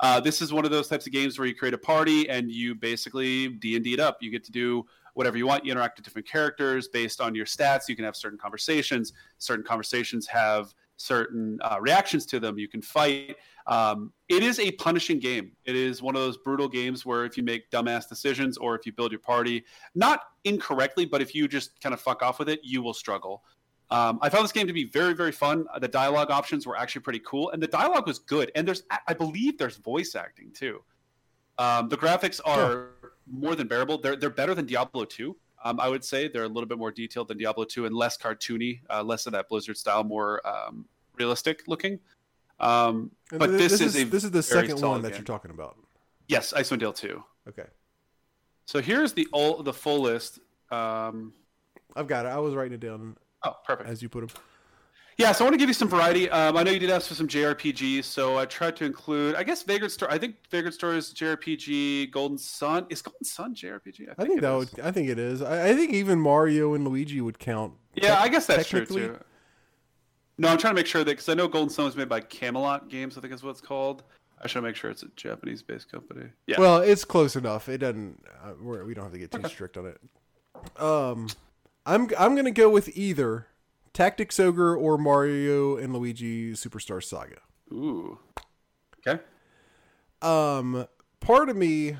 Uh, 0.00 0.18
this 0.18 0.40
is 0.40 0.52
one 0.52 0.64
of 0.64 0.70
those 0.70 0.88
types 0.88 1.06
of 1.06 1.12
games 1.12 1.38
where 1.38 1.46
you 1.46 1.54
create 1.54 1.74
a 1.74 1.78
party 1.78 2.28
and 2.28 2.50
you 2.50 2.74
basically 2.74 3.48
D 3.48 3.76
and 3.76 3.84
D 3.84 3.92
it 3.92 4.00
up. 4.00 4.18
You 4.20 4.30
get 4.30 4.42
to 4.44 4.52
do 4.52 4.86
whatever 5.14 5.36
you 5.36 5.46
want. 5.46 5.64
You 5.64 5.72
interact 5.72 5.98
with 5.98 6.04
different 6.04 6.26
characters 6.26 6.88
based 6.88 7.20
on 7.20 7.34
your 7.34 7.44
stats. 7.44 7.88
You 7.88 7.96
can 7.96 8.06
have 8.06 8.16
certain 8.16 8.38
conversations. 8.38 9.12
Certain 9.38 9.64
conversations 9.64 10.26
have 10.26 10.74
certain 10.96 11.58
uh, 11.62 11.78
reactions 11.80 12.26
to 12.26 12.40
them. 12.40 12.58
You 12.58 12.68
can 12.68 12.80
fight. 12.80 13.36
Um, 13.66 14.12
it 14.28 14.42
is 14.42 14.58
a 14.58 14.72
punishing 14.72 15.18
game. 15.18 15.52
It 15.64 15.76
is 15.76 16.02
one 16.02 16.14
of 16.14 16.22
those 16.22 16.38
brutal 16.38 16.68
games 16.68 17.04
where 17.04 17.24
if 17.24 17.36
you 17.36 17.42
make 17.42 17.70
dumbass 17.70 18.08
decisions 18.08 18.56
or 18.56 18.74
if 18.74 18.86
you 18.86 18.92
build 18.92 19.12
your 19.12 19.20
party 19.20 19.64
not 19.94 20.20
incorrectly, 20.44 21.04
but 21.04 21.20
if 21.20 21.34
you 21.34 21.46
just 21.48 21.80
kind 21.80 21.92
of 21.92 22.00
fuck 22.00 22.22
off 22.22 22.38
with 22.38 22.48
it, 22.48 22.60
you 22.62 22.82
will 22.82 22.94
struggle. 22.94 23.42
Um, 23.90 24.18
I 24.22 24.28
found 24.28 24.44
this 24.44 24.52
game 24.52 24.68
to 24.68 24.72
be 24.72 24.84
very, 24.84 25.14
very 25.14 25.32
fun. 25.32 25.66
The 25.80 25.88
dialogue 25.88 26.30
options 26.30 26.66
were 26.66 26.76
actually 26.76 27.02
pretty 27.02 27.20
cool, 27.26 27.50
and 27.50 27.62
the 27.62 27.66
dialogue 27.66 28.06
was 28.06 28.20
good. 28.20 28.52
And 28.54 28.66
there's, 28.66 28.84
I 29.06 29.14
believe, 29.14 29.58
there's 29.58 29.76
voice 29.76 30.14
acting 30.14 30.52
too. 30.52 30.82
Um, 31.58 31.88
the 31.88 31.96
graphics 31.96 32.40
are 32.44 32.90
more 33.30 33.54
than 33.54 33.66
bearable. 33.66 33.98
They're 33.98 34.16
they're 34.16 34.30
better 34.30 34.54
than 34.54 34.66
Diablo 34.66 35.04
2. 35.04 35.36
Um, 35.62 35.78
I 35.80 35.88
would 35.88 36.04
say 36.04 36.28
they're 36.28 36.44
a 36.44 36.48
little 36.48 36.66
bit 36.66 36.78
more 36.78 36.90
detailed 36.90 37.28
than 37.28 37.36
Diablo 37.36 37.64
2 37.64 37.84
and 37.84 37.94
less 37.94 38.16
cartoony, 38.16 38.80
uh, 38.88 39.02
less 39.02 39.26
of 39.26 39.32
that 39.32 39.48
Blizzard 39.48 39.76
style, 39.76 40.04
more 40.04 40.40
um, 40.46 40.86
realistic 41.18 41.64
looking. 41.66 41.98
Um, 42.60 43.10
but 43.30 43.48
th- 43.48 43.58
this, 43.58 43.80
is, 43.80 43.96
a 43.96 44.04
this 44.04 44.24
is 44.24 44.30
the 44.30 44.42
second 44.42 44.80
one 44.80 45.02
that 45.02 45.08
game. 45.08 45.18
you're 45.18 45.24
talking 45.24 45.50
about. 45.50 45.76
yes, 46.28 46.52
Icewind 46.56 46.78
Dale 46.78 46.92
2. 46.92 47.22
Okay. 47.48 47.66
So 48.66 48.80
here's 48.80 49.12
the 49.12 49.26
all 49.32 49.62
the 49.62 49.72
full 49.72 50.00
list. 50.00 50.38
Um, 50.70 51.32
I've 51.96 52.06
got 52.06 52.24
it. 52.24 52.28
I 52.28 52.38
was 52.38 52.54
writing 52.54 52.74
it 52.74 52.80
down 52.80 53.16
oh, 53.44 53.56
perfect. 53.64 53.88
as 53.88 54.02
you 54.02 54.08
put 54.08 54.20
them. 54.20 54.42
Yeah, 55.20 55.32
so 55.32 55.44
I 55.44 55.48
want 55.48 55.54
to 55.54 55.58
give 55.58 55.68
you 55.68 55.74
some 55.74 55.88
variety. 55.88 56.30
Um, 56.30 56.56
I 56.56 56.62
know 56.62 56.70
you 56.70 56.78
did 56.78 56.88
ask 56.88 57.08
for 57.08 57.14
some 57.14 57.28
JRPGs, 57.28 58.04
so 58.04 58.38
I 58.38 58.46
tried 58.46 58.74
to 58.76 58.86
include. 58.86 59.34
I 59.34 59.42
guess 59.42 59.62
Vagrant 59.62 59.92
Story. 59.92 60.10
I 60.10 60.16
think 60.16 60.36
Vagrant 60.50 60.72
Story 60.72 60.96
is 60.96 61.12
JRPG. 61.12 62.10
Golden 62.10 62.38
Sun 62.38 62.86
is 62.88 63.02
Golden 63.02 63.24
Sun 63.24 63.54
JRPG. 63.54 64.08
I 64.16 64.24
think 64.24 64.38
it 64.38 64.40
that 64.40 64.56
is. 64.56 64.72
would. 64.72 64.80
I 64.80 64.90
think 64.90 65.10
it 65.10 65.18
is. 65.18 65.42
I, 65.42 65.68
I 65.68 65.74
think 65.74 65.92
even 65.92 66.18
Mario 66.18 66.72
and 66.72 66.88
Luigi 66.88 67.20
would 67.20 67.38
count. 67.38 67.74
Yeah, 67.94 68.18
I 68.18 68.28
guess 68.28 68.46
that's 68.46 68.66
true 68.66 68.86
too. 68.86 69.18
No, 70.38 70.48
I'm 70.48 70.56
trying 70.56 70.72
to 70.72 70.76
make 70.76 70.86
sure 70.86 71.04
that 71.04 71.10
because 71.10 71.28
I 71.28 71.34
know 71.34 71.48
Golden 71.48 71.68
Sun 71.68 71.84
was 71.84 71.96
made 71.96 72.08
by 72.08 72.20
Camelot 72.20 72.88
Games. 72.88 73.18
I 73.18 73.20
think 73.20 73.34
is 73.34 73.42
what 73.42 73.50
it's 73.50 73.60
called. 73.60 74.04
I 74.42 74.46
should 74.46 74.62
make 74.62 74.74
sure 74.74 74.90
it's 74.90 75.02
a 75.02 75.08
Japanese-based 75.16 75.92
company. 75.92 76.30
Yeah. 76.46 76.58
Well, 76.58 76.78
it's 76.78 77.04
close 77.04 77.36
enough. 77.36 77.68
It 77.68 77.78
doesn't. 77.78 78.24
Uh, 78.42 78.52
we're, 78.58 78.86
we 78.86 78.94
don't 78.94 79.04
have 79.04 79.12
to 79.12 79.18
get 79.18 79.30
too 79.30 79.46
strict 79.48 79.76
on 79.76 79.84
it. 79.84 80.00
Um, 80.80 81.28
I'm 81.86 82.08
I'm 82.18 82.36
gonna 82.36 82.50
go 82.50 82.68
with 82.70 82.96
either 82.96 83.46
Tactics 83.92 84.38
Ogre 84.38 84.76
or 84.76 84.98
Mario 84.98 85.76
and 85.76 85.94
Luigi 85.94 86.52
Superstar 86.52 87.02
Saga. 87.02 87.38
Ooh. 87.72 88.18
Okay. 89.06 89.22
Um, 90.22 90.86
part 91.20 91.48
of 91.48 91.56
me 91.56 91.96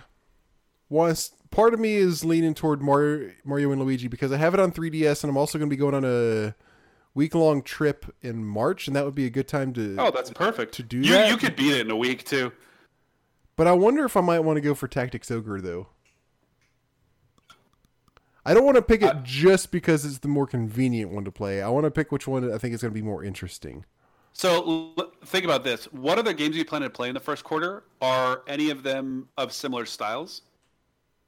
wants. 0.89 1.33
Part 1.51 1.75
of 1.75 1.81
me 1.81 1.97
is 1.97 2.25
leaning 2.25 2.55
toward 2.55 2.81
Mario, 2.81 3.33
Mario 3.45 3.73
and 3.73 3.83
Luigi 3.83 4.07
because 4.07 4.31
I 4.31 4.37
have 4.37 4.55
it 4.55 4.61
on 4.61 4.71
3DS, 4.71 5.25
and 5.25 5.31
I'm 5.31 5.37
also 5.37 5.59
going 5.59 5.69
to 5.69 5.75
be 5.75 5.79
going 5.79 5.95
on 5.95 6.05
a 6.05 6.55
week 7.15 7.35
long 7.35 7.63
trip 7.63 8.07
in 8.23 8.45
March, 8.45 8.87
and 8.87 8.95
that 8.95 9.05
would 9.05 9.17
be 9.17 9.27
a 9.27 9.31
good 9.31 9.49
time 9.49 9.73
to. 9.73 9.97
Oh, 9.99 10.13
that's 10.13 10.31
perfect. 10.31 10.75
To 10.75 10.85
do 10.85 10.99
you, 10.99 11.13
that? 11.13 11.29
you 11.29 11.37
could 11.37 11.57
beat 11.57 11.73
it 11.73 11.81
in 11.81 11.91
a 11.91 11.97
week 11.97 12.25
too. 12.25 12.53
But 13.57 13.67
I 13.67 13.73
wonder 13.73 14.05
if 14.05 14.17
I 14.17 14.21
might 14.21 14.41
want 14.41 14.59
to 14.59 14.61
go 14.61 14.75
for 14.75 14.87
Tactics 14.87 15.31
Ogre 15.31 15.61
though. 15.61 15.89
I 18.45 18.55
don't 18.55 18.65
want 18.65 18.77
to 18.77 18.83
pick 18.83 19.03
it 19.03 19.09
Uh, 19.09 19.21
just 19.23 19.71
because 19.71 20.05
it's 20.05 20.19
the 20.19 20.29
more 20.29 20.47
convenient 20.47 21.11
one 21.11 21.25
to 21.25 21.33
play. 21.33 21.61
I 21.63 21.69
want 21.69 21.85
to 21.85 21.91
pick 21.91 22.11
which 22.11 22.27
one 22.27 22.51
I 22.53 22.59
think 22.59 22.75
is 22.75 22.83
going 22.83 22.93
to 22.93 22.99
be 22.99 23.03
more 23.03 23.23
interesting. 23.23 23.85
So 24.33 24.95
l- 24.97 25.13
think 25.27 25.45
about 25.45 25.65
this: 25.65 25.85
what 25.93 26.19
other 26.19 26.33
games 26.33 26.57
you 26.57 26.65
plan 26.65 26.83
to 26.83 26.91
play 26.91 27.09
in 27.09 27.15
the 27.15 27.21
first 27.21 27.45
quarter? 27.45 27.85
Are 28.01 28.43
any 28.47 28.71
of 28.71 28.83
them 28.83 29.29
of 29.37 29.53
similar 29.53 29.85
styles? 29.85 30.43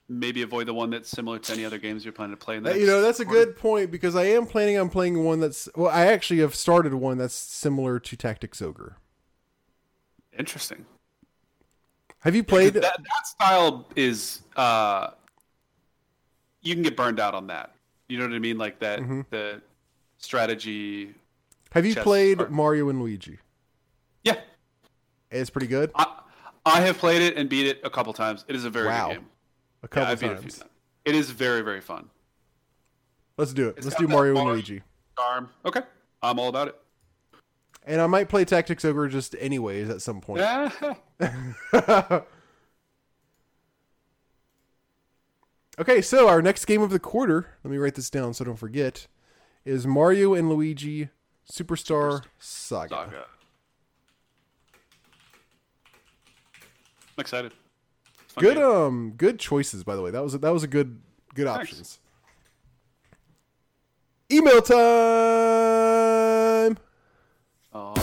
Maybe 0.09 0.43
avoid 0.43 0.67
the 0.67 0.75
one 0.75 0.91
that's 0.91 1.09
similar 1.09 1.39
to 1.39 1.53
any 1.53 1.65
other 1.65 1.79
games 1.79 2.05
you're 2.05 2.13
planning 2.13 2.37
to 2.37 2.45
play 2.45 2.57
in 2.57 2.63
the. 2.63 2.79
You 2.79 2.87
know, 2.87 3.01
that's 3.01 3.21
a 3.21 3.25
good 3.25 3.57
point 3.57 3.91
because 3.91 4.15
I 4.15 4.25
am 4.25 4.47
planning 4.47 4.79
on 4.79 4.89
playing 4.89 5.23
one 5.25 5.41
that's 5.41 5.69
well, 5.75 5.91
I 5.91 6.07
actually 6.07 6.41
have 6.41 6.55
started 6.55 6.95
one 6.95 7.19
that's 7.19 7.35
similar 7.35 7.99
to 8.01 8.17
Tactics 8.17 8.61
Ogre. 8.61 8.97
Interesting. 10.39 10.87
Have 12.21 12.37
you 12.37 12.45
played? 12.45 12.75
that, 12.75 12.83
that 12.83 13.27
style 13.27 13.89
is 13.97 14.43
uh, 14.57 15.11
you 16.63 16.75
can 16.75 16.83
get 16.83 16.97
burned 16.97 17.21
out 17.21 17.35
on 17.35 17.49
that. 17.49 17.75
You 18.09 18.19
know 18.19 18.25
what 18.27 18.35
I 18.35 18.39
mean? 18.39 18.59
Like 18.59 18.79
that 18.81 19.01
Mm-hmm. 19.01 19.23
the 19.31 19.61
strategy. 20.19 21.15
have 21.73 21.85
you 21.87 21.95
played 21.95 22.39
part. 22.39 22.51
Mario 22.53 22.89
and 22.89 23.01
Luigi? 23.01 23.39
Yeah, 24.25 24.37
It's 25.31 25.51
pretty 25.51 25.67
good. 25.67 25.91
I, 25.95 26.21
I 26.65 26.81
have 26.83 26.99
played 26.99 27.23
it 27.23 27.37
and 27.37 27.49
beat 27.49 27.67
it 27.67 27.81
a 27.85 27.91
couple 27.91 28.13
times. 28.13 28.45
It 28.49 28.55
is 28.55 28.65
a 28.65 28.71
very 28.71 28.87
Wow. 28.87 29.09
good 29.09 29.15
game. 29.15 29.27
A 29.83 29.89
couple 29.89 30.13
I 30.13 30.15
beat 30.15 30.27
it 30.27 30.33
a 30.39 30.41
times. 30.43 30.59
times. 30.59 30.71
It 31.05 31.15
is 31.17 31.31
very 31.31 31.63
very 31.63 31.81
fun. 31.81 32.09
Let's 33.37 33.53
do 33.53 33.69
it. 33.69 33.77
It's 33.79 33.87
Let's 33.87 33.97
do 33.99 34.07
Mario 34.07 34.37
and 34.37 34.49
Luigi. 34.51 34.83
Charm. 35.19 35.49
Okay, 35.65 35.81
I'm 36.23 36.39
all 36.39 36.49
about 36.49 36.69
it. 36.69 36.77
And 37.85 38.01
I 38.01 38.07
might 38.07 38.29
play 38.29 38.45
Tactics 38.45 38.85
Ogre 38.85 39.09
just 39.09 39.35
anyways 39.41 39.89
at 39.89 40.03
some 40.03 40.21
point. 40.21 40.41
Yeah. 41.21 42.21
Okay, 45.79 46.03
so 46.03 46.29
our 46.29 46.43
next 46.43 46.67
game 46.67 46.83
of 46.83 46.91
the 46.91 46.99
quarter, 46.99 47.47
let 47.65 47.71
me 47.71 47.79
write 47.79 47.95
this 47.95 48.11
down 48.11 48.35
so 48.35 48.45
I 48.45 48.47
don't 48.47 48.59
forget, 48.59 49.07
is 49.65 49.87
Mario 49.87 50.35
and 50.35 50.49
Luigi 50.51 51.09
Superstar 51.51 52.25
Saga. 52.39 52.95
Saga. 52.95 53.25
I'm 57.17 57.21
excited. 57.21 57.53
It's 58.25 58.33
a 58.33 58.35
fun 58.35 58.45
Good 58.45 58.57
game. 58.57 58.65
um 58.65 59.13
good 59.17 59.39
choices 59.39 59.83
by 59.85 59.95
the 59.97 60.03
way. 60.03 60.11
That 60.11 60.23
was 60.23 60.35
a, 60.35 60.39
that 60.39 60.53
was 60.53 60.63
a 60.63 60.69
good 60.69 61.01
good 61.35 61.47
Thanks. 61.47 61.71
options. 61.71 61.99
Email 64.31 64.63
time. 64.63 64.79
Oh. 67.75 67.95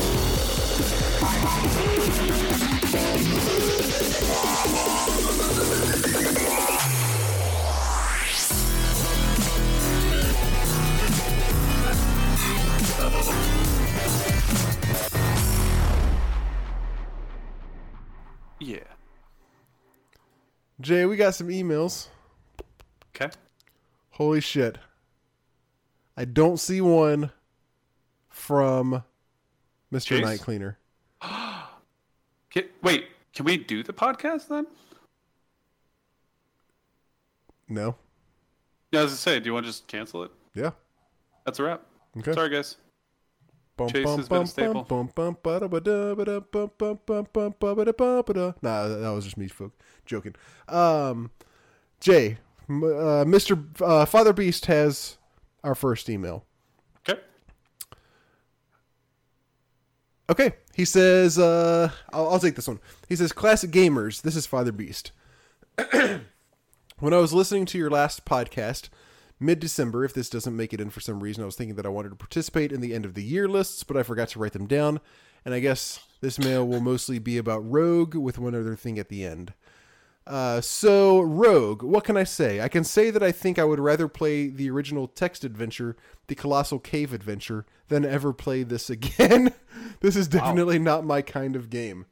Yeah. 18.60 18.80
Jay, 20.82 21.06
we 21.06 21.16
got 21.16 21.36
some 21.36 21.48
emails. 21.48 22.08
Okay. 23.16 23.32
Holy 24.12 24.42
shit. 24.42 24.78
I 26.18 26.26
don't 26.26 26.58
see 26.58 26.82
one 26.82 27.32
from 28.28 29.04
Mr. 29.92 30.06
Chase? 30.06 30.22
Night 30.22 30.42
Cleaner. 30.42 30.78
Can, 31.22 32.64
wait, 32.82 33.06
can 33.34 33.46
we 33.46 33.58
do 33.58 33.84
the 33.84 33.94
podcast 33.94 34.48
then? 34.48 34.66
No. 37.68 37.96
Yeah, 38.92 39.02
as 39.02 39.14
I 39.14 39.16
say, 39.16 39.40
do 39.40 39.46
you 39.46 39.54
want 39.54 39.66
to 39.66 39.70
just 39.70 39.88
cancel 39.88 40.24
it? 40.24 40.32
Yeah. 40.56 40.72
That's 41.46 41.60
a 41.60 41.64
wrap. 41.64 41.84
Okay. 42.18 42.34
Sorry, 42.34 42.50
guys. 42.50 42.78
Chase 43.88 44.08
has 44.18 44.30
been 44.30 44.42
a 44.44 44.48
staple. 44.48 44.84
Nah, 48.62 48.88
that 48.88 49.10
was 49.10 49.24
just 49.26 49.38
me 49.38 49.50
joking. 50.06 50.36
Um, 50.68 51.32
Jay, 52.00 52.38
uh, 52.70 53.26
Mr. 53.26 53.64
Uh, 53.82 54.06
Father 54.06 54.34
Beast 54.34 54.66
has 54.68 55.18
our 55.64 55.76
first 55.76 56.10
email. 56.10 56.46
Okay. 57.08 57.20
Okay. 60.30 60.54
He 60.76 60.86
says, 60.86 61.38
uh, 61.38 61.92
I'll, 62.14 62.30
I'll 62.30 62.40
take 62.40 62.56
this 62.56 62.68
one. 62.68 62.80
He 63.08 63.16
says, 63.16 63.32
Classic 63.32 63.70
Gamers, 63.70 64.22
this 64.22 64.36
is 64.36 64.46
Father 64.46 64.72
Beast. 64.72 65.12
when 65.92 67.14
I 67.14 67.18
was 67.18 67.34
listening 67.34 67.66
to 67.68 67.78
your 67.78 67.90
last 67.90 68.26
podcast, 68.26 68.90
mid 69.40 69.60
December, 69.60 70.04
if 70.04 70.14
this 70.14 70.30
doesn't 70.30 70.56
make 70.56 70.74
it 70.74 70.82
in 70.82 70.90
for 70.90 71.00
some 71.00 71.22
reason, 71.22 71.44
I 71.44 71.46
was 71.46 71.56
thinking 71.56 71.76
that 71.76 71.86
I 71.86 71.90
wanted 71.90 72.10
to 72.10 72.16
participate 72.16 72.72
in 72.72 72.82
the 72.82 72.94
end 72.94 73.06
of 73.06 73.14
the 73.14 73.24
year 73.24 73.48
lists, 73.48 73.84
but 73.84 73.98
I 73.98 74.04
forgot 74.04 74.30
to 74.30 74.40
write 74.40 74.54
them 74.54 74.68
down. 74.68 75.00
And 75.46 75.54
I 75.54 75.60
guess 75.60 76.06
this 76.22 76.38
mail 76.38 76.68
will 76.68 76.82
mostly 76.82 77.20
be 77.20 77.38
about 77.38 77.70
Rogue 77.70 78.16
with 78.16 78.38
one 78.38 78.56
other 78.56 78.76
thing 78.76 79.00
at 79.00 79.10
the 79.10 79.24
end. 79.24 79.54
Uh, 80.28 80.62
so, 80.62 81.22
Rogue, 81.22 81.82
what 81.82 82.04
can 82.04 82.16
I 82.16 82.24
say? 82.24 82.62
I 82.62 82.68
can 82.68 82.84
say 82.84 83.10
that 83.10 83.24
I 83.24 83.32
think 83.32 83.58
I 83.58 83.64
would 83.64 83.80
rather 83.80 84.08
play 84.08 84.48
the 84.48 84.70
original 84.70 85.08
text 85.08 85.44
adventure, 85.44 85.96
the 86.28 86.36
Colossal 86.36 86.78
Cave 86.78 87.14
adventure, 87.14 87.66
than 87.88 88.06
ever 88.06 88.32
play 88.32 88.62
this 88.62 88.92
again. 88.92 89.54
this 90.02 90.16
is 90.16 90.28
definitely 90.28 90.78
not 90.78 91.04
my 91.04 91.24
kind 91.24 91.56
of 91.56 91.72
game. 91.72 92.06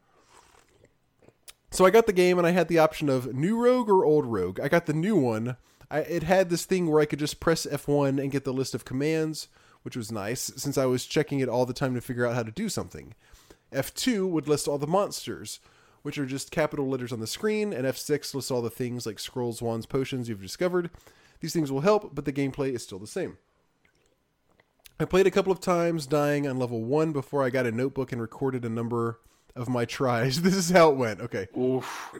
So 1.70 1.86
I 1.86 1.92
got 1.92 2.08
the 2.08 2.14
game 2.14 2.40
and 2.40 2.48
I 2.48 2.52
had 2.52 2.70
the 2.70 2.80
option 2.80 3.08
of 3.08 3.36
new 3.36 3.56
Rogue 3.56 3.90
or 3.90 4.04
old 4.04 4.26
Rogue. 4.26 4.60
I 4.60 4.68
got 4.68 4.88
the 4.88 4.94
new 4.94 5.16
one. 5.16 5.58
I, 5.90 6.00
it 6.00 6.24
had 6.24 6.50
this 6.50 6.66
thing 6.66 6.90
where 6.90 7.02
I 7.02 7.06
could 7.06 7.20
just 7.20 7.40
press 7.40 7.66
F1 7.66 8.22
and 8.22 8.32
get 8.32 8.44
the 8.44 8.54
list 8.54 8.76
of 8.76 8.86
commands, 8.86 9.48
which 9.84 9.96
was 9.96 10.12
nice 10.12 10.52
since 10.58 10.78
I 10.78 10.86
was 10.86 11.06
checking 11.06 11.40
it 11.40 11.50
all 11.50 11.66
the 11.66 11.74
time 11.74 11.96
to 11.96 12.02
figure 12.02 12.26
out 12.26 12.36
how 12.36 12.44
to 12.44 12.52
do 12.52 12.70
something. 12.70 13.14
F2 13.72 14.30
would 14.30 14.48
list 14.48 14.68
all 14.68 14.78
the 14.78 14.88
monsters, 14.88 15.60
which 16.02 16.18
are 16.18 16.26
just 16.26 16.52
capital 16.52 16.88
letters 16.88 17.12
on 17.12 17.20
the 17.20 17.28
screen, 17.28 17.74
and 17.74 17.86
F6 17.86 18.34
lists 18.34 18.52
all 18.52 18.62
the 18.62 18.70
things 18.70 19.06
like 19.06 19.20
scrolls, 19.20 19.62
wands, 19.62 19.86
potions 19.86 20.30
you've 20.30 20.42
discovered. 20.42 20.90
These 21.40 21.54
things 21.54 21.72
will 21.72 21.82
help, 21.82 22.16
but 22.16 22.26
the 22.26 22.34
gameplay 22.34 22.74
is 22.74 22.84
still 22.84 23.00
the 23.00 23.08
same. 23.08 23.38
I 25.00 25.06
played 25.06 25.28
a 25.28 25.32
couple 25.32 25.52
of 25.52 25.60
times, 25.60 26.08
dying 26.08 26.48
on 26.48 26.58
level 26.58 26.84
1 26.84 27.12
before 27.12 27.44
I 27.44 27.50
got 27.50 27.68
a 27.68 27.72
notebook 27.72 28.12
and 28.12 28.22
recorded 28.22 28.66
a 28.66 28.70
number 28.70 29.20
of 29.56 29.70
my 29.70 29.86
tries. 29.86 30.42
This 30.42 30.56
is 30.56 30.70
how 30.70 30.92
it 30.92 30.98
went. 30.98 31.22
Okay. 31.22 31.48
Oof. 31.58 32.14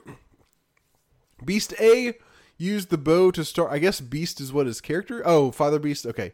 Beast 1.44 1.74
A 1.80 2.14
used 2.58 2.90
the 2.90 2.98
bow 2.98 3.30
to 3.30 3.44
start. 3.44 3.72
I 3.72 3.78
guess 3.78 4.00
Beast 4.00 4.40
is 4.40 4.52
what 4.52 4.66
his 4.66 4.80
character. 4.80 5.22
Oh, 5.24 5.50
Father 5.50 5.78
Beast. 5.78 6.04
Okay. 6.04 6.32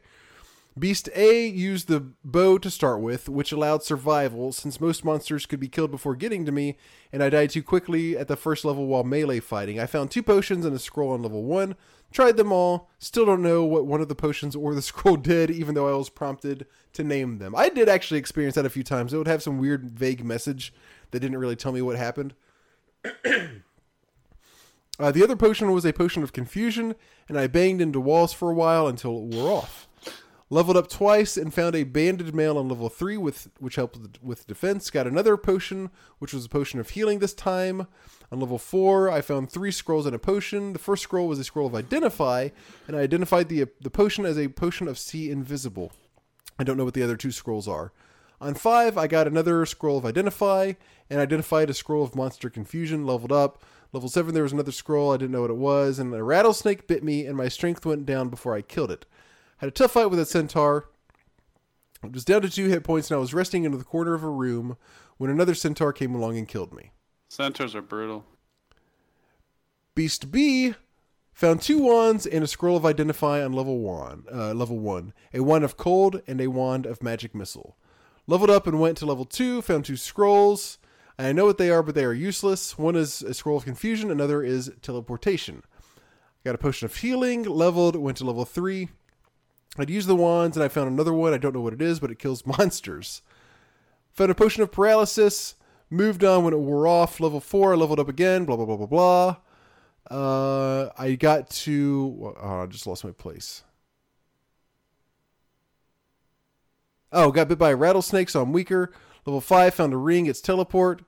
Beast 0.76 1.08
A 1.14 1.46
used 1.46 1.86
the 1.86 2.00
bow 2.24 2.58
to 2.58 2.68
start 2.68 3.00
with, 3.00 3.28
which 3.28 3.52
allowed 3.52 3.84
survival 3.84 4.50
since 4.50 4.80
most 4.80 5.04
monsters 5.04 5.46
could 5.46 5.60
be 5.60 5.68
killed 5.68 5.92
before 5.92 6.16
getting 6.16 6.44
to 6.44 6.50
me, 6.50 6.76
and 7.12 7.22
I 7.22 7.30
died 7.30 7.50
too 7.50 7.62
quickly 7.62 8.18
at 8.18 8.26
the 8.26 8.34
first 8.34 8.64
level 8.64 8.86
while 8.86 9.04
melee 9.04 9.38
fighting. 9.38 9.78
I 9.78 9.86
found 9.86 10.10
two 10.10 10.22
potions 10.22 10.64
and 10.64 10.74
a 10.74 10.80
scroll 10.80 11.12
on 11.12 11.22
level 11.22 11.44
1, 11.44 11.76
tried 12.10 12.36
them 12.36 12.50
all, 12.50 12.90
still 12.98 13.24
don't 13.24 13.40
know 13.40 13.62
what 13.62 13.86
one 13.86 14.00
of 14.00 14.08
the 14.08 14.16
potions 14.16 14.56
or 14.56 14.74
the 14.74 14.82
scroll 14.82 15.16
did, 15.16 15.48
even 15.48 15.76
though 15.76 15.88
I 15.88 15.96
was 15.96 16.10
prompted 16.10 16.66
to 16.94 17.04
name 17.04 17.38
them. 17.38 17.54
I 17.54 17.68
did 17.68 17.88
actually 17.88 18.18
experience 18.18 18.56
that 18.56 18.66
a 18.66 18.70
few 18.70 18.82
times. 18.82 19.14
It 19.14 19.18
would 19.18 19.28
have 19.28 19.44
some 19.44 19.58
weird, 19.58 19.90
vague 19.90 20.24
message 20.24 20.74
that 21.12 21.20
didn't 21.20 21.38
really 21.38 21.56
tell 21.56 21.70
me 21.70 21.82
what 21.82 21.96
happened. 21.96 22.34
Uh, 24.98 25.10
the 25.10 25.24
other 25.24 25.36
potion 25.36 25.72
was 25.72 25.84
a 25.84 25.92
potion 25.92 26.22
of 26.22 26.32
confusion, 26.32 26.94
and 27.28 27.38
I 27.38 27.46
banged 27.46 27.80
into 27.80 28.00
walls 28.00 28.32
for 28.32 28.50
a 28.50 28.54
while 28.54 28.86
until 28.86 29.18
it 29.18 29.34
wore 29.34 29.50
off. 29.50 29.88
Leveled 30.50 30.76
up 30.76 30.88
twice 30.88 31.36
and 31.36 31.52
found 31.52 31.74
a 31.74 31.82
banded 31.82 32.32
mail 32.34 32.58
on 32.58 32.68
level 32.68 32.88
3, 32.88 33.16
with 33.16 33.50
which 33.58 33.74
helped 33.74 33.98
with- 34.22 34.46
defense. 34.46 34.90
Got 34.90 35.06
another 35.06 35.36
potion, 35.36 35.90
which 36.18 36.32
was 36.32 36.44
a 36.44 36.48
potion 36.48 36.78
of 36.78 36.90
healing 36.90 37.18
this 37.18 37.34
time. 37.34 37.88
On 38.30 38.38
level 38.38 38.58
4, 38.58 39.10
I 39.10 39.20
found 39.20 39.50
three 39.50 39.72
scrolls 39.72 40.06
and 40.06 40.14
a 40.14 40.18
potion. 40.18 40.72
The 40.74 40.78
first 40.78 41.02
scroll 41.02 41.26
was 41.26 41.38
a 41.38 41.44
scroll 41.44 41.66
of 41.66 41.74
Identify, 41.74 42.50
and 42.86 42.96
I 42.96 43.00
identified 43.00 43.48
the, 43.48 43.66
the 43.80 43.90
potion 43.90 44.24
as 44.24 44.38
a 44.38 44.48
potion 44.48 44.86
of 44.86 44.98
See 44.98 45.30
Invisible. 45.30 45.92
I 46.58 46.62
don't 46.62 46.76
know 46.76 46.84
what 46.84 46.94
the 46.94 47.02
other 47.02 47.16
two 47.16 47.32
scrolls 47.32 47.66
are. 47.66 47.92
On 48.40 48.54
5, 48.54 48.98
I 48.98 49.06
got 49.06 49.26
another 49.26 49.64
scroll 49.66 49.98
of 49.98 50.04
Identify, 50.04 50.74
and 51.08 51.20
identified 51.20 51.70
a 51.70 51.74
scroll 51.74 52.04
of 52.04 52.14
Monster 52.14 52.50
Confusion, 52.50 53.06
leveled 53.06 53.32
up. 53.32 53.64
Level 53.94 54.08
7, 54.08 54.34
there 54.34 54.42
was 54.42 54.52
another 54.52 54.72
scroll, 54.72 55.12
I 55.12 55.18
didn't 55.18 55.30
know 55.30 55.42
what 55.42 55.50
it 55.50 55.56
was, 55.56 56.00
and 56.00 56.12
a 56.12 56.22
rattlesnake 56.24 56.88
bit 56.88 57.04
me, 57.04 57.26
and 57.26 57.36
my 57.36 57.46
strength 57.46 57.86
went 57.86 58.04
down 58.04 58.28
before 58.28 58.52
I 58.52 58.60
killed 58.60 58.90
it. 58.90 59.06
Had 59.58 59.68
a 59.68 59.70
tough 59.70 59.92
fight 59.92 60.10
with 60.10 60.18
a 60.18 60.26
centaur. 60.26 60.88
It 62.02 62.12
was 62.12 62.24
down 62.24 62.42
to 62.42 62.50
two 62.50 62.66
hit 62.66 62.82
points, 62.82 63.08
and 63.08 63.16
I 63.16 63.20
was 63.20 63.32
resting 63.32 63.62
in 63.62 63.70
the 63.70 63.84
corner 63.84 64.14
of 64.14 64.24
a 64.24 64.28
room 64.28 64.76
when 65.16 65.30
another 65.30 65.54
centaur 65.54 65.92
came 65.92 66.12
along 66.12 66.36
and 66.36 66.48
killed 66.48 66.74
me. 66.74 66.90
Centaurs 67.28 67.76
are 67.76 67.82
brutal. 67.82 68.24
Beast 69.94 70.32
B 70.32 70.74
found 71.32 71.62
two 71.62 71.78
wands 71.78 72.26
and 72.26 72.42
a 72.42 72.48
scroll 72.48 72.76
of 72.76 72.84
identify 72.84 73.44
on 73.44 73.52
level 73.52 73.78
one. 73.78 74.24
Uh, 74.28 74.54
level 74.54 74.80
one, 74.80 75.12
a 75.32 75.38
wand 75.38 75.62
of 75.62 75.76
cold 75.76 76.20
and 76.26 76.40
a 76.40 76.48
wand 76.48 76.84
of 76.84 77.00
magic 77.00 77.32
missile. 77.32 77.76
Leveled 78.26 78.50
up 78.50 78.66
and 78.66 78.80
went 78.80 78.98
to 78.98 79.06
level 79.06 79.24
two. 79.24 79.62
Found 79.62 79.84
two 79.84 79.96
scrolls. 79.96 80.78
I 81.18 81.32
know 81.32 81.44
what 81.44 81.58
they 81.58 81.70
are, 81.70 81.82
but 81.82 81.94
they 81.94 82.04
are 82.04 82.12
useless. 82.12 82.76
One 82.76 82.96
is 82.96 83.22
a 83.22 83.34
scroll 83.34 83.56
of 83.56 83.64
confusion. 83.64 84.10
Another 84.10 84.42
is 84.42 84.72
teleportation. 84.82 85.62
I 85.86 86.40
got 86.44 86.54
a 86.54 86.58
potion 86.58 86.86
of 86.86 86.96
healing. 86.96 87.44
Leveled. 87.44 87.96
Went 87.96 88.18
to 88.18 88.24
level 88.24 88.44
three. 88.44 88.88
I'd 89.78 89.90
used 89.90 90.08
the 90.08 90.16
wands 90.16 90.56
and 90.56 90.64
I 90.64 90.68
found 90.68 90.88
another 90.88 91.12
one. 91.12 91.32
I 91.32 91.38
don't 91.38 91.54
know 91.54 91.60
what 91.60 91.72
it 91.72 91.82
is, 91.82 92.00
but 92.00 92.10
it 92.10 92.18
kills 92.18 92.46
monsters. 92.58 93.22
Found 94.12 94.30
a 94.30 94.34
potion 94.34 94.62
of 94.62 94.72
paralysis. 94.72 95.54
Moved 95.90 96.24
on 96.24 96.44
when 96.44 96.54
it 96.54 96.58
wore 96.58 96.86
off. 96.86 97.20
Level 97.20 97.40
four. 97.40 97.72
I 97.72 97.76
leveled 97.76 98.00
up 98.00 98.08
again. 98.08 98.44
Blah 98.44 98.56
blah 98.56 98.66
blah 98.66 98.76
blah 98.76 98.86
blah. 98.86 99.36
Uh, 100.10 100.90
I 100.98 101.14
got 101.14 101.48
to. 101.50 102.34
Oh, 102.40 102.62
I 102.62 102.66
just 102.66 102.86
lost 102.86 103.04
my 103.04 103.12
place. 103.12 103.62
Oh, 107.12 107.30
got 107.30 107.46
bit 107.46 107.58
by 107.58 107.70
a 107.70 107.76
rattlesnake, 107.76 108.28
so 108.28 108.42
I'm 108.42 108.52
weaker. 108.52 108.92
Level 109.26 109.40
five, 109.40 109.74
found 109.74 109.92
a 109.92 109.96
ring. 109.96 110.26
It's 110.26 110.40
teleport. 110.40 111.02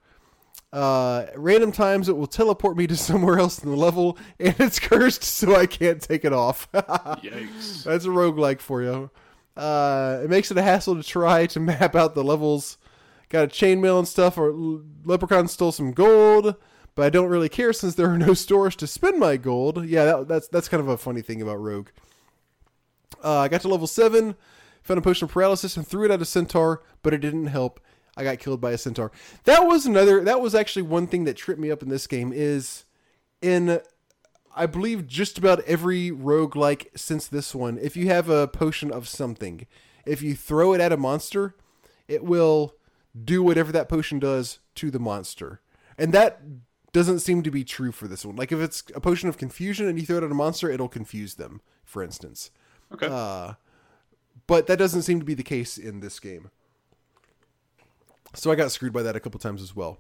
Uh, 0.72 1.26
random 1.36 1.72
times 1.72 2.08
it 2.08 2.16
will 2.16 2.26
teleport 2.26 2.76
me 2.76 2.86
to 2.86 2.96
somewhere 2.96 3.38
else 3.38 3.62
in 3.62 3.70
the 3.70 3.76
level, 3.76 4.18
and 4.38 4.54
it's 4.58 4.78
cursed, 4.78 5.22
so 5.22 5.54
I 5.54 5.66
can't 5.66 6.00
take 6.00 6.24
it 6.24 6.32
off. 6.32 6.70
Yikes. 6.74 7.84
That's 7.84 8.04
a 8.04 8.08
roguelike 8.08 8.60
for 8.60 8.82
you. 8.82 9.10
Uh, 9.56 10.20
it 10.22 10.28
makes 10.28 10.50
it 10.50 10.58
a 10.58 10.62
hassle 10.62 10.96
to 10.96 11.02
try 11.02 11.46
to 11.46 11.60
map 11.60 11.94
out 11.94 12.14
the 12.14 12.24
levels. 12.24 12.78
Got 13.28 13.44
a 13.44 13.48
chainmail 13.48 13.98
and 13.98 14.08
stuff, 14.08 14.38
or 14.38 14.52
Leprechaun 15.04 15.48
stole 15.48 15.72
some 15.72 15.92
gold, 15.92 16.54
but 16.94 17.06
I 17.06 17.10
don't 17.10 17.28
really 17.28 17.48
care 17.48 17.72
since 17.72 17.94
there 17.94 18.10
are 18.10 18.18
no 18.18 18.34
stores 18.34 18.76
to 18.76 18.86
spend 18.86 19.18
my 19.18 19.36
gold. 19.36 19.84
Yeah, 19.86 20.04
that, 20.04 20.28
that's 20.28 20.48
that's 20.48 20.68
kind 20.68 20.80
of 20.80 20.88
a 20.88 20.96
funny 20.96 21.22
thing 21.22 21.42
about 21.42 21.60
Rogue. 21.60 21.88
Uh, 23.24 23.40
I 23.40 23.48
got 23.48 23.62
to 23.62 23.68
level 23.68 23.86
7, 23.86 24.36
found 24.82 24.98
a 24.98 25.02
potion 25.02 25.24
of 25.24 25.32
paralysis, 25.32 25.76
and 25.76 25.86
threw 25.86 26.04
it 26.04 26.10
at 26.10 26.22
a 26.22 26.26
centaur, 26.26 26.82
but 27.02 27.14
it 27.14 27.18
didn't 27.18 27.46
help. 27.46 27.80
I 28.16 28.24
got 28.24 28.38
killed 28.38 28.60
by 28.60 28.72
a 28.72 28.78
centaur. 28.78 29.12
That 29.44 29.66
was 29.66 29.86
another, 29.86 30.24
that 30.24 30.40
was 30.40 30.54
actually 30.54 30.82
one 30.82 31.06
thing 31.06 31.24
that 31.24 31.36
tripped 31.36 31.60
me 31.60 31.70
up 31.70 31.82
in 31.82 31.88
this 31.88 32.06
game 32.06 32.32
is 32.34 32.84
in 33.42 33.80
I 34.58 34.64
believe 34.64 35.06
just 35.06 35.36
about 35.36 35.60
every 35.64 36.10
roguelike 36.10 36.86
since 36.96 37.28
this 37.28 37.54
one, 37.54 37.78
if 37.78 37.94
you 37.94 38.06
have 38.06 38.30
a 38.30 38.48
potion 38.48 38.90
of 38.90 39.06
something, 39.06 39.66
if 40.06 40.22
you 40.22 40.34
throw 40.34 40.72
it 40.72 40.80
at 40.80 40.92
a 40.92 40.96
monster, 40.96 41.54
it 42.08 42.24
will 42.24 42.74
do 43.24 43.42
whatever 43.42 43.70
that 43.72 43.90
potion 43.90 44.18
does 44.18 44.60
to 44.76 44.90
the 44.90 44.98
monster. 44.98 45.60
And 45.98 46.14
that 46.14 46.40
doesn't 46.92 47.18
seem 47.18 47.42
to 47.42 47.50
be 47.50 47.64
true 47.64 47.92
for 47.92 48.08
this 48.08 48.24
one. 48.24 48.36
Like 48.36 48.50
if 48.50 48.58
it's 48.58 48.82
a 48.94 49.00
potion 49.00 49.28
of 49.28 49.36
confusion 49.36 49.86
and 49.86 50.00
you 50.00 50.06
throw 50.06 50.16
it 50.16 50.24
at 50.24 50.30
a 50.30 50.34
monster, 50.34 50.70
it'll 50.70 50.88
confuse 50.88 51.34
them, 51.34 51.60
for 51.84 52.02
instance. 52.02 52.50
Okay. 52.90 53.08
Uh, 53.10 53.54
but 54.46 54.66
that 54.68 54.78
doesn't 54.78 55.02
seem 55.02 55.18
to 55.18 55.26
be 55.26 55.34
the 55.34 55.42
case 55.42 55.76
in 55.76 56.00
this 56.00 56.18
game. 56.18 56.50
So 58.34 58.50
I 58.50 58.54
got 58.54 58.70
screwed 58.70 58.92
by 58.92 59.02
that 59.02 59.16
a 59.16 59.20
couple 59.20 59.40
times 59.40 59.62
as 59.62 59.74
well. 59.74 59.98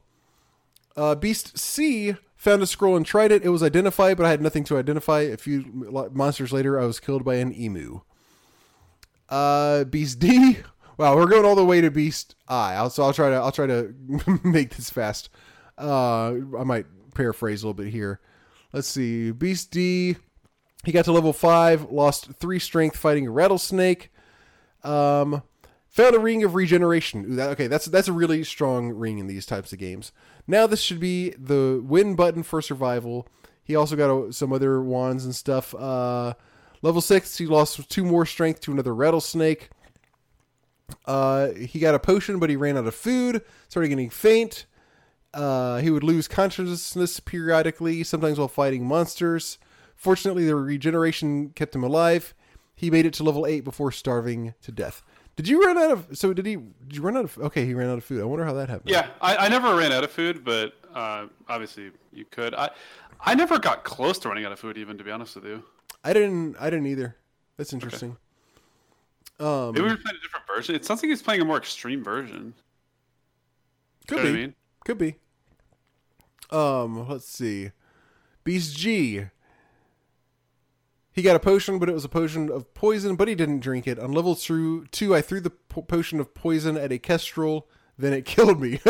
Uh, 0.96 1.14
Beast 1.14 1.58
C 1.58 2.16
found 2.36 2.62
a 2.62 2.66
scroll 2.66 2.96
and 2.96 3.04
tried 3.04 3.32
it. 3.32 3.44
It 3.44 3.50
was 3.50 3.62
identified, 3.62 4.16
but 4.16 4.26
I 4.26 4.30
had 4.30 4.42
nothing 4.42 4.64
to 4.64 4.78
identify. 4.78 5.20
A 5.22 5.36
few 5.36 5.64
monsters 6.12 6.52
later, 6.52 6.78
I 6.80 6.86
was 6.86 7.00
killed 7.00 7.24
by 7.24 7.36
an 7.36 7.54
emu. 7.54 8.00
Uh, 9.28 9.84
Beast 9.84 10.18
D. 10.18 10.58
Wow, 10.98 11.14
we're 11.14 11.26
going 11.26 11.44
all 11.44 11.54
the 11.54 11.62
way 11.62 11.82
to 11.82 11.90
Beast 11.90 12.36
I. 12.48 12.72
I'll, 12.72 12.88
so 12.88 13.02
I'll 13.02 13.12
try 13.12 13.28
to 13.28 13.36
I'll 13.36 13.52
try 13.52 13.66
to 13.66 13.94
make 14.42 14.74
this 14.76 14.88
fast. 14.88 15.28
Uh, 15.76 16.28
I 16.58 16.64
might 16.64 16.86
paraphrase 17.12 17.62
a 17.62 17.66
little 17.66 17.74
bit 17.74 17.92
here. 17.92 18.18
Let's 18.72 18.88
see. 18.88 19.30
Beast 19.30 19.70
D. 19.70 20.16
He 20.84 20.92
got 20.92 21.04
to 21.04 21.12
level 21.12 21.34
five, 21.34 21.90
lost 21.90 22.32
three 22.36 22.58
strength 22.58 22.96
fighting 22.96 23.26
a 23.26 23.30
rattlesnake. 23.30 24.10
Um, 24.84 25.42
found 25.96 26.14
a 26.14 26.18
ring 26.18 26.44
of 26.44 26.54
regeneration. 26.54 27.24
Ooh, 27.24 27.36
that, 27.36 27.48
okay, 27.50 27.66
that's 27.66 27.86
that's 27.86 28.06
a 28.06 28.12
really 28.12 28.44
strong 28.44 28.90
ring 28.90 29.18
in 29.18 29.26
these 29.26 29.46
types 29.46 29.72
of 29.72 29.78
games. 29.78 30.12
Now 30.46 30.66
this 30.66 30.82
should 30.82 31.00
be 31.00 31.30
the 31.30 31.82
win 31.84 32.14
button 32.14 32.42
for 32.42 32.60
survival. 32.60 33.26
He 33.64 33.74
also 33.74 33.96
got 33.96 34.10
a, 34.10 34.32
some 34.32 34.52
other 34.52 34.82
wands 34.82 35.24
and 35.24 35.34
stuff. 35.34 35.74
Uh, 35.74 36.34
level 36.82 37.00
six, 37.00 37.38
he 37.38 37.46
lost 37.46 37.88
two 37.88 38.04
more 38.04 38.26
strength 38.26 38.60
to 38.60 38.72
another 38.72 38.94
rattlesnake. 38.94 39.70
Uh, 41.06 41.48
he 41.52 41.80
got 41.80 41.94
a 41.94 41.98
potion, 41.98 42.38
but 42.38 42.50
he 42.50 42.56
ran 42.56 42.76
out 42.76 42.86
of 42.86 42.94
food. 42.94 43.42
Started 43.68 43.88
getting 43.88 44.10
faint. 44.10 44.66
Uh, 45.34 45.78
he 45.78 45.90
would 45.90 46.04
lose 46.04 46.28
consciousness 46.28 47.20
periodically, 47.20 48.04
sometimes 48.04 48.38
while 48.38 48.48
fighting 48.48 48.86
monsters. 48.86 49.58
Fortunately, 49.96 50.44
the 50.44 50.54
regeneration 50.54 51.50
kept 51.50 51.74
him 51.74 51.82
alive. 51.82 52.34
He 52.74 52.90
made 52.90 53.06
it 53.06 53.14
to 53.14 53.24
level 53.24 53.46
eight 53.46 53.64
before 53.64 53.90
starving 53.90 54.54
to 54.62 54.70
death. 54.70 55.02
Did 55.36 55.48
you 55.48 55.62
run 55.62 55.76
out 55.76 55.90
of? 55.90 56.18
So 56.18 56.32
did 56.32 56.46
he? 56.46 56.56
Did 56.56 56.96
you 56.96 57.02
run 57.02 57.16
out 57.16 57.24
of? 57.24 57.38
Okay, 57.38 57.66
he 57.66 57.74
ran 57.74 57.90
out 57.90 57.98
of 57.98 58.04
food. 58.04 58.22
I 58.22 58.24
wonder 58.24 58.44
how 58.44 58.54
that 58.54 58.68
happened. 58.70 58.90
Yeah, 58.90 59.08
I, 59.20 59.36
I 59.36 59.48
never 59.48 59.74
ran 59.76 59.92
out 59.92 60.02
of 60.02 60.10
food, 60.10 60.44
but 60.44 60.72
uh, 60.94 61.26
obviously 61.48 61.90
you 62.12 62.24
could. 62.30 62.54
I 62.54 62.70
I 63.20 63.34
never 63.34 63.58
got 63.58 63.84
close 63.84 64.18
to 64.20 64.28
running 64.28 64.46
out 64.46 64.52
of 64.52 64.58
food, 64.58 64.78
even 64.78 64.96
to 64.96 65.04
be 65.04 65.10
honest 65.10 65.36
with 65.36 65.44
you. 65.44 65.62
I 66.02 66.14
didn't. 66.14 66.56
I 66.58 66.70
didn't 66.70 66.86
either. 66.86 67.16
That's 67.58 67.72
interesting. 67.72 68.16
Um, 69.38 69.72
Maybe 69.72 69.82
we 69.82 69.88
were 69.90 69.96
playing 69.96 70.16
a 70.18 70.22
different 70.22 70.46
version. 70.46 70.74
It 70.74 70.86
sounds 70.86 71.02
like 71.02 71.10
he's 71.10 71.22
playing 71.22 71.42
a 71.42 71.44
more 71.44 71.58
extreme 71.58 72.02
version. 72.02 72.54
could 74.06 74.18
You 74.18 74.24
know 74.24 74.32
be. 74.32 74.38
I 74.38 74.40
mean? 74.40 74.54
Could 74.84 74.98
be. 74.98 75.16
Um, 76.50 77.08
let's 77.08 77.28
see. 77.28 77.72
Beast 78.44 78.76
G. 78.76 79.26
He 81.16 81.22
got 81.22 81.34
a 81.34 81.40
potion, 81.40 81.78
but 81.78 81.88
it 81.88 81.94
was 81.94 82.04
a 82.04 82.10
potion 82.10 82.50
of 82.50 82.74
poison, 82.74 83.16
but 83.16 83.26
he 83.26 83.34
didn't 83.34 83.60
drink 83.60 83.86
it. 83.86 83.98
On 83.98 84.12
level 84.12 84.34
two, 84.34 84.84
two 84.92 85.14
I 85.14 85.22
threw 85.22 85.40
the 85.40 85.48
po- 85.48 85.80
potion 85.80 86.20
of 86.20 86.34
poison 86.34 86.76
at 86.76 86.92
a 86.92 86.98
kestrel, 86.98 87.66
then 87.96 88.12
it 88.12 88.24
killed 88.26 88.60
me. 88.60 88.80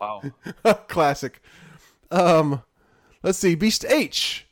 Wow. 0.00 0.22
Classic. 0.88 1.42
Um, 2.12 2.62
let's 3.24 3.38
see. 3.38 3.56
Beast 3.56 3.84
H. 3.84 4.46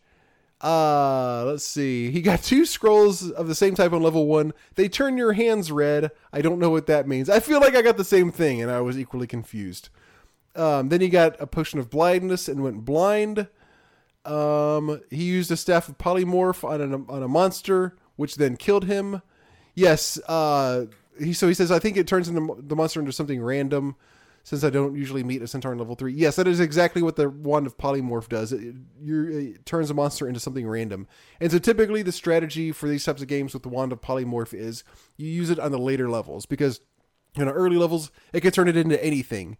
Uh, 0.60 1.44
let's 1.46 1.64
see. 1.64 2.10
He 2.10 2.20
got 2.20 2.42
two 2.42 2.66
scrolls 2.66 3.30
of 3.30 3.46
the 3.46 3.54
same 3.54 3.76
type 3.76 3.92
on 3.92 4.02
level 4.02 4.26
one. 4.26 4.54
They 4.74 4.88
turn 4.88 5.16
your 5.16 5.34
hands 5.34 5.70
red. 5.70 6.10
I 6.32 6.42
don't 6.42 6.58
know 6.58 6.70
what 6.70 6.86
that 6.86 7.06
means. 7.06 7.30
I 7.30 7.38
feel 7.38 7.60
like 7.60 7.76
I 7.76 7.82
got 7.82 7.96
the 7.96 8.04
same 8.04 8.32
thing, 8.32 8.60
and 8.60 8.72
I 8.72 8.80
was 8.80 8.98
equally 8.98 9.28
confused. 9.28 9.88
Um, 10.56 10.88
then 10.88 11.00
he 11.00 11.08
got 11.08 11.40
a 11.40 11.46
potion 11.46 11.78
of 11.78 11.90
blindness 11.90 12.48
and 12.48 12.64
went 12.64 12.84
blind. 12.84 13.46
Um, 14.28 15.00
he 15.10 15.24
used 15.24 15.50
a 15.50 15.56
staff 15.56 15.88
of 15.88 15.98
polymorph 15.98 16.62
on 16.68 16.80
a, 16.92 17.12
on 17.12 17.22
a 17.22 17.28
monster, 17.28 17.96
which 18.16 18.36
then 18.36 18.56
killed 18.56 18.84
him. 18.84 19.22
Yes. 19.74 20.18
Uh, 20.28 20.86
he 21.18 21.32
so 21.32 21.48
he 21.48 21.54
says 21.54 21.70
I 21.72 21.78
think 21.78 21.96
it 21.96 22.06
turns 22.06 22.28
into 22.28 22.56
the 22.60 22.76
monster 22.76 23.00
into 23.00 23.12
something 23.12 23.42
random. 23.42 23.96
Since 24.44 24.64
I 24.64 24.70
don't 24.70 24.96
usually 24.96 25.22
meet 25.22 25.42
a 25.42 25.46
centaur 25.46 25.72
in 25.72 25.78
level 25.78 25.94
three, 25.94 26.14
yes, 26.14 26.36
that 26.36 26.48
is 26.48 26.58
exactly 26.58 27.02
what 27.02 27.16
the 27.16 27.28
wand 27.28 27.66
of 27.66 27.76
polymorph 27.76 28.30
does. 28.30 28.50
It, 28.50 28.76
you- 29.02 29.54
it 29.56 29.66
turns 29.66 29.90
a 29.90 29.94
monster 29.94 30.26
into 30.26 30.40
something 30.40 30.66
random, 30.66 31.06
and 31.38 31.52
so 31.52 31.58
typically 31.58 32.00
the 32.00 32.12
strategy 32.12 32.72
for 32.72 32.88
these 32.88 33.04
types 33.04 33.20
of 33.20 33.28
games 33.28 33.52
with 33.52 33.62
the 33.62 33.68
wand 33.68 33.92
of 33.92 34.00
polymorph 34.00 34.54
is 34.54 34.84
you 35.18 35.28
use 35.28 35.50
it 35.50 35.58
on 35.58 35.70
the 35.70 35.78
later 35.78 36.08
levels 36.08 36.46
because 36.46 36.80
you 37.36 37.44
know 37.44 37.50
early 37.50 37.76
levels 37.76 38.10
it 38.32 38.40
can 38.40 38.50
turn 38.50 38.68
it 38.68 38.76
into 38.76 39.02
anything. 39.04 39.58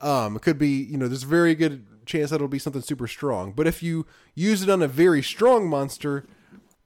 Um, 0.00 0.34
it 0.36 0.42
could 0.42 0.58
be, 0.58 0.70
you 0.82 0.96
know, 0.98 1.06
there's 1.06 1.22
very 1.22 1.54
good 1.54 1.86
chance 2.06 2.30
that 2.30 2.36
it'll 2.36 2.48
be 2.48 2.58
something 2.58 2.82
super 2.82 3.06
strong. 3.06 3.52
But 3.52 3.66
if 3.66 3.82
you 3.82 4.06
use 4.34 4.62
it 4.62 4.70
on 4.70 4.82
a 4.82 4.88
very 4.88 5.22
strong 5.22 5.68
monster, 5.68 6.26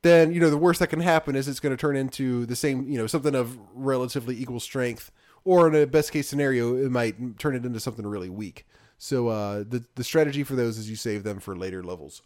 then 0.03 0.33
you 0.33 0.41
know 0.41 0.51
the 0.51 0.57
worst 0.59 0.81
that 0.81 0.89
can 0.89 1.01
happen 1.01 1.37
is 1.37 1.47
it's 1.47 1.61
going 1.61 1.77
to 1.77 1.81
turn 1.81 1.97
into 1.97 2.47
the 2.47 2.57
same, 2.57 2.89
you 2.89 2.99
know, 2.99 3.07
something 3.07 3.35
of 3.35 3.59
relatively 3.75 4.41
equal 4.41 4.61
strength, 4.61 5.11
or 5.45 5.69
in 5.69 5.75
a 5.75 5.87
best 5.87 6.13
case 6.13 6.29
scenario, 6.29 6.77
it 6.77 6.91
might 6.91 7.39
turn 7.39 7.55
it 7.55 7.65
into 7.65 7.81
something 7.81 8.07
really 8.07 8.31
weak. 8.31 8.67
So 8.99 9.29
uh, 9.29 9.65
the 9.67 9.85
the 9.95 10.05
strategy 10.05 10.43
for 10.43 10.57
those 10.57 10.79
is 10.79 10.91
you 10.91 10.97
save 10.97 11.23
them 11.23 11.41
for 11.41 11.57
later 11.57 11.83
levels. 11.83 12.23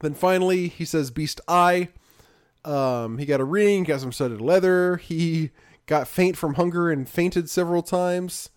Then 0.00 0.14
finally, 0.14 0.68
he 0.68 0.84
says 0.84 1.10
Beast 1.10 1.40
Eye. 1.48 1.88
Um, 2.64 3.18
he 3.18 3.26
got 3.26 3.40
a 3.40 3.44
ring, 3.44 3.84
got 3.84 4.00
some 4.00 4.12
studded 4.12 4.40
leather. 4.40 4.96
He 4.98 5.50
got 5.86 6.06
faint 6.06 6.36
from 6.36 6.54
hunger 6.54 6.90
and 6.90 7.08
fainted 7.08 7.50
several 7.50 7.82
times. 7.82 8.50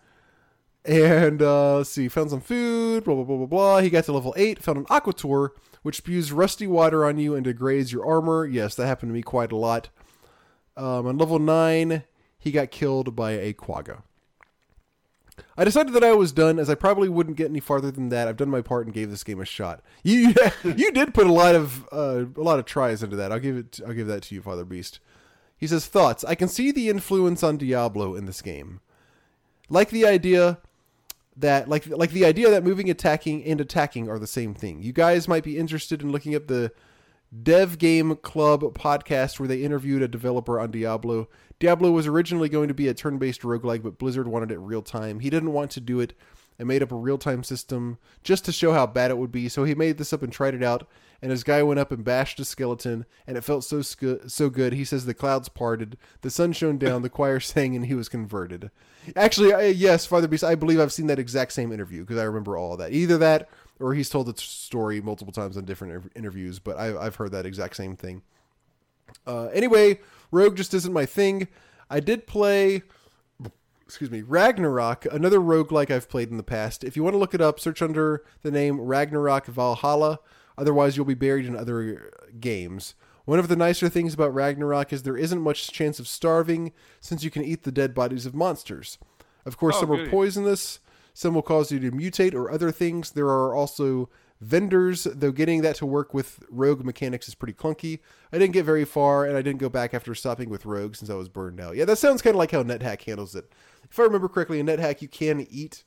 And 0.84 1.42
uh, 1.42 1.78
let's 1.78 1.92
see, 1.92 2.08
found 2.08 2.32
some 2.32 2.42
food, 2.42 3.04
blah, 3.04 3.14
blah, 3.14 3.24
blah, 3.24 3.38
blah, 3.38 3.46
blah. 3.46 3.80
He 3.82 3.90
got 3.90 4.06
to 4.06 4.14
level 4.14 4.34
8, 4.36 4.64
found 4.64 4.80
an 4.80 4.86
Aquator, 4.86 5.50
which 5.84 5.98
spews 5.98 6.32
rusty 6.32 6.66
water 6.66 7.06
on 7.06 7.20
you 7.20 7.36
and 7.36 7.44
degrades 7.44 7.92
your 7.92 8.06
armor. 8.06 8.46
Yes, 8.46 8.76
that 8.76 8.88
happened 8.88 9.12
to 9.12 9.14
me 9.14 9.22
quite 9.22 9.52
a 9.52 9.58
lot. 9.58 9.90
Um, 10.76 11.06
on 11.06 11.18
level 11.18 11.38
9, 11.38 12.04
he 12.40 12.52
got 12.52 12.72
killed 12.72 13.16
by 13.16 13.32
a 13.32 13.54
Quagga. 13.54 14.02
I 15.58 15.64
decided 15.64 15.94
that 15.94 16.04
I 16.04 16.14
was 16.14 16.32
done, 16.32 16.60
as 16.60 16.70
I 16.70 16.76
probably 16.76 17.10
wouldn't 17.10 17.38
get 17.38 17.50
any 17.50 17.60
farther 17.60 17.92
than 17.92 18.10
that. 18.10 18.28
I've 18.28 18.38
done 18.38 18.50
my 18.50 18.62
part 18.62 18.86
and 18.86 18.94
gave 18.94 19.10
this 19.10 19.24
game 19.24 19.40
a 19.40 19.46
shot. 19.46 19.82
You 20.04 20.34
you 20.64 20.92
did 20.92 21.14
put 21.14 21.28
a 21.28 21.32
lot 21.32 21.56
of 21.56 21.88
uh, 21.92 22.26
a 22.36 22.42
lot 22.42 22.60
of 22.60 22.66
tries 22.66 23.04
into 23.04 23.16
that. 23.16 23.32
I'll 23.32 23.40
give 23.40 23.58
it. 23.58 23.80
I'll 23.86 23.94
give 23.94 24.08
that 24.08 24.24
to 24.24 24.36
you, 24.36 24.42
Father 24.42 24.66
Beast. 24.66 25.00
He 25.58 25.68
says 25.68 25.86
thoughts. 25.86 26.24
I 26.24 26.36
can 26.36 26.48
see 26.48 26.72
the 26.72 26.90
influence 26.90 27.44
on 27.44 27.58
Diablo 27.58 28.16
in 28.16 28.26
this 28.26 28.42
game. 28.42 28.82
Like 29.70 29.90
the 29.90 30.06
idea 30.06 30.60
that 31.38 31.70
like 31.70 31.88
like 31.88 32.12
the 32.12 32.26
idea 32.26 32.50
that 32.50 32.64
moving, 32.64 32.90
attacking, 32.90 33.44
and 33.46 33.62
attacking 33.62 34.10
are 34.10 34.20
the 34.20 34.28
same 34.28 34.54
thing. 34.54 34.82
You 34.82 34.94
guys 34.94 35.28
might 35.28 35.44
be 35.44 35.58
interested 35.58 36.02
in 36.02 36.12
looking 36.12 36.36
up 36.36 36.48
the 36.48 36.72
Dev 37.44 37.78
Game 37.78 38.18
Club 38.18 38.62
podcast 38.74 39.40
where 39.40 39.48
they 39.48 39.64
interviewed 39.64 40.02
a 40.02 40.08
developer 40.08 40.60
on 40.60 40.72
Diablo. 40.72 41.30
Diablo 41.60 41.92
was 41.92 42.08
originally 42.08 42.50
going 42.50 42.68
to 42.68 42.74
be 42.74 42.88
a 42.88 42.94
turn-based 42.94 43.42
roguelike, 43.42 43.84
but 43.84 43.98
Blizzard 43.98 44.28
wanted 44.28 44.52
it 44.52 44.58
real 44.58 44.82
time. 44.82 45.20
He 45.20 45.30
didn't 45.30 45.54
want 45.54 45.72
to 45.72 45.80
do 45.80 46.00
it 46.00 46.14
and 46.60 46.68
made 46.68 46.84
up 46.84 46.92
a 46.92 46.96
real-time 46.96 47.44
system 47.44 47.98
just 48.24 48.44
to 48.46 48.52
show 48.52 48.74
how 48.74 48.86
bad 48.86 49.12
it 49.12 49.18
would 49.18 49.32
be. 49.32 49.48
So 49.48 49.64
he 49.64 49.76
made 49.76 49.98
this 49.98 50.12
up 50.12 50.24
and 50.24 50.34
tried 50.34 50.56
it 50.56 50.64
out. 50.64 50.88
And 51.22 51.30
his 51.30 51.44
guy 51.44 51.62
went 51.62 51.80
up 51.80 51.92
and 51.92 52.04
bashed 52.04 52.40
a 52.40 52.46
skeleton, 52.46 53.06
and 53.28 53.38
it 53.38 53.44
felt 53.44 53.64
so 53.64 53.82
so 53.82 54.50
good. 54.50 54.74
He 54.74 54.84
says 54.84 55.06
the 55.06 55.14
clouds 55.14 55.50
parted, 55.50 55.98
the 56.22 56.32
sun 56.32 56.52
shone 56.52 56.80
down, 56.80 57.04
the 57.04 57.10
choir 57.10 57.40
sang, 57.42 57.76
and 57.76 57.86
he 57.86 57.94
was 57.94 58.10
converted. 58.10 58.72
Actually, 59.16 59.54
I, 59.54 59.66
yes, 59.66 60.06
Father 60.06 60.28
Beast, 60.28 60.44
I 60.44 60.56
believe 60.56 60.80
I've 60.80 60.94
seen 60.94 61.08
that 61.08 61.20
exact 61.20 61.54
same 61.54 61.72
interview 61.72 62.02
because 62.02 62.18
I 62.18 62.24
remember 62.24 62.58
all 62.58 62.74
of 62.74 62.80
that. 62.80 62.92
Either 62.92 63.18
that, 63.20 63.50
or 63.80 63.94
he's 63.94 64.10
told 64.10 64.28
the 64.28 64.42
story 64.42 65.02
multiple 65.02 65.34
times 65.34 65.58
on 65.58 65.66
different 65.66 65.94
inter- 65.94 66.10
interviews. 66.16 66.60
But 66.60 66.78
I, 66.78 66.98
I've 66.98 67.16
heard 67.16 67.32
that 67.32 67.46
exact 67.46 67.76
same 67.76 67.96
thing. 67.96 68.22
Uh, 69.26 69.46
anyway, 69.48 70.00
Rogue 70.32 70.56
just 70.56 70.74
isn't 70.74 70.94
my 70.94 71.06
thing. 71.06 71.48
I 71.90 72.00
did 72.00 72.26
play, 72.26 72.84
excuse 73.86 74.10
me, 74.10 74.22
Ragnarok, 74.22 75.06
another 75.12 75.40
roguelike 75.40 75.92
I've 75.92 76.10
played 76.10 76.30
in 76.30 76.38
the 76.38 76.44
past. 76.44 76.84
If 76.84 76.96
you 76.96 77.04
want 77.04 77.16
to 77.16 77.18
look 77.18 77.34
it 77.34 77.42
up, 77.42 77.60
search 77.60 77.82
under 77.82 78.24
the 78.42 78.52
name 78.52 78.80
Ragnarok 78.80 79.48
Valhalla. 79.48 80.20
Otherwise, 80.62 80.96
you'll 80.96 81.08
be 81.08 81.16
buried 81.16 81.48
in 81.48 81.56
other 81.56 82.14
games. 82.40 82.94
One 83.26 83.40
of 83.40 83.48
the 83.48 83.56
nicer 83.56 83.90
things 83.90 84.14
about 84.14 84.34
Ragnarok 84.34 84.94
is 84.94 85.02
there 85.02 85.18
isn't 85.18 85.42
much 85.42 85.72
chance 85.72 86.00
of 86.00 86.08
starving 86.08 86.72
since 87.00 87.24
you 87.24 87.32
can 87.32 87.44
eat 87.44 87.64
the 87.64 87.72
dead 87.72 87.96
bodies 87.96 88.28
of 88.28 88.36
monsters. 88.36 89.00
Of 89.44 89.58
course, 89.58 89.78
Oh, 89.78 89.82
some 89.82 89.92
are 89.92 90.08
poisonous, 90.08 90.80
some 91.16 91.34
will 91.34 91.42
cause 91.42 91.72
you 91.72 91.80
to 91.80 91.92
mutate 91.92 92.36
or 92.36 92.52
other 92.52 92.72
things. 92.72 93.10
There 93.12 93.26
are 93.26 93.56
also 93.56 94.08
vendors, 94.40 95.06
though 95.06 95.32
getting 95.32 95.62
that 95.64 95.78
to 95.78 95.86
work 95.88 96.14
with 96.14 96.44
rogue 96.50 96.86
mechanics 96.86 97.28
is 97.28 97.34
pretty 97.36 97.54
clunky. 97.54 98.00
I 98.32 98.38
didn't 98.38 98.54
get 98.54 98.66
very 98.66 98.86
far, 98.86 99.26
and 99.26 99.36
I 99.36 99.42
didn't 99.42 99.60
go 99.62 99.70
back 99.70 99.96
after 99.96 100.14
stopping 100.14 100.50
with 100.50 100.66
rogue 100.66 100.96
since 100.96 101.10
I 101.10 101.16
was 101.16 101.28
burned 101.30 101.60
out. 101.60 101.76
Yeah, 101.76 101.86
that 101.86 101.98
sounds 101.98 102.22
kind 102.22 102.36
of 102.36 102.40
like 102.40 102.52
how 102.52 102.62
NetHack 102.64 103.02
handles 103.04 103.34
it. 103.36 103.52
If 103.90 104.00
I 104.00 104.04
remember 104.04 104.28
correctly, 104.30 104.60
in 104.60 104.68
NetHack 104.68 105.02
you 105.02 105.08
can 105.08 105.48
eat 105.50 105.84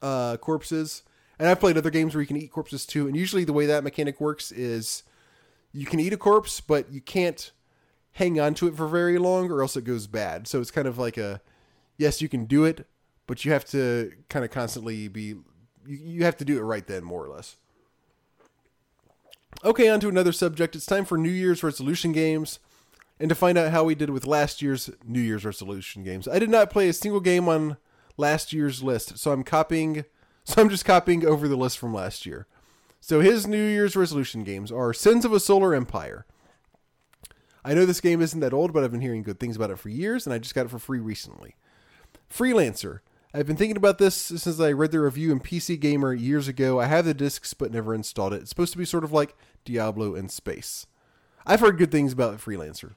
uh, 0.00 0.36
corpses, 0.38 1.02
and 1.38 1.48
I've 1.48 1.60
played 1.60 1.76
other 1.76 1.90
games 1.90 2.14
where 2.14 2.22
you 2.22 2.26
can 2.26 2.36
eat 2.36 2.52
corpses 2.52 2.86
too. 2.86 3.06
And 3.06 3.16
usually 3.16 3.44
the 3.44 3.52
way 3.52 3.66
that 3.66 3.84
mechanic 3.84 4.20
works 4.20 4.52
is 4.52 5.02
you 5.72 5.86
can 5.86 6.00
eat 6.00 6.12
a 6.12 6.16
corpse, 6.16 6.60
but 6.60 6.92
you 6.92 7.00
can't 7.00 7.50
hang 8.12 8.38
on 8.38 8.54
to 8.54 8.68
it 8.68 8.76
for 8.76 8.86
very 8.86 9.18
long, 9.18 9.50
or 9.50 9.60
else 9.60 9.76
it 9.76 9.84
goes 9.84 10.06
bad. 10.06 10.46
So 10.46 10.60
it's 10.60 10.70
kind 10.70 10.86
of 10.86 10.98
like 10.98 11.18
a 11.18 11.40
yes, 11.98 12.22
you 12.22 12.28
can 12.28 12.44
do 12.44 12.64
it, 12.64 12.86
but 13.26 13.44
you 13.44 13.52
have 13.52 13.64
to 13.66 14.12
kind 14.28 14.44
of 14.44 14.50
constantly 14.50 15.08
be 15.08 15.34
you, 15.86 15.98
you 15.98 16.24
have 16.24 16.36
to 16.38 16.44
do 16.44 16.58
it 16.58 16.62
right 16.62 16.86
then, 16.86 17.04
more 17.04 17.24
or 17.24 17.28
less. 17.28 17.56
Okay, 19.64 19.88
on 19.88 20.00
to 20.00 20.08
another 20.08 20.32
subject. 20.32 20.76
It's 20.76 20.86
time 20.86 21.04
for 21.04 21.16
New 21.16 21.30
Year's 21.30 21.62
resolution 21.62 22.12
games. 22.12 22.58
And 23.20 23.28
to 23.28 23.34
find 23.34 23.56
out 23.56 23.70
how 23.70 23.84
we 23.84 23.94
did 23.94 24.10
with 24.10 24.26
last 24.26 24.60
year's 24.60 24.90
New 25.06 25.20
Year's 25.20 25.44
resolution 25.44 26.02
games. 26.02 26.26
I 26.26 26.40
did 26.40 26.50
not 26.50 26.70
play 26.70 26.88
a 26.88 26.92
single 26.92 27.20
game 27.20 27.48
on 27.48 27.76
last 28.16 28.52
year's 28.52 28.82
list, 28.82 29.18
so 29.18 29.30
I'm 29.30 29.44
copying 29.44 30.04
so 30.44 30.60
I'm 30.60 30.68
just 30.68 30.84
copying 30.84 31.26
over 31.26 31.48
the 31.48 31.56
list 31.56 31.78
from 31.78 31.94
last 31.94 32.26
year. 32.26 32.46
So 33.00 33.20
his 33.20 33.46
New 33.46 33.62
Year's 33.62 33.96
resolution 33.96 34.44
games 34.44 34.72
are 34.72 34.94
Sins 34.94 35.24
of 35.24 35.32
a 35.32 35.40
Solar 35.40 35.74
Empire. 35.74 36.24
I 37.64 37.74
know 37.74 37.86
this 37.86 38.00
game 38.00 38.20
isn't 38.20 38.40
that 38.40 38.52
old, 38.52 38.72
but 38.72 38.84
I've 38.84 38.92
been 38.92 39.00
hearing 39.00 39.22
good 39.22 39.40
things 39.40 39.56
about 39.56 39.70
it 39.70 39.78
for 39.78 39.88
years, 39.88 40.26
and 40.26 40.34
I 40.34 40.38
just 40.38 40.54
got 40.54 40.66
it 40.66 40.70
for 40.70 40.78
free 40.78 41.00
recently. 41.00 41.56
Freelancer. 42.30 43.00
I've 43.32 43.46
been 43.46 43.56
thinking 43.56 43.76
about 43.76 43.98
this 43.98 44.14
since 44.14 44.60
I 44.60 44.70
read 44.72 44.92
the 44.92 45.00
review 45.00 45.32
in 45.32 45.40
PC 45.40 45.80
Gamer 45.80 46.14
years 46.14 46.46
ago. 46.46 46.78
I 46.78 46.86
have 46.86 47.04
the 47.04 47.14
discs 47.14 47.52
but 47.52 47.72
never 47.72 47.94
installed 47.94 48.32
it. 48.32 48.42
It's 48.42 48.50
supposed 48.50 48.72
to 48.72 48.78
be 48.78 48.84
sort 48.84 49.02
of 49.02 49.12
like 49.12 49.36
Diablo 49.64 50.14
in 50.14 50.28
space. 50.28 50.86
I've 51.44 51.60
heard 51.60 51.78
good 51.78 51.90
things 51.90 52.12
about 52.12 52.38
Freelancer. 52.38 52.92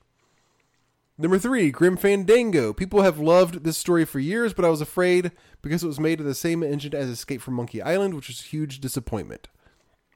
Number 1.20 1.40
three, 1.40 1.72
Grim 1.72 1.98
Fandango. 1.98 2.74
People 2.74 3.02
have 3.02 3.18
loved 3.18 3.64
this 3.64 3.78
story 3.78 4.06
for 4.06 4.20
years, 4.20 4.54
but 4.54 4.64
I 4.64 4.70
was 4.70 4.82
afraid 4.82 5.32
because 5.64 5.84
it 5.84 5.88
was 5.88 6.00
made 6.00 6.20
in 6.20 6.28
the 6.28 6.36
same 6.36 6.62
engine 6.62 6.94
as 6.94 7.10
Escape 7.10 7.42
from 7.42 7.56
Monkey 7.56 7.82
Island, 7.82 8.14
which 8.14 8.28
was 8.28 8.42
a 8.42 8.44
huge 8.44 8.80
disappointment. 8.80 9.48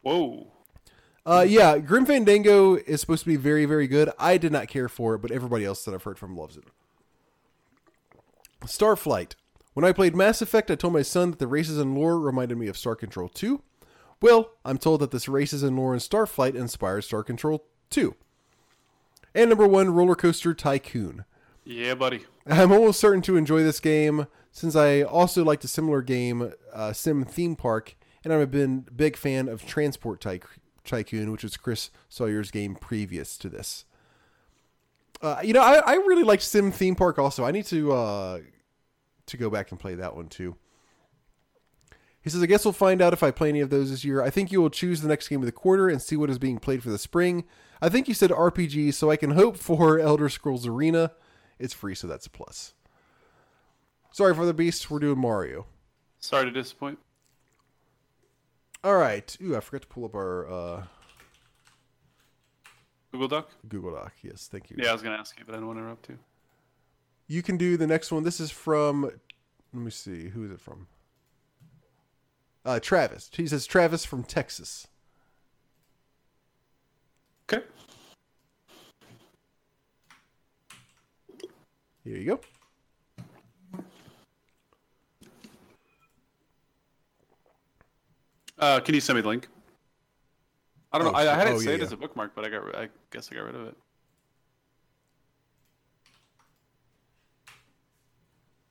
Whoa. 0.03 0.51
Uh, 1.25 1.45
yeah, 1.47 1.79
Grim 1.79 2.05
Fandango 2.05 2.75
is 2.75 3.01
supposed 3.01 3.23
to 3.23 3.29
be 3.29 3.35
very, 3.35 3.65
very 3.65 3.87
good. 3.87 4.11
I 4.19 4.37
did 4.37 4.51
not 4.51 4.67
care 4.67 4.89
for 4.89 5.15
it, 5.15 5.21
but 5.21 5.31
everybody 5.31 5.65
else 5.65 5.83
that 5.85 5.93
I've 5.93 6.03
heard 6.03 6.19
from 6.19 6.35
loves 6.35 6.57
it. 6.57 6.65
Starflight. 8.65 9.33
When 9.73 9.85
I 9.85 9.93
played 9.93 10.15
Mass 10.15 10.41
Effect, 10.41 10.69
I 10.69 10.75
told 10.75 10.93
my 10.93 11.01
son 11.01 11.31
that 11.31 11.39
the 11.39 11.47
races 11.47 11.79
and 11.79 11.95
lore 11.95 12.19
reminded 12.19 12.57
me 12.57 12.67
of 12.67 12.77
Star 12.77 12.95
Control 12.95 13.29
2. 13.29 13.61
Well, 14.21 14.51
I'm 14.63 14.77
told 14.77 15.01
that 15.01 15.11
this 15.11 15.27
races 15.27 15.63
and 15.63 15.75
lore 15.75 15.93
in 15.93 15.99
Starflight 15.99 16.55
inspired 16.55 17.03
Star 17.03 17.23
Control 17.23 17.65
2. 17.89 18.15
And 19.33 19.49
number 19.49 19.67
one, 19.67 19.93
Roller 19.93 20.15
Coaster 20.15 20.53
Tycoon. 20.53 21.25
Yeah, 21.63 21.95
buddy. 21.95 22.25
I'm 22.47 22.71
almost 22.71 22.99
certain 22.99 23.21
to 23.23 23.37
enjoy 23.37 23.63
this 23.63 23.79
game 23.79 24.27
since 24.51 24.75
I 24.75 25.01
also 25.01 25.43
liked 25.43 25.63
a 25.63 25.67
similar 25.67 26.01
game, 26.01 26.53
uh, 26.73 26.93
Sim 26.93 27.23
Theme 27.23 27.55
Park, 27.55 27.95
and 28.23 28.33
I'm 28.33 28.41
a 28.41 28.47
been 28.47 28.85
big 28.95 29.15
fan 29.15 29.47
of 29.47 29.65
Transport 29.65 30.21
Ty- 30.21 30.41
Tycoon, 30.83 31.31
which 31.31 31.43
was 31.43 31.55
Chris 31.57 31.89
Sawyer's 32.09 32.51
game 32.51 32.75
previous 32.75 33.37
to 33.37 33.49
this. 33.49 33.85
Uh, 35.21 35.39
you 35.43 35.53
know, 35.53 35.61
I, 35.61 35.75
I 35.85 35.93
really 35.93 36.23
liked 36.23 36.43
Sim 36.43 36.71
Theme 36.71 36.95
Park 36.95 37.19
also. 37.19 37.45
I 37.45 37.51
need 37.51 37.65
to 37.65 37.93
uh, 37.93 38.39
to 39.27 39.37
go 39.37 39.49
back 39.49 39.71
and 39.71 39.79
play 39.79 39.95
that 39.95 40.15
one 40.15 40.27
too. 40.27 40.55
He 42.23 42.29
says, 42.29 42.43
I 42.43 42.45
guess 42.45 42.65
we'll 42.65 42.73
find 42.73 43.01
out 43.01 43.13
if 43.13 43.23
I 43.23 43.31
play 43.31 43.49
any 43.49 43.61
of 43.61 43.71
those 43.71 43.89
this 43.89 44.03
year. 44.03 44.21
I 44.21 44.29
think 44.29 44.51
you 44.51 44.61
will 44.61 44.69
choose 44.69 45.01
the 45.01 45.07
next 45.07 45.27
game 45.27 45.39
of 45.39 45.47
the 45.47 45.51
quarter 45.51 45.89
and 45.89 45.99
see 45.99 46.15
what 46.15 46.29
is 46.29 46.37
being 46.37 46.59
played 46.59 46.83
for 46.83 46.89
the 46.89 46.99
spring. 46.99 47.45
I 47.81 47.89
think 47.89 48.07
you 48.07 48.13
said 48.13 48.29
RPG, 48.29 48.93
so 48.93 49.09
I 49.09 49.15
can 49.15 49.31
hope 49.31 49.57
for 49.57 49.99
Elder 49.99 50.29
Scrolls 50.29 50.67
Arena. 50.67 51.11
It's 51.57 51.73
free, 51.73 51.95
so 51.95 52.07
that's 52.07 52.27
a 52.27 52.29
plus. 52.29 52.73
Sorry 54.11 54.35
for 54.35 54.45
the 54.45 54.53
beast. 54.53 54.89
We're 54.91 54.99
doing 54.99 55.19
Mario. 55.19 55.65
Sorry 56.19 56.45
to 56.45 56.51
disappoint. 56.51 56.99
All 58.83 58.95
right. 58.95 59.35
Ooh, 59.41 59.55
I 59.55 59.59
forgot 59.59 59.81
to 59.83 59.87
pull 59.87 60.05
up 60.05 60.15
our 60.15 60.51
uh, 60.51 60.83
Google 63.11 63.27
Doc? 63.27 63.49
Google 63.67 63.93
Doc. 63.93 64.13
Yes, 64.21 64.47
thank 64.51 64.69
you. 64.69 64.77
Yeah, 64.79 64.89
I 64.89 64.93
was 64.93 65.01
going 65.01 65.15
to 65.15 65.19
ask 65.19 65.37
you, 65.39 65.45
but 65.45 65.55
I 65.55 65.57
don't 65.57 65.67
want 65.67 65.77
to 65.77 65.83
interrupt 65.83 66.09
you. 66.09 66.17
You 67.27 67.41
can 67.41 67.57
do 67.57 67.77
the 67.77 67.87
next 67.87 68.11
one. 68.11 68.23
This 68.23 68.39
is 68.39 68.51
from. 68.51 69.03
Let 69.03 69.83
me 69.83 69.91
see. 69.91 70.29
Who 70.29 70.45
is 70.45 70.51
it 70.51 70.59
from? 70.59 70.87
Uh, 72.65 72.79
Travis. 72.79 73.29
He 73.33 73.47
says 73.47 73.65
Travis 73.65 74.05
from 74.05 74.23
Texas. 74.23 74.87
Okay. 77.51 77.65
Here 82.03 82.17
you 82.17 82.25
go. 82.25 82.39
Uh, 88.57 88.79
can 88.79 88.95
you 88.95 89.01
send 89.01 89.17
me 89.17 89.21
the 89.21 89.27
link? 89.27 89.47
I 90.93 90.97
don't 90.97 91.07
Oh, 91.07 91.11
know. 91.11 91.17
I, 91.17 91.31
I 91.33 91.35
had 91.35 91.47
it 91.47 91.51
oh, 91.51 91.59
saved 91.59 91.79
yeah, 91.79 91.85
as 91.85 91.91
a 91.91 91.97
bookmark, 91.97 92.33
but 92.35 92.45
I 92.45 92.49
got. 92.49 92.75
I 92.75 92.89
guess 93.11 93.29
I 93.31 93.35
got 93.35 93.45
rid 93.45 93.55
of 93.55 93.67
it. 93.67 93.77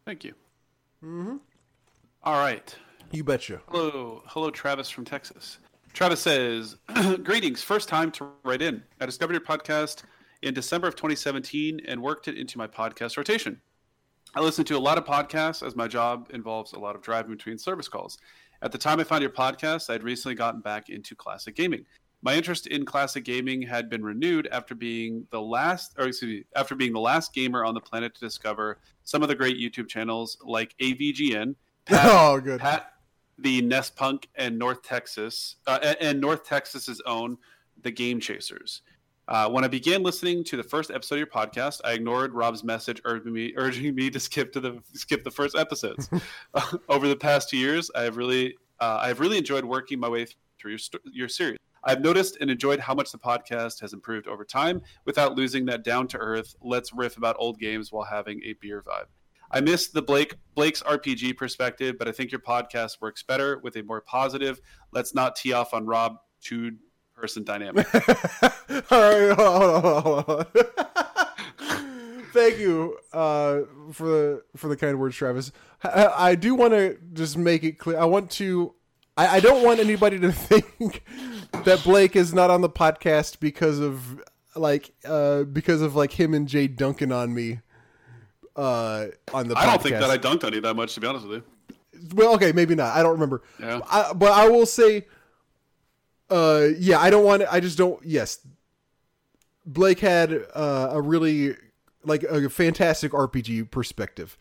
Thank 0.06 0.24
you. 0.24 0.34
Mm-hmm. 1.04 1.36
All 2.22 2.38
right. 2.38 2.74
You 3.10 3.24
betcha. 3.24 3.60
Hello, 3.68 4.22
hello, 4.26 4.50
Travis 4.50 4.88
from 4.88 5.04
Texas. 5.04 5.58
Travis 5.92 6.20
says, 6.20 6.76
"Greetings. 7.22 7.62
First 7.62 7.88
time 7.88 8.10
to 8.12 8.28
write 8.44 8.62
in. 8.62 8.82
I 9.00 9.06
discovered 9.06 9.32
your 9.32 9.42
podcast 9.42 10.02
in 10.42 10.54
December 10.54 10.88
of 10.88 10.96
2017 10.96 11.80
and 11.86 12.02
worked 12.02 12.28
it 12.28 12.38
into 12.38 12.58
my 12.58 12.66
podcast 12.66 13.16
rotation. 13.16 13.60
I 14.34 14.40
listen 14.40 14.64
to 14.66 14.76
a 14.76 14.78
lot 14.78 14.96
of 14.96 15.04
podcasts 15.04 15.66
as 15.66 15.74
my 15.74 15.88
job 15.88 16.28
involves 16.32 16.72
a 16.72 16.78
lot 16.78 16.94
of 16.94 17.02
driving 17.02 17.32
between 17.32 17.58
service 17.58 17.88
calls. 17.88 18.18
At 18.62 18.72
the 18.72 18.78
time 18.78 19.00
I 19.00 19.04
found 19.04 19.22
your 19.22 19.32
podcast, 19.32 19.90
I 19.90 19.94
had 19.94 20.02
recently 20.02 20.34
gotten 20.34 20.60
back 20.60 20.88
into 20.88 21.16
classic 21.16 21.56
gaming. 21.56 21.84
My 22.22 22.34
interest 22.34 22.66
in 22.66 22.84
classic 22.84 23.24
gaming 23.24 23.62
had 23.62 23.88
been 23.88 24.04
renewed 24.04 24.46
after 24.52 24.74
being 24.74 25.26
the 25.30 25.40
last, 25.40 25.94
or 25.98 26.06
excuse 26.06 26.40
me, 26.40 26.44
after 26.54 26.74
being 26.74 26.92
the 26.92 27.00
last 27.00 27.32
gamer 27.32 27.64
on 27.64 27.74
the 27.74 27.80
planet 27.80 28.14
to 28.14 28.20
discover 28.20 28.78
some 29.04 29.22
of 29.22 29.28
the 29.28 29.34
great 29.34 29.58
YouTube 29.58 29.88
channels 29.88 30.38
like 30.44 30.76
AVGN, 30.80 31.54
Pat, 31.86 32.06
oh, 32.12 32.40
good. 32.40 32.60
Pat 32.60 32.92
the 33.40 33.62
NES 33.62 33.90
Punk, 33.90 34.28
and 34.34 34.58
North 34.58 34.82
Texas, 34.82 35.56
uh, 35.66 35.94
and- 36.00 36.20
North 36.20 36.44
Texas's 36.44 37.00
own 37.06 37.38
The 37.82 37.90
Game 37.90 38.20
Chasers. 38.20 38.82
Uh, 39.28 39.48
when 39.48 39.62
I 39.62 39.68
began 39.68 40.02
listening 40.02 40.42
to 40.44 40.56
the 40.56 40.62
first 40.62 40.90
episode 40.90 41.14
of 41.14 41.18
your 41.20 41.26
podcast, 41.28 41.80
I 41.84 41.92
ignored 41.92 42.34
Rob's 42.34 42.64
message 42.64 43.00
urging 43.04 43.32
me, 43.32 43.52
urging 43.56 43.94
me 43.94 44.10
to 44.10 44.18
skip 44.18 44.52
to 44.54 44.60
the 44.60 44.82
skip 44.92 45.22
the 45.22 45.30
first 45.30 45.56
episodes. 45.56 46.10
Over 46.88 47.06
the 47.06 47.16
past 47.16 47.48
two 47.48 47.56
years, 47.56 47.90
I 47.94 48.02
have 48.02 48.16
really 48.16 48.56
uh, 48.80 48.98
I 49.00 49.08
have 49.08 49.20
really 49.20 49.38
enjoyed 49.38 49.64
working 49.64 50.00
my 50.00 50.08
way 50.08 50.26
through 50.58 50.72
your, 50.72 50.80
your 51.12 51.28
series. 51.28 51.58
I've 51.84 52.00
noticed 52.00 52.38
and 52.40 52.50
enjoyed 52.50 52.80
how 52.80 52.94
much 52.94 53.12
the 53.12 53.18
podcast 53.18 53.80
has 53.80 53.92
improved 53.92 54.26
over 54.26 54.44
time 54.44 54.82
without 55.06 55.34
losing 55.34 55.64
that 55.66 55.82
down 55.82 56.08
to 56.08 56.18
earth, 56.18 56.54
let's 56.60 56.92
riff 56.92 57.16
about 57.16 57.36
old 57.38 57.58
games 57.58 57.90
while 57.90 58.04
having 58.04 58.42
a 58.44 58.52
beer 58.54 58.82
vibe. 58.86 59.06
I 59.50 59.60
miss 59.60 59.88
the 59.88 60.02
Blake 60.02 60.36
Blake's 60.54 60.82
RPG 60.82 61.36
perspective, 61.36 61.96
but 61.98 62.08
I 62.08 62.12
think 62.12 62.30
your 62.30 62.40
podcast 62.40 63.00
works 63.00 63.22
better 63.22 63.58
with 63.58 63.76
a 63.76 63.82
more 63.82 64.00
positive. 64.00 64.60
Let's 64.92 65.14
not 65.14 65.36
tee 65.36 65.52
off 65.52 65.74
on 65.74 65.86
Rob 65.86 66.18
two 66.40 66.76
person 67.14 67.44
dynamic. 67.44 67.86
All 67.94 69.00
right, 69.00 69.32
hold 69.32 69.40
on, 69.40 69.82
hold 69.82 69.84
on, 69.84 70.24
hold 70.24 70.28
on. 70.28 70.46
Thank 72.32 72.58
you 72.58 72.96
uh, 73.12 73.60
for 73.92 74.06
the 74.06 74.42
for 74.56 74.68
the 74.68 74.76
kind 74.76 74.98
words, 75.00 75.16
Travis. 75.16 75.50
I, 75.82 76.06
I 76.06 76.34
do 76.36 76.54
want 76.54 76.72
to 76.74 76.96
just 77.12 77.36
make 77.36 77.64
it 77.64 77.78
clear. 77.78 77.98
I 77.98 78.04
want 78.04 78.30
to. 78.32 78.74
I, 79.16 79.36
I 79.36 79.40
don't 79.40 79.64
want 79.64 79.80
anybody 79.80 80.18
to 80.20 80.30
think 80.32 81.02
that 81.64 81.82
Blake 81.82 82.14
is 82.14 82.32
not 82.32 82.50
on 82.50 82.60
the 82.60 82.70
podcast 82.70 83.40
because 83.40 83.80
of 83.80 84.22
like 84.54 84.94
uh, 85.04 85.42
because 85.42 85.82
of 85.82 85.96
like 85.96 86.12
him 86.12 86.34
and 86.34 86.46
Jay 86.46 86.68
Duncan 86.68 87.10
on 87.10 87.34
me 87.34 87.60
uh, 88.60 89.06
on 89.32 89.48
the. 89.48 89.56
I 89.56 89.64
don't 89.64 89.82
think 89.82 89.98
that 89.98 90.10
I 90.10 90.18
dunked 90.18 90.44
on 90.44 90.52
you 90.52 90.60
that 90.60 90.74
much, 90.74 90.94
to 90.94 91.00
be 91.00 91.06
honest 91.06 91.26
with 91.26 91.42
you. 91.42 92.08
Well, 92.14 92.34
okay, 92.34 92.52
maybe 92.52 92.74
not. 92.74 92.94
I 92.94 93.02
don't 93.02 93.12
remember. 93.12 93.42
Yeah. 93.58 93.80
I, 93.90 94.12
but 94.12 94.32
I 94.32 94.48
will 94.48 94.66
say, 94.66 95.06
uh, 96.28 96.68
yeah, 96.78 96.98
I 96.98 97.08
don't 97.08 97.24
want. 97.24 97.42
I 97.50 97.60
just 97.60 97.78
don't. 97.78 98.04
Yes, 98.04 98.46
Blake 99.64 100.00
had 100.00 100.44
uh, 100.54 100.90
a 100.92 101.00
really 101.00 101.56
like 102.04 102.22
a 102.22 102.50
fantastic 102.50 103.12
RPG 103.12 103.70
perspective. 103.70 104.36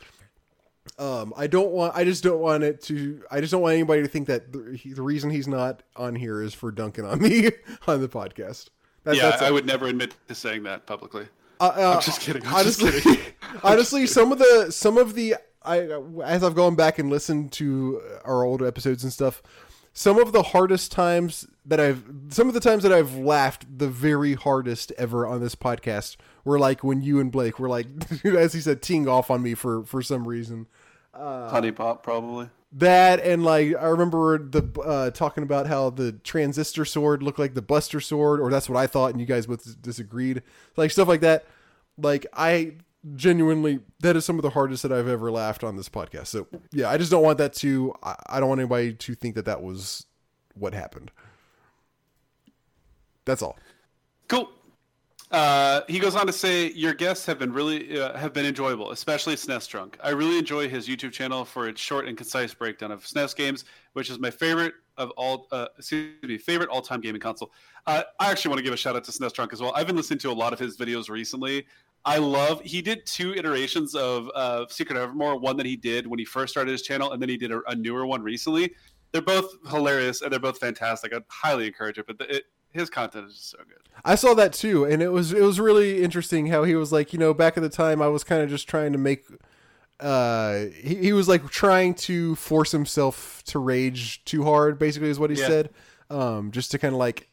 Um, 0.97 1.33
I 1.37 1.47
don't 1.47 1.71
want. 1.71 1.95
I 1.95 2.03
just 2.03 2.21
don't 2.21 2.41
want 2.41 2.63
it 2.63 2.81
to. 2.83 3.23
I 3.31 3.39
just 3.39 3.51
don't 3.51 3.61
want 3.61 3.75
anybody 3.75 4.01
to 4.01 4.07
think 4.09 4.27
that 4.27 4.51
the, 4.51 4.75
he, 4.75 4.91
the 4.91 5.01
reason 5.01 5.29
he's 5.29 5.47
not 5.47 5.81
on 5.95 6.15
here 6.15 6.41
is 6.41 6.53
for 6.53 6.71
dunking 6.71 7.05
on 7.05 7.21
me 7.21 7.51
on 7.87 8.01
the 8.01 8.09
podcast. 8.09 8.67
That, 9.05 9.15
Yeah, 9.15 9.29
that's 9.29 9.41
I 9.41 9.49
would 9.49 9.65
never 9.65 9.87
admit 9.87 10.15
to 10.27 10.35
saying 10.35 10.63
that 10.63 10.85
publicly. 10.85 11.27
Uh, 11.59 11.73
uh, 11.75 11.93
I'm 11.95 12.01
just 12.01 12.21
kidding. 12.21 12.45
I'm 12.45 12.55
honestly, 12.55 12.91
just 12.91 13.03
kidding. 13.03 13.33
honestly, 13.63 14.07
some 14.07 14.31
of 14.31 14.39
the 14.39 14.71
some 14.71 14.97
of 14.97 15.15
the 15.15 15.35
I 15.63 15.79
as 16.23 16.43
I've 16.43 16.55
gone 16.55 16.75
back 16.75 16.99
and 16.99 17.09
listened 17.09 17.51
to 17.53 18.01
our 18.23 18.43
older 18.43 18.65
episodes 18.65 19.03
and 19.03 19.11
stuff, 19.11 19.41
some 19.93 20.17
of 20.17 20.31
the 20.31 20.43
hardest 20.43 20.91
times 20.91 21.47
that 21.65 21.79
I've 21.79 22.03
some 22.29 22.47
of 22.47 22.53
the 22.53 22.59
times 22.59 22.83
that 22.83 22.93
I've 22.93 23.15
laughed 23.15 23.65
the 23.77 23.89
very 23.89 24.33
hardest 24.33 24.91
ever 24.97 25.27
on 25.27 25.41
this 25.41 25.55
podcast 25.55 26.15
were 26.45 26.59
like 26.59 26.83
when 26.83 27.01
you 27.01 27.19
and 27.19 27.31
Blake 27.31 27.59
were 27.59 27.69
like, 27.69 27.87
as 28.23 28.53
he 28.53 28.61
said, 28.61 28.81
teeing 28.81 29.07
off 29.07 29.29
on 29.29 29.41
me 29.41 29.53
for 29.53 29.83
for 29.83 30.01
some 30.01 30.27
reason. 30.27 30.67
Honey 31.13 31.71
Pop, 31.71 32.03
probably. 32.03 32.49
That 32.71 33.19
and 33.21 33.43
like 33.43 33.75
I 33.75 33.87
remember 33.87 34.37
the 34.37 34.61
uh, 34.81 35.09
talking 35.09 35.43
about 35.43 35.65
how 35.65 35.89
the 35.89 36.11
transistor 36.11 36.85
sword 36.85 37.23
looked 37.23 37.39
like 37.39 37.55
the 37.55 37.63
Buster 37.63 37.99
sword, 37.99 38.39
or 38.39 38.51
that's 38.51 38.69
what 38.69 38.77
I 38.77 38.85
thought, 38.85 39.11
and 39.11 39.19
you 39.19 39.25
guys 39.25 39.47
both 39.47 39.81
disagreed. 39.81 40.43
Like 40.77 40.91
stuff 40.91 41.07
like 41.07 41.21
that. 41.21 41.45
Like 41.97 42.27
I 42.31 42.73
genuinely, 43.15 43.79
that 44.01 44.15
is 44.15 44.25
some 44.25 44.37
of 44.37 44.43
the 44.43 44.51
hardest 44.51 44.83
that 44.83 44.91
I've 44.91 45.07
ever 45.07 45.31
laughed 45.31 45.63
on 45.63 45.77
this 45.77 45.89
podcast. 45.89 46.27
So 46.27 46.47
yeah, 46.71 46.89
I 46.89 46.97
just 46.97 47.09
don't 47.09 47.23
want 47.23 47.39
that 47.39 47.53
to. 47.53 47.93
I, 48.03 48.15
I 48.27 48.39
don't 48.39 48.49
want 48.49 48.61
anybody 48.61 48.93
to 48.93 49.15
think 49.15 49.33
that 49.33 49.45
that 49.45 49.63
was 49.63 50.05
what 50.53 50.73
happened. 50.73 51.11
That's 53.25 53.41
all. 53.41 53.57
Cool. 54.27 54.49
Uh, 55.31 55.81
he 55.87 55.99
goes 55.99 56.15
on 56.15 56.25
to 56.25 56.33
say, 56.33 56.71
"Your 56.71 56.93
guests 56.93 57.25
have 57.27 57.37
been 57.37 57.53
really 57.53 57.99
uh, 57.99 58.17
have 58.17 58.33
been 58.33 58.47
enjoyable, 58.47 58.91
especially 58.91 59.35
SNES 59.35 59.67
Drunk. 59.67 59.97
I 60.03 60.09
really 60.09 60.39
enjoy 60.39 60.67
his 60.67 60.87
YouTube 60.87 61.11
channel 61.11 61.45
for 61.45 61.67
its 61.67 61.79
short 61.79 62.07
and 62.07 62.17
concise 62.17 62.51
breakdown 62.53 62.91
of 62.91 63.05
SNES 63.05 63.35
games, 63.35 63.65
which 63.93 64.09
is 64.09 64.17
my 64.17 64.31
favorite 64.31 64.73
of 64.97 65.11
all. 65.11 65.47
Uh, 65.51 65.67
excuse 65.77 66.15
me, 66.23 66.39
favorite 66.39 66.69
all 66.69 66.81
time 66.81 66.99
gaming 66.99 67.21
console. 67.21 67.51
Uh, 67.85 68.03
I 68.19 68.31
actually 68.31 68.49
want 68.49 68.59
to 68.59 68.63
give 68.63 68.73
a 68.73 68.77
shout 68.77 68.95
out 68.95 69.03
to 69.03 69.11
SNES 69.11 69.33
Drunk 69.33 69.53
as 69.53 69.61
well. 69.61 69.71
I've 69.75 69.85
been 69.85 69.95
listening 69.95 70.19
to 70.19 70.31
a 70.31 70.33
lot 70.33 70.51
of 70.51 70.57
his 70.57 70.77
videos 70.77 71.09
recently. 71.09 71.67
I 72.05 72.17
love. 72.17 72.61
He 72.61 72.81
did 72.81 73.05
two 73.05 73.35
iterations 73.35 73.93
of 73.93 74.71
Secret 74.71 74.97
of 74.97 75.03
Evermore. 75.03 75.37
One 75.37 75.57
that 75.57 75.65
he 75.67 75.75
did 75.75 76.07
when 76.07 76.17
he 76.17 76.25
first 76.25 76.53
started 76.53 76.71
his 76.71 76.81
channel, 76.81 77.11
and 77.11 77.21
then 77.21 77.29
he 77.29 77.37
did 77.37 77.51
a, 77.51 77.61
a 77.67 77.75
newer 77.75 78.07
one 78.07 78.23
recently. 78.23 78.73
They're 79.11 79.21
both 79.21 79.53
hilarious 79.69 80.21
and 80.21 80.31
they're 80.31 80.39
both 80.39 80.57
fantastic. 80.57 81.13
I'd 81.13 81.23
highly 81.27 81.67
encourage 81.67 81.97
it. 81.97 82.07
But 82.07 82.21
it, 82.21 82.43
his 82.71 82.89
content 82.89 83.27
is 83.27 83.33
just 83.35 83.49
so 83.51 83.57
good. 83.59 83.77
I 84.05 84.15
saw 84.15 84.33
that 84.35 84.53
too, 84.53 84.85
and 84.85 85.01
it 85.01 85.09
was 85.09 85.33
it 85.33 85.41
was 85.41 85.59
really 85.59 86.01
interesting 86.03 86.47
how 86.47 86.63
he 86.63 86.75
was 86.75 86.91
like, 86.91 87.11
you 87.13 87.19
know, 87.19 87.33
back 87.33 87.57
at 87.57 87.63
the 87.63 87.69
time 87.69 88.01
I 88.01 88.07
was 88.07 88.23
kind 88.23 88.41
of 88.41 88.49
just 88.49 88.67
trying 88.67 88.91
to 88.93 88.97
make. 88.97 89.25
Uh, 89.99 90.67
he, 90.81 90.95
he 90.95 91.13
was 91.13 91.27
like 91.27 91.49
trying 91.49 91.93
to 91.93 92.35
force 92.35 92.71
himself 92.71 93.43
to 93.47 93.59
rage 93.59 94.23
too 94.23 94.43
hard. 94.45 94.79
Basically, 94.79 95.09
is 95.09 95.19
what 95.19 95.29
he 95.29 95.37
Yeah. 95.37 95.47
said. 95.47 95.69
Um, 96.09 96.51
just 96.51 96.71
to 96.71 96.79
kind 96.79 96.93
of 96.93 96.99
like, 96.99 97.29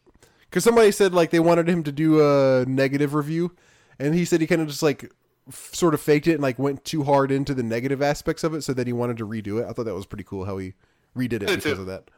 because 0.50 0.64
somebody 0.64 0.90
said 0.90 1.14
like 1.14 1.30
they 1.30 1.38
wanted 1.40 1.68
him 1.68 1.82
to 1.84 1.92
do 1.92 2.20
a 2.20 2.64
negative 2.66 3.14
review, 3.14 3.54
and 3.98 4.14
he 4.14 4.24
said 4.24 4.40
he 4.40 4.46
kind 4.46 4.60
of 4.60 4.66
just 4.68 4.82
like 4.82 5.10
f- 5.48 5.70
sort 5.72 5.94
of 5.94 6.00
faked 6.00 6.26
it 6.26 6.32
and 6.34 6.42
like 6.42 6.58
went 6.58 6.84
too 6.84 7.04
hard 7.04 7.30
into 7.30 7.54
the 7.54 7.62
negative 7.62 8.02
aspects 8.02 8.42
of 8.42 8.52
it, 8.52 8.62
so 8.62 8.72
that 8.74 8.86
he 8.88 8.92
wanted 8.92 9.16
to 9.18 9.26
redo 9.26 9.62
it. 9.62 9.66
I 9.68 9.72
thought 9.72 9.84
that 9.84 9.94
was 9.94 10.04
pretty 10.06 10.24
cool 10.24 10.44
how 10.44 10.58
he 10.58 10.74
redid 11.16 11.34
it 11.34 11.40
because 11.46 11.62
too. 11.62 11.70
of 11.72 11.86
that. 11.86 12.10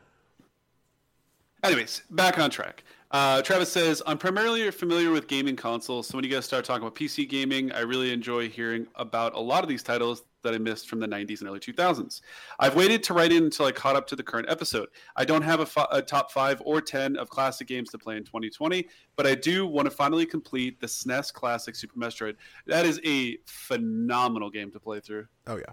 Anyways, 1.62 2.02
back 2.10 2.38
on 2.38 2.50
track. 2.50 2.84
Uh, 3.10 3.40
Travis 3.40 3.72
says, 3.72 4.02
I'm 4.06 4.18
primarily 4.18 4.70
familiar 4.70 5.10
with 5.10 5.28
gaming 5.28 5.56
consoles, 5.56 6.06
so 6.06 6.18
when 6.18 6.24
you 6.24 6.30
guys 6.30 6.44
start 6.44 6.66
talking 6.66 6.82
about 6.82 6.94
PC 6.94 7.26
gaming, 7.26 7.72
I 7.72 7.80
really 7.80 8.12
enjoy 8.12 8.50
hearing 8.50 8.86
about 8.96 9.34
a 9.34 9.40
lot 9.40 9.62
of 9.62 9.68
these 9.68 9.82
titles 9.82 10.24
that 10.42 10.54
I 10.54 10.58
missed 10.58 10.88
from 10.88 11.00
the 11.00 11.08
90s 11.08 11.40
and 11.40 11.48
early 11.48 11.58
2000s. 11.58 12.20
I've 12.58 12.74
waited 12.74 13.02
to 13.04 13.14
write 13.14 13.32
in 13.32 13.44
until 13.44 13.64
I 13.64 13.72
caught 13.72 13.96
up 13.96 14.06
to 14.08 14.16
the 14.16 14.22
current 14.22 14.48
episode. 14.50 14.88
I 15.16 15.24
don't 15.24 15.42
have 15.42 15.60
a, 15.90 16.02
top 16.02 16.30
5 16.30 16.62
or 16.64 16.82
10 16.82 17.16
of 17.16 17.30
classic 17.30 17.66
games 17.66 17.90
to 17.90 17.98
play 17.98 18.18
in 18.18 18.24
2020, 18.24 18.86
but 19.16 19.26
I 19.26 19.34
do 19.34 19.66
want 19.66 19.86
to 19.86 19.90
finally 19.90 20.26
complete 20.26 20.78
the 20.78 20.86
SNES 20.86 21.32
Classic 21.32 21.74
Super 21.74 21.98
Metroid. 21.98 22.36
That 22.66 22.84
is 22.84 23.00
a 23.04 23.38
phenomenal 23.46 24.50
game 24.50 24.70
to 24.72 24.80
play 24.80 25.00
through. 25.00 25.26
Oh 25.46 25.56
yeah. 25.56 25.72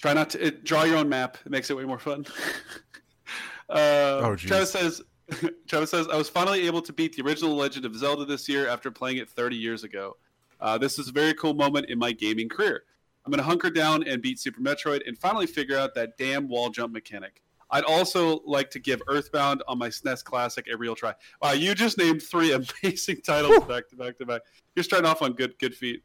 Try 0.00 0.14
not 0.14 0.30
to 0.30 0.46
it, 0.46 0.64
draw 0.64 0.84
your 0.84 0.96
own 0.96 1.08
map. 1.08 1.36
It 1.44 1.50
makes 1.50 1.68
it 1.68 1.76
way 1.76 1.84
more 1.84 1.98
fun. 1.98 2.24
uh, 3.68 4.20
Oh, 4.22 4.36
geez. 4.36 4.48
Travis 4.48 4.70
says. 4.70 5.02
Travis 5.68 5.90
says, 5.90 6.08
"I 6.08 6.16
was 6.16 6.28
finally 6.28 6.66
able 6.66 6.82
to 6.82 6.92
beat 6.92 7.14
the 7.16 7.22
original 7.22 7.54
Legend 7.56 7.84
of 7.84 7.94
Zelda 7.96 8.24
this 8.24 8.48
year 8.48 8.68
after 8.68 8.90
playing 8.90 9.18
it 9.18 9.28
30 9.28 9.56
years 9.56 9.84
ago. 9.84 10.16
Uh, 10.60 10.76
this 10.78 10.98
is 10.98 11.08
a 11.08 11.12
very 11.12 11.34
cool 11.34 11.54
moment 11.54 11.86
in 11.88 11.98
my 11.98 12.12
gaming 12.12 12.48
career. 12.48 12.82
I'm 13.24 13.30
going 13.30 13.38
to 13.38 13.44
hunker 13.44 13.70
down 13.70 14.02
and 14.06 14.20
beat 14.22 14.38
Super 14.38 14.60
Metroid 14.60 15.06
and 15.06 15.16
finally 15.18 15.46
figure 15.46 15.78
out 15.78 15.94
that 15.94 16.16
damn 16.18 16.48
wall 16.48 16.70
jump 16.70 16.92
mechanic. 16.92 17.42
I'd 17.70 17.84
also 17.84 18.40
like 18.44 18.70
to 18.70 18.78
give 18.80 19.00
Earthbound 19.08 19.62
on 19.68 19.78
my 19.78 19.88
SNES 19.88 20.24
Classic 20.24 20.66
a 20.72 20.76
real 20.76 20.94
try. 20.96 21.14
Wow, 21.40 21.52
you 21.52 21.74
just 21.74 21.98
named 21.98 22.22
three 22.22 22.52
amazing 22.82 23.20
titles 23.24 23.62
back 23.64 23.88
to 23.90 23.96
back 23.96 24.18
to 24.18 24.26
back. 24.26 24.42
You're 24.74 24.82
starting 24.82 25.08
off 25.08 25.22
on 25.22 25.34
good 25.34 25.58
good 25.58 25.74
feet. 25.74 26.02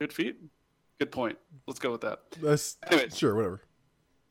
Good 0.00 0.12
feet. 0.12 0.36
Good 0.98 1.12
point. 1.12 1.36
Let's 1.66 1.78
go 1.80 1.90
with 1.92 2.00
that. 2.02 2.20
That's 2.40 2.76
Anyway. 2.90 3.08
sure 3.10 3.34
whatever. 3.34 3.62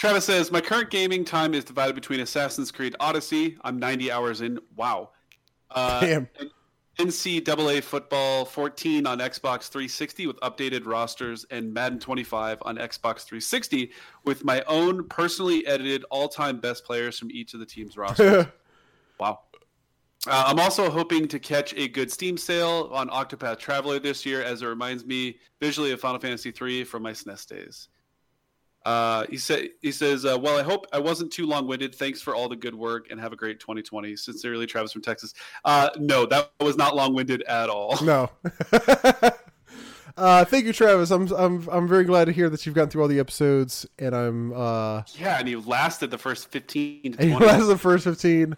Travis 0.02 0.26
says, 0.26 0.52
My 0.52 0.62
current 0.62 0.90
gaming 0.90 1.24
time 1.24 1.54
is 1.54 1.64
divided 1.64 1.94
between 1.94 2.22
Assassin's 2.22 2.72
Creed 2.72 2.96
Odyssey. 3.00 3.56
I'm 3.64 3.78
90 3.78 4.12
hours 4.12 4.42
in. 4.42 4.58
Wow. 4.76 5.12
Uh, 5.70 6.00
Damn. 6.00 6.30
NCAA 6.98 7.84
Football 7.84 8.46
14 8.46 9.06
on 9.06 9.20
Xbox 9.20 9.70
360 9.70 10.26
with 10.26 10.40
updated 10.40 10.88
rosters 10.88 11.46
and 11.52 11.72
Madden 11.72 12.00
25 12.00 12.64
on 12.64 12.78
Xbox 12.78 13.26
360 13.26 13.92
with 14.26 14.44
my 14.44 14.64
own 14.64 15.08
personally 15.08 15.68
edited 15.68 16.04
all 16.10 16.28
time 16.28 16.60
best 16.60 16.84
players 16.84 17.20
from 17.20 17.30
each 17.30 17.54
of 17.54 17.60
the 17.60 17.66
team's 17.68 17.96
rosters. 18.06 18.48
Wow. 19.20 19.42
Uh, 20.26 20.46
I'm 20.48 20.60
also 20.60 20.90
hoping 20.90 21.28
to 21.28 21.38
catch 21.38 21.76
a 21.76 21.88
good 21.88 22.12
Steam 22.12 22.38
sale 22.38 22.90
on 22.92 23.08
Octopath 23.10 23.60
Traveler 23.60 24.00
this 24.00 24.26
year, 24.26 24.42
as 24.42 24.64
it 24.64 24.66
reminds 24.66 25.06
me 25.06 25.38
visually 25.60 25.92
of 25.92 26.02
Final 26.02 26.20
Fantasy 26.20 26.52
III 26.60 26.86
from 26.86 27.04
my 27.04 27.12
SNES 27.12 27.46
days. 27.48 27.88
Uh, 28.84 29.26
he 29.30 29.38
said, 29.38 29.70
"He 29.82 29.92
says, 29.92 30.26
uh, 30.26 30.38
well, 30.40 30.58
I 30.58 30.64
hope 30.64 30.88
I 30.92 31.00
wasn't 31.00 31.32
too 31.32 31.46
long-winded. 31.46 31.94
Thanks 31.94 32.22
for 32.22 32.34
all 32.34 32.50
the 32.50 32.56
good 32.56 32.74
work 32.74 33.12
and 33.12 33.20
have 33.20 33.32
a 33.32 33.36
great 33.36 33.60
2020. 33.60 34.16
Sincerely, 34.16 34.66
Travis 34.66 34.92
from 34.92 35.04
Texas. 35.04 35.34
Uh, 35.66 35.90
no, 35.98 36.26
that 36.26 36.52
was 36.60 36.78
not 36.78 36.96
long-winded 36.96 37.44
at 37.44 37.70
all. 37.70 37.98
No. 38.04 38.30
uh, 40.18 40.46
thank 40.46 40.66
you, 40.66 40.74
Travis. 40.74 41.12
I'm 41.12 41.32
I'm 41.34 41.68
I'm 41.70 41.88
very 41.88 42.04
glad 42.04 42.26
to 42.26 42.32
hear 42.32 42.50
that 42.50 42.66
you've 42.66 42.76
gotten 42.76 42.90
through 42.90 43.04
all 43.04 43.08
the 43.08 43.20
episodes, 43.20 43.86
and 44.00 44.16
I'm 44.16 44.54
uh, 44.54 45.04
Yeah, 45.16 45.40
and 45.40 45.48
you 45.48 45.62
lasted 45.62 46.12
the 46.12 46.18
first 46.18 46.52
15 46.52 47.14
to 47.14 47.20
and 47.20 47.32
20. 47.32 47.46
that's 47.46 47.68
the 47.68 47.78
first 47.78 48.04
fifteen, 48.04 48.58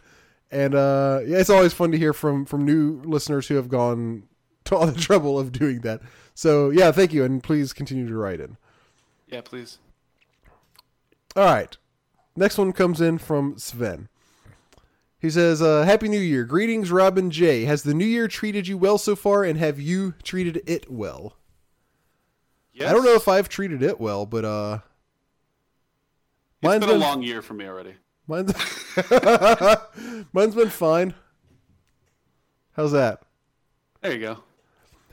and 0.51 0.73
uh, 0.75 1.19
yeah, 1.25 1.37
it's 1.37 1.49
always 1.49 1.73
fun 1.73 1.91
to 1.91 1.97
hear 1.97 2.13
from 2.13 2.45
from 2.45 2.65
new 2.65 3.01
listeners 3.03 3.47
who 3.47 3.55
have 3.55 3.69
gone 3.69 4.23
to 4.65 4.75
all 4.75 4.87
the 4.87 4.93
trouble 4.99 5.37
of 5.37 5.51
doing 5.51 5.81
that. 5.81 6.01
So 6.33 6.69
yeah, 6.69 6.91
thank 6.91 7.13
you, 7.13 7.23
and 7.23 7.43
please 7.43 7.73
continue 7.73 8.07
to 8.07 8.15
write 8.15 8.39
in. 8.39 8.57
yeah, 9.27 9.41
please. 9.41 9.79
All 11.35 11.45
right. 11.45 11.75
Next 12.35 12.57
one 12.57 12.73
comes 12.73 13.01
in 13.01 13.17
from 13.17 13.57
Sven. 13.57 14.09
He 15.19 15.29
says, 15.29 15.61
uh, 15.61 15.83
Happy 15.83 16.09
New 16.09 16.19
Year. 16.19 16.43
Greetings, 16.43 16.91
Rob 16.91 17.17
and 17.17 17.31
Jay. 17.31 17.63
Has 17.65 17.83
the 17.83 17.93
new 17.93 18.05
year 18.05 18.27
treated 18.27 18.67
you 18.67 18.77
well 18.77 18.97
so 18.97 19.15
far, 19.15 19.43
and 19.43 19.57
have 19.57 19.79
you 19.79 20.13
treated 20.23 20.61
it 20.67 20.91
well? 20.91 21.37
Yes. 22.73 22.89
I 22.89 22.93
don't 22.93 23.05
know 23.05 23.13
if 23.15 23.27
I've 23.27 23.47
treated 23.49 23.81
it 23.83 23.99
well, 24.01 24.25
but 24.25 24.43
uh, 24.43 24.79
It's 26.61 26.63
mine's 26.67 26.85
been 26.85 26.95
a 26.95 26.99
long 26.99 27.21
year 27.23 27.41
for 27.41 27.53
me 27.53 27.65
already. 27.65 27.93
mine's, 28.27 28.51
mine's 30.33 30.55
been 30.55 30.69
fine. 30.69 31.13
How's 32.75 32.91
that? 32.91 33.21
There 34.01 34.11
you 34.11 34.19
go. 34.19 34.43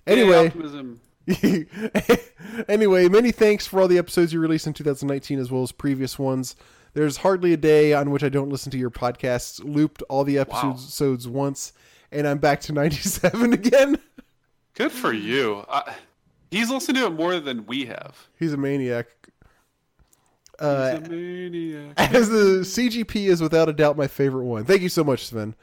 Anyway. 0.06 0.50
anyway, 2.68 3.08
many 3.08 3.32
thanks 3.32 3.66
for 3.66 3.80
all 3.80 3.88
the 3.88 3.98
episodes 3.98 4.32
you 4.32 4.40
released 4.40 4.66
in 4.66 4.72
2019 4.72 5.38
as 5.38 5.50
well 5.50 5.62
as 5.62 5.72
previous 5.72 6.18
ones. 6.18 6.56
There's 6.92 7.18
hardly 7.18 7.52
a 7.52 7.56
day 7.56 7.92
on 7.92 8.10
which 8.10 8.24
I 8.24 8.28
don't 8.28 8.48
listen 8.48 8.72
to 8.72 8.78
your 8.78 8.90
podcasts. 8.90 9.62
Looped 9.64 10.02
all 10.08 10.24
the 10.24 10.38
episodes 10.38 11.28
once, 11.28 11.72
and 12.10 12.26
I'm 12.26 12.38
back 12.38 12.60
to 12.62 12.72
97 12.72 13.52
again. 13.54 13.98
Good 14.74 14.90
for 14.92 15.12
you. 15.12 15.64
I, 15.68 15.94
he's 16.50 16.70
listened 16.70 16.98
to 16.98 17.06
it 17.06 17.10
more 17.12 17.38
than 17.38 17.66
we 17.66 17.86
have. 17.86 18.28
He's 18.38 18.52
a 18.52 18.56
maniac. 18.56 19.06
Uh, 20.58 20.98
He's 20.98 21.06
a 21.06 21.10
maniac. 21.10 21.94
as 21.96 22.28
the 22.28 22.60
CGP 22.62 23.28
is 23.28 23.40
without 23.40 23.68
a 23.68 23.72
doubt 23.72 23.96
my 23.96 24.06
favorite 24.06 24.44
one. 24.44 24.64
Thank 24.64 24.82
you 24.82 24.88
so 24.90 25.02
much, 25.04 25.26
Sven. 25.26 25.54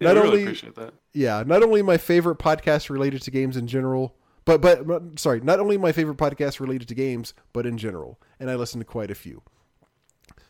Yeah, 0.00 0.10
I 0.10 0.12
Not 0.12 0.22
really 0.22 0.28
only 0.30 0.42
appreciate 0.44 0.74
that. 0.76 0.94
yeah, 1.12 1.42
not 1.44 1.62
only 1.64 1.82
my 1.82 1.96
favorite 1.96 2.38
podcast 2.38 2.88
related 2.88 3.22
to 3.22 3.32
games 3.32 3.56
in 3.56 3.66
general, 3.66 4.14
but 4.56 4.86
but 4.86 5.18
sorry, 5.18 5.40
not 5.40 5.60
only 5.60 5.76
my 5.76 5.92
favorite 5.92 6.16
podcast 6.16 6.60
related 6.60 6.88
to 6.88 6.94
games, 6.94 7.34
but 7.52 7.66
in 7.66 7.76
general, 7.78 8.18
and 8.40 8.50
I 8.50 8.54
listen 8.54 8.78
to 8.80 8.84
quite 8.84 9.10
a 9.10 9.14
few. 9.14 9.42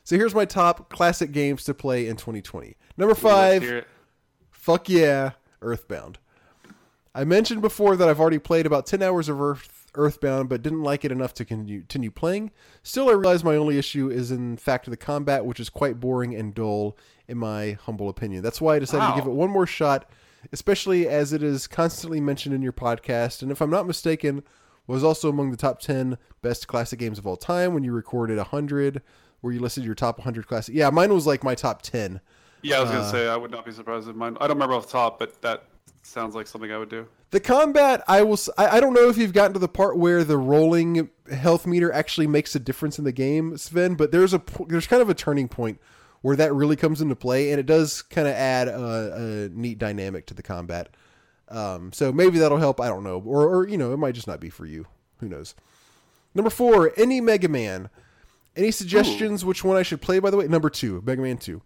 So 0.05 0.17
here's 0.17 0.35
my 0.35 0.45
top 0.47 0.89
classic 0.89 1.33
games 1.33 1.65
to 1.65 1.75
play 1.75 2.07
in 2.07 2.17
2020. 2.17 2.77
Number 2.97 3.15
five, 3.15 3.85
fuck 4.51 4.89
yeah, 4.89 5.33
Earthbound. 5.61 6.19
I 7.15 7.25
mentioned 7.25 7.61
before 7.61 7.97
that 7.97 8.09
I've 8.09 8.21
already 8.21 8.39
played 8.39 8.65
about 8.65 8.87
10 8.87 9.03
hours 9.03 9.29
of 9.29 9.41
Earth, 9.41 9.87
Earthbound, 9.95 10.49
but 10.49 10.63
didn't 10.63 10.83
like 10.83 11.05
it 11.05 11.11
enough 11.11 11.35
to 11.35 11.45
continue, 11.45 11.81
continue 11.81 12.11
playing. 12.11 12.53
Still, 12.83 13.09
I 13.09 13.13
realize 13.13 13.43
my 13.43 13.57
only 13.57 13.77
issue 13.77 14.09
is 14.09 14.31
in 14.31 14.57
fact 14.57 14.89
the 14.89 14.97
combat, 14.97 15.45
which 15.45 15.59
is 15.59 15.69
quite 15.69 15.99
boring 16.01 16.35
and 16.35 16.55
dull, 16.55 16.97
in 17.27 17.37
my 17.39 17.73
humble 17.73 18.09
opinion. 18.09 18.43
That's 18.43 18.61
why 18.61 18.77
I 18.77 18.79
decided 18.79 19.01
Wow. 19.05 19.11
to 19.15 19.21
give 19.21 19.27
it 19.27 19.33
one 19.35 19.51
more 19.51 19.67
shot, 19.67 20.09
especially 20.53 21.09
as 21.09 21.33
it 21.33 21.43
is 21.43 21.67
constantly 21.67 22.21
mentioned 22.21 22.55
in 22.55 22.63
your 22.63 22.73
podcast, 22.73 23.43
and 23.43 23.51
if 23.51 23.61
I'm 23.61 23.71
not 23.71 23.87
mistaken, 23.87 24.43
was 24.87 25.05
also 25.05 25.29
among 25.29 25.51
the 25.51 25.57
top 25.57 25.81
10 25.81 26.17
best 26.43 26.67
classic 26.67 26.99
games 26.99 27.19
of 27.19 27.27
all 27.27 27.37
time 27.37 27.75
when 27.75 27.85
you 27.85 27.93
recorded 27.93 28.39
100, 28.39 29.03
where 29.41 29.53
you 29.53 29.61
listed 29.61 29.85
your 29.85 29.95
top 29.95 30.19
100 30.19 30.47
classic. 30.47 30.75
Yeah, 30.75 30.91
mine 30.91 31.13
was 31.13 31.27
like 31.27 31.45
my 31.45 31.55
top 31.55 31.83
10. 31.83 32.21
Yeah, 32.63 32.79
I 32.79 32.81
was 32.81 32.91
Uh, 32.91 32.95
gonna 32.95 33.11
say 33.11 33.29
I 33.29 33.37
would 33.37 33.51
not 33.51 33.65
be 33.65 33.73
surprised 33.73 34.09
if 34.09 34.17
mine. 34.17 34.37
I 34.41 34.47
don't 34.49 34.57
remember 34.57 34.75
off 34.75 34.87
the 34.87 34.93
top, 34.93 35.19
but 35.19 35.41
that 35.43 35.65
sounds 36.03 36.35
like 36.35 36.47
something 36.47 36.73
I 36.73 36.79
would 36.79 36.89
do. 36.89 37.07
The 37.31 37.41
combat, 37.41 38.03
I 38.09 38.23
will. 38.23 38.39
I 38.57 38.81
don't 38.81 38.95
know 38.95 39.09
if 39.09 39.19
you've 39.19 39.35
gotten 39.35 39.53
to 39.53 39.59
the 39.59 39.69
part 39.69 39.99
where 39.99 40.25
the 40.25 40.39
rolling 40.39 41.11
health 41.31 41.67
meter 41.67 41.93
actually 41.93 42.27
makes 42.27 42.55
a 42.57 42.59
difference 42.59 42.99
in 42.99 43.05
the 43.05 43.13
game, 43.13 43.57
Sven. 43.59 43.95
But 43.95 44.11
there's 44.11 44.33
a 44.33 44.43
there's 44.67 44.87
kind 44.87 45.03
of 45.03 45.11
a 45.11 45.15
turning 45.15 45.47
point 45.47 45.79
where 46.23 46.37
that 46.37 46.53
really 46.55 46.77
comes 46.77 47.01
into 47.01 47.17
play, 47.17 47.51
and 47.51 47.61
it 47.61 47.67
does 47.67 48.03
kind 48.03 48.27
of 48.27 48.35
add 48.35 48.69
a, 48.69 49.15
a 49.15 49.49
neat 49.57 49.79
dynamic 49.79 50.27
to 50.27 50.35
the 50.35 50.43
combat. 50.43 50.89
Um, 51.49 51.93
so 51.93 52.13
maybe 52.13 52.39
that'll 52.39 52.59
help. 52.59 52.81
I 52.81 52.89
don't 52.89 53.05
know, 53.05 53.23
or 53.25 53.49
or 53.49 53.69
you 53.69 53.79
know, 53.79 53.93
it 53.93 53.99
might 53.99 54.15
just 54.15 54.27
not 54.27 54.41
be 54.41 54.51
for 54.51 54.67
you. 54.67 54.87
Who 55.19 55.29
knows? 55.29 55.55
Number 56.35 56.51
four, 56.51 56.93
any 56.97 57.21
Mega 57.21 57.49
Man. 57.49 57.91
Any 58.57 58.73
suggestions 58.73 59.45
which 59.45 59.63
one 59.63 59.77
I 59.77 59.85
should 59.85 60.01
play? 60.01 60.19
By 60.19 60.31
the 60.31 60.37
way, 60.37 60.49
number 60.49 60.69
two, 60.69 61.01
Mega 61.07 61.23
Man 61.23 61.39
Two. 61.39 61.63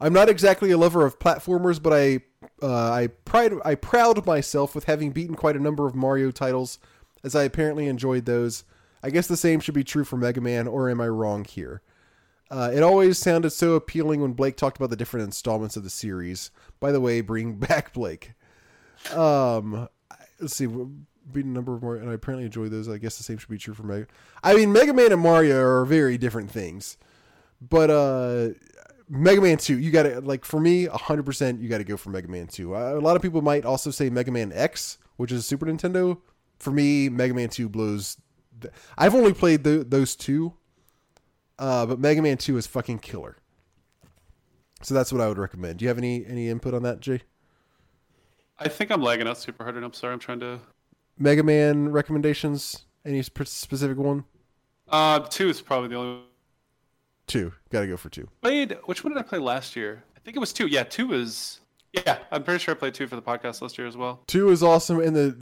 I'm 0.00 0.12
not 0.12 0.28
exactly 0.28 0.70
a 0.70 0.78
lover 0.78 1.04
of 1.04 1.18
platformers, 1.18 1.82
but 1.82 1.92
I 1.92 2.20
uh, 2.62 2.92
I 2.92 3.08
pride 3.24 3.52
I 3.64 3.74
proud 3.74 4.24
myself 4.24 4.74
with 4.74 4.84
having 4.84 5.10
beaten 5.10 5.34
quite 5.34 5.56
a 5.56 5.60
number 5.60 5.86
of 5.86 5.94
Mario 5.94 6.30
titles, 6.30 6.78
as 7.24 7.34
I 7.34 7.42
apparently 7.42 7.88
enjoyed 7.88 8.24
those. 8.24 8.64
I 9.02 9.10
guess 9.10 9.26
the 9.26 9.36
same 9.36 9.60
should 9.60 9.74
be 9.74 9.84
true 9.84 10.04
for 10.04 10.16
Mega 10.16 10.40
Man, 10.40 10.68
or 10.68 10.88
am 10.88 11.00
I 11.00 11.08
wrong 11.08 11.44
here? 11.44 11.82
Uh, 12.50 12.70
it 12.72 12.82
always 12.82 13.18
sounded 13.18 13.50
so 13.50 13.72
appealing 13.74 14.20
when 14.20 14.32
Blake 14.32 14.56
talked 14.56 14.76
about 14.76 14.90
the 14.90 14.96
different 14.96 15.24
installments 15.24 15.76
of 15.76 15.84
the 15.84 15.90
series. 15.90 16.50
By 16.80 16.92
the 16.92 17.00
way, 17.00 17.20
bring 17.20 17.54
back 17.58 17.92
Blake. 17.92 18.32
Um, 19.12 19.88
let's 20.40 20.56
see, 20.56 20.66
beat 20.66 21.44
a 21.44 21.48
number 21.48 21.74
of 21.74 21.82
more, 21.82 21.96
and 21.96 22.10
I 22.10 22.14
apparently 22.14 22.44
enjoy 22.44 22.68
those. 22.68 22.88
I 22.88 22.98
guess 22.98 23.16
the 23.16 23.24
same 23.24 23.38
should 23.38 23.48
be 23.48 23.58
true 23.58 23.74
for 23.74 23.82
Mega. 23.82 24.06
I 24.42 24.54
mean, 24.54 24.72
Mega 24.72 24.92
Man 24.92 25.12
and 25.12 25.20
Mario 25.20 25.60
are 25.60 25.84
very 25.84 26.18
different 26.18 26.50
things, 26.50 26.96
but 27.60 27.90
uh, 27.90 28.48
Mega 29.08 29.40
Man 29.40 29.56
2, 29.56 29.78
you 29.78 29.90
got 29.90 30.04
to 30.04 30.20
like 30.20 30.44
for 30.44 30.60
me 30.60 30.86
100% 30.86 31.60
you 31.60 31.68
got 31.68 31.78
to 31.78 31.84
go 31.84 31.96
for 31.96 32.10
Mega 32.10 32.28
Man 32.28 32.46
2. 32.46 32.74
Uh, 32.74 32.94
a 32.94 33.00
lot 33.00 33.16
of 33.16 33.22
people 33.22 33.42
might 33.42 33.64
also 33.64 33.90
say 33.90 34.10
Mega 34.10 34.30
Man 34.30 34.52
X, 34.52 34.98
which 35.16 35.32
is 35.32 35.40
a 35.40 35.42
Super 35.42 35.66
Nintendo. 35.66 36.18
For 36.58 36.70
me, 36.70 37.08
Mega 37.08 37.34
Man 37.34 37.48
2 37.48 37.68
blows 37.68 38.16
I've 38.96 39.14
only 39.14 39.32
played 39.32 39.64
th- 39.64 39.86
those 39.88 40.16
two. 40.16 40.54
Uh, 41.58 41.86
but 41.86 41.98
Mega 41.98 42.20
Man 42.20 42.36
2 42.36 42.56
is 42.56 42.66
fucking 42.66 42.98
killer. 42.98 43.36
So 44.82 44.92
that's 44.94 45.12
what 45.12 45.20
I 45.20 45.28
would 45.28 45.38
recommend. 45.38 45.78
Do 45.78 45.84
you 45.84 45.88
have 45.88 45.98
any 45.98 46.26
any 46.26 46.48
input 46.48 46.74
on 46.74 46.82
that, 46.82 47.00
Jay? 47.00 47.22
I 48.58 48.68
think 48.68 48.90
I'm 48.90 49.02
lagging 49.02 49.26
out 49.26 49.38
super 49.38 49.64
hard, 49.64 49.76
and 49.76 49.84
I'm 49.84 49.92
sorry. 49.92 50.12
I'm 50.12 50.18
trying 50.18 50.40
to. 50.40 50.60
Mega 51.18 51.42
Man 51.42 51.90
recommendations? 51.90 52.84
Any 53.04 53.22
specific 53.22 53.96
one? 53.96 54.24
Uh, 54.88 55.20
two 55.20 55.48
is 55.48 55.60
probably 55.60 55.88
the 55.88 55.96
only. 55.96 56.22
Two. 57.26 57.52
Got 57.70 57.80
to 57.80 57.86
go 57.86 57.96
for 57.96 58.10
two. 58.10 58.28
Played 58.42 58.76
which 58.84 59.02
one 59.02 59.14
did 59.14 59.18
I 59.18 59.22
play 59.22 59.38
last 59.38 59.74
year? 59.74 60.04
I 60.16 60.20
think 60.20 60.36
it 60.36 60.40
was 60.40 60.52
two. 60.52 60.66
Yeah, 60.66 60.82
two 60.82 61.06
was. 61.08 61.60
Yeah, 61.92 62.18
I'm 62.30 62.42
pretty 62.42 62.62
sure 62.62 62.74
I 62.74 62.78
played 62.78 62.92
two 62.92 63.06
for 63.06 63.16
the 63.16 63.22
podcast 63.22 63.62
last 63.62 63.78
year 63.78 63.86
as 63.86 63.96
well. 63.96 64.22
Two 64.26 64.50
is 64.50 64.62
awesome, 64.62 65.00
and 65.00 65.16
the 65.16 65.40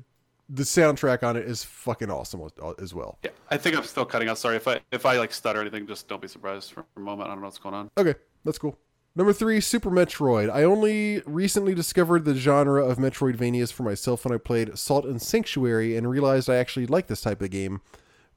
the 0.52 0.64
soundtrack 0.64 1.22
on 1.22 1.36
it 1.36 1.46
is 1.46 1.64
fucking 1.64 2.10
awesome 2.10 2.42
uh, 2.62 2.72
as 2.72 2.92
well. 2.92 3.18
Yeah, 3.24 3.30
I 3.50 3.56
think 3.56 3.76
I'm 3.76 3.84
still 3.84 4.04
cutting 4.04 4.28
out. 4.28 4.36
Sorry 4.36 4.56
if 4.56 4.68
I 4.68 4.80
if 4.92 5.06
I 5.06 5.18
like 5.18 5.32
stutter 5.32 5.58
or 5.58 5.62
anything. 5.62 5.86
Just 5.86 6.08
don't 6.08 6.20
be 6.20 6.28
surprised 6.28 6.72
for 6.72 6.84
a 6.96 7.00
moment. 7.00 7.28
I 7.28 7.32
don't 7.32 7.40
know 7.40 7.46
what's 7.46 7.58
going 7.58 7.74
on. 7.74 7.90
Okay, 7.96 8.14
that's 8.44 8.58
cool. 8.58 8.78
Number 9.14 9.32
three, 9.32 9.60
Super 9.60 9.90
Metroid. 9.90 10.50
I 10.50 10.62
only 10.62 11.20
recently 11.26 11.74
discovered 11.74 12.24
the 12.24 12.34
genre 12.34 12.84
of 12.84 12.98
Metroidvanias 12.98 13.72
for 13.72 13.82
myself 13.82 14.24
when 14.24 14.32
I 14.32 14.38
played 14.38 14.78
Salt 14.78 15.04
and 15.04 15.20
Sanctuary 15.20 15.96
and 15.96 16.08
realized 16.08 16.48
I 16.48 16.56
actually 16.56 16.86
like 16.86 17.08
this 17.08 17.20
type 17.20 17.42
of 17.42 17.50
game. 17.50 17.82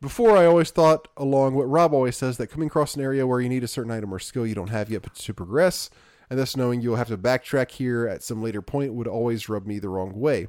Before, 0.02 0.38
I 0.38 0.46
always 0.46 0.72
thought, 0.72 1.08
along 1.16 1.56
what 1.56 1.70
Rob 1.70 1.94
always 1.94 2.18
says, 2.18 2.36
that 2.38 2.48
coming 2.48 2.68
across 2.68 2.96
an 2.96 3.02
area 3.02 3.26
where 3.26 3.40
you 3.40 3.48
need 3.48 3.64
a 3.64 3.70
certain 3.70 3.92
item 3.92 4.14
or 4.14 4.20
skill 4.20 4.46
you 4.46 4.54
don't 4.54 4.70
have 4.70 4.90
yet 4.90 5.04
to 5.16 5.34
progress, 5.34 5.90
and 6.30 6.38
thus 6.38 6.58
knowing 6.58 6.82
you'll 6.82 6.98
have 6.98 7.08
to 7.08 7.18
backtrack 7.18 7.72
here 7.72 8.06
at 8.06 8.22
some 8.22 8.44
later 8.44 8.62
point 8.62 8.94
would 8.94 9.08
always 9.08 9.48
rub 9.48 9.66
me 9.66 9.80
the 9.80 9.90
wrong 9.90 10.20
way. 10.20 10.48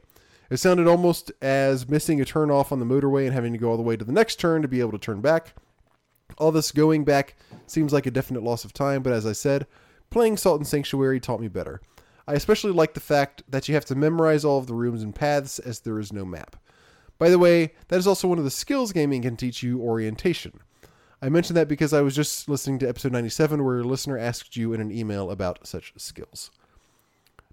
It 0.51 0.59
sounded 0.59 0.87
almost 0.87 1.33
as 1.43 1.89
missing 1.89 2.21
a 2.21 2.25
turn 2.25 2.51
off 2.51 2.71
on 2.73 2.79
the 2.79 2.87
motorway 2.87 3.25
and 3.25 3.35
having 3.35 3.53
to 3.53 3.59
go 3.59 3.71
all 3.71 3.77
the 3.77 3.83
way 3.83 3.97
to 3.97 4.05
the 4.05 4.13
next 4.13 4.39
turn 4.39 4.63
to 4.63 4.69
be 4.69 4.81
able 4.81 4.93
to 4.93 4.99
turn 4.99 5.21
back. 5.21 5.55
All 6.39 6.53
this 6.53 6.73
going 6.73 7.05
back 7.05 7.37
seems 7.67 7.93
like 7.93 8.07
a 8.07 8.11
definite 8.11 8.43
loss 8.43 8.65
of 8.65 8.73
time, 8.73 9.03
but 9.03 9.13
as 9.13 9.27
I 9.27 9.33
said, 9.33 9.67
Playing 10.11 10.37
Salt 10.37 10.61
and 10.61 10.67
Sanctuary 10.67 11.21
taught 11.21 11.41
me 11.41 11.49
better. 11.49 11.81
I 12.29 12.35
especially 12.35 12.73
like 12.73 12.95
the 12.95 13.01
fact 13.01 13.43
that 13.49 13.69
you 13.69 13.75
have 13.75 13.85
to 13.87 13.95
memorize 13.95 14.45
all 14.45 14.59
of 14.59 14.67
the 14.67 14.75
rooms 14.75 15.03
and 15.03 15.15
paths 15.15 15.59
as 15.59 15.81
there 15.81 15.99
is 15.99 16.13
no 16.13 16.25
map. 16.25 16.57
By 17.19 17.31
the 17.31 17.39
way, 17.39 17.75
that 17.89 17.99
is 17.99 18.07
also 18.07 18.29
one 18.29 18.39
of 18.39 18.45
the 18.45 18.51
skills 18.51 18.93
gaming 18.93 19.23
can 19.23 19.37
teach 19.37 19.63
you 19.63 19.81
orientation. 19.81 20.61
I 21.23 21.29
mentioned 21.29 21.57
that 21.57 21.69
because 21.69 21.93
I 21.93 22.03
was 22.03 22.15
just 22.15 22.49
listening 22.49 22.79
to 22.81 22.89
episode 22.89 23.13
97 23.13 23.65
where 23.65 23.79
a 23.79 23.85
listener 23.85 24.19
asked 24.19 24.57
you 24.57 24.73
in 24.73 24.81
an 24.81 24.93
email 24.93 25.31
about 25.31 25.67
such 25.67 25.95
skills. 25.97 26.51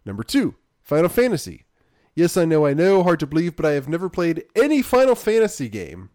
Number 0.05 0.23
2, 0.23 0.55
Final 0.81 1.09
Fantasy. 1.09 1.65
Yes, 2.15 2.37
I 2.37 2.45
know, 2.45 2.65
I 2.65 2.73
know, 2.73 3.03
hard 3.03 3.19
to 3.21 3.27
believe, 3.27 3.55
but 3.55 3.65
I 3.65 3.71
have 3.71 3.89
never 3.89 4.09
played 4.09 4.43
any 4.55 4.81
Final 4.81 5.15
Fantasy 5.15 5.67
game. 5.67 6.09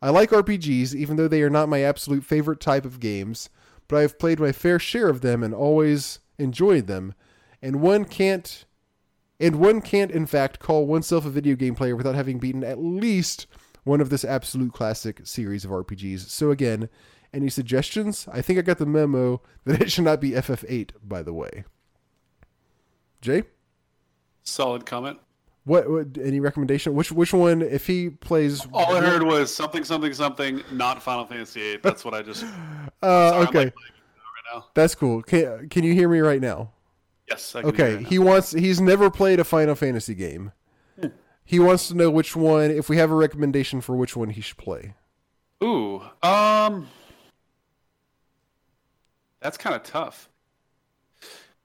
I 0.00 0.10
like 0.10 0.30
RPGs, 0.30 0.94
even 0.94 1.16
though 1.16 1.28
they 1.28 1.42
are 1.42 1.50
not 1.50 1.68
my 1.68 1.80
absolute 1.80 2.24
favorite 2.24 2.60
type 2.60 2.84
of 2.84 3.00
games 3.00 3.48
but 3.88 3.96
I 3.96 4.02
have 4.02 4.18
played 4.18 4.40
my 4.40 4.52
fair 4.52 4.78
share 4.78 5.08
of 5.08 5.20
them 5.20 5.42
and 5.42 5.54
always 5.54 6.20
enjoyed 6.38 6.86
them. 6.86 7.14
And 7.62 7.80
one 7.80 8.04
can't 8.04 8.64
and 9.40 9.56
one 9.56 9.80
can't 9.80 10.10
in 10.10 10.26
fact 10.26 10.60
call 10.60 10.86
oneself 10.86 11.26
a 11.26 11.30
video 11.30 11.56
game 11.56 11.74
player 11.74 11.96
without 11.96 12.14
having 12.14 12.38
beaten 12.38 12.64
at 12.64 12.78
least 12.78 13.46
one 13.82 14.00
of 14.00 14.08
this 14.08 14.24
absolute 14.24 14.72
classic 14.72 15.20
series 15.24 15.64
of 15.64 15.70
RPGs. 15.70 16.20
So 16.30 16.50
again, 16.50 16.88
any 17.32 17.50
suggestions? 17.50 18.26
I 18.32 18.42
think 18.42 18.58
I 18.58 18.62
got 18.62 18.78
the 18.78 18.86
memo 18.86 19.42
that 19.64 19.82
it 19.82 19.92
should 19.92 20.04
not 20.04 20.20
be 20.20 20.30
FF8 20.30 20.90
by 21.02 21.22
the 21.22 21.34
way. 21.34 21.64
Jay? 23.20 23.44
Solid 24.44 24.86
comment. 24.86 25.18
What, 25.64 25.90
what, 25.90 26.06
any 26.22 26.40
recommendation? 26.40 26.94
Which 26.94 27.10
which 27.10 27.32
one? 27.32 27.62
If 27.62 27.86
he 27.86 28.10
plays, 28.10 28.66
all 28.72 28.94
I 28.94 29.00
heard 29.00 29.22
was 29.22 29.54
something 29.54 29.82
something 29.82 30.12
something, 30.12 30.62
not 30.70 31.02
Final 31.02 31.24
Fantasy 31.24 31.60
VIII. 31.60 31.80
That's 31.82 32.04
what 32.04 32.14
I 32.14 32.22
just. 32.22 32.44
Uh, 33.02 33.30
Sorry, 33.30 33.46
okay, 33.48 33.64
right 33.64 33.72
that's 34.74 34.94
cool. 34.94 35.22
Can 35.22 35.68
can 35.68 35.84
you 35.84 35.92
hear 35.92 36.08
me 36.08 36.20
right 36.20 36.40
now? 36.40 36.72
Yes. 37.28 37.54
okay. 37.54 38.02
He 38.02 38.18
wants. 38.18 38.52
He's 38.52 38.80
never 38.80 39.10
played 39.10 39.40
a 39.40 39.44
Final 39.44 39.74
Fantasy 39.74 40.14
game. 40.14 40.52
Hmm. 41.00 41.08
He 41.44 41.58
wants 41.58 41.88
to 41.88 41.94
know 41.94 42.10
which 42.10 42.36
one. 42.36 42.70
If 42.70 42.88
we 42.88 42.96
have 42.98 43.10
a 43.10 43.14
recommendation 43.14 43.80
for 43.80 43.96
which 43.96 44.16
one 44.16 44.30
he 44.30 44.40
should 44.40 44.58
play. 44.58 44.94
Ooh. 45.62 46.02
Um. 46.22 46.88
That's 49.40 49.56
kind 49.56 49.76
of 49.76 49.82
tough. 49.82 50.28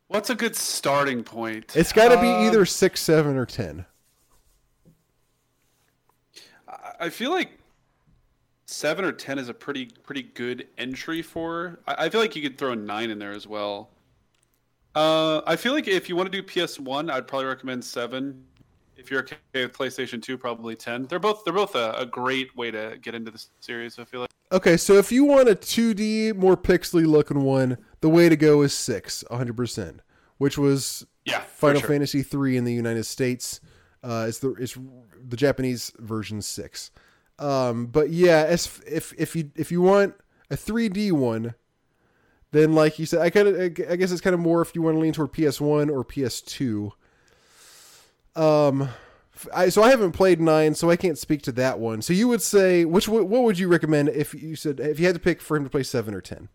What's 0.10 0.32
a 0.32 0.36
good 0.36 0.56
starting 0.56 1.24
point? 1.24 1.76
It's 1.76 1.94
got 1.94 2.10
to 2.10 2.20
be 2.20 2.28
um, 2.28 2.48
either 2.48 2.66
six, 2.66 3.00
seven, 3.00 3.38
or 3.38 3.46
ten. 3.46 3.86
I 7.00 7.10
feel 7.10 7.30
like 7.30 7.52
seven 8.66 9.06
or 9.06 9.12
ten 9.12 9.38
is 9.38 9.50
a 9.50 9.54
pretty 9.54 9.86
pretty 9.86 10.24
good 10.24 10.68
entry 10.80 11.22
for. 11.22 11.80
I, 11.88 12.06
I 12.06 12.10
feel 12.10 12.22
like 12.22 12.36
you 12.36 12.42
could 12.42 12.58
throw 12.58 12.72
a 12.72 12.76
nine 12.76 13.12
in 13.12 13.20
there 13.20 13.34
as 13.34 13.46
well. 13.46 13.92
Uh, 14.96 15.42
I 15.46 15.56
feel 15.56 15.74
like 15.74 15.88
if 15.88 16.10
you 16.10 16.16
want 16.16 16.32
to 16.32 16.42
do 16.42 16.66
PS 16.66 16.80
One, 16.80 17.12
I'd 17.12 17.28
probably 17.28 17.46
recommend 17.46 17.86
seven. 17.86 18.46
If 19.00 19.10
you're 19.10 19.22
okay 19.22 19.38
with 19.54 19.74
PlayStation 19.74 20.22
Two, 20.22 20.38
probably 20.38 20.76
ten. 20.76 21.06
They're 21.06 21.20
both 21.20 21.44
they're 21.46 21.54
both 21.54 21.76
a, 21.76 21.94
a 21.94 22.06
great 22.06 22.56
way 22.56 22.70
to 22.70 22.98
get 23.02 23.16
into 23.16 23.32
the 23.32 23.44
series. 23.62 23.98
I 23.98 24.04
feel 24.04 24.22
like. 24.22 24.30
Okay, 24.52 24.78
so 24.78 24.94
if 24.94 25.12
you 25.12 25.26
want 25.26 25.48
a 25.48 25.54
2D, 25.54 26.36
more 26.36 26.58
pixely 26.58 27.06
looking 27.06 27.44
one, 27.44 27.78
the 28.02 28.10
way 28.10 28.30
to 28.30 28.36
go 28.36 28.64
is 28.64 28.74
six, 28.74 29.24
100%, 29.30 30.00
which 30.40 30.58
was 30.58 31.06
yeah, 31.24 31.42
Final 31.42 31.82
sure. 31.82 31.90
Fantasy 31.90 32.24
three 32.24 32.58
in 32.58 32.64
the 32.64 32.74
United 32.74 33.04
States. 33.04 33.60
Uh, 34.04 34.26
it's 34.28 34.40
the 34.40 34.54
it's 34.54 34.78
the 35.28 35.38
Japanese 35.38 35.92
version 36.00 36.42
six. 36.42 36.92
Um, 37.38 37.86
but 37.86 38.10
yeah, 38.10 38.46
as 38.48 38.82
if 38.88 39.14
if 39.18 39.36
you 39.36 39.52
if 39.56 39.72
you 39.72 39.82
want 39.82 40.16
a 40.50 40.56
3D 40.56 41.12
one, 41.12 41.54
then 42.52 42.74
like 42.74 42.98
you 42.98 43.06
said, 43.06 43.22
I 43.22 43.30
kind 43.30 43.48
of 43.48 43.56
I 43.90 43.96
guess 43.96 44.12
it's 44.12 44.22
kind 44.22 44.34
of 44.34 44.40
more 44.40 44.62
if 44.62 44.74
you 44.74 44.82
want 44.82 44.96
to 44.96 45.00
lean 45.00 45.14
toward 45.14 45.32
PS1 45.34 45.92
or 45.92 46.04
PS2. 46.04 46.92
Um, 48.40 48.90
I 49.54 49.70
so 49.70 49.84
I 49.84 49.90
haven't 49.90 50.14
played 50.14 50.40
nine, 50.40 50.76
so 50.76 50.90
I 50.90 50.96
can't 50.96 51.18
speak 51.18 51.42
to 51.44 51.52
that 51.54 51.80
one. 51.80 52.02
So 52.02 52.14
you 52.14 52.28
would 52.28 52.42
say 52.42 52.86
which 52.86 53.08
what 53.08 53.28
would 53.28 53.60
you 53.60 53.68
recommend 53.68 54.10
if 54.10 54.34
you 54.34 54.56
said 54.56 54.80
if 54.80 55.00
you 55.00 55.06
had 55.06 55.16
to 55.16 55.22
pick 55.22 55.42
for 55.42 55.58
him 55.58 55.64
to 55.64 55.70
play 55.70 55.84
seven 55.84 56.14
or 56.14 56.22
ten? 56.22 56.50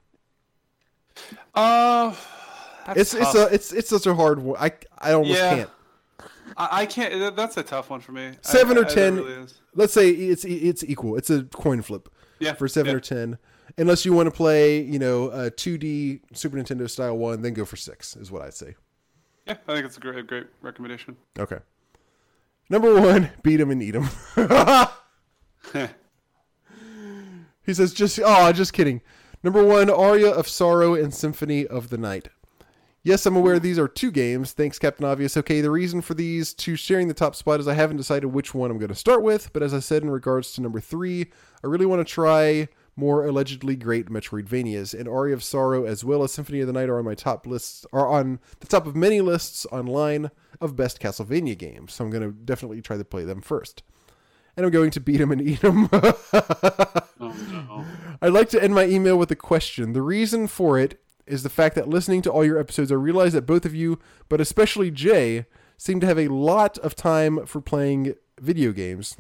Uh, 1.55 2.15
it's 2.97 3.13
tough. 3.13 3.21
it's 3.23 3.35
a 3.35 3.55
it's 3.55 3.73
it's 3.73 3.89
such 3.89 4.07
a 4.07 4.15
hard 4.15 4.41
one. 4.41 4.57
I 4.59 4.73
I 4.99 5.13
almost 5.13 5.39
yeah. 5.39 5.55
can't. 5.55 5.71
I, 6.57 6.69
I 6.83 6.87
can't. 6.87 7.37
That's 7.37 7.57
a 7.57 7.63
tough 7.63 7.91
one 7.91 8.01
for 8.01 8.13
me. 8.13 8.33
Seven 8.43 8.77
I, 8.77 8.81
or 8.81 8.85
ten. 8.85 9.17
Really 9.17 9.47
let's 9.75 9.93
say 9.93 10.11
it's 10.11 10.45
it's 10.45 10.83
equal. 10.85 11.17
It's 11.17 11.31
a 11.31 11.45
coin 11.45 11.83
flip. 11.83 12.09
Yeah. 12.39 12.55
For 12.55 12.69
seven 12.69 12.93
yeah. 12.93 12.97
or 12.97 13.01
ten, 13.01 13.39
unless 13.79 14.05
you 14.05 14.13
want 14.13 14.27
to 14.27 14.31
play, 14.31 14.81
you 14.83 14.99
know, 14.99 15.31
a 15.31 15.51
two 15.51 15.79
D 15.79 16.21
Super 16.33 16.57
Nintendo 16.57 16.91
style 16.91 17.17
one, 17.17 17.43
then 17.43 17.55
go 17.55 17.65
for 17.65 17.77
six. 17.77 18.17
Is 18.17 18.31
what 18.31 18.43
I'd 18.43 18.55
say. 18.55 18.75
Yeah, 19.47 19.57
I 19.69 19.75
think 19.75 19.87
it's 19.87 19.97
a 19.97 20.01
great 20.01 20.27
great 20.27 20.47
recommendation. 20.61 21.17
Okay. 21.39 21.59
Number 22.71 23.01
one, 23.01 23.31
beat 23.43 23.61
him 23.61 23.71
and 23.71 23.83
eat 23.83 23.95
him. 23.95 24.09
he 27.65 27.75
says, 27.75 27.93
"Just 27.93 28.19
oh, 28.25 28.53
just 28.53 28.73
kidding." 28.73 29.03
Number 29.43 29.63
one, 29.63 29.91
Aria 29.91 30.31
of 30.31 30.49
Sorrow 30.49 30.95
and 30.95 31.13
Symphony 31.13 31.67
of 31.67 31.91
the 31.91 31.99
Night. 31.99 32.29
Yes, 33.03 33.27
I'm 33.27 33.37
aware 33.37 33.59
these 33.59 33.79
are 33.79 33.87
two 33.87 34.11
games. 34.11 34.53
Thanks, 34.53 34.79
Captain 34.79 35.05
Obvious. 35.05 35.37
Okay, 35.37 35.61
the 35.61 35.71
reason 35.71 36.01
for 36.01 36.15
these 36.15 36.55
two 36.55 36.75
sharing 36.75 37.09
the 37.09 37.13
top 37.13 37.35
spot 37.35 37.61
is 37.61 37.69
I 37.69 37.75
haven't 37.75 37.99
decided 37.99 38.29
which 38.29 38.55
one 38.55 38.71
I'm 38.71 38.79
going 38.79 38.89
to 38.89 38.95
start 38.95 39.23
with, 39.23 39.53
but 39.53 39.63
as 39.63 39.75
I 39.75 39.81
said 39.81 40.03
in 40.03 40.09
regards 40.09 40.55
to 40.55 40.63
number 40.63 40.81
three, 40.81 41.31
I 41.63 41.67
really 41.67 41.85
want 41.85 42.01
to 42.01 42.11
try 42.11 42.69
more 42.97 43.27
allegedly 43.27 43.77
great 43.77 44.09
Metroidvanias, 44.09 44.99
and 44.99 45.09
Aria 45.09 45.35
of 45.35 45.43
Sorrow 45.43 45.85
as 45.85 46.05
well 46.05 46.23
as 46.23 46.33
Symphony 46.33 46.61
of 46.61 46.67
the 46.67 46.73
Night 46.73 46.89
are 46.89 46.99
on 46.99 47.05
my 47.05 47.15
top 47.15 47.47
lists, 47.47 47.85
are 47.93 48.09
on 48.09 48.41
the 48.61 48.67
top 48.67 48.87
of 48.87 48.95
many 48.95 49.21
lists 49.21 49.67
online 49.73 50.31
of 50.61 50.77
best 50.77 51.01
Castlevania 51.01 51.57
games. 51.57 51.95
So 51.95 52.05
I'm 52.05 52.11
going 52.11 52.23
to 52.23 52.33
definitely 52.33 52.81
try 52.81 52.97
to 52.97 53.05
play 53.05 53.25
them 53.25 53.41
first. 53.41 53.83
And 54.57 54.65
I'm 54.65 54.73
going 54.73 54.91
to 54.93 55.01
beat 55.01 55.17
them 55.17 55.33
and 55.33 55.43
eat 55.43 55.61
them. 55.61 55.89
oh, 55.93 57.03
no. 57.21 57.85
I'd 58.23 58.33
like 58.33 58.49
to 58.51 58.63
end 58.63 58.75
my 58.75 58.85
email 58.85 59.19
with 59.19 59.31
a 59.33 59.37
question. 59.37 59.93
The 59.93 60.03
reason 60.03 60.47
for 60.47 60.79
it 60.79 61.01
is 61.27 61.43
the 61.43 61.51
fact 61.51 61.75
that 61.75 61.89
listening 61.89 62.23
to 62.23 62.31
all 62.31 62.45
your 62.45 62.59
episodes, 62.59 62.93
I 62.93 62.97
realize 62.97 63.33
that 63.33 63.47
both 63.47 63.65
of 63.65 63.75
you, 63.75 63.99
but 64.29 64.41
especially 64.41 64.91
Jay, 64.91 65.47
seem 65.77 65.99
to 66.01 66.07
have 66.07 66.19
a 66.19 66.29
lot 66.29 66.79
of 66.79 66.95
time 66.95 67.47
for 67.47 67.61
playing 67.61 68.15
video 68.41 68.73
games. 68.73 69.17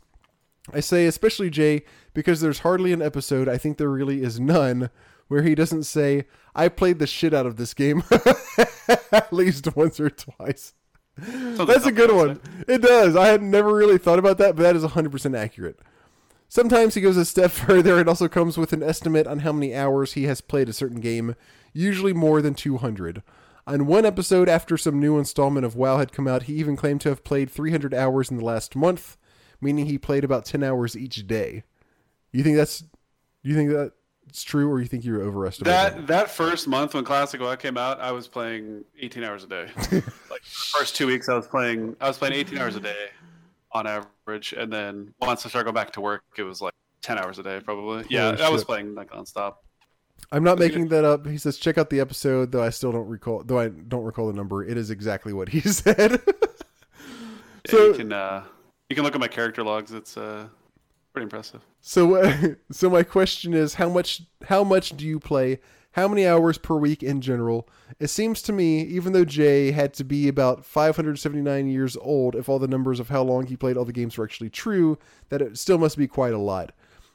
I 0.73 0.81
say 0.81 1.07
especially 1.07 1.51
Jay 1.51 1.85
because 2.15 2.41
there's 2.41 2.61
hardly 2.61 2.93
an 2.93 3.03
episode, 3.03 3.49
I 3.49 3.59
think 3.59 3.77
there 3.77 3.91
really 3.91 4.23
is 4.23 4.41
none, 4.41 4.91
where 5.29 5.43
he 5.43 5.55
doesn't 5.55 5.85
say, 5.85 6.25
I 6.55 6.69
played 6.69 6.99
the 6.99 7.07
shit 7.07 7.35
out 7.35 7.47
of 7.47 7.57
this 7.57 7.75
game 7.75 8.03
at 9.13 9.33
least 9.33 9.77
once 9.77 10.01
or 10.01 10.11
twice. 10.11 10.75
That's 11.17 11.87
a 11.87 11.93
good 11.93 12.13
one. 12.13 12.41
It 12.67 12.83
does. 12.83 13.15
I 13.17 13.29
had 13.29 13.43
never 13.43 13.75
really 13.75 13.99
thought 13.99 14.19
about 14.19 14.39
that, 14.39 14.57
but 14.57 14.63
that 14.63 14.77
is 14.77 14.85
100% 14.85 15.39
accurate. 15.39 15.79
Sometimes 16.49 16.95
he 16.95 17.01
goes 17.01 17.17
a 17.17 17.25
step 17.25 17.51
further 17.53 17.99
and 17.99 18.09
also 18.09 18.29
comes 18.29 18.57
with 18.57 18.73
an 18.73 18.83
estimate 18.83 19.27
on 19.27 19.41
how 19.41 19.53
many 19.53 19.75
hours 19.75 20.13
he 20.13 20.25
has 20.25 20.41
played 20.41 20.69
a 20.69 20.73
certain 20.73 21.01
game 21.01 21.35
usually 21.73 22.13
more 22.13 22.41
than 22.41 22.55
200. 22.55 23.23
On 23.67 23.87
one 23.87 24.05
episode, 24.05 24.49
after 24.49 24.77
some 24.77 25.01
new 25.01 25.19
installment 25.19 25.65
of 25.65 25.75
WoW 25.75 25.99
had 25.99 26.13
come 26.13 26.29
out, 26.29 26.45
he 26.45 26.55
even 26.55 26.77
claimed 26.77 27.01
to 27.01 27.09
have 27.09 27.25
played 27.25 27.51
300 27.51 27.95
hours 27.95 28.31
in 28.31 28.37
the 28.37 28.45
last 28.45 28.77
month, 28.77 29.17
meaning 29.65 29.87
he 29.87 29.99
played 29.99 30.23
about 30.23 30.45
10 30.45 30.63
hours 30.63 30.97
each 30.97 31.27
day. 31.27 31.65
You 32.31 32.45
think 32.45 32.57
that's 32.57 32.85
you 33.43 33.55
think 33.55 33.71
that's 33.71 34.43
true, 34.45 34.69
or 34.71 34.81
you 34.81 34.87
think 34.87 35.05
you're 35.05 35.23
overestimating? 35.23 35.73
That 35.77 36.07
that 36.09 36.31
first 36.31 36.69
month 36.69 36.95
when 36.95 37.05
Classic 37.05 37.41
WoW 37.41 37.57
came 37.57 37.77
out, 37.77 38.01
I 38.01 38.13
was 38.13 38.29
playing 38.29 38.85
18 39.01 39.25
hours 39.25 39.45
a 39.45 39.47
day. 39.49 39.67
like 40.31 40.43
first 40.43 40.95
two 40.97 41.07
weeks, 41.07 41.29
I 41.29 41.35
was 41.35 41.47
playing 41.47 41.97
I 42.01 42.09
was 42.09 42.19
playing 42.19 42.35
18 42.35 42.59
hours 42.59 42.77
a 42.77 42.81
day 42.81 43.09
on 43.73 43.87
average, 43.87 44.53
and 44.53 44.73
then 44.73 45.15
once 45.21 45.45
I 45.45 45.49
started 45.49 45.65
going 45.65 45.75
back 45.75 45.93
to 45.95 46.01
work, 46.01 46.23
it 46.37 46.43
was 46.43 46.61
like 46.61 46.75
10 47.03 47.19
hours 47.19 47.39
a 47.39 47.43
day 47.43 47.61
probably. 47.61 48.05
Yeah, 48.09 48.31
Holy 48.33 48.43
I 48.43 48.49
was 48.51 48.65
playing 48.65 48.95
like 48.95 49.11
nonstop. 49.11 49.57
I'm 50.33 50.43
not 50.45 50.59
making 50.59 50.89
that 50.89 51.05
up. 51.05 51.27
He 51.27 51.37
says, 51.39 51.59
check 51.59 51.77
out 51.77 51.91
the 51.91 52.01
episode, 52.01 52.51
though 52.51 52.63
I 52.63 52.71
still 52.71 52.93
don't 52.93 53.07
recall. 53.09 53.43
Though 53.45 53.59
I 53.59 53.69
don't 53.69 54.05
recall 54.05 54.27
the 54.29 54.33
number. 54.33 54.65
It 54.65 54.77
is 54.77 54.91
exactly 54.91 55.33
what 55.33 55.49
he 55.51 55.61
said. 55.69 56.21
Yeah, 56.27 57.71
So- 57.71 57.87
you 57.89 57.95
can 57.95 58.13
uh, 58.13 58.45
you 58.89 58.97
can 58.97 59.05
look 59.05 59.15
at 59.15 59.21
my 59.21 59.29
character 59.29 59.63
logs. 59.63 59.93
It's 59.93 60.17
uh, 60.17 60.49
pretty 61.13 61.25
impressive. 61.25 61.63
so, 61.81 62.17
uh, 62.17 62.55
so 62.71 62.91
my 62.91 63.03
question 63.03 63.55
is, 63.55 63.75
how 63.75 63.89
much? 63.89 64.23
How 64.49 64.65
much 64.65 64.97
do 64.97 65.07
you 65.07 65.19
play? 65.19 65.61
How 65.93 66.09
many 66.09 66.27
hours 66.27 66.59
per 66.59 66.75
week 66.77 67.05
in 67.05 67.21
general? 67.21 67.69
It 68.01 68.09
seems 68.09 68.43
to 68.43 68.53
me, 68.53 68.81
even 68.83 69.13
though 69.13 69.25
Jay 69.25 69.71
had 69.71 69.95
to 69.95 70.05
be 70.05 70.27
about 70.27 70.65
579 70.65 71.69
years 71.69 71.97
old, 71.97 72.35
if 72.35 72.49
all 72.49 72.59
the 72.59 72.67
numbers 72.67 72.99
of 72.99 73.11
how 73.11 73.23
long 73.23 73.47
he 73.47 73.57
played 73.57 73.77
all 73.77 73.85
the 73.85 73.93
games 73.93 74.19
were 74.19 74.25
actually 74.25 74.51
true, 74.51 74.99
that 75.29 75.41
it 75.41 75.57
still 75.57 75.79
must 75.79 75.97
be 75.97 76.09
quite 76.09 76.35
a 76.35 76.39
lot. 76.39 76.73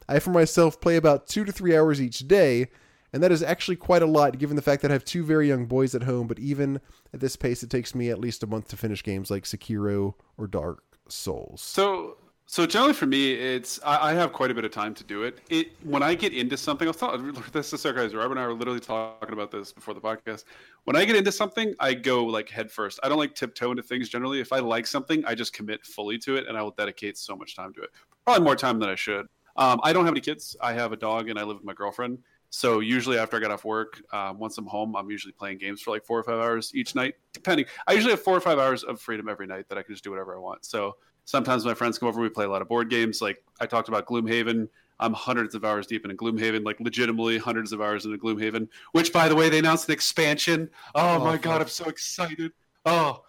I, 0.08 0.20
for 0.20 0.30
myself, 0.30 0.80
play 0.80 0.96
about 0.96 1.28
two 1.28 1.44
to 1.44 1.52
three 1.52 1.76
hours 1.76 2.02
each 2.02 2.20
day, 2.20 2.68
and 3.12 3.22
that 3.22 3.34
is 3.34 3.44
actually 3.44 3.76
quite 3.76 4.02
a 4.02 4.08
lot 4.08 4.40
given 4.40 4.56
the 4.56 4.62
fact 4.62 4.82
that 4.82 4.92
I 4.92 4.94
have 4.94 5.04
two 5.04 5.26
very 5.26 5.50
young 5.50 5.66
boys 5.66 5.94
at 5.94 6.04
home, 6.04 6.28
but 6.28 6.40
even 6.40 6.80
at 7.14 7.20
this 7.20 7.36
pace, 7.36 7.64
it 7.64 7.70
takes 7.70 7.94
me 7.94 8.10
at 8.10 8.22
least 8.22 8.44
a 8.44 8.48
month 8.48 8.70
to 8.70 8.78
finish 8.78 9.04
games 9.04 9.30
like 9.30 9.44
Sekiro 9.44 10.14
or 10.38 10.48
Dark 10.48 10.89
Souls. 11.10 11.62
So 11.62 12.18
so 12.52 12.66
generally 12.66 12.94
for 12.94 13.06
me, 13.06 13.34
it's 13.34 13.80
I, 13.86 14.10
I 14.10 14.14
have 14.14 14.34
quite 14.34 14.50
a 14.50 14.56
bit 14.56 14.66
of 14.66 14.72
time 14.72 14.96
to 14.96 15.04
do 15.04 15.22
it. 15.22 15.38
It 15.52 15.68
when 15.84 16.02
I 16.02 16.16
get 16.16 16.34
into 16.34 16.58
something, 16.58 16.88
I 16.88 16.90
was 16.90 16.98
talking 16.98 17.32
this 17.52 17.72
is 17.72 17.82
sarcasm. 17.82 18.18
Rob 18.18 18.32
and 18.32 18.40
I 18.40 18.48
were 18.48 18.56
literally 18.56 18.80
talking 18.80 19.34
about 19.34 19.52
this 19.52 19.72
before 19.72 19.94
the 19.94 20.02
podcast. 20.02 20.46
When 20.86 20.96
I 20.96 21.06
get 21.06 21.16
into 21.16 21.32
something, 21.32 21.76
I 21.80 21.94
go 21.94 22.26
like 22.26 22.50
head 22.50 22.72
first. 22.72 23.00
I 23.04 23.10
don't 23.10 23.20
like 23.20 23.36
tiptoe 23.36 23.70
into 23.70 23.84
things 23.84 24.10
generally. 24.10 24.40
If 24.40 24.52
I 24.52 24.60
like 24.60 24.88
something, 24.88 25.24
I 25.26 25.36
just 25.36 25.54
commit 25.54 25.86
fully 25.86 26.18
to 26.20 26.38
it, 26.38 26.48
and 26.48 26.58
I 26.58 26.64
will 26.64 26.72
dedicate 26.72 27.20
so 27.20 27.36
much 27.36 27.56
time 27.56 27.72
to 27.76 27.82
it. 27.82 27.92
Probably 28.26 28.44
more 28.44 28.56
time 28.56 28.80
than 28.80 28.90
I 28.90 28.96
should. 28.96 29.28
Um, 29.56 29.80
I 29.84 29.94
don't 29.94 30.06
have 30.06 30.14
any 30.14 30.22
kids. 30.22 30.56
I 30.60 30.74
have 30.74 30.92
a 30.92 30.98
dog, 30.98 31.30
and 31.30 31.38
I 31.38 31.44
live 31.44 31.58
with 31.58 31.66
my 31.66 31.74
girlfriend. 31.74 32.18
So 32.50 32.80
usually 32.80 33.18
after 33.20 33.38
I 33.38 33.40
get 33.40 33.52
off 33.52 33.64
work, 33.64 34.02
um, 34.12 34.40
once 34.40 34.58
I'm 34.58 34.66
home, 34.66 34.96
I'm 34.96 35.10
usually 35.10 35.34
playing 35.34 35.60
games 35.60 35.82
for 35.82 35.92
like 35.92 36.04
four 36.04 36.18
or 36.20 36.24
five 36.24 36.40
hours 36.40 36.72
each 36.74 36.96
night, 36.96 37.16
depending. 37.32 37.66
I 37.88 37.94
usually 37.94 38.12
have 38.12 38.22
four 38.22 38.36
or 38.36 38.42
five 38.42 38.58
hours 38.58 38.84
of 38.84 39.00
freedom 39.00 39.30
every 39.30 39.46
night 39.46 39.70
that 39.70 39.78
I 39.78 39.84
can 39.84 39.94
just 39.94 40.04
do 40.04 40.10
whatever 40.10 40.36
I 40.36 40.40
want. 40.40 40.66
So 40.66 40.96
sometimes 41.26 41.64
my 41.64 41.76
friends 41.76 42.00
come 42.00 42.10
over, 42.10 42.20
we 42.20 42.30
play 42.30 42.46
a 42.46 42.50
lot 42.50 42.62
of 42.62 42.68
board 42.68 42.90
games. 42.90 43.22
Like 43.22 43.44
I 43.62 43.66
talked 43.68 43.88
about 43.88 44.06
Gloomhaven. 44.08 44.68
I'm 45.00 45.14
hundreds 45.14 45.56
of 45.56 45.64
hours 45.64 45.88
deep 45.88 46.04
in 46.04 46.12
a 46.12 46.14
Gloomhaven, 46.16 46.66
like 46.66 46.80
legitimately 46.80 47.38
hundreds 47.38 47.72
of 47.72 47.82
hours 47.82 48.06
in 48.06 48.14
a 48.14 48.18
Gloomhaven. 48.18 48.68
Which, 48.92 49.14
by 49.14 49.30
the 49.30 49.36
way, 49.36 49.48
they 49.48 49.60
announced 49.60 49.88
an 49.88 49.94
expansion. 49.94 50.70
Oh, 50.96 51.16
Oh, 51.16 51.24
my 51.24 51.38
god, 51.38 51.62
I'm 51.62 51.68
so 51.70 51.86
excited. 51.86 52.52
Oh, 52.86 53.24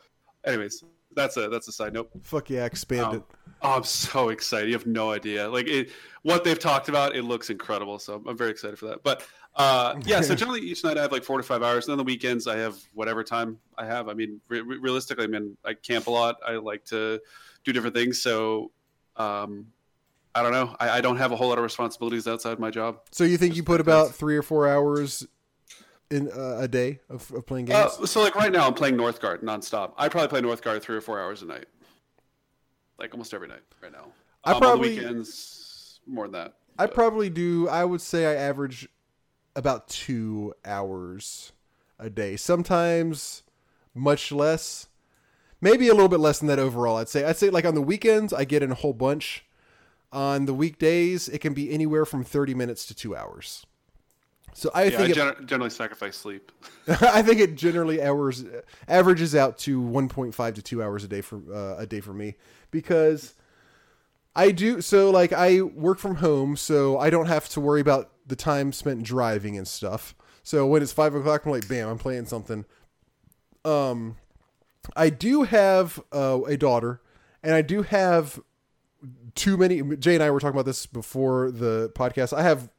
anyways, 0.44 0.82
that's 1.14 1.36
a 1.36 1.48
that's 1.48 1.68
a 1.68 1.72
side 1.72 1.92
note. 1.92 2.10
Fuck 2.22 2.50
yeah, 2.50 2.64
expand 2.64 3.06
Um, 3.06 3.16
it. 3.16 3.22
Oh, 3.62 3.76
I'm 3.76 3.84
so 3.84 4.28
excited. 4.30 4.68
You 4.68 4.74
have 4.74 4.86
no 4.86 5.10
idea. 5.10 5.48
Like 5.48 5.66
it, 5.68 5.90
what 6.22 6.44
they've 6.44 6.58
talked 6.58 6.88
about, 6.88 7.14
it 7.14 7.22
looks 7.22 7.50
incredible. 7.50 7.98
So 7.98 8.22
I'm 8.26 8.36
very 8.36 8.50
excited 8.50 8.78
for 8.78 8.86
that. 8.86 9.02
But 9.02 9.26
uh, 9.56 9.96
yeah, 10.04 10.20
so 10.20 10.34
generally 10.36 10.60
each 10.60 10.84
night 10.84 10.96
I 10.98 11.02
have 11.02 11.12
like 11.12 11.24
four 11.24 11.36
to 11.36 11.42
five 11.42 11.62
hours. 11.62 11.86
And 11.86 11.92
then 11.92 11.98
the 11.98 12.04
weekends 12.04 12.46
I 12.46 12.56
have 12.58 12.76
whatever 12.94 13.24
time 13.24 13.58
I 13.76 13.86
have. 13.86 14.08
I 14.08 14.14
mean, 14.14 14.40
re- 14.48 14.60
re- 14.60 14.78
realistically, 14.78 15.24
I 15.24 15.28
mean, 15.28 15.56
I 15.64 15.74
camp 15.74 16.06
a 16.06 16.10
lot. 16.10 16.36
I 16.46 16.52
like 16.52 16.84
to 16.86 17.20
do 17.64 17.72
different 17.72 17.94
things. 17.94 18.22
So 18.22 18.70
um, 19.16 19.66
I 20.34 20.42
don't 20.42 20.52
know. 20.52 20.76
I, 20.78 20.90
I 20.90 21.00
don't 21.00 21.16
have 21.16 21.32
a 21.32 21.36
whole 21.36 21.48
lot 21.48 21.58
of 21.58 21.64
responsibilities 21.64 22.28
outside 22.28 22.58
my 22.58 22.70
job. 22.70 23.00
So 23.10 23.24
you 23.24 23.36
think 23.36 23.52
Just 23.52 23.56
you 23.58 23.62
put 23.64 23.80
about 23.80 24.14
three 24.14 24.36
or 24.36 24.42
four 24.42 24.68
hours 24.68 25.26
in 26.10 26.30
uh, 26.30 26.58
a 26.60 26.68
day 26.68 27.00
of, 27.08 27.30
of 27.32 27.46
playing 27.46 27.66
games? 27.66 27.96
Uh, 28.00 28.06
so 28.06 28.20
like 28.22 28.34
right 28.34 28.52
now 28.52 28.66
I'm 28.66 28.74
playing 28.74 28.96
Northgard 28.96 29.42
nonstop. 29.42 29.92
I 29.96 30.08
probably 30.08 30.28
play 30.28 30.40
Northgard 30.40 30.82
three 30.82 30.96
or 30.96 31.00
four 31.00 31.20
hours 31.20 31.42
a 31.42 31.46
night. 31.46 31.66
Like 32.98 33.12
almost 33.14 33.32
every 33.32 33.48
night 33.48 33.62
right 33.82 33.92
now. 33.92 34.06
I 34.44 34.52
Um, 34.52 34.60
probably- 34.60 34.96
on 34.98 35.02
the 35.04 35.08
weekends 35.10 36.00
more 36.06 36.26
than 36.26 36.32
that. 36.32 36.54
I 36.78 36.86
but- 36.86 36.94
probably 36.94 37.30
do. 37.30 37.68
I 37.68 37.84
would 37.84 38.00
say 38.00 38.26
I 38.26 38.34
average 38.34 38.88
about 39.56 39.88
two 39.88 40.54
hours 40.64 41.52
a 41.98 42.08
day. 42.10 42.36
Sometimes 42.36 43.42
much 43.94 44.32
less. 44.32 44.88
Maybe 45.60 45.88
a 45.88 45.92
little 45.92 46.08
bit 46.08 46.20
less 46.20 46.38
than 46.38 46.48
that 46.48 46.58
overall. 46.58 46.96
I'd 46.96 47.08
say. 47.08 47.24
I'd 47.24 47.36
say 47.36 47.50
like 47.50 47.64
on 47.66 47.74
the 47.74 47.82
weekends 47.82 48.32
I 48.32 48.44
get 48.44 48.62
in 48.62 48.70
a 48.70 48.74
whole 48.76 48.94
bunch. 48.94 49.44
On 50.12 50.46
the 50.46 50.54
weekdays 50.54 51.28
it 51.28 51.40
can 51.40 51.52
be 51.54 51.70
anywhere 51.70 52.04
from 52.06 52.24
thirty 52.24 52.54
minutes 52.54 52.86
to 52.86 52.94
two 52.94 53.14
hours. 53.14 53.66
So 54.52 54.70
I 54.74 54.84
Yeah, 54.84 54.94
I 54.94 55.06
think 55.06 55.16
it, 55.16 55.46
generally 55.46 55.70
sacrifice 55.70 56.16
sleep. 56.16 56.52
I 56.88 57.22
think 57.22 57.40
it 57.40 57.54
generally 57.54 58.02
hours 58.02 58.44
averages 58.88 59.34
out 59.34 59.58
to 59.58 59.80
1.5 59.80 60.54
to 60.54 60.62
2 60.62 60.82
hours 60.82 61.04
a 61.04 61.08
day 61.08 61.20
for 61.20 61.40
uh, 61.52 61.76
a 61.78 61.86
day 61.86 62.00
for 62.00 62.12
me 62.12 62.36
because 62.70 63.34
I 64.34 64.50
do 64.50 64.80
so 64.80 65.10
like 65.10 65.32
I 65.32 65.62
work 65.62 65.98
from 65.98 66.16
home 66.16 66.56
so 66.56 66.98
I 66.98 67.10
don't 67.10 67.26
have 67.26 67.48
to 67.50 67.60
worry 67.60 67.80
about 67.80 68.10
the 68.26 68.36
time 68.36 68.72
spent 68.72 69.02
driving 69.02 69.56
and 69.56 69.66
stuff. 69.66 70.14
So 70.42 70.66
when 70.66 70.82
it's 70.82 70.92
five 70.92 71.14
o'clock, 71.14 71.44
I'm 71.44 71.52
like, 71.52 71.68
bam, 71.68 71.88
I'm 71.88 71.98
playing 71.98 72.26
something. 72.26 72.64
Um, 73.64 74.16
I 74.96 75.10
do 75.10 75.42
have 75.42 76.00
uh, 76.12 76.40
a 76.46 76.56
daughter, 76.56 77.00
and 77.42 77.54
I 77.54 77.62
do 77.62 77.82
have 77.82 78.40
too 79.34 79.56
many. 79.56 79.82
Jay 79.96 80.14
and 80.14 80.22
I 80.22 80.30
were 80.30 80.40
talking 80.40 80.56
about 80.56 80.66
this 80.66 80.86
before 80.86 81.50
the 81.50 81.92
podcast. 81.94 82.32
I 82.36 82.42
have 82.42 82.70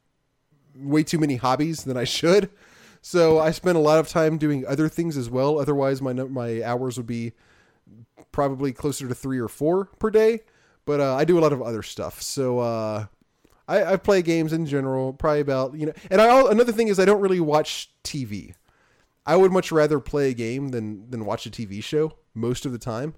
way 0.76 1.04
too 1.04 1.20
many 1.20 1.36
hobbies 1.36 1.84
than 1.84 1.98
I 1.98 2.04
should. 2.04 2.50
So 3.02 3.40
I 3.40 3.52
spend 3.52 3.78
a 3.78 3.82
lot 3.82 4.00
of 4.00 4.08
time 4.08 4.38
doing 4.38 4.66
other 4.68 4.88
things 4.88 5.18
as 5.18 5.30
well. 5.30 5.60
Otherwise, 5.60 6.02
my 6.02 6.14
my 6.14 6.64
hours 6.64 6.98
would 6.98 7.08
be 7.08 7.34
probably 8.32 8.72
closer 8.72 9.08
to 9.08 9.16
three 9.16 9.40
or 9.40 9.48
four 9.48 9.86
per 9.86 10.10
day. 10.10 10.42
But 10.86 11.00
uh, 11.00 11.16
I 11.16 11.26
do 11.26 11.38
a 11.38 11.42
lot 11.42 11.54
of 11.54 11.62
other 11.62 11.84
stuff. 11.84 12.22
So 12.22 12.60
uh, 12.60 13.06
I, 13.68 13.94
I 13.94 13.98
play 13.98 14.22
games 14.22 14.52
in 14.54 14.66
general, 14.66 15.14
probably 15.14 15.42
about 15.42 15.76
you 15.76 15.88
know. 15.88 15.94
And 16.10 16.22
I 16.22 16.52
another 16.52 16.72
thing 16.72 16.88
is 16.88 17.00
I 17.00 17.06
don't 17.06 17.22
really 17.22 17.40
watch 17.40 17.92
TV. 18.04 18.54
I 19.26 19.36
would 19.36 19.52
much 19.52 19.72
rather 19.72 20.00
play 20.00 20.30
a 20.30 20.34
game 20.34 20.70
than 20.70 21.10
than 21.10 21.26
watch 21.26 21.46
a 21.46 21.50
TV 21.50 21.84
show 21.84 22.14
most 22.34 22.66
of 22.66 22.72
the 22.72 22.80
time. 22.80 23.16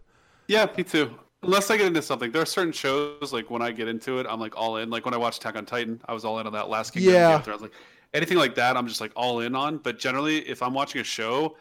Yeah, 0.48 0.68
me 0.78 0.84
too. 0.84 1.16
Unless 1.44 1.70
I 1.70 1.78
get 1.78 1.88
into 1.88 2.02
something, 2.02 2.32
there 2.32 2.42
are 2.42 2.46
certain 2.46 2.72
shows 2.72 3.34
like 3.34 3.50
when 3.50 3.62
I 3.62 3.72
get 3.72 3.88
into 3.88 4.20
it, 4.20 4.28
I'm 4.30 4.40
like 4.40 4.56
all 4.56 4.78
in. 4.78 4.90
Like 4.90 5.06
when 5.06 5.14
I 5.14 5.18
watched 5.18 5.40
Attack 5.40 5.56
on 5.56 5.66
Titan, 5.66 6.02
I 6.06 6.14
was 6.14 6.26
all 6.26 6.40
in 6.40 6.48
on 6.48 6.54
that 6.54 6.70
last 6.70 6.94
Kingdom. 6.94 7.14
Yeah. 7.14 7.40
Game 7.40 7.50
I 7.50 7.52
was 7.54 7.62
Like 7.62 7.74
anything 8.14 8.38
like 8.38 8.56
that, 8.56 8.78
I'm 8.78 8.88
just 8.88 9.02
like 9.02 9.12
all 9.16 9.42
in 9.42 9.56
on. 9.56 9.78
But 9.78 10.00
generally, 10.00 10.40
if 10.48 10.62
I'm 10.62 10.74
watching 10.74 11.02
a 11.02 11.04
show, 11.04 11.56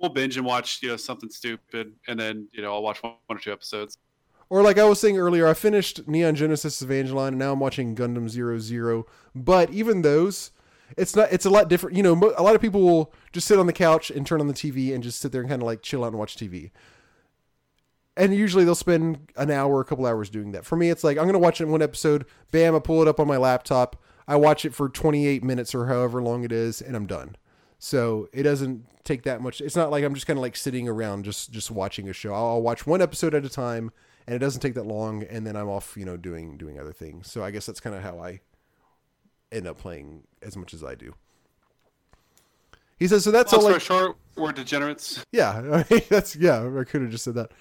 we'll 0.00 0.10
binge 0.10 0.36
and 0.36 0.46
watch 0.46 0.80
you 0.82 0.88
know 0.88 0.96
something 0.96 1.30
stupid, 1.30 1.92
and 2.08 2.18
then 2.18 2.48
you 2.52 2.62
know 2.62 2.72
I'll 2.72 2.82
watch 2.82 3.02
one, 3.02 3.14
one 3.26 3.38
or 3.38 3.40
two 3.40 3.52
episodes. 3.52 3.98
Or 4.48 4.62
like 4.62 4.78
I 4.78 4.84
was 4.84 5.00
saying 5.00 5.18
earlier, 5.18 5.48
I 5.48 5.54
finished 5.54 6.06
Neon 6.06 6.36
Genesis 6.36 6.80
Evangelion, 6.82 7.28
and 7.28 7.38
now 7.38 7.52
I'm 7.52 7.60
watching 7.60 7.96
Gundam 7.96 8.28
Zero 8.28 8.58
Zero. 8.58 9.06
But 9.34 9.70
even 9.70 10.02
those, 10.02 10.52
it's 10.96 11.16
not. 11.16 11.32
It's 11.32 11.46
a 11.46 11.50
lot 11.50 11.68
different. 11.68 11.96
You 11.96 12.02
know, 12.02 12.34
a 12.36 12.42
lot 12.42 12.54
of 12.54 12.60
people 12.60 12.82
will 12.82 13.12
just 13.32 13.48
sit 13.48 13.58
on 13.58 13.66
the 13.66 13.72
couch 13.72 14.10
and 14.10 14.26
turn 14.26 14.40
on 14.40 14.46
the 14.46 14.54
TV 14.54 14.94
and 14.94 15.02
just 15.02 15.20
sit 15.20 15.32
there 15.32 15.40
and 15.40 15.50
kind 15.50 15.62
of 15.62 15.66
like 15.66 15.82
chill 15.82 16.04
out 16.04 16.08
and 16.08 16.18
watch 16.18 16.36
TV. 16.36 16.70
And 18.16 18.34
usually 18.34 18.64
they'll 18.64 18.74
spend 18.74 19.30
an 19.36 19.50
hour, 19.50 19.80
a 19.80 19.84
couple 19.84 20.06
hours 20.06 20.30
doing 20.30 20.52
that. 20.52 20.64
For 20.64 20.76
me, 20.76 20.88
it's 20.88 21.04
like 21.04 21.18
I'm 21.18 21.26
gonna 21.26 21.38
watch 21.38 21.60
it 21.60 21.64
in 21.64 21.70
one 21.70 21.82
episode. 21.82 22.24
Bam! 22.50 22.74
I 22.74 22.78
pull 22.78 23.02
it 23.02 23.08
up 23.08 23.20
on 23.20 23.26
my 23.26 23.36
laptop. 23.36 24.02
I 24.26 24.36
watch 24.36 24.64
it 24.64 24.74
for 24.74 24.88
28 24.88 25.44
minutes 25.44 25.74
or 25.74 25.86
however 25.86 26.22
long 26.22 26.42
it 26.42 26.50
is, 26.50 26.80
and 26.80 26.96
I'm 26.96 27.06
done. 27.06 27.36
So 27.78 28.28
it 28.32 28.42
doesn't 28.44 28.86
take 29.04 29.22
that 29.24 29.40
much. 29.40 29.60
It's 29.60 29.76
not 29.76 29.90
like 29.90 30.02
I'm 30.02 30.14
just 30.14 30.26
kind 30.26 30.38
of 30.38 30.42
like 30.42 30.56
sitting 30.56 30.88
around 30.88 31.24
just 31.24 31.52
just 31.52 31.70
watching 31.70 32.08
a 32.08 32.12
show. 32.12 32.32
I'll, 32.32 32.46
I'll 32.46 32.62
watch 32.62 32.86
one 32.86 33.02
episode 33.02 33.34
at 33.34 33.44
a 33.44 33.50
time, 33.50 33.92
and 34.26 34.34
it 34.34 34.38
doesn't 34.38 34.60
take 34.60 34.74
that 34.74 34.86
long, 34.86 35.22
and 35.24 35.46
then 35.46 35.54
I'm 35.56 35.68
off, 35.68 35.94
you 35.96 36.04
know, 36.04 36.16
doing 36.16 36.56
doing 36.56 36.80
other 36.80 36.92
things. 36.92 37.30
So 37.30 37.44
I 37.44 37.50
guess 37.50 37.66
that's 37.66 37.80
kind 37.80 37.94
of 37.94 38.02
how 38.02 38.18
I 38.18 38.40
end 39.52 39.66
up 39.66 39.78
playing 39.78 40.22
as 40.42 40.56
much 40.56 40.74
as 40.74 40.82
I 40.82 40.94
do. 40.94 41.14
He 42.98 43.06
says, 43.06 43.24
so 43.24 43.30
that's 43.30 43.52
Long 43.52 43.62
all. 43.62 43.70
Like, 43.72 43.82
short, 43.82 44.16
we're 44.36 44.52
degenerates. 44.52 45.22
yeah, 45.30 45.84
that's 46.08 46.34
yeah. 46.34 46.66
I 46.80 46.84
could 46.84 47.02
have 47.02 47.10
just 47.10 47.24
said 47.24 47.34
that. 47.34 47.52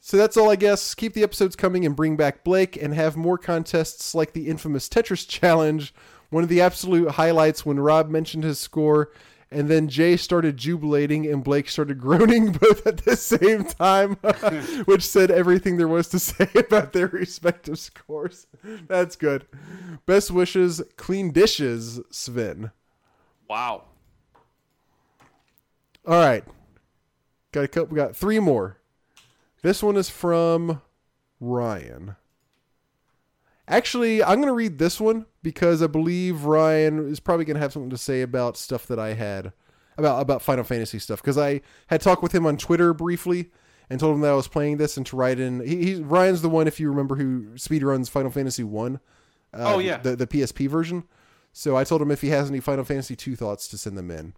So 0.00 0.16
that's 0.16 0.36
all, 0.36 0.50
I 0.50 0.56
guess. 0.56 0.94
Keep 0.94 1.14
the 1.14 1.22
episodes 1.22 1.56
coming 1.56 1.84
and 1.84 1.96
bring 1.96 2.16
back 2.16 2.44
Blake 2.44 2.76
and 2.80 2.94
have 2.94 3.16
more 3.16 3.38
contests 3.38 4.14
like 4.14 4.32
the 4.32 4.48
infamous 4.48 4.88
Tetris 4.88 5.28
challenge. 5.28 5.94
One 6.30 6.42
of 6.42 6.48
the 6.48 6.60
absolute 6.60 7.12
highlights 7.12 7.64
when 7.64 7.80
Rob 7.80 8.10
mentioned 8.10 8.44
his 8.44 8.58
score, 8.58 9.10
and 9.50 9.68
then 9.68 9.88
Jay 9.88 10.16
started 10.16 10.58
jubilating 10.58 11.26
and 11.26 11.42
Blake 11.42 11.68
started 11.68 11.98
groaning 12.00 12.52
both 12.52 12.86
at 12.86 12.98
the 12.98 13.16
same 13.16 13.64
time, 13.64 14.14
which 14.84 15.02
said 15.02 15.30
everything 15.30 15.78
there 15.78 15.88
was 15.88 16.08
to 16.08 16.18
say 16.18 16.48
about 16.54 16.92
their 16.92 17.08
respective 17.08 17.78
scores. 17.78 18.46
That's 18.62 19.16
good. 19.16 19.46
Best 20.04 20.30
wishes, 20.30 20.82
clean 20.96 21.32
dishes, 21.32 22.00
Sven. 22.10 22.72
Wow. 23.48 23.84
All 26.06 26.14
right. 26.14 26.44
Got 27.52 27.64
a 27.64 27.68
couple. 27.68 27.88
We 27.88 27.96
got 27.96 28.14
three 28.14 28.38
more. 28.38 28.76
This 29.62 29.82
one 29.82 29.96
is 29.96 30.08
from 30.08 30.80
Ryan. 31.40 32.16
Actually, 33.66 34.22
I'm 34.22 34.36
going 34.36 34.48
to 34.48 34.54
read 34.54 34.78
this 34.78 34.98
one 35.00 35.26
because 35.42 35.82
I 35.82 35.88
believe 35.88 36.44
Ryan 36.44 37.10
is 37.10 37.20
probably 37.20 37.44
going 37.44 37.56
to 37.56 37.60
have 37.60 37.72
something 37.72 37.90
to 37.90 37.98
say 37.98 38.22
about 38.22 38.56
stuff 38.56 38.86
that 38.86 38.98
I 38.98 39.12
had 39.14 39.52
about 39.98 40.22
about 40.22 40.40
Final 40.42 40.64
Fantasy 40.64 40.98
stuff 40.98 41.20
because 41.20 41.36
I 41.36 41.60
had 41.88 42.00
talked 42.00 42.22
with 42.22 42.32
him 42.34 42.46
on 42.46 42.56
Twitter 42.56 42.94
briefly 42.94 43.50
and 43.90 43.98
told 44.00 44.14
him 44.14 44.20
that 44.22 44.30
I 44.30 44.34
was 44.36 44.48
playing 44.48 44.76
this 44.78 44.96
and 44.96 45.04
to 45.06 45.16
write 45.16 45.38
in. 45.40 45.60
He, 45.60 45.84
he 45.84 45.94
Ryan's 45.96 46.40
the 46.40 46.48
one 46.48 46.66
if 46.68 46.80
you 46.80 46.88
remember 46.88 47.16
who 47.16 47.48
speedruns 47.56 48.08
Final 48.08 48.30
Fantasy 48.30 48.64
One. 48.64 49.00
Uh, 49.52 49.74
Oh, 49.74 49.78
yeah. 49.80 49.98
the 49.98 50.16
the 50.16 50.26
PSP 50.26 50.68
version. 50.68 51.04
So 51.52 51.76
I 51.76 51.84
told 51.84 52.00
him 52.00 52.10
if 52.10 52.20
he 52.22 52.28
has 52.28 52.48
any 52.48 52.60
Final 52.60 52.84
Fantasy 52.84 53.16
two 53.16 53.36
thoughts 53.36 53.68
to 53.68 53.76
send 53.78 53.98
them 53.98 54.10
in. 54.10 54.34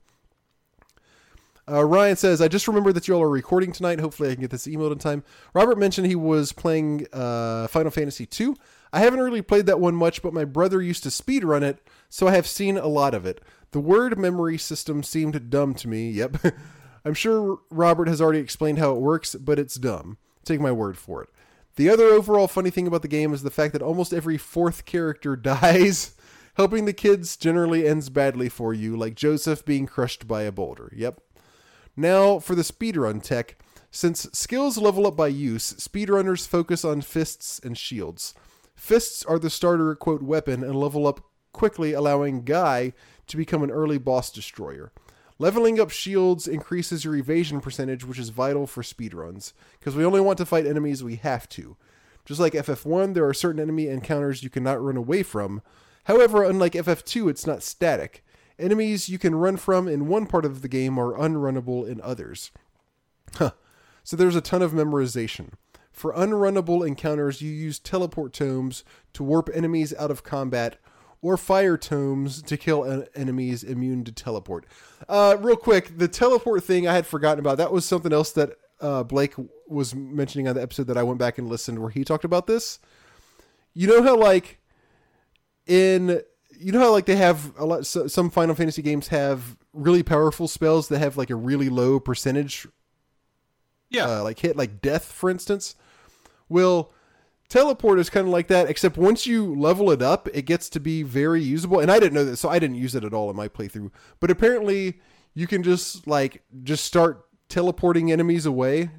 Uh, 1.71 1.85
Ryan 1.85 2.17
says, 2.17 2.41
I 2.41 2.49
just 2.49 2.67
remembered 2.67 2.95
that 2.95 3.07
you 3.07 3.15
all 3.15 3.23
are 3.23 3.31
recording 3.31 3.71
tonight. 3.71 4.01
Hopefully, 4.01 4.31
I 4.31 4.35
can 4.35 4.41
get 4.41 4.51
this 4.51 4.67
emailed 4.67 4.93
in 4.93 4.99
time. 4.99 5.23
Robert 5.55 5.79
mentioned 5.79 6.07
he 6.07 6.17
was 6.17 6.53
playing 6.53 7.07
uh, 7.13 7.69
Final 7.69 7.91
Fantasy 7.93 8.29
II. 8.39 8.55
I 8.93 9.01
haven't 9.01 9.21
really 9.21 9.43
played 9.43 9.67
that 9.67 9.79
one 9.79 9.95
much, 9.95 10.21
but 10.21 10.35
my 10.35 10.45
brother 10.45 10.83
used 10.83 11.05
to 11.05 11.11
speedrun 11.11 11.63
it, 11.63 11.79
so 12.09 12.27
I 12.27 12.33
have 12.33 12.47
seen 12.47 12.77
a 12.77 12.89
lot 12.89 13.15
of 13.15 13.25
it. 13.25 13.41
The 13.71 13.79
word 13.79 14.19
memory 14.19 14.59
system 14.59 15.05
seemed 15.05 15.49
dumb 15.49 15.75
to 15.75 15.89
me. 15.89 16.11
Yep. 16.11 16.39
I'm 17.05 17.15
sure 17.15 17.61
Robert 17.71 18.09
has 18.09 18.21
already 18.21 18.41
explained 18.41 18.79
how 18.79 18.93
it 18.93 19.01
works, 19.01 19.37
but 19.37 19.59
it's 19.59 19.77
dumb. 19.77 20.19
Take 20.45 20.61
my 20.61 20.73
word 20.73 20.99
for 20.99 21.23
it. 21.23 21.29
The 21.77 21.89
other 21.89 22.07
overall 22.07 22.49
funny 22.49 22.71
thing 22.71 22.89
about 22.89 23.03
the 23.03 23.09
game 23.09 23.33
is 23.33 23.43
the 23.43 23.51
fact 23.51 23.73
that 23.75 23.83
almost 23.83 24.13
every 24.13 24.37
fourth 24.39 24.85
character 24.87 25.37
dies. 25.37 26.17
Helping 26.55 26.85
the 26.85 26.93
kids 26.93 27.37
generally 27.37 27.87
ends 27.87 28.11
badly 28.11 28.49
for 28.49 28.75
you, 28.75 28.97
like 28.97 29.15
Joseph 29.15 29.65
being 29.65 29.87
crushed 29.87 30.27
by 30.27 30.43
a 30.43 30.53
boulder. 30.53 30.93
Yep. 30.95 31.21
Now, 32.01 32.39
for 32.39 32.55
the 32.55 32.63
speedrun 32.63 33.23
tech. 33.23 33.59
Since 33.91 34.31
skills 34.33 34.79
level 34.79 35.07
up 35.07 35.19
by 35.19 35.29
use, 35.29 35.75
speedrunners 35.75 36.49
focus 36.49 36.83
on 36.83 37.03
fists 37.03 37.61
and 37.63 37.77
shields. 37.77 38.33
Fists 38.75 39.23
are 39.27 39.39
the 39.39 39.51
starter 39.51 39.95
quote 39.95 40.23
weapon 40.23 40.65
and 40.65 40.77
level 40.77 41.07
up 41.07 41.21
quickly, 41.53 41.93
allowing 41.93 42.45
Guy 42.45 42.95
to 43.27 43.37
become 43.37 43.63
an 43.63 43.71
early 43.71 43.99
boss 43.99 44.33
destroyer. 44.33 44.93
Leveling 45.39 45.79
up 45.79 45.91
shields 45.91 46.49
increases 46.49 47.05
your 47.05 47.17
evasion 47.17 47.61
percentage, 47.61 48.07
which 48.07 48.19
is 48.19 48.31
vital 48.31 48.67
for 48.67 48.83
speedruns, 48.83 49.53
because 49.79 49.95
we 49.95 50.03
only 50.03 50.23
want 50.23 50.39
to 50.39 50.47
fight 50.47 50.65
enemies 50.65 51.05
we 51.05 51.17
have 51.17 51.51
to. 51.51 51.77
Just 52.25 52.41
like 52.41 52.55
FF1, 52.55 53.13
there 53.13 53.29
are 53.29 53.35
certain 53.35 53.61
enemy 53.61 53.89
encounters 53.89 54.43
you 54.43 54.49
cannot 54.49 54.83
run 54.83 54.97
away 54.97 55.23
from. 55.23 55.61
However, 56.05 56.45
unlike 56.45 56.73
FF2, 56.73 57.29
it's 57.29 57.47
not 57.47 57.63
static. 57.63 58.25
Enemies 58.61 59.09
you 59.09 59.19
can 59.19 59.35
run 59.35 59.57
from 59.57 59.89
in 59.89 60.07
one 60.07 60.27
part 60.27 60.45
of 60.45 60.63
the 60.63 60.69
game 60.69 60.99
are 60.99 61.17
unrunnable 61.17 61.89
in 61.89 62.01
others. 62.03 62.53
Huh. 63.35 63.53
So 64.05 64.17
there's 64.17 64.37
a 64.37 64.41
ton 64.41 64.63
of 64.63 64.73
memorization. 64.73 65.53
For 65.91 66.13
unrunnable 66.13 66.87
encounters, 66.87 67.43
you 67.43 67.51
use 67.51 67.79
teleport 67.79 68.33
tomes 68.33 68.85
to 69.15 69.25
warp 69.25 69.51
enemies 69.53 69.95
out 69.99 70.11
of 70.11 70.23
combat, 70.23 70.79
or 71.23 71.37
fire 71.37 71.77
tomes 71.77 72.43
to 72.43 72.57
kill 72.57 72.85
en- 72.85 73.07
enemies 73.15 73.63
immune 73.63 74.05
to 74.05 74.13
teleport. 74.13 74.67
Uh, 75.09 75.37
real 75.41 75.57
quick, 75.57 75.99
the 75.99 76.09
teleport 76.09 76.65
thing 76.65 76.87
I 76.87 76.95
had 76.95 77.07
forgotten 77.07 77.41
about. 77.41 77.59
That 77.59 77.73
was 77.73 77.85
something 77.85 78.13
else 78.13 78.33
that 78.33 78.53
uh, 78.81 79.03
Blake 79.03 79.35
was 79.69 79.95
mentioning 79.95 80.49
on 80.49 80.55
the 80.55 80.63
episode 80.63 80.87
that 80.87 80.97
I 80.97 81.03
went 81.03 81.19
back 81.19 81.39
and 81.39 81.49
listened, 81.49 81.79
where 81.79 81.91
he 81.91 82.05
talked 82.05 82.25
about 82.25 82.47
this. 82.47 82.79
You 83.75 83.87
know 83.87 84.03
how 84.03 84.17
like 84.17 84.59
in 85.67 86.23
you 86.61 86.73
know 86.73 86.81
how 86.81 86.93
like 86.93 87.07
they 87.07 87.17
have 87.17 87.53
a 87.59 87.65
lot 87.65 87.87
so, 87.87 88.07
some 88.07 88.31
Final 88.31 88.55
Fantasy 88.55 88.83
games 88.83 89.09
have 89.09 89.57
really 89.73 90.03
powerful 90.03 90.47
spells 90.49 90.89
that 90.89 90.99
have 90.99 91.17
like 91.17 91.31
a 91.31 91.35
really 91.37 91.69
low 91.69 91.99
percentage 92.01 92.67
Yeah. 93.89 94.07
uh, 94.19 94.23
like 94.23 94.39
hit 94.39 94.57
like 94.57 94.81
death 94.81 95.05
for 95.05 95.31
instance? 95.31 95.75
Will 96.49 96.93
teleport 97.49 97.99
is 97.99 98.11
kind 98.11 98.27
of 98.27 98.33
like 98.33 98.47
that 98.49 98.69
except 98.69 98.97
once 98.97 99.27
you 99.27 99.55
level 99.57 99.91
it 99.91 100.01
up 100.03 100.29
it 100.33 100.43
gets 100.43 100.69
to 100.69 100.79
be 100.79 101.03
very 101.03 101.43
usable 101.43 101.81
and 101.81 101.91
i 101.91 101.99
didn't 101.99 102.13
know 102.15 102.25
that 102.25 102.37
so 102.37 102.49
i 102.49 102.61
didn't 102.61 102.77
use 102.77 102.95
it 102.95 103.03
at 103.03 103.13
all 103.13 103.29
in 103.29 103.35
my 103.37 103.49
playthrough. 103.49 103.91
But 104.21 104.31
apparently 104.31 105.01
you 105.35 105.47
can 105.49 105.63
just 105.65 106.07
like 106.07 106.43
just 106.63 106.85
start 106.85 107.27
teleporting 107.49 108.13
enemies 108.13 108.47
away 108.47 108.91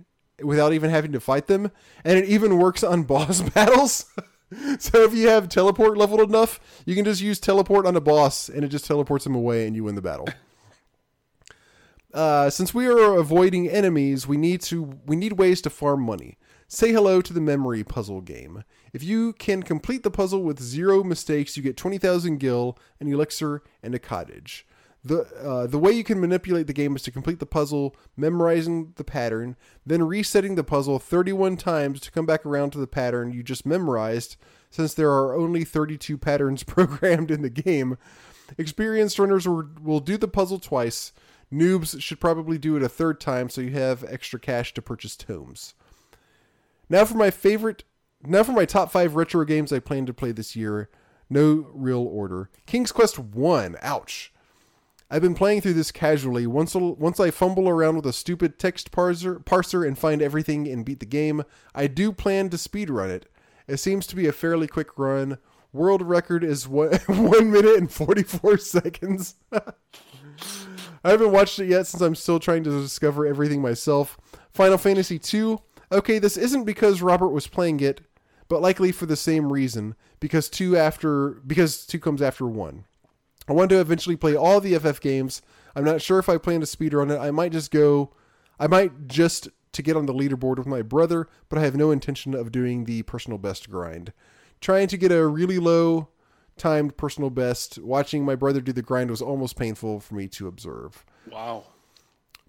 without 0.44 0.74
even 0.74 0.90
having 0.90 1.12
to 1.14 1.20
fight 1.20 1.48
them 1.48 1.72
and 2.04 2.18
it 2.18 2.26
even 2.26 2.58
works 2.58 2.84
on 2.84 3.04
boss 3.14 3.42
battles 3.42 4.06
so 4.80 5.04
if 5.04 5.14
you 5.14 5.28
have 5.28 5.48
teleport 5.48 5.98
leveled 5.98 6.22
enough 6.22 6.60
you 6.86 6.96
can 6.96 7.06
just 7.06 7.22
use 7.22 7.40
teleport 7.40 7.86
on 7.86 7.96
a 7.96 8.02
boss 8.02 8.50
and 8.50 8.64
it 8.64 8.68
just 8.70 8.86
teleports 8.86 9.24
them 9.24 9.36
away 9.36 9.66
and 9.66 9.76
you 9.76 9.84
win 9.84 9.96
the 9.96 10.02
battle 10.02 10.28
uh, 12.14 12.50
since 12.50 12.74
we 12.74 12.88
are 12.88 13.18
avoiding 13.18 13.70
enemies, 13.70 14.28
we 14.28 14.38
need 14.38 14.62
to 14.62 15.00
we 15.06 15.16
need 15.16 15.34
ways 15.34 15.62
to 15.62 15.70
farm 15.70 16.02
money. 16.02 16.38
Say 16.68 16.92
hello 16.92 17.22
to 17.22 17.34
the 17.34 17.42
memory 17.42 17.84
puzzle 17.84 18.22
game. 18.22 18.64
If 18.94 19.04
you 19.04 19.34
can 19.34 19.64
complete 19.64 20.04
the 20.04 20.12
puzzle 20.12 20.42
with 20.44 20.62
zero 20.62 21.04
mistakes, 21.04 21.58
you 21.58 21.64
get 21.64 21.78
twenty 21.78 21.98
thousand 21.98 22.40
gil, 22.40 22.78
an 23.00 23.08
elixir, 23.08 23.64
and 23.84 23.94
a 23.94 24.00
cottage. 24.00 24.66
The 25.04 25.22
uh, 25.44 25.68
the 25.68 25.80
way 25.80 25.92
you 25.92 26.04
can 26.04 26.22
manipulate 26.22 26.68
the 26.68 26.74
game 26.74 26.96
is 26.96 27.02
to 27.04 27.12
complete 27.12 27.40
the 27.40 27.46
puzzle, 27.48 27.96
memorizing 28.16 28.94
the 28.98 29.04
pattern, 29.04 29.56
then 29.84 30.04
resetting 30.04 30.56
the 30.56 30.64
puzzle 30.64 31.00
31 31.00 31.58
times 31.58 32.00
to 32.02 32.12
come 32.12 32.28
back 32.28 32.46
around 32.46 32.72
to 32.72 32.78
the 32.78 32.88
pattern 32.88 33.32
you 33.32 33.42
just 33.42 33.66
memorized. 33.66 34.38
Since 34.70 34.94
there 34.94 35.10
are 35.10 35.36
only 35.36 35.64
32 35.64 36.18
patterns 36.20 36.64
programmed 36.64 37.32
in 37.32 37.42
the 37.42 37.50
game, 37.50 37.98
experienced 38.58 39.18
runners 39.18 39.48
will, 39.48 39.70
will 39.82 40.00
do 40.00 40.18
the 40.18 40.28
puzzle 40.28 40.60
twice. 40.60 41.14
Noobs 41.52 42.00
should 42.02 42.22
probably 42.22 42.58
do 42.58 42.78
it 42.78 42.84
a 42.84 42.88
third 42.88 43.20
time 43.20 43.50
so 43.50 43.60
you 43.60 43.72
have 43.72 44.06
extra 44.08 44.40
cash 44.40 44.74
to 44.76 44.82
purchase 44.82 45.18
tomes. 45.18 45.74
Now 46.90 47.06
for 47.06 47.16
my 47.16 47.32
favorite 47.32 47.84
now 48.24 48.44
for 48.44 48.52
my 48.52 48.66
top 48.66 48.92
5 48.92 49.16
retro 49.16 49.44
games 49.46 49.74
I 49.74 49.80
plan 49.80 50.06
to 50.06 50.14
play 50.14 50.32
this 50.32 50.56
year. 50.56 50.90
No 51.28 51.68
real 51.74 52.06
order. 52.06 52.50
King's 52.68 52.92
Quest 52.92 53.18
1. 53.18 53.78
Ouch. 53.82 54.31
I've 55.14 55.22
been 55.22 55.36
playing 55.36 55.60
through 55.60 55.74
this 55.74 55.92
casually. 55.92 56.48
Once 56.48 56.74
once 56.74 57.20
I 57.20 57.32
fumble 57.32 57.68
around 57.68 57.98
with 57.98 58.06
a 58.06 58.14
stupid 58.14 58.58
text 58.58 58.92
parser, 58.94 59.44
parser 59.44 59.86
and 59.86 59.98
find 59.98 60.22
everything 60.22 60.70
and 60.70 60.86
beat 60.86 61.02
the 61.02 61.06
game, 61.06 61.44
I 61.76 61.88
do 61.88 62.14
plan 62.14 62.48
to 62.50 62.58
speedrun 62.58 63.10
it. 63.10 63.30
It 63.68 63.78
seems 63.78 64.08
to 64.08 64.16
be 64.16 64.26
a 64.26 64.32
fairly 64.32 64.68
quick 64.68 64.98
run. 64.98 65.38
World 65.74 66.02
record 66.02 66.46
is 66.46 66.66
one, 66.66 66.94
1 67.08 67.52
minute 67.52 67.76
and 67.76 67.92
44 67.92 68.58
seconds. 68.60 69.36
I 69.52 71.10
haven't 71.10 71.34
watched 71.34 71.60
it 71.60 71.68
yet 71.68 71.88
since 71.88 72.02
I'm 72.02 72.16
still 72.16 72.40
trying 72.40 72.64
to 72.64 72.82
discover 72.82 73.28
everything 73.28 73.62
myself. 73.62 74.18
Final 74.54 74.78
Fantasy 74.78 75.20
2. 75.20 75.60
Okay, 75.92 76.20
this 76.20 76.38
isn't 76.38 76.64
because 76.64 77.02
Robert 77.02 77.30
was 77.30 77.48
playing 77.48 77.82
it, 77.82 78.00
but 78.48 78.62
likely 78.62 78.94
for 78.94 79.08
the 79.08 79.18
same 79.18 79.52
reason 79.52 79.96
because 80.22 80.50
2 80.50 80.78
after 80.78 81.32
because 81.46 81.86
2 81.86 82.00
comes 82.00 82.22
after 82.22 82.48
1. 82.48 82.86
I 83.48 83.54
want 83.54 83.70
to 83.70 83.80
eventually 83.80 84.16
play 84.16 84.36
all 84.36 84.60
the 84.60 84.78
FF 84.78 85.02
games. 85.02 85.42
I'm 85.76 85.86
not 85.86 86.02
sure 86.02 86.20
if 86.20 86.30
I 86.30 86.38
plan 86.38 86.60
to 86.62 86.66
speedrun 86.66 87.12
it. 87.12 87.20
I 87.20 87.32
might 87.32 87.52
just 87.52 87.72
go 87.72 88.12
I 88.62 88.68
might 88.68 89.08
just 89.08 89.50
to 89.72 89.82
get 89.82 89.98
on 89.98 90.06
the 90.06 90.14
leaderboard 90.14 90.60
with 90.60 90.68
my 90.68 90.84
brother, 90.84 91.28
but 91.50 91.58
I 91.58 91.64
have 91.64 91.76
no 91.76 91.90
intention 91.90 92.36
of 92.36 92.52
doing 92.52 92.86
the 92.86 93.02
personal 93.02 93.40
best 93.40 93.72
grind. 93.72 94.14
Trying 94.60 94.88
to 94.90 94.98
get 94.98 95.12
a 95.12 95.26
really 95.26 95.58
low 95.58 96.10
timed 96.58 96.96
personal 96.96 97.32
best, 97.32 97.80
watching 97.80 98.24
my 98.24 98.36
brother 98.36 98.62
do 98.62 98.72
the 98.72 98.84
grind 98.84 99.10
was 99.10 99.20
almost 99.20 99.58
painful 99.58 100.00
for 100.00 100.14
me 100.14 100.28
to 100.28 100.48
observe. 100.48 101.04
Wow. 101.32 101.64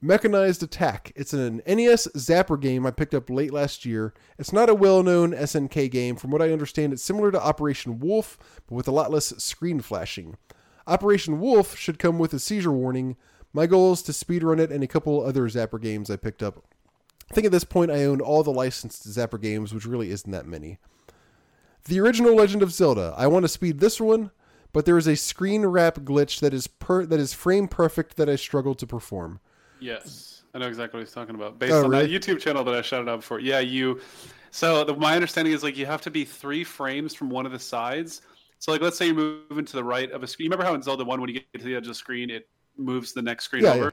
Mechanized 0.03 0.63
Attack. 0.63 1.13
It's 1.17 1.33
an 1.33 1.63
NES 1.67 2.09
Zapper 2.09 2.61
game 2.61 2.85
I 2.85 2.91
picked 2.91 3.15
up 3.15 3.31
late 3.31 3.55
last 3.55 3.87
year. 3.87 4.13
It's 4.39 4.53
not 4.53 4.69
a 4.69 4.75
well 4.75 5.03
known 5.03 5.33
SNK 5.33 5.91
game. 5.91 6.17
From 6.17 6.31
what 6.31 6.43
I 6.43 6.53
understand, 6.53 6.93
it's 6.93 7.03
similar 7.03 7.31
to 7.33 7.43
Operation 7.43 8.01
Wolf, 8.01 8.37
but 8.67 8.75
with 8.75 8.89
a 8.89 8.93
lot 8.93 9.11
less 9.11 9.33
screen 9.43 9.81
flashing. 9.81 10.37
Operation 10.87 11.41
Wolf 11.41 11.77
should 11.77 11.99
come 11.99 12.19
with 12.19 12.33
a 12.33 12.39
seizure 12.39 12.73
warning. 12.73 13.17
My 13.53 13.67
goal 13.67 13.93
is 13.93 14.03
to 14.03 14.13
speedrun 14.13 14.59
it 14.59 14.71
and 14.71 14.83
a 14.83 14.89
couple 14.89 15.25
other 15.25 15.43
Zapper 15.49 15.81
games 15.81 16.11
I 16.11 16.17
picked 16.17 16.43
up. 16.43 16.65
I 17.31 17.35
think 17.35 17.47
at 17.47 17.53
this 17.53 17.65
point 17.65 17.91
I 17.91 18.05
own 18.05 18.21
all 18.21 18.43
the 18.43 18.51
licensed 18.51 19.07
Zapper 19.09 19.41
games, 19.41 19.73
which 19.73 19.87
really 19.87 20.11
isn't 20.11 20.31
that 20.31 20.47
many. 20.47 20.79
The 21.85 22.01
original 22.01 22.35
Legend 22.35 22.63
of 22.63 22.73
Zelda. 22.73 23.15
I 23.17 23.27
want 23.27 23.45
to 23.45 23.49
speed 23.49 23.81
this 23.81 24.01
one, 24.01 24.31
but 24.73 24.87
there 24.87 24.99
is 24.99 25.07
a 25.07 25.17
screen 25.17 25.67
wrap 25.67 25.97
glitch 25.97 26.41
that 26.41 26.55
is 26.55 26.67
per 26.67 27.05
that 27.07 27.19
is 27.21 27.33
frame 27.33 27.69
perfect 27.69 28.17
that 28.17 28.29
I 28.29 28.37
struggle 28.37 28.75
to 28.77 28.87
perform. 28.87 29.41
Yes, 29.81 30.43
I 30.55 30.59
know 30.59 30.69
exactly 30.69 30.99
what 30.99 31.07
he's 31.07 31.15
talking 31.15 31.35
about. 31.35 31.59
Based 31.59 31.73
Oh, 31.73 31.85
on 31.85 31.91
really? 31.91 32.07
that 32.07 32.13
YouTube 32.13 32.41
channel 32.41 32.63
that 32.65 32.75
I 32.75 32.83
shouted 32.83 33.09
out 33.09 33.21
before. 33.21 33.41
Yeah, 33.41 33.59
you. 33.61 34.01
So 34.51 34.85
the, 34.85 34.95
my 34.95 35.15
understanding 35.15 35.55
is 35.55 35.63
like 35.63 35.77
you 35.77 35.87
have 35.87 36.03
to 36.03 36.11
be 36.11 36.25
three 36.25 36.63
frames 36.63 37.15
from 37.15 37.31
one 37.31 37.47
of 37.47 37.53
the 37.53 37.59
sides. 37.59 38.23
So 38.63 38.71
like, 38.71 38.81
let's 38.81 38.97
say 38.97 39.07
you're 39.07 39.17
moving 39.17 39.65
to 39.65 39.73
the 39.73 39.83
right 39.83 40.09
of 40.13 40.23
a 40.23 40.27
screen. 40.29 40.45
You 40.45 40.51
remember 40.51 40.65
how 40.65 40.75
in 40.77 40.83
Zelda 40.83 41.05
One, 41.05 41.21
when 41.21 41.29
you 41.29 41.41
get 41.41 41.59
to 41.59 41.65
the 41.65 41.75
edge 41.75 41.83
of 41.83 41.89
the 41.89 41.95
screen, 41.97 42.31
it 42.31 42.49
moves 42.77 43.13
the 43.13 43.21
next 43.21 43.47
screen 43.47 43.65
Yeah, 43.65 43.73
over. 43.73 43.93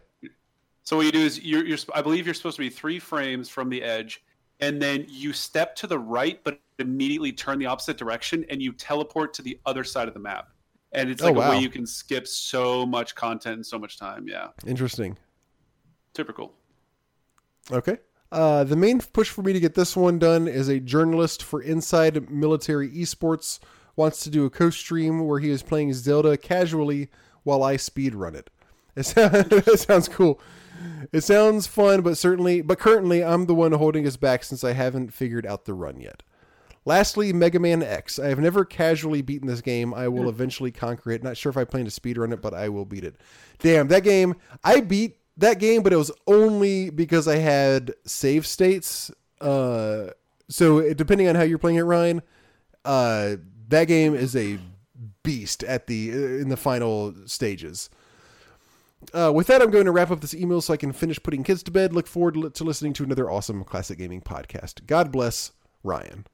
So 0.83 0.95
what 0.95 1.07
you 1.07 1.11
do 1.11 1.21
is 1.21 1.41
you're, 1.41 1.65
you're, 1.65 1.79
I 1.95 2.03
believe 2.03 2.27
you're 2.27 2.35
supposed 2.35 2.57
to 2.57 2.61
be 2.61 2.69
three 2.69 2.99
frames 2.99 3.49
from 3.49 3.69
the 3.71 3.81
edge, 3.81 4.23
and 4.59 4.79
then 4.79 5.07
you 5.09 5.33
step 5.33 5.75
to 5.77 5.87
the 5.87 5.97
right, 5.97 6.39
but 6.43 6.59
immediately 6.77 7.31
turn 7.31 7.57
the 7.57 7.65
opposite 7.65 7.97
direction, 7.97 8.45
and 8.51 8.61
you 8.61 8.71
teleport 8.71 9.33
to 9.33 9.41
the 9.41 9.59
other 9.65 9.83
side 9.83 10.07
of 10.07 10.13
the 10.13 10.19
map. 10.19 10.49
And 10.91 11.09
it's 11.09 11.23
Oh, 11.23 11.25
like 11.25 11.35
a 11.35 11.39
wow. 11.39 11.49
way 11.49 11.57
you 11.57 11.69
can 11.69 11.87
skip 11.87 12.27
so 12.27 12.85
much 12.85 13.15
content 13.15 13.55
and 13.55 13.65
so 13.65 13.79
much 13.79 13.97
time. 13.97 14.27
Yeah. 14.27 14.49
Interesting. 14.67 15.17
super 16.15 16.31
cool. 16.31 16.53
Okay. 17.71 17.97
Uh, 18.31 18.63
the 18.65 18.75
main 18.75 18.99
push 19.01 19.29
for 19.29 19.41
me 19.41 19.51
to 19.51 19.59
get 19.59 19.73
this 19.73 19.97
one 19.97 20.19
done 20.19 20.47
is 20.47 20.69
a 20.69 20.79
journalist 20.79 21.41
for 21.41 21.59
Inside 21.59 22.29
Military 22.29 22.87
Esports 22.91 23.59
wants 23.99 24.21
to 24.21 24.29
do 24.29 24.45
a 24.45 24.49
co-stream 24.49 25.27
where 25.27 25.39
he 25.39 25.49
is 25.49 25.61
playing 25.61 25.93
Zelda 25.93 26.37
casually 26.37 27.09
while 27.43 27.61
I 27.61 27.75
speed 27.75 28.15
run 28.15 28.33
it. 28.33 28.49
It 28.95 29.05
sounds 29.79 30.07
cool. 30.07 30.39
It 31.11 31.21
sounds 31.21 31.67
fun, 31.67 32.01
but 32.01 32.17
certainly, 32.17 32.61
but 32.61 32.79
currently, 32.79 33.21
I'm 33.23 33.45
the 33.45 33.53
one 33.53 33.73
holding 33.73 34.07
us 34.07 34.15
back 34.15 34.45
since 34.45 34.63
I 34.63 34.71
haven't 34.71 35.13
figured 35.13 35.45
out 35.45 35.65
the 35.65 35.73
run 35.73 35.99
yet. 35.99 36.23
Lastly, 36.85 37.33
Mega 37.33 37.59
Man 37.59 37.83
X. 37.83 38.17
I 38.17 38.27
have 38.27 38.39
never 38.39 38.63
casually 38.63 39.21
beaten 39.21 39.47
this 39.47 39.61
game. 39.61 39.93
I 39.93 40.07
will 40.07 40.29
eventually 40.29 40.71
conquer 40.71 41.11
it. 41.11 41.21
Not 41.21 41.35
sure 41.35 41.49
if 41.49 41.57
I 41.57 41.65
plan 41.65 41.85
to 41.85 41.91
speedrun 41.91 42.33
it, 42.33 42.41
but 42.41 42.53
I 42.53 42.69
will 42.69 42.85
beat 42.85 43.03
it. 43.03 43.15
Damn, 43.59 43.89
that 43.89 44.03
game. 44.03 44.35
I 44.63 44.79
beat 44.79 45.17
that 45.37 45.59
game, 45.59 45.83
but 45.83 45.91
it 45.91 45.97
was 45.97 46.11
only 46.25 46.89
because 46.89 47.27
I 47.27 47.37
had 47.37 47.93
save 48.05 48.47
states. 48.47 49.11
Uh, 49.41 50.11
so 50.47 50.93
depending 50.93 51.27
on 51.27 51.35
how 51.35 51.43
you're 51.43 51.57
playing 51.57 51.77
it, 51.77 51.83
Ryan, 51.83 52.21
uh, 52.85 53.35
that 53.69 53.85
game 53.85 54.13
is 54.13 54.35
a 54.35 54.59
beast 55.23 55.63
at 55.63 55.87
the 55.87 56.09
in 56.11 56.49
the 56.49 56.57
final 56.57 57.13
stages. 57.25 57.89
Uh, 59.13 59.31
with 59.33 59.47
that, 59.47 59.61
I'm 59.61 59.71
going 59.71 59.85
to 59.85 59.91
wrap 59.91 60.11
up 60.11 60.19
this 60.19 60.33
email 60.33 60.59
so 60.59 60.73
I 60.73 60.77
can 60.77 60.91
finish 60.91 61.21
putting 61.23 61.43
kids 61.43 61.63
to 61.63 61.71
bed. 61.71 61.93
Look 61.93 62.05
forward 62.05 62.33
to, 62.33 62.49
to 62.49 62.63
listening 62.65 62.91
to 62.93 63.03
another 63.05 63.31
awesome 63.31 63.63
classic 63.63 63.97
gaming 63.97 64.19
podcast. 64.21 64.85
God 64.87 65.09
bless 65.11 65.53
Ryan. 65.83 66.27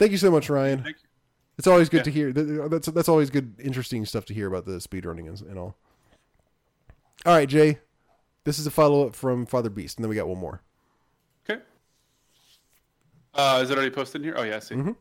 Thank 0.00 0.10
you 0.10 0.18
so 0.18 0.32
much, 0.32 0.50
Ryan. 0.50 0.82
Thank 0.82 0.96
you. 0.96 1.08
It's 1.56 1.68
always 1.68 1.88
good 1.88 1.98
Yeah. 1.98 2.02
to 2.02 2.10
hear. 2.10 2.32
That's 2.68 2.88
that's 2.88 3.08
always 3.08 3.30
good, 3.30 3.54
interesting 3.60 4.04
stuff 4.04 4.24
to 4.26 4.34
hear 4.34 4.48
about 4.48 4.64
the 4.66 4.78
speedrunning 4.78 5.28
and, 5.28 5.40
and 5.42 5.56
all. 5.58 5.76
All 7.24 7.34
right, 7.36 7.48
Jay. 7.48 7.78
This 8.42 8.58
is 8.58 8.66
a 8.66 8.70
follow 8.72 9.06
up 9.06 9.14
from 9.14 9.46
Father 9.46 9.70
Beast, 9.70 9.96
and 9.96 10.04
then 10.04 10.10
we 10.10 10.16
got 10.16 10.26
one 10.28 10.38
more. 10.38 10.60
Okay. 11.48 11.62
Uh, 13.32 13.60
is 13.62 13.70
it 13.70 13.76
already 13.78 13.94
posted 13.94 14.20
in 14.22 14.24
here? 14.26 14.34
Oh 14.36 14.42
yeah, 14.42 14.56
I 14.56 14.58
see. 14.58 14.74
Mhm. 14.74 14.96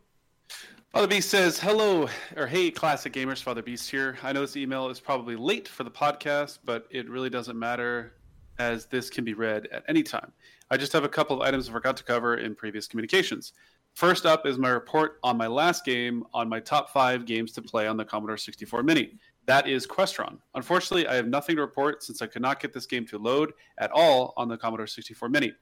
Father 0.93 1.07
Beast 1.07 1.31
says, 1.31 1.57
"Hello 1.57 2.07
or 2.37 2.45
hey, 2.45 2.69
classic 2.69 3.13
gamers. 3.13 3.41
Father 3.41 3.63
Beast 3.63 3.89
here. 3.89 4.15
I 4.21 4.31
know 4.31 4.41
this 4.41 4.55
email 4.55 4.89
is 4.89 4.99
probably 4.99 5.35
late 5.35 5.67
for 5.67 5.83
the 5.83 5.89
podcast, 5.89 6.59
but 6.63 6.85
it 6.91 7.09
really 7.09 7.31
doesn't 7.31 7.57
matter, 7.57 8.13
as 8.59 8.85
this 8.85 9.09
can 9.09 9.23
be 9.23 9.33
read 9.33 9.67
at 9.71 9.83
any 9.87 10.03
time. 10.03 10.31
I 10.69 10.77
just 10.77 10.93
have 10.93 11.03
a 11.03 11.09
couple 11.09 11.35
of 11.35 11.41
items 11.41 11.67
I 11.67 11.71
forgot 11.71 11.97
to 11.97 12.03
cover 12.03 12.37
in 12.37 12.53
previous 12.53 12.87
communications. 12.87 13.53
First 13.95 14.27
up 14.27 14.45
is 14.45 14.59
my 14.59 14.69
report 14.69 15.17
on 15.23 15.35
my 15.35 15.47
last 15.47 15.83
game 15.83 16.25
on 16.31 16.47
my 16.47 16.59
top 16.59 16.91
five 16.91 17.25
games 17.25 17.53
to 17.53 17.63
play 17.63 17.87
on 17.87 17.97
the 17.97 18.05
Commodore 18.05 18.37
64 18.37 18.83
Mini. 18.83 19.17
That 19.47 19.67
is 19.67 19.87
Questron. 19.87 20.37
Unfortunately, 20.53 21.07
I 21.07 21.15
have 21.15 21.27
nothing 21.27 21.55
to 21.55 21.63
report 21.63 22.03
since 22.03 22.21
I 22.21 22.27
could 22.27 22.43
not 22.43 22.59
get 22.59 22.71
this 22.71 22.85
game 22.85 23.07
to 23.07 23.17
load 23.17 23.53
at 23.79 23.89
all 23.89 24.35
on 24.37 24.47
the 24.47 24.57
Commodore 24.59 24.85
64 24.85 25.27
Mini. 25.29 25.53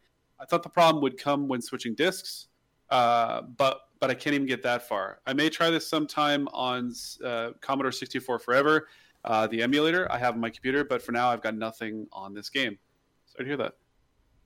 I 0.42 0.45
thought 0.45 0.64
the 0.64 0.68
problem 0.68 1.01
would 1.03 1.18
come 1.18 1.48
when 1.48 1.61
switching 1.61 1.95
discs, 1.95 2.50
uh, 2.92 3.42
but 3.42 3.82
but 4.00 4.10
I 4.10 4.16
can't 4.16 4.34
even 4.34 4.48
get 4.48 4.64
that 4.64 4.88
far. 4.88 5.20
I 5.28 5.34
may 5.34 5.50
try 5.50 5.70
this 5.70 5.88
sometime 5.88 6.48
on 6.53 6.92
uh, 7.24 7.52
Commodore 7.61 7.92
64 7.92 8.40
Forever, 8.40 8.88
uh, 9.24 9.45
the 9.45 9.61
emulator 9.61 10.11
I 10.11 10.18
have 10.18 10.34
on 10.34 10.40
my 10.40 10.50
computer, 10.50 10.84
but 10.84 11.03
for 11.03 11.11
now 11.11 11.30
I've 11.30 11.42
got 11.42 11.56
nothing 11.56 12.08
on 12.11 12.34
this 12.34 12.50
game. 12.50 12.80
Sorry 13.28 13.45
to 13.45 13.48
hear 13.48 13.58
that. 13.58 13.74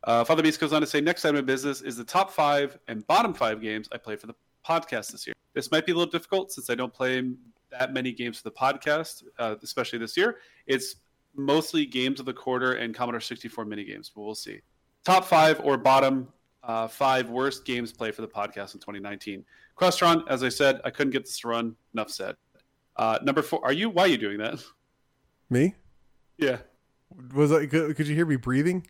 Uh, 0.04 0.24
Father 0.26 0.44
Beast 0.44 0.60
goes 0.60 0.74
on 0.74 0.82
to 0.82 0.88
say, 0.88 1.00
next 1.00 1.24
item 1.24 1.38
of 1.38 1.46
business 1.46 1.82
is 1.82 1.96
the 1.96 2.04
top 2.04 2.32
five 2.32 2.78
and 2.90 3.08
bottom 3.08 3.34
five 3.34 3.62
games 3.62 3.88
I 3.94 3.98
played 3.98 4.20
for 4.20 4.28
the 4.28 4.36
podcast 4.68 5.12
this 5.14 5.26
year. 5.26 5.34
This 5.54 5.72
might 5.72 5.86
be 5.86 5.94
a 5.94 5.96
little 5.96 6.12
difficult 6.12 6.52
since 6.52 6.70
I 6.70 6.76
don't 6.76 6.94
play 6.94 7.24
that 7.72 7.94
many 7.94 8.12
games 8.12 8.38
for 8.38 8.50
the 8.50 8.56
podcast, 8.56 9.24
uh, 9.40 9.56
especially 9.64 10.00
this 10.00 10.18
year. 10.18 10.38
It's 10.68 10.98
mostly 11.34 11.86
games 11.86 12.20
of 12.20 12.26
the 12.26 12.34
quarter 12.34 12.74
and 12.74 12.94
Commodore 12.94 13.22
64 13.22 13.64
mini 13.64 13.86
games, 13.86 14.12
but 14.14 14.22
we'll 14.22 14.36
see. 14.36 14.60
Top 15.06 15.24
five 15.24 15.62
or 15.64 15.78
bottom 15.78 16.28
uh, 16.66 16.88
five 16.88 17.30
worst 17.30 17.66
games 17.66 17.92
played 17.92 18.16
for 18.16 18.22
the 18.22 18.28
podcast 18.28 18.74
in 18.74 18.80
2019. 18.80 19.46
Questron, 19.78 20.24
as 20.30 20.44
I 20.44 20.50
said, 20.50 20.82
I 20.84 20.90
couldn't 20.90 21.12
get 21.12 21.26
this 21.26 21.40
to 21.40 21.48
run. 21.48 21.76
Enough 21.94 22.10
said. 22.10 22.36
Uh, 22.96 23.20
number 23.24 23.42
four, 23.42 23.60
are 23.64 23.74
you? 23.74 23.90
Why 23.90 24.04
are 24.04 24.08
you 24.08 24.18
doing 24.18 24.38
that? 24.40 24.64
Me? 25.50 25.76
Yeah. 26.38 26.58
Was 27.34 27.52
I, 27.52 27.66
could, 27.68 27.96
could 27.96 28.08
you 28.08 28.16
hear 28.16 28.26
me 28.26 28.36
breathing? 28.36 28.88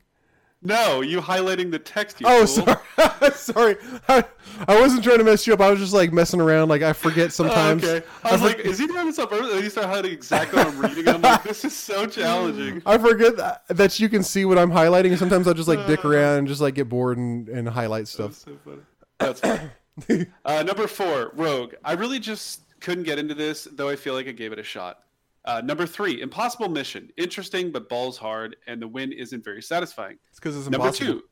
No, 0.61 1.01
you 1.01 1.21
highlighting 1.21 1.69
the 1.69 1.77
text. 1.77 2.19
You 2.21 2.27
Oh, 2.27 2.45
fool. 2.47 2.65
sorry. 2.97 3.31
sorry. 3.35 3.75
I, 4.07 4.23
I 4.67 4.79
wasn't 4.81 5.03
trying 5.03 5.19
to 5.19 5.23
mess 5.23 5.45
you 5.45 5.53
up. 5.53 5.61
I 5.61 5.69
was 5.69 5.79
just 5.79 5.93
like 5.93 6.11
messing 6.11 6.41
around. 6.41 6.69
Like 6.69 6.81
I 6.81 6.91
forget 6.93 7.31
sometimes. 7.33 7.83
Oh, 7.83 7.87
okay. 7.97 8.07
I 8.23 8.31
was 8.31 8.41
like, 8.41 8.59
is 8.59 8.79
he 8.79 8.87
doing 8.87 9.05
this 9.05 9.19
up 9.19 9.31
early? 9.31 9.53
And 9.53 9.63
you 9.63 9.69
start 9.69 9.87
highlighting 9.87 10.13
exactly 10.13 10.57
what 10.57 10.67
I'm 10.67 10.79
reading. 10.79 11.07
I'm 11.07 11.21
like, 11.21 11.43
this 11.43 11.65
is 11.65 11.75
so 11.75 12.07
challenging. 12.07 12.81
I 12.85 12.97
forget 12.97 13.37
that, 13.37 13.63
that 13.69 13.99
you 13.99 14.09
can 14.09 14.23
see 14.23 14.45
what 14.45 14.57
I'm 14.57 14.71
highlighting, 14.71 15.15
sometimes 15.17 15.47
I'll 15.47 15.53
just 15.53 15.67
like 15.67 15.85
dick 15.85 16.03
around 16.03 16.39
and 16.39 16.47
just 16.47 16.61
like 16.61 16.73
get 16.73 16.89
bored 16.89 17.17
and, 17.17 17.47
and 17.49 17.69
highlight 17.69 18.05
That's 18.05 18.11
stuff. 18.11 18.33
so 18.33 18.57
funny. 18.65 18.81
That's 19.19 19.39
funny. 19.41 20.25
uh, 20.45 20.63
number 20.63 20.87
four, 20.87 21.31
Rogue. 21.35 21.75
I 21.83 21.93
really 21.93 22.19
just 22.19 22.61
couldn't 22.79 23.03
get 23.03 23.19
into 23.19 23.35
this, 23.35 23.67
though 23.71 23.89
I 23.89 23.95
feel 23.95 24.13
like 24.15 24.27
I 24.27 24.31
gave 24.31 24.51
it 24.51 24.57
a 24.59 24.63
shot. 24.63 24.99
Uh, 25.45 25.61
number 25.63 25.85
three, 25.85 26.21
Impossible 26.21 26.67
Mission. 26.69 27.09
Interesting, 27.17 27.71
but 27.71 27.87
balls 27.87 28.17
hard, 28.17 28.55
and 28.67 28.81
the 28.81 28.87
win 28.87 29.11
isn't 29.11 29.43
very 29.43 29.61
satisfying. 29.61 30.17
It's 30.29 30.39
because 30.39 30.57
it's 30.57 30.69
Number 30.69 30.87
impossible. 30.87 31.13
two, 31.19 31.23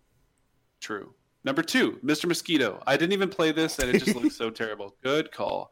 true. 0.80 1.14
Number 1.43 1.64
two, 1.64 1.93
Mr. 2.03 2.25
Mosquito. 2.27 2.82
I 2.88 2.95
didn't 2.95 3.14
even 3.14 3.30
play 3.30 3.51
this, 3.51 3.80
and 3.80 3.90
it 3.93 4.03
just 4.03 4.16
looks 4.16 4.35
so 4.35 4.50
terrible. 4.51 4.95
Good 5.03 5.32
call. 5.32 5.72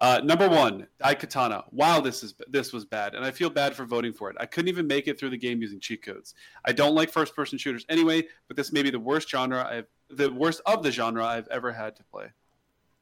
Uh, 0.00 0.18
number 0.24 0.48
one, 0.48 0.86
Daikatana. 1.02 1.64
Wow, 1.72 2.00
this 2.00 2.22
is 2.22 2.34
this 2.48 2.72
was 2.72 2.86
bad, 2.86 3.14
and 3.14 3.24
I 3.24 3.30
feel 3.30 3.50
bad 3.50 3.74
for 3.74 3.84
voting 3.84 4.14
for 4.14 4.30
it. 4.30 4.36
I 4.40 4.46
couldn't 4.46 4.68
even 4.68 4.86
make 4.86 5.08
it 5.08 5.18
through 5.18 5.28
the 5.30 5.36
game 5.36 5.60
using 5.60 5.78
cheat 5.78 6.02
codes. 6.02 6.34
I 6.64 6.72
don't 6.72 6.94
like 6.94 7.10
first-person 7.10 7.58
shooters 7.58 7.84
anyway, 7.90 8.26
but 8.48 8.56
this 8.56 8.72
may 8.72 8.82
be 8.82 8.90
the 8.90 8.98
worst 9.00 9.28
genre 9.28 9.66
I've 9.68 9.86
the 10.08 10.32
worst 10.32 10.62
of 10.64 10.82
the 10.82 10.90
genre 10.90 11.24
I've 11.26 11.48
ever 11.48 11.70
had 11.70 11.96
to 11.96 12.04
play. 12.04 12.28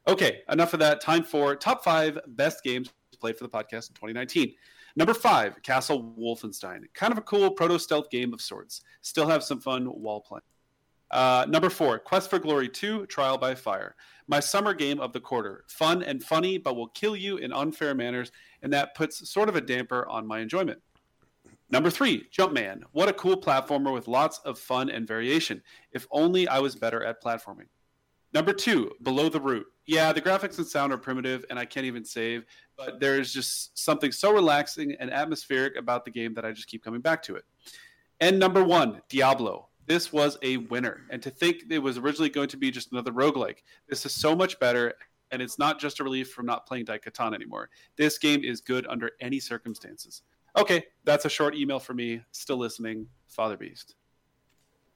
Okay, 0.09 0.41
enough 0.51 0.73
of 0.73 0.81
that. 0.81 1.01
Time 1.01 1.23
for 1.23 1.55
top 1.55 1.85
five 1.85 2.19
best 2.27 2.65
games 2.65 2.91
played 3.21 3.37
for 3.37 3.45
the 3.45 3.51
podcast 3.51 3.91
in 3.91 3.95
2019. 3.95 4.55
Number 4.99 5.15
five, 5.15 5.63
Castle 5.63 6.13
Wolfenstein. 6.19 6.81
Kind 6.93 7.13
of 7.13 7.19
a 7.19 7.23
cool 7.23 7.53
proto 7.53 7.79
stealth 7.79 8.11
game 8.11 8.35
of 8.35 8.41
sorts. 8.41 8.83
Still 9.01 9.29
have 9.29 9.45
some 9.45 9.61
fun 9.61 9.85
while 9.85 10.21
playing. 10.21 10.43
Uh, 11.13 11.47
number 11.49 11.71
four, 11.71 12.01
Quest 12.01 12.29
for 12.29 12.41
Glory 12.41 12.69
2 12.69 13.07
Trial 13.07 13.39
by 13.39 13.55
Fire. 13.55 13.95
My 14.27 14.41
summer 14.41 14.75
game 14.75 14.99
of 14.99 15.13
the 15.13 15.21
quarter. 15.21 15.63
Fun 15.69 16.03
and 16.03 16.21
funny, 16.21 16.59
but 16.59 16.75
will 16.75 16.89
kill 16.89 17.15
you 17.15 17.37
in 17.37 17.53
unfair 17.53 17.95
manners, 17.95 18.33
and 18.61 18.73
that 18.73 18.97
puts 18.97 19.31
sort 19.31 19.49
of 19.49 19.55
a 19.55 19.61
damper 19.61 20.05
on 20.09 20.27
my 20.27 20.41
enjoyment. 20.41 20.83
Number 21.71 21.91
three, 21.91 22.27
Jumpman. 22.37 22.83
What 22.91 23.09
a 23.09 23.13
cool 23.13 23.41
platformer 23.41 23.95
with 23.95 24.09
lots 24.09 24.41
of 24.41 24.59
fun 24.59 24.91
and 24.91 25.07
variation. 25.07 25.63
If 25.93 26.09
only 26.11 26.49
I 26.49 26.59
was 26.59 26.75
better 26.75 27.05
at 27.05 27.23
platforming. 27.23 27.69
Number 28.35 28.53
two, 28.53 28.93
Below 29.03 29.29
the 29.29 29.41
Root. 29.41 29.67
Yeah, 29.87 30.13
the 30.13 30.21
graphics 30.21 30.59
and 30.59 30.67
sound 30.67 30.93
are 30.93 30.99
primitive, 30.99 31.47
and 31.49 31.59
I 31.59 31.65
can't 31.65 31.87
even 31.87 32.05
save, 32.05 32.45
but 32.77 33.01
there's 33.01 33.33
just 33.33 33.79
something 33.79 34.13
so 34.13 34.33
relaxing 34.33 34.95
and 35.01 35.11
atmospheric 35.11 35.77
about 35.77 36.05
the 36.05 36.11
game 36.11 36.35
that 36.35 36.45
I 36.45 36.53
just 36.53 36.69
keep 36.69 36.85
coming 36.85 37.01
back 37.01 37.23
to 37.23 37.37
it. 37.37 37.45
And 38.21 38.39
number 38.39 38.63
one, 38.63 39.01
Diablo. 39.09 39.69
This 39.87 40.13
was 40.13 40.37
a 40.43 40.59
winner. 40.59 41.07
And 41.09 41.23
to 41.23 41.31
think 41.31 41.63
it 41.71 41.79
was 41.79 41.97
originally 41.97 42.29
going 42.29 42.49
to 42.49 42.59
be 42.59 42.71
just 42.71 42.93
another 42.93 43.13
roguelike, 43.13 43.63
this 43.89 44.05
is 44.05 44.13
so 44.13 44.37
much 44.37 44.61
better. 44.61 44.93
And 45.31 45.41
it's 45.41 45.59
not 45.59 45.81
just 45.81 46.01
a 46.01 46.05
relief 46.05 46.31
from 46.31 46.45
not 46.45 46.67
playing 46.67 46.85
Daikatana 46.85 47.35
anymore. 47.35 47.71
This 47.97 48.19
game 48.19 48.45
is 48.45 48.61
good 48.61 48.87
under 48.87 49.13
any 49.21 49.41
circumstances. 49.41 50.23
Okay, 50.57 50.85
that's 51.05 51.25
a 51.25 51.31
short 51.31 51.55
email 51.55 51.79
for 51.79 51.95
me. 51.95 52.23
Still 52.33 52.57
listening, 52.59 53.07
Father 53.29 53.57
Beast. 53.57 53.95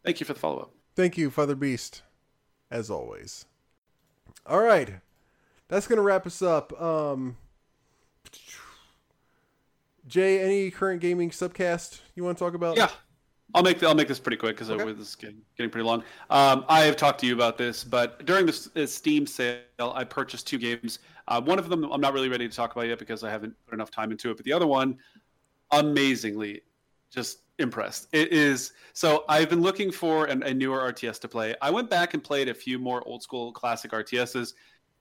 Thank 0.05 0.21
you 0.21 0.27
for 0.27 0.33
the 0.33 0.41
follow 0.41 0.59
up. 0.61 0.75
Thank 0.97 1.17
you, 1.17 1.31
Father 1.31 1.55
Beast, 1.55 2.03
as 2.73 2.91
always. 2.91 3.45
All 4.47 4.61
right, 4.63 4.95
that's 5.69 5.87
gonna 5.87 6.03
wrap 6.03 6.27
us 6.27 6.43
up. 6.43 6.73
Um, 6.81 7.37
Jay, 10.09 10.41
any 10.41 10.71
current 10.71 11.01
gaming 11.01 11.31
subcast 11.31 12.01
you 12.17 12.25
want 12.25 12.37
to 12.37 12.45
talk 12.45 12.55
about? 12.55 12.77
Yeah, 12.77 12.91
I'll 13.55 13.63
make 13.63 13.79
the, 13.79 13.87
I'll 13.87 13.95
make 13.95 14.09
this 14.09 14.19
pretty 14.19 14.37
quick 14.37 14.57
because 14.57 14.71
Okay. 14.71 14.85
this 14.93 15.09
is 15.11 15.15
getting, 15.15 15.43
getting 15.57 15.71
pretty 15.71 15.87
long. 15.87 16.03
Um, 16.29 16.65
I 16.69 16.81
have 16.81 16.97
talked 16.97 17.21
to 17.21 17.27
you 17.27 17.35
about 17.35 17.57
this, 17.57 17.85
but 17.85 18.25
during 18.27 18.45
this, 18.47 18.65
this 18.67 18.93
Steam 18.93 19.27
sale, 19.27 19.61
I 19.79 20.03
purchased 20.03 20.47
two 20.47 20.59
games. 20.59 20.99
Uh, 21.29 21.41
one 21.41 21.59
of 21.59 21.69
them 21.69 21.85
I'm 21.93 22.01
not 22.01 22.15
really 22.15 22.29
ready 22.29 22.49
to 22.49 22.55
talk 22.55 22.73
about 22.73 22.89
yet 22.89 22.99
because 22.99 23.23
I 23.23 23.31
haven't 23.31 23.55
put 23.67 23.75
enough 23.75 23.91
time 23.93 24.11
into 24.11 24.31
it. 24.31 24.37
But 24.37 24.45
the 24.45 24.53
other 24.53 24.67
one, 24.67 24.99
amazingly, 25.71 26.63
just 27.13 27.39
impressed. 27.59 28.09
It 28.13 28.33
is 28.33 28.73
so. 28.93 29.25
I've 29.29 29.49
been 29.49 29.63
looking 29.63 29.91
for 29.91 30.27
an, 30.27 30.43
a 30.43 30.55
newer 30.55 30.79
RTS 30.93 31.21
to 31.21 31.29
play. 31.29 31.55
I 31.63 31.71
went 31.71 31.91
back 31.91 32.15
and 32.15 32.23
played 32.23 32.49
a 32.49 32.55
few 32.55 32.79
more 32.79 33.07
old 33.07 33.23
school 33.23 33.53
classic 33.53 33.93
RTSs, 33.93 34.55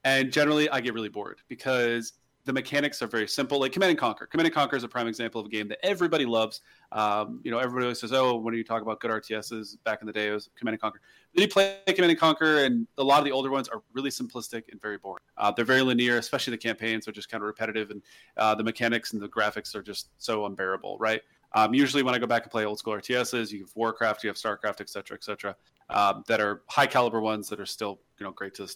and 0.04 0.32
generally 0.32 0.70
I 0.70 0.82
get 0.82 0.94
really 0.94 1.10
bored 1.10 1.42
because 1.48 2.14
the 2.44 2.54
mechanics 2.54 3.02
are 3.02 3.08
very 3.08 3.28
simple. 3.28 3.60
Like 3.60 3.72
Command 3.72 3.92
and 3.92 4.00
Conquer. 4.00 4.26
Command 4.26 4.48
and 4.48 4.56
Conquer 4.56 4.76
is 4.76 4.84
a 4.84 4.88
prime 4.88 5.08
example 5.08 5.40
of 5.40 5.48
a 5.48 5.50
game 5.50 5.68
that 5.68 5.78
everybody 5.86 6.26
loves. 6.26 6.62
Um, 6.92 7.40
you 7.44 7.52
know, 7.52 7.60
everybody 7.60 7.86
always 7.86 8.00
says, 8.00 8.14
"Oh, 8.14 8.36
when 8.38 8.54
you 8.56 8.64
talk 8.64 8.82
about 8.82 9.00
good 9.00 9.12
RTSs?" 9.12 9.78
Back 9.84 10.02
in 10.02 10.08
the 10.08 10.14
day, 10.14 10.30
it 10.30 10.32
was 10.32 10.50
Command 10.58 10.74
and 10.74 10.82
Conquer. 10.82 11.02
Then 11.36 11.44
you 11.44 11.48
play 11.48 11.78
Command 11.88 12.12
and 12.12 12.20
Conquer, 12.20 12.66
and 12.66 12.88
a 12.98 13.04
lot 13.04 13.20
of 13.20 13.26
the 13.26 13.32
older 13.32 13.52
ones 13.52 13.68
are 13.68 13.82
really 13.94 14.10
simplistic 14.10 14.64
and 14.72 14.82
very 14.82 14.98
boring. 14.98 15.24
Uh, 15.38 15.52
they're 15.52 15.66
very 15.66 15.82
linear, 15.82 16.18
especially 16.18 16.52
the 16.52 16.58
campaigns 16.58 17.08
are 17.08 17.12
just 17.12 17.30
kind 17.30 17.42
of 17.44 17.48
repetitive, 17.48 17.92
and 17.92 18.02
uh, 18.38 18.56
the 18.56 18.64
mechanics 18.64 19.14
and 19.14 19.22
the 19.22 19.30
graphics 19.30 19.76
are 19.76 19.84
just 19.84 20.10
so 20.18 20.46
unbearable, 20.46 20.98
right? 21.00 21.22
Um, 21.54 21.74
usually, 21.74 22.04
when 22.04 22.16
I 22.16 22.20
go 22.20 22.28
back 22.28 22.44
and 22.44 22.52
play 22.52 22.66
old 22.66 22.80
school 22.80 22.94
RTSs, 22.94 23.52
you 23.52 23.60
have 23.60 23.72
Warcraft, 23.76 24.24
you 24.24 24.30
have 24.30 24.38
Starcraft, 24.38 24.82
etc., 24.82 25.16
etc., 25.16 25.56
um, 25.90 26.24
that 26.28 26.40
are 26.40 26.62
high 26.68 26.88
caliber 26.88 27.20
ones 27.20 27.50
that 27.50 27.60
are 27.60 27.66
still 27.66 28.00
you 28.20 28.26
know 28.26 28.32
great 28.32 28.54
to. 28.56 28.68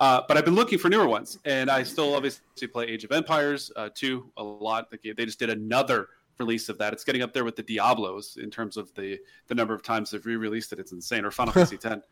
Uh, 0.00 0.20
but 0.26 0.36
I've 0.36 0.44
been 0.44 0.54
looking 0.56 0.78
for 0.78 0.88
newer 0.88 1.06
ones, 1.06 1.38
and 1.44 1.70
I 1.70 1.84
still 1.84 2.14
obviously 2.14 2.66
play 2.66 2.86
Age 2.86 3.04
of 3.04 3.12
Empires 3.12 3.70
uh, 3.76 3.88
2 3.94 4.32
a 4.36 4.42
lot. 4.42 4.90
They 4.90 5.24
just 5.24 5.38
did 5.38 5.48
another 5.48 6.08
release 6.38 6.68
of 6.68 6.76
that. 6.78 6.92
It's 6.92 7.04
getting 7.04 7.22
up 7.22 7.32
there 7.32 7.44
with 7.44 7.56
the 7.56 7.62
Diablos 7.62 8.36
in 8.42 8.50
terms 8.50 8.76
of 8.76 8.92
the 8.94 9.18
the 9.46 9.54
number 9.54 9.74
of 9.74 9.82
times 9.82 10.10
they've 10.10 10.24
re-released 10.24 10.72
it. 10.72 10.78
It's 10.78 10.92
insane. 10.92 11.24
Or 11.24 11.30
Final 11.30 11.52
Fantasy 11.54 11.78
10. 11.78 12.02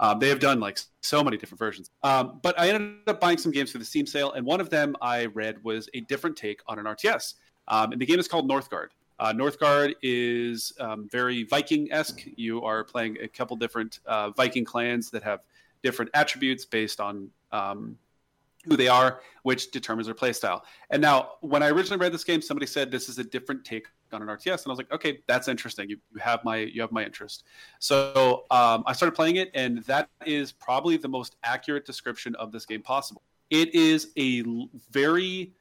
Um, 0.00 0.18
they 0.18 0.28
have 0.28 0.40
done 0.40 0.60
like 0.60 0.78
so 1.02 1.22
many 1.22 1.36
different 1.36 1.58
versions. 1.58 1.90
Um, 2.02 2.40
but 2.42 2.58
I 2.58 2.70
ended 2.70 3.06
up 3.06 3.20
buying 3.20 3.38
some 3.38 3.52
games 3.52 3.70
for 3.70 3.78
the 3.78 3.84
Steam 3.84 4.06
sale, 4.06 4.32
and 4.32 4.46
one 4.46 4.60
of 4.60 4.70
them 4.70 4.96
I 5.02 5.26
read 5.26 5.62
was 5.62 5.88
a 5.94 6.00
different 6.00 6.36
take 6.36 6.60
on 6.66 6.78
an 6.78 6.86
RTS. 6.86 7.34
Um, 7.68 7.92
and 7.92 8.00
the 8.00 8.06
game 8.06 8.18
is 8.18 8.26
called 8.26 8.48
Northgard. 8.48 8.88
Uh, 9.20 9.34
Northgard 9.34 9.94
is 10.02 10.72
um, 10.80 11.06
very 11.12 11.44
Viking 11.44 11.92
esque. 11.92 12.22
You 12.36 12.64
are 12.64 12.82
playing 12.82 13.18
a 13.20 13.28
couple 13.28 13.54
different 13.54 14.00
uh, 14.06 14.30
Viking 14.30 14.64
clans 14.64 15.10
that 15.10 15.22
have 15.22 15.40
different 15.82 16.10
attributes 16.14 16.64
based 16.64 17.00
on 17.00 17.28
um, 17.52 17.98
who 18.64 18.78
they 18.78 18.88
are, 18.88 19.20
which 19.42 19.70
determines 19.72 20.06
their 20.06 20.14
playstyle. 20.14 20.62
And 20.88 21.02
now, 21.02 21.32
when 21.42 21.62
I 21.62 21.68
originally 21.68 22.00
read 22.00 22.12
this 22.12 22.24
game, 22.24 22.40
somebody 22.40 22.66
said 22.66 22.90
this 22.90 23.10
is 23.10 23.18
a 23.18 23.24
different 23.24 23.62
take 23.62 23.88
on 24.10 24.22
an 24.22 24.28
RTS, 24.28 24.64
and 24.64 24.66
I 24.66 24.70
was 24.70 24.78
like, 24.78 24.90
okay, 24.90 25.20
that's 25.26 25.48
interesting. 25.48 25.90
You, 25.90 25.98
you 26.14 26.20
have 26.20 26.42
my 26.42 26.56
you 26.56 26.80
have 26.80 26.90
my 26.90 27.04
interest. 27.04 27.44
So 27.78 28.44
um, 28.50 28.84
I 28.86 28.94
started 28.94 29.14
playing 29.14 29.36
it, 29.36 29.50
and 29.52 29.82
that 29.84 30.08
is 30.24 30.50
probably 30.50 30.96
the 30.96 31.08
most 31.08 31.36
accurate 31.44 31.84
description 31.84 32.34
of 32.36 32.52
this 32.52 32.64
game 32.64 32.80
possible. 32.80 33.22
It 33.50 33.74
is 33.74 34.12
a 34.16 34.44
very, 34.90 35.52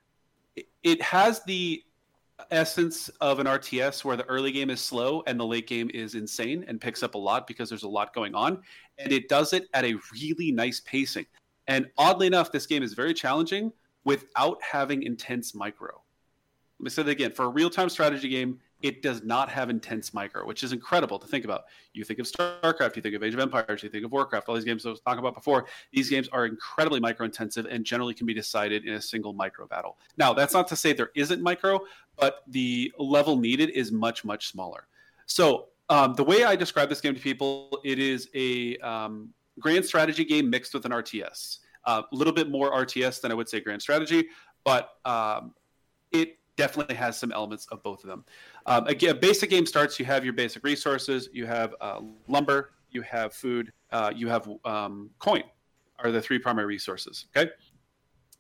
it 0.83 1.01
has 1.01 1.43
the 1.43 1.83
essence 2.51 3.09
of 3.22 3.40
an 3.40 3.48
RTS 3.48 4.03
where 4.03 4.18
the 4.18 4.26
early 4.26 4.51
game 4.51 4.69
is 4.69 4.82
slow 4.82 5.24
and 5.27 5.40
the 5.40 5.45
late 5.45 5.68
game 5.68 5.90
is 5.93 6.16
insane 6.16 6.66
and 6.68 6.80
picks 6.80 7.03
up 7.03 7.16
a 7.16 7.18
lot 7.18 7.48
because 7.48 7.69
there's 7.69 7.84
a 7.84 7.90
lot 7.90 8.14
going 8.14 8.35
on, 8.35 8.61
and 8.98 9.11
it 9.11 9.30
does 9.30 9.53
it 9.53 9.68
at 9.74 9.85
a 9.85 9.95
really 10.14 10.51
nice 10.51 10.80
pacing. 10.82 11.26
And 11.68 11.90
oddly 11.98 12.27
enough, 12.27 12.51
this 12.51 12.66
game 12.66 12.84
is 12.84 12.93
very 12.93 13.14
challenging 13.14 13.72
without 14.03 14.61
having 14.61 15.03
intense 15.03 15.53
micro. 15.53 16.01
Let 16.80 16.84
me 16.84 16.90
say 16.90 17.03
that 17.03 17.11
again. 17.11 17.32
For 17.32 17.45
a 17.45 17.50
real 17.50 17.69
time 17.69 17.90
strategy 17.90 18.30
game, 18.30 18.59
it 18.82 19.01
does 19.01 19.24
not 19.24 19.49
have 19.49 19.69
intense 19.69 20.14
micro, 20.14 20.45
which 20.45 20.64
is 20.64 20.72
incredible 20.72 21.19
to 21.19 21.27
think 21.27 21.43
about. 21.43 21.66
You 21.93 22.03
think 22.06 22.19
of 22.19 22.25
StarCraft, 22.25 22.95
you 22.95 23.01
think 23.01 23.16
of 23.16 23.24
Age 23.24 23.33
of 23.33 23.40
Empires, 23.40 23.83
you 23.83 23.90
think 23.90 24.06
of 24.06 24.11
Warcraft, 24.11 24.48
all 24.48 24.56
these 24.56 24.64
games 24.64 24.85
I 24.85 24.90
was 24.90 25.01
talking 25.01 25.19
about 25.19 25.35
before. 25.35 25.66
These 25.91 26.09
games 26.09 26.30
are 26.30 26.45
incredibly 26.45 26.99
micro 26.99 27.25
intensive 27.25 27.66
and 27.66 27.83
generally 27.83 28.14
can 28.14 28.25
be 28.25 28.33
decided 28.33 28.85
in 28.85 28.93
a 28.93 29.01
single 29.01 29.33
micro 29.33 29.67
battle. 29.67 29.98
Now, 30.17 30.33
that's 30.33 30.53
not 30.53 30.67
to 30.69 30.75
say 30.75 30.93
there 30.93 31.11
isn't 31.16 31.41
micro, 31.41 31.82
but 32.17 32.43
the 32.48 32.91
level 32.98 33.35
needed 33.38 33.72
is 33.72 33.91
much, 33.91 34.24
much 34.24 34.48
smaller. 34.48 34.88
So, 35.25 35.67
um, 35.90 36.14
the 36.14 36.24
way 36.24 36.43
I 36.43 36.56
describe 36.56 36.88
this 36.88 37.01
game 37.01 37.16
to 37.16 37.19
people, 37.19 37.82
it 37.83 37.98
is 37.98 38.30
a 38.35 38.77
um, 38.77 39.30
grand 39.59 39.83
strategy 39.83 40.24
game 40.24 40.49
mixed 40.49 40.74
with 40.74 40.85
an 40.85 40.91
RTS. 40.91 41.59
A 41.85 41.90
uh, 41.90 42.01
little 42.11 42.33
bit 42.33 42.49
more 42.49 42.72
RTS 42.72 43.22
than 43.22 43.32
I 43.32 43.35
would 43.35 43.49
say 43.49 43.59
grand 43.59 43.82
strategy, 43.82 44.27
but 44.64 44.91
um, 45.06 45.56
it 46.11 46.38
definitely 46.59 46.95
has 46.95 47.17
some 47.17 47.32
elements 47.32 47.66
of 47.67 47.82
both 47.83 48.03
of 48.03 48.09
them. 48.09 48.25
Um, 48.69 48.85
again, 48.85 49.19
basic 49.19 49.49
game 49.49 49.65
starts. 49.65 49.99
You 49.99 50.06
have 50.06 50.23
your 50.23 50.33
basic 50.33 50.64
resources. 50.64 51.27
You 51.33 51.48
have 51.48 51.73
uh, 51.81 52.01
lumber. 52.27 52.72
You 52.91 53.01
have 53.01 53.33
food. 53.33 53.73
Uh, 53.91 54.11
you 54.15 54.27
have 54.30 54.48
um, 54.64 55.09
coin. 55.17 55.43
Are 56.01 56.11
the 56.11 56.22
three 56.22 56.39
primary 56.39 56.67
resources. 56.67 57.25
Okay. 57.35 57.51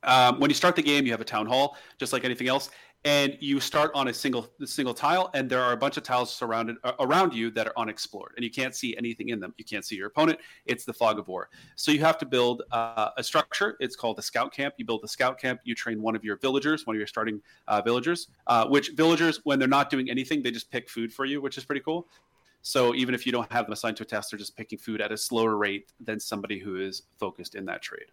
Um, 0.03 0.39
when 0.39 0.49
you 0.49 0.53
start 0.53 0.77
the 0.77 0.83
game, 0.83 1.05
you 1.05 1.11
have 1.11 1.19
a 1.19 1.25
town 1.25 1.45
hall, 1.45 1.75
just 1.97 2.13
like 2.13 2.23
anything 2.23 2.47
else, 2.47 2.69
and 3.05 3.37
you 3.39 3.61
start 3.61 3.91
on 3.93 4.09
a 4.09 4.13
single 4.13 4.49
single 4.65 4.93
tile 4.93 5.29
and 5.33 5.49
there 5.49 5.61
are 5.61 5.71
a 5.71 5.77
bunch 5.77 5.95
of 5.95 6.03
tiles 6.03 6.33
surrounded 6.33 6.75
uh, 6.83 6.91
around 6.99 7.33
you 7.33 7.49
that 7.51 7.65
are 7.65 7.73
unexplored 7.77 8.33
and 8.35 8.43
you 8.43 8.51
can't 8.51 8.75
see 8.75 8.95
anything 8.97 9.29
in 9.29 9.39
them. 9.39 9.53
You 9.57 9.63
can't 9.63 9.85
see 9.85 9.95
your 9.95 10.07
opponent. 10.07 10.39
It's 10.65 10.83
the 10.83 10.91
fog 10.91 11.17
of 11.17 11.27
war. 11.29 11.49
So 11.75 11.91
you 11.91 11.99
have 12.01 12.17
to 12.17 12.25
build 12.25 12.63
uh, 12.71 13.11
a 13.17 13.23
structure. 13.23 13.77
It's 13.79 13.95
called 13.95 14.17
the 14.17 14.21
scout 14.21 14.53
camp. 14.53 14.73
You 14.77 14.85
build 14.85 15.01
the 15.01 15.07
scout 15.07 15.39
camp. 15.39 15.61
You 15.63 15.75
train 15.75 16.01
one 16.01 16.15
of 16.15 16.25
your 16.25 16.37
villagers 16.37 16.85
one 16.85 16.95
of 16.95 16.99
your 16.99 17.07
starting 17.07 17.41
uh, 17.67 17.81
villagers 17.81 18.27
uh, 18.47 18.67
which 18.67 18.91
villagers 18.95 19.39
when 19.43 19.59
they're 19.59 19.67
not 19.67 19.89
doing 19.89 20.09
anything 20.09 20.41
they 20.41 20.51
just 20.51 20.69
pick 20.69 20.89
food 20.89 21.13
for 21.13 21.25
you 21.25 21.39
which 21.41 21.57
is 21.57 21.63
pretty 21.63 21.81
cool. 21.81 22.07
So 22.61 22.93
even 22.93 23.15
if 23.15 23.25
you 23.25 23.31
don't 23.31 23.49
have 23.53 23.65
them 23.65 23.73
assigned 23.73 23.95
to 23.97 24.03
a 24.03 24.05
task 24.05 24.31
they're 24.31 24.39
just 24.39 24.57
picking 24.57 24.77
food 24.77 24.99
at 24.99 25.13
a 25.13 25.17
slower 25.17 25.55
rate 25.55 25.93
than 26.01 26.19
somebody 26.19 26.59
who 26.59 26.75
is 26.75 27.03
focused 27.17 27.55
in 27.55 27.63
that 27.65 27.81
trade 27.81 28.07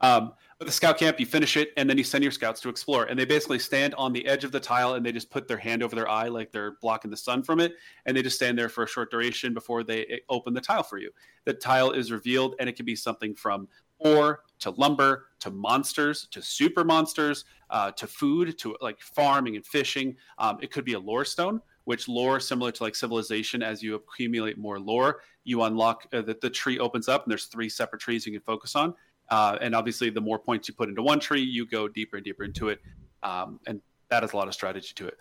um, 0.00 0.32
but 0.60 0.66
the 0.66 0.72
scout 0.72 0.98
camp, 0.98 1.18
you 1.18 1.24
finish 1.24 1.56
it, 1.56 1.72
and 1.78 1.88
then 1.88 1.96
you 1.96 2.04
send 2.04 2.22
your 2.22 2.30
scouts 2.30 2.60
to 2.60 2.68
explore. 2.68 3.04
And 3.04 3.18
they 3.18 3.24
basically 3.24 3.58
stand 3.58 3.94
on 3.94 4.12
the 4.12 4.26
edge 4.26 4.44
of 4.44 4.52
the 4.52 4.60
tile 4.60 4.92
and 4.92 5.04
they 5.04 5.10
just 5.10 5.30
put 5.30 5.48
their 5.48 5.56
hand 5.56 5.82
over 5.82 5.96
their 5.96 6.08
eye 6.08 6.28
like 6.28 6.52
they're 6.52 6.76
blocking 6.82 7.10
the 7.10 7.16
sun 7.16 7.42
from 7.42 7.60
it. 7.60 7.72
And 8.04 8.14
they 8.14 8.22
just 8.22 8.36
stand 8.36 8.58
there 8.58 8.68
for 8.68 8.84
a 8.84 8.86
short 8.86 9.10
duration 9.10 9.54
before 9.54 9.82
they 9.84 10.04
eh, 10.04 10.18
open 10.28 10.52
the 10.52 10.60
tile 10.60 10.82
for 10.82 10.98
you. 10.98 11.10
The 11.46 11.54
tile 11.54 11.92
is 11.92 12.12
revealed, 12.12 12.56
and 12.60 12.68
it 12.68 12.76
can 12.76 12.84
be 12.84 12.94
something 12.94 13.34
from 13.34 13.68
ore 14.00 14.40
to 14.58 14.70
lumber 14.72 15.28
to 15.40 15.50
monsters 15.50 16.26
to 16.30 16.42
super 16.42 16.84
monsters 16.84 17.46
uh, 17.70 17.90
to 17.92 18.06
food 18.06 18.58
to 18.58 18.76
like 18.82 19.00
farming 19.00 19.56
and 19.56 19.64
fishing. 19.64 20.14
Um, 20.36 20.58
it 20.60 20.70
could 20.70 20.84
be 20.84 20.92
a 20.92 21.00
lore 21.00 21.24
stone, 21.24 21.62
which 21.84 22.06
lore 22.06 22.38
similar 22.38 22.70
to 22.70 22.82
like 22.82 22.94
civilization 22.94 23.62
as 23.62 23.82
you 23.82 23.94
accumulate 23.94 24.58
more 24.58 24.78
lore 24.78 25.20
you 25.44 25.62
unlock 25.62 26.06
uh, 26.12 26.22
the 26.22 26.50
tree 26.50 26.78
opens 26.78 27.08
up 27.08 27.24
and 27.24 27.30
there's 27.30 27.46
three 27.46 27.68
separate 27.68 28.00
trees 28.00 28.26
you 28.26 28.32
can 28.32 28.40
focus 28.42 28.76
on 28.76 28.94
uh, 29.30 29.58
and 29.60 29.74
obviously, 29.74 30.10
the 30.10 30.20
more 30.20 30.38
points 30.38 30.68
you 30.68 30.74
put 30.74 30.88
into 30.88 31.02
one 31.02 31.20
tree, 31.20 31.42
you 31.42 31.66
go 31.66 31.88
deeper 31.88 32.16
and 32.16 32.24
deeper 32.24 32.44
into 32.44 32.68
it. 32.68 32.80
Um, 33.22 33.60
and 33.66 33.80
that 34.08 34.22
has 34.22 34.32
a 34.32 34.36
lot 34.36 34.48
of 34.48 34.54
strategy 34.54 34.92
to 34.96 35.06
it. 35.06 35.18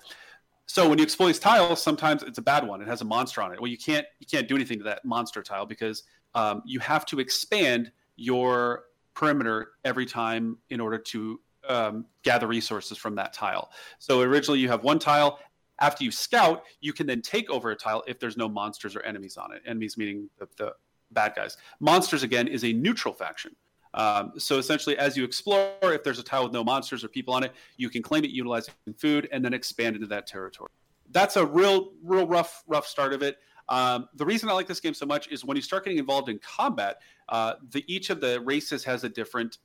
So 0.65 0.87
when 0.87 0.99
you 0.99 1.03
explore 1.03 1.27
these 1.27 1.39
tiles, 1.39 1.81
sometimes 1.81 2.21
it's 2.23 2.37
a 2.37 2.43
bad 2.43 2.67
one. 2.67 2.81
It 2.81 2.87
has 2.87 3.01
a 3.01 3.05
monster 3.05 3.41
on 3.41 3.51
it. 3.51 3.59
Well, 3.59 3.71
you 3.71 3.77
can't 3.77 4.05
you 4.19 4.27
can't 4.27 4.47
do 4.47 4.55
anything 4.55 4.77
to 4.79 4.83
that 4.85 5.03
monster 5.03 5.41
tile 5.41 5.65
because 5.65 6.03
um, 6.35 6.61
you 6.65 6.79
have 6.79 7.05
to 7.07 7.19
expand 7.19 7.91
your 8.17 8.85
perimeter 9.15 9.71
every 9.83 10.05
time 10.05 10.57
in 10.69 10.79
order 10.79 10.97
to 10.97 11.39
um, 11.67 12.05
gather 12.23 12.47
resources 12.47 12.97
from 12.97 13.15
that 13.15 13.33
tile. 13.33 13.71
So 13.97 14.21
originally 14.21 14.59
you 14.59 14.69
have 14.69 14.83
one 14.83 14.99
tile. 14.99 15.39
After 15.81 16.03
you 16.03 16.11
scout, 16.11 16.63
you 16.81 16.93
can 16.93 17.07
then 17.07 17.21
take 17.21 17.49
over 17.49 17.71
a 17.71 17.75
tile 17.75 18.03
if 18.05 18.19
there's 18.19 18.37
no 18.37 18.49
monsters 18.49 18.95
or 18.95 19.01
enemies 19.01 19.37
on 19.37 19.53
it. 19.53 19.61
Enemies 19.65 19.97
meaning 19.97 20.29
the, 20.37 20.47
the 20.57 20.73
bad 21.11 21.33
guys. 21.35 21.57
Monsters 21.79 22.21
again 22.23 22.47
is 22.47 22.63
a 22.63 22.73
neutral 22.73 23.13
faction. 23.13 23.55
Um, 23.93 24.33
so 24.37 24.57
essentially, 24.57 24.97
as 24.97 25.17
you 25.17 25.23
explore, 25.23 25.73
if 25.83 26.03
there's 26.03 26.19
a 26.19 26.23
tile 26.23 26.43
with 26.43 26.53
no 26.53 26.63
monsters 26.63 27.03
or 27.03 27.07
people 27.07 27.33
on 27.33 27.43
it, 27.43 27.53
you 27.77 27.89
can 27.89 28.01
claim 28.01 28.23
it 28.23 28.29
utilizing 28.29 28.73
food 28.97 29.27
and 29.31 29.43
then 29.43 29.53
expand 29.53 29.95
into 29.95 30.07
that 30.07 30.27
territory. 30.27 30.69
That's 31.11 31.37
a 31.37 31.45
real, 31.45 31.91
real 32.03 32.27
rough, 32.27 32.63
rough 32.67 32.85
start 32.85 33.13
of 33.13 33.23
it. 33.23 33.37
Um, 33.67 34.09
the 34.15 34.25
reason 34.25 34.49
I 34.49 34.53
like 34.53 34.67
this 34.67 34.79
game 34.79 34.93
so 34.93 35.05
much 35.05 35.27
is 35.29 35.45
when 35.45 35.55
you 35.55 35.61
start 35.61 35.85
getting 35.85 35.99
involved 35.99 36.29
in 36.29 36.39
combat, 36.39 37.01
uh, 37.29 37.53
the 37.71 37.83
each 37.87 38.09
of 38.09 38.21
the 38.21 38.41
races 38.41 38.83
has 38.83 39.03
a 39.03 39.09
different, 39.09 39.57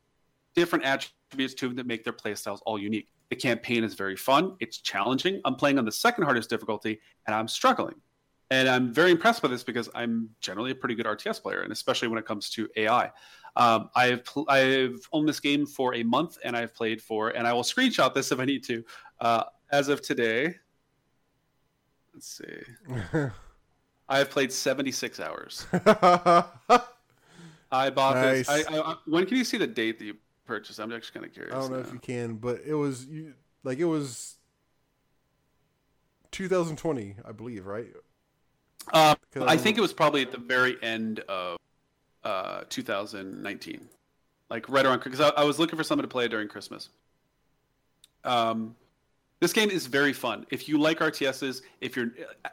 different 0.55 0.85
attributes 0.85 1.55
to 1.55 1.69
them 1.69 1.77
that 1.77 1.87
make 1.87 2.05
their 2.05 2.13
playstyles 2.13 2.61
all 2.67 2.79
unique. 2.79 3.09
The 3.31 3.37
campaign 3.37 3.83
is 3.83 3.95
very 3.95 4.17
fun. 4.17 4.57
It's 4.61 4.79
challenging. 4.79 5.41
I'm 5.45 5.55
playing 5.55 5.79
on 5.79 5.85
the 5.85 5.93
second 5.93 6.25
hardest 6.25 6.51
difficulty, 6.51 7.01
and 7.27 7.35
I'm 7.35 7.49
struggling. 7.49 7.95
And 8.51 8.69
I'm 8.69 8.93
very 8.93 9.11
impressed 9.11 9.41
by 9.41 9.49
this 9.49 9.65
because 9.65 9.89
I'm 9.95 10.29
generally 10.41 10.71
a 10.71 10.75
pretty 10.75 10.95
good 10.95 11.07
RTS 11.07 11.43
player, 11.43 11.63
and 11.63 11.73
especially 11.73 12.09
when 12.09 12.19
it 12.19 12.27
comes 12.27 12.51
to 12.51 12.69
AI. 12.77 13.11
Um, 13.57 13.91
I've 13.95 14.25
pl- 14.25 14.47
I've 14.49 15.07
owned 15.13 15.29
this 15.29 15.41
game 15.41 15.67
for 15.67 15.95
a 15.95 16.03
month, 16.03 16.39
and 16.45 16.57
I've 16.57 16.75
played 16.75 17.01
for, 17.01 17.31
and 17.31 17.47
I 17.47 17.53
will 17.53 17.63
screenshot 17.63 18.15
this 18.15 18.33
if 18.33 18.41
I 18.41 18.45
need 18.45 18.65
to. 18.65 18.85
Uh, 19.21 19.45
as 19.71 19.89
of 19.89 20.03
today, 20.03 20.57
let's 22.13 22.27
see, 22.27 22.95
I 24.09 24.19
have 24.19 24.31
played 24.31 24.53
76 24.53 25.21
hours. 25.21 25.67
I 25.73 26.45
bought 27.91 28.17
nice. 28.17 28.47
this. 28.47 28.67
I, 28.69 28.79
I, 28.79 28.97
when 29.07 29.27
can 29.27 29.37
you 29.37 29.45
see 29.45 29.59
the 29.59 29.67
date 29.67 29.99
that 29.99 30.05
you 30.05 30.17
purchased? 30.47 30.79
I'm 30.79 30.93
actually 30.93 31.15
kind 31.15 31.27
of 31.27 31.33
curious. 31.33 31.55
I 31.55 31.61
don't 31.61 31.71
know 31.71 31.81
now. 31.81 31.87
if 31.87 31.93
you 31.93 32.01
can, 32.01 32.35
but 32.35 32.63
it 32.67 32.75
was 32.75 33.07
you 33.07 33.35
like 33.63 33.79
it 33.79 33.85
was 33.85 34.37
2020, 36.33 37.17
I 37.25 37.33
believe, 37.33 37.67
right? 37.67 37.89
Um, 38.93 39.17
I 39.41 39.57
think 39.57 39.79
it 39.79 39.81
was 39.81 39.93
probably 39.93 40.23
at 40.23 40.31
the 40.31 40.39
very 40.39 40.77
end 40.83 41.21
of 41.21 41.59
uh, 42.25 42.63
2019, 42.69 43.89
like 44.51 44.69
right 44.69 44.87
around 44.87 45.03
because 45.03 45.21
I, 45.21 45.29
I, 45.31 45.45
was 45.45 45.59
looking 45.59 45.77
for 45.77 45.85
someone 45.85 46.05
to 46.05 46.09
play 46.09 46.27
during 46.29 46.49
Christmas. 46.49 46.89
Um, 48.25 48.75
this 49.41 49.53
game 49.53 49.71
is 49.71 49.87
very 49.87 50.13
fun. 50.13 50.47
If 50.51 50.69
you 50.69 50.79
like 50.79 51.01
RTSs, 51.01 51.63
if 51.81 51.97
you're, 51.97 52.11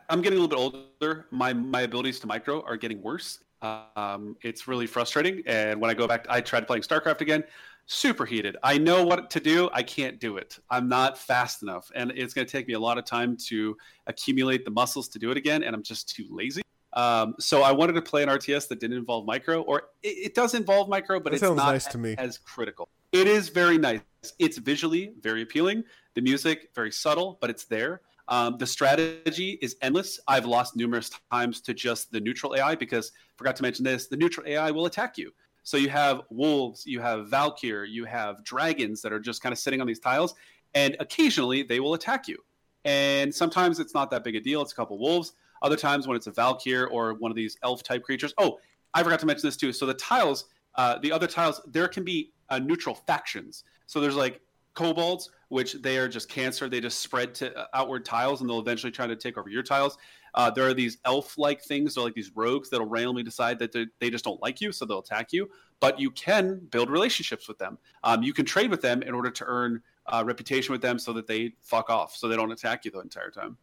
I'm 0.10 0.22
getting 0.22 0.40
a 0.40 0.42
little 0.42 0.72
bit 0.72 0.84
older. 1.00 1.26
My 1.32 1.54
my 1.54 1.82
abilities 1.82 2.20
to 2.20 2.28
micro 2.28 2.62
are 2.64 2.76
getting 2.76 3.02
worse. 3.02 3.40
Um, 3.62 4.36
it's 4.42 4.68
really 4.68 4.88
frustrating. 4.88 5.44
And 5.46 5.80
when 5.80 5.90
I 5.90 5.94
go 5.94 6.08
back, 6.08 6.26
I 6.30 6.42
tried 6.42 6.68
playing 6.68 6.84
StarCraft 6.84 7.22
again. 7.22 7.44
Super 7.86 8.26
heated. 8.26 8.58
I 8.64 8.78
know 8.78 9.06
what 9.06 9.30
to 9.32 9.40
do. 9.40 9.70
I 9.74 9.84
can't 9.84 10.20
do 10.20 10.38
it. 10.38 10.60
I'm 10.70 10.90
not 10.90 11.18
fast 11.18 11.62
enough, 11.62 11.92
and 11.96 12.12
it's 12.16 12.34
going 12.34 12.46
to 12.46 12.52
take 12.52 12.68
me 12.68 12.74
a 12.74 12.80
lot 12.80 12.98
of 12.98 13.06
time 13.06 13.38
to 13.48 13.78
accumulate 14.08 14.66
the 14.66 14.72
muscles 14.72 15.08
to 15.10 15.20
do 15.20 15.32
it 15.32 15.38
again. 15.38 15.64
And 15.64 15.76
I'm 15.76 15.84
just 15.84 16.10
too 16.10 16.28
lazy. 16.30 16.62
Um, 16.94 17.36
so 17.40 17.64
I 17.64 17.72
wanted 17.72 17.94
to 17.94 18.02
play 18.02 18.24
an 18.24 18.30
RTS 18.30 18.68
that 18.68 18.80
didn't 18.80 18.98
involve 18.98 19.26
micro, 19.26 19.62
or 19.62 19.84
it, 20.04 20.08
it 20.08 20.36
does 20.36 20.54
involve 20.54 20.90
micro, 20.90 21.20
but 21.20 21.32
that 21.32 21.38
it's 21.38 21.44
not 21.44 21.56
nice 21.56 21.86
to 21.88 21.98
me. 21.98 22.16
as 22.18 22.38
critical. 22.38 22.90
It 23.12 23.28
is 23.28 23.50
very 23.50 23.78
nice. 23.78 24.02
It's 24.40 24.58
visually 24.58 25.14
very 25.22 25.42
appealing. 25.42 25.84
The 26.16 26.22
music 26.22 26.70
very 26.76 26.92
subtle, 26.92 27.38
but 27.42 27.50
it's 27.50 27.66
there. 27.66 28.02
Um, 28.28 28.58
the 28.58 28.68
strategy 28.68 29.58
is 29.62 29.76
endless. 29.82 30.20
I've 30.28 30.46
lost 30.46 30.76
numerous 30.76 31.12
times 31.32 31.62
to 31.62 31.74
just 31.74 32.12
the 32.12 32.20
neutral 32.20 32.56
AI 32.56 32.76
because 32.76 33.12
forgot 33.36 33.56
to 33.58 33.64
mention 33.64 33.84
this: 33.84 34.08
the 34.08 34.18
neutral 34.18 34.46
AI 34.48 34.72
will 34.72 34.86
attack 34.86 35.18
you. 35.18 35.34
So 35.64 35.78
you 35.78 35.90
have 35.90 36.22
wolves, 36.30 36.86
you 36.86 37.00
have 37.02 37.30
Valkyr, 37.30 37.84
you 37.84 38.06
have 38.06 38.44
dragons 38.44 39.02
that 39.02 39.14
are 39.14 39.20
just 39.20 39.42
kind 39.44 39.54
of 39.54 39.60
sitting 39.60 39.80
on 39.80 39.88
these 39.88 40.00
tiles, 40.00 40.36
and 40.74 40.96
occasionally 41.00 41.64
they 41.64 41.80
will 41.80 41.94
attack 41.94 42.28
you. 42.28 42.38
And 42.84 43.34
sometimes 43.34 43.80
it's 43.80 43.94
not 43.94 44.10
that 44.12 44.24
big 44.24 44.36
a 44.36 44.42
deal; 44.42 44.62
it's 44.62 44.72
a 44.72 44.76
couple 44.76 44.98
wolves. 44.98 45.34
Other 45.62 45.76
times 45.76 46.08
when 46.08 46.16
it's 46.18 46.28
a 46.28 46.32
Valkyr 46.32 46.88
or 46.88 47.14
one 47.16 47.32
of 47.32 47.36
these 47.36 47.58
elf 47.64 47.84
type 47.84 48.04
creatures. 48.04 48.34
Oh, 48.38 48.60
I 48.94 49.04
forgot 49.04 49.20
to 49.20 49.26
mention 49.26 49.48
this 49.48 49.58
too. 49.58 49.72
So 49.74 49.86
the 49.86 49.94
tiles, 49.94 50.46
uh, 50.76 51.00
the 51.00 51.12
other 51.12 51.28
tiles, 51.28 51.62
there 51.68 51.88
can 51.88 52.04
be 52.04 52.32
uh, 52.50 52.60
neutral 52.60 52.96
factions. 52.96 53.64
So 53.86 54.00
there's 54.00 54.16
like 54.16 54.42
kobolds, 54.74 55.30
which 55.50 55.74
they 55.82 55.98
are 55.98 56.08
just 56.08 56.30
cancer. 56.30 56.70
They 56.70 56.80
just 56.80 57.02
spread 57.02 57.36
to 57.36 57.56
uh, 57.58 57.66
outward 57.74 58.06
tiles, 58.06 58.42
and 58.42 58.50
they'll 58.50 58.60
eventually 58.60 58.92
try 58.92 59.08
to 59.08 59.16
take 59.16 59.38
over 59.38 59.50
your 59.50 59.64
tiles. 59.64 59.98
Uh, 60.34 60.50
there 60.50 60.66
are 60.66 60.74
these 60.74 60.98
elf-like 61.04 61.62
things, 61.62 61.96
they're 61.96 62.06
like 62.06 62.14
these 62.14 62.32
rogues 62.36 62.70
that'll 62.70 62.88
randomly 62.88 63.22
decide 63.22 63.60
that 63.60 63.76
they 64.00 64.10
just 64.10 64.24
don't 64.24 64.42
like 64.42 64.62
you, 64.62 64.72
so 64.72 64.86
they'll 64.86 65.00
attack 65.00 65.34
you. 65.34 65.50
But 65.82 66.00
you 66.00 66.10
can 66.12 66.62
build 66.72 66.90
relationships 66.90 67.50
with 67.50 67.58
them. 67.58 67.78
Um, 68.06 68.24
you 68.24 68.34
can 68.34 68.46
trade 68.46 68.72
with 68.72 68.82
them 68.82 69.02
in 69.02 69.14
order 69.14 69.30
to 69.30 69.44
earn 69.46 69.82
uh, 70.08 70.24
reputation 70.26 70.72
with 70.72 70.82
them, 70.82 70.98
so 70.98 71.12
that 71.14 71.28
they 71.28 71.54
fuck 71.62 71.90
off, 71.90 72.16
so 72.16 72.30
they 72.30 72.38
don't 72.38 72.52
attack 72.52 72.86
you 72.86 72.92
the 72.92 73.02
entire 73.02 73.30
time. 73.30 73.58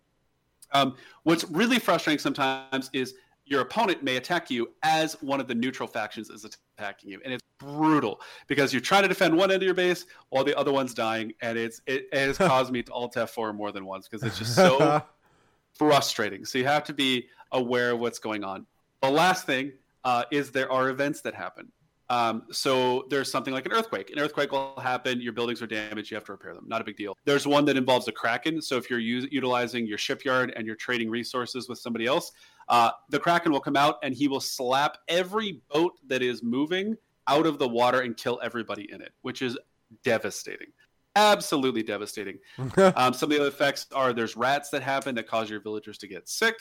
Um, 0.73 0.97
what's 1.23 1.45
really 1.51 1.79
frustrating 1.79 2.19
sometimes 2.19 2.91
is 2.93 3.15
your 3.45 3.63
opponent 3.63 4.03
may 4.03 4.17
attack 4.17 4.51
you 4.51 4.71
as 4.83 5.15
one 5.23 5.41
of 5.41 5.49
the 5.49 5.55
neutral 5.55 5.89
factions 5.89 6.29
is 6.29 6.45
attacking 6.79 7.11
you, 7.11 7.21
and 7.25 7.33
it's 7.33 7.45
brutal 7.59 8.21
because 8.47 8.73
you're 8.73 8.83
trying 8.83 9.03
to 9.03 9.09
defend 9.09 9.37
one 9.37 9.51
end 9.51 9.63
of 9.63 9.67
your 9.67 9.75
base 9.75 10.05
while 10.29 10.45
the 10.45 10.57
other 10.57 10.73
one's 10.73 10.95
dying, 10.95 11.33
and 11.41 11.57
it's 11.57 11.81
it, 11.87 12.09
it 12.13 12.19
has 12.19 12.39
caused 12.39 12.73
me 12.73 12.83
to 12.83 12.93
alt 12.93 13.15
F4 13.15 13.55
more 13.55 13.73
than 13.73 13.87
once 13.87 14.09
because 14.09 14.27
it's 14.27 14.39
just 14.39 14.55
so 14.55 15.03
frustrating. 15.75 16.45
So 16.45 16.59
you 16.59 16.65
have 16.65 16.85
to 16.85 16.93
be 16.93 17.29
aware 17.53 17.93
of 17.93 18.01
what's 18.01 18.19
going 18.19 18.45
on. 18.45 18.67
The 19.01 19.11
last 19.11 19.47
thing 19.47 19.73
uh, 20.05 20.25
is 20.31 20.51
there 20.51 20.71
are 20.71 20.91
events 20.91 21.23
that 21.23 21.35
happen. 21.35 21.73
Um, 22.11 22.45
so 22.51 23.07
there's 23.11 23.31
something 23.31 23.53
like 23.53 23.67
an 23.67 23.73
earthquake. 23.73 24.11
An 24.11 24.19
earthquake 24.19 24.53
will 24.53 24.75
happen. 24.81 25.21
Your 25.21 25.33
buildings 25.33 25.61
are 25.61 25.67
damaged. 25.67 26.11
You 26.11 26.17
have 26.17 26.25
to 26.25 26.33
repair 26.33 26.55
them. 26.55 26.65
Not 26.67 26.81
a 26.81 26.85
big 26.85 26.97
deal. 26.97 27.17
There's 27.25 27.47
one 27.47 27.65
that 27.67 27.77
involves 27.77 28.09
a 28.09 28.13
kraken. 28.13 28.63
So 28.63 28.77
if 28.77 28.89
you're 28.89 28.99
u- 28.99 29.29
utilizing 29.31 29.87
your 29.87 29.99
shipyard 29.99 30.53
and 30.57 30.67
you're 30.67 30.77
trading 30.77 31.11
resources 31.11 31.69
with 31.69 31.79
somebody 31.79 32.07
else, 32.07 32.33
uh, 32.69 32.91
the 33.11 33.19
kraken 33.19 33.53
will 33.53 33.61
come 33.61 33.77
out 33.77 33.97
and 34.03 34.15
he 34.15 34.29
will 34.29 34.41
slap 34.41 34.99
every 35.09 35.61
boat 35.73 35.93
that 36.07 36.23
is 36.23 36.43
moving 36.43 36.97
out 37.27 37.47
of 37.47 37.59
the 37.59 37.69
water 37.69 38.01
and 38.01 38.17
kill 38.17 38.41
everybody 38.43 38.91
in 38.91 39.03
it, 39.03 39.13
which 39.23 39.43
is 39.43 39.59
devastating. 40.03 40.69
Absolutely 41.15 41.83
devastating. 41.83 42.39
um, 42.97 43.13
some 43.13 43.31
of 43.31 43.31
the 43.31 43.41
other 43.41 43.49
effects 43.49 43.87
are 43.93 44.13
there's 44.13 44.37
rats 44.37 44.71
that 44.71 44.83
happen 44.83 45.15
that 45.17 45.27
cause 45.27 45.51
your 45.51 45.61
villagers 45.61 45.99
to 45.99 46.07
get 46.07 46.29
sick 46.29 46.55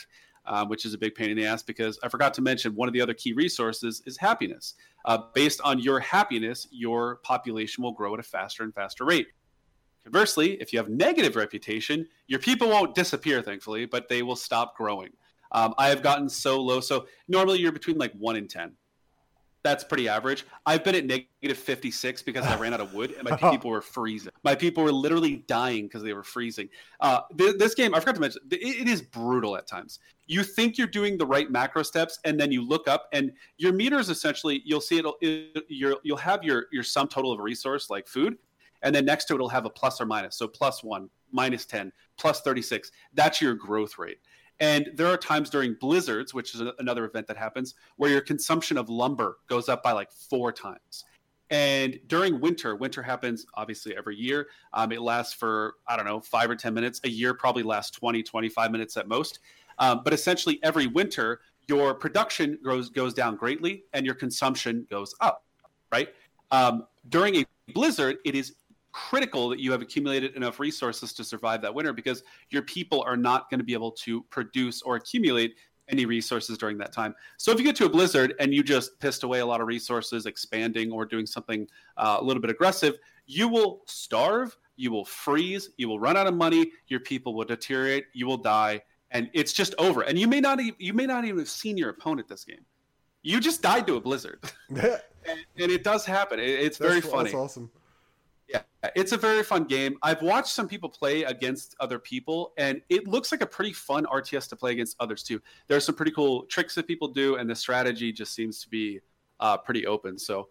um, 0.48 0.70
which 0.70 0.86
is 0.86 0.94
a 0.94 0.98
big 0.98 1.16
pain 1.16 1.30
in 1.30 1.38
the 1.38 1.46
ass 1.46 1.62
because 1.62 2.00
I 2.04 2.10
forgot 2.10 2.34
to 2.36 2.42
mention 2.42 2.76
one 2.76 2.88
of 2.88 2.94
the 2.94 3.02
other 3.02 3.14
key 3.14 3.34
resources 3.34 4.02
is 4.06 4.18
happiness. 4.18 4.74
Uh, 5.06 5.20
based 5.34 5.62
on 5.64 5.80
your 5.80 6.00
happiness, 6.00 6.68
your 6.72 7.18
population 7.18 7.84
will 7.84 7.92
grow 7.92 8.14
at 8.14 8.20
a 8.20 8.24
faster 8.24 8.64
and 8.64 8.74
faster 8.74 9.06
rate. 9.06 9.28
Conversely, 10.04 10.54
if 10.62 10.72
you 10.72 10.80
have 10.80 10.90
negative 10.90 11.36
reputation, 11.36 12.08
your 12.28 12.40
people 12.40 12.70
won't 12.70 12.96
disappear, 12.96 13.42
thankfully, 13.42 13.86
but 13.86 14.08
they 14.08 14.24
will 14.24 14.38
stop 14.38 14.76
growing. 14.78 15.10
Um, 15.52 15.74
I 15.78 15.90
have 15.90 16.02
gotten 16.02 16.30
so 16.30 16.62
low. 16.62 16.80
So 16.80 17.08
normally 17.28 17.60
you're 17.60 17.72
between 17.72 17.98
like 17.98 18.14
one 18.14 18.36
and 18.36 18.50
10 18.50 18.74
that's 19.68 19.84
pretty 19.84 20.08
average. 20.08 20.46
I've 20.66 20.84
been 20.84 20.96
at 20.96 21.06
negative 21.06 21.58
56 21.58 22.22
because 22.22 22.46
I 22.46 22.58
ran 22.58 22.74
out 22.74 22.80
of 22.80 22.94
wood 22.94 23.16
and 23.18 23.30
my 23.30 23.36
people 23.52 23.70
were 23.70 23.82
freezing. 23.82 24.32
My 24.44 24.56
people 24.56 24.82
were 24.82 24.94
literally 24.94 25.44
dying 25.48 25.88
because 25.88 26.04
they 26.04 26.14
were 26.14 26.24
freezing. 26.24 26.70
Uh, 27.02 27.22
th- 27.38 27.58
this 27.58 27.76
game, 27.76 27.94
I 27.94 28.00
forgot 28.00 28.16
to 28.16 28.22
mention, 28.22 28.42
it, 28.50 28.82
it 28.82 28.88
is 28.88 29.02
brutal 29.02 29.58
at 29.58 29.68
times. 29.68 30.00
You 30.26 30.44
think 30.44 30.78
you're 30.78 30.88
doing 30.88 31.18
the 31.18 31.26
right 31.26 31.52
macro 31.52 31.84
steps, 31.84 32.20
and 32.24 32.40
then 32.40 32.52
you 32.52 32.62
look 32.62 32.88
up, 32.88 33.08
and 33.12 33.32
your 33.58 33.74
meter 33.74 33.98
is 33.98 34.10
essentially 34.10 34.62
you'll 34.66 34.82
see 34.82 34.98
it'll 34.98 35.16
it, 35.22 35.64
you'll 35.70 36.00
you'll 36.04 36.18
have 36.18 36.44
your 36.44 36.66
your 36.72 36.84
sum 36.84 37.08
total 37.08 37.32
of 37.32 37.40
a 37.40 37.44
resource 37.44 37.90
like 37.90 38.08
food, 38.08 38.38
and 38.82 38.94
then 38.94 39.06
next 39.06 39.26
to 39.26 39.34
it, 39.34 39.36
it'll 39.36 39.48
have 39.48 39.66
a 39.66 39.70
plus 39.70 40.02
or 40.02 40.06
minus. 40.06 40.36
So 40.36 40.46
plus 40.46 40.84
one, 40.84 41.10
minus 41.32 41.66
10, 41.66 41.92
plus 42.18 42.42
36. 42.42 42.92
That's 43.14 43.42
your 43.42 43.54
growth 43.54 43.98
rate. 43.98 44.18
And 44.60 44.90
there 44.96 45.08
are 45.08 45.18
times 45.18 45.50
during 45.50 45.76
blizzards, 45.76 46.34
which 46.34 46.56
is 46.56 46.62
another 46.80 47.06
event 47.06 47.28
that 47.28 47.38
happens, 47.38 47.76
where 47.98 48.10
your 48.10 48.22
consumption 48.22 48.78
of 48.78 48.90
lumber 48.90 49.38
goes 49.48 49.70
up 49.70 49.84
by 49.84 49.92
like 49.92 50.12
four 50.12 50.52
times. 50.52 51.06
And 51.50 52.00
during 52.08 52.42
winter, 52.42 52.76
winter 52.76 53.02
happens 53.02 53.46
obviously 53.54 53.96
every 53.96 54.18
year. 54.18 54.48
Um, 54.74 54.92
it 54.92 55.02
lasts 55.02 55.34
for, 55.34 55.76
I 55.88 55.96
don't 55.96 56.06
know, 56.06 56.20
five 56.20 56.50
or 56.50 56.56
10 56.56 56.74
minutes. 56.74 57.00
A 57.04 57.10
year 57.10 57.34
probably 57.34 57.64
lasts 57.64 57.92
20, 57.98 58.24
25 58.24 58.72
minutes 58.72 58.98
at 58.98 59.08
most. 59.08 59.40
Um, 59.80 60.02
but 60.04 60.12
essentially, 60.12 60.60
every 60.64 60.88
winter, 60.88 61.42
your 61.68 61.94
production 61.94 62.58
goes, 62.64 62.90
goes 62.90 63.14
down 63.14 63.36
greatly 63.36 63.84
and 63.94 64.06
your 64.06 64.16
consumption 64.16 64.88
goes 64.90 65.16
up, 65.22 65.46
right? 65.92 66.10
Um, 66.52 66.88
during 67.10 67.36
a 67.36 67.46
blizzard, 67.74 68.18
it 68.26 68.36
is 68.36 68.56
critical 68.98 69.48
that 69.50 69.60
you 69.60 69.72
have 69.72 69.82
accumulated 69.84 70.36
enough 70.36 70.60
resources 70.60 71.14
to 71.14 71.24
survive 71.24 71.62
that 71.62 71.74
winter 71.74 71.94
because 71.94 72.24
your 72.50 72.64
people 72.64 73.04
are 73.04 73.16
not 73.16 73.48
going 73.50 73.60
to 73.60 73.64
be 73.64 73.74
able 73.74 73.92
to 73.92 74.24
produce 74.24 74.82
or 74.82 74.96
accumulate 74.96 75.56
any 75.88 76.06
resources 76.06 76.58
during 76.58 76.80
that 76.80 76.92
time. 76.92 77.14
So 77.38 77.52
if 77.52 77.60
you 77.60 77.64
get 77.64 77.76
to 77.78 77.86
a 77.86 77.90
blizzard 77.90 78.34
and 78.40 78.54
you 78.54 78.64
just 78.64 79.00
pissed 79.00 79.22
away 79.22 79.40
a 79.40 79.46
lot 79.46 79.62
of 79.62 79.68
resources, 79.68 80.26
expanding 80.26 80.92
or 80.92 81.06
doing 81.06 81.28
something 81.28 81.68
uh, 81.96 82.18
a 82.20 82.24
little 82.24 82.42
bit 82.42 82.50
aggressive, 82.50 82.98
you 83.28 83.48
will 83.48 83.84
starve, 83.86 84.58
you 84.78 84.92
will 84.92 85.06
freeze, 85.06 85.70
you 85.78 85.88
will 85.88 86.00
run 86.00 86.18
out 86.18 86.26
of 86.26 86.34
money, 86.34 86.72
your 86.88 87.00
people 87.00 87.36
will 87.36 87.46
deteriorate, 87.46 88.06
you 88.14 88.26
will 88.26 88.38
die, 88.38 88.82
and 89.12 89.30
it's 89.34 89.54
just 89.54 89.76
over. 89.78 90.02
And 90.02 90.18
you 90.18 90.28
may 90.28 90.42
not 90.42 90.60
even, 90.60 90.76
you 90.80 90.94
may 90.94 91.06
not 91.06 91.24
even 91.24 91.38
have 91.38 91.50
seen 91.50 91.78
your 91.78 91.90
opponent 91.90 92.28
this 92.28 92.44
game. 92.44 92.66
You 93.22 93.40
just 93.40 93.62
died 93.62 93.86
to 93.88 93.96
a 93.96 94.02
blizzard, 94.02 94.40
and, 94.70 95.00
and, 95.58 95.72
it 95.72 95.84
does 95.84 96.06
happen. 96.06 96.40
It, 96.40 96.50
it's 96.50 96.78
that's, 96.78 96.90
very 96.90 97.02
funny. 97.02 97.26
That's 97.26 97.36
awesome. 97.36 97.70
It's 98.96 99.12
a 99.12 99.18
very 99.18 99.44
fun 99.44 99.64
game. 99.64 99.98
I've 100.04 100.22
watched 100.22 100.50
some 100.50 100.68
people 100.68 100.90
play 100.90 101.24
against 101.24 101.76
other 101.80 102.00
people, 102.00 102.54
and 102.58 102.82
it 102.90 103.08
looks 103.08 103.32
like 103.32 103.42
a 103.42 103.46
pretty 103.46 103.74
fun 103.74 104.06
RTS 104.06 104.50
to 104.50 104.56
play 104.56 104.72
against 104.72 104.96
others 105.00 105.24
too. 105.24 105.42
There 105.68 105.78
are 105.78 105.82
some 105.82 105.96
pretty 105.96 106.12
cool 106.12 106.44
tricks 106.44 106.76
that 106.76 106.88
people 106.88 107.08
do, 107.08 107.36
and 107.36 107.50
the 107.50 107.56
strategy 107.56 108.12
just 108.12 108.34
seems 108.34 108.62
to 108.62 108.70
be 108.70 109.00
uh, 109.40 109.58
pretty 109.58 109.88
open. 109.88 110.18
So, 110.18 110.50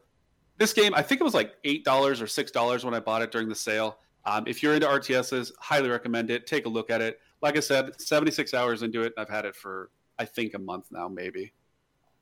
this 0.59 0.73
game, 0.73 0.95
I 0.95 1.03
think 1.03 1.21
it 1.21 1.25
was 1.25 1.35
like 1.35 1.55
eight 1.65 1.85
dollars 1.85 2.23
or 2.23 2.27
six 2.27 2.51
dollars 2.51 2.85
when 2.85 2.95
I 2.95 3.01
bought 3.01 3.23
it 3.23 3.31
during 3.31 3.49
the 3.49 3.55
sale. 3.55 3.99
Um, 4.25 4.45
if 4.47 4.63
you're 4.63 4.75
into 4.75 4.87
RTSs, 4.87 5.53
highly 5.61 5.89
recommend 5.89 6.31
it. 6.31 6.47
Take 6.47 6.67
a 6.67 6.69
look 6.69 6.91
at 6.91 7.01
it. 7.01 7.21
Like 7.43 7.57
I 7.57 7.61
said, 7.61 8.01
76 8.01 8.55
hours 8.55 8.83
into 8.83 9.03
it. 9.03 9.13
I've 9.17 9.29
had 9.29 9.45
it 9.45 9.55
for 9.55 9.91
I 10.19 10.25
think 10.25 10.55
a 10.55 10.59
month 10.59 10.87
now, 10.91 11.07
maybe. 11.07 11.53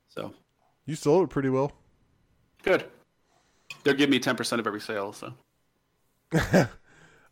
So, 0.09 0.35
you 0.87 0.97
sold 0.97 1.25
it 1.25 1.31
pretty 1.31 1.49
well. 1.49 1.73
Good. 2.63 2.85
They're 3.85 3.95
giving 3.95 4.11
me 4.11 4.21
10% 4.21 4.59
of 4.59 4.67
every 4.67 4.81
sale, 4.81 5.13
so. 5.13 5.33
uh, 6.53 6.67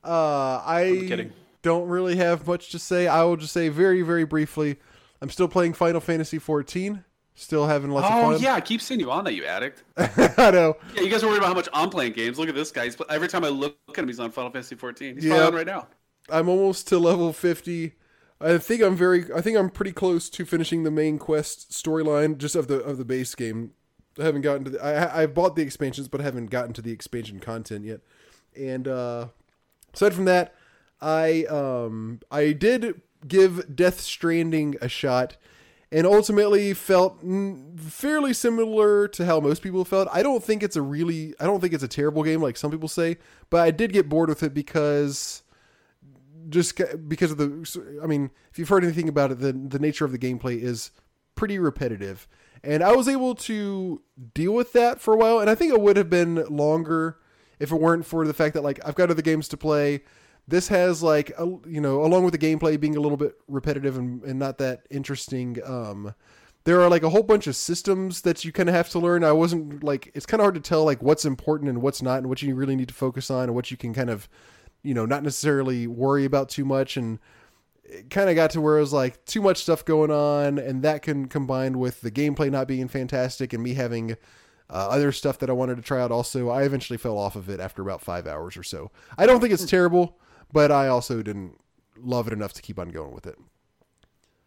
I 0.05 1.31
don't 1.63 1.89
really 1.89 2.17
have 2.17 2.47
much 2.47 2.71
to 2.71 2.79
say. 2.79 3.07
I 3.07 3.25
will 3.25 3.37
just 3.37 3.53
say 3.53 3.69
very, 3.69 4.03
very 4.03 4.25
briefly. 4.25 4.77
I'm 5.21 5.31
still 5.31 5.49
playing 5.49 5.75
Final 5.75 6.01
Fantasy 6.01 6.39
14. 6.39 7.05
Still 7.35 7.67
having 7.67 7.91
lots 7.91 8.07
oh, 8.07 8.09
of 8.09 8.23
fun. 8.23 8.35
Oh 8.35 8.37
yeah, 8.37 8.55
I 8.55 8.61
keep 8.61 8.83
seeing 8.83 9.01
you 9.01 9.11
on 9.11 9.25
that, 9.25 9.35
you 9.35 9.47
addict. 9.47 9.83
I 9.97 10.51
know. 10.51 10.77
Yeah, 10.95 11.03
you 11.03 11.09
guys 11.09 11.25
are 11.25 11.29
worried 11.29 11.39
about 11.39 11.49
how 11.49 11.55
much 11.55 11.69
I'm 11.73 11.89
playing 11.89 12.13
games. 12.13 12.39
Look 12.39 12.49
at 12.49 12.55
this 12.55 12.71
guy. 12.71 12.85
He's, 12.85 12.97
every 13.09 13.29
time 13.29 13.43
I 13.43 13.49
look 13.49 13.77
at 13.89 13.99
him, 13.99 14.07
he's 14.07 14.21
on 14.21 14.31
Final 14.31 14.51
Fantasy 14.51 14.75
14. 14.75 15.15
He's 15.15 15.25
yep. 15.25 15.49
on 15.49 15.55
right 15.55 15.67
now. 15.67 15.89
I'm 16.29 16.49
almost 16.49 16.89
to 16.89 16.99
level 16.99 17.33
50. 17.33 17.95
I 18.41 18.59
think 18.59 18.83
I'm 18.83 18.97
very. 18.97 19.33
I 19.35 19.41
think 19.41 19.57
I'm 19.57 19.71
pretty 19.71 19.93
close 19.93 20.29
to 20.31 20.45
finishing 20.45 20.83
the 20.83 20.91
main 20.91 21.19
quest 21.19 21.71
storyline, 21.71 22.37
just 22.37 22.55
of 22.55 22.67
the 22.67 22.81
of 22.83 22.99
the 22.99 23.05
base 23.05 23.35
game. 23.35 23.71
I 24.19 24.25
haven't 24.25 24.43
gotten 24.43 24.65
to. 24.65 24.71
The, 24.71 24.85
I 24.85 25.23
I 25.23 25.27
bought 25.27 25.57
the 25.57 25.63
expansions, 25.63 26.09
but 26.09 26.21
I 26.21 26.25
haven't 26.25 26.47
gotten 26.47 26.73
to 26.75 26.83
the 26.83 26.93
expansion 26.93 27.41
content 27.41 27.85
yet. 27.85 28.01
And 28.59 28.87
uh, 28.89 29.29
aside 29.95 30.15
from 30.15 30.27
that, 30.27 30.55
I 31.01 31.45
um, 31.47 32.21
I 32.31 32.53
did 32.53 33.01
give 33.27 33.75
Death 33.75 34.01
Stranding 34.01 34.77
a 34.81 34.89
shot, 34.89 35.37
and 35.91 36.07
ultimately 36.07 36.75
felt 36.75 37.21
fairly 37.77 38.33
similar 38.33 39.09
to 39.09 39.27
how 39.27 39.41
most 39.41 39.63
people 39.63 39.85
felt. 39.85 40.09
I 40.13 40.23
don't 40.23 40.43
think 40.43 40.63
it's 40.63 40.77
a 40.77 40.83
really, 40.83 41.35
I 41.41 41.45
don't 41.45 41.61
think 41.61 41.73
it's 41.73 41.83
a 41.83 41.89
terrible 41.89 42.23
game 42.23 42.41
like 42.41 42.57
some 42.57 42.71
people 42.71 42.89
say, 42.89 43.19
but 43.51 43.61
I 43.61 43.71
did 43.71 43.93
get 43.93 44.09
bored 44.09 44.29
with 44.29 44.43
it 44.43 44.55
because 44.55 45.43
just 46.49 46.81
because 47.09 47.31
of 47.31 47.39
the 47.39 47.99
I 48.03 48.07
mean, 48.07 48.31
if 48.51 48.59
you've 48.59 48.69
heard 48.69 48.85
anything 48.85 49.09
about 49.09 49.33
it, 49.33 49.41
the 49.41 49.53
the 49.53 49.79
nature 49.79 50.05
of 50.05 50.13
the 50.13 50.19
gameplay 50.19 50.61
is 50.61 50.91
pretty 51.35 51.59
repetitive. 51.59 52.29
And 52.65 52.85
I 52.85 52.93
was 52.95 53.09
able 53.09 53.35
to 53.35 54.03
deal 54.35 54.53
with 54.53 54.73
that 54.75 55.01
for 55.01 55.13
a 55.15 55.17
while, 55.17 55.41
and 55.41 55.51
I 55.51 55.57
think 55.57 55.73
it 55.73 55.81
would 55.81 55.97
have 55.97 56.09
been 56.09 56.45
longer 56.45 57.19
if 57.63 57.71
it 57.71 57.81
weren't 57.81 58.05
for 58.05 58.27
the 58.27 58.35
fact 58.35 58.55
that 58.55 58.63
like 58.63 58.81
I've 58.85 58.97
got 58.97 59.11
other 59.11 59.23
games 59.23 59.49
to 59.49 59.57
play. 59.57 60.03
This 60.49 60.69
has 60.69 61.03
like 61.03 61.31
a, 61.39 61.47
you 61.67 61.81
know, 61.81 62.05
along 62.05 62.25
with 62.25 62.33
the 62.33 62.47
gameplay 62.47 62.79
being 62.79 62.97
a 62.97 63.01
little 63.01 63.17
bit 63.17 63.37
repetitive 63.47 63.97
and, 63.97 64.23
and 64.25 64.39
not 64.39 64.59
that 64.59 64.87
interesting. 64.91 65.59
Um, 65.65 66.15
there 66.65 66.81
are 66.81 66.91
like 66.91 67.05
a 67.05 67.11
whole 67.11 67.23
bunch 67.23 67.47
of 67.47 67.55
systems 67.55 68.23
that 68.23 68.45
you 68.45 68.51
kind 68.51 68.69
of 68.69 68.75
have 68.75 68.89
to 68.91 68.99
learn. 68.99 69.23
I 69.23 69.31
wasn't 69.31 69.85
like 69.85 70.11
it's 70.15 70.27
kind 70.27 70.41
of 70.41 70.45
hard 70.45 70.57
to 70.57 70.61
tell 70.61 70.85
like 70.85 71.01
what's 71.01 71.25
important 71.25 71.71
and 71.71 71.81
what's 71.81 72.03
not, 72.03 72.19
and 72.19 72.29
what 72.29 72.43
you 72.43 72.55
really 72.57 72.75
need 72.75 72.89
to 72.89 72.95
focus 72.95 73.31
on, 73.31 73.45
and 73.45 73.55
what 73.55 73.71
you 73.71 73.77
can 73.77 73.95
kind 73.95 74.11
of, 74.11 74.29
you 74.83 74.95
know, 74.95 75.07
not 75.07 75.23
necessarily 75.23 75.87
worry 75.87 76.25
about 76.25 76.49
too 76.49 76.65
much. 76.65 76.97
And 76.97 77.21
it 77.85 78.11
kind 78.11 78.29
of 78.29 78.35
got 78.35 78.51
to 78.51 78.61
where 78.61 78.79
it 78.79 78.81
was 78.81 78.93
like 78.93 79.25
too 79.25 79.43
much 79.43 79.59
stuff 79.59 79.85
going 79.85 80.11
on, 80.11 80.59
and 80.59 80.83
that 80.83 81.03
can 81.03 81.27
combined 81.27 81.77
with 81.77 82.01
the 82.01 82.11
gameplay 82.11 82.51
not 82.51 82.67
being 82.67 82.89
fantastic 82.89 83.53
and 83.53 83.63
me 83.63 83.75
having 83.75 84.17
uh, 84.73 84.89
other 84.89 85.13
stuff 85.13 85.39
that 85.39 85.51
I 85.51 85.53
wanted 85.53 85.77
to 85.77 85.83
try 85.83 86.01
out. 86.01 86.11
Also, 86.11 86.49
I 86.49 86.63
eventually 86.63 86.97
fell 86.97 87.19
off 87.19 87.37
of 87.37 87.51
it 87.51 87.61
after 87.61 87.83
about 87.83 88.01
five 88.01 88.27
hours 88.27 88.57
or 88.57 88.63
so. 88.63 88.91
I 89.19 89.27
don't 89.27 89.41
think 89.41 89.53
it's 89.53 89.67
terrible, 89.67 90.19
but 90.51 90.73
I 90.73 90.89
also 90.89 91.23
didn't 91.23 91.61
love 92.01 92.27
it 92.27 92.33
enough 92.33 92.55
to 92.55 92.63
keep 92.63 92.79
on 92.79 92.89
going 92.89 93.15
with 93.15 93.27
it. 93.27 93.39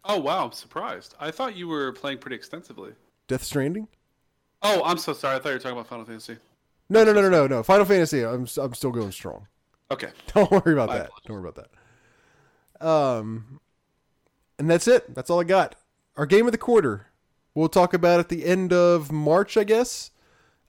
Oh 0.04 0.18
wow, 0.18 0.44
I'm 0.44 0.52
surprised. 0.52 1.14
I 1.20 1.30
thought 1.30 1.56
you 1.56 1.68
were 1.68 1.92
playing 1.92 2.18
pretty 2.18 2.36
extensively. 2.36 2.92
Death 3.28 3.44
Stranding? 3.44 3.88
Oh, 4.62 4.82
I'm 4.84 4.98
so 4.98 5.12
sorry. 5.12 5.36
I 5.36 5.38
thought 5.38 5.50
you 5.50 5.54
were 5.54 5.60
talking 5.60 5.78
about 5.78 5.88
Final 5.88 6.04
Fantasy. 6.04 6.36
No, 6.88 7.04
no, 7.04 7.12
no, 7.12 7.22
no, 7.22 7.30
no, 7.30 7.46
no. 7.46 7.62
Final 7.62 7.84
Fantasy. 7.84 8.24
I'm 8.24 8.46
I'm 8.58 8.74
still 8.74 8.92
going 8.92 9.12
strong. 9.12 9.46
Okay. 9.90 10.08
Don't 10.34 10.50
worry 10.50 10.72
about 10.72 10.88
My 10.88 10.98
that. 10.98 11.10
Don't 11.26 11.40
worry 11.40 11.48
about 11.48 11.68
that. 12.80 12.86
Um, 12.86 13.60
and 14.58 14.68
that's 14.68 14.88
it. 14.88 15.14
That's 15.14 15.30
all 15.30 15.40
I 15.40 15.44
got. 15.44 15.76
Our 16.16 16.26
game 16.26 16.46
of 16.46 16.52
the 16.52 16.58
quarter. 16.58 17.06
We'll 17.54 17.68
talk 17.68 17.94
about 17.94 18.20
at 18.20 18.28
the 18.28 18.44
end 18.44 18.72
of 18.72 19.10
March, 19.10 19.56
I 19.56 19.64
guess. 19.64 20.10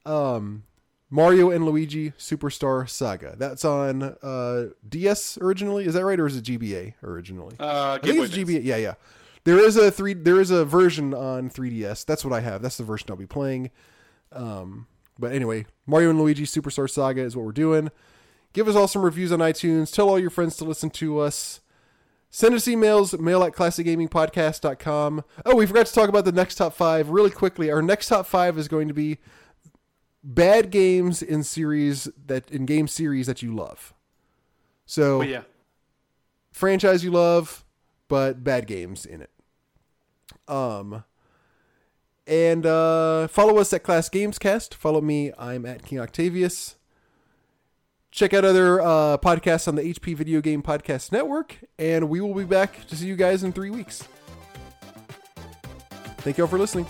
Um, 0.07 0.63
Mario 1.09 1.51
and 1.51 1.65
Luigi 1.65 2.11
Superstar 2.11 2.89
Saga. 2.89 3.35
That's 3.37 3.63
on 3.63 4.03
uh, 4.03 4.69
DS 4.87 5.37
originally. 5.39 5.85
Is 5.85 5.93
that 5.93 6.03
right, 6.03 6.19
or 6.19 6.27
is 6.27 6.35
it 6.35 6.43
GBA 6.43 6.95
originally? 7.03 7.55
Uh, 7.59 7.99
I 8.01 8.05
think 8.05 8.19
it's 8.19 8.35
GBA. 8.35 8.63
Yeah, 8.63 8.77
yeah. 8.77 8.93
There 9.45 9.57
is 9.57 9.77
a 9.77 9.89
three. 9.89 10.13
There 10.13 10.41
is 10.41 10.51
a 10.51 10.65
version 10.65 11.13
on 11.13 11.49
3DS. 11.49 12.05
That's 12.05 12.25
what 12.25 12.33
I 12.33 12.41
have. 12.41 12.61
That's 12.61 12.77
the 12.77 12.83
version 12.83 13.07
I'll 13.09 13.15
be 13.15 13.25
playing. 13.25 13.71
Um, 14.33 14.87
but 15.17 15.31
anyway, 15.31 15.65
Mario 15.85 16.09
and 16.09 16.19
Luigi 16.19 16.43
Superstar 16.43 16.89
Saga 16.89 17.21
is 17.21 17.35
what 17.35 17.45
we're 17.45 17.53
doing. 17.53 17.89
Give 18.51 18.67
us 18.67 18.75
all 18.75 18.87
some 18.87 19.03
reviews 19.03 19.31
on 19.31 19.39
iTunes. 19.39 19.93
Tell 19.93 20.09
all 20.09 20.19
your 20.19 20.29
friends 20.29 20.57
to 20.57 20.65
listen 20.65 20.89
to 20.91 21.19
us. 21.19 21.61
Send 22.29 22.55
us 22.55 22.65
emails, 22.67 23.17
mail 23.17 23.41
at 23.43 23.53
classicgamingpodcast.com. 23.53 25.23
Oh, 25.45 25.55
we 25.55 25.65
forgot 25.65 25.85
to 25.85 25.93
talk 25.93 26.09
about 26.09 26.25
the 26.25 26.31
next 26.33 26.55
top 26.55 26.73
five 26.73 27.09
really 27.09 27.29
quickly. 27.29 27.71
Our 27.71 27.81
next 27.81 28.07
top 28.09 28.25
five 28.25 28.57
is 28.57 28.67
going 28.67 28.89
to 28.89 28.93
be 28.93 29.17
bad 30.27 30.69
games 30.71 31.21
in 31.23 31.41
series 31.41 32.09
that 32.25 32.51
in 32.51 32.65
game 32.65 32.87
series 32.87 33.27
that 33.27 33.41
you 33.41 33.55
love. 33.55 33.93
So 34.85 35.19
Oh 35.19 35.21
yeah. 35.21 35.43
franchise 36.51 37.03
you 37.03 37.11
love, 37.11 37.63
but 38.09 38.43
bad 38.43 38.67
games 38.67 39.05
in 39.05 39.21
it. 39.21 39.29
Um, 40.47 41.03
and 42.27 42.65
uh, 42.65 43.27
follow 43.29 43.57
us 43.57 43.71
at 43.71 43.83
Class 43.83 44.09
Games 44.09 44.37
Cast. 44.37 44.75
Follow 44.75 44.99
me. 44.99 45.31
I'm 45.37 45.65
at 45.65 45.85
King 45.85 45.99
Octavius. 46.01 46.75
Check 48.11 48.33
out 48.33 48.43
other 48.43 48.81
uh, 48.81 49.17
podcasts 49.17 49.67
on 49.67 49.75
the 49.75 49.83
HP 49.83 50.15
Video 50.15 50.41
Game 50.41 50.61
Podcast 50.63 51.11
Network, 51.11 51.57
and 51.77 52.09
we 52.09 52.19
will 52.19 52.33
be 52.33 52.43
back 52.45 52.85
to 52.87 52.95
see 52.95 53.05
you 53.07 53.15
guys 53.15 53.43
in 53.43 53.53
three 53.53 53.69
weeks. 53.69 54.03
Thank 56.19 56.37
you 56.37 56.43
all 56.43 56.49
for 56.49 56.57
listening. 56.57 56.85